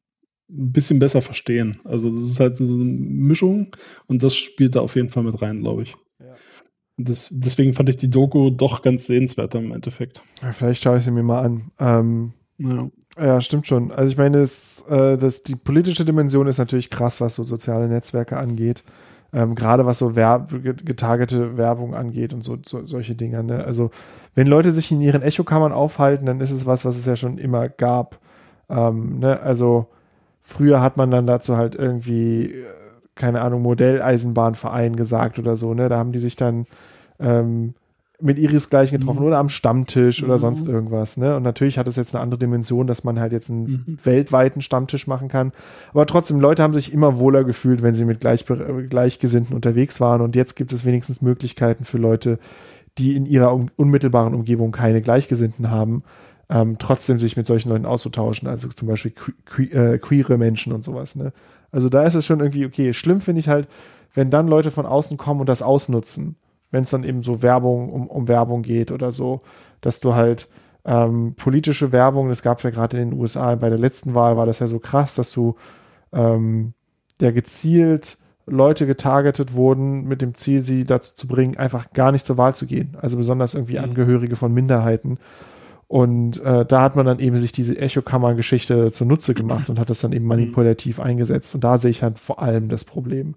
ein 0.51 0.73
bisschen 0.73 0.99
besser 0.99 1.23
verstehen. 1.23 1.79
Also 1.85 2.11
das 2.11 2.23
ist 2.23 2.41
halt 2.41 2.57
so 2.57 2.65
eine 2.65 2.85
Mischung 2.85 3.77
und 4.07 4.23
das 4.23 4.35
spielt 4.35 4.75
da 4.75 4.81
auf 4.81 4.97
jeden 4.97 5.11
Fall 5.11 5.23
mit 5.23 5.41
rein, 5.41 5.61
glaube 5.61 5.83
ich. 5.83 5.95
Ja. 6.19 6.35
Das, 6.97 7.29
deswegen 7.31 7.75
fand 7.75 7.89
ich 7.91 7.97
die 7.97 8.11
Doku 8.11 8.51
doch 8.51 8.83
ganz 8.83 9.07
sehenswert 9.07 9.55
im 9.55 9.71
Endeffekt. 9.71 10.23
Ja, 10.43 10.51
Vielleicht 10.51 10.83
schaue 10.83 10.99
ich 10.99 11.05
sie 11.05 11.13
mir 11.13 11.23
mal 11.23 11.43
an. 11.43 11.71
Ähm, 11.79 12.33
Ja. 12.59 12.91
Ja, 13.17 13.41
stimmt 13.41 13.67
schon. 13.67 13.91
Also 13.91 14.13
ich 14.13 14.17
meine, 14.17 14.39
das, 14.39 14.85
äh, 14.89 15.17
das, 15.19 15.43
die 15.43 15.57
politische 15.57 16.05
Dimension 16.05 16.47
ist 16.47 16.59
natürlich 16.59 16.89
krass, 16.89 17.21
was 17.21 17.35
so 17.35 17.43
soziale 17.43 17.89
Netzwerke 17.89 18.37
angeht. 18.37 18.85
Ähm, 19.33 19.55
Gerade 19.55 19.85
was 19.85 19.99
so 19.99 20.17
Werb 20.17 20.51
getargete 20.63 21.59
Werbung 21.59 21.95
angeht 21.95 22.33
und 22.33 22.43
so, 22.43 22.57
so 22.65 22.87
solche 22.87 23.15
Dinge. 23.15 23.43
Ne? 23.45 23.63
Also 23.65 23.91
wenn 24.35 24.47
Leute 24.47 24.73
sich 24.73 24.91
in 24.91 25.01
ihren 25.01 25.23
Echokammern 25.23 25.73
aufhalten, 25.73 26.27
dann 26.27 26.41
ist 26.41 26.51
es 26.51 26.65
was, 26.65 26.85
was 26.85 26.97
es 26.97 27.07
ja 27.07 27.17
schon 27.17 27.37
immer 27.37 27.69
gab. 27.69 28.19
Ähm, 28.71 29.19
ne? 29.19 29.41
Also 29.41 29.89
früher 30.43 30.81
hat 30.81 30.97
man 30.97 31.11
dann 31.11 31.27
dazu 31.27 31.57
halt 31.57 31.75
irgendwie, 31.75 32.53
äh, 32.53 32.65
keine 33.15 33.43
Ahnung, 33.43 33.63
Modelleisenbahnverein 33.63 34.97
gesagt 34.97 35.39
oder 35.39 35.57
so. 35.57 35.75
Ne? 35.75 35.89
Da 35.89 35.99
haben 35.99 36.13
die 36.13 36.21
sich 36.21 36.37
dann 36.37 36.67
ähm, 37.21 37.75
mit 38.21 38.39
ihresgleichen 38.39 38.99
getroffen 38.99 39.21
Mhm. 39.21 39.27
oder 39.27 39.39
am 39.39 39.49
Stammtisch 39.49 40.25
oder 40.25 40.37
Mhm. 40.37 40.41
sonst 40.41 40.67
irgendwas. 40.67 41.17
Ne? 41.19 41.37
Und 41.37 41.45
natürlich 41.45 41.79
hat 41.79 41.87
es 41.87 41.95
jetzt 41.95 42.15
eine 42.15 42.23
andere 42.23 42.39
Dimension, 42.39 42.89
dass 42.89 43.05
man 43.05 43.21
halt 43.21 43.33
jetzt 43.33 43.49
einen 43.49 43.85
Mhm. 43.87 43.99
weltweiten 44.03 44.61
Stammtisch 44.61 45.07
machen 45.07 45.29
kann. 45.29 45.53
Aber 45.93 46.05
trotzdem, 46.07 46.41
Leute 46.41 46.65
haben 46.65 46.75
sich 46.75 46.93
immer 46.93 47.19
wohler 47.21 47.45
gefühlt, 47.45 47.83
wenn 47.83 47.95
sie 47.95 48.05
mit 48.05 48.19
Gleich 48.21 48.45
Gleichgesinnten 48.89 49.55
unterwegs 49.55 50.01
waren. 50.01 50.21
Und 50.21 50.35
jetzt 50.35 50.57
gibt 50.57 50.73
es 50.73 50.85
wenigstens 50.85 51.23
Möglichkeiten 51.23 51.85
für 51.85 51.99
Leute, 51.99 52.41
die 52.99 53.15
in 53.15 53.25
ihrer 53.25 53.55
un 53.55 53.71
unmittelbaren 53.77 54.35
Umgebung 54.35 54.73
keine 54.73 55.01
Gleichgesinnten 55.01 55.71
haben, 55.71 56.03
ähm, 56.51 56.77
trotzdem 56.81 57.21
sich 57.21 57.37
mit 57.37 57.47
solchen 57.47 57.69
Leuten 57.69 57.87
auszutauschen. 57.87 58.49
Also 58.49 58.67
zum 58.69 58.89
Beispiel 58.89 59.13
que 59.45 59.63
äh, 59.71 59.99
queere 59.99 60.39
Menschen 60.39 60.73
und 60.73 60.85
sowas. 60.85 61.15
Ne? 61.15 61.33
Also 61.71 61.89
da 61.89 62.03
ist 62.03 62.15
es 62.17 62.27
schon 62.27 62.41
irgendwie 62.41 62.67
okay. 62.67 62.93
Schlimm 62.95 63.21
finde 63.21 63.39
ich 63.39 63.49
halt, 63.49 63.69
wenn 64.13 64.31
dann 64.31 64.49
Leute 64.49 64.73
von 64.73 64.87
außen 64.87 65.17
kommen 65.19 65.39
und 65.41 65.49
das 65.49 65.63
ausnutzen. 65.63 66.35
Wenn 66.71 66.85
es 66.85 66.91
dann 66.91 67.05
eben 67.05 67.23
so 67.23 67.43
Werbung, 67.43 67.91
um, 67.91 68.07
um 68.07 68.29
Werbung 68.29 68.63
geht 68.63 68.93
oder 68.93 69.13
so, 69.13 69.41
dass 69.81 70.01
du 70.01 70.15
halt 70.15 70.49
ähm, 70.85 71.35
politische 71.37 71.93
Werbung, 71.93 72.29
das 72.29 72.43
gab 72.43 72.59
es 72.59 72.65
ja 72.65 72.71
gerade 72.71 72.99
in 72.99 73.11
den 73.11 73.19
USA, 73.21 73.55
bei 73.55 73.69
der 73.69 73.79
letzten 73.79 74.15
Wahl 74.15 74.37
war 74.37 74.47
das 74.47 74.59
ja 74.59 74.67
so 74.67 74.79
krass, 74.79 75.15
dass 75.15 75.33
du 75.33 75.57
ähm, 76.13 76.73
ja 77.21 77.31
gezielt 77.31 78.19
Leute 78.47 78.87
getargetet 78.87 79.53
wurden 79.55 80.07
mit 80.07 80.23
dem 80.23 80.35
Ziel, 80.35 80.63
sie 80.63 80.85
dazu 80.85 81.15
zu 81.15 81.29
bringen, 81.29 81.57
einfach 81.57 81.93
gar 81.93 82.13
nicht 82.13 82.27
zur 82.27 82.39
Wahl 82.39 82.55
zu 82.55 82.67
gehen. 82.67 82.97
Also 83.01 83.17
besonders 83.17 83.55
irgendwie 83.55 83.77
Mhm. 83.77 83.85
Angehörige 83.85 84.37
von 84.37 84.53
Minderheiten. 84.53 85.19
Und 85.87 86.43
äh, 86.43 86.67
da 86.67 86.83
hat 86.83 86.97
man 86.97 87.07
dann 87.07 87.19
eben 87.19 87.39
sich 87.41 87.53
diese 87.53 87.79
Echokammer-Geschichte 87.79 88.93
zunutze 88.93 89.35
gemacht 89.35 89.71
und 89.71 89.79
hat 89.79 89.89
das 89.89 90.01
dann 90.01 90.13
eben 90.13 90.27
manipulativ 90.27 91.01
eingesetzt. 91.01 91.55
Und 91.55 91.65
da 91.65 91.79
sehe 91.79 91.91
ich 91.91 92.03
halt 92.03 92.19
vor 92.19 92.43
allem 92.43 92.69
das 92.69 92.85
Problem. 92.85 93.35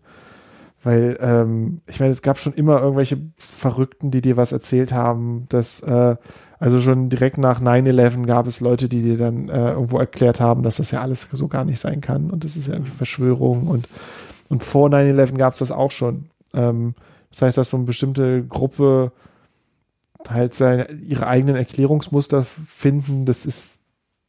Weil, 0.84 1.18
ähm, 1.20 1.82
ich 1.88 2.00
meine, 2.00 2.12
es 2.12 2.22
gab 2.22 2.40
schon 2.40 2.54
immer 2.54 2.82
irgendwelche 2.82 3.18
Verrückten, 3.38 4.10
die 4.10 4.22
dir 4.22 4.38
was 4.38 4.52
erzählt 4.52 4.92
haben, 4.94 5.46
dass, 5.50 5.82
äh, 5.82 6.16
also 6.60 6.82
schon 6.82 7.10
direkt 7.10 7.38
nach 7.38 7.62
9-11 7.62 8.26
gab 8.26 8.48
es 8.48 8.60
Leute, 8.60 8.90
die 8.90 9.02
dir 9.02 9.18
dann 9.18 9.50
äh, 9.50 9.72
irgendwo 9.72 10.00
erklärt 10.00 10.40
haben, 10.40 10.64
dass 10.64 10.78
das 10.78 10.92
ja 10.92 11.02
alles 11.02 11.28
so 11.32 11.48
gar 11.48 11.66
nicht 11.66 11.80
sein 11.80 12.02
kann 12.02 12.32
und 12.32 12.44
das 12.44 12.58
ist 12.58 12.68
ja 12.68 12.74
irgendwie 12.74 12.92
Verschwörung 12.92 13.68
und, 13.68 13.88
und 14.50 14.64
vor 14.64 14.90
9-11 14.90 15.38
gab 15.38 15.54
es 15.54 15.60
das 15.60 15.72
auch 15.72 15.92
schon. 15.92 16.26
Ähm, 16.54 16.96
das 17.30 17.44
heißt, 17.44 17.58
dass 17.58 17.70
so 17.70 17.78
eine 17.78 17.86
bestimmte 17.86 18.44
Gruppe 18.44 19.12
halt 20.30 20.54
seine, 20.54 20.92
ihre 20.92 21.28
eigenen 21.28 21.56
Erklärungsmuster 21.56 22.44
finden, 22.44 23.26
das 23.26 23.46
ist, 23.46 23.82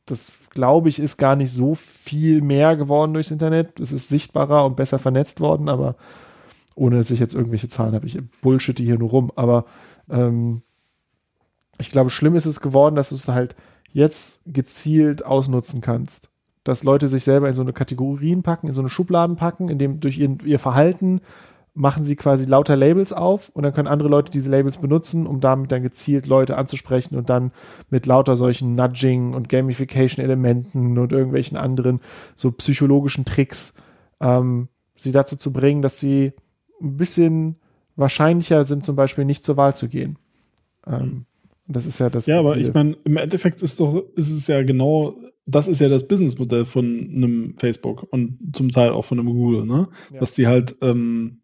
das 0.07 0.33
glaube 0.51 0.89
ich, 0.89 0.99
ist 0.99 1.17
gar 1.17 1.37
nicht 1.37 1.51
so 1.51 1.75
viel 1.75 2.41
mehr 2.41 2.77
geworden 2.77 3.15
durchs 3.15 3.31
Internet. 3.31 3.81
Es 3.81 3.93
ist 3.93 4.09
sichtbarer 4.09 4.65
und 4.67 4.77
besser 4.77 4.99
vernetzt 4.99 5.41
worden, 5.41 5.69
aber 5.69 5.97
ohne 6.75 6.99
dass 6.99 7.11
ich 7.11 7.21
jetzt 7.21 7.35
irgendwelche 7.35 7.69
Zahlen 7.69 7.95
habe, 7.95 8.07
ich 8.07 8.19
bullshit 8.41 8.79
hier 8.79 8.99
nur 8.99 9.11
rum, 9.11 9.33
aber 9.37 9.67
ähm, 10.11 10.63
ich 11.79 11.91
glaube, 11.91 12.11
schlimm 12.11 12.37
ist 12.37 12.47
es 12.47 12.61
geworden, 12.61 12.97
dass 12.97 13.11
du 13.11 13.17
es 13.17 13.29
halt 13.29 13.57
jetzt 13.93 14.41
gezielt 14.47 15.25
ausnutzen 15.25 15.81
kannst. 15.81 16.31
Dass 16.65 16.85
Leute 16.85 17.09
sich 17.09 17.25
selber 17.25 17.49
in 17.49 17.55
so 17.55 17.63
eine 17.63 17.73
Kategorien 17.73 18.43
packen, 18.43 18.69
in 18.69 18.75
so 18.75 18.81
eine 18.81 18.89
Schubladen 18.89 19.37
packen, 19.37 19.69
in 19.69 19.79
dem 19.79 20.01
durch 20.01 20.19
ihr, 20.19 20.37
ihr 20.45 20.59
Verhalten 20.59 21.21
machen 21.75 22.05
sie 22.05 22.17
quasi 22.17 22.45
lauter 22.47 22.77
Labels 22.77 23.13
auf 23.13 23.49
und 23.49 23.63
dann 23.63 23.73
können 23.73 23.89
andere 23.89 24.09
Leute 24.09 24.31
diese 24.31 24.51
Labels 24.51 24.77
benutzen, 24.77 25.27
um 25.27 25.41
damit 25.41 25.73
dann 25.73 25.83
gezielt 25.83 26.27
Leute 26.27 26.59
anzusprechen 26.59 27.17
und 27.17 27.31
dann 27.31 27.51
mit 27.89 28.05
lauter 28.05 28.37
solchen 28.37 28.75
Nudging 28.75 29.33
und 29.33 29.49
Gamification-Elementen 29.49 30.99
und 30.99 31.13
irgendwelchen 31.13 31.57
anderen 31.57 32.01
so 32.35 32.53
psychologischen 32.53 33.25
Tricks 33.25 33.75
ähm, 34.21 34.69
sie 35.01 35.13
dazu 35.13 35.37
zu 35.37 35.53
bringen, 35.53 35.81
dass 35.83 35.99
sie 35.99 36.33
ein 36.83 36.97
bisschen 36.97 37.57
wahrscheinlicher 37.97 38.65
sind, 38.65 38.85
zum 38.85 38.97
Beispiel 38.97 39.25
nicht 39.25 39.45
zur 39.45 39.57
Wahl 39.57 39.77
zu 39.77 39.89
gehen. 39.89 40.19
Ähm, 40.87 41.27
das 41.67 41.87
ist 41.87 41.99
ja 41.99 42.11
das. 42.11 42.27
Ja, 42.27 42.39
aber 42.39 42.57
ich 42.57 42.73
meine, 42.73 42.97
im 43.05 43.17
Endeffekt 43.17 43.63
ist 43.63 43.81
doch, 43.81 44.03
ist 44.17 44.31
es 44.31 44.47
ja 44.47 44.63
genau, 44.63 45.17
das 45.47 45.69
ist 45.69 45.81
ja 45.81 45.89
das 45.89 46.07
Businessmodell 46.07 46.65
von 46.65 47.11
einem 47.15 47.55
Facebook 47.59 48.07
und 48.11 48.39
zum 48.55 48.71
Teil 48.71 48.91
auch 48.91 49.05
von 49.05 49.19
einem 49.19 49.29
Google, 49.29 49.67
ne? 49.67 49.89
Ja. 50.13 50.21
Dass 50.21 50.35
die 50.35 50.47
halt, 50.47 50.77
ähm, 50.83 51.43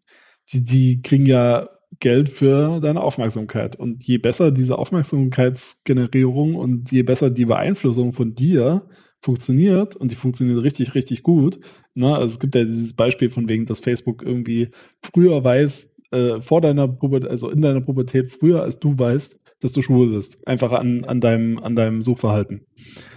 die, 0.51 0.63
die 0.63 1.01
kriegen 1.01 1.25
ja 1.25 1.69
Geld 1.99 2.29
für 2.29 2.79
deine 2.79 3.01
Aufmerksamkeit. 3.01 3.75
Und 3.75 4.03
je 4.03 4.17
besser 4.17 4.51
diese 4.51 4.77
Aufmerksamkeitsgenerierung 4.77 6.55
und 6.55 6.91
je 6.91 7.03
besser 7.03 7.29
die 7.29 7.45
Beeinflussung 7.45 8.13
von 8.13 8.35
dir 8.35 8.87
funktioniert, 9.21 9.95
und 9.95 10.11
die 10.11 10.15
funktioniert 10.15 10.63
richtig, 10.63 10.95
richtig 10.95 11.23
gut, 11.23 11.59
ne? 11.93 12.15
Also 12.15 12.33
es 12.33 12.39
gibt 12.39 12.55
ja 12.55 12.63
dieses 12.63 12.93
Beispiel 12.93 13.29
von 13.29 13.47
wegen, 13.49 13.65
dass 13.65 13.79
Facebook 13.79 14.23
irgendwie 14.23 14.69
früher 15.01 15.43
weiß, 15.43 15.97
äh, 16.11 16.41
vor 16.41 16.61
deiner 16.61 16.87
Pubertät, 16.87 17.29
also 17.29 17.49
in 17.49 17.61
deiner 17.61 17.81
Pubertät 17.81 18.31
früher 18.31 18.63
als 18.63 18.79
du 18.79 18.97
weißt, 18.97 19.39
dass 19.61 19.73
du 19.73 19.81
schwul 19.81 20.11
bist. 20.11 20.47
Einfach 20.47 20.71
an, 20.71 21.03
an 21.05 21.21
deinem, 21.21 21.59
an 21.59 21.75
deinem 21.75 22.01
Suchverhalten. 22.01 22.65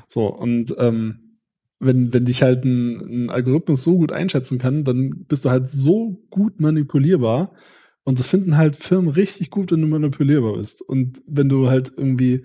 So, 0.09 0.27
und 0.27 0.75
ähm, 0.79 1.39
wenn, 1.79 2.13
wenn 2.13 2.25
dich 2.25 2.43
halt 2.43 2.65
ein, 2.65 3.25
ein 3.25 3.31
Algorithmus 3.31 3.83
so 3.83 3.97
gut 3.97 4.13
einschätzen 4.13 4.59
kann, 4.59 4.85
dann 4.85 5.25
bist 5.29 5.45
du 5.45 5.51
halt 5.51 5.69
so 5.69 6.23
gut 6.31 6.61
manipulierbar. 6.61 7.55
Und 8.05 8.19
das 8.19 8.27
finden 8.27 8.57
halt 8.57 8.77
Firmen 8.77 9.11
richtig 9.11 9.51
gut, 9.51 9.73
wenn 9.73 9.81
du 9.81 9.87
manipulierbar 9.87 10.57
bist. 10.57 10.83
Und 10.83 11.23
wenn 11.27 11.49
du 11.49 11.71
halt 11.71 11.93
irgendwie 11.97 12.43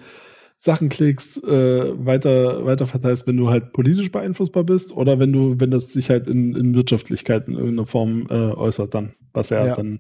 Sachen 0.57 0.89
klickst, 0.89 1.43
äh, 1.43 2.05
weiter, 2.05 2.65
weiter 2.65 2.87
verteilst, 2.87 3.27
wenn 3.27 3.37
du 3.37 3.49
halt 3.49 3.73
politisch 3.73 4.11
beeinflussbar 4.11 4.63
bist 4.63 4.91
oder 4.95 5.19
wenn 5.19 5.31
du, 5.31 5.59
wenn 5.59 5.69
das 5.69 5.93
sich 5.93 6.09
halt 6.09 6.27
in, 6.27 6.55
in 6.55 6.73
Wirtschaftlichkeit 6.73 7.47
in 7.47 7.53
irgendeiner 7.53 7.85
Form 7.85 8.25
äh, 8.29 8.33
äußert, 8.33 8.93
dann, 8.95 9.13
was 9.33 9.51
ja, 9.51 9.65
Ja. 9.65 9.75
dann 9.75 9.99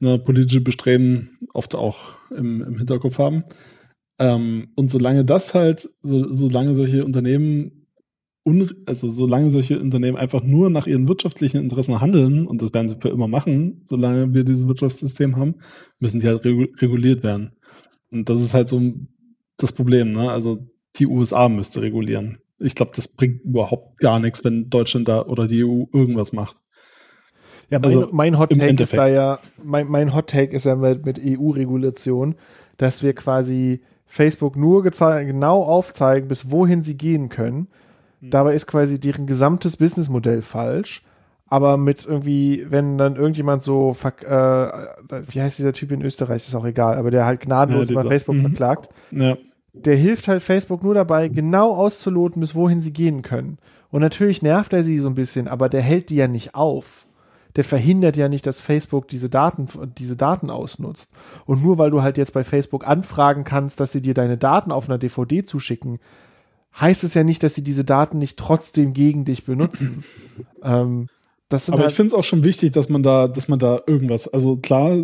ne, 0.00 0.18
politische 0.18 0.62
Bestreben 0.62 1.38
oft 1.52 1.74
auch 1.74 2.14
im, 2.30 2.62
im 2.62 2.78
Hinterkopf 2.78 3.18
haben. 3.18 3.44
Ähm, 4.18 4.68
und 4.74 4.90
solange 4.90 5.24
das 5.24 5.54
halt, 5.54 5.88
so, 6.02 6.32
solange 6.32 6.74
solche 6.74 7.04
Unternehmen, 7.04 7.88
un, 8.46 8.70
also 8.86 9.08
solange 9.08 9.50
solche 9.50 9.78
Unternehmen 9.80 10.16
einfach 10.16 10.42
nur 10.42 10.70
nach 10.70 10.86
ihren 10.86 11.08
wirtschaftlichen 11.08 11.60
Interessen 11.60 12.00
handeln, 12.00 12.46
und 12.46 12.62
das 12.62 12.72
werden 12.72 12.88
sie 12.88 12.96
für 13.00 13.08
immer 13.08 13.28
machen, 13.28 13.82
solange 13.84 14.32
wir 14.32 14.44
dieses 14.44 14.66
Wirtschaftssystem 14.66 15.36
haben, 15.36 15.56
müssen 15.98 16.20
sie 16.20 16.26
halt 16.28 16.44
regu 16.44 16.66
reguliert 16.80 17.22
werden. 17.22 17.52
Und 18.10 18.28
das 18.28 18.40
ist 18.40 18.54
halt 18.54 18.68
so 18.68 18.80
das 19.56 19.72
Problem, 19.72 20.12
ne? 20.12 20.30
Also 20.30 20.58
die 20.96 21.06
USA 21.06 21.48
müsste 21.48 21.82
regulieren. 21.82 22.38
Ich 22.58 22.74
glaube, 22.74 22.92
das 22.94 23.08
bringt 23.08 23.42
überhaupt 23.42 23.98
gar 23.98 24.20
nichts, 24.20 24.44
wenn 24.44 24.70
Deutschland 24.70 25.08
da 25.08 25.22
oder 25.22 25.48
die 25.48 25.64
EU 25.64 25.84
irgendwas 25.92 26.32
macht. 26.32 26.62
Ja, 27.70 27.78
mein, 27.78 27.84
Also, 27.84 28.08
mein 28.12 28.38
Hot 28.38 28.50
Take 28.50 28.82
ist 28.82 28.92
da 28.92 29.06
ja, 29.06 29.38
mein, 29.62 29.88
mein 29.88 30.14
Hot 30.14 30.28
Take 30.28 30.54
ist 30.54 30.64
ja 30.64 30.76
mit, 30.76 31.04
mit 31.04 31.18
EU-Regulation, 31.18 32.36
dass 32.76 33.02
wir 33.02 33.14
quasi 33.14 33.82
Facebook 34.06 34.56
nur 34.56 34.82
genau 34.82 35.62
aufzeigen, 35.62 36.28
bis 36.28 36.50
wohin 36.50 36.82
sie 36.82 36.96
gehen 36.96 37.28
können. 37.28 37.68
Hm. 38.20 38.30
Dabei 38.30 38.54
ist 38.54 38.66
quasi 38.66 39.00
deren 39.00 39.26
gesamtes 39.26 39.76
Businessmodell 39.76 40.42
falsch. 40.42 41.02
Aber 41.54 41.76
mit 41.76 42.04
irgendwie, 42.04 42.66
wenn 42.68 42.98
dann 42.98 43.14
irgendjemand 43.14 43.62
so, 43.62 43.94
äh, 44.02 44.26
wie 44.26 45.40
heißt 45.40 45.60
dieser 45.60 45.72
Typ 45.72 45.92
in 45.92 46.02
Österreich, 46.02 46.48
ist 46.48 46.54
auch 46.56 46.64
egal, 46.64 46.98
aber 46.98 47.12
der 47.12 47.26
halt 47.26 47.42
gnadenlos 47.42 47.90
Ja, 47.90 47.92
über 47.92 48.10
Facebook 48.10 48.34
mhm. 48.34 48.40
verklagt, 48.40 48.88
Ja. 49.12 49.36
der 49.72 49.94
hilft 49.94 50.26
halt 50.26 50.42
Facebook 50.42 50.82
nur 50.82 50.94
dabei, 50.94 51.28
genau 51.28 51.76
auszuloten, 51.76 52.40
bis 52.40 52.56
wohin 52.56 52.80
sie 52.80 52.92
gehen 52.92 53.22
können. 53.22 53.58
Und 53.92 54.00
natürlich 54.00 54.42
nervt 54.42 54.72
er 54.72 54.82
sie 54.82 54.98
so 54.98 55.06
ein 55.06 55.14
bisschen, 55.14 55.46
aber 55.46 55.68
der 55.68 55.80
hält 55.80 56.10
die 56.10 56.16
ja 56.16 56.26
nicht 56.26 56.56
auf. 56.56 57.06
Der 57.54 57.62
verhindert 57.62 58.16
ja 58.16 58.28
nicht, 58.28 58.48
dass 58.48 58.60
Facebook 58.60 59.06
diese 59.06 59.28
Daten, 59.28 59.68
diese 59.96 60.16
Daten 60.16 60.50
ausnutzt. 60.50 61.12
Und 61.46 61.62
nur 61.62 61.78
weil 61.78 61.92
du 61.92 62.02
halt 62.02 62.18
jetzt 62.18 62.32
bei 62.32 62.42
Facebook 62.42 62.84
anfragen 62.84 63.44
kannst, 63.44 63.78
dass 63.78 63.92
sie 63.92 64.02
dir 64.02 64.14
deine 64.14 64.38
Daten 64.38 64.72
auf 64.72 64.88
einer 64.88 64.98
DVD 64.98 65.46
zuschicken, 65.46 66.00
heißt 66.80 67.04
es 67.04 67.14
ja 67.14 67.22
nicht, 67.22 67.44
dass 67.44 67.54
sie 67.54 67.62
diese 67.62 67.84
Daten 67.84 68.18
nicht 68.18 68.40
trotzdem 68.40 68.92
gegen 68.92 69.24
dich 69.24 69.44
benutzen. 69.44 70.02
ähm, 70.64 71.08
Aber 71.68 71.78
halt, 71.78 71.90
ich 71.90 71.96
finde 71.96 72.08
es 72.08 72.14
auch 72.14 72.24
schon 72.24 72.44
wichtig, 72.44 72.72
dass 72.72 72.88
man 72.88 73.02
da, 73.02 73.28
dass 73.28 73.48
man 73.48 73.58
da 73.58 73.82
irgendwas, 73.86 74.28
also 74.28 74.56
klar, 74.56 74.96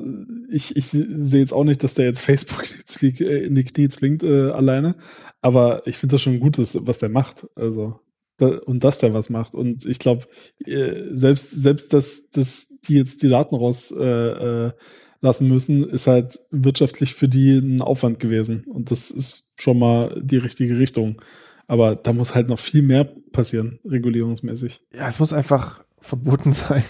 ich, 0.50 0.76
ich 0.76 0.86
sehe 0.86 1.40
jetzt 1.40 1.52
auch 1.52 1.64
nicht, 1.64 1.82
dass 1.82 1.94
der 1.94 2.06
jetzt 2.06 2.20
Facebook 2.24 3.20
äh, 3.20 3.44
in 3.44 3.54
die 3.54 3.64
Knie 3.64 3.88
zwingt 3.88 4.22
äh, 4.22 4.50
alleine, 4.50 4.96
aber 5.40 5.86
ich 5.86 5.96
finde 5.96 6.14
das 6.14 6.22
schon 6.22 6.40
gut, 6.40 6.58
dass, 6.58 6.76
was 6.86 6.98
der 6.98 7.08
macht. 7.08 7.46
Also 7.54 8.00
da, 8.40 8.58
und 8.58 8.84
dass 8.84 8.98
der 8.98 9.14
was 9.14 9.30
macht. 9.30 9.54
Und 9.54 9.84
ich 9.84 9.98
glaube, 9.98 10.26
äh, 10.64 11.04
selbst, 11.10 11.50
selbst 11.50 11.92
dass, 11.92 12.30
dass 12.30 12.68
die 12.80 12.94
jetzt 12.94 13.22
die 13.22 13.28
Daten 13.28 13.54
raus 13.54 13.92
äh, 13.96 14.66
äh, 14.66 14.72
lassen 15.20 15.48
müssen, 15.48 15.84
ist 15.84 16.06
halt 16.06 16.40
wirtschaftlich 16.50 17.14
für 17.14 17.28
die 17.28 17.58
ein 17.58 17.82
Aufwand 17.82 18.18
gewesen. 18.20 18.64
Und 18.64 18.90
das 18.90 19.10
ist 19.10 19.52
schon 19.56 19.78
mal 19.78 20.20
die 20.22 20.38
richtige 20.38 20.78
Richtung. 20.78 21.20
Aber 21.66 21.94
da 21.94 22.12
muss 22.12 22.34
halt 22.34 22.48
noch 22.48 22.58
viel 22.58 22.82
mehr 22.82 23.04
passieren, 23.04 23.78
regulierungsmäßig. 23.84 24.82
Ja, 24.92 25.06
es 25.06 25.18
muss 25.20 25.32
einfach 25.32 25.84
verboten 26.00 26.52
sein. 26.52 26.82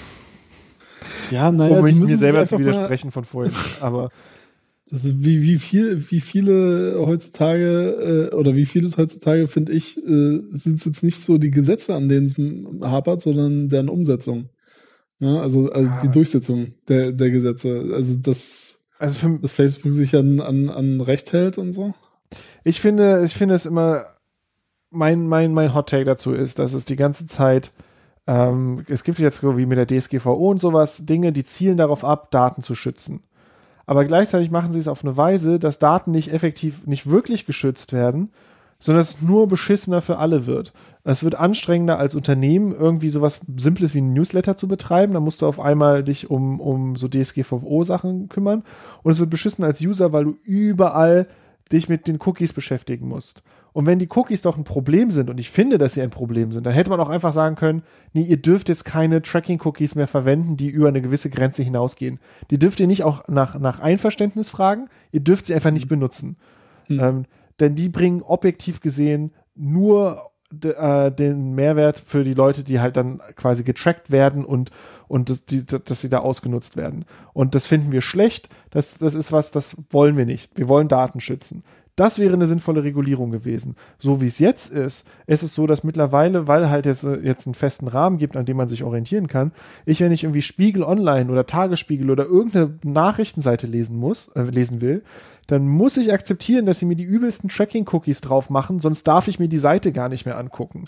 Ja, 1.30 1.50
naja, 1.52 1.78
um 1.78 1.86
die 1.86 1.92
mich 1.92 2.00
mir 2.00 2.18
selber 2.18 2.46
zu 2.46 2.58
widersprechen 2.58 3.10
von 3.12 3.24
vorhin. 3.24 3.52
Aber 3.80 4.10
Das 4.90 5.04
ist 5.04 5.22
wie, 5.24 5.42
wie 5.42 5.58
viel, 5.58 6.10
wie 6.10 6.20
viele 6.20 6.96
heutzutage, 6.98 8.30
äh, 8.32 8.34
oder 8.34 8.54
wie 8.56 8.66
vieles 8.66 8.96
heutzutage, 8.98 9.46
finde 9.46 9.72
ich, 9.72 9.96
äh, 9.98 10.40
sind 10.50 10.78
es 10.78 10.84
jetzt 10.84 11.02
nicht 11.04 11.22
so 11.22 11.38
die 11.38 11.50
Gesetze, 11.52 11.94
an 11.94 12.08
denen 12.08 12.26
es 12.26 12.34
hapert, 12.88 13.22
sondern 13.22 13.68
deren 13.68 13.88
Umsetzung. 13.88 14.48
Ja, 15.20 15.40
also, 15.40 15.70
also 15.70 15.90
die 16.02 16.08
Ah. 16.08 16.10
Durchsetzung 16.10 16.72
der, 16.88 17.12
der 17.12 17.30
Gesetze. 17.30 17.90
Also, 17.94 18.16
dass, 18.16 18.80
also 18.98 19.14
für, 19.14 19.38
dass 19.38 19.52
Facebook 19.52 19.92
sich 19.92 20.16
an, 20.16 20.40
an, 20.40 20.68
an 20.68 21.00
Recht 21.00 21.32
hält 21.32 21.58
und 21.58 21.72
so. 21.72 21.94
ich 22.64 22.80
finde, 22.80 23.22
ich 23.24 23.34
finde 23.34 23.54
es 23.54 23.66
immer, 23.66 24.04
mein, 24.90 25.26
mein, 25.28 25.52
mein 25.54 25.72
Hot 25.74 25.90
Take 25.90 26.04
dazu 26.04 26.32
ist, 26.32 26.58
dass 26.58 26.72
es 26.72 26.84
die 26.84 26.96
ganze 26.96 27.26
Zeit, 27.26 27.72
ähm, 28.26 28.84
es 28.88 29.04
gibt 29.04 29.18
jetzt 29.18 29.42
wie 29.42 29.66
mit 29.66 29.78
der 29.78 29.86
DSGVO 29.86 30.50
und 30.50 30.60
sowas, 30.60 31.06
Dinge, 31.06 31.32
die 31.32 31.44
zielen 31.44 31.76
darauf 31.76 32.04
ab, 32.04 32.30
Daten 32.30 32.62
zu 32.62 32.74
schützen. 32.74 33.22
Aber 33.86 34.04
gleichzeitig 34.04 34.50
machen 34.50 34.72
sie 34.72 34.78
es 34.78 34.88
auf 34.88 35.04
eine 35.04 35.16
Weise, 35.16 35.58
dass 35.58 35.80
Daten 35.80 36.12
nicht 36.12 36.32
effektiv, 36.32 36.86
nicht 36.86 37.10
wirklich 37.10 37.44
geschützt 37.44 37.92
werden, 37.92 38.30
sondern 38.78 39.02
es 39.02 39.20
nur 39.20 39.46
beschissener 39.46 40.00
für 40.00 40.18
alle 40.18 40.46
wird. 40.46 40.72
Es 41.04 41.22
wird 41.22 41.34
anstrengender 41.34 41.98
als 41.98 42.14
Unternehmen 42.14 42.72
irgendwie 42.72 43.10
sowas 43.10 43.40
Simples 43.56 43.94
wie 43.94 44.00
ein 44.00 44.12
Newsletter 44.12 44.56
zu 44.56 44.68
betreiben. 44.68 45.14
Da 45.14 45.20
musst 45.20 45.42
du 45.42 45.46
auf 45.46 45.60
einmal 45.60 46.02
dich 46.02 46.30
um, 46.30 46.60
um 46.60 46.96
so 46.96 47.08
DSGVO-Sachen 47.08 48.28
kümmern. 48.28 48.64
Und 49.02 49.12
es 49.12 49.18
wird 49.18 49.30
beschissen 49.30 49.64
als 49.64 49.80
User, 49.82 50.12
weil 50.12 50.24
du 50.24 50.36
überall 50.44 51.26
dich 51.72 51.88
mit 51.88 52.06
den 52.08 52.18
Cookies 52.24 52.52
beschäftigen 52.52 53.08
musst. 53.08 53.42
Und 53.72 53.86
wenn 53.86 53.98
die 53.98 54.08
Cookies 54.10 54.42
doch 54.42 54.56
ein 54.56 54.64
Problem 54.64 55.10
sind, 55.10 55.30
und 55.30 55.38
ich 55.38 55.50
finde, 55.50 55.78
dass 55.78 55.94
sie 55.94 56.02
ein 56.02 56.10
Problem 56.10 56.52
sind, 56.52 56.66
dann 56.66 56.72
hätte 56.72 56.90
man 56.90 57.00
auch 57.00 57.08
einfach 57.08 57.32
sagen 57.32 57.56
können, 57.56 57.82
nee, 58.12 58.22
ihr 58.22 58.36
dürft 58.36 58.68
jetzt 58.68 58.84
keine 58.84 59.22
Tracking-Cookies 59.22 59.94
mehr 59.94 60.08
verwenden, 60.08 60.56
die 60.56 60.68
über 60.68 60.88
eine 60.88 61.02
gewisse 61.02 61.30
Grenze 61.30 61.62
hinausgehen. 61.62 62.18
Die 62.50 62.58
dürft 62.58 62.80
ihr 62.80 62.86
nicht 62.86 63.04
auch 63.04 63.28
nach, 63.28 63.58
nach 63.58 63.80
Einverständnis 63.80 64.48
fragen, 64.48 64.88
ihr 65.12 65.20
dürft 65.20 65.46
sie 65.46 65.54
einfach 65.54 65.70
nicht 65.70 65.88
benutzen. 65.88 66.36
Ähm, 66.88 67.26
denn 67.60 67.74
die 67.74 67.88
bringen 67.88 68.22
objektiv 68.22 68.80
gesehen 68.80 69.32
nur 69.54 70.18
äh, 70.62 71.12
den 71.12 71.54
Mehrwert 71.54 72.00
für 72.04 72.24
die 72.24 72.34
Leute, 72.34 72.64
die 72.64 72.80
halt 72.80 72.96
dann 72.96 73.20
quasi 73.36 73.62
getrackt 73.62 74.10
werden 74.10 74.44
und, 74.44 74.70
und 75.06 75.30
das, 75.30 75.44
die, 75.44 75.64
dass 75.64 76.00
sie 76.00 76.08
da 76.08 76.18
ausgenutzt 76.18 76.76
werden. 76.76 77.04
Und 77.32 77.54
das 77.54 77.66
finden 77.66 77.92
wir 77.92 78.02
schlecht. 78.02 78.48
Das, 78.70 78.98
das 78.98 79.14
ist 79.14 79.30
was, 79.30 79.52
das 79.52 79.76
wollen 79.90 80.16
wir 80.16 80.26
nicht. 80.26 80.58
Wir 80.58 80.68
wollen 80.68 80.88
Daten 80.88 81.20
schützen. 81.20 81.62
Das 82.00 82.18
wäre 82.18 82.32
eine 82.32 82.46
sinnvolle 82.46 82.82
Regulierung 82.82 83.30
gewesen. 83.30 83.76
So 83.98 84.22
wie 84.22 84.26
es 84.26 84.38
jetzt 84.38 84.72
ist, 84.72 85.06
ist 85.26 85.42
es 85.42 85.54
so, 85.54 85.66
dass 85.66 85.84
mittlerweile, 85.84 86.48
weil 86.48 86.70
halt 86.70 86.86
jetzt, 86.86 87.04
äh, 87.04 87.20
jetzt 87.20 87.46
einen 87.46 87.52
festen 87.54 87.88
Rahmen 87.88 88.16
gibt, 88.16 88.38
an 88.38 88.46
dem 88.46 88.56
man 88.56 88.68
sich 88.68 88.84
orientieren 88.84 89.26
kann, 89.26 89.52
ich, 89.84 90.00
wenn 90.00 90.10
ich 90.10 90.24
irgendwie 90.24 90.40
Spiegel 90.40 90.82
Online 90.82 91.30
oder 91.30 91.44
Tagesspiegel 91.44 92.10
oder 92.10 92.24
irgendeine 92.24 92.78
Nachrichtenseite 92.84 93.66
lesen 93.66 93.98
muss, 93.98 94.28
äh, 94.28 94.44
lesen 94.44 94.80
will, 94.80 95.02
dann 95.46 95.68
muss 95.68 95.98
ich 95.98 96.10
akzeptieren, 96.10 96.64
dass 96.64 96.78
sie 96.78 96.86
mir 96.86 96.96
die 96.96 97.04
übelsten 97.04 97.50
Tracking-Cookies 97.50 98.22
drauf 98.22 98.48
machen, 98.48 98.80
sonst 98.80 99.06
darf 99.06 99.28
ich 99.28 99.38
mir 99.38 99.48
die 99.48 99.58
Seite 99.58 99.92
gar 99.92 100.08
nicht 100.08 100.24
mehr 100.24 100.38
angucken. 100.38 100.86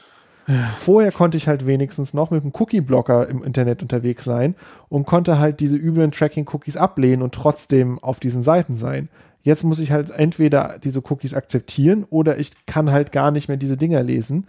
Vorher 0.78 1.12
konnte 1.12 1.36
ich 1.36 1.46
halt 1.46 1.66
wenigstens 1.66 2.14
noch 2.14 2.30
mit 2.30 2.42
einem 2.42 2.52
Cookie-Blocker 2.58 3.28
im 3.28 3.44
Internet 3.44 3.82
unterwegs 3.82 4.24
sein 4.24 4.54
und 4.88 5.06
konnte 5.06 5.38
halt 5.38 5.60
diese 5.60 5.76
üblen 5.76 6.10
Tracking-Cookies 6.10 6.78
ablehnen 6.78 7.20
und 7.20 7.34
trotzdem 7.34 7.98
auf 7.98 8.18
diesen 8.18 8.42
Seiten 8.42 8.76
sein. 8.76 9.10
Jetzt 9.42 9.64
muss 9.64 9.80
ich 9.80 9.90
halt 9.90 10.10
entweder 10.10 10.78
diese 10.82 11.00
Cookies 11.00 11.34
akzeptieren 11.34 12.04
oder 12.08 12.38
ich 12.38 12.52
kann 12.66 12.92
halt 12.92 13.12
gar 13.12 13.30
nicht 13.30 13.48
mehr 13.48 13.56
diese 13.56 13.76
Dinger 13.76 14.02
lesen. 14.02 14.46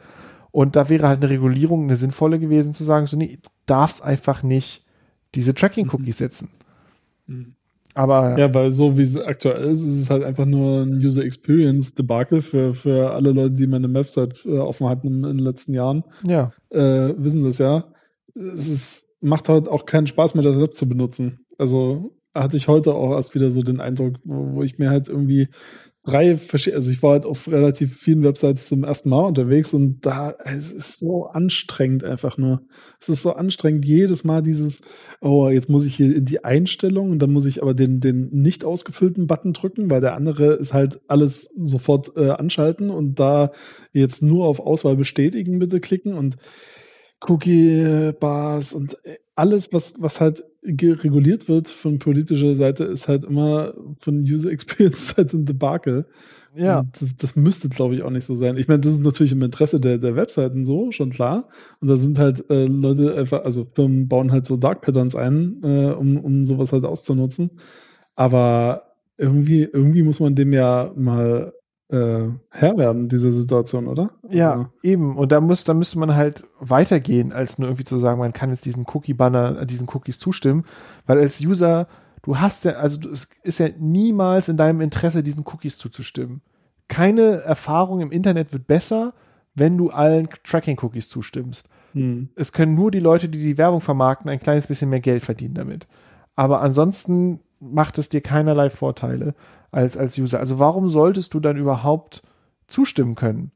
Und 0.52 0.76
da 0.76 0.90
wäre 0.90 1.08
halt 1.08 1.22
eine 1.22 1.32
Regulierung 1.32 1.84
eine 1.84 1.96
sinnvolle 1.96 2.40
gewesen, 2.40 2.74
zu 2.74 2.84
sagen, 2.84 3.08
so, 3.08 3.18
nee, 3.18 3.40
darfst 3.66 4.04
einfach 4.04 4.44
nicht 4.44 4.86
diese 5.34 5.56
Tracking-Cookies 5.56 6.20
setzen. 6.20 6.50
Aber 7.96 8.38
Ja, 8.38 8.54
weil 8.54 8.72
so 8.72 8.98
wie 8.98 9.02
es 9.02 9.18
aktuell 9.18 9.64
ist, 9.66 9.82
ist 9.82 10.00
es 10.00 10.10
halt 10.10 10.24
einfach 10.24 10.46
nur 10.46 10.84
ein 10.84 10.94
User 11.04 11.24
Experience 11.24 11.94
Debakel 11.94 12.42
für, 12.42 12.74
für 12.74 13.12
alle 13.12 13.32
Leute, 13.32 13.52
die 13.52 13.68
meine 13.68 13.92
Website 13.94 14.46
äh, 14.46 14.58
offen 14.58 14.88
hatten 14.88 15.08
in, 15.08 15.24
in 15.24 15.38
den 15.38 15.46
letzten 15.46 15.74
Jahren. 15.74 16.04
ja, 16.26 16.52
äh, 16.70 17.14
wissen 17.18 17.44
das 17.44 17.60
ja. 17.60 17.86
Es 18.36 18.68
ist, 18.68 19.18
macht 19.22 19.48
halt 19.50 19.68
auch 19.68 19.86
keinen 19.86 20.08
Spaß 20.08 20.34
mehr, 20.36 20.44
das 20.44 20.60
Web 20.60 20.76
zu 20.76 20.88
benutzen. 20.88 21.46
Also 21.58 22.16
hatte 22.34 22.58
ich 22.58 22.68
heute 22.68 22.94
auch 22.96 23.12
erst 23.12 23.36
wieder 23.36 23.52
so 23.52 23.62
den 23.62 23.80
Eindruck, 23.80 24.16
wo, 24.24 24.56
wo 24.56 24.64
ich 24.64 24.80
mir 24.80 24.90
halt 24.90 25.08
irgendwie 25.08 25.48
drei 26.06 26.36
verschiedene, 26.36 26.78
also 26.78 26.92
ich 26.92 27.02
war 27.02 27.12
halt 27.14 27.26
auf 27.26 27.48
relativ 27.48 27.98
vielen 27.98 28.24
Websites 28.24 28.68
zum 28.68 28.84
ersten 28.84 29.10
Mal 29.10 29.26
unterwegs 29.26 29.74
und 29.74 30.06
da, 30.06 30.36
es 30.44 30.72
ist 30.72 31.00
so 31.00 31.28
anstrengend 31.28 32.04
einfach 32.04 32.38
nur. 32.38 32.62
Es 33.00 33.08
ist 33.08 33.22
so 33.22 33.34
anstrengend, 33.34 33.86
jedes 33.86 34.26
Mal 34.26 34.42
dieses, 34.42 34.82
oh, 35.22 35.48
jetzt 35.48 35.70
muss 35.70 35.86
ich 35.86 35.96
hier 35.96 36.14
in 36.14 36.26
die 36.26 36.44
Einstellung 36.44 37.12
und 37.12 37.20
dann 37.20 37.32
muss 37.32 37.46
ich 37.46 37.62
aber 37.62 37.74
den, 37.74 38.02
den 38.02 38.30
nicht 38.32 38.66
ausgefüllten 38.66 39.28
Button 39.28 39.54
drücken, 39.54 39.90
weil 39.90 40.02
der 40.02 40.16
andere 40.16 40.54
ist 40.54 40.74
halt 40.74 41.00
alles 41.08 41.44
sofort 41.56 42.12
äh, 42.18 42.32
anschalten 42.32 42.90
und 42.90 43.20
da 43.20 43.52
jetzt 43.94 44.22
nur 44.22 44.46
auf 44.46 44.60
Auswahl 44.60 44.98
bestätigen 44.98 45.60
bitte 45.60 45.80
klicken 45.80 46.16
und 46.16 46.36
Cookie-Bars 47.22 48.74
und 48.74 48.98
äh, 49.06 49.18
alles, 49.36 49.72
was, 49.72 49.96
was 50.00 50.20
halt 50.20 50.44
reguliert 50.66 51.48
wird 51.48 51.70
von 51.70 52.00
politischer 52.00 52.56
Seite, 52.56 52.86
ist 52.86 53.08
halt 53.08 53.24
immer 53.24 53.74
von 53.98 54.22
User 54.22 54.52
Experience-Seite 54.52 55.38
ein 55.38 55.46
Debakel. 55.46 56.06
ja. 56.56 56.84
Das, 57.00 57.16
das 57.18 57.36
müsste, 57.36 57.70
glaube 57.70 57.96
ich, 57.96 58.04
auch 58.04 58.10
nicht 58.10 58.26
so 58.26 58.36
sein. 58.36 58.58
Ich 58.58 58.68
meine, 58.68 58.82
das 58.82 58.94
ist 58.94 59.04
natürlich 59.04 59.32
im 59.32 59.42
Interesse 59.42 59.80
der, 59.80 59.98
der 59.98 60.16
Webseiten 60.16 60.66
so, 60.66 60.92
schon 60.92 61.10
klar. 61.10 61.50
Und 61.82 61.90
da 61.90 61.98
sind 61.98 62.18
halt 62.18 62.50
äh, 62.50 62.66
Leute 62.66 63.16
einfach, 63.16 63.44
also 63.44 63.68
Firmen 63.74 64.08
bauen 64.08 64.32
halt 64.32 64.46
so 64.46 64.58
Dark 64.58 64.82
Patterns 64.82 65.16
ein, 65.16 65.62
äh, 65.64 65.92
um, 65.92 66.18
um 66.18 66.44
sowas 66.44 66.72
halt 66.72 66.86
auszunutzen. 66.86 67.52
Aber 68.16 68.84
irgendwie, 69.18 69.64
irgendwie 69.64 70.04
muss 70.04 70.20
man 70.20 70.36
dem 70.36 70.54
ja 70.54 70.92
mal 70.96 71.54
äh, 71.90 72.30
Herr 72.50 72.78
werden, 72.78 73.10
dieser 73.10 73.32
Situation, 73.32 73.88
oder? 73.88 74.12
Ja, 74.30 74.52
Also, 74.52 74.68
eben. 74.82 75.18
Und 75.18 75.32
da 75.32 75.42
muss, 75.42 75.64
da 75.64 75.74
müsste 75.74 76.00
man 76.00 76.16
halt 76.16 76.44
weitergehen, 76.60 77.34
als 77.34 77.60
nur 77.60 77.70
irgendwie 77.70 77.84
zu 77.84 77.98
sagen, 77.98 78.20
man 78.20 78.34
kann 78.34 78.50
jetzt 78.50 78.66
diesen 78.66 78.86
Cookie-Banner, 78.92 79.62
äh, 79.62 79.66
diesen 79.66 79.88
Cookies 79.94 80.20
zustimmen, 80.20 80.66
weil 81.06 81.20
als 81.20 81.42
User, 81.42 81.88
du 82.24 82.40
hast 82.40 82.66
ja, 82.66 82.74
also 82.74 83.10
es 83.10 83.30
ist 83.44 83.60
ja 83.60 83.70
niemals 83.78 84.50
in 84.50 84.58
deinem 84.58 84.82
Interesse, 84.82 85.24
diesen 85.24 85.46
Cookies 85.46 85.78
zuzustimmen. 85.78 86.42
Keine 86.88 87.42
Erfahrung 87.42 88.02
im 88.02 88.12
Internet 88.12 88.54
wird 88.54 88.68
besser, 88.68 89.14
wenn 89.56 89.78
du 89.78 89.90
allen 89.90 90.30
Tracking-Cookies 90.44 91.10
zustimmst. 91.10 91.70
hm. 91.94 92.30
Es 92.36 92.52
können 92.52 92.76
nur 92.76 92.92
die 92.92 93.00
Leute, 93.00 93.30
die 93.30 93.40
die 93.40 93.58
Werbung 93.58 93.82
vermarkten, 93.82 94.30
ein 94.30 94.40
kleines 94.40 94.68
bisschen 94.68 94.90
mehr 94.90 95.00
Geld 95.00 95.24
verdienen 95.24 95.54
damit. 95.54 95.88
Aber 96.36 96.62
ansonsten 96.62 97.42
macht 97.72 97.98
es 97.98 98.10
dir 98.10 98.22
keinerlei 98.22 98.70
Vorteile 98.70 99.36
als, 99.72 99.98
als 99.98 100.18
User. 100.18 100.40
Also 100.40 100.60
warum 100.60 100.90
solltest 100.90 101.34
du 101.34 101.40
dann 101.40 101.58
überhaupt 101.58 102.22
zustimmen 102.68 103.16
können? 103.16 103.52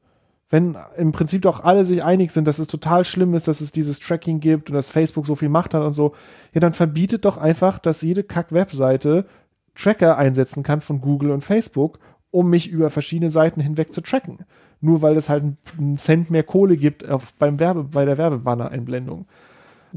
Wenn 0.50 0.78
im 0.96 1.12
Prinzip 1.12 1.42
doch 1.42 1.62
alle 1.62 1.84
sich 1.84 2.02
einig 2.02 2.30
sind, 2.30 2.48
dass 2.48 2.58
es 2.58 2.68
total 2.68 3.04
schlimm 3.04 3.34
ist, 3.34 3.48
dass 3.48 3.60
es 3.60 3.70
dieses 3.70 4.00
Tracking 4.00 4.40
gibt 4.40 4.70
und 4.70 4.74
dass 4.74 4.88
Facebook 4.88 5.26
so 5.26 5.34
viel 5.34 5.50
Macht 5.50 5.74
hat 5.74 5.82
und 5.82 5.92
so, 5.92 6.14
ja, 6.54 6.60
dann 6.60 6.72
verbietet 6.72 7.26
doch 7.26 7.36
einfach, 7.36 7.78
dass 7.78 8.00
jede 8.00 8.24
Kack-Webseite 8.24 9.26
Tracker 9.74 10.16
einsetzen 10.16 10.62
kann 10.62 10.80
von 10.80 11.00
Google 11.00 11.30
und 11.30 11.44
Facebook, 11.44 11.98
um 12.30 12.48
mich 12.50 12.68
über 12.68 12.90
verschiedene 12.90 13.30
Seiten 13.30 13.60
hinweg 13.60 13.92
zu 13.92 14.00
tracken. 14.00 14.40
Nur 14.80 15.02
weil 15.02 15.16
es 15.16 15.28
halt 15.28 15.44
einen 15.76 15.98
Cent 15.98 16.30
mehr 16.30 16.44
Kohle 16.44 16.76
gibt 16.76 17.08
auf, 17.08 17.34
beim 17.34 17.60
Werbe, 17.60 17.84
bei 17.84 18.04
der 18.04 18.16
Werbebanner-Einblendung. 18.16 19.26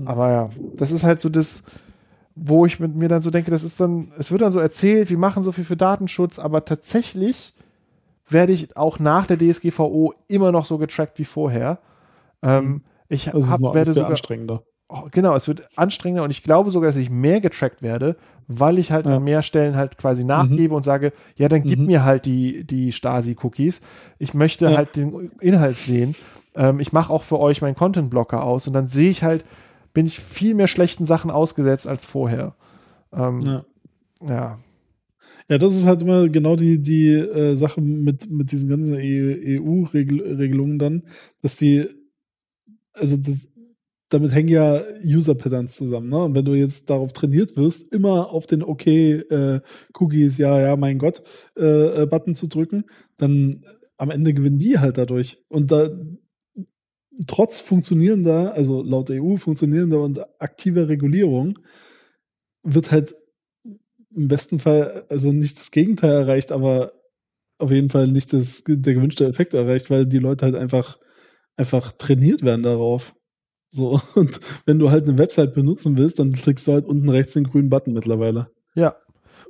Aber 0.06 0.32
ja, 0.32 0.50
das 0.76 0.92
ist 0.92 1.04
halt 1.04 1.22
so 1.22 1.30
das, 1.30 1.64
wo 2.36 2.66
ich 2.66 2.80
mit 2.80 2.96
mir 2.96 3.10
dann 3.10 3.22
so 3.22 3.30
denke, 3.30 3.52
das 3.52 3.64
ist 3.64 3.80
dann, 3.80 4.08
es 4.18 4.32
wird 4.32 4.42
dann 4.42 4.52
so 4.52 4.60
erzählt, 4.60 5.10
wir 5.10 5.18
machen 5.18 5.44
so 5.44 5.52
viel 5.52 5.64
für 5.66 5.78
Datenschutz, 5.78 6.40
aber 6.40 6.64
tatsächlich 6.66 7.54
werde 8.28 8.54
ich 8.54 8.78
auch 8.78 9.00
nach 9.00 9.26
der 9.26 9.38
DSGVO 9.38 10.14
immer 10.28 10.52
noch 10.52 10.66
so 10.66 10.78
getrackt 10.78 11.20
wie 11.20 11.26
vorher. 11.26 11.80
Ähm, 12.42 12.82
ich 13.10 13.26
Das 13.26 13.50
hab, 13.50 13.62
werde 13.62 13.94
sogar, 13.94 14.12
anstrengender. 14.12 14.64
oh, 14.88 15.04
genau, 15.12 15.36
es 15.36 15.48
wird 15.48 15.68
anstrengender 15.76 16.24
und 16.24 16.32
ich 16.32 16.42
glaube 16.44 16.72
sogar, 16.72 16.90
dass 16.90 16.98
ich 16.98 17.10
mehr 17.10 17.42
getrackt 17.42 17.82
werde, 17.82 18.16
weil 18.48 18.80
ich 18.80 18.92
halt 18.94 19.06
Ja. 19.06 19.18
an 19.18 19.24
mehr 19.24 19.42
Stellen 19.42 19.76
halt 19.76 19.98
quasi 19.98 20.24
nachgebe 20.24 20.74
und 20.74 20.86
sage, 20.86 21.12
ja, 21.36 21.50
dann 21.50 21.64
gib 21.64 21.80
Mhm. 21.80 21.86
mir 21.88 22.06
halt 22.06 22.26
die, 22.26 22.64
die 22.66 22.92
Stasi-Cookies. 22.94 23.82
Ich 24.20 24.34
möchte 24.34 24.66
Ja. 24.70 24.78
halt 24.78 24.96
den 24.96 25.32
Inhalt 25.42 25.78
sehen. 25.78 26.16
Ähm, 26.56 26.80
ich 26.80 26.94
mache 26.94 27.12
auch 27.12 27.24
für 27.24 27.40
euch 27.40 27.62
meinen 27.62 27.76
Content-Blocker 27.76 28.44
aus 28.44 28.68
und 28.68 28.74
dann 28.74 28.88
sehe 28.88 29.10
ich 29.10 29.24
halt, 29.24 29.44
bin 29.94 30.06
ich 30.06 30.20
viel 30.20 30.54
mehr 30.56 30.68
schlechten 30.68 31.06
Sachen 31.06 31.32
ausgesetzt 31.32 31.88
als 31.88 32.06
vorher. 32.06 32.56
Ähm, 33.14 33.40
Ja. 33.42 33.66
ja. 34.28 34.60
Ja, 35.50 35.58
das 35.58 35.74
ist 35.74 35.86
halt 35.86 36.02
immer 36.02 36.30
genau 36.30 36.56
die, 36.56 36.80
die 36.80 37.10
äh, 37.10 37.56
Sache 37.56 37.82
mit, 37.82 38.30
mit 38.32 38.52
diesen 38.54 38.70
ganzen 38.70 38.96
EU-Regelungen 38.98 40.80
dann, 40.80 41.04
dass 41.42 41.58
die, 41.58 41.88
also 42.94 43.18
das, 43.18 43.50
damit 44.08 44.34
hängen 44.34 44.50
ja 44.50 44.82
User-Patterns 45.04 45.76
zusammen. 45.76 46.10
Ne? 46.10 46.24
Und 46.24 46.36
wenn 46.36 46.46
du 46.46 46.54
jetzt 46.54 46.90
darauf 46.90 47.12
trainiert 47.14 47.58
wirst, 47.58 47.94
immer 47.94 48.32
auf 48.32 48.46
den 48.46 48.64
Okay, 48.64 49.14
äh, 49.14 49.62
Cookies, 49.94 50.38
ja, 50.38 50.60
ja, 50.60 50.76
mein 50.78 51.00
Gott, 51.00 51.24
äh, 51.58 52.04
äh, 52.04 52.06
Button 52.06 52.36
zu 52.36 52.48
drücken, 52.48 52.86
dann 53.18 53.66
am 53.98 54.10
Ende 54.10 54.34
gewinnen 54.34 54.58
die 54.60 54.80
halt 54.80 54.98
dadurch. 54.98 55.44
Und 55.50 55.72
da 55.72 55.90
trotz 57.28 57.60
funktionierender, 57.60 58.54
also 58.54 58.82
laut 58.84 59.10
EU 59.10 59.38
funktionierender 59.38 60.02
und 60.02 60.20
aktiver 60.42 60.88
Regulierung, 60.88 61.60
wird 62.64 62.92
halt 62.92 63.16
im 64.16 64.28
besten 64.28 64.60
Fall 64.60 65.06
also 65.10 65.32
nicht 65.32 65.60
das 65.60 65.72
Gegenteil 65.72 66.12
erreicht, 66.12 66.52
aber 66.52 66.94
auf 67.58 67.72
jeden 67.72 67.90
Fall 67.90 68.08
nicht 68.08 68.34
das, 68.34 68.64
der 68.68 68.94
gewünschte 68.94 69.26
Effekt 69.26 69.54
erreicht, 69.54 69.90
weil 69.90 70.06
die 70.06 70.20
Leute 70.20 70.46
halt 70.46 70.56
einfach, 70.56 70.98
einfach 71.56 71.92
trainiert 71.94 72.44
werden 72.44 72.64
darauf. 72.64 73.14
So, 73.70 74.02
und 74.16 74.40
wenn 74.66 74.80
du 74.80 74.92
halt 74.92 75.08
eine 75.08 75.18
Website 75.18 75.54
benutzen 75.54 75.98
willst, 75.98 76.20
dann 76.20 76.34
klickst 76.34 76.68
du 76.68 76.74
halt 76.74 76.86
unten 76.86 77.10
rechts 77.10 77.34
den 77.34 77.46
grünen 77.46 77.70
Button 77.70 77.94
mittlerweile. 77.94 78.52
Ja. 78.76 78.96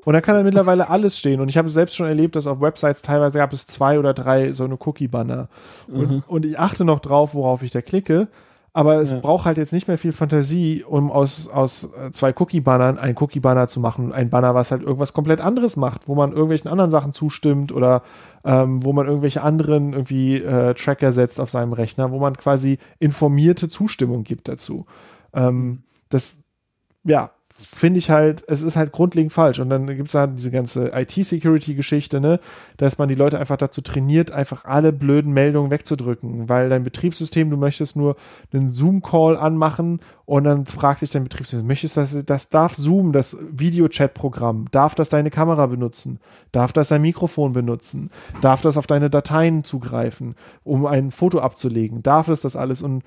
Und 0.05 0.13
da 0.13 0.21
kann 0.21 0.35
dann 0.35 0.45
mittlerweile 0.45 0.89
alles 0.89 1.17
stehen. 1.17 1.39
Und 1.41 1.49
ich 1.49 1.57
habe 1.57 1.69
selbst 1.69 1.95
schon 1.95 2.07
erlebt, 2.07 2.35
dass 2.35 2.47
auf 2.47 2.59
Websites 2.61 3.01
teilweise 3.01 3.37
gab 3.37 3.53
es 3.53 3.67
zwei 3.67 3.99
oder 3.99 4.13
drei 4.13 4.51
so 4.53 4.63
eine 4.63 4.75
Cookie-Banner. 4.79 5.47
Und, 5.87 6.09
Mhm. 6.11 6.23
und 6.27 6.45
ich 6.45 6.57
achte 6.59 6.85
noch 6.85 6.99
drauf, 6.99 7.33
worauf 7.35 7.61
ich 7.63 7.71
da 7.71 7.81
klicke. 7.81 8.27
Aber 8.73 9.01
es 9.01 9.11
Ja. 9.11 9.19
braucht 9.19 9.43
halt 9.45 9.57
jetzt 9.57 9.73
nicht 9.73 9.89
mehr 9.89 9.97
viel 9.97 10.13
Fantasie, 10.13 10.81
um 10.87 11.11
aus, 11.11 11.49
aus 11.49 11.83
äh, 11.93 12.11
zwei 12.13 12.33
Cookie-Bannern 12.33 12.97
einen 12.97 13.17
Cookie-Banner 13.19 13.67
zu 13.67 13.81
machen. 13.81 14.13
Ein 14.13 14.29
Banner, 14.29 14.55
was 14.55 14.71
halt 14.71 14.81
irgendwas 14.81 15.11
komplett 15.11 15.41
anderes 15.41 15.75
macht, 15.75 16.07
wo 16.07 16.15
man 16.15 16.31
irgendwelchen 16.31 16.71
anderen 16.71 16.89
Sachen 16.89 17.11
zustimmt 17.11 17.73
oder 17.73 18.01
ähm, 18.45 18.83
wo 18.85 18.93
man 18.93 19.07
irgendwelche 19.07 19.43
anderen 19.43 19.91
irgendwie 19.91 20.37
äh, 20.37 20.73
Tracker 20.73 21.11
setzt 21.11 21.41
auf 21.41 21.49
seinem 21.49 21.73
Rechner, 21.73 22.11
wo 22.11 22.19
man 22.19 22.37
quasi 22.37 22.79
informierte 22.99 23.67
Zustimmung 23.67 24.23
gibt 24.23 24.47
dazu. 24.47 24.85
Ähm, 25.33 25.83
das, 26.07 26.37
ja, 27.03 27.31
finde 27.61 27.99
ich 27.99 28.09
halt, 28.09 28.43
es 28.47 28.61
ist 28.61 28.75
halt 28.75 28.91
grundlegend 28.91 29.33
falsch. 29.33 29.59
Und 29.59 29.69
dann 29.69 29.87
gibt 29.87 30.09
es 30.09 30.15
halt 30.15 30.31
diese 30.37 30.51
ganze 30.51 30.91
IT-Security-Geschichte, 30.93 32.19
ne, 32.19 32.39
dass 32.77 32.97
man 32.97 33.09
die 33.09 33.15
Leute 33.15 33.39
einfach 33.39 33.57
dazu 33.57 33.81
trainiert, 33.81 34.31
einfach 34.31 34.65
alle 34.65 34.91
blöden 34.91 35.33
Meldungen 35.33 35.71
wegzudrücken, 35.71 36.49
weil 36.49 36.69
dein 36.69 36.83
Betriebssystem, 36.83 37.49
du 37.49 37.57
möchtest 37.57 37.95
nur 37.95 38.15
einen 38.53 38.71
Zoom-Call 38.71 39.37
anmachen 39.37 39.99
und 40.25 40.45
dann 40.45 40.65
fragt 40.65 41.01
dich 41.01 41.11
dein 41.11 41.23
Betriebssystem, 41.23 41.67
möchtest 41.67 41.97
du 41.97 42.01
das, 42.01 42.25
das 42.25 42.49
darf 42.49 42.75
Zoom, 42.75 43.11
das 43.13 43.37
Videochat-Programm, 43.51 44.67
darf 44.71 44.95
das 44.95 45.09
deine 45.09 45.29
Kamera 45.29 45.67
benutzen, 45.67 46.19
darf 46.51 46.73
das 46.73 46.87
dein 46.87 47.01
Mikrofon 47.01 47.53
benutzen, 47.53 48.09
darf 48.41 48.61
das 48.61 48.77
auf 48.77 48.87
deine 48.87 49.09
Dateien 49.09 49.63
zugreifen, 49.63 50.35
um 50.63 50.85
ein 50.85 51.11
Foto 51.11 51.39
abzulegen, 51.39 52.01
darf 52.03 52.27
es 52.27 52.41
das 52.41 52.55
alles? 52.55 52.81
Und 52.81 53.03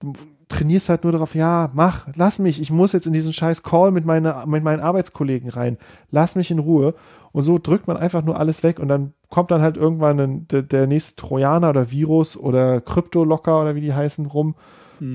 du 0.00 0.12
trainierst 0.48 0.88
halt 0.88 1.04
nur 1.04 1.12
darauf, 1.12 1.34
ja, 1.34 1.70
mach, 1.74 2.06
lass 2.16 2.38
mich, 2.38 2.60
ich 2.60 2.70
muss 2.70 2.92
jetzt 2.92 3.06
in 3.06 3.12
diesen 3.12 3.32
scheiß 3.32 3.62
Call 3.62 3.90
mit, 3.90 4.04
meine, 4.04 4.44
mit 4.46 4.64
meinen 4.64 4.80
Arbeitskollegen 4.80 5.50
rein, 5.50 5.78
lass 6.10 6.36
mich 6.36 6.50
in 6.50 6.58
Ruhe. 6.58 6.94
Und 7.32 7.42
so 7.42 7.58
drückt 7.58 7.86
man 7.86 7.98
einfach 7.98 8.24
nur 8.24 8.38
alles 8.38 8.62
weg 8.62 8.78
und 8.78 8.88
dann 8.88 9.12
kommt 9.28 9.50
dann 9.50 9.60
halt 9.60 9.76
irgendwann 9.76 10.18
ein, 10.18 10.48
der, 10.48 10.62
der 10.62 10.86
nächste 10.86 11.16
Trojaner 11.16 11.70
oder 11.70 11.90
Virus 11.90 12.36
oder 12.36 12.80
Kryptolocker 12.80 13.60
oder 13.60 13.74
wie 13.74 13.82
die 13.82 13.92
heißen 13.92 14.26
rum 14.26 14.54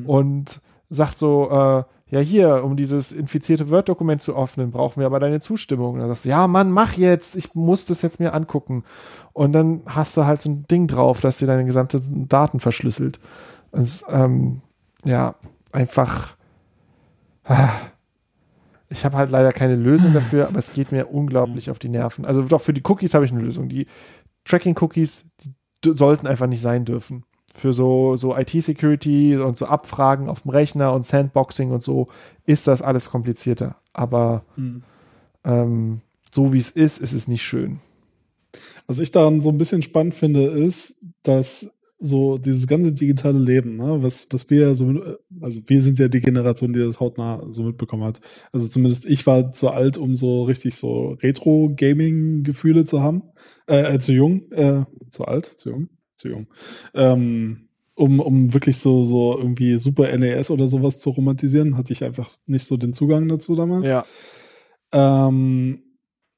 und 0.05 0.61
sagt 0.89 1.17
so, 1.17 1.49
äh, 1.49 1.83
ja 2.13 2.19
hier, 2.19 2.63
um 2.63 2.77
dieses 2.77 3.11
infizierte 3.11 3.69
Word-Dokument 3.69 4.21
zu 4.21 4.37
öffnen, 4.37 4.69
brauchen 4.69 4.99
wir 4.99 5.07
aber 5.07 5.19
deine 5.19 5.39
Zustimmung. 5.39 5.95
Und 5.95 5.99
dann 5.99 6.09
sagst 6.09 6.25
du, 6.25 6.29
ja 6.29 6.47
Mann, 6.47 6.71
mach 6.71 6.93
jetzt, 6.93 7.35
ich 7.35 7.55
muss 7.55 7.85
das 7.85 8.03
jetzt 8.03 8.19
mir 8.19 8.33
angucken. 8.35 8.83
Und 9.33 9.53
dann 9.53 9.81
hast 9.87 10.15
du 10.15 10.25
halt 10.25 10.39
so 10.39 10.51
ein 10.51 10.67
Ding 10.69 10.85
drauf, 10.85 11.21
das 11.21 11.39
dir 11.39 11.47
deine 11.47 11.65
gesamten 11.65 12.29
Daten 12.29 12.59
verschlüsselt. 12.59 13.19
Es, 13.71 14.05
ähm, 14.09 14.61
ja, 15.03 15.35
einfach. 15.71 16.35
ah, 17.45 17.69
Ich 18.89 19.05
habe 19.05 19.17
halt 19.17 19.31
leider 19.31 19.51
keine 19.51 19.75
Lösung 19.75 20.13
dafür, 20.13 20.47
aber 20.47 20.59
es 20.59 20.73
geht 20.73 20.91
mir 20.91 21.07
unglaublich 21.11 21.69
auf 21.71 21.79
die 21.79 21.89
Nerven. 21.89 22.25
Also 22.25 22.43
doch 22.43 22.61
für 22.61 22.73
die 22.73 22.83
Cookies 22.85 23.13
habe 23.13 23.25
ich 23.25 23.31
eine 23.31 23.41
Lösung. 23.41 23.69
Die 23.69 23.87
Tracking-Cookies, 24.45 25.25
sollten 25.85 26.27
einfach 26.27 26.47
nicht 26.47 26.61
sein 26.61 26.85
dürfen. 26.85 27.23
Für 27.55 27.71
so, 27.73 28.15
so 28.15 28.35
IT-Security 28.37 29.37
und 29.37 29.57
so 29.57 29.65
Abfragen 29.67 30.27
auf 30.29 30.41
dem 30.43 30.51
Rechner 30.51 30.93
und 30.93 31.05
Sandboxing 31.05 31.71
und 31.71 31.83
so 31.83 32.07
ist 32.45 32.67
das 32.67 32.81
alles 32.81 33.09
komplizierter. 33.09 33.75
Aber 33.93 34.43
Mhm. 34.55 34.83
ähm, 35.43 36.01
so 36.33 36.51
wie 36.53 36.57
es 36.57 36.69
ist, 36.71 36.97
ist 36.99 37.13
es 37.13 37.27
nicht 37.27 37.43
schön. 37.43 37.79
Was 38.87 38.99
ich 38.99 39.11
daran 39.11 39.41
so 39.41 39.49
ein 39.49 39.57
bisschen 39.57 39.81
spannend 39.83 40.13
finde, 40.15 40.45
ist, 40.45 40.97
dass 41.23 41.75
so 42.03 42.37
dieses 42.37 42.67
ganze 42.67 42.91
digitale 42.91 43.39
Leben, 43.39 43.77
ne, 43.77 44.03
was, 44.03 44.27
was 44.31 44.49
wir 44.49 44.67
ja 44.67 44.75
so, 44.75 44.93
also 45.39 45.61
wir 45.65 45.81
sind 45.81 45.99
ja 45.99 46.09
die 46.09 46.19
Generation, 46.19 46.73
die 46.73 46.79
das 46.79 46.99
hautnah 46.99 47.41
so 47.49 47.63
mitbekommen 47.63 48.03
hat. 48.03 48.19
Also 48.51 48.67
zumindest 48.67 49.05
ich 49.05 49.25
war 49.25 49.51
zu 49.51 49.69
alt, 49.69 49.97
um 49.97 50.13
so 50.13 50.43
richtig 50.43 50.75
so 50.75 51.17
Retro-Gaming-Gefühle 51.23 52.83
zu 52.83 53.01
haben. 53.01 53.23
Äh, 53.67 53.95
äh, 53.95 53.99
zu 53.99 54.11
jung, 54.11 54.51
äh, 54.51 54.83
zu 55.09 55.23
alt, 55.23 55.45
zu 55.45 55.69
jung, 55.69 55.89
zu 56.17 56.27
jung. 56.27 56.47
Ähm, 56.93 57.69
um, 57.95 58.19
um 58.19 58.53
wirklich 58.53 58.77
so, 58.77 59.05
so 59.05 59.37
irgendwie 59.37 59.79
Super 59.79 60.17
NES 60.17 60.51
oder 60.51 60.67
sowas 60.67 60.99
zu 60.99 61.11
romantisieren, 61.11 61.77
hatte 61.77 61.93
ich 61.93 62.03
einfach 62.03 62.35
nicht 62.45 62.65
so 62.65 62.75
den 62.75 62.91
Zugang 62.91 63.29
dazu 63.29 63.55
damals. 63.55 63.87
Ja. 63.87 64.05
Ähm, 64.91 65.83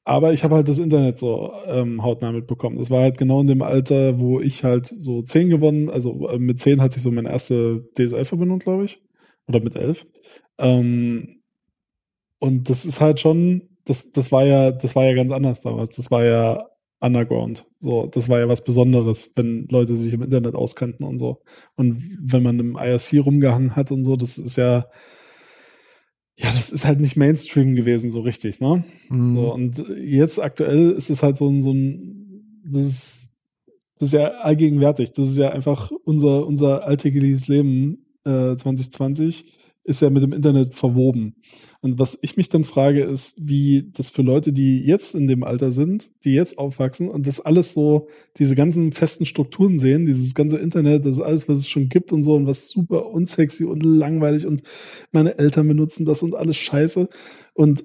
aber 0.06 0.32
ich 0.32 0.44
habe 0.44 0.54
halt 0.54 0.68
das 0.68 0.78
Internet 0.78 1.18
so 1.18 1.52
ähm, 1.66 2.00
hautnah 2.04 2.30
mitbekommen. 2.30 2.78
Das 2.78 2.90
war 2.90 3.02
halt 3.02 3.18
genau 3.18 3.40
in 3.40 3.48
dem 3.48 3.60
Alter, 3.60 4.20
wo 4.20 4.40
ich 4.40 4.62
halt 4.62 4.86
so 4.86 5.20
10 5.20 5.50
gewonnen, 5.50 5.90
also 5.90 6.28
äh, 6.28 6.38
mit 6.38 6.60
10 6.60 6.80
hatte 6.80 6.98
ich 6.98 7.02
so 7.02 7.10
meine 7.10 7.28
erste 7.28 7.84
DSL-Verbindung, 7.98 8.60
glaube 8.60 8.84
ich. 8.84 9.02
Oder 9.48 9.58
mit 9.60 9.74
11. 9.74 10.06
Ähm, 10.58 11.42
und 12.38 12.70
das 12.70 12.84
ist 12.86 13.00
halt 13.00 13.18
schon, 13.18 13.62
das, 13.84 14.12
das 14.12 14.30
war 14.30 14.44
ja, 14.44 14.70
das 14.70 14.94
war 14.94 15.04
ja 15.04 15.14
ganz 15.14 15.32
anders 15.32 15.60
damals. 15.62 15.90
Das 15.90 16.08
war 16.12 16.24
ja 16.24 16.68
Underground. 17.00 17.64
So, 17.80 18.06
das 18.06 18.28
war 18.28 18.38
ja 18.38 18.48
was 18.48 18.62
Besonderes, 18.62 19.32
wenn 19.34 19.66
Leute 19.70 19.96
sich 19.96 20.12
im 20.12 20.22
Internet 20.22 20.54
auskannten 20.54 21.04
und 21.04 21.18
so. 21.18 21.42
Und 21.74 22.00
wenn 22.20 22.44
man 22.44 22.60
im 22.60 22.76
IRC 22.76 23.26
rumgehangen 23.26 23.74
hat 23.74 23.90
und 23.90 24.04
so, 24.04 24.14
das 24.14 24.38
ist 24.38 24.56
ja, 24.56 24.86
ja, 26.38 26.52
das 26.52 26.70
ist 26.70 26.84
halt 26.84 27.00
nicht 27.00 27.16
Mainstream 27.16 27.74
gewesen, 27.74 28.10
so 28.10 28.20
richtig, 28.20 28.60
ne? 28.60 28.84
Mhm. 29.08 29.34
So, 29.34 29.54
und 29.54 29.82
jetzt 30.00 30.38
aktuell 30.40 30.90
ist 30.90 31.08
es 31.08 31.22
halt 31.22 31.36
so 31.36 31.48
ein, 31.48 31.62
so 31.62 31.72
ein, 31.72 32.62
das 32.64 32.86
ist, 32.86 33.30
das 33.98 34.08
ist 34.10 34.12
ja 34.12 34.26
allgegenwärtig. 34.28 35.12
Das 35.12 35.28
ist 35.28 35.38
ja 35.38 35.50
einfach 35.50 35.90
unser, 36.04 36.46
unser 36.46 36.86
alltägliches 36.86 37.48
Leben 37.48 38.06
äh, 38.24 38.56
2020 38.56 39.46
ist 39.84 40.02
ja 40.02 40.10
mit 40.10 40.22
dem 40.22 40.32
Internet 40.32 40.74
verwoben. 40.74 41.36
Und 41.86 42.00
was 42.00 42.18
ich 42.20 42.36
mich 42.36 42.48
dann 42.48 42.64
frage, 42.64 43.04
ist, 43.04 43.34
wie 43.36 43.92
das 43.96 44.10
für 44.10 44.22
Leute, 44.22 44.52
die 44.52 44.80
jetzt 44.80 45.14
in 45.14 45.28
dem 45.28 45.44
Alter 45.44 45.70
sind, 45.70 46.10
die 46.24 46.34
jetzt 46.34 46.58
aufwachsen 46.58 47.08
und 47.08 47.28
das 47.28 47.38
alles 47.38 47.74
so, 47.74 48.08
diese 48.38 48.56
ganzen 48.56 48.90
festen 48.90 49.24
Strukturen 49.24 49.78
sehen, 49.78 50.04
dieses 50.04 50.34
ganze 50.34 50.58
Internet, 50.58 51.06
das 51.06 51.18
ist 51.18 51.22
alles, 51.22 51.48
was 51.48 51.58
es 51.58 51.68
schon 51.68 51.88
gibt 51.88 52.10
und 52.10 52.24
so 52.24 52.34
und 52.34 52.48
was 52.48 52.70
super 52.70 53.06
unsexy 53.06 53.66
und 53.66 53.84
langweilig 53.84 54.46
und 54.46 54.64
meine 55.12 55.38
Eltern 55.38 55.68
benutzen 55.68 56.04
das 56.04 56.24
und 56.24 56.34
alles 56.34 56.56
scheiße. 56.56 57.08
Und 57.54 57.84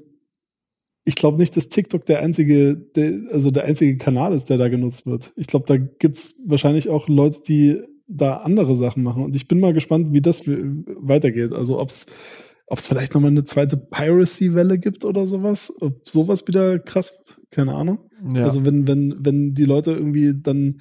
ich 1.05 1.13
glaube 1.13 1.37
nicht, 1.37 1.55
dass 1.55 1.69
TikTok 1.69 2.03
der 2.07 2.23
einzige, 2.23 2.75
der, 2.75 3.21
also 3.29 3.51
der 3.51 3.65
einzige 3.65 3.97
Kanal 3.97 4.33
ist, 4.33 4.49
der 4.49 4.57
da 4.57 4.67
genutzt 4.67 5.05
wird. 5.05 5.31
Ich 5.35 5.45
glaube, 5.45 5.65
da 5.67 5.77
gibt's 5.77 6.41
wahrscheinlich 6.47 6.89
auch 6.89 7.07
Leute, 7.07 7.41
die 7.47 7.83
da 8.07 8.37
andere 8.37 8.75
Sachen 8.75 9.03
machen. 9.03 9.23
Und 9.23 9.35
ich 9.35 9.47
bin 9.47 9.59
mal 9.59 9.73
gespannt, 9.73 10.07
wie 10.11 10.21
das 10.21 10.47
weitergeht. 10.47 11.53
Also 11.53 11.79
ob's 11.79 12.07
ob 12.71 12.79
es 12.79 12.87
vielleicht 12.87 13.13
nochmal 13.13 13.31
eine 13.31 13.43
zweite 13.43 13.75
Piracy-Welle 13.75 14.79
gibt 14.79 15.03
oder 15.03 15.27
sowas. 15.27 15.73
Ob 15.81 16.07
sowas 16.07 16.47
wieder 16.47 16.79
krass 16.79 17.11
wird. 17.11 17.37
Keine 17.51 17.73
Ahnung. 17.75 17.99
Ja. 18.33 18.45
Also 18.45 18.63
wenn, 18.63 18.87
wenn, 18.87 19.13
wenn 19.19 19.53
die 19.53 19.65
Leute 19.65 19.91
irgendwie 19.91 20.33
dann 20.41 20.79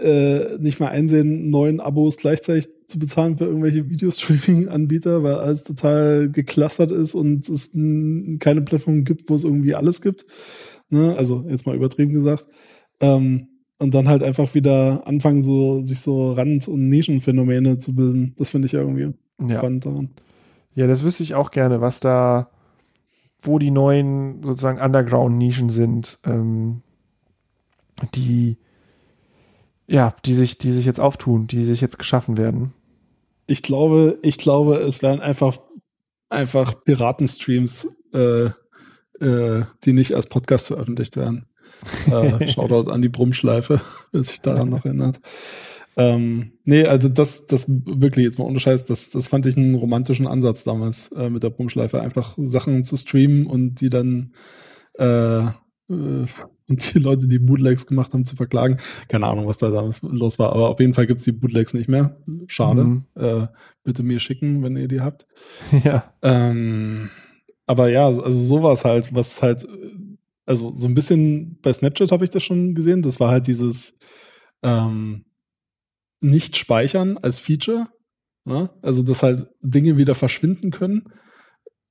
äh, 0.00 0.58
nicht 0.58 0.80
mal 0.80 0.88
einsehen, 0.88 1.50
neun 1.50 1.78
Abos 1.78 2.16
gleichzeitig 2.16 2.66
zu 2.88 2.98
bezahlen 2.98 3.38
für 3.38 3.44
irgendwelche 3.44 3.88
Videostreaming-Anbieter, 3.88 5.22
weil 5.22 5.34
alles 5.34 5.62
total 5.62 6.32
geklustert 6.32 6.90
ist 6.90 7.14
und 7.14 7.48
es 7.48 7.70
keine 8.40 8.62
Plattform 8.62 9.04
gibt, 9.04 9.30
wo 9.30 9.36
es 9.36 9.44
irgendwie 9.44 9.76
alles 9.76 10.00
gibt. 10.00 10.26
Ne? 10.90 11.14
Also 11.16 11.44
jetzt 11.48 11.64
mal 11.64 11.76
übertrieben 11.76 12.12
gesagt. 12.12 12.46
Ähm, 12.98 13.46
und 13.78 13.94
dann 13.94 14.08
halt 14.08 14.24
einfach 14.24 14.52
wieder 14.56 15.06
anfangen, 15.06 15.42
so 15.42 15.84
sich 15.84 16.00
so 16.00 16.32
Rand- 16.32 16.66
und 16.66 16.88
Nischenphänomene 16.88 17.78
zu 17.78 17.94
bilden. 17.94 18.34
Das 18.36 18.50
finde 18.50 18.66
ich 18.66 18.72
ja 18.72 18.80
irgendwie 18.80 19.12
ja. 19.48 19.58
spannend 19.58 19.86
daran. 19.86 20.10
Ja, 20.74 20.86
das 20.86 21.04
wüsste 21.04 21.22
ich 21.22 21.34
auch 21.34 21.50
gerne, 21.50 21.80
was 21.80 22.00
da, 22.00 22.50
wo 23.40 23.58
die 23.58 23.70
neuen 23.70 24.42
sozusagen 24.42 24.80
Underground-Nischen 24.80 25.70
sind, 25.70 26.18
ähm, 26.24 26.82
die, 28.14 28.58
ja, 29.86 30.14
die 30.24 30.34
sich, 30.34 30.58
die 30.58 30.72
sich 30.72 30.84
jetzt 30.84 31.00
auftun, 31.00 31.46
die 31.46 31.62
sich 31.62 31.80
jetzt 31.80 31.98
geschaffen 31.98 32.36
werden. 32.36 32.72
Ich 33.46 33.62
glaube, 33.62 34.18
ich 34.22 34.38
glaube, 34.38 34.76
es 34.76 35.02
werden 35.02 35.20
einfach, 35.20 35.58
einfach 36.28 36.82
Piratenstreams, 36.84 37.88
äh, 38.12 38.50
äh, 39.20 39.64
die 39.84 39.92
nicht 39.92 40.14
als 40.14 40.26
Podcast 40.26 40.68
veröffentlicht 40.68 41.16
werden. 41.16 41.46
Äh, 42.10 42.48
Shoutout 42.52 42.90
an 42.90 43.02
die 43.02 43.08
Brummschleife, 43.08 43.80
wer 44.12 44.24
sich 44.24 44.40
daran 44.40 44.70
noch 44.70 44.84
erinnert. 44.84 45.20
Ähm, 45.96 46.52
nee, 46.64 46.84
also 46.84 47.08
das, 47.08 47.46
das 47.46 47.66
wirklich 47.68 48.24
jetzt 48.24 48.38
mal 48.38 48.46
ohne 48.46 48.60
Scheiß, 48.60 48.84
das, 48.84 49.10
das 49.10 49.28
fand 49.28 49.46
ich 49.46 49.56
einen 49.56 49.74
romantischen 49.74 50.26
Ansatz 50.26 50.64
damals 50.64 51.12
äh, 51.12 51.30
mit 51.30 51.42
der 51.42 51.50
Brummschleife, 51.50 52.00
einfach 52.00 52.34
Sachen 52.36 52.84
zu 52.84 52.96
streamen 52.96 53.46
und 53.46 53.80
die 53.80 53.90
dann 53.90 54.34
äh, 54.98 55.44
äh, 55.88 56.26
und 56.66 56.94
die 56.94 56.98
Leute, 56.98 57.28
die 57.28 57.38
Bootlegs 57.38 57.86
gemacht 57.86 58.14
haben, 58.14 58.24
zu 58.24 58.36
verklagen. 58.36 58.78
Keine 59.08 59.26
Ahnung, 59.26 59.46
was 59.46 59.58
da 59.58 59.70
damals 59.70 60.00
los 60.02 60.38
war, 60.38 60.52
aber 60.52 60.70
auf 60.70 60.80
jeden 60.80 60.94
Fall 60.94 61.06
gibt's 61.06 61.24
die 61.24 61.32
Bootlegs 61.32 61.74
nicht 61.74 61.88
mehr. 61.88 62.16
Schade. 62.46 62.84
Mhm. 62.84 63.04
Äh, 63.14 63.46
bitte 63.82 64.02
mir 64.02 64.18
schicken, 64.18 64.62
wenn 64.62 64.76
ihr 64.76 64.88
die 64.88 65.00
habt. 65.00 65.26
Ja. 65.84 66.14
Ähm, 66.22 67.10
aber 67.66 67.88
ja, 67.88 68.06
also 68.06 68.30
sowas 68.30 68.84
halt, 68.84 69.14
was 69.14 69.42
halt, 69.42 69.66
also 70.46 70.72
so 70.72 70.86
ein 70.86 70.94
bisschen 70.94 71.58
bei 71.60 71.72
Snapchat 71.72 72.12
habe 72.12 72.24
ich 72.24 72.30
das 72.30 72.42
schon 72.42 72.74
gesehen. 72.74 73.02
Das 73.02 73.20
war 73.20 73.30
halt 73.30 73.46
dieses 73.46 73.98
ähm, 74.62 75.24
nicht 76.24 76.56
speichern 76.56 77.18
als 77.18 77.38
Feature. 77.38 77.88
Ne? 78.44 78.70
Also, 78.82 79.02
dass 79.02 79.22
halt 79.22 79.46
Dinge 79.60 79.96
wieder 79.96 80.14
verschwinden 80.14 80.70
können. 80.70 81.04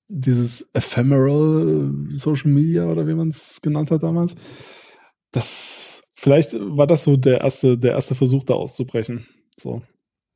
Dieses 0.07 0.69
Ephemeral 0.73 1.91
Social 2.11 2.51
Media 2.51 2.85
oder 2.85 3.07
wie 3.07 3.13
man 3.13 3.29
es 3.29 3.61
genannt 3.61 3.91
hat 3.91 4.03
damals. 4.03 4.35
Das, 5.31 6.03
vielleicht 6.13 6.53
war 6.53 6.87
das 6.87 7.03
so 7.03 7.15
der 7.15 7.41
erste, 7.41 7.77
der 7.77 7.93
erste 7.93 8.15
Versuch, 8.15 8.43
da 8.43 8.55
auszubrechen. 8.55 9.25
So. 9.57 9.81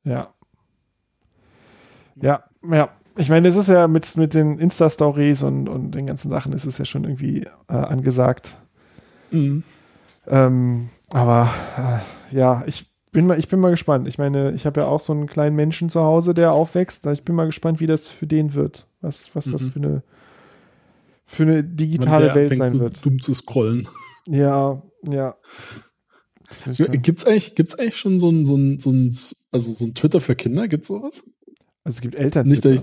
Ja. 0.04 0.34
Ja, 2.16 2.44
ja. 2.70 2.88
Ich 3.16 3.28
meine, 3.28 3.48
es 3.48 3.56
ist 3.56 3.68
ja 3.68 3.88
mit, 3.88 4.16
mit 4.16 4.34
den 4.34 4.60
Insta-Stories 4.60 5.42
und, 5.42 5.68
und 5.68 5.92
den 5.92 6.06
ganzen 6.06 6.30
Sachen 6.30 6.52
ist 6.52 6.66
es 6.66 6.78
ja 6.78 6.84
schon 6.84 7.02
irgendwie 7.02 7.40
äh, 7.68 7.74
angesagt. 7.74 8.56
Mhm. 9.32 9.64
Ähm, 10.28 10.88
aber 11.12 11.50
äh, 11.76 12.36
ja, 12.36 12.62
ich 12.66 12.87
bin 13.12 13.26
mal, 13.26 13.38
ich 13.38 13.48
bin 13.48 13.60
mal 13.60 13.70
gespannt. 13.70 14.06
Ich 14.08 14.18
meine, 14.18 14.52
ich 14.52 14.66
habe 14.66 14.80
ja 14.80 14.86
auch 14.86 15.00
so 15.00 15.12
einen 15.12 15.26
kleinen 15.26 15.56
Menschen 15.56 15.88
zu 15.90 16.00
Hause, 16.02 16.34
der 16.34 16.52
aufwächst. 16.52 17.06
Ich 17.06 17.22
bin 17.24 17.34
mal 17.34 17.46
gespannt, 17.46 17.80
wie 17.80 17.86
das 17.86 18.08
für 18.08 18.26
den 18.26 18.54
wird. 18.54 18.86
Was, 19.00 19.34
was 19.34 19.46
das 19.46 19.62
Mhm. 19.62 19.70
für 19.72 19.78
eine 19.80 20.02
für 21.30 21.42
eine 21.42 21.62
digitale 21.64 22.34
Welt 22.34 22.56
sein 22.56 22.74
so 22.74 22.80
wird. 22.80 23.04
Dumm 23.04 23.20
zu 23.20 23.34
scrollen. 23.34 23.86
Ja, 24.26 24.82
ja. 25.02 25.34
Das 26.48 26.64
Gibt's 27.02 27.26
eigentlich, 27.26 27.54
gibt's 27.54 27.78
eigentlich 27.78 27.96
schon 27.98 28.18
so 28.18 28.30
ein, 28.30 28.44
so 28.46 28.56
ein, 28.56 28.80
so 28.80 28.90
ein, 28.90 29.14
also 29.52 29.72
so 29.72 29.84
ein 29.84 29.94
Twitter 29.94 30.20
für 30.20 30.34
Kinder? 30.34 30.68
Gibt's 30.68 30.88
sowas? 30.88 31.22
also 31.84 31.96
es 31.96 32.00
gibt 32.00 32.14
Eltern. 32.14 32.46
Nicht, 32.48 32.64
dass 32.64 32.72
ich 32.74 32.82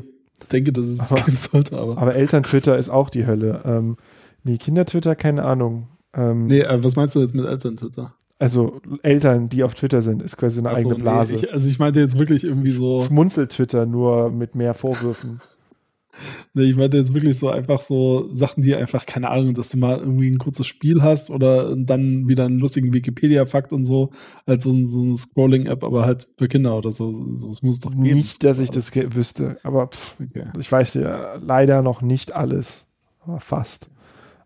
denke, 0.52 0.72
dass 0.74 0.86
es 0.86 1.00
Aber- 1.00 1.22
geben 1.22 1.38
sollte, 1.38 1.78
aber. 1.78 1.98
Aber 1.98 2.16
Eltern-Twitter 2.16 2.78
ist 2.78 2.90
auch 2.90 3.10
die 3.10 3.26
Hölle. 3.28 3.62
Ähm, 3.66 3.98
nee, 4.44 4.58
Kinder-Twitter, 4.58 5.16
keine 5.16 5.44
Ahnung. 5.44 5.88
Ähm, 6.14 6.48
Nee, 6.48 6.62
äh, 6.62 6.84
was 6.84 6.96
meinst 6.96 7.16
du 7.16 7.20
jetzt 7.22 7.34
mit 7.36 7.46
Eltern-Twitter? 7.46 8.15
Also 8.38 8.82
Eltern, 9.02 9.48
die 9.50 9.64
auf 9.64 9.76
Twitter 9.76 10.02
sind, 10.02 10.22
ist 10.22 10.36
quasi 10.36 10.60
eine 10.60 10.70
Ach 10.70 10.74
so, 10.74 10.80
eigene 10.80 10.96
nee, 10.96 11.02
Blase. 11.02 11.36
ich, 11.36 11.54
also 11.54 11.70
ich 11.70 11.80
meinte 11.80 12.00
jetzt 12.02 12.18
wirklich 12.18 12.44
irgendwie 12.44 12.72
so, 12.72 13.04
Schmunzel-Twitter, 13.04 13.86
nur 13.86 14.30
mit 14.30 14.56
mehr 14.56 14.74
Vorwürfen. 14.74 15.40
nee, 16.54 16.64
ich 16.64 16.76
meinte 16.76 16.98
jetzt 16.98 17.14
wirklich 17.14 17.40
so 17.40 17.50
einfach 17.50 17.80
so 17.82 18.30
Sachen, 18.34 18.62
die 18.62 18.76
einfach, 18.76 19.06
keine 19.06 19.30
Ahnung, 19.30 19.54
dass 19.54 19.70
du 19.70 19.78
mal 19.78 20.00
irgendwie 20.00 20.30
ein 20.30 20.38
kurzes 20.38 20.68
Spiel 20.68 21.02
hast 21.02 21.30
oder 21.30 21.76
dann 21.78 22.28
wieder 22.28 22.46
einen 22.46 22.60
lustigen 22.60 22.92
Wikipedia-Fakt 22.92 23.72
und 23.72 23.86
so, 23.86 24.12
als 24.46 24.66
so, 24.66 24.86
so 24.86 25.02
eine 25.02 25.18
Scrolling-App, 25.18 25.84
aber 25.86 26.06
halt 26.06 26.28
für 26.38 26.50
Kinder 26.50 26.78
oder 26.78 26.92
so. 26.92 27.38
so 27.38 27.48
das 27.48 27.62
muss 27.62 27.80
doch 27.80 27.92
geben. 27.92 28.04
Nicht, 28.04 28.44
dass 28.44 28.60
ich 28.60 28.70
das 28.70 28.94
wüsste, 28.94 29.58
aber 29.64 29.88
pff, 29.88 30.16
Okay. 30.20 30.48
ich 30.60 30.70
weiß 30.70 30.96
ja 30.96 31.36
leider 31.42 31.82
noch 31.82 32.02
nicht 32.02 32.34
alles. 32.36 32.88
Aber 33.22 33.40
fast. 33.40 33.90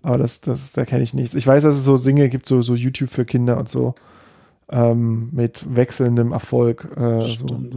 Aber 0.02 0.18
das, 0.18 0.42
das, 0.42 0.72
da 0.72 0.86
kenne 0.86 1.04
ich 1.04 1.14
nichts. 1.14 1.36
Ich 1.36 1.46
weiß, 1.46 1.64
dass 1.64 1.76
es 1.76 1.84
so 1.84 1.98
Dinge 1.98 2.30
gibt, 2.30 2.48
so, 2.48 2.62
so 2.62 2.76
YouTube 2.76 3.10
für 3.10 3.26
Kinder 3.26 3.58
und 3.58 3.70
so. 3.70 3.96
Ähm, 4.70 5.30
mit 5.32 5.76
wechselndem 5.76 6.32
Erfolg. 6.32 6.88
Äh, 6.96 7.22
so. 7.22 7.48
Stimmt, 7.48 7.76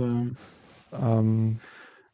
ähm, 0.92 1.58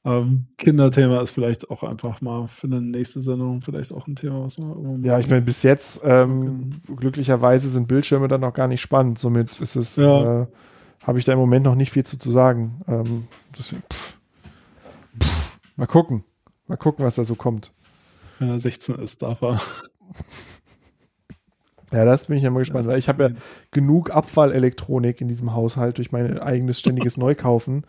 Ähm, 0.04 0.46
Kinderthema 0.56 1.20
ist 1.20 1.32
vielleicht 1.32 1.68
auch 1.70 1.82
einfach 1.82 2.20
mal 2.20 2.46
für 2.46 2.68
eine 2.68 2.80
nächste 2.80 3.20
Sendung 3.20 3.60
vielleicht 3.60 3.92
auch 3.92 4.06
ein 4.06 4.14
Thema, 4.16 4.44
was 4.44 4.56
man 4.56 5.04
ja, 5.04 5.18
ich 5.18 5.28
meine, 5.28 5.42
bis 5.42 5.64
jetzt, 5.64 6.00
ähm, 6.04 6.70
glücklicherweise 6.96 7.68
sind 7.68 7.88
Bildschirme 7.88 8.28
dann 8.28 8.40
noch 8.40 8.54
gar 8.54 8.68
nicht 8.68 8.80
spannend. 8.80 9.18
Somit 9.18 9.60
ist 9.60 9.74
es, 9.76 9.96
Ja. 9.96 10.42
äh, 10.42 10.46
habe 11.04 11.18
ich 11.18 11.24
da 11.24 11.32
im 11.32 11.38
Moment 11.40 11.64
noch 11.64 11.74
nicht 11.74 11.90
viel 11.90 12.06
zu, 12.06 12.16
zu 12.16 12.30
sagen. 12.30 12.80
Ähm, 12.86 13.26
deswegen, 13.58 13.82
pff, 13.92 14.18
pff, 15.20 15.58
mal 15.76 15.86
gucken. 15.86 16.24
Mal 16.68 16.76
gucken, 16.76 17.04
was 17.04 17.16
da 17.16 17.24
so 17.24 17.34
kommt. 17.34 17.72
wenn 18.38 18.48
er 18.50 18.60
16 18.60 18.94
ist, 18.96 19.20
darf 19.22 19.42
er. 19.42 19.60
Ja, 21.92 22.04
das 22.04 22.26
bin 22.26 22.36
ich 22.36 22.42
ja 22.42 22.50
mal 22.50 22.58
gespannt. 22.58 22.86
weil 22.86 22.98
Ich 22.98 23.08
habe 23.08 23.22
ja 23.22 23.30
genug 23.70 24.10
Abfallelektronik 24.10 25.20
in 25.20 25.28
diesem 25.28 25.54
Haushalt 25.54 25.98
durch 25.98 26.12
mein 26.12 26.38
eigenes 26.38 26.78
ständiges 26.78 27.16
Neukaufen, 27.16 27.86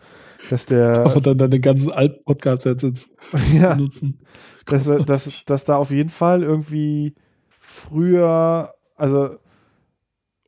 dass 0.48 0.70
er 0.70 1.04
der, 1.04 1.20
dann 1.20 1.38
deine 1.38 1.60
ganzen 1.60 1.90
alten 1.90 2.24
Podcast-Sets 2.24 2.82
jetzt 2.82 3.08
ja, 3.52 3.74
benutzen. 3.74 4.20
dass, 4.66 4.84
dass, 4.84 5.44
dass 5.44 5.64
da 5.64 5.76
auf 5.76 5.90
jeden 5.90 6.08
Fall 6.08 6.42
irgendwie 6.42 7.14
früher, 7.58 8.72
also 8.96 9.36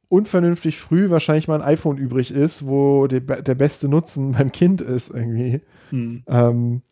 unvernünftig 0.08 0.78
früh 0.78 1.10
wahrscheinlich 1.10 1.48
mal 1.48 1.60
ein 1.60 1.68
iPhone 1.68 1.96
übrig 1.96 2.32
ist, 2.32 2.66
wo 2.66 3.06
der, 3.06 3.20
der 3.20 3.54
beste 3.54 3.88
Nutzen 3.88 4.32
beim 4.32 4.52
Kind 4.52 4.80
ist 4.80 5.10
irgendwie. 5.10 5.60
Hm. 5.90 6.22
Ähm, 6.26 6.82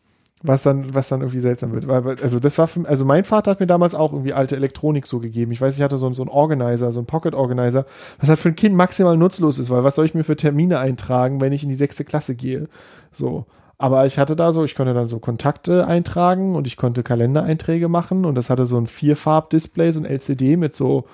was 0.43 0.63
dann, 0.63 0.93
was 0.95 1.09
dann 1.09 1.21
irgendwie 1.21 1.39
seltsam 1.39 1.71
wird. 1.71 1.87
Weil, 1.87 2.17
also 2.21 2.39
das 2.39 2.57
war 2.57 2.67
für, 2.67 2.87
also 2.87 3.05
mein 3.05 3.23
Vater 3.23 3.51
hat 3.51 3.59
mir 3.59 3.67
damals 3.67 3.93
auch 3.95 4.11
irgendwie 4.13 4.33
alte 4.33 4.55
Elektronik 4.55 5.05
so 5.07 5.19
gegeben. 5.19 5.51
Ich 5.51 5.61
weiß, 5.61 5.75
ich 5.75 5.83
hatte 5.83 5.97
so, 5.97 6.07
einen- 6.07 6.15
so 6.15 6.23
einen 6.23 6.29
Organizer, 6.29 6.91
so 6.91 6.99
einen 6.99 7.07
Pocket 7.07 7.35
Organizer, 7.35 7.85
was 8.19 8.29
halt 8.29 8.39
für 8.39 8.49
ein 8.49 8.55
Kind 8.55 8.75
maximal 8.75 9.17
nutzlos 9.17 9.59
ist, 9.59 9.69
weil 9.69 9.83
was 9.83 9.95
soll 9.95 10.05
ich 10.05 10.13
mir 10.15 10.23
für 10.23 10.35
Termine 10.35 10.79
eintragen, 10.79 11.41
wenn 11.41 11.53
ich 11.53 11.63
in 11.63 11.69
die 11.69 11.75
sechste 11.75 12.03
Klasse 12.03 12.35
gehe? 12.35 12.67
So. 13.11 13.45
Aber 13.77 14.05
ich 14.05 14.19
hatte 14.19 14.35
da 14.35 14.53
so, 14.53 14.63
ich 14.63 14.75
konnte 14.75 14.93
dann 14.93 15.07
so 15.07 15.17
Kontakte 15.19 15.87
eintragen 15.87 16.55
und 16.55 16.67
ich 16.67 16.77
konnte 16.77 17.01
Kalendereinträge 17.01 17.87
machen 17.87 18.25
und 18.25 18.35
das 18.35 18.49
hatte 18.51 18.67
so 18.67 18.77
ein 18.77 18.85
Vierfarb-Display, 18.87 19.91
so 19.91 19.99
ein 19.99 20.05
LCD 20.05 20.55
mit 20.55 20.75
so, 20.75 21.05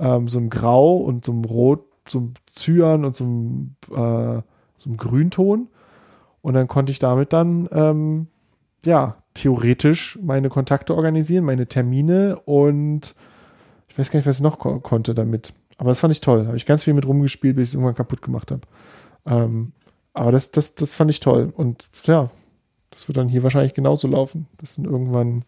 ähm, 0.00 0.28
so 0.28 0.38
einem 0.38 0.50
Grau 0.50 0.96
und 0.96 1.24
so 1.24 1.30
einem 1.32 1.44
Rot, 1.44 1.84
so 2.08 2.18
einem 2.18 2.34
Cyan 2.52 3.04
und 3.04 3.14
so 3.16 3.24
einem, 3.24 3.74
äh, 3.92 4.42
so 4.78 4.88
einem 4.90 4.96
Grünton. 4.96 5.68
Und 6.42 6.54
dann 6.54 6.66
konnte 6.68 6.90
ich 6.92 6.98
damit 6.98 7.32
dann, 7.32 7.68
ähm, 7.72 8.26
ja, 8.86 9.16
theoretisch 9.34 10.18
meine 10.22 10.48
Kontakte 10.48 10.94
organisieren, 10.94 11.44
meine 11.44 11.66
Termine 11.66 12.38
und 12.44 13.14
ich 13.88 13.98
weiß 13.98 14.10
gar 14.10 14.18
nicht, 14.18 14.26
was 14.26 14.36
ich 14.36 14.42
noch 14.42 14.58
ko 14.58 14.80
konnte 14.80 15.14
damit. 15.14 15.52
Aber 15.78 15.90
das 15.90 16.00
fand 16.00 16.12
ich 16.12 16.20
toll. 16.20 16.46
Habe 16.46 16.56
ich 16.56 16.66
ganz 16.66 16.84
viel 16.84 16.94
mit 16.94 17.06
rumgespielt, 17.06 17.56
bis 17.56 17.68
ich 17.68 17.70
es 17.70 17.74
irgendwann 17.74 17.94
kaputt 17.94 18.22
gemacht 18.22 18.50
habe. 18.50 18.62
Ähm, 19.26 19.72
aber 20.14 20.32
das, 20.32 20.50
das, 20.50 20.74
das 20.74 20.94
fand 20.94 21.10
ich 21.10 21.20
toll. 21.20 21.52
Und 21.54 21.88
ja, 22.04 22.30
das 22.90 23.08
wird 23.08 23.18
dann 23.18 23.28
hier 23.28 23.42
wahrscheinlich 23.42 23.74
genauso 23.74 24.08
laufen. 24.08 24.46
Das 24.58 24.74
sind 24.74 24.86
irgendwann 24.86 25.44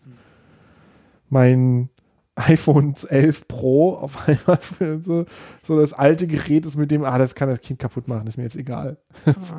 mein 1.30 1.88
iPhone 2.34 2.94
11 3.08 3.48
Pro 3.48 3.94
auf 3.94 4.28
einmal 4.28 4.58
für 4.60 5.02
so, 5.02 5.24
so 5.62 5.78
das 5.78 5.92
alte 5.92 6.26
Gerät 6.26 6.66
ist 6.66 6.76
mit 6.76 6.90
dem, 6.90 7.04
ah, 7.04 7.18
das 7.18 7.34
kann 7.34 7.48
das 7.48 7.60
Kind 7.60 7.80
kaputt 7.80 8.08
machen, 8.08 8.26
ist 8.26 8.36
mir 8.36 8.44
jetzt 8.44 8.56
egal. 8.56 8.98
Das, 9.24 9.54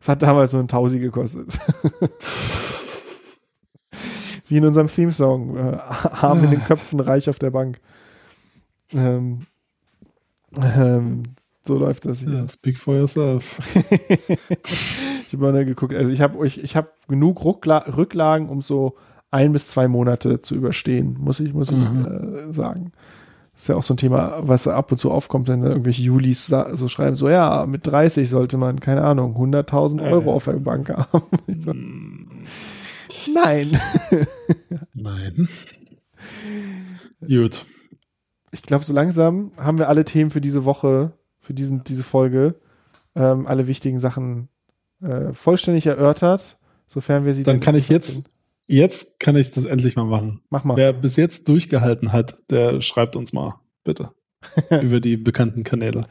das 0.00 0.08
hat 0.08 0.22
damals 0.22 0.52
so 0.52 0.58
ein 0.58 0.68
Tausi 0.68 1.00
gekostet. 1.00 1.48
Wie 4.48 4.56
in 4.56 4.64
unserem 4.64 4.88
Theme-Song. 4.88 5.56
Äh, 5.56 5.60
arm 6.10 6.44
in 6.44 6.50
den 6.50 6.64
Köpfen, 6.64 7.00
reich 7.00 7.28
auf 7.30 7.38
der 7.38 7.50
Bank. 7.50 7.80
Ähm, 8.92 9.40
ähm, 10.56 11.22
so 11.62 11.76
läuft 11.78 12.06
das 12.06 12.20
hier. 12.20 12.32
Ja, 12.32 12.48
speak 12.48 12.78
for 12.78 12.96
yourself. 12.96 13.58
Ich 15.30 15.34
habe 15.34 15.52
mal 15.52 15.64
geguckt. 15.66 15.94
Also 15.94 16.10
ich 16.10 16.22
habe 16.22 16.46
ich, 16.46 16.64
ich 16.64 16.74
hab 16.74 17.06
genug 17.06 17.44
Ruckla 17.44 17.84
Rücklagen, 17.94 18.48
um 18.48 18.62
so 18.62 18.96
ein 19.30 19.52
bis 19.52 19.68
zwei 19.68 19.86
Monate 19.86 20.40
zu 20.40 20.54
überstehen, 20.54 21.18
muss 21.20 21.38
ich, 21.38 21.52
muss 21.52 21.70
ich 21.70 21.76
äh, 21.76 22.50
sagen. 22.50 22.92
Das 23.52 23.64
ist 23.64 23.68
ja 23.68 23.76
auch 23.76 23.82
so 23.82 23.92
ein 23.92 23.98
Thema, 23.98 24.38
was 24.40 24.66
ab 24.66 24.90
und 24.90 24.96
zu 24.96 25.10
aufkommt, 25.10 25.48
wenn 25.48 25.62
irgendwelche 25.62 26.00
Julis 26.02 26.46
so 26.46 26.88
schreiben, 26.88 27.14
so 27.16 27.28
ja, 27.28 27.66
mit 27.66 27.86
30 27.86 28.26
sollte 28.26 28.56
man, 28.56 28.80
keine 28.80 29.04
Ahnung, 29.04 29.36
100.000 29.36 30.10
Euro 30.10 30.30
Äh. 30.30 30.32
auf 30.32 30.44
der 30.46 30.52
Bank 30.52 30.88
haben. 30.88 31.22
So, 31.58 31.74
nein. 33.32 33.78
Nein. 34.94 35.48
Gut. 37.26 37.66
Ich 38.50 38.62
glaube, 38.62 38.84
so 38.84 38.92
langsam 38.92 39.52
haben 39.58 39.78
wir 39.78 39.88
alle 39.88 40.04
Themen 40.04 40.30
für 40.30 40.40
diese 40.40 40.64
Woche, 40.64 41.12
für 41.38 41.54
diesen, 41.54 41.84
diese 41.84 42.02
Folge, 42.02 42.54
ähm, 43.14 43.46
alle 43.46 43.68
wichtigen 43.68 44.00
Sachen 44.00 44.48
äh, 45.02 45.32
vollständig 45.32 45.86
erörtert, 45.86 46.58
sofern 46.88 47.24
wir 47.26 47.34
sie 47.34 47.44
Dann 47.44 47.60
kann 47.60 47.74
ich 47.74 47.88
jetzt, 47.88 48.24
jetzt 48.66 49.20
kann 49.20 49.36
ich 49.36 49.50
das 49.50 49.64
endlich 49.64 49.96
mal 49.96 50.04
machen. 50.04 50.40
Mach 50.50 50.64
mal. 50.64 50.76
Wer 50.76 50.92
bis 50.92 51.16
jetzt 51.16 51.48
durchgehalten 51.48 52.12
hat, 52.12 52.38
der 52.50 52.80
schreibt 52.80 53.16
uns 53.16 53.32
mal, 53.32 53.60
bitte. 53.84 54.10
über 54.82 55.00
die 55.00 55.16
bekannten 55.16 55.64
Kanäle. 55.64 56.06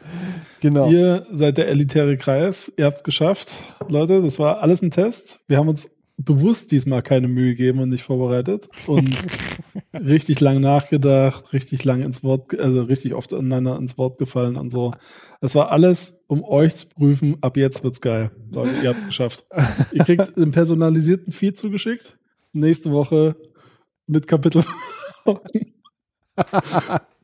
Genau. 0.60 0.90
Ihr 0.90 1.26
seid 1.32 1.58
der 1.58 1.70
elitäre 1.70 2.18
Kreis, 2.18 2.72
ihr 2.76 2.86
habt's 2.86 3.04
geschafft. 3.04 3.56
Leute, 3.88 4.22
das 4.22 4.38
war 4.38 4.62
alles 4.62 4.82
ein 4.82 4.92
Test. 4.92 5.40
Wir 5.48 5.58
haben 5.58 5.70
uns 5.70 5.97
bewusst 6.18 6.72
diesmal 6.72 7.04
keine 7.04 7.28
Mühe 7.28 7.52
gegeben 7.52 7.80
und 7.80 7.90
nicht 7.90 8.04
vorbereitet 8.04 8.70
und 8.88 9.16
richtig 9.94 10.40
lang 10.40 10.60
nachgedacht, 10.60 11.54
richtig 11.54 11.86
lang 11.86 12.02
ins 12.02 12.24
Wort, 12.24 12.60
also 12.60 12.82
richtig 12.82 13.14
oft 13.14 13.34
aneinander 13.34 13.78
ins 13.78 13.98
Wort 13.98 14.18
gefallen 14.18 14.56
und 14.56 14.72
so. 14.72 14.94
Es 15.42 15.54
war 15.54 15.72
alles, 15.72 16.26
um 16.28 16.44
euch 16.44 16.76
zu 16.76 16.88
prüfen, 16.90 17.38
ab 17.42 17.56
jetzt 17.56 17.84
wird's 17.84 18.02
geil. 18.02 18.32
Leute, 18.52 18.72
ihr 18.82 18.90
habt's 18.90 19.06
geschafft. 19.06 19.46
Ihr 19.94 20.04
kriegt 20.04 20.38
einen 20.38 20.52
personalisierten 20.52 21.32
Feed 21.32 21.58
zugeschickt. 21.58 22.18
Nächste 22.52 22.92
Woche 22.92 23.36
mit 24.08 24.28
Kapitel. 24.28 24.64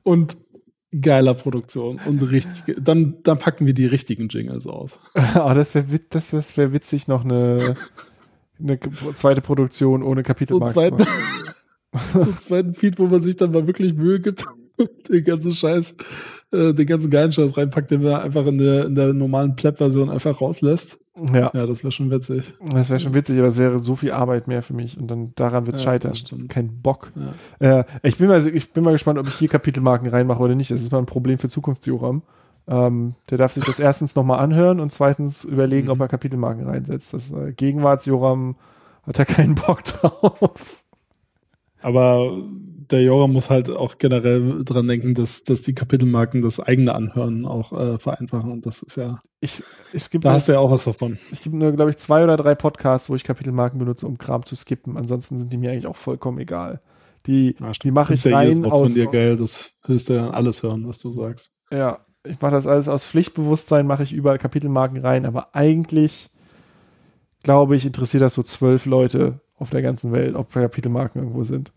und 0.03 0.37
geiler 1.01 1.33
Produktion 1.33 1.99
und 2.05 2.21
richtig. 2.21 2.75
Dann, 2.79 3.15
dann 3.23 3.39
packen 3.39 3.65
wir 3.65 3.73
die 3.73 3.87
richtigen 3.87 4.27
Jingles 4.27 4.67
aus. 4.67 4.99
Aber 5.33 5.55
das 5.55 5.73
wäre 5.73 5.87
das, 6.09 6.29
das 6.29 6.55
wär 6.55 6.73
witzig, 6.73 7.07
noch 7.07 7.23
eine, 7.23 7.75
eine 8.59 8.79
zweite 9.15 9.41
Produktion 9.41 10.01
ohne 10.03 10.05
So 10.05 10.09
einen 10.11 10.23
Kapitelmarken. 10.23 10.73
zweiten, 10.73 11.05
so 12.13 12.25
zweiten 12.39 12.73
Feed, 12.73 12.99
wo 12.99 13.07
man 13.07 13.21
sich 13.21 13.35
dann 13.37 13.51
mal 13.51 13.67
wirklich 13.67 13.93
Mühe 13.93 14.19
gibt 14.19 14.45
und 14.77 14.89
den 15.09 15.23
ganzen 15.23 15.51
Scheiß, 15.51 15.95
äh, 16.51 16.73
den 16.73 16.85
ganzen 16.87 17.09
geilen 17.09 17.31
Scheiß 17.31 17.57
reinpackt, 17.57 17.91
den 17.91 18.01
wir 18.01 18.21
einfach 18.21 18.45
in 18.45 18.57
der, 18.57 18.85
in 18.85 18.95
der 18.95 19.13
normalen 19.13 19.55
Pleb-Version 19.55 20.09
einfach 20.09 20.39
rauslässt. 20.41 20.99
Ja, 21.31 21.51
Ja, 21.53 21.67
das 21.67 21.83
wäre 21.83 21.91
schon 21.91 22.09
witzig. 22.09 22.53
das 22.71 22.89
wäre 22.89 22.99
schon 22.99 23.13
witzig, 23.13 23.37
aber 23.37 23.47
es 23.47 23.57
wäre 23.57 23.77
so 23.77 23.95
viel 23.95 24.11
Arbeit 24.11 24.47
mehr 24.47 24.63
für 24.63 24.73
mich 24.73 24.97
und 24.97 25.07
dann 25.11 25.31
daran 25.35 25.67
wird 25.67 25.75
es 25.75 25.83
Ja, 25.83 25.91
scheitern. 25.91 26.47
Kein 26.47 26.81
Bock. 26.81 27.11
Ja. 27.59 27.79
Äh, 27.81 27.83
ich, 28.01 28.17
bin 28.17 28.27
mal, 28.29 28.45
ich 28.47 28.71
bin 28.71 28.83
mal 28.83 28.93
gespannt, 28.93 29.19
ob 29.19 29.27
ich 29.27 29.35
hier 29.35 29.47
Kapitelmarken 29.47 30.07
reinmache 30.07 30.41
oder 30.41 30.55
nicht. 30.55 30.71
Das 30.71 30.81
ist 30.81 30.91
mal 30.91 30.97
ein 30.97 31.05
Problem 31.05 31.37
für 31.37 31.49
Zukunftsjoram. 31.49 32.23
Ähm, 32.67 33.15
der 33.29 33.37
darf 33.37 33.51
sich 33.53 33.63
das 33.65 33.79
erstens 33.79 34.15
nochmal 34.15 34.39
anhören 34.39 34.79
und 34.79 34.93
zweitens 34.93 35.43
überlegen, 35.43 35.87
Mhm. 35.87 35.91
ob 35.93 35.99
er 36.01 36.07
Kapitelmarken 36.07 36.65
reinsetzt. 36.67 37.13
Das 37.13 37.31
äh, 37.31 37.51
Gegenwartsjoram 37.53 38.55
hat 39.05 39.19
da 39.19 39.25
keinen 39.25 39.55
Bock 39.55 39.83
drauf. 39.83 40.83
Aber 41.81 42.41
der 42.91 43.03
Joram 43.03 43.33
muss 43.33 43.49
halt 43.49 43.69
auch 43.69 43.97
generell 43.97 44.63
dran 44.63 44.87
denken, 44.87 45.15
dass, 45.15 45.43
dass 45.43 45.61
die 45.61 45.73
Kapitelmarken 45.73 46.41
das 46.41 46.59
eigene 46.59 46.93
Anhören 46.95 47.45
auch 47.45 47.73
äh, 47.73 47.97
vereinfachen. 47.99 48.51
Und 48.51 48.65
das 48.65 48.81
ist 48.83 48.95
ja, 48.95 49.21
Ich, 49.41 49.63
gibt 50.09 50.23
da 50.23 50.29
nur, 50.29 50.35
hast 50.35 50.47
du 50.47 50.53
ja 50.53 50.59
auch 50.59 50.71
was 50.71 50.85
davon. 50.85 51.17
ich 51.31 51.41
gibt 51.41 51.55
nur, 51.55 51.71
glaube 51.73 51.91
ich, 51.91 51.97
zwei 51.97 52.23
oder 52.23 52.37
drei 52.37 52.55
Podcasts, 52.55 53.09
wo 53.09 53.15
ich 53.15 53.23
Kapitelmarken 53.23 53.79
benutze, 53.79 54.05
um 54.07 54.17
Kram 54.17 54.45
zu 54.45 54.55
skippen. 54.55 54.95
Ansonsten 54.97 55.37
sind 55.37 55.51
die 55.51 55.57
mir 55.57 55.71
eigentlich 55.71 55.87
auch 55.87 55.95
vollkommen 55.95 56.39
egal. 56.39 56.81
Die, 57.25 57.55
die 57.83 57.91
mache 57.91 58.13
ich 58.13 58.23
ja 58.23 58.35
rein 58.37 58.63
Wort 58.63 58.73
aus. 58.73 58.81
von 58.87 58.93
dir 58.93 59.07
geil, 59.07 59.37
das 59.37 59.71
willst 59.85 60.09
du 60.09 60.13
ja 60.13 60.29
alles 60.29 60.61
hören, 60.61 60.87
was 60.87 60.99
du 60.99 61.09
sagst. 61.11 61.51
Ja, 61.71 61.99
ich 62.25 62.41
mache 62.41 62.53
das 62.53 62.67
alles 62.67 62.87
aus 62.87 63.05
Pflichtbewusstsein, 63.05 63.87
mache 63.87 64.03
ich 64.03 64.13
überall 64.13 64.39
Kapitelmarken 64.39 64.99
rein, 64.99 65.25
aber 65.25 65.55
eigentlich 65.55 66.29
glaube 67.43 67.75
ich, 67.75 67.85
interessiert 67.85 68.23
das 68.23 68.33
so 68.33 68.43
zwölf 68.43 68.85
Leute 68.85 69.41
auf 69.57 69.69
der 69.69 69.81
ganzen 69.81 70.11
Welt, 70.11 70.35
ob 70.35 70.51
Kapitelmarken 70.51 71.21
irgendwo 71.21 71.43
sind. 71.43 71.71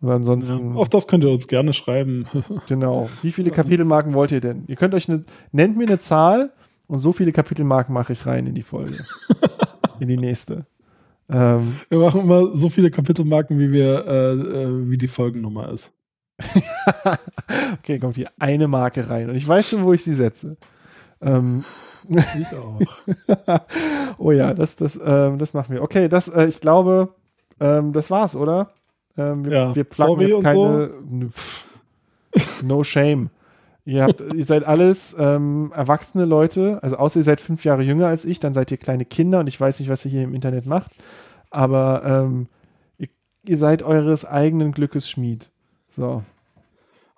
Und 0.00 0.08
Ja, 0.08 0.14
ansonsten, 0.14 0.76
auch 0.76 0.88
das 0.88 1.06
könnt 1.06 1.24
ihr 1.24 1.30
uns 1.30 1.46
gerne 1.48 1.74
schreiben. 1.74 2.26
genau. 2.68 3.10
Wie 3.20 3.32
viele 3.32 3.50
Kapitelmarken 3.50 4.14
wollt 4.14 4.32
ihr 4.32 4.40
denn? 4.40 4.64
Ihr 4.66 4.76
könnt 4.76 4.94
euch 4.94 5.08
eine, 5.08 5.24
nennt 5.52 5.76
mir 5.76 5.86
eine 5.86 5.98
Zahl 5.98 6.52
und 6.86 7.00
so 7.00 7.12
viele 7.12 7.32
Kapitelmarken 7.32 7.92
mache 7.92 8.14
ich 8.14 8.24
rein 8.24 8.46
in 8.46 8.54
die 8.54 8.62
Folge. 8.62 9.04
in 10.00 10.08
die 10.08 10.16
nächste. 10.16 10.64
Ähm, 11.28 11.76
Wir 11.88 11.98
machen 11.98 12.22
immer 12.22 12.56
so 12.56 12.70
viele 12.70 12.90
Kapitelmarken, 12.90 13.58
wie 13.58 13.70
wir, 13.70 14.06
äh, 14.06 14.32
äh, 14.32 14.90
wie 14.90 14.98
die 14.98 15.08
Folgennummer 15.08 15.70
ist. 15.70 15.92
okay, 17.78 17.98
kommt 17.98 18.16
hier 18.16 18.30
eine 18.38 18.68
Marke 18.68 19.08
rein 19.08 19.28
und 19.30 19.36
ich 19.36 19.46
weiß 19.46 19.68
schon, 19.68 19.84
wo 19.84 19.92
ich 19.92 20.02
sie 20.02 20.14
setze. 20.14 20.56
Ähm, 21.20 21.64
Ich 22.08 22.56
auch. 22.56 22.80
oh 24.18 24.32
ja, 24.32 24.54
das, 24.54 24.76
das, 24.76 24.98
ähm, 25.02 25.38
das 25.38 25.54
machen 25.54 25.74
wir. 25.74 25.82
Okay, 25.82 26.08
das, 26.08 26.28
äh, 26.28 26.46
ich 26.46 26.60
glaube, 26.60 27.14
ähm, 27.60 27.92
das 27.92 28.10
war's, 28.10 28.34
oder? 28.34 28.70
Ähm, 29.16 29.44
wir, 29.44 29.52
Ja, 29.52 29.74
wir 29.74 29.86
sorry 29.90 30.26
jetzt 30.26 30.36
und 30.36 30.42
keine. 30.42 30.90
Nö, 31.08 31.28
pff. 31.30 31.64
No 32.62 32.84
shame. 32.84 33.30
Ihr, 33.84 34.04
habt, 34.04 34.20
ihr 34.20 34.44
seid 34.44 34.64
alles 34.64 35.16
ähm, 35.18 35.72
erwachsene 35.74 36.24
Leute, 36.24 36.78
also 36.82 36.96
außer 36.96 37.20
ihr 37.20 37.24
seid 37.24 37.40
fünf 37.40 37.64
Jahre 37.64 37.82
jünger 37.82 38.06
als 38.06 38.24
ich, 38.24 38.38
dann 38.38 38.54
seid 38.54 38.70
ihr 38.70 38.76
kleine 38.76 39.04
Kinder 39.04 39.40
und 39.40 39.46
ich 39.46 39.60
weiß 39.60 39.80
nicht, 39.80 39.88
was 39.88 40.04
ihr 40.04 40.10
hier 40.10 40.22
im 40.22 40.34
Internet 40.34 40.66
macht. 40.66 40.92
Aber 41.50 42.02
ähm, 42.04 42.46
ihr, 42.98 43.08
ihr 43.46 43.58
seid 43.58 43.82
eures 43.82 44.24
eigenen 44.24 44.72
Glückes 44.72 45.10
Schmied. 45.10 45.49
So, 45.90 46.22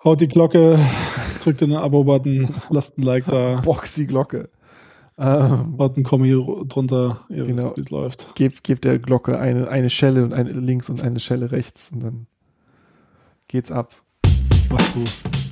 Haut 0.03 0.19
die 0.19 0.27
Glocke, 0.27 0.77
drückt 1.41 1.61
den 1.61 1.73
Abo-Button, 1.73 2.49
lasst 2.69 2.97
ein 2.97 3.03
Like 3.03 3.25
da, 3.25 3.61
box 3.65 3.95
die 3.95 4.05
Glocke. 4.07 4.49
Ähm, 5.17 5.75
haut 5.77 5.95
ein 5.95 6.03
Kommi 6.03 6.31
drunter, 6.67 7.21
ihr 7.29 7.45
Genau. 7.45 7.65
wisst, 7.65 7.77
wie 7.77 7.81
es 7.81 7.89
läuft. 7.89 8.35
gebt, 8.35 8.63
gebt 8.63 8.83
der 8.83 8.99
Glocke 8.99 9.39
eine, 9.39 9.67
eine 9.69 9.89
Schelle 9.89 10.23
und 10.23 10.33
eine 10.33 10.49
links 10.51 10.89
und 10.89 11.01
eine 11.01 11.19
Schelle 11.19 11.51
rechts 11.51 11.91
und 11.93 12.01
dann 12.03 12.27
geht's 13.47 13.71
ab. 13.71 13.93
Macht 14.69 14.93
so. 14.93 15.42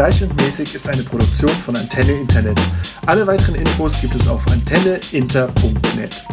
Gleich 0.00 0.22
und 0.22 0.34
mäßig 0.40 0.74
ist 0.74 0.88
eine 0.88 1.02
Produktion 1.02 1.50
von 1.50 1.76
Antenne 1.76 2.12
Internet. 2.12 2.58
Alle 3.04 3.26
weiteren 3.26 3.54
Infos 3.56 4.00
gibt 4.00 4.14
es 4.14 4.28
auf 4.28 4.46
antenneinter.net. 4.46 6.24